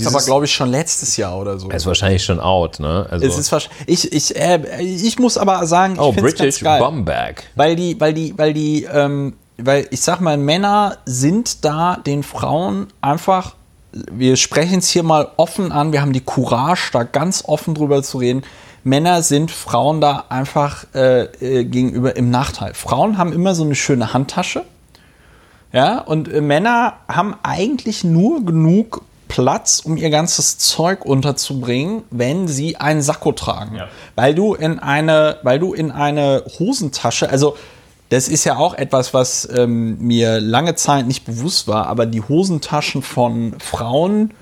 ist 0.00 0.06
aber, 0.06 0.24
glaube 0.24 0.46
ich, 0.46 0.52
schon 0.52 0.70
letztes 0.70 1.18
Jahr 1.18 1.38
oder 1.38 1.58
so. 1.58 1.68
Ist 1.68 1.86
wahrscheinlich 1.86 2.24
schon 2.24 2.40
out, 2.40 2.80
ne? 2.80 3.06
Also 3.10 3.26
es 3.26 3.36
ist 3.36 3.68
ich, 3.86 4.10
ich, 4.10 4.34
äh, 4.34 4.82
ich 4.82 5.18
muss 5.18 5.36
aber 5.36 5.66
sagen, 5.66 5.94
ich 5.94 6.00
oh, 6.00 6.12
British 6.12 6.60
ganz 6.60 6.82
Bumback. 6.82 7.44
Weil 7.56 7.76
die, 7.76 8.00
weil 8.00 8.14
die, 8.14 8.36
weil 8.38 8.54
die, 8.54 8.84
ähm, 8.84 9.34
weil 9.58 9.86
ich 9.90 10.00
sag 10.00 10.20
mal, 10.20 10.38
Männer 10.38 10.96
sind 11.04 11.64
da 11.64 11.96
den 11.96 12.22
Frauen 12.22 12.86
einfach, 13.02 13.54
wir 13.92 14.36
sprechen 14.36 14.78
es 14.78 14.88
hier 14.88 15.02
mal 15.02 15.28
offen 15.36 15.72
an, 15.72 15.92
wir 15.92 16.00
haben 16.00 16.14
die 16.14 16.22
Courage, 16.22 16.90
da 16.92 17.02
ganz 17.02 17.44
offen 17.46 17.74
drüber 17.74 18.02
zu 18.02 18.18
reden. 18.18 18.44
Männer 18.84 19.22
sind 19.22 19.50
Frauen 19.50 20.00
da 20.00 20.24
einfach 20.30 20.86
äh, 20.94 21.24
äh, 21.24 21.64
gegenüber 21.64 22.16
im 22.16 22.30
Nachteil. 22.30 22.72
Frauen 22.74 23.18
haben 23.18 23.32
immer 23.32 23.54
so 23.54 23.62
eine 23.62 23.74
schöne 23.74 24.12
Handtasche. 24.12 24.64
Ja, 25.72 25.98
und 25.98 26.32
äh, 26.32 26.40
Männer 26.40 26.94
haben 27.08 27.34
eigentlich 27.42 28.04
nur 28.04 28.44
genug 28.44 29.02
Platz, 29.32 29.80
um 29.82 29.96
ihr 29.96 30.10
ganzes 30.10 30.58
Zeug 30.58 31.06
unterzubringen, 31.06 32.02
wenn 32.10 32.48
sie 32.48 32.76
einen 32.76 33.00
Sakko 33.00 33.32
tragen. 33.32 33.76
Ja. 33.76 33.88
Weil 34.14 34.34
du 34.34 34.52
in 34.52 34.78
eine, 34.78 35.38
weil 35.42 35.58
du 35.58 35.72
in 35.72 35.90
eine 35.90 36.44
Hosentasche, 36.58 37.30
also 37.30 37.56
das 38.10 38.28
ist 38.28 38.44
ja 38.44 38.58
auch 38.58 38.74
etwas, 38.74 39.14
was 39.14 39.48
ähm, 39.56 39.96
mir 40.00 40.38
lange 40.38 40.74
Zeit 40.74 41.06
nicht 41.06 41.24
bewusst 41.24 41.66
war, 41.66 41.86
aber 41.86 42.04
die 42.04 42.20
Hosentaschen 42.20 43.00
von 43.00 43.54
Frauen, 43.58 44.34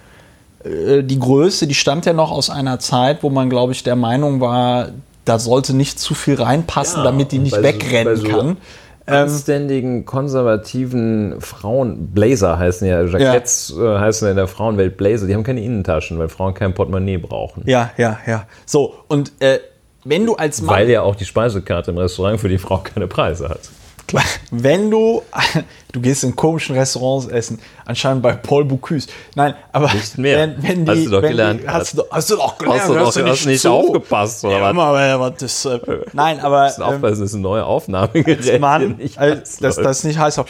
äh, 0.65 1.05
die 1.05 1.21
Größe, 1.21 1.69
die 1.69 1.77
stammt 1.77 2.05
ja 2.05 2.13
noch 2.13 2.33
aus 2.33 2.51
einer 2.51 2.81
Zeit, 2.81 3.23
wo 3.23 3.31
man, 3.31 3.49
glaube 3.49 3.71
ich, 3.71 3.85
der 3.85 3.95
Meinung 3.95 4.41
war, 4.41 4.89
da 5.25 5.39
sollte 5.39 5.73
nicht 5.73 6.01
zu 6.01 6.15
viel 6.15 6.35
reinpassen, 6.35 6.99
ja, 6.99 7.05
damit 7.05 7.31
die 7.31 7.39
nicht 7.39 7.63
wegrennen 7.63 8.17
so, 8.17 8.27
kann. 8.27 8.57
Ähm, 9.07 9.15
anständigen, 9.15 10.05
konservativen 10.05 11.41
Frauen, 11.41 12.09
Blazer 12.13 12.59
heißen 12.59 12.87
ja, 12.87 13.03
Jacketts 13.03 13.75
ja. 13.77 13.97
Äh, 13.97 14.01
heißen 14.01 14.27
ja 14.27 14.31
in 14.31 14.37
der 14.37 14.47
Frauenwelt 14.47 14.97
Blazer, 14.97 15.27
die 15.27 15.35
haben 15.35 15.43
keine 15.43 15.63
Innentaschen, 15.63 16.19
weil 16.19 16.29
Frauen 16.29 16.55
kein 16.55 16.75
Portemonnaie 16.75 17.19
brauchen. 17.19 17.63
Ja, 17.67 17.91
ja, 17.97 18.19
ja. 18.27 18.47
So, 18.67 18.95
und 19.09 19.33
äh, 19.41 19.59
wenn 20.05 20.27
du 20.27 20.35
als 20.35 20.63
Mann. 20.63 20.77
Weil 20.77 20.91
ja 20.91 21.03
auch 21.03 21.17
die 21.17 21.25
Speisekarte 21.25 21.91
im 21.91 21.99
Restaurant 21.99 22.41
für 22.41 22.49
die 22.49 22.59
Frau 22.59 22.79
keine 22.79 23.07
Preise 23.07 23.49
hat. 23.49 23.61
Wenn 24.51 24.91
du, 24.91 25.23
du 25.93 26.01
gehst 26.01 26.25
in 26.25 26.35
komischen 26.35 26.77
Restaurants 26.77 27.27
essen, 27.27 27.61
anscheinend 27.85 28.23
bei 28.23 28.33
Paul 28.33 28.65
Bocuse. 28.65 29.09
Nein, 29.35 29.55
aber. 29.73 29.91
Wenn, 30.17 30.63
wenn 30.63 30.85
die, 30.85 30.91
hast 30.91 31.07
du 31.07 31.11
doch 31.11 31.23
gelernt. 31.23 31.63
Die, 31.63 31.69
hast, 31.69 31.99
du, 31.99 32.03
hast 32.11 32.31
du 32.31 32.37
doch 32.37 32.59
gelernt. 32.59 32.81
Hast 32.81 32.91
du, 32.91 32.99
hast 32.99 33.17
du 33.17 33.23
nicht, 33.25 33.47
nicht 33.47 33.67
aufgepasst 33.67 34.45
oder 34.45 34.59
ja, 34.59 34.77
was? 34.77 35.21
was 35.21 35.39
das, 35.39 35.65
äh, 35.65 35.81
nein, 36.13 36.41
aber 36.41 36.65
das, 36.65 36.79
ähm, 36.79 37.03
das 37.03 37.19
ist 37.19 37.35
ein 37.35 37.43
neues 37.43 37.65
Aufnahmegerät. 37.65 38.51
Als 38.51 38.61
Mann, 38.61 39.01
als, 39.17 39.57
das, 39.59 39.77
das 39.77 40.05
nicht 40.05 40.19
heißt. 40.19 40.43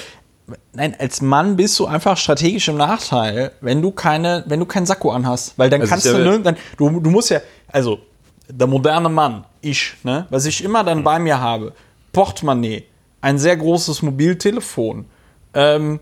Nein, 0.73 0.97
als 0.99 1.21
Mann 1.21 1.57
bist 1.57 1.79
du 1.79 1.87
einfach 1.87 2.17
strategisch 2.17 2.69
im 2.69 2.77
Nachteil, 2.77 3.53
wenn 3.61 3.83
du 3.83 3.93
keine, 3.93 4.45
wenn 4.47 4.59
du 4.59 4.67
keinen 4.67 4.87
Sakko 4.87 5.11
anhast, 5.11 5.55
weil 5.57 5.71
dann 5.71 5.81
also 5.81 5.91
kannst 5.91 6.07
du, 6.07 6.19
ne, 6.19 6.41
dann, 6.41 6.57
du, 6.77 7.01
du 7.01 7.11
musst 7.11 7.31
ja, 7.31 7.41
also 7.69 8.01
der 8.49 8.67
moderne 8.67 9.09
Mann, 9.09 9.45
ich, 9.61 9.95
ne, 10.03 10.27
was 10.31 10.47
ich 10.47 10.65
immer 10.65 10.83
dann 10.83 11.05
bei 11.05 11.19
mir 11.19 11.41
habe, 11.41 11.73
Portemonnaie, 12.13 12.85
ein 13.21 13.39
sehr 13.39 13.57
großes 13.57 14.03
Mobiltelefon, 14.03 15.07
ähm, 15.55 16.01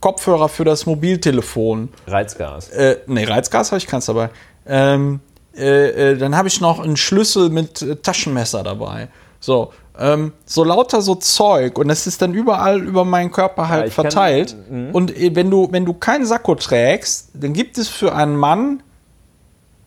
Kopfhörer 0.00 0.48
für 0.48 0.64
das 0.64 0.86
Mobiltelefon. 0.86 1.88
Reizgas. 2.06 2.68
Äh, 2.70 2.98
nee, 3.06 3.24
Reizgas 3.24 3.72
habe 3.72 3.78
ich 3.78 3.86
keins 3.86 4.06
dabei. 4.06 4.30
Ähm, 4.66 5.20
äh, 5.56 6.12
äh, 6.12 6.16
dann 6.16 6.36
habe 6.36 6.48
ich 6.48 6.60
noch 6.60 6.78
einen 6.78 6.96
Schlüssel 6.96 7.50
mit 7.50 7.82
äh, 7.82 7.96
Taschenmesser 7.96 8.62
dabei. 8.62 9.08
So, 9.40 9.72
ähm, 9.98 10.32
so 10.44 10.64
lauter 10.64 11.02
so 11.02 11.14
Zeug 11.16 11.78
und 11.78 11.88
das 11.88 12.06
ist 12.06 12.22
dann 12.22 12.34
überall 12.34 12.80
über 12.80 13.04
meinen 13.04 13.32
Körper 13.32 13.68
halt 13.68 13.86
ja, 13.86 13.90
verteilt. 13.90 14.56
Kann, 14.68 14.88
mhm. 14.88 14.94
und 14.94 15.16
äh, 15.16 15.34
wenn 15.34 15.50
du, 15.50 15.68
wenn 15.72 15.84
du 15.84 15.94
keinen 15.94 16.24
Sakko 16.24 16.54
trägst, 16.54 17.30
dann 17.34 17.52
gibt 17.52 17.78
es 17.78 17.88
für 17.88 18.14
einen 18.14 18.36
Mann 18.36 18.82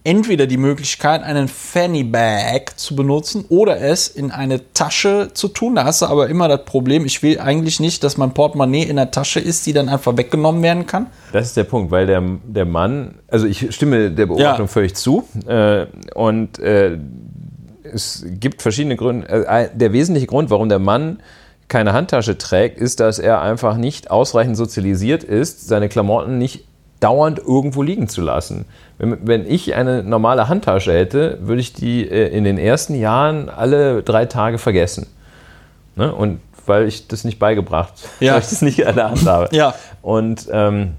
entweder 0.03 0.47
die 0.47 0.57
Möglichkeit, 0.57 1.23
einen 1.23 1.47
Fanny 1.47 2.03
Bag 2.03 2.73
zu 2.75 2.95
benutzen 2.95 3.45
oder 3.49 3.79
es 3.79 4.07
in 4.07 4.31
eine 4.31 4.73
Tasche 4.73 5.29
zu 5.33 5.47
tun. 5.47 5.75
Da 5.75 5.85
hast 5.85 6.01
du 6.01 6.07
aber 6.07 6.27
immer 6.27 6.47
das 6.47 6.65
Problem, 6.65 7.05
ich 7.05 7.23
will 7.23 7.39
eigentlich 7.39 7.79
nicht, 7.79 8.03
dass 8.03 8.17
mein 8.17 8.33
Portemonnaie 8.33 8.83
in 8.83 8.97
der 8.97 9.11
Tasche 9.11 9.39
ist, 9.39 9.65
die 9.65 9.73
dann 9.73 9.89
einfach 9.89 10.17
weggenommen 10.17 10.61
werden 10.61 10.85
kann. 10.85 11.07
Das 11.31 11.47
ist 11.47 11.57
der 11.57 11.63
Punkt, 11.63 11.91
weil 11.91 12.05
der, 12.05 12.21
der 12.45 12.65
Mann, 12.65 13.15
also 13.27 13.47
ich 13.47 13.73
stimme 13.73 14.11
der 14.11 14.25
Beobachtung 14.25 14.65
ja. 14.65 14.71
völlig 14.71 14.95
zu 14.95 15.23
äh, 15.47 15.85
und 16.13 16.59
äh, 16.59 16.97
es 17.83 18.25
gibt 18.39 18.61
verschiedene 18.61 18.95
Gründe. 18.95 19.27
Äh, 19.27 19.69
der 19.73 19.93
wesentliche 19.93 20.27
Grund, 20.27 20.49
warum 20.49 20.67
der 20.67 20.79
Mann 20.79 21.19
keine 21.69 21.93
Handtasche 21.93 22.37
trägt, 22.37 22.77
ist, 22.77 22.99
dass 22.99 23.19
er 23.19 23.41
einfach 23.41 23.77
nicht 23.77 24.11
ausreichend 24.11 24.57
sozialisiert 24.57 25.23
ist, 25.23 25.67
seine 25.67 25.89
Klamotten 25.89 26.37
nicht 26.37 26.65
dauernd 27.03 27.39
irgendwo 27.39 27.81
liegen 27.81 28.07
zu 28.07 28.21
lassen. 28.21 28.65
Wenn, 28.97 29.27
wenn 29.27 29.45
ich 29.45 29.75
eine 29.75 30.03
normale 30.03 30.47
Handtasche 30.47 30.93
hätte, 30.93 31.37
würde 31.41 31.61
ich 31.61 31.73
die 31.73 32.09
äh, 32.09 32.29
in 32.29 32.43
den 32.45 32.57
ersten 32.57 32.95
Jahren 32.95 33.49
alle 33.49 34.03
drei 34.03 34.25
Tage 34.25 34.57
vergessen. 34.57 35.07
Ne? 35.95 36.13
Und 36.13 36.39
weil 36.65 36.87
ich 36.87 37.07
das 37.07 37.25
nicht 37.25 37.39
beigebracht, 37.39 37.93
ja. 38.19 38.33
weil 38.33 38.39
ich 38.39 38.47
das 38.47 38.61
nicht 38.61 38.79
in 38.79 38.95
der 38.95 39.09
Hand 39.09 39.25
habe. 39.27 39.53
Ja. 39.55 39.75
Und 40.01 40.47
ähm, 40.51 40.93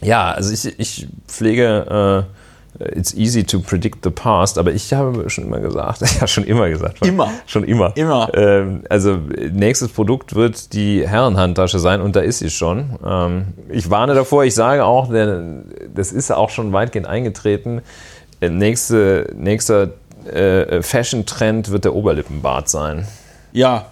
ja, 0.00 0.32
also 0.32 0.52
ich, 0.52 0.78
ich 0.78 1.08
pflege 1.26 2.24
äh, 2.26 2.43
It's 2.80 3.14
easy 3.14 3.44
to 3.44 3.60
predict 3.60 3.98
the 4.02 4.10
past, 4.10 4.58
aber 4.58 4.72
ich 4.72 4.92
habe 4.92 5.30
schon 5.30 5.44
immer 5.44 5.60
gesagt, 5.60 6.00
ja 6.20 6.26
schon 6.26 6.42
immer 6.42 6.68
gesagt, 6.68 7.06
immer, 7.06 7.30
schon 7.46 7.62
immer, 7.62 7.96
immer. 7.96 8.28
Ähm, 8.34 8.82
also 8.88 9.18
nächstes 9.52 9.90
Produkt 9.90 10.34
wird 10.34 10.72
die 10.72 11.06
Herrenhandtasche 11.06 11.78
sein 11.78 12.00
und 12.00 12.16
da 12.16 12.20
ist 12.20 12.40
sie 12.40 12.50
schon. 12.50 12.98
Ähm, 13.06 13.44
ich 13.68 13.90
warne 13.90 14.14
davor, 14.14 14.44
ich 14.44 14.54
sage 14.54 14.84
auch, 14.84 15.08
denn 15.08 15.66
das 15.94 16.10
ist 16.10 16.32
auch 16.32 16.50
schon 16.50 16.72
weitgehend 16.72 17.06
eingetreten. 17.06 17.82
Äh, 18.40 18.48
nächste, 18.48 19.32
nächster 19.36 19.90
äh, 20.26 20.82
Fashion-Trend 20.82 21.70
wird 21.70 21.84
der 21.84 21.94
Oberlippenbart 21.94 22.68
sein. 22.68 23.06
Ja, 23.52 23.86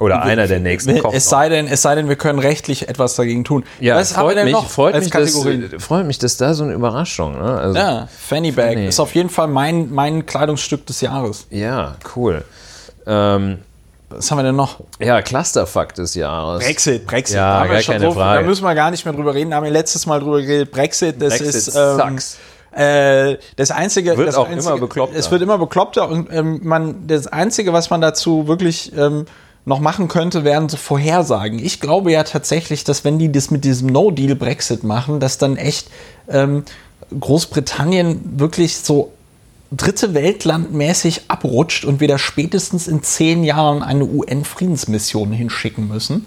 oder 0.00 0.22
einer 0.22 0.46
der 0.46 0.60
nächsten 0.60 0.98
kommt 0.98 1.14
es 1.14 1.28
sei, 1.28 1.48
denn, 1.48 1.66
es 1.68 1.82
sei 1.82 1.94
denn, 1.94 2.08
wir 2.08 2.16
können 2.16 2.38
rechtlich 2.38 2.88
etwas 2.88 3.14
dagegen 3.14 3.44
tun. 3.44 3.64
Ja, 3.80 3.96
Was 3.96 4.12
freut, 4.12 4.42
mich, 4.44 4.56
freut, 4.56 4.98
mich, 4.98 5.10
dass, 5.10 5.36
freut 5.78 6.06
mich, 6.06 6.18
dass 6.18 6.36
da 6.36 6.52
so 6.54 6.64
eine 6.64 6.72
Überraschung. 6.72 7.38
Ne? 7.38 7.58
Also, 7.58 7.78
ja, 7.78 8.08
Fanny 8.08 8.50
Bag 8.50 8.74
Fanny. 8.74 8.86
ist 8.88 8.98
auf 8.98 9.14
jeden 9.14 9.30
Fall 9.30 9.48
mein, 9.48 9.92
mein 9.92 10.26
Kleidungsstück 10.26 10.84
des 10.86 11.00
Jahres. 11.00 11.46
Ja, 11.50 11.96
cool. 12.16 12.44
Ähm, 13.06 13.58
was 14.08 14.30
haben 14.30 14.38
wir 14.38 14.42
denn 14.42 14.56
noch? 14.56 14.80
Ja, 14.98 15.22
Clusterfuck 15.22 15.94
des 15.94 16.14
Jahres. 16.14 16.64
Brexit, 16.64 17.06
Brexit. 17.06 17.36
Ja, 17.36 17.60
da 17.60 17.66
gar 17.66 17.82
keine 17.82 18.04
drauf, 18.04 18.14
Frage. 18.14 18.40
Da 18.40 18.46
müssen 18.46 18.64
wir 18.64 18.74
gar 18.74 18.90
nicht 18.90 19.04
mehr 19.04 19.14
drüber 19.14 19.34
reden. 19.34 19.50
Da 19.50 19.56
haben 19.56 19.64
wir 19.64 19.70
letztes 19.70 20.06
Mal 20.06 20.20
drüber 20.20 20.40
geredet. 20.40 20.70
Brexit, 20.70 21.20
das 21.20 21.38
Brexit 21.38 21.54
ist. 21.54 21.74
Ähm, 21.74 21.96
sucks. 21.98 22.38
Äh, 22.72 23.38
das 23.56 23.70
einzige, 23.70 24.16
wird 24.16 24.26
das 24.26 24.34
auch 24.34 24.48
einzige, 24.48 24.72
immer 24.72 24.80
bekloppter. 24.80 25.16
Es 25.16 25.30
wird 25.30 25.42
immer 25.42 25.58
bekloppter 25.58 26.08
und 26.08 26.28
ähm, 26.32 26.60
man, 26.64 27.06
das 27.06 27.28
einzige, 27.28 27.72
was 27.72 27.88
man 27.90 28.00
dazu 28.00 28.48
wirklich 28.48 28.92
ähm, 28.96 29.26
noch 29.66 29.80
machen 29.80 30.08
könnte, 30.08 30.44
wären 30.44 30.68
so 30.68 30.76
Vorhersagen. 30.76 31.58
Ich 31.58 31.80
glaube 31.80 32.12
ja 32.12 32.22
tatsächlich, 32.24 32.84
dass 32.84 33.04
wenn 33.04 33.18
die 33.18 33.32
das 33.32 33.50
mit 33.50 33.64
diesem 33.64 33.88
No-Deal-Brexit 33.88 34.84
machen, 34.84 35.20
dass 35.20 35.38
dann 35.38 35.56
echt 35.56 35.88
ähm, 36.28 36.64
Großbritannien 37.18 38.38
wirklich 38.38 38.76
so 38.76 39.12
dritte 39.72 40.14
Weltland 40.14 40.72
mäßig 40.72 41.22
abrutscht 41.28 41.84
und 41.84 42.00
wir 42.00 42.08
da 42.08 42.18
spätestens 42.18 42.86
in 42.86 43.02
zehn 43.02 43.42
Jahren 43.42 43.82
eine 43.82 44.04
UN-Friedensmission 44.04 45.32
hinschicken 45.32 45.88
müssen. 45.88 46.26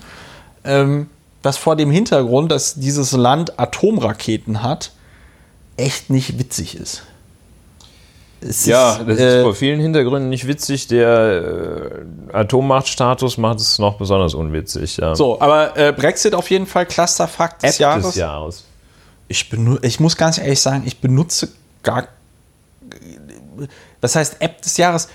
Ähm, 0.64 1.08
das 1.44 1.58
vor 1.58 1.76
dem 1.76 1.92
Hintergrund, 1.92 2.52
dass 2.52 2.76
dieses 2.76 3.12
Land 3.12 3.60
Atomraketen 3.60 4.64
hat, 4.64 4.92
echt 5.78 6.10
nicht 6.10 6.40
witzig 6.40 6.76
ist. 6.76 7.04
Es 8.40 8.66
ja, 8.66 8.94
ist, 8.98 9.08
das 9.08 9.20
äh, 9.20 9.38
ist 9.38 9.44
vor 9.44 9.56
vielen 9.56 9.80
Hintergründen 9.80 10.30
nicht 10.30 10.48
witzig. 10.48 10.88
Der 10.88 12.04
äh, 12.32 12.36
Atommachtstatus 12.36 13.38
macht 13.38 13.60
es 13.60 13.80
noch 13.80 13.98
besonders 13.98 14.36
unwitzig. 14.36 14.98
Ja. 14.98 15.16
So, 15.16 15.42
aber 15.42 15.76
äh, 15.76 15.92
Brexit 15.92 16.36
auf 16.36 16.50
jeden 16.52 16.68
Fall 16.68 16.86
Clusterfakt 16.86 17.64
des 17.64 17.76
App 17.76 17.80
Jahres. 17.80 18.06
Des 18.06 18.16
Jahres. 18.16 18.64
Ich, 19.28 19.50
ich 19.82 20.00
muss 20.00 20.18
ganz 20.18 20.38
ehrlich 20.38 20.62
sagen, 20.62 20.84
ich 20.86 21.02
benutze 21.02 21.50
gar. 21.82 22.08
Was 24.02 24.16
heißt 24.16 24.38
App 24.40 24.62
des 24.62 24.78
Jahres? 24.78 25.10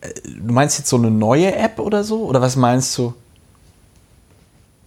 Äh, 0.00 0.08
du 0.24 0.52
meinst 0.52 0.78
jetzt 0.78 0.88
so 0.88 0.96
eine 0.96 1.10
neue 1.10 1.54
App 1.54 1.78
oder 1.78 2.02
so? 2.02 2.24
Oder 2.24 2.40
was 2.40 2.56
meinst 2.56 2.98
du? 2.98 3.14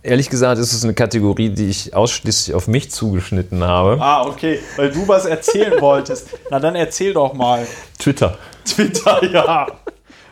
Ehrlich 0.01 0.29
gesagt 0.29 0.59
ist 0.61 0.71
es 0.71 0.83
eine 0.85 0.93
Kategorie, 0.93 1.49
die 1.49 1.67
ich 1.67 1.93
ausschließlich 1.93 2.55
auf 2.55 2.69
mich 2.69 2.89
zugeschnitten 2.89 3.65
habe. 3.65 3.97
Ah, 3.99 4.25
okay, 4.25 4.59
weil 4.77 4.91
du 4.91 5.05
was 5.07 5.25
erzählen 5.25 5.73
wolltest. 5.81 6.29
Na 6.49 6.59
dann 6.59 6.75
erzähl 6.75 7.13
doch 7.13 7.33
mal. 7.33 7.67
Twitter. 7.97 8.37
Twitter, 8.63 9.23
ja. 9.33 9.67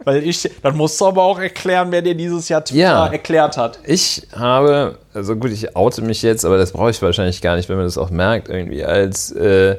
Weil 0.05 0.23
ich, 0.23 0.49
dann 0.61 0.77
musst 0.77 1.01
du 1.01 1.07
aber 1.07 1.23
auch 1.23 1.37
erklären, 1.37 1.91
wer 1.91 2.01
dir 2.01 2.15
dieses 2.15 2.47
Jahr 2.47 2.63
Twitter 2.63 2.79
ja, 2.79 3.07
erklärt 3.07 3.57
hat. 3.57 3.79
Ich 3.83 4.25
habe, 4.33 4.99
also 5.13 5.35
gut, 5.35 5.51
ich 5.51 5.75
oute 5.75 6.01
mich 6.01 6.21
jetzt, 6.21 6.45
aber 6.45 6.57
das 6.57 6.71
brauche 6.71 6.91
ich 6.91 7.01
wahrscheinlich 7.01 7.41
gar 7.41 7.57
nicht, 7.57 7.67
wenn 7.67 7.75
man 7.75 7.85
das 7.85 7.97
auch 7.97 8.09
merkt, 8.09 8.47
irgendwie 8.47 8.85
als, 8.85 9.31
äh, 9.33 9.75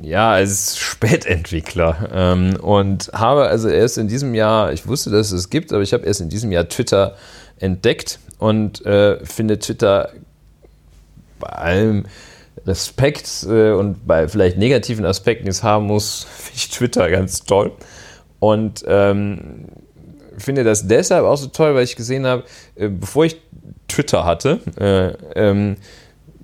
ja, 0.00 0.30
als 0.30 0.78
Spätentwickler. 0.78 2.08
Ähm, 2.10 2.56
und 2.62 3.10
habe 3.12 3.48
also 3.48 3.68
erst 3.68 3.98
in 3.98 4.08
diesem 4.08 4.34
Jahr, 4.34 4.72
ich 4.72 4.86
wusste, 4.86 5.10
dass 5.10 5.30
es 5.30 5.50
gibt, 5.50 5.74
aber 5.74 5.82
ich 5.82 5.92
habe 5.92 6.06
erst 6.06 6.22
in 6.22 6.30
diesem 6.30 6.50
Jahr 6.50 6.66
Twitter 6.70 7.14
entdeckt 7.58 8.18
und 8.42 8.84
äh, 8.84 9.24
finde 9.24 9.60
Twitter 9.60 10.10
bei 11.38 11.48
allem 11.48 12.06
Respekt 12.66 13.46
äh, 13.48 13.70
und 13.70 14.04
bei 14.04 14.26
vielleicht 14.26 14.58
negativen 14.58 15.04
Aspekten, 15.04 15.44
die 15.44 15.50
es 15.50 15.62
haben 15.62 15.86
muss, 15.86 16.26
finde 16.36 16.56
ich 16.56 16.70
Twitter 16.70 17.08
ganz 17.08 17.44
toll. 17.44 17.70
Und 18.40 18.84
ähm, 18.88 19.66
finde 20.38 20.64
das 20.64 20.88
deshalb 20.88 21.24
auch 21.24 21.36
so 21.36 21.46
toll, 21.46 21.76
weil 21.76 21.84
ich 21.84 21.94
gesehen 21.94 22.26
habe, 22.26 22.42
äh, 22.74 22.88
bevor 22.88 23.26
ich 23.26 23.40
Twitter 23.86 24.24
hatte, 24.24 24.58
äh, 24.76 25.40
ähm, 25.40 25.76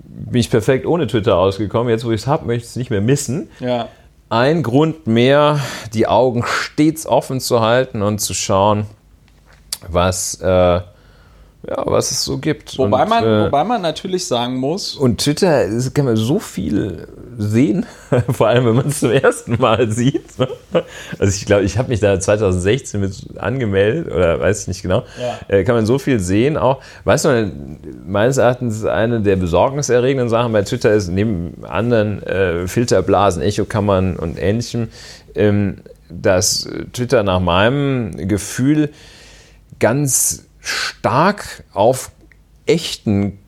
bin 0.04 0.40
ich 0.40 0.50
perfekt 0.50 0.86
ohne 0.86 1.08
Twitter 1.08 1.36
ausgekommen. 1.36 1.90
Jetzt, 1.90 2.04
wo 2.04 2.12
ich 2.12 2.20
es 2.20 2.26
habe, 2.28 2.46
möchte 2.46 2.62
ich 2.62 2.70
es 2.70 2.76
nicht 2.76 2.90
mehr 2.90 3.00
missen. 3.00 3.50
Ja. 3.58 3.88
Ein 4.28 4.62
Grund 4.62 5.08
mehr, 5.08 5.58
die 5.94 6.06
Augen 6.06 6.44
stets 6.46 7.06
offen 7.06 7.40
zu 7.40 7.60
halten 7.60 8.02
und 8.02 8.20
zu 8.20 8.34
schauen, 8.34 8.86
was 9.88 10.40
äh, 10.40 10.80
ja, 11.68 11.82
was 11.84 12.10
es 12.10 12.24
so 12.24 12.38
gibt. 12.38 12.78
Wobei, 12.78 13.02
und, 13.02 13.08
man, 13.10 13.24
äh, 13.24 13.44
wobei 13.46 13.64
man 13.64 13.82
natürlich 13.82 14.26
sagen 14.26 14.56
muss. 14.56 14.94
Und 14.94 15.20
Twitter 15.20 15.68
kann 15.92 16.06
man 16.06 16.16
so 16.16 16.38
viel 16.38 17.08
sehen, 17.36 17.84
vor 18.30 18.48
allem 18.48 18.64
wenn 18.66 18.76
man 18.76 18.88
es 18.88 19.00
zum 19.00 19.10
ersten 19.10 19.56
Mal 19.60 19.90
sieht. 19.90 20.24
Also 21.18 21.34
ich 21.34 21.46
glaube, 21.46 21.64
ich 21.64 21.78
habe 21.78 21.88
mich 21.88 22.00
da 22.00 22.20
2016 22.20 23.00
mit 23.00 23.38
angemeldet 23.38 24.12
oder 24.12 24.38
weiß 24.38 24.62
ich 24.62 24.68
nicht 24.68 24.82
genau. 24.82 25.04
Ja. 25.20 25.38
Äh, 25.48 25.64
kann 25.64 25.74
man 25.74 25.86
so 25.86 25.98
viel 25.98 26.20
sehen 26.20 26.56
auch. 26.56 26.80
Weißt 27.04 27.24
du, 27.24 27.52
meines 28.06 28.36
Erachtens 28.36 28.84
eine 28.84 29.20
der 29.20 29.36
besorgniserregenden 29.36 30.28
Sachen 30.28 30.52
bei 30.52 30.62
Twitter 30.62 30.92
ist, 30.92 31.08
neben 31.08 31.64
anderen 31.64 32.22
äh, 32.22 32.68
Filterblasen, 32.68 33.42
Echokammern 33.42 34.16
und 34.16 34.40
ähnlichem, 34.40 34.88
ähm, 35.34 35.78
dass 36.10 36.68
Twitter 36.92 37.22
nach 37.22 37.40
meinem 37.40 38.28
Gefühl 38.28 38.90
ganz 39.80 40.47
stark 40.60 41.64
auf 41.72 42.10
echten, 42.66 43.38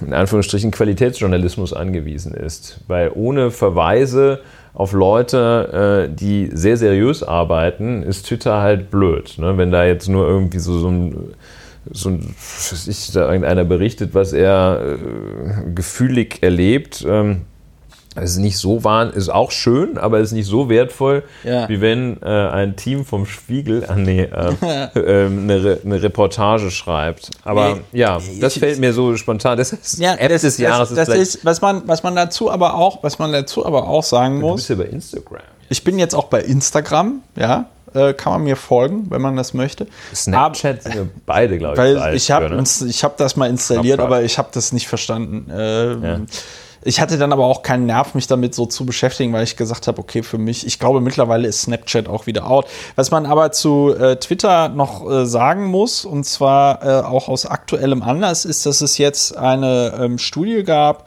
in 0.00 0.12
Anführungsstrichen, 0.12 0.70
Qualitätsjournalismus 0.70 1.72
angewiesen 1.72 2.34
ist. 2.34 2.80
Weil 2.86 3.10
ohne 3.14 3.50
Verweise 3.50 4.40
auf 4.74 4.92
Leute, 4.92 6.08
äh, 6.10 6.14
die 6.14 6.50
sehr 6.52 6.76
seriös 6.76 7.22
arbeiten, 7.22 8.02
ist 8.02 8.26
Twitter 8.26 8.60
halt 8.60 8.90
blöd. 8.90 9.34
Ne? 9.38 9.58
Wenn 9.58 9.70
da 9.70 9.84
jetzt 9.84 10.08
nur 10.08 10.26
irgendwie 10.26 10.58
so, 10.58 10.78
so 10.78 10.88
ein 10.88 11.34
so 11.90 12.10
ein, 12.10 12.34
ich, 12.86 13.10
da 13.12 13.26
irgendeiner 13.26 13.64
berichtet, 13.64 14.14
was 14.14 14.32
er 14.32 14.80
äh, 14.82 15.70
gefühlig 15.74 16.42
erlebt, 16.42 17.04
ähm, 17.08 17.42
es 18.14 18.32
ist 18.32 18.38
nicht 18.38 18.58
so 18.58 18.84
wahr, 18.84 19.12
ist 19.14 19.30
auch 19.30 19.50
schön, 19.50 19.96
aber 19.96 20.18
es 20.18 20.28
ist 20.28 20.32
nicht 20.32 20.46
so 20.46 20.68
wertvoll, 20.68 21.22
ja. 21.44 21.68
wie 21.68 21.80
wenn 21.80 22.20
äh, 22.22 22.26
ein 22.26 22.76
Team 22.76 23.04
vom 23.04 23.24
Spiegel 23.24 23.84
äh, 23.84 23.94
nee, 23.96 24.22
äh, 24.22 24.28
äh, 24.98 25.26
eine, 25.26 25.78
eine, 25.84 26.02
Reportage 26.02 26.70
schreibt. 26.70 27.30
Aber 27.44 27.76
nee, 27.76 28.00
ja, 28.00 28.18
das 28.40 28.58
fällt 28.58 28.78
mir 28.80 28.92
so 28.92 29.16
spontan. 29.16 29.56
Das 29.56 29.72
ist 29.72 29.98
ja, 29.98 30.14
App 30.14 30.28
das, 30.28 30.42
des 30.42 30.58
Jahres. 30.58 30.90
Das, 30.90 31.08
das 31.08 31.16
ist, 31.16 31.44
was 31.44 31.60
man, 31.60 31.82
was 31.86 32.02
man 32.02 32.14
dazu 32.14 32.50
aber 32.50 32.74
auch, 32.74 33.02
was 33.02 33.18
man 33.18 33.32
dazu 33.32 33.64
aber 33.64 33.88
auch 33.88 34.02
sagen 34.02 34.40
muss. 34.40 34.50
Du 34.50 34.56
bist 34.56 34.70
ja 34.70 34.76
bei 34.76 34.90
Instagram. 34.90 35.42
Ich 35.68 35.84
bin 35.84 35.98
jetzt 35.98 36.14
auch 36.14 36.24
bei 36.24 36.42
Instagram, 36.42 37.22
ja. 37.36 37.66
Äh, 37.94 38.14
kann 38.14 38.32
man 38.32 38.44
mir 38.44 38.56
folgen, 38.56 39.10
wenn 39.10 39.20
man 39.20 39.36
das 39.36 39.52
möchte. 39.52 39.86
Snapchat 40.14 40.80
aber, 40.80 40.82
sind 40.82 40.94
wir 40.94 41.10
beide, 41.26 41.58
glaube 41.58 41.74
ich. 41.74 41.78
Weil 41.78 42.14
ich 42.14 42.30
habe 42.30 42.48
ne? 42.48 42.64
hab 42.64 43.16
das 43.18 43.36
mal 43.36 43.50
installiert, 43.50 44.00
aber 44.00 44.22
ich 44.22 44.38
habe 44.38 44.48
das 44.52 44.72
nicht 44.72 44.88
verstanden. 44.88 45.50
Ähm, 45.54 46.02
ja. 46.02 46.20
Ich 46.84 47.00
hatte 47.00 47.16
dann 47.16 47.32
aber 47.32 47.46
auch 47.46 47.62
keinen 47.62 47.86
Nerv, 47.86 48.14
mich 48.14 48.26
damit 48.26 48.54
so 48.54 48.66
zu 48.66 48.84
beschäftigen, 48.84 49.32
weil 49.32 49.44
ich 49.44 49.56
gesagt 49.56 49.86
habe, 49.86 50.00
okay, 50.00 50.22
für 50.22 50.38
mich, 50.38 50.66
ich 50.66 50.78
glaube, 50.78 51.00
mittlerweile 51.00 51.46
ist 51.46 51.62
Snapchat 51.62 52.08
auch 52.08 52.26
wieder 52.26 52.48
out. 52.48 52.66
Was 52.96 53.10
man 53.10 53.26
aber 53.26 53.52
zu 53.52 53.94
äh, 53.94 54.16
Twitter 54.16 54.68
noch 54.68 55.08
äh, 55.08 55.26
sagen 55.26 55.66
muss, 55.66 56.04
und 56.04 56.24
zwar 56.24 56.84
äh, 56.84 57.04
auch 57.04 57.28
aus 57.28 57.46
aktuellem 57.46 58.02
Anlass, 58.02 58.44
ist, 58.44 58.66
dass 58.66 58.80
es 58.80 58.98
jetzt 58.98 59.36
eine 59.36 59.98
ähm, 60.00 60.18
Studie 60.18 60.64
gab, 60.64 61.06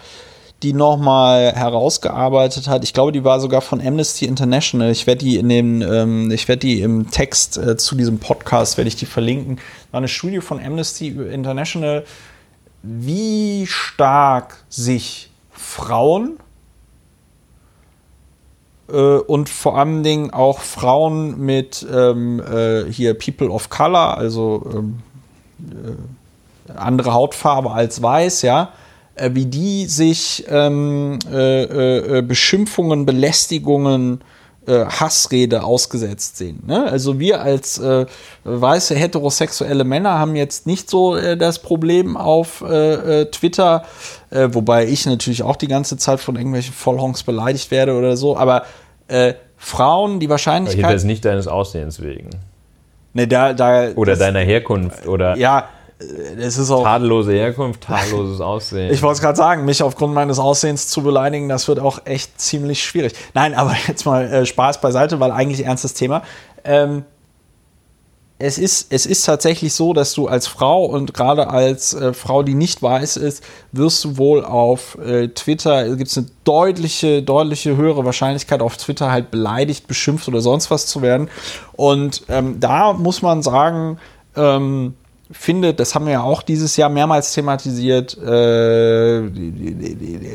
die 0.63 0.71
nochmal 0.71 1.51
herausgearbeitet 1.53 2.67
hat. 2.69 2.83
Ich 2.85 2.93
glaube, 2.93 3.11
die 3.11 3.25
war 3.25 3.41
sogar 3.41 3.61
von 3.61 3.85
Amnesty 3.85 4.25
International. 4.25 4.89
Ich 4.89 5.05
werde 5.05 5.25
die 5.25 5.35
in 5.35 5.49
dem, 5.49 5.81
ähm, 5.81 6.31
ich 6.31 6.47
werde 6.47 6.61
die 6.61 6.81
im 6.81 7.11
Text 7.11 7.57
äh, 7.57 7.75
zu 7.75 7.95
diesem 7.95 8.19
Podcast 8.19 8.77
werde 8.77 8.87
ich 8.87 8.95
die 8.95 9.05
verlinken. 9.05 9.59
War 9.91 9.97
eine 9.97 10.07
Studie 10.07 10.39
von 10.39 10.63
Amnesty 10.63 11.09
International, 11.09 12.05
wie 12.81 13.65
stark 13.67 14.63
sich 14.69 15.29
Frauen 15.75 16.39
äh, 18.89 18.93
und 18.93 19.49
vor 19.49 19.77
allen 19.77 20.03
Dingen 20.03 20.31
auch 20.31 20.59
Frauen 20.59 21.37
mit 21.39 21.85
ähm, 21.91 22.39
äh, 22.39 22.85
hier 22.89 23.13
People 23.13 23.49
of 23.49 23.69
Color, 23.69 24.17
also 24.17 24.65
ähm, 24.73 24.99
äh, 25.59 26.71
andere 26.77 27.13
Hautfarbe 27.13 27.71
als 27.71 28.01
weiß, 28.01 28.43
ja, 28.43 28.71
äh, 29.15 29.31
wie 29.33 29.47
die 29.47 29.85
sich 29.87 30.45
ähm, 30.47 31.19
äh, 31.29 32.19
äh, 32.19 32.21
Beschimpfungen, 32.21 33.05
Belästigungen 33.05 34.21
äh, 34.67 34.85
Hassrede 34.85 35.63
ausgesetzt 35.63 36.37
sehen. 36.37 36.63
Ne? 36.65 36.83
Also 36.83 37.19
wir 37.19 37.41
als 37.41 37.77
äh, 37.77 38.05
weiße 38.43 38.95
heterosexuelle 38.95 39.83
Männer 39.83 40.17
haben 40.17 40.35
jetzt 40.35 40.67
nicht 40.67 40.89
so 40.89 41.15
äh, 41.15 41.37
das 41.37 41.59
Problem 41.59 42.17
auf 42.17 42.61
äh, 42.61 43.21
äh, 43.21 43.25
Twitter, 43.31 43.83
äh, 44.29 44.49
wobei 44.51 44.87
ich 44.87 45.05
natürlich 45.05 45.43
auch 45.43 45.55
die 45.55 45.67
ganze 45.67 45.97
Zeit 45.97 46.19
von 46.19 46.35
irgendwelchen 46.35 46.73
Vollhongs 46.73 47.23
beleidigt 47.23 47.71
werde 47.71 47.93
oder 47.93 48.17
so, 48.17 48.37
aber 48.37 48.63
Frauen, 49.57 50.19
die 50.19 50.29
Wahrscheinlichkeit. 50.29 50.83
Aber 50.83 50.95
ist 50.95 51.03
nicht 51.03 51.23
deines 51.23 51.47
Aussehens 51.47 52.01
wegen. 52.01 52.31
Ne, 53.13 53.27
da, 53.27 53.53
da, 53.53 53.91
oder 53.95 54.13
das, 54.13 54.19
deiner 54.19 54.39
Herkunft 54.39 55.07
oder. 55.07 55.37
Ja, 55.37 55.69
es 56.37 56.57
ist 56.57 56.71
auch. 56.71 56.83
Tadellose 56.83 57.33
Herkunft, 57.33 57.81
tadelloses 57.81 58.41
Aussehen. 58.41 58.93
Ich 58.93 59.01
wollte 59.01 59.15
es 59.15 59.21
gerade 59.21 59.37
sagen, 59.37 59.65
mich 59.65 59.83
aufgrund 59.83 60.13
meines 60.13 60.39
Aussehens 60.39 60.87
zu 60.87 61.03
beleidigen, 61.03 61.49
das 61.49 61.67
wird 61.67 61.79
auch 61.79 61.99
echt 62.05 62.39
ziemlich 62.39 62.83
schwierig. 62.83 63.13
Nein, 63.33 63.53
aber 63.53 63.75
jetzt 63.87 64.05
mal 64.05 64.25
äh, 64.25 64.45
Spaß 64.45 64.81
beiseite, 64.81 65.19
weil 65.19 65.31
eigentlich 65.31 65.65
ernstes 65.65 65.93
Thema. 65.93 66.23
Ähm, 66.63 67.05
es 68.37 68.57
ist, 68.57 68.91
es 68.91 69.05
ist 69.05 69.23
tatsächlich 69.25 69.73
so, 69.73 69.93
dass 69.93 70.13
du 70.13 70.27
als 70.27 70.45
Frau 70.47 70.83
und 70.83 71.13
gerade 71.13 71.47
als 71.47 71.93
äh, 71.93 72.13
Frau, 72.13 72.43
die 72.43 72.53
nicht 72.53 72.81
weiß 72.81 73.15
ist, 73.15 73.41
wirst 73.71 74.03
du 74.03 74.17
wohl 74.17 74.43
auf 74.43 74.97
äh, 74.97 75.29
Twitter, 75.29 75.95
gibt 75.95 76.09
es 76.09 76.17
eine 76.17 76.27
deutliche, 76.43 77.23
deutliche 77.23 77.77
höhere 77.77 78.03
Wahrscheinlichkeit, 78.03 78.61
auf 78.61 78.75
Twitter 78.75 79.09
halt 79.09 79.31
beleidigt, 79.31 79.87
beschimpft 79.87 80.27
oder 80.27 80.41
sonst 80.41 80.69
was 80.69 80.85
zu 80.85 81.01
werden. 81.01 81.29
Und 81.73 82.23
ähm, 82.27 82.59
da 82.59 82.91
muss 82.91 83.21
man 83.21 83.41
sagen, 83.41 83.99
ähm, 84.35 84.95
finde, 85.31 85.73
das 85.73 85.95
haben 85.95 86.05
wir 86.05 86.13
ja 86.13 86.21
auch 86.21 86.43
dieses 86.43 86.77
Jahr 86.77 86.89
mehrmals 86.89 87.33
thematisiert, 87.33 88.17
äh, 88.17 89.23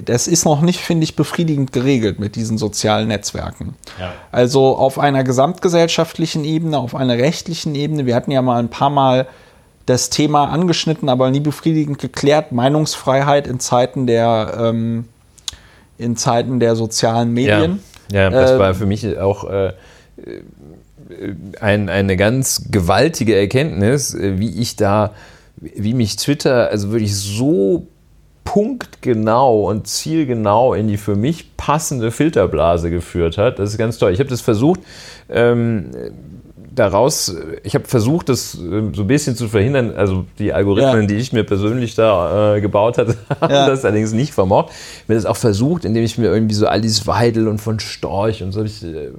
das 0.05 0.27
ist 0.27 0.45
noch 0.45 0.63
nicht, 0.63 0.81
finde 0.81 1.05
ich, 1.05 1.15
befriedigend 1.15 1.73
geregelt 1.73 2.19
mit 2.19 2.35
diesen 2.35 2.59
sozialen 2.59 3.09
Netzwerken. 3.09 3.77
Ja. 3.99 4.13
Also 4.33 4.77
auf 4.77 4.99
einer 4.99 5.23
gesamtgesellschaftlichen 5.23 6.45
Ebene, 6.45 6.79
auf 6.79 6.95
einer 6.95 7.15
rechtlichen 7.15 7.75
Ebene, 7.75 8.07
wir 8.07 8.17
hatten 8.17 8.33
ja 8.33 8.43
mal 8.43 8.59
ein 8.59 8.69
paar 8.69 8.91
Mal 8.91 9.29
das 9.87 10.11
Thema 10.11 10.47
angeschnitten, 10.47 11.09
aber 11.09 11.31
nie 11.31 11.41
befriedigend 11.41 11.99
geklärt, 11.99 12.53
Meinungsfreiheit 12.53 13.47
in 13.47 13.61
Zeiten 13.61 14.07
der, 14.07 14.55
ähm, 14.59 15.09
in 15.99 16.17
Zeiten 16.17 16.61
der 16.61 16.77
sozialen 16.77 17.33
Medien. 17.33 17.81
Ja, 18.13 18.31
das 18.31 18.53
ähm, 18.53 18.59
war 18.59 18.75
für 18.75 18.87
mich 18.87 19.19
auch 19.19 19.45
äh, 19.45 19.73
ein, 21.61 21.89
eine 21.89 22.17
ganz 22.17 22.71
gewaltige 22.71 23.37
Erkenntnis, 23.37 24.15
äh, 24.15 24.39
wie 24.39 24.61
ich 24.61 24.77
da, 24.77 25.13
wie 25.57 25.95
mich 25.95 26.17
Twitter 26.17 26.71
also 26.71 26.91
wirklich 26.91 27.15
so 27.15 27.87
punktgenau 28.45 29.69
und 29.69 29.87
zielgenau 29.87 30.75
in 30.75 30.89
die 30.89 30.97
für 30.97 31.15
mich 31.15 31.57
passende 31.57 32.11
Filterblase 32.11 32.91
geführt 32.91 33.39
hat. 33.39 33.59
Das 33.59 33.71
ist 33.71 33.79
ganz 33.79 33.99
toll. 33.99 34.13
Ich 34.13 34.19
habe 34.19 34.31
das 34.31 34.41
versucht, 34.41 34.81
ähm, 35.29 35.91
daraus, 36.81 37.37
ich 37.63 37.75
habe 37.75 37.87
versucht, 37.87 38.31
das 38.31 38.55
ähm, 38.55 38.95
so 38.95 39.03
ein 39.03 39.07
bisschen 39.07 39.37
zu 39.37 39.49
verhindern, 39.49 39.93
also 39.95 40.25
die 40.39 40.53
Algorithmen, 40.53 41.03
ja. 41.03 41.07
die 41.07 41.17
ich 41.17 41.33
mir 41.33 41.45
persönlich 41.45 41.95
da 41.95 42.57
äh, 42.57 42.61
gebaut 42.61 42.97
hatte, 42.97 43.17
haben 43.41 43.53
ja. 43.53 43.69
das 43.69 43.85
allerdings 43.85 44.13
nicht 44.13 44.33
vermocht. 44.33 44.71
Ich 44.71 45.03
habe 45.03 45.15
das 45.15 45.27
auch 45.27 45.37
versucht, 45.37 45.85
indem 45.85 46.03
ich 46.03 46.17
mir 46.17 46.33
irgendwie 46.33 46.55
so 46.55 46.67
Alice 46.67 47.07
Weidel 47.07 47.49
und 47.49 47.61
von 47.61 47.81
Storch 47.81 48.43
und 48.43 48.53
so 48.53 48.61
habe 48.61 48.69
ich 48.69 48.83
äh, 48.83 49.11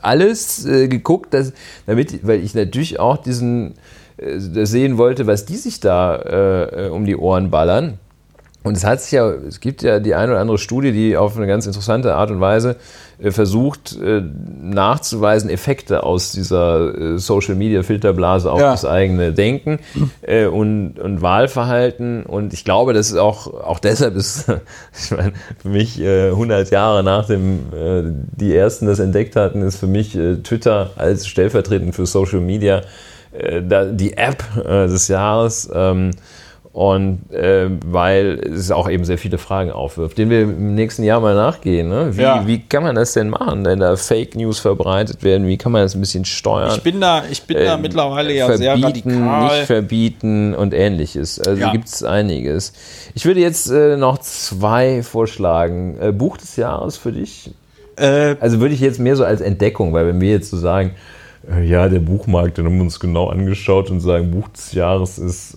alles 0.00 0.64
äh, 0.64 0.88
geguckt, 0.88 1.34
dass, 1.34 1.52
damit, 1.84 2.26
weil 2.26 2.42
ich 2.42 2.54
natürlich 2.54 2.98
auch 2.98 3.18
diesen 3.18 3.74
äh, 4.16 4.38
sehen 4.38 4.96
wollte, 4.96 5.26
was 5.26 5.44
die 5.44 5.56
sich 5.56 5.80
da 5.80 6.64
äh, 6.76 6.88
um 6.88 7.04
die 7.04 7.16
Ohren 7.16 7.50
ballern. 7.50 7.98
Und 8.62 8.76
es 8.76 8.84
hat 8.84 9.00
sich 9.00 9.12
ja, 9.12 9.30
es 9.30 9.60
gibt 9.60 9.82
ja 9.82 10.00
die 10.00 10.14
eine 10.14 10.32
oder 10.32 10.40
andere 10.40 10.58
Studie, 10.58 10.90
die 10.90 11.16
auf 11.16 11.36
eine 11.36 11.46
ganz 11.46 11.66
interessante 11.66 12.16
Art 12.16 12.32
und 12.32 12.40
Weise 12.40 12.70
äh, 12.70 12.76
versucht 13.18 13.98
äh, 13.98 14.22
nachzuweisen, 14.60 15.48
Effekte 15.48 16.02
aus 16.02 16.32
dieser 16.32 17.14
äh, 17.14 17.18
Social 17.18 17.54
Media 17.54 17.82
Filterblase 17.82 18.50
auf 18.52 18.60
ja. 18.60 18.72
das 18.72 18.84
eigene 18.84 19.32
Denken 19.32 19.78
äh, 20.20 20.46
und, 20.46 20.98
und 20.98 21.22
Wahlverhalten. 21.22 22.24
Und 22.24 22.52
ich 22.52 22.64
glaube, 22.64 22.92
das 22.92 23.10
ist 23.10 23.16
auch, 23.16 23.46
auch 23.46 23.78
deshalb 23.78 24.16
ist, 24.16 24.52
ich 24.98 25.10
meine, 25.10 25.32
für 25.58 25.68
mich 25.68 25.98
100 25.98 26.70
Jahre 26.70 27.02
nachdem 27.02 27.60
die 28.32 28.54
ersten 28.54 28.86
das 28.86 28.98
entdeckt 28.98 29.36
hatten, 29.36 29.62
ist 29.62 29.76
für 29.76 29.86
mich 29.86 30.12
Twitter 30.42 30.90
als 30.96 31.26
stellvertretend 31.26 31.94
für 31.94 32.06
Social 32.06 32.40
Media 32.40 32.82
die 33.32 34.16
App 34.16 34.44
des 34.64 35.08
Jahres. 35.08 35.70
Und 36.76 37.32
äh, 37.32 37.70
weil 37.86 38.38
es 38.52 38.70
auch 38.70 38.86
eben 38.90 39.06
sehr 39.06 39.16
viele 39.16 39.38
Fragen 39.38 39.70
aufwirft, 39.70 40.18
denen 40.18 40.30
wir 40.30 40.42
im 40.42 40.74
nächsten 40.74 41.04
Jahr 41.04 41.20
mal 41.20 41.34
nachgehen. 41.34 41.88
Ne? 41.88 42.14
Wie, 42.14 42.20
ja. 42.20 42.46
wie 42.46 42.60
kann 42.60 42.82
man 42.82 42.94
das 42.94 43.14
denn 43.14 43.30
machen, 43.30 43.64
wenn 43.64 43.80
da 43.80 43.96
Fake 43.96 44.34
News 44.34 44.58
verbreitet 44.58 45.24
werden? 45.24 45.46
Wie 45.46 45.56
kann 45.56 45.72
man 45.72 45.80
das 45.80 45.94
ein 45.94 46.00
bisschen 46.00 46.26
steuern? 46.26 46.72
Ich 46.76 46.82
bin 46.82 47.00
da, 47.00 47.22
ich 47.30 47.44
bin 47.44 47.56
äh, 47.56 47.64
da 47.64 47.78
mittlerweile 47.78 48.34
ja 48.34 48.54
sehr 48.58 48.74
radikal. 48.74 49.44
Nicht 49.44 49.64
verbieten 49.64 50.54
und 50.54 50.74
ähnliches. 50.74 51.40
Also 51.40 51.58
ja. 51.58 51.72
gibt 51.72 51.88
es 51.88 52.02
einiges. 52.02 52.74
Ich 53.14 53.24
würde 53.24 53.40
jetzt 53.40 53.70
äh, 53.70 53.96
noch 53.96 54.18
zwei 54.18 55.02
vorschlagen. 55.02 55.96
Äh, 55.98 56.12
Buch 56.12 56.36
des 56.36 56.56
Jahres 56.56 56.98
für 56.98 57.12
dich? 57.12 57.52
Äh, 57.96 58.36
also 58.38 58.60
würde 58.60 58.74
ich 58.74 58.80
jetzt 58.80 59.00
mehr 59.00 59.16
so 59.16 59.24
als 59.24 59.40
Entdeckung, 59.40 59.94
weil 59.94 60.08
wenn 60.08 60.20
wir 60.20 60.28
jetzt 60.28 60.50
so 60.50 60.58
sagen, 60.58 60.90
äh, 61.50 61.64
ja, 61.64 61.88
der 61.88 62.00
Buchmarkt, 62.00 62.58
den 62.58 62.66
haben 62.66 62.74
wir 62.76 62.82
uns 62.82 63.00
genau 63.00 63.30
angeschaut 63.30 63.90
und 63.90 64.00
sagen, 64.00 64.30
Buch 64.30 64.48
des 64.48 64.72
Jahres 64.72 65.18
ist 65.18 65.56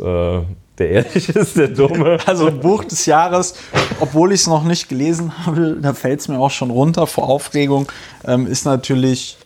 der 0.79 0.89
Ehrliche 0.89 1.33
ist 1.33 1.57
der 1.57 1.67
Dumme. 1.67 2.17
Also 2.25 2.51
Buch 2.51 2.83
des 2.83 3.05
Jahres, 3.05 3.55
obwohl 3.99 4.31
ich 4.31 4.41
es 4.41 4.47
noch 4.47 4.63
nicht 4.63 4.89
gelesen 4.89 5.45
habe, 5.45 5.77
da 5.81 5.93
fällt 5.93 6.21
es 6.21 6.27
mir 6.27 6.39
auch 6.39 6.51
schon 6.51 6.71
runter 6.71 7.07
vor 7.07 7.27
Aufregung, 7.29 7.91
ähm, 8.25 8.47
ist 8.47 8.65
natürlich 8.65 9.37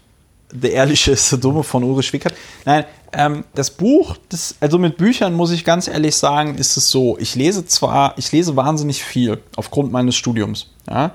Der 0.52 0.72
Ehrliche 0.74 1.12
ist 1.12 1.32
der 1.32 1.40
Dumme 1.40 1.64
von 1.64 1.84
Ulrich 1.84 2.14
Wickert. 2.14 2.34
Nein, 2.66 2.86
ähm, 3.12 3.44
das 3.56 3.72
Buch, 3.72 4.18
das, 4.30 4.56
also 4.60 4.78
mit 4.78 4.98
Büchern 4.98 5.34
muss 5.34 5.52
ich 5.52 5.66
ganz 5.66 5.88
ehrlich 5.88 6.16
sagen, 6.16 6.56
ist 6.56 6.78
es 6.78 6.90
so, 6.90 7.18
ich 7.20 7.36
lese 7.36 7.66
zwar, 7.66 8.16
ich 8.18 8.32
lese 8.32 8.56
wahnsinnig 8.56 9.04
viel 9.04 9.40
aufgrund 9.56 9.92
meines 9.92 10.16
Studiums. 10.16 10.68
Ja? 10.90 11.12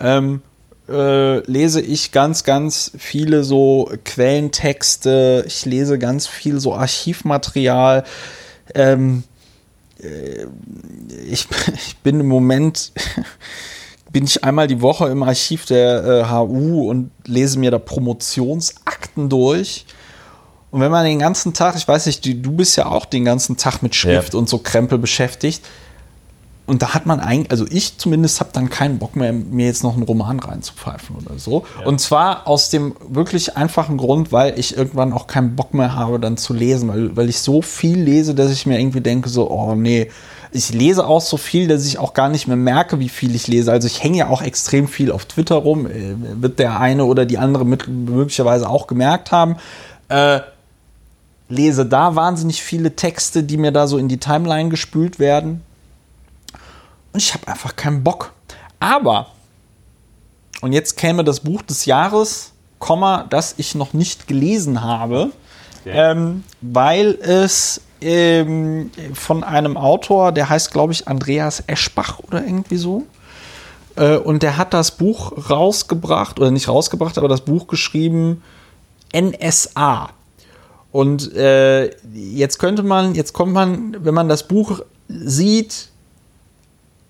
Ähm, 0.00 0.42
äh, 0.88 1.38
lese 1.50 1.80
ich 1.80 2.12
ganz, 2.12 2.44
ganz 2.44 2.92
viele 2.98 3.44
so 3.44 3.90
Quellentexte, 4.04 5.44
ich 5.46 5.64
lese 5.64 5.98
ganz 5.98 6.26
viel 6.26 6.58
so 6.58 6.74
Archivmaterial. 6.74 8.04
Ähm, 8.74 9.24
äh, 9.24 9.31
ich, 11.28 11.46
ich 11.74 11.96
bin 11.98 12.20
im 12.20 12.28
Moment, 12.28 12.92
bin 14.12 14.24
ich 14.24 14.44
einmal 14.44 14.66
die 14.66 14.80
Woche 14.80 15.08
im 15.08 15.22
Archiv 15.22 15.66
der 15.66 16.04
äh, 16.04 16.30
HU 16.30 16.90
und 16.90 17.10
lese 17.26 17.58
mir 17.58 17.70
da 17.70 17.78
Promotionsakten 17.78 19.28
durch. 19.28 19.86
Und 20.70 20.80
wenn 20.80 20.90
man 20.90 21.04
den 21.04 21.18
ganzen 21.18 21.52
Tag, 21.52 21.76
ich 21.76 21.86
weiß 21.86 22.06
nicht, 22.06 22.24
du, 22.24 22.34
du 22.34 22.52
bist 22.52 22.76
ja 22.76 22.86
auch 22.86 23.04
den 23.04 23.24
ganzen 23.24 23.56
Tag 23.56 23.82
mit 23.82 23.94
Schrift 23.94 24.32
ja. 24.32 24.38
und 24.38 24.48
so 24.48 24.58
Krempel 24.58 24.98
beschäftigt, 24.98 25.62
und 26.72 26.80
da 26.80 26.94
hat 26.94 27.04
man 27.04 27.20
eigentlich, 27.20 27.50
also 27.50 27.66
ich 27.68 27.98
zumindest 27.98 28.40
habe 28.40 28.48
dann 28.54 28.70
keinen 28.70 28.98
Bock 28.98 29.14
mehr, 29.14 29.34
mir 29.34 29.66
jetzt 29.66 29.84
noch 29.84 29.92
einen 29.92 30.04
Roman 30.04 30.40
reinzupfeifen 30.40 31.14
oder 31.16 31.38
so. 31.38 31.66
Ja. 31.78 31.86
Und 31.86 32.00
zwar 32.00 32.48
aus 32.48 32.70
dem 32.70 32.94
wirklich 33.06 33.58
einfachen 33.58 33.98
Grund, 33.98 34.32
weil 34.32 34.58
ich 34.58 34.74
irgendwann 34.74 35.12
auch 35.12 35.26
keinen 35.26 35.54
Bock 35.54 35.74
mehr 35.74 35.94
habe, 35.94 36.18
dann 36.18 36.38
zu 36.38 36.54
lesen, 36.54 36.88
weil, 36.88 37.14
weil 37.14 37.28
ich 37.28 37.40
so 37.40 37.60
viel 37.60 38.00
lese, 38.00 38.34
dass 38.34 38.50
ich 38.50 38.64
mir 38.64 38.80
irgendwie 38.80 39.02
denke, 39.02 39.28
so, 39.28 39.50
oh 39.50 39.74
nee, 39.74 40.10
ich 40.50 40.72
lese 40.72 41.06
auch 41.06 41.20
so 41.20 41.36
viel, 41.36 41.68
dass 41.68 41.84
ich 41.84 41.98
auch 41.98 42.14
gar 42.14 42.30
nicht 42.30 42.48
mehr 42.48 42.56
merke, 42.56 42.98
wie 43.00 43.10
viel 43.10 43.34
ich 43.34 43.48
lese. 43.48 43.70
Also 43.70 43.86
ich 43.86 44.02
hänge 44.02 44.16
ja 44.16 44.28
auch 44.30 44.40
extrem 44.40 44.88
viel 44.88 45.12
auf 45.12 45.26
Twitter 45.26 45.56
rum, 45.56 45.86
äh, 45.86 46.14
wird 46.40 46.58
der 46.58 46.80
eine 46.80 47.04
oder 47.04 47.26
die 47.26 47.36
andere 47.36 47.66
mit, 47.66 47.86
möglicherweise 47.86 48.66
auch 48.66 48.86
gemerkt 48.86 49.30
haben. 49.30 49.56
Äh, 50.08 50.40
lese 51.50 51.84
da 51.84 52.16
wahnsinnig 52.16 52.62
viele 52.62 52.96
Texte, 52.96 53.42
die 53.42 53.58
mir 53.58 53.72
da 53.72 53.86
so 53.86 53.98
in 53.98 54.08
die 54.08 54.16
Timeline 54.16 54.70
gespült 54.70 55.18
werden 55.18 55.60
und 57.12 57.22
ich 57.22 57.34
habe 57.34 57.48
einfach 57.48 57.76
keinen 57.76 58.02
Bock. 58.02 58.32
Aber, 58.80 59.28
und 60.60 60.72
jetzt 60.72 60.96
käme 60.96 61.24
das 61.24 61.40
Buch 61.40 61.62
des 61.62 61.84
Jahres, 61.84 62.52
Komma, 62.78 63.26
das 63.30 63.54
ich 63.58 63.74
noch 63.74 63.92
nicht 63.92 64.26
gelesen 64.26 64.82
habe, 64.82 65.30
okay. 65.80 65.92
ähm, 65.94 66.44
weil 66.60 67.14
es 67.20 67.80
ähm, 68.00 68.90
von 69.14 69.44
einem 69.44 69.76
Autor, 69.76 70.32
der 70.32 70.48
heißt, 70.48 70.72
glaube 70.72 70.92
ich, 70.92 71.06
Andreas 71.06 71.62
Eschbach 71.66 72.18
oder 72.18 72.44
irgendwie 72.44 72.76
so. 72.76 73.04
Äh, 73.96 74.16
und 74.16 74.42
der 74.42 74.56
hat 74.56 74.74
das 74.74 74.96
Buch 74.96 75.48
rausgebracht, 75.48 76.40
oder 76.40 76.50
nicht 76.50 76.68
rausgebracht, 76.68 77.18
aber 77.18 77.28
das 77.28 77.42
Buch 77.42 77.68
geschrieben, 77.68 78.42
NSA. 79.14 80.10
Und 80.90 81.32
äh, 81.34 81.90
jetzt 82.12 82.58
könnte 82.58 82.82
man, 82.82 83.14
jetzt 83.14 83.32
kommt 83.32 83.52
man, 83.52 84.04
wenn 84.04 84.14
man 84.14 84.28
das 84.28 84.48
Buch 84.48 84.80
sieht, 85.08 85.88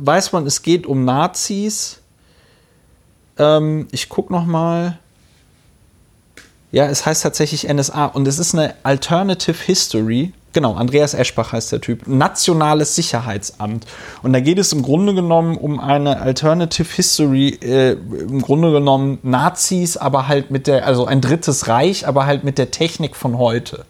weiß 0.06 0.32
man, 0.32 0.46
es 0.46 0.62
geht 0.62 0.86
um 0.86 1.04
Nazis. 1.04 2.00
Ähm, 3.38 3.88
ich 3.90 4.08
gucke 4.08 4.32
noch 4.32 4.44
mal. 4.44 4.98
Ja, 6.70 6.86
es 6.86 7.04
heißt 7.04 7.22
tatsächlich 7.22 7.68
NSA 7.68 8.06
und 8.06 8.26
es 8.26 8.38
ist 8.38 8.54
eine 8.54 8.74
Alternative 8.82 9.56
History. 9.64 10.32
Genau, 10.54 10.74
Andreas 10.74 11.14
Eschbach 11.14 11.52
heißt 11.52 11.72
der 11.72 11.80
Typ. 11.80 12.06
Nationales 12.06 12.94
Sicherheitsamt. 12.94 13.86
Und 14.22 14.32
da 14.32 14.40
geht 14.40 14.58
es 14.58 14.72
im 14.72 14.82
Grunde 14.82 15.14
genommen 15.14 15.56
um 15.56 15.80
eine 15.80 16.20
Alternative 16.20 16.88
History, 16.94 17.58
äh, 17.62 17.92
im 17.92 18.42
Grunde 18.42 18.70
genommen 18.72 19.18
Nazis, 19.22 19.96
aber 19.96 20.28
halt 20.28 20.50
mit 20.50 20.66
der, 20.66 20.86
also 20.86 21.06
ein 21.06 21.20
drittes 21.20 21.68
Reich, 21.68 22.06
aber 22.06 22.26
halt 22.26 22.44
mit 22.44 22.58
der 22.58 22.70
Technik 22.70 23.16
von 23.16 23.38
heute. 23.38 23.84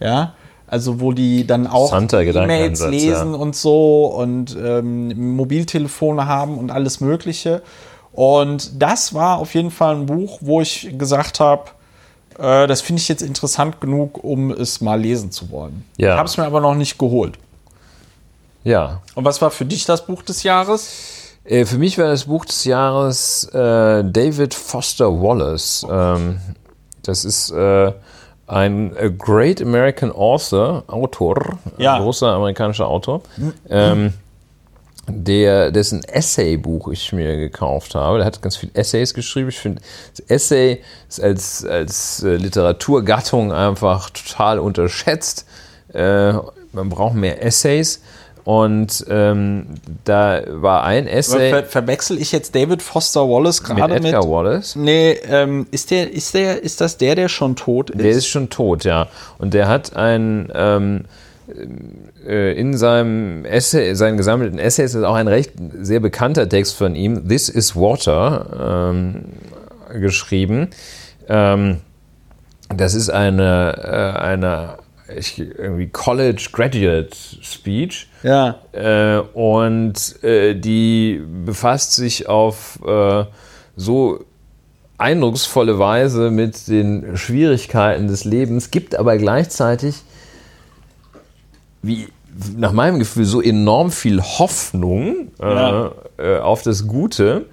Ja. 0.00 0.34
Also 0.68 1.00
wo 1.00 1.12
die 1.12 1.46
dann 1.46 1.66
auch 1.66 1.92
E-Mails 1.92 2.86
lesen 2.86 3.32
ja. 3.32 3.38
und 3.38 3.56
so 3.56 4.06
und 4.06 4.56
ähm, 4.62 5.34
Mobiltelefone 5.36 6.26
haben 6.26 6.58
und 6.58 6.70
alles 6.70 7.00
Mögliche. 7.00 7.62
Und 8.12 8.82
das 8.82 9.14
war 9.14 9.38
auf 9.38 9.54
jeden 9.54 9.70
Fall 9.70 9.96
ein 9.96 10.06
Buch, 10.06 10.38
wo 10.42 10.60
ich 10.60 10.94
gesagt 10.98 11.40
habe, 11.40 11.70
äh, 12.38 12.66
das 12.66 12.80
finde 12.80 13.00
ich 13.00 13.08
jetzt 13.08 13.22
interessant 13.22 13.80
genug, 13.80 14.22
um 14.22 14.50
es 14.50 14.80
mal 14.80 15.00
lesen 15.00 15.30
zu 15.30 15.50
wollen. 15.50 15.84
Ja. 15.96 16.12
Ich 16.12 16.18
habe 16.18 16.28
es 16.28 16.36
mir 16.36 16.44
aber 16.44 16.60
noch 16.60 16.74
nicht 16.74 16.98
geholt. 16.98 17.38
Ja. 18.64 19.00
Und 19.14 19.24
was 19.24 19.40
war 19.40 19.50
für 19.50 19.64
dich 19.64 19.84
das 19.84 20.04
Buch 20.04 20.22
des 20.22 20.42
Jahres? 20.42 20.90
Äh, 21.44 21.64
für 21.64 21.78
mich 21.78 21.96
war 21.96 22.06
das 22.06 22.24
Buch 22.24 22.44
des 22.44 22.64
Jahres 22.64 23.44
äh, 23.52 24.04
David 24.04 24.52
Foster 24.52 25.10
Wallace. 25.22 25.86
Ähm, 25.90 26.40
das 27.02 27.24
ist 27.24 27.50
äh, 27.50 27.92
ein 28.48 28.96
Great 29.18 29.60
American 29.62 30.10
Author, 30.10 30.82
Autor, 30.86 31.58
ja. 31.76 31.96
ein 31.96 32.02
großer 32.02 32.28
amerikanischer 32.28 32.88
Autor, 32.88 33.22
ähm, 33.68 34.14
der, 35.06 35.70
dessen 35.70 36.02
Essay-Buch 36.04 36.88
ich 36.88 37.12
mir 37.12 37.36
gekauft 37.36 37.94
habe. 37.94 38.18
Der 38.18 38.26
hat 38.26 38.42
ganz 38.42 38.56
viele 38.56 38.72
Essays 38.74 39.14
geschrieben. 39.14 39.48
Ich 39.48 39.58
finde, 39.58 39.80
Essay 40.28 40.82
ist 41.08 41.22
als, 41.22 41.64
als 41.64 42.22
äh, 42.22 42.36
Literaturgattung 42.36 43.52
einfach 43.52 44.10
total 44.10 44.58
unterschätzt. 44.58 45.46
Äh, 45.92 46.32
man 46.72 46.88
braucht 46.88 47.14
mehr 47.14 47.42
Essays. 47.42 48.02
Und 48.48 49.04
ähm, 49.10 49.66
da 50.04 50.40
war 50.48 50.82
ein 50.82 51.06
Essay. 51.06 51.50
Ver 51.50 51.64
verwechsel 51.64 52.18
ich 52.18 52.32
jetzt 52.32 52.54
David 52.54 52.80
Foster 52.80 53.28
Wallace 53.28 53.62
gerade 53.62 53.92
mit 53.92 54.06
Edgar 54.06 54.22
mit, 54.22 54.30
Wallace? 54.30 54.74
Nee, 54.74 55.18
ähm, 55.28 55.66
ist 55.70 55.90
der, 55.90 56.10
ist 56.10 56.32
der, 56.32 56.62
ist 56.62 56.80
das 56.80 56.96
der, 56.96 57.14
der 57.14 57.28
schon 57.28 57.56
tot 57.56 57.90
ist? 57.90 58.00
Der 58.00 58.10
ist 58.10 58.26
schon 58.26 58.48
tot, 58.48 58.84
ja. 58.84 59.08
Und 59.36 59.52
der 59.52 59.68
hat 59.68 59.94
ein 59.96 60.50
ähm, 60.54 61.04
äh, 62.26 62.58
in 62.58 62.74
seinem 62.74 63.44
Essay, 63.44 63.94
seinen 63.94 64.16
gesammelten 64.16 64.58
Essays 64.58 64.94
ist 64.94 65.04
auch 65.04 65.16
ein 65.16 65.28
recht 65.28 65.52
sehr 65.82 66.00
bekannter 66.00 66.48
Text 66.48 66.74
von 66.74 66.94
ihm. 66.94 67.28
This 67.28 67.50
is 67.50 67.76
Water. 67.76 68.94
Ähm, 68.94 69.24
geschrieben. 69.92 70.68
Ähm, 71.28 71.80
das 72.74 72.94
ist 72.94 73.10
eine, 73.10 73.74
äh, 73.76 74.18
eine 74.18 74.78
ich, 75.16 75.38
irgendwie 75.38 75.88
College 75.88 76.48
Graduate 76.52 77.16
Speech. 77.42 78.08
Ja. 78.22 78.58
Äh, 78.72 79.18
und 79.34 80.22
äh, 80.22 80.54
die 80.54 81.22
befasst 81.44 81.94
sich 81.94 82.28
auf 82.28 82.78
äh, 82.86 83.24
so 83.76 84.24
eindrucksvolle 84.98 85.78
Weise 85.78 86.30
mit 86.30 86.66
den 86.68 87.16
Schwierigkeiten 87.16 88.08
des 88.08 88.24
Lebens, 88.24 88.70
gibt 88.70 88.96
aber 88.96 89.16
gleichzeitig, 89.16 90.02
wie 91.82 92.08
nach 92.56 92.72
meinem 92.72 92.98
Gefühl, 92.98 93.24
so 93.24 93.40
enorm 93.40 93.90
viel 93.90 94.20
Hoffnung 94.20 95.28
äh, 95.40 95.46
ja. 95.46 95.92
äh, 96.18 96.38
auf 96.38 96.62
das 96.62 96.86
Gute, 96.86 97.46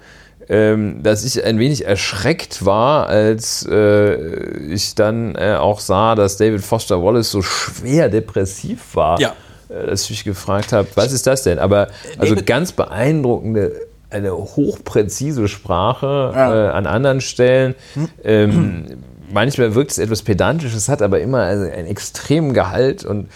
ähm, 0.48 1.02
dass 1.02 1.24
ich 1.24 1.44
ein 1.44 1.58
wenig 1.58 1.86
erschreckt 1.86 2.64
war, 2.64 3.08
als 3.08 3.66
äh, 3.68 4.58
ich 4.68 4.94
dann 4.94 5.34
äh, 5.34 5.56
auch 5.58 5.80
sah, 5.80 6.14
dass 6.14 6.36
David 6.36 6.62
Foster 6.62 7.02
Wallace 7.02 7.30
so 7.30 7.42
schwer 7.42 8.08
depressiv 8.08 8.94
war. 8.94 9.20
Ja. 9.20 9.34
Äh, 9.68 9.86
dass 9.86 10.04
ich 10.04 10.10
mich 10.10 10.24
gefragt 10.24 10.72
habe, 10.72 10.88
was 10.94 11.12
ist 11.12 11.26
das 11.26 11.42
denn? 11.42 11.58
Aber 11.58 11.88
also 12.18 12.34
David 12.34 12.46
ganz 12.46 12.72
beeindruckende 12.72 13.72
eine 14.08 14.32
hochpräzise 14.32 15.48
Sprache 15.48 16.32
ja. 16.34 16.68
äh, 16.68 16.70
an 16.70 16.86
anderen 16.86 17.20
Stellen. 17.20 17.74
Hm. 17.94 18.08
Ähm, 18.22 18.84
manchmal 19.32 19.74
wirkt 19.74 19.90
es 19.90 19.98
etwas 19.98 20.22
pedantisch, 20.22 20.74
es 20.74 20.88
hat 20.88 21.02
aber 21.02 21.20
immer 21.20 21.42
einen 21.42 21.86
extremen 21.86 22.54
Gehalt 22.54 23.04
und 23.04 23.28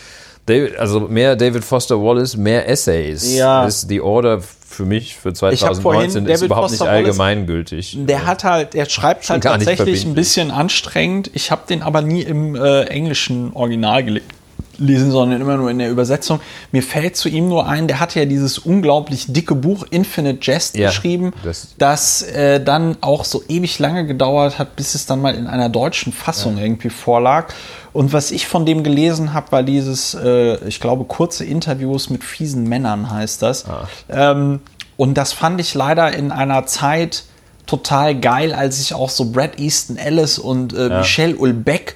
David, 0.51 0.77
also 0.79 1.01
mehr 1.01 1.37
David 1.37 1.65
Foster 1.65 2.01
Wallace, 2.03 2.37
mehr 2.37 2.69
Essays. 2.69 3.37
Ja. 3.37 3.67
Ist 3.67 3.89
die 3.91 4.01
Order 4.01 4.41
für 4.41 4.85
mich 4.85 5.17
für 5.17 5.33
2019 5.33 6.27
ist 6.27 6.43
überhaupt 6.43 6.71
Foster 6.71 6.85
nicht 6.85 6.93
allgemeingültig. 6.93 7.95
Wallace, 7.95 8.07
der 8.07 8.27
hat 8.27 8.45
halt, 8.45 8.75
der 8.75 8.87
schreibt 8.87 9.29
halt 9.29 9.43
tatsächlich 9.43 10.05
ein 10.05 10.15
bisschen 10.15 10.51
anstrengend. 10.51 11.31
Ich 11.35 11.51
habe 11.51 11.63
den 11.69 11.83
aber 11.83 12.03
nie 12.03 12.23
im 12.23 12.55
äh, 12.55 12.85
englischen 12.85 13.53
Original 13.53 14.05
gelesen 14.05 14.40
lesen, 14.81 15.11
sondern 15.11 15.41
immer 15.41 15.57
nur 15.57 15.71
in 15.71 15.79
der 15.79 15.91
Übersetzung. 15.91 16.41
Mir 16.73 16.83
fällt 16.83 17.17
zu 17.17 17.29
ihm 17.29 17.49
nur 17.49 17.69
ein, 17.69 17.87
der 17.87 18.01
hat 18.01 18.15
ja 18.15 18.25
dieses 18.25 18.59
unglaublich 18.59 19.33
dicke 19.33 19.55
Buch 19.55 19.87
Infinite 19.91 20.39
Jest 20.43 20.77
ja, 20.77 20.89
geschrieben, 20.89 21.33
das, 21.45 21.69
das 21.79 22.23
äh, 22.23 22.63
dann 22.63 22.97
auch 23.01 23.25
so 23.25 23.43
ewig 23.49 23.79
lange 23.79 24.07
gedauert 24.07 24.59
hat, 24.59 24.77
bis 24.77 24.95
es 24.95 25.07
dann 25.07 25.21
mal 25.21 25.35
in 25.35 25.47
einer 25.47 25.69
deutschen 25.69 26.13
Fassung 26.13 26.57
ja. 26.57 26.65
irgendwie 26.65 26.91
vorlag. 26.91 27.53
Und 27.93 28.13
was 28.13 28.31
ich 28.31 28.47
von 28.47 28.67
dem 28.67 28.83
gelesen 28.83 29.33
habe, 29.33 29.53
war 29.53 29.63
dieses, 29.63 30.15
äh, 30.15 30.57
ich 30.67 30.81
glaube, 30.81 31.05
kurze 31.05 31.45
Interviews 31.45 32.09
mit 32.11 32.25
fiesen 32.25 32.65
Männern 32.65 33.11
heißt 33.11 33.43
das. 33.43 33.67
Ah. 33.69 33.89
Ähm, 34.09 34.61
und 34.97 35.15
das 35.15 35.33
fand 35.33 35.61
ich 35.61 35.75
leider 35.75 36.13
in 36.13 36.31
einer 36.31 36.67
Zeit 36.67 37.25
total 37.67 38.19
geil, 38.19 38.53
als 38.53 38.81
ich 38.81 38.95
auch 38.95 39.11
so 39.11 39.31
Brad 39.31 39.59
Easton 39.59 39.97
Ellis 39.97 40.39
und 40.39 40.73
äh, 40.73 40.89
ja. 40.89 40.99
Michelle 40.99 41.37
Ulbeck 41.37 41.95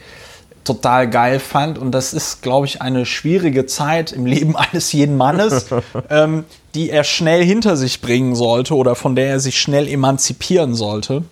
total 0.65 1.09
geil 1.09 1.39
fand. 1.39 1.79
Und 1.79 1.93
das 1.93 2.13
ist, 2.13 2.43
glaube 2.43 2.67
ich, 2.67 2.83
eine 2.83 3.07
schwierige 3.07 3.67
Zeit 3.67 4.13
im 4.13 4.27
Leben 4.27 4.57
eines 4.57 4.93
jeden 4.93 5.17
Mannes, 5.17 5.67
ähm, 6.11 6.45
die 6.75 6.91
er 6.91 7.05
schnell 7.05 7.45
hinter 7.45 7.77
sich 7.77 8.01
bringen 8.01 8.35
sollte 8.35 8.75
oder 8.75 8.95
von 8.95 9.15
der 9.15 9.29
er 9.29 9.41
sich 9.41 9.61
schnell 9.61 9.89
emanzipieren 9.89 10.75
sollte, 10.75 11.25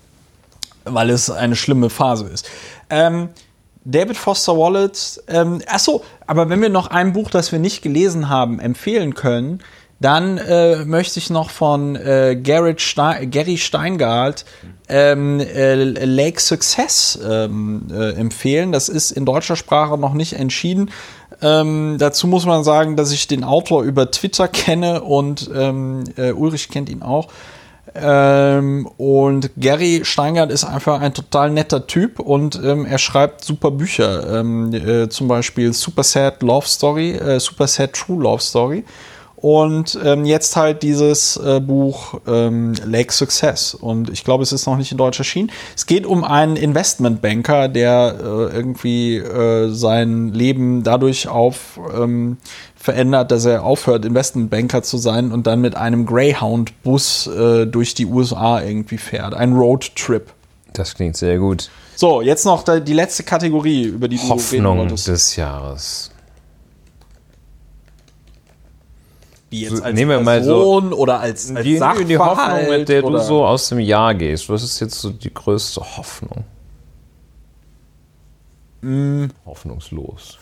weil 0.85 1.11
es 1.11 1.31
eine 1.31 1.57
schlimme 1.57 1.91
Phase 1.91 2.27
ist. 2.27 2.49
Ähm, 2.91 3.31
David 3.85 4.17
Foster 4.17 4.57
Wallace, 4.57 5.21
ähm, 5.27 5.61
achso, 5.67 6.05
aber 6.27 6.49
wenn 6.49 6.63
wir 6.63 6.69
noch 6.69 6.87
ein 6.87 7.13
Buch, 7.13 7.31
das 7.31 7.51
wir 7.51 7.59
nicht 7.59 7.83
gelesen 7.83 8.29
haben, 8.29 8.61
empfehlen 8.61 9.15
können, 9.15 9.61
dann 10.03 10.39
äh, 10.39 10.85
möchte 10.85 11.19
ich 11.19 11.31
noch 11.31 11.51
von 11.51 11.97
äh, 11.97 12.37
Stein, 12.77 13.31
Gary 13.31 13.57
Steingart 13.57 14.45
ähm, 14.89 15.41
äh, 15.41 15.75
Lake 15.75 16.41
Success 16.41 17.19
ähm, 17.25 17.87
äh, 17.91 18.13
empfehlen. 18.13 18.73
Das 18.73 18.89
ist 18.89 19.13
in 19.13 19.25
deutscher 19.25 19.57
Sprache 19.57 19.97
noch 19.97 20.13
nicht 20.13 20.35
entschieden. 20.35 20.91
Ähm, 21.41 21.97
dazu 21.99 22.27
muss 22.27 22.47
man 22.47 22.65
sagen, 22.65 22.97
dass 22.97 23.13
ich 23.13 23.27
den 23.27 23.45
Autor 23.45 23.83
über 23.85 24.11
Twitter 24.11 24.49
kenne 24.49 25.03
und 25.03 25.51
ähm, 25.55 26.05
äh, 26.17 26.33
Ulrich 26.33 26.69
kennt 26.69 26.89
ihn 26.89 27.03
auch. 27.03 27.29
Ähm, 27.95 28.89
und 28.97 29.51
Gary 29.57 30.03
Steingart 30.05 30.51
ist 30.51 30.65
einfach 30.65 31.01
ein 31.01 31.15
total 31.15 31.51
netter 31.51 31.87
Typ 31.87 32.21
und 32.21 32.61
ähm, 32.63 32.87
er 32.87 32.99
schreibt 32.99 33.45
super 33.45 33.71
Bücher. 33.71 34.43
Äh, 34.43 35.09
zum 35.09 35.29
Beispiel 35.29 35.73
Super 35.73 36.03
Sad 36.03 36.43
Love 36.43 36.67
Story, 36.67 37.21
Super 37.39 37.67
Sad 37.67 37.93
True 37.93 38.23
Love 38.23 38.43
Story. 38.43 38.85
Und 39.43 39.99
ähm, 40.05 40.25
jetzt 40.25 40.55
halt 40.55 40.85
dieses 40.85 41.37
äh, 41.37 41.59
Buch 41.59 42.21
ähm, 42.29 42.75
Lake 42.87 43.13
Success. 43.13 43.75
Und 43.75 44.09
ich 44.09 44.23
glaube, 44.23 44.45
es 44.45 44.53
ist 44.53 44.67
noch 44.67 44.77
nicht 44.77 44.93
in 44.93 44.99
Deutsch 44.99 45.19
erschienen. 45.19 45.51
Es 45.75 45.87
geht 45.87 46.07
um 46.07 46.23
einen 46.23 46.55
Investmentbanker, 46.55 47.67
der 47.67 48.15
äh, 48.21 48.25
irgendwie 48.25 49.17
äh, 49.17 49.69
sein 49.71 50.29
Leben 50.29 50.85
dadurch 50.85 51.27
auf 51.27 51.81
ähm, 51.93 52.37
verändert, 52.77 53.33
dass 53.33 53.45
er 53.45 53.65
aufhört, 53.65 54.05
Investmentbanker 54.05 54.85
zu 54.85 54.97
sein 54.97 55.33
und 55.33 55.49
dann 55.49 55.61
mit 55.61 55.75
einem 55.75 56.07
Greyhound-Bus 56.07 57.27
äh, 57.27 57.67
durch 57.67 57.95
die 57.95 58.07
USA 58.07 58.63
irgendwie 58.63 58.99
fährt. 58.99 59.35
Ein 59.35 59.55
Roadtrip. 59.55 60.33
Das 60.73 60.95
klingt 60.95 61.17
sehr 61.17 61.39
gut. 61.39 61.69
So, 61.97 62.23
jetzt 62.23 62.45
noch 62.45 62.63
die 62.63 62.95
letzte 62.95 63.25
Kategorie, 63.25 63.87
über 63.87 64.07
die 64.07 64.19
Hoffnung 64.19 64.77
du 64.77 64.83
wolltest. 64.83 65.09
des 65.09 65.35
Jahres. 65.35 66.12
Wie 69.53 69.65
jetzt 69.65 69.83
als 69.83 69.95
Nehmen 69.95 70.11
wir 70.11 70.21
mal 70.21 70.43
so 70.43 70.81
oder 70.81 71.21
als, 71.21 71.55
als 71.55 71.63
die, 71.63 71.79
die 72.07 72.19
Hoffnung, 72.19 72.71
mit 72.71 72.89
der 72.89 73.05
oder? 73.05 73.19
du 73.19 73.25
so 73.25 73.45
aus 73.45 73.69
dem 73.69 73.81
Jahr 73.81 74.15
gehst. 74.15 74.49
Was 74.49 74.63
ist 74.63 74.81
jetzt 74.81 74.99
so 74.99 75.11
die 75.11 75.33
größte 75.33 75.83
Hoffnung? 75.99 76.45
Mm. 78.81 79.27
Hoffnungslos. 79.45 80.39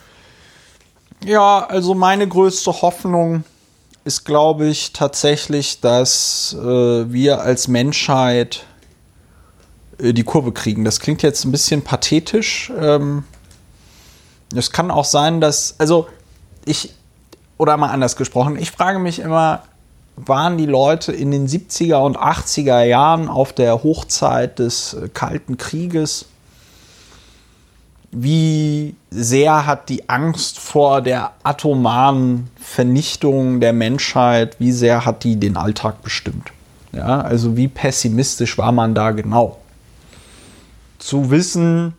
Ja, 1.25 1.67
also 1.67 1.93
meine 1.93 2.25
größte 2.25 2.81
Hoffnung 2.81 3.43
ist, 4.05 4.23
glaube 4.23 4.67
ich, 4.67 4.93
tatsächlich, 4.93 5.81
dass 5.81 6.55
äh, 6.57 7.11
wir 7.11 7.41
als 7.41 7.67
Menschheit 7.67 8.65
äh, 9.99 10.13
die 10.13 10.23
Kurve 10.23 10.53
kriegen. 10.53 10.85
Das 10.85 11.01
klingt 11.01 11.21
jetzt 11.21 11.43
ein 11.43 11.51
bisschen 11.51 11.81
pathetisch. 11.81 12.71
Ähm, 12.79 13.25
es 14.55 14.71
kann 14.71 14.89
auch 14.89 15.03
sein, 15.03 15.41
dass, 15.41 15.75
also 15.79 16.07
ich, 16.63 16.93
oder 17.61 17.77
mal 17.77 17.91
anders 17.91 18.15
gesprochen, 18.15 18.57
ich 18.57 18.71
frage 18.71 18.97
mich 18.97 19.19
immer, 19.19 19.61
waren 20.15 20.57
die 20.57 20.65
Leute 20.65 21.11
in 21.11 21.29
den 21.29 21.47
70er 21.47 22.03
und 22.03 22.17
80er 22.17 22.81
Jahren 22.81 23.29
auf 23.29 23.53
der 23.53 23.83
Hochzeit 23.83 24.57
des 24.57 24.95
äh, 24.95 25.09
Kalten 25.09 25.57
Krieges, 25.57 26.25
wie 28.09 28.95
sehr 29.11 29.67
hat 29.67 29.89
die 29.89 30.09
Angst 30.09 30.57
vor 30.57 31.01
der 31.03 31.33
atomaren 31.43 32.49
Vernichtung 32.59 33.59
der 33.59 33.73
Menschheit, 33.73 34.59
wie 34.59 34.71
sehr 34.71 35.05
hat 35.05 35.23
die 35.23 35.35
den 35.35 35.55
Alltag 35.55 36.01
bestimmt? 36.01 36.51
Ja, 36.93 37.21
also 37.21 37.57
wie 37.57 37.67
pessimistisch 37.67 38.57
war 38.57 38.71
man 38.71 38.95
da 38.95 39.11
genau? 39.11 39.59
Zu 40.97 41.29
wissen, 41.29 41.93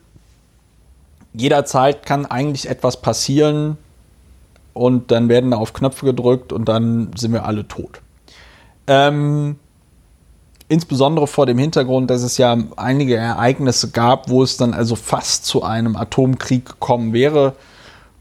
jederzeit 1.32 2.05
kann 2.05 2.26
eigentlich 2.26 2.68
etwas 2.68 3.00
passieren, 3.00 3.78
und 4.75 5.10
dann 5.10 5.28
werden 5.28 5.51
da 5.51 5.57
auf 5.59 5.73
Knöpfe 5.73 6.07
gedrückt 6.07 6.52
und 6.52 6.68
dann 6.68 7.10
sind 7.17 7.33
wir 7.33 7.44
alle 7.44 7.67
tot. 7.68 8.01
Ähm, 8.86 9.57
insbesondere 10.68 11.26
vor 11.26 11.47
dem 11.47 11.59
Hintergrund, 11.59 12.10
dass 12.10 12.23
es 12.23 12.39
ja 12.39 12.57
einige 12.76 13.17
Ereignisse 13.17 13.91
gab, 13.91 14.31
wo 14.31 14.42
es 14.42 14.57
dann 14.57 14.75
also 14.75 14.97
fast 14.97 15.44
zu 15.44 15.62
einem 15.62 15.97
Atomkrieg 15.97 16.65
gekommen 16.67 17.12
wäre 17.12 17.55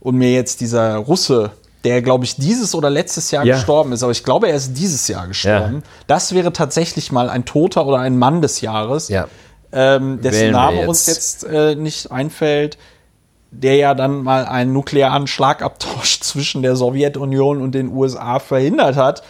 und 0.00 0.16
mir 0.16 0.32
jetzt 0.32 0.60
dieser 0.60 0.96
Russe, 0.96 1.52
der 1.84 2.02
glaube 2.02 2.24
ich 2.24 2.36
dieses 2.36 2.74
oder 2.74 2.90
letztes 2.90 3.30
Jahr 3.30 3.44
ja. 3.44 3.54
gestorben 3.54 3.92
ist, 3.92 4.02
aber 4.02 4.12
ich 4.12 4.22
glaube 4.22 4.48
er 4.48 4.56
ist 4.56 4.74
dieses 4.74 5.08
Jahr 5.08 5.26
gestorben, 5.26 5.76
ja. 5.76 5.82
das 6.06 6.34
wäre 6.34 6.52
tatsächlich 6.52 7.10
mal 7.10 7.30
ein 7.30 7.44
Toter 7.44 7.86
oder 7.86 7.98
ein 7.98 8.18
Mann 8.18 8.42
des 8.42 8.60
Jahres, 8.60 9.08
ja. 9.08 9.26
ähm, 9.72 10.20
dessen 10.20 10.52
Name 10.52 10.80
jetzt. 10.80 10.88
uns 10.88 11.06
jetzt 11.06 11.44
äh, 11.44 11.74
nicht 11.74 12.12
einfällt 12.12 12.76
der 13.52 13.76
ja 13.76 13.94
dann 13.94 14.22
mal 14.22 14.46
einen 14.46 14.72
nuklearen 14.72 15.28
Schlagabtausch 15.28 16.20
zwischen 16.20 16.62
der 16.62 16.74
Sowjetunion 16.74 17.60
und 17.60 17.74
den 17.74 17.88
USA 17.88 18.38
verhindert 18.38 18.96
hat, 18.96 19.22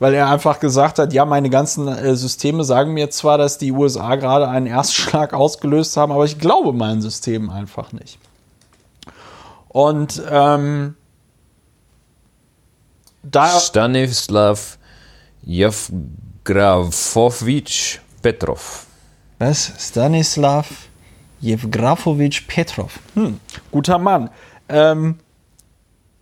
weil 0.00 0.14
er 0.14 0.28
einfach 0.28 0.58
gesagt 0.60 0.98
hat, 0.98 1.12
ja, 1.12 1.24
meine 1.24 1.48
ganzen 1.48 1.86
äh, 1.88 2.16
Systeme 2.16 2.64
sagen 2.64 2.92
mir 2.92 3.08
zwar, 3.10 3.38
dass 3.38 3.58
die 3.58 3.70
USA 3.72 4.16
gerade 4.16 4.48
einen 4.48 4.66
Erstschlag 4.66 5.32
ausgelöst 5.32 5.96
haben, 5.96 6.10
aber 6.12 6.24
ich 6.24 6.38
glaube 6.38 6.72
meinen 6.72 7.00
Systemen 7.00 7.50
einfach 7.50 7.92
nicht. 7.92 8.18
Und 9.68 10.20
ähm, 10.30 10.96
da 13.22 13.60
Stanislav 13.60 14.78
Jevgrafowitsch 15.42 17.98
Petrov. 18.22 18.86
Was? 19.38 19.72
Stanislav 19.78 20.87
Jewgrafowitsch 21.40 22.42
Petrov. 22.46 22.98
Hm, 23.14 23.38
guter 23.70 23.98
Mann. 23.98 24.30
Ähm, 24.68 25.16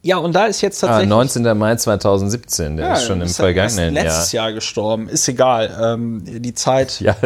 Ja, 0.02 0.18
und 0.18 0.34
da 0.34 0.46
ist 0.46 0.60
jetzt 0.60 0.84
Ah, 0.84 0.86
tatsächlich. 0.86 1.08
19. 1.08 1.58
Mai 1.58 1.74
2017, 1.74 2.76
der 2.76 2.86
Ja, 2.86 2.92
ist 2.94 3.06
schon 3.06 3.20
im 3.20 3.26
ist 3.26 3.36
vergangenen 3.38 3.92
Jahr. 3.92 4.04
letztes 4.04 4.30
Jahr 4.30 4.52
gestorben. 4.52 5.08
Ist 5.08 5.26
egal. 5.26 5.76
Ähm, 5.82 6.22
die 6.24 6.54
Zeit. 6.54 7.00
Ja, 7.00 7.16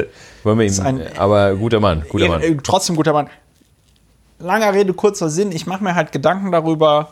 wollen 0.45 0.59
wir 0.61 0.67
ihm, 0.67 0.81
ein- 0.81 1.17
aber 1.19 1.57
guter 1.57 1.79
Mann, 1.81 2.05
guter 2.09 2.29
Mann. 2.29 2.41
Äh, 2.41 2.57
Trotzdem 2.63 2.97
guter 2.97 3.13
Mann. 3.13 3.29
Langer 4.39 4.73
Rede, 4.73 4.95
kurzer 4.95 5.29
Sinn. 5.29 5.53
Ich 5.53 5.67
mache 5.67 5.85
mir 5.85 5.95
halt 5.95 6.11
Gedanken 6.13 6.53
darüber, 6.53 7.11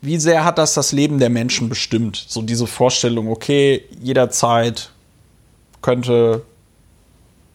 wie 0.00 0.16
sehr 0.18 0.42
hat 0.46 0.56
das 0.56 0.72
das 0.72 0.92
Leben 0.92 1.18
der 1.18 1.28
Menschen 1.28 1.68
bestimmt. 1.68 2.24
So 2.26 2.40
diese 2.40 2.66
Vorstellung, 2.66 3.28
okay, 3.30 3.84
jederzeit 4.00 4.88
könnte, 5.82 6.46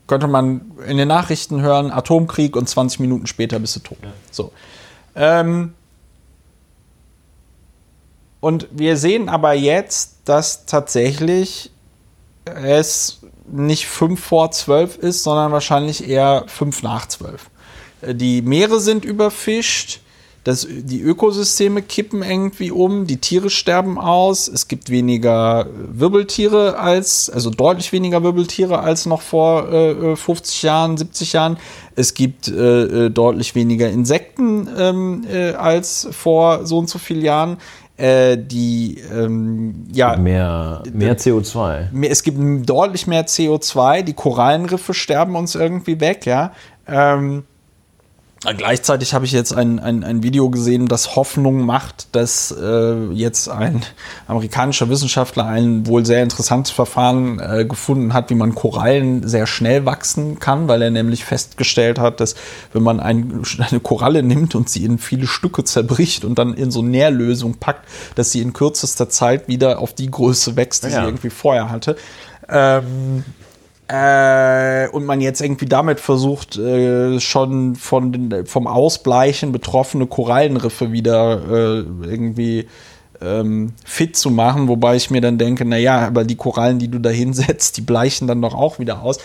könnte 0.07 0.27
man 0.27 0.71
in 0.87 0.97
den 0.97 1.07
Nachrichten 1.07 1.61
hören, 1.61 1.91
Atomkrieg 1.91 2.55
und 2.55 2.67
20 2.67 2.99
Minuten 2.99 3.27
später 3.27 3.59
bist 3.59 3.75
du 3.75 3.79
tot. 3.81 3.97
So. 4.31 4.51
Ähm, 5.15 5.73
und 8.39 8.67
wir 8.71 8.97
sehen 8.97 9.29
aber 9.29 9.53
jetzt, 9.53 10.17
dass 10.25 10.65
tatsächlich 10.65 11.71
es 12.45 13.19
nicht 13.49 13.87
fünf 13.87 14.23
vor 14.23 14.51
zwölf 14.51 14.97
ist, 14.97 15.23
sondern 15.23 15.51
wahrscheinlich 15.51 16.07
eher 16.07 16.45
fünf 16.47 16.83
nach 16.83 17.07
zwölf. 17.07 17.49
Äh, 18.01 18.15
Die 18.15 18.41
Meere 18.41 18.79
sind 18.79 19.05
überfischt, 19.05 20.01
das, 20.47 20.65
die 20.69 21.01
Ökosysteme 21.01 21.81
kippen 21.81 22.23
irgendwie 22.23 22.71
um, 22.71 23.05
die 23.05 23.17
Tiere 23.17 23.49
sterben 23.49 23.97
aus, 23.99 24.47
es 24.47 24.69
gibt 24.69 24.89
weniger 24.89 25.67
Wirbeltiere 25.91 26.79
als, 26.79 27.29
also 27.29 27.49
deutlich 27.49 27.91
weniger 27.91 28.23
Wirbeltiere 28.23 28.79
als 28.79 29.05
noch 29.05 29.21
vor 29.21 29.69
äh, 29.73 30.15
50 30.15 30.61
Jahren, 30.63 30.95
70 30.95 31.33
Jahren. 31.33 31.57
Es 31.97 32.13
gibt 32.13 32.47
äh, 32.47 33.07
äh, 33.07 33.09
deutlich 33.09 33.55
weniger 33.55 33.89
Insekten 33.89 34.69
ähm, 34.77 35.25
äh, 35.29 35.51
als 35.51 36.07
vor 36.11 36.65
so 36.65 36.77
und 36.77 36.87
so 36.89 36.97
vielen 36.97 37.23
Jahren. 37.23 37.57
Äh, 37.97 38.37
die, 38.37 39.01
ähm, 39.13 39.87
ja, 39.91 40.15
Mehr, 40.15 40.81
mehr 40.93 41.17
CO2. 41.17 41.91
mehr- 41.91 42.11
es 42.11 42.23
gibt 42.23 42.37
deutlich 42.69 43.05
mehr 43.05 43.25
CO2, 43.27 44.03
die 44.03 44.13
Korallenriffe 44.13 44.93
sterben 44.93 45.35
uns 45.35 45.55
irgendwie 45.55 45.99
weg, 45.99 46.25
ja. 46.25 46.53
Ähm, 46.87 47.43
gleichzeitig 48.53 49.13
habe 49.13 49.25
ich 49.25 49.31
jetzt 49.31 49.53
ein, 49.53 49.79
ein, 49.79 50.03
ein 50.03 50.23
Video 50.23 50.49
gesehen, 50.49 50.87
das 50.87 51.15
Hoffnung 51.15 51.61
macht, 51.65 52.15
dass 52.15 52.51
äh, 52.51 53.11
jetzt 53.11 53.49
ein 53.49 53.81
amerikanischer 54.27 54.89
Wissenschaftler 54.89 55.45
ein 55.45 55.87
wohl 55.87 56.05
sehr 56.05 56.23
interessantes 56.23 56.71
Verfahren 56.71 57.39
äh, 57.39 57.65
gefunden 57.65 58.13
hat, 58.13 58.29
wie 58.29 58.35
man 58.35 58.55
Korallen 58.55 59.27
sehr 59.27 59.47
schnell 59.47 59.85
wachsen 59.85 60.39
kann, 60.39 60.67
weil 60.67 60.81
er 60.81 60.91
nämlich 60.91 61.25
festgestellt 61.25 61.99
hat, 61.99 62.19
dass 62.19 62.35
wenn 62.73 62.83
man 62.83 62.99
ein, 62.99 63.41
eine 63.59 63.79
Koralle 63.79 64.23
nimmt 64.23 64.55
und 64.55 64.69
sie 64.69 64.85
in 64.85 64.97
viele 64.97 65.27
Stücke 65.27 65.63
zerbricht 65.63 66.23
und 66.25 66.37
dann 66.37 66.53
in 66.53 66.71
so 66.71 66.81
Nährlösung 66.81 67.55
packt, 67.55 67.87
dass 68.15 68.31
sie 68.31 68.41
in 68.41 68.53
kürzester 68.53 69.09
Zeit 69.09 69.47
wieder 69.47 69.79
auf 69.79 69.93
die 69.93 70.09
Größe 70.11 70.55
wächst, 70.55 70.83
die 70.83 70.89
Ja. 70.89 71.01
sie 71.01 71.05
irgendwie 71.07 71.29
vorher 71.29 71.69
hatte. 71.69 71.95
Ähm, 72.49 73.23
äh, 73.87 74.87
und 74.89 75.05
man 75.05 75.21
jetzt 75.21 75.41
irgendwie 75.41 75.65
damit 75.65 75.99
versucht, 75.99 76.57
äh, 76.57 77.19
schon 77.19 77.75
von 77.75 78.11
den, 78.11 78.45
vom 78.45 78.67
Ausbleichen 78.67 79.51
betroffene 79.51 80.07
Korallenriffe 80.07 80.91
wieder 80.91 81.41
äh, 81.49 81.83
irgendwie 82.09 82.67
ähm, 83.21 83.73
fit 83.85 84.15
zu 84.17 84.29
machen, 84.29 84.67
wobei 84.67 84.95
ich 84.95 85.09
mir 85.09 85.21
dann 85.21 85.37
denke, 85.37 85.65
naja, 85.65 86.05
aber 86.05 86.23
die 86.23 86.35
Korallen, 86.35 86.79
die 86.79 86.87
du 86.89 86.99
da 86.99 87.09
hinsetzt, 87.09 87.77
die 87.77 87.81
bleichen 87.81 88.27
dann 88.27 88.41
doch 88.41 88.53
auch 88.53 88.77
wieder 88.79 89.01
aus. 89.01 89.17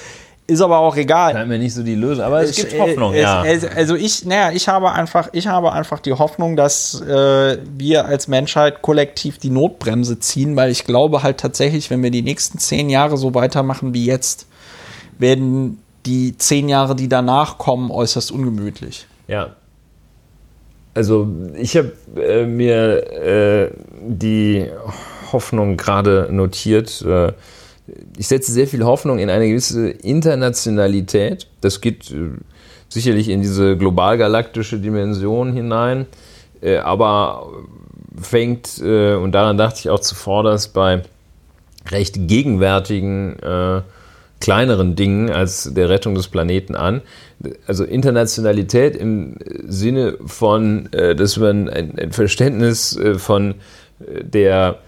Ist 0.49 0.61
aber 0.61 0.79
auch 0.79 0.97
egal. 0.97 1.33
Scheint 1.33 1.49
mir 1.49 1.59
nicht 1.59 1.73
so 1.73 1.83
die 1.85 1.95
Lösung, 1.95 2.25
aber 2.25 2.43
es 2.43 2.57
gibt 2.57 2.73
Ich- 2.73 2.81
Hoffnung, 2.81 3.15
es, 3.15 3.23
ja. 3.23 3.45
es, 3.45 3.65
also 3.65 3.95
ich, 3.95 4.25
naja, 4.25 4.51
ich 4.53 4.67
habe 4.69 4.91
einfach, 4.91 5.29
ich 5.33 5.47
habe 5.47 5.73
einfach 5.73 6.01
die 6.01 6.13
Hoffnung, 6.15 6.57
dass 6.57 7.01
äh, 7.01 7.59
wir 7.77 8.07
als 8.07 8.27
Menschheit 8.29 8.83
kollektiv 8.83 9.39
die 9.39 9.51
Notbremse 9.51 10.19
ziehen, 10.19 10.57
weil 10.57 10.71
ich 10.73 10.85
glaube 10.85 11.23
halt 11.23 11.39
tatsächlich, 11.39 11.91
wenn 11.91 12.03
wir 12.03 12.11
die 12.11 12.23
nächsten 12.23 12.59
zehn 12.59 12.91
Jahre 12.91 13.17
so 13.17 13.35
weitermachen 13.35 13.95
wie 13.95 14.05
jetzt, 14.05 14.47
werden 15.23 15.79
die 16.05 16.37
zehn 16.37 16.69
Jahre, 16.69 16.95
die 16.95 17.09
danach 17.09 17.57
kommen, 17.57 17.91
äußerst 17.91 18.31
ungemütlich. 18.31 19.07
Ja. 19.29 19.57
Also 20.93 21.27
ich 21.57 21.77
habe 21.79 21.93
äh, 22.17 22.45
mir 22.45 23.13
äh, 23.13 23.71
die 24.07 24.67
Hoffnung 25.33 25.79
gerade 25.79 26.29
notiert. 26.31 27.01
Äh, 27.03 27.33
ich 28.19 28.29
setze 28.29 28.53
sehr 28.53 28.67
viel 28.67 28.85
Hoffnung 28.85 29.19
in 29.19 29.31
eine 29.31 29.49
gewisse 29.49 29.89
Internationalität. 29.89 31.47
Das 31.63 31.81
geht 31.81 32.11
äh, 32.11 32.33
sicherlich 32.91 33.31
in 33.31 33.41
diese 33.41 33.79
globalgalaktische 33.79 34.79
Dimension 34.79 35.55
hinein, 35.55 36.07
äh, 36.61 36.77
aber 36.77 37.47
fängt, 38.21 38.79
äh, 38.83 39.15
und 39.15 39.33
daran 39.33 39.57
dachte 39.57 39.79
ich 39.81 39.89
auch 39.89 40.01
zuvor, 40.01 40.43
dass 40.43 40.69
bei 40.69 41.03
recht 41.91 42.29
gegenwärtigen 42.29 43.39
äh, 43.39 43.81
kleineren 44.43 44.97
Dingen 44.97 45.31
als 45.31 45.73
der 45.73 45.89
Rettung 45.89 46.17
des 46.17 46.27
Planeten 46.27 46.75
an. 46.75 47.01
Also 47.67 47.85
Internationalität 47.85 48.97
im 48.97 49.37
Sinne 49.67 50.19
von, 50.27 50.93
äh, 50.93 51.15
dass 51.15 51.37
man 51.37 51.71
ein, 51.71 52.11
Verständnis 52.11 52.97
äh, 52.97 53.15
von 53.15 53.55
äh, 54.01 54.25
der 54.25 54.79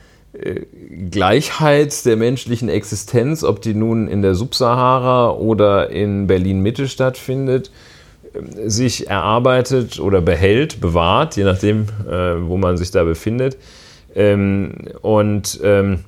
Gleichheit 1.13 2.05
der 2.05 2.17
menschlichen 2.17 2.69
Existenz, 2.69 3.45
ob 3.45 3.63
die 3.63 3.73
nun 3.73 4.09
in 4.09 4.21
der 4.21 4.35
Subsahara 4.35 5.31
oder 5.31 5.91
in 5.91 6.27
Berlin-Mitte 6.27 6.89
stattfindet, 6.89 7.71
sich 8.67 9.07
erarbeitet 9.07 10.01
oder 10.01 10.21
behält, 10.21 10.81
bewahrt, 10.81 11.37
je 11.37 11.45
nachdem, 11.45 11.87
wo 12.49 12.57
man 12.57 12.77
sich 12.77 12.91
da 12.91 13.05
befindet. 13.05 13.57
Ähm, 14.17 14.73
und 15.03 15.61
ähm, 15.63 16.01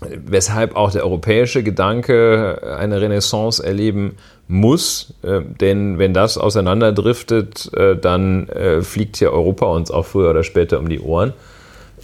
weshalb 0.00 0.76
auch 0.76 0.90
der 0.90 1.04
europäische 1.04 1.62
Gedanke 1.62 2.76
eine 2.78 3.00
Renaissance 3.00 3.64
erleben 3.64 4.16
muss, 4.48 5.14
äh, 5.22 5.40
denn 5.60 5.98
wenn 5.98 6.12
das 6.12 6.36
auseinanderdriftet, 6.36 7.72
äh, 7.74 7.96
dann 7.96 8.48
äh, 8.48 8.82
fliegt 8.82 9.16
hier 9.16 9.32
Europa 9.32 9.66
uns 9.66 9.90
auch 9.90 10.06
früher 10.06 10.30
oder 10.30 10.42
später 10.42 10.78
um 10.78 10.88
die 10.88 11.00
Ohren, 11.00 11.32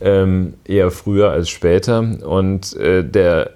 ähm, 0.00 0.54
eher 0.64 0.90
früher 0.90 1.30
als 1.30 1.48
später. 1.48 1.98
Und 1.98 2.76
der 2.78 3.50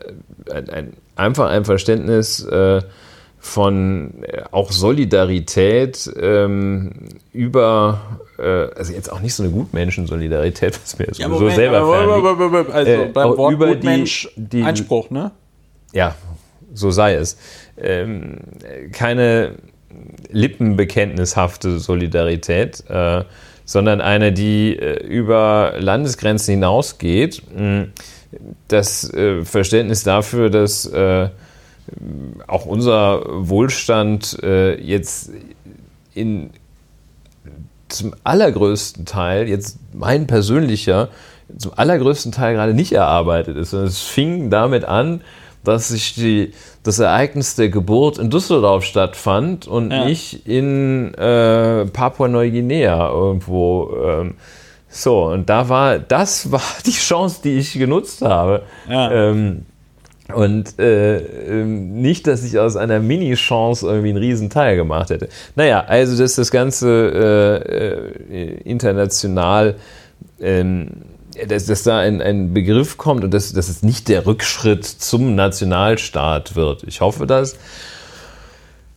ein, 0.51 0.70
ein, 0.70 0.93
einfach 1.15 1.51
ein 1.51 1.65
Verständnis 1.65 2.47
von 3.43 4.23
äh, 4.23 4.43
auch 4.51 4.70
Solidarität 4.70 6.10
ähm, 6.20 6.93
über 7.33 8.20
äh, 8.39 8.43
also 8.77 8.93
jetzt 8.93 9.10
auch 9.10 9.20
nicht 9.20 9.35
so 9.35 9.43
eine 9.43 9.51
Gutmenschensolidarität, 9.52 10.78
was 10.83 10.99
mir 10.99 11.07
sowieso 11.12 11.49
selber 11.51 11.91
fernliegt. 11.91 12.70
Also 12.70 12.91
Äh, 12.93 13.07
beim 13.07 13.36
Wort 13.39 13.52
über 13.55 13.67
die- 13.69 13.73
Gutmensch 13.75 14.28
die- 14.36 14.62
Einspruch, 14.62 15.10
ne? 15.10 15.31
ja, 15.93 16.15
so 16.75 16.91
sei 16.91 17.15
es. 17.15 17.39
Ähm, 17.78 18.36
keine 18.93 19.52
lippenbekenntnishafte 20.31 21.78
Solidarität, 21.78 22.85
äh, 22.89 23.25
sondern 23.65 24.01
eine, 24.01 24.33
die 24.33 24.77
äh, 24.77 25.02
über 25.07 25.75
Landesgrenzen 25.78 26.52
hinausgeht. 26.55 27.43
Mh, 27.57 27.86
Das 28.69 29.12
äh, 29.12 29.44
Verständnis 29.44 30.05
dafür, 30.05 30.51
dass 30.51 30.85
auch 32.47 32.67
unser 32.67 33.23
Wohlstand 33.27 34.39
äh, 34.43 34.81
jetzt 34.81 35.31
in 36.15 36.51
zum 37.89 38.15
allergrößten 38.25 39.05
Teil, 39.05 39.49
jetzt 39.49 39.78
mein 39.93 40.27
persönlicher, 40.27 41.09
zum 41.59 41.73
allergrößten 41.75 42.31
Teil 42.33 42.55
gerade 42.55 42.75
nicht 42.75 42.93
erarbeitet 42.93 43.57
ist. 43.57 43.75
Und 43.75 43.83
es 43.85 44.01
fing 44.01 44.51
damit 44.51 44.85
an, 44.85 45.23
dass 45.65 45.89
sich 45.89 46.15
die, 46.15 46.52
das 46.85 46.99
Ereignis 47.01 47.57
der 47.57 47.69
Geburt 47.69 48.19
in 48.19 48.31
Düsseldorf 48.31 48.85
stattfand 48.85 49.67
und 49.67 49.91
Ja. 49.91 50.05
nicht 50.05 50.47
in 50.47 51.12
äh, 51.15 51.85
Papua-Neuguinea 51.86 53.10
irgendwo. 53.10 53.91
Ähm, 54.05 54.35
so, 54.89 55.25
und 55.27 55.49
da 55.51 55.69
war, 55.69 55.99
das 55.99 56.51
war 56.51 56.62
die 56.86 56.93
Chance, 56.93 57.41
die 57.44 57.59
ich 57.59 57.73
genutzt 57.75 58.23
habe. 58.23 58.62
Ja. 58.89 59.10
Ähm, 59.10 59.67
und 60.34 60.78
äh, 60.78 61.18
ähm, 61.18 62.00
nicht, 62.00 62.26
dass 62.26 62.44
ich 62.44 62.59
aus 62.59 62.76
einer 62.76 63.00
Mini-Chance 63.00 63.86
irgendwie 63.86 64.10
einen 64.10 64.18
Riesenteil 64.18 64.76
gemacht 64.76 65.10
hätte. 65.10 65.28
Naja, 65.57 65.84
also 65.86 66.17
dass 66.17 66.34
das 66.34 66.50
Ganze 66.50 67.62
äh, 68.31 68.34
äh, 68.34 68.60
international, 68.62 69.76
ähm, 70.41 70.89
dass, 71.49 71.67
dass 71.67 71.83
da 71.83 71.99
ein, 71.99 72.20
ein 72.20 72.52
Begriff 72.52 72.99
kommt 72.99 73.25
und 73.25 73.33
dass, 73.33 73.52
dass 73.52 73.68
es 73.68 73.83
nicht 73.83 74.09
der 74.09 74.26
Rückschritt 74.26 74.84
zum 74.84 75.34
Nationalstaat 75.34 76.57
wird. 76.57 76.83
Ich 76.84 77.00
hoffe 77.00 77.26
das. 77.26 77.57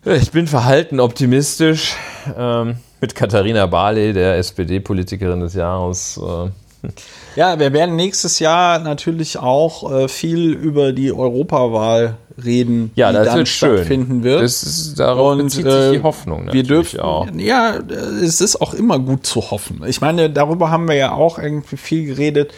Ich 0.06 0.32
bin 0.32 0.48
verhalten 0.48 1.00
optimistisch. 1.00 1.96
Ähm, 2.38 2.78
mit 3.00 3.16
Katharina 3.16 3.66
Barley, 3.66 4.14
der 4.14 4.38
SPD-Politikerin 4.38 5.42
des 5.42 5.56
Jahres. 5.56 6.18
Äh, 6.18 6.50
Ja, 7.36 7.58
wir 7.60 7.74
werden 7.74 7.96
nächstes 7.96 8.38
Jahr 8.38 8.78
natürlich 8.78 9.40
auch 9.40 9.92
äh, 9.92 10.08
viel 10.08 10.52
über 10.52 10.94
die 10.94 11.12
Europawahl 11.12 12.18
reden, 12.44 12.92
ja, 12.96 13.10
die 13.12 13.26
dann 13.26 13.38
wird 13.38 13.48
schön. 13.48 13.78
stattfinden 13.78 14.24
wird. 14.24 14.44
Das 14.44 14.62
ist, 14.62 15.00
darauf 15.00 15.32
Und, 15.32 15.46
bezieht 15.46 15.66
äh, 15.66 15.90
sich 15.90 15.98
die 15.98 16.04
Hoffnung 16.04 16.50
wir 16.52 16.64
dürfen 16.64 17.00
auch. 17.00 17.28
ja, 17.36 17.80
es 18.22 18.42
ist 18.42 18.62
auch 18.62 18.74
immer 18.74 19.00
gut 19.00 19.26
zu 19.26 19.50
hoffen. 19.52 19.82
Ich 19.88 20.02
meine, 20.02 20.30
darüber 20.30 20.70
haben 20.70 20.88
wir 20.88 20.96
ja 20.96 21.12
auch 21.14 21.40
irgendwie 21.40 21.78
viel 21.78 22.06
geredet. 22.06 22.54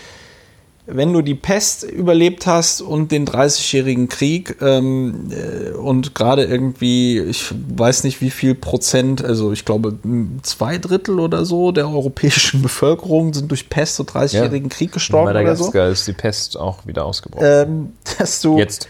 Wenn 0.87 1.13
du 1.13 1.21
die 1.21 1.35
Pest 1.35 1.83
überlebt 1.83 2.45
hast 2.45 2.81
und 2.81 3.11
den 3.11 3.25
30-jährigen 3.25 4.07
Krieg 4.07 4.57
ähm, 4.61 5.31
äh, 5.31 5.71
und 5.71 6.13
gerade 6.13 6.43
irgendwie, 6.43 7.19
ich 7.19 7.53
weiß 7.75 8.03
nicht 8.03 8.21
wie 8.21 8.29
viel 8.29 8.53
Prozent, 8.53 9.23
also 9.23 9.51
ich 9.51 9.65
glaube 9.65 9.97
zwei 10.43 10.77
Drittel 10.77 11.19
oder 11.19 11.45
so 11.45 11.71
der 11.71 11.89
europäischen 11.89 12.61
Bevölkerung 12.63 13.33
sind 13.33 13.49
durch 13.49 13.69
Pest 13.69 13.99
und 13.99 14.11
30-jährigen 14.11 14.69
Krieg 14.69 14.89
In 14.89 14.93
gestorben 14.93 15.29
oder 15.29 15.55
so. 15.55 15.71
Ist 15.71 16.07
die 16.07 16.13
Pest 16.13 16.57
auch 16.57 16.85
wieder 16.85 17.05
ausgebrochen. 17.05 17.45
Ähm, 17.47 17.93
dass 18.17 18.41
du 18.41 18.57
Jetzt. 18.57 18.87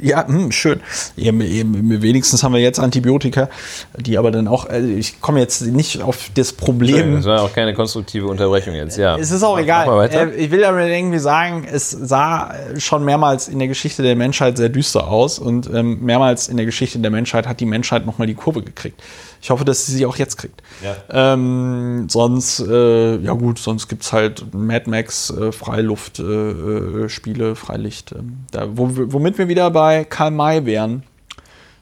Ja, 0.00 0.26
hm, 0.26 0.50
schön. 0.50 0.80
Wenigstens 1.16 2.42
haben 2.42 2.52
wir 2.52 2.60
jetzt 2.60 2.80
Antibiotika, 2.80 3.48
die 3.96 4.18
aber 4.18 4.30
dann 4.30 4.48
auch, 4.48 4.66
also 4.66 4.88
ich 4.88 5.20
komme 5.20 5.40
jetzt 5.40 5.62
nicht 5.62 6.02
auf 6.02 6.30
das 6.34 6.52
Problem. 6.52 7.16
Das 7.16 7.24
war 7.26 7.42
auch 7.42 7.52
keine 7.52 7.74
konstruktive 7.74 8.26
Unterbrechung 8.26 8.74
jetzt, 8.74 8.98
ja. 8.98 9.16
Es 9.16 9.30
ist 9.30 9.42
auch 9.42 9.58
egal. 9.58 10.10
Äh, 10.10 10.34
Ich 10.34 10.50
will 10.50 10.64
aber 10.64 10.84
irgendwie 10.86 11.18
sagen, 11.18 11.66
es 11.70 11.90
sah 11.90 12.54
schon 12.78 13.04
mehrmals 13.04 13.48
in 13.48 13.58
der 13.58 13.68
Geschichte 13.68 14.02
der 14.02 14.16
Menschheit 14.16 14.56
sehr 14.56 14.68
düster 14.68 15.08
aus 15.08 15.38
und 15.38 15.70
ähm, 15.72 16.00
mehrmals 16.00 16.48
in 16.48 16.56
der 16.56 16.66
Geschichte 16.66 16.98
der 16.98 17.10
Menschheit 17.10 17.46
hat 17.46 17.60
die 17.60 17.66
Menschheit 17.66 18.04
nochmal 18.04 18.26
die 18.26 18.34
Kurve 18.34 18.62
gekriegt. 18.62 19.00
Ich 19.44 19.50
hoffe, 19.50 19.66
dass 19.66 19.84
sie 19.84 19.92
sie 19.92 20.06
auch 20.06 20.16
jetzt 20.16 20.38
kriegt. 20.38 20.62
Ja. 20.82 21.34
Ähm, 21.34 22.06
sonst, 22.08 22.60
äh, 22.60 23.16
ja 23.18 23.34
gut, 23.34 23.58
sonst 23.58 23.88
gibt 23.88 24.02
es 24.02 24.10
halt 24.10 24.54
Mad 24.54 24.88
Max, 24.88 25.28
äh, 25.28 25.52
Freiluft-Spiele, 25.52 27.04
äh, 27.04 27.08
Spiele, 27.10 27.54
Freilicht. 27.54 28.12
ähm, 28.12 28.38
da, 28.52 28.66
wo, 28.74 28.88
womit 28.90 29.36
wir 29.36 29.46
wieder 29.48 29.70
bei 29.70 30.04
Karl 30.04 30.30
May 30.30 30.64
wären. 30.64 31.02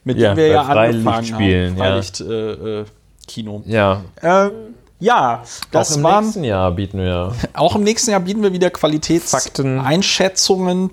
Mit 0.02 0.18
Ja, 0.18 0.30
dem 0.34 0.38
wir 0.38 0.46
ja 0.48 0.62
angefangen 0.62 1.34
haben. 1.34 1.76
ja. 1.78 1.84
Freilicht, 1.84 2.20
äh, 2.20 2.80
äh, 2.80 2.84
ja, 3.66 4.02
Ähm, 4.20 4.50
ja, 5.02 5.42
das 5.72 5.92
auch 5.92 5.96
im 5.96 6.02
waren 6.04 6.24
nächsten 6.24 6.44
Jahr 6.44 6.70
bieten 6.70 6.98
wir. 6.98 7.32
auch 7.54 7.74
im 7.74 7.82
nächsten 7.82 8.12
Jahr 8.12 8.20
bieten 8.20 8.40
wir 8.42 8.52
wieder. 8.52 8.70
Qualitätseinschätzungen, 8.70 10.90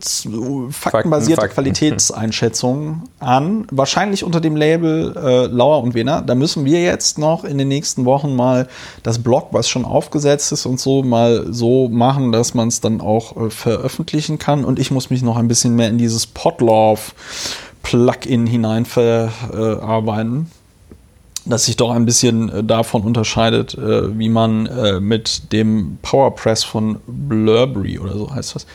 faktenbasierte 0.71 1.41
Fakten. 1.41 1.53
Qualitätseinschätzungen 1.53 3.03
an. 3.19 3.67
Wahrscheinlich 3.69 4.23
unter 4.23 4.41
dem 4.41 4.55
Label 4.55 5.15
äh, 5.15 5.45
Lauer 5.45 5.83
und 5.83 5.93
Wiener. 5.93 6.23
Da 6.23 6.33
müssen 6.33 6.65
wir 6.65 6.81
jetzt 6.81 7.19
noch 7.19 7.43
in 7.43 7.59
den 7.59 7.67
nächsten 7.67 8.05
Wochen 8.05 8.35
mal 8.35 8.67
das 9.03 9.19
Blog, 9.19 9.49
was 9.51 9.69
schon 9.69 9.85
aufgesetzt 9.85 10.51
ist 10.51 10.65
und 10.65 10.79
so, 10.79 11.03
mal 11.03 11.53
so 11.53 11.87
machen, 11.87 12.31
dass 12.31 12.55
man 12.55 12.69
es 12.69 12.81
dann 12.81 13.01
auch 13.01 13.37
äh, 13.37 13.51
veröffentlichen 13.51 14.39
kann. 14.39 14.65
Und 14.65 14.79
ich 14.79 14.89
muss 14.89 15.11
mich 15.11 15.21
noch 15.21 15.37
ein 15.37 15.47
bisschen 15.47 15.75
mehr 15.75 15.89
in 15.89 15.99
dieses 15.99 16.25
Podlove 16.25 17.11
Plugin 17.83 18.47
hinein 18.47 18.85
verarbeiten 18.85 20.49
das 21.49 21.65
sich 21.65 21.75
doch 21.77 21.91
ein 21.91 22.05
bisschen 22.05 22.49
äh, 22.49 22.63
davon 22.63 23.03
unterscheidet, 23.03 23.73
äh, 23.75 24.17
wie 24.17 24.29
man 24.29 24.65
äh, 24.67 24.99
mit 24.99 25.51
dem 25.51 25.97
PowerPress 26.01 26.63
von 26.63 26.99
Blurberry 27.07 27.99
oder 27.99 28.13
so 28.13 28.33
heißt 28.33 28.55
das, 28.55 28.65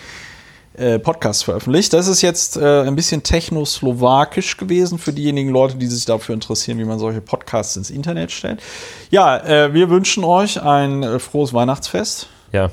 Podcast 1.04 1.44
veröffentlicht. 1.44 1.92
Das 1.92 2.08
ist 2.08 2.20
jetzt 2.20 2.58
ein 2.58 2.96
bisschen 2.96 3.22
technoslowakisch 3.22 4.56
gewesen 4.56 4.98
für 4.98 5.12
diejenigen 5.12 5.50
Leute, 5.50 5.76
die 5.76 5.86
sich 5.86 6.04
dafür 6.04 6.34
interessieren, 6.34 6.78
wie 6.78 6.84
man 6.84 6.98
solche 6.98 7.20
Podcasts 7.20 7.76
ins 7.76 7.90
Internet 7.90 8.32
stellt. 8.32 8.60
Ja, 9.08 9.70
wir 9.72 9.88
wünschen 9.88 10.24
euch 10.24 10.60
ein 10.60 11.20
frohes 11.20 11.52
Weihnachtsfest. 11.54 12.26
Ja. 12.50 12.72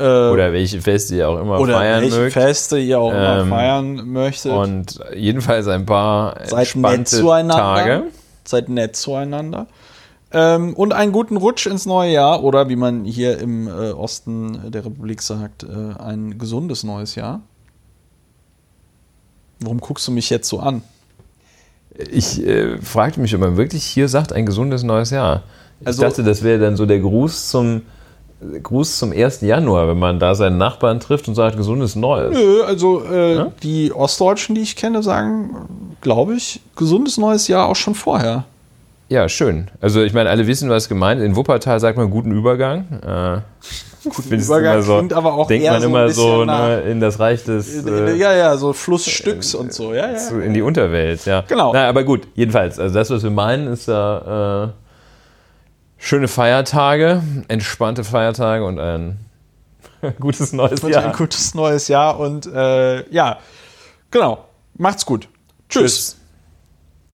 Oder 0.00 0.52
welche 0.52 0.80
Feste 0.80 1.14
ihr 1.14 1.28
auch 1.28 1.38
immer 1.38 1.60
oder 1.60 1.74
feiern 1.74 2.02
welche 2.02 2.16
mögt. 2.18 2.32
Feste 2.32 2.78
ihr 2.78 2.98
auch 2.98 3.12
immer 3.12 3.42
Ähm, 3.42 3.48
feiern 3.50 4.08
möchtet. 4.08 4.50
Und 4.50 4.98
jedenfalls 5.14 5.68
ein 5.68 5.86
paar 5.86 6.34
Seid 6.44 6.50
nett 6.50 6.58
entspannte 6.58 7.04
zueinander. 7.04 7.56
Tage. 7.56 8.02
Seid 8.48 8.68
nett 8.70 8.96
zueinander. 8.96 9.66
Ähm, 10.30 10.74
und 10.74 10.92
einen 10.92 11.12
guten 11.12 11.36
Rutsch 11.36 11.66
ins 11.66 11.86
neue 11.86 12.12
Jahr 12.12 12.42
oder 12.44 12.68
wie 12.68 12.76
man 12.76 13.04
hier 13.04 13.38
im 13.38 13.66
äh, 13.66 13.90
Osten 13.90 14.70
der 14.70 14.84
Republik 14.84 15.22
sagt, 15.22 15.64
äh, 15.64 16.00
ein 16.02 16.38
gesundes 16.38 16.84
neues 16.84 17.14
Jahr. 17.14 17.42
Warum 19.60 19.80
guckst 19.80 20.06
du 20.06 20.12
mich 20.12 20.30
jetzt 20.30 20.48
so 20.48 20.60
an? 20.60 20.82
Ich 22.10 22.44
äh, 22.46 22.78
fragte 22.80 23.20
mich, 23.20 23.34
ob 23.34 23.40
man 23.40 23.56
wirklich 23.56 23.84
hier 23.84 24.08
sagt, 24.08 24.32
ein 24.32 24.46
gesundes 24.46 24.82
neues 24.82 25.10
Jahr. 25.10 25.42
Also- 25.84 26.02
ich 26.02 26.08
dachte, 26.08 26.22
das 26.22 26.42
wäre 26.42 26.58
dann 26.58 26.76
so 26.76 26.86
der 26.86 27.00
Gruß 27.00 27.48
zum 27.50 27.82
Gruß 28.62 28.98
zum 28.98 29.12
1. 29.12 29.40
Januar, 29.40 29.88
wenn 29.88 29.98
man 29.98 30.20
da 30.20 30.34
seinen 30.34 30.58
Nachbarn 30.58 31.00
trifft 31.00 31.26
und 31.28 31.34
sagt, 31.34 31.56
gesundes 31.56 31.96
Neues. 31.96 32.32
Nö, 32.36 32.62
also 32.62 33.02
äh, 33.04 33.34
Ja? 33.34 33.52
die 33.62 33.92
Ostdeutschen, 33.92 34.54
die 34.54 34.60
ich 34.62 34.76
kenne, 34.76 35.02
sagen, 35.02 35.50
glaube 36.00 36.34
ich, 36.34 36.60
gesundes 36.76 37.16
neues 37.18 37.48
Jahr 37.48 37.68
auch 37.68 37.74
schon 37.76 37.94
vorher. 37.96 38.44
Ja, 39.08 39.28
schön. 39.28 39.68
Also 39.80 40.02
ich 40.02 40.12
meine, 40.12 40.28
alle 40.30 40.46
wissen, 40.46 40.68
was 40.70 40.88
gemeint 40.88 41.20
ist. 41.20 41.26
In 41.26 41.34
Wuppertal 41.34 41.80
sagt 41.80 41.96
man 41.98 42.10
guten 42.10 42.30
Übergang. 42.32 42.86
Äh, 43.04 43.40
Guten 44.04 44.34
Übergang 44.38 44.80
so, 44.82 44.96
klingt 44.98 45.12
aber 45.12 45.34
auch 45.34 45.48
denkt 45.48 45.64
eher 45.64 45.72
man 45.72 45.80
so 45.82 45.88
immer 45.88 46.08
so 46.10 46.44
nach- 46.44 46.68
ne, 46.68 46.80
in 46.82 47.00
das 47.00 47.18
Reich 47.18 47.42
des 47.44 47.84
äh, 47.84 48.14
ja, 48.14 48.32
ja, 48.32 48.56
so 48.56 48.72
Flussstücks 48.72 49.54
und 49.56 49.72
so, 49.72 49.92
ja, 49.92 50.10
ja. 50.12 50.38
in 50.40 50.54
die 50.54 50.62
Unterwelt, 50.62 51.24
ja. 51.26 51.42
Genau. 51.48 51.72
Na, 51.72 51.88
aber 51.88 52.04
gut, 52.04 52.28
jedenfalls, 52.36 52.78
also 52.78 52.94
das, 52.94 53.10
was 53.10 53.24
wir 53.24 53.30
meinen, 53.30 53.66
ist 53.66 53.88
ja 53.88 54.64
äh, 54.66 54.68
schöne 55.98 56.28
Feiertage, 56.28 57.22
entspannte 57.48 58.04
Feiertage 58.04 58.64
und 58.64 58.78
ein 58.78 59.18
gutes 60.20 60.52
neues 60.52 60.80
Und 60.82 60.92
Jahr. 60.92 61.04
ein 61.06 61.12
gutes 61.12 61.54
neues 61.54 61.88
Jahr 61.88 62.18
und 62.18 62.46
äh, 62.46 63.08
ja, 63.10 63.38
genau. 64.10 64.44
Macht's 64.76 65.04
gut. 65.04 65.28
Tschüss. 65.68 65.82
Tschüss. 65.82 66.17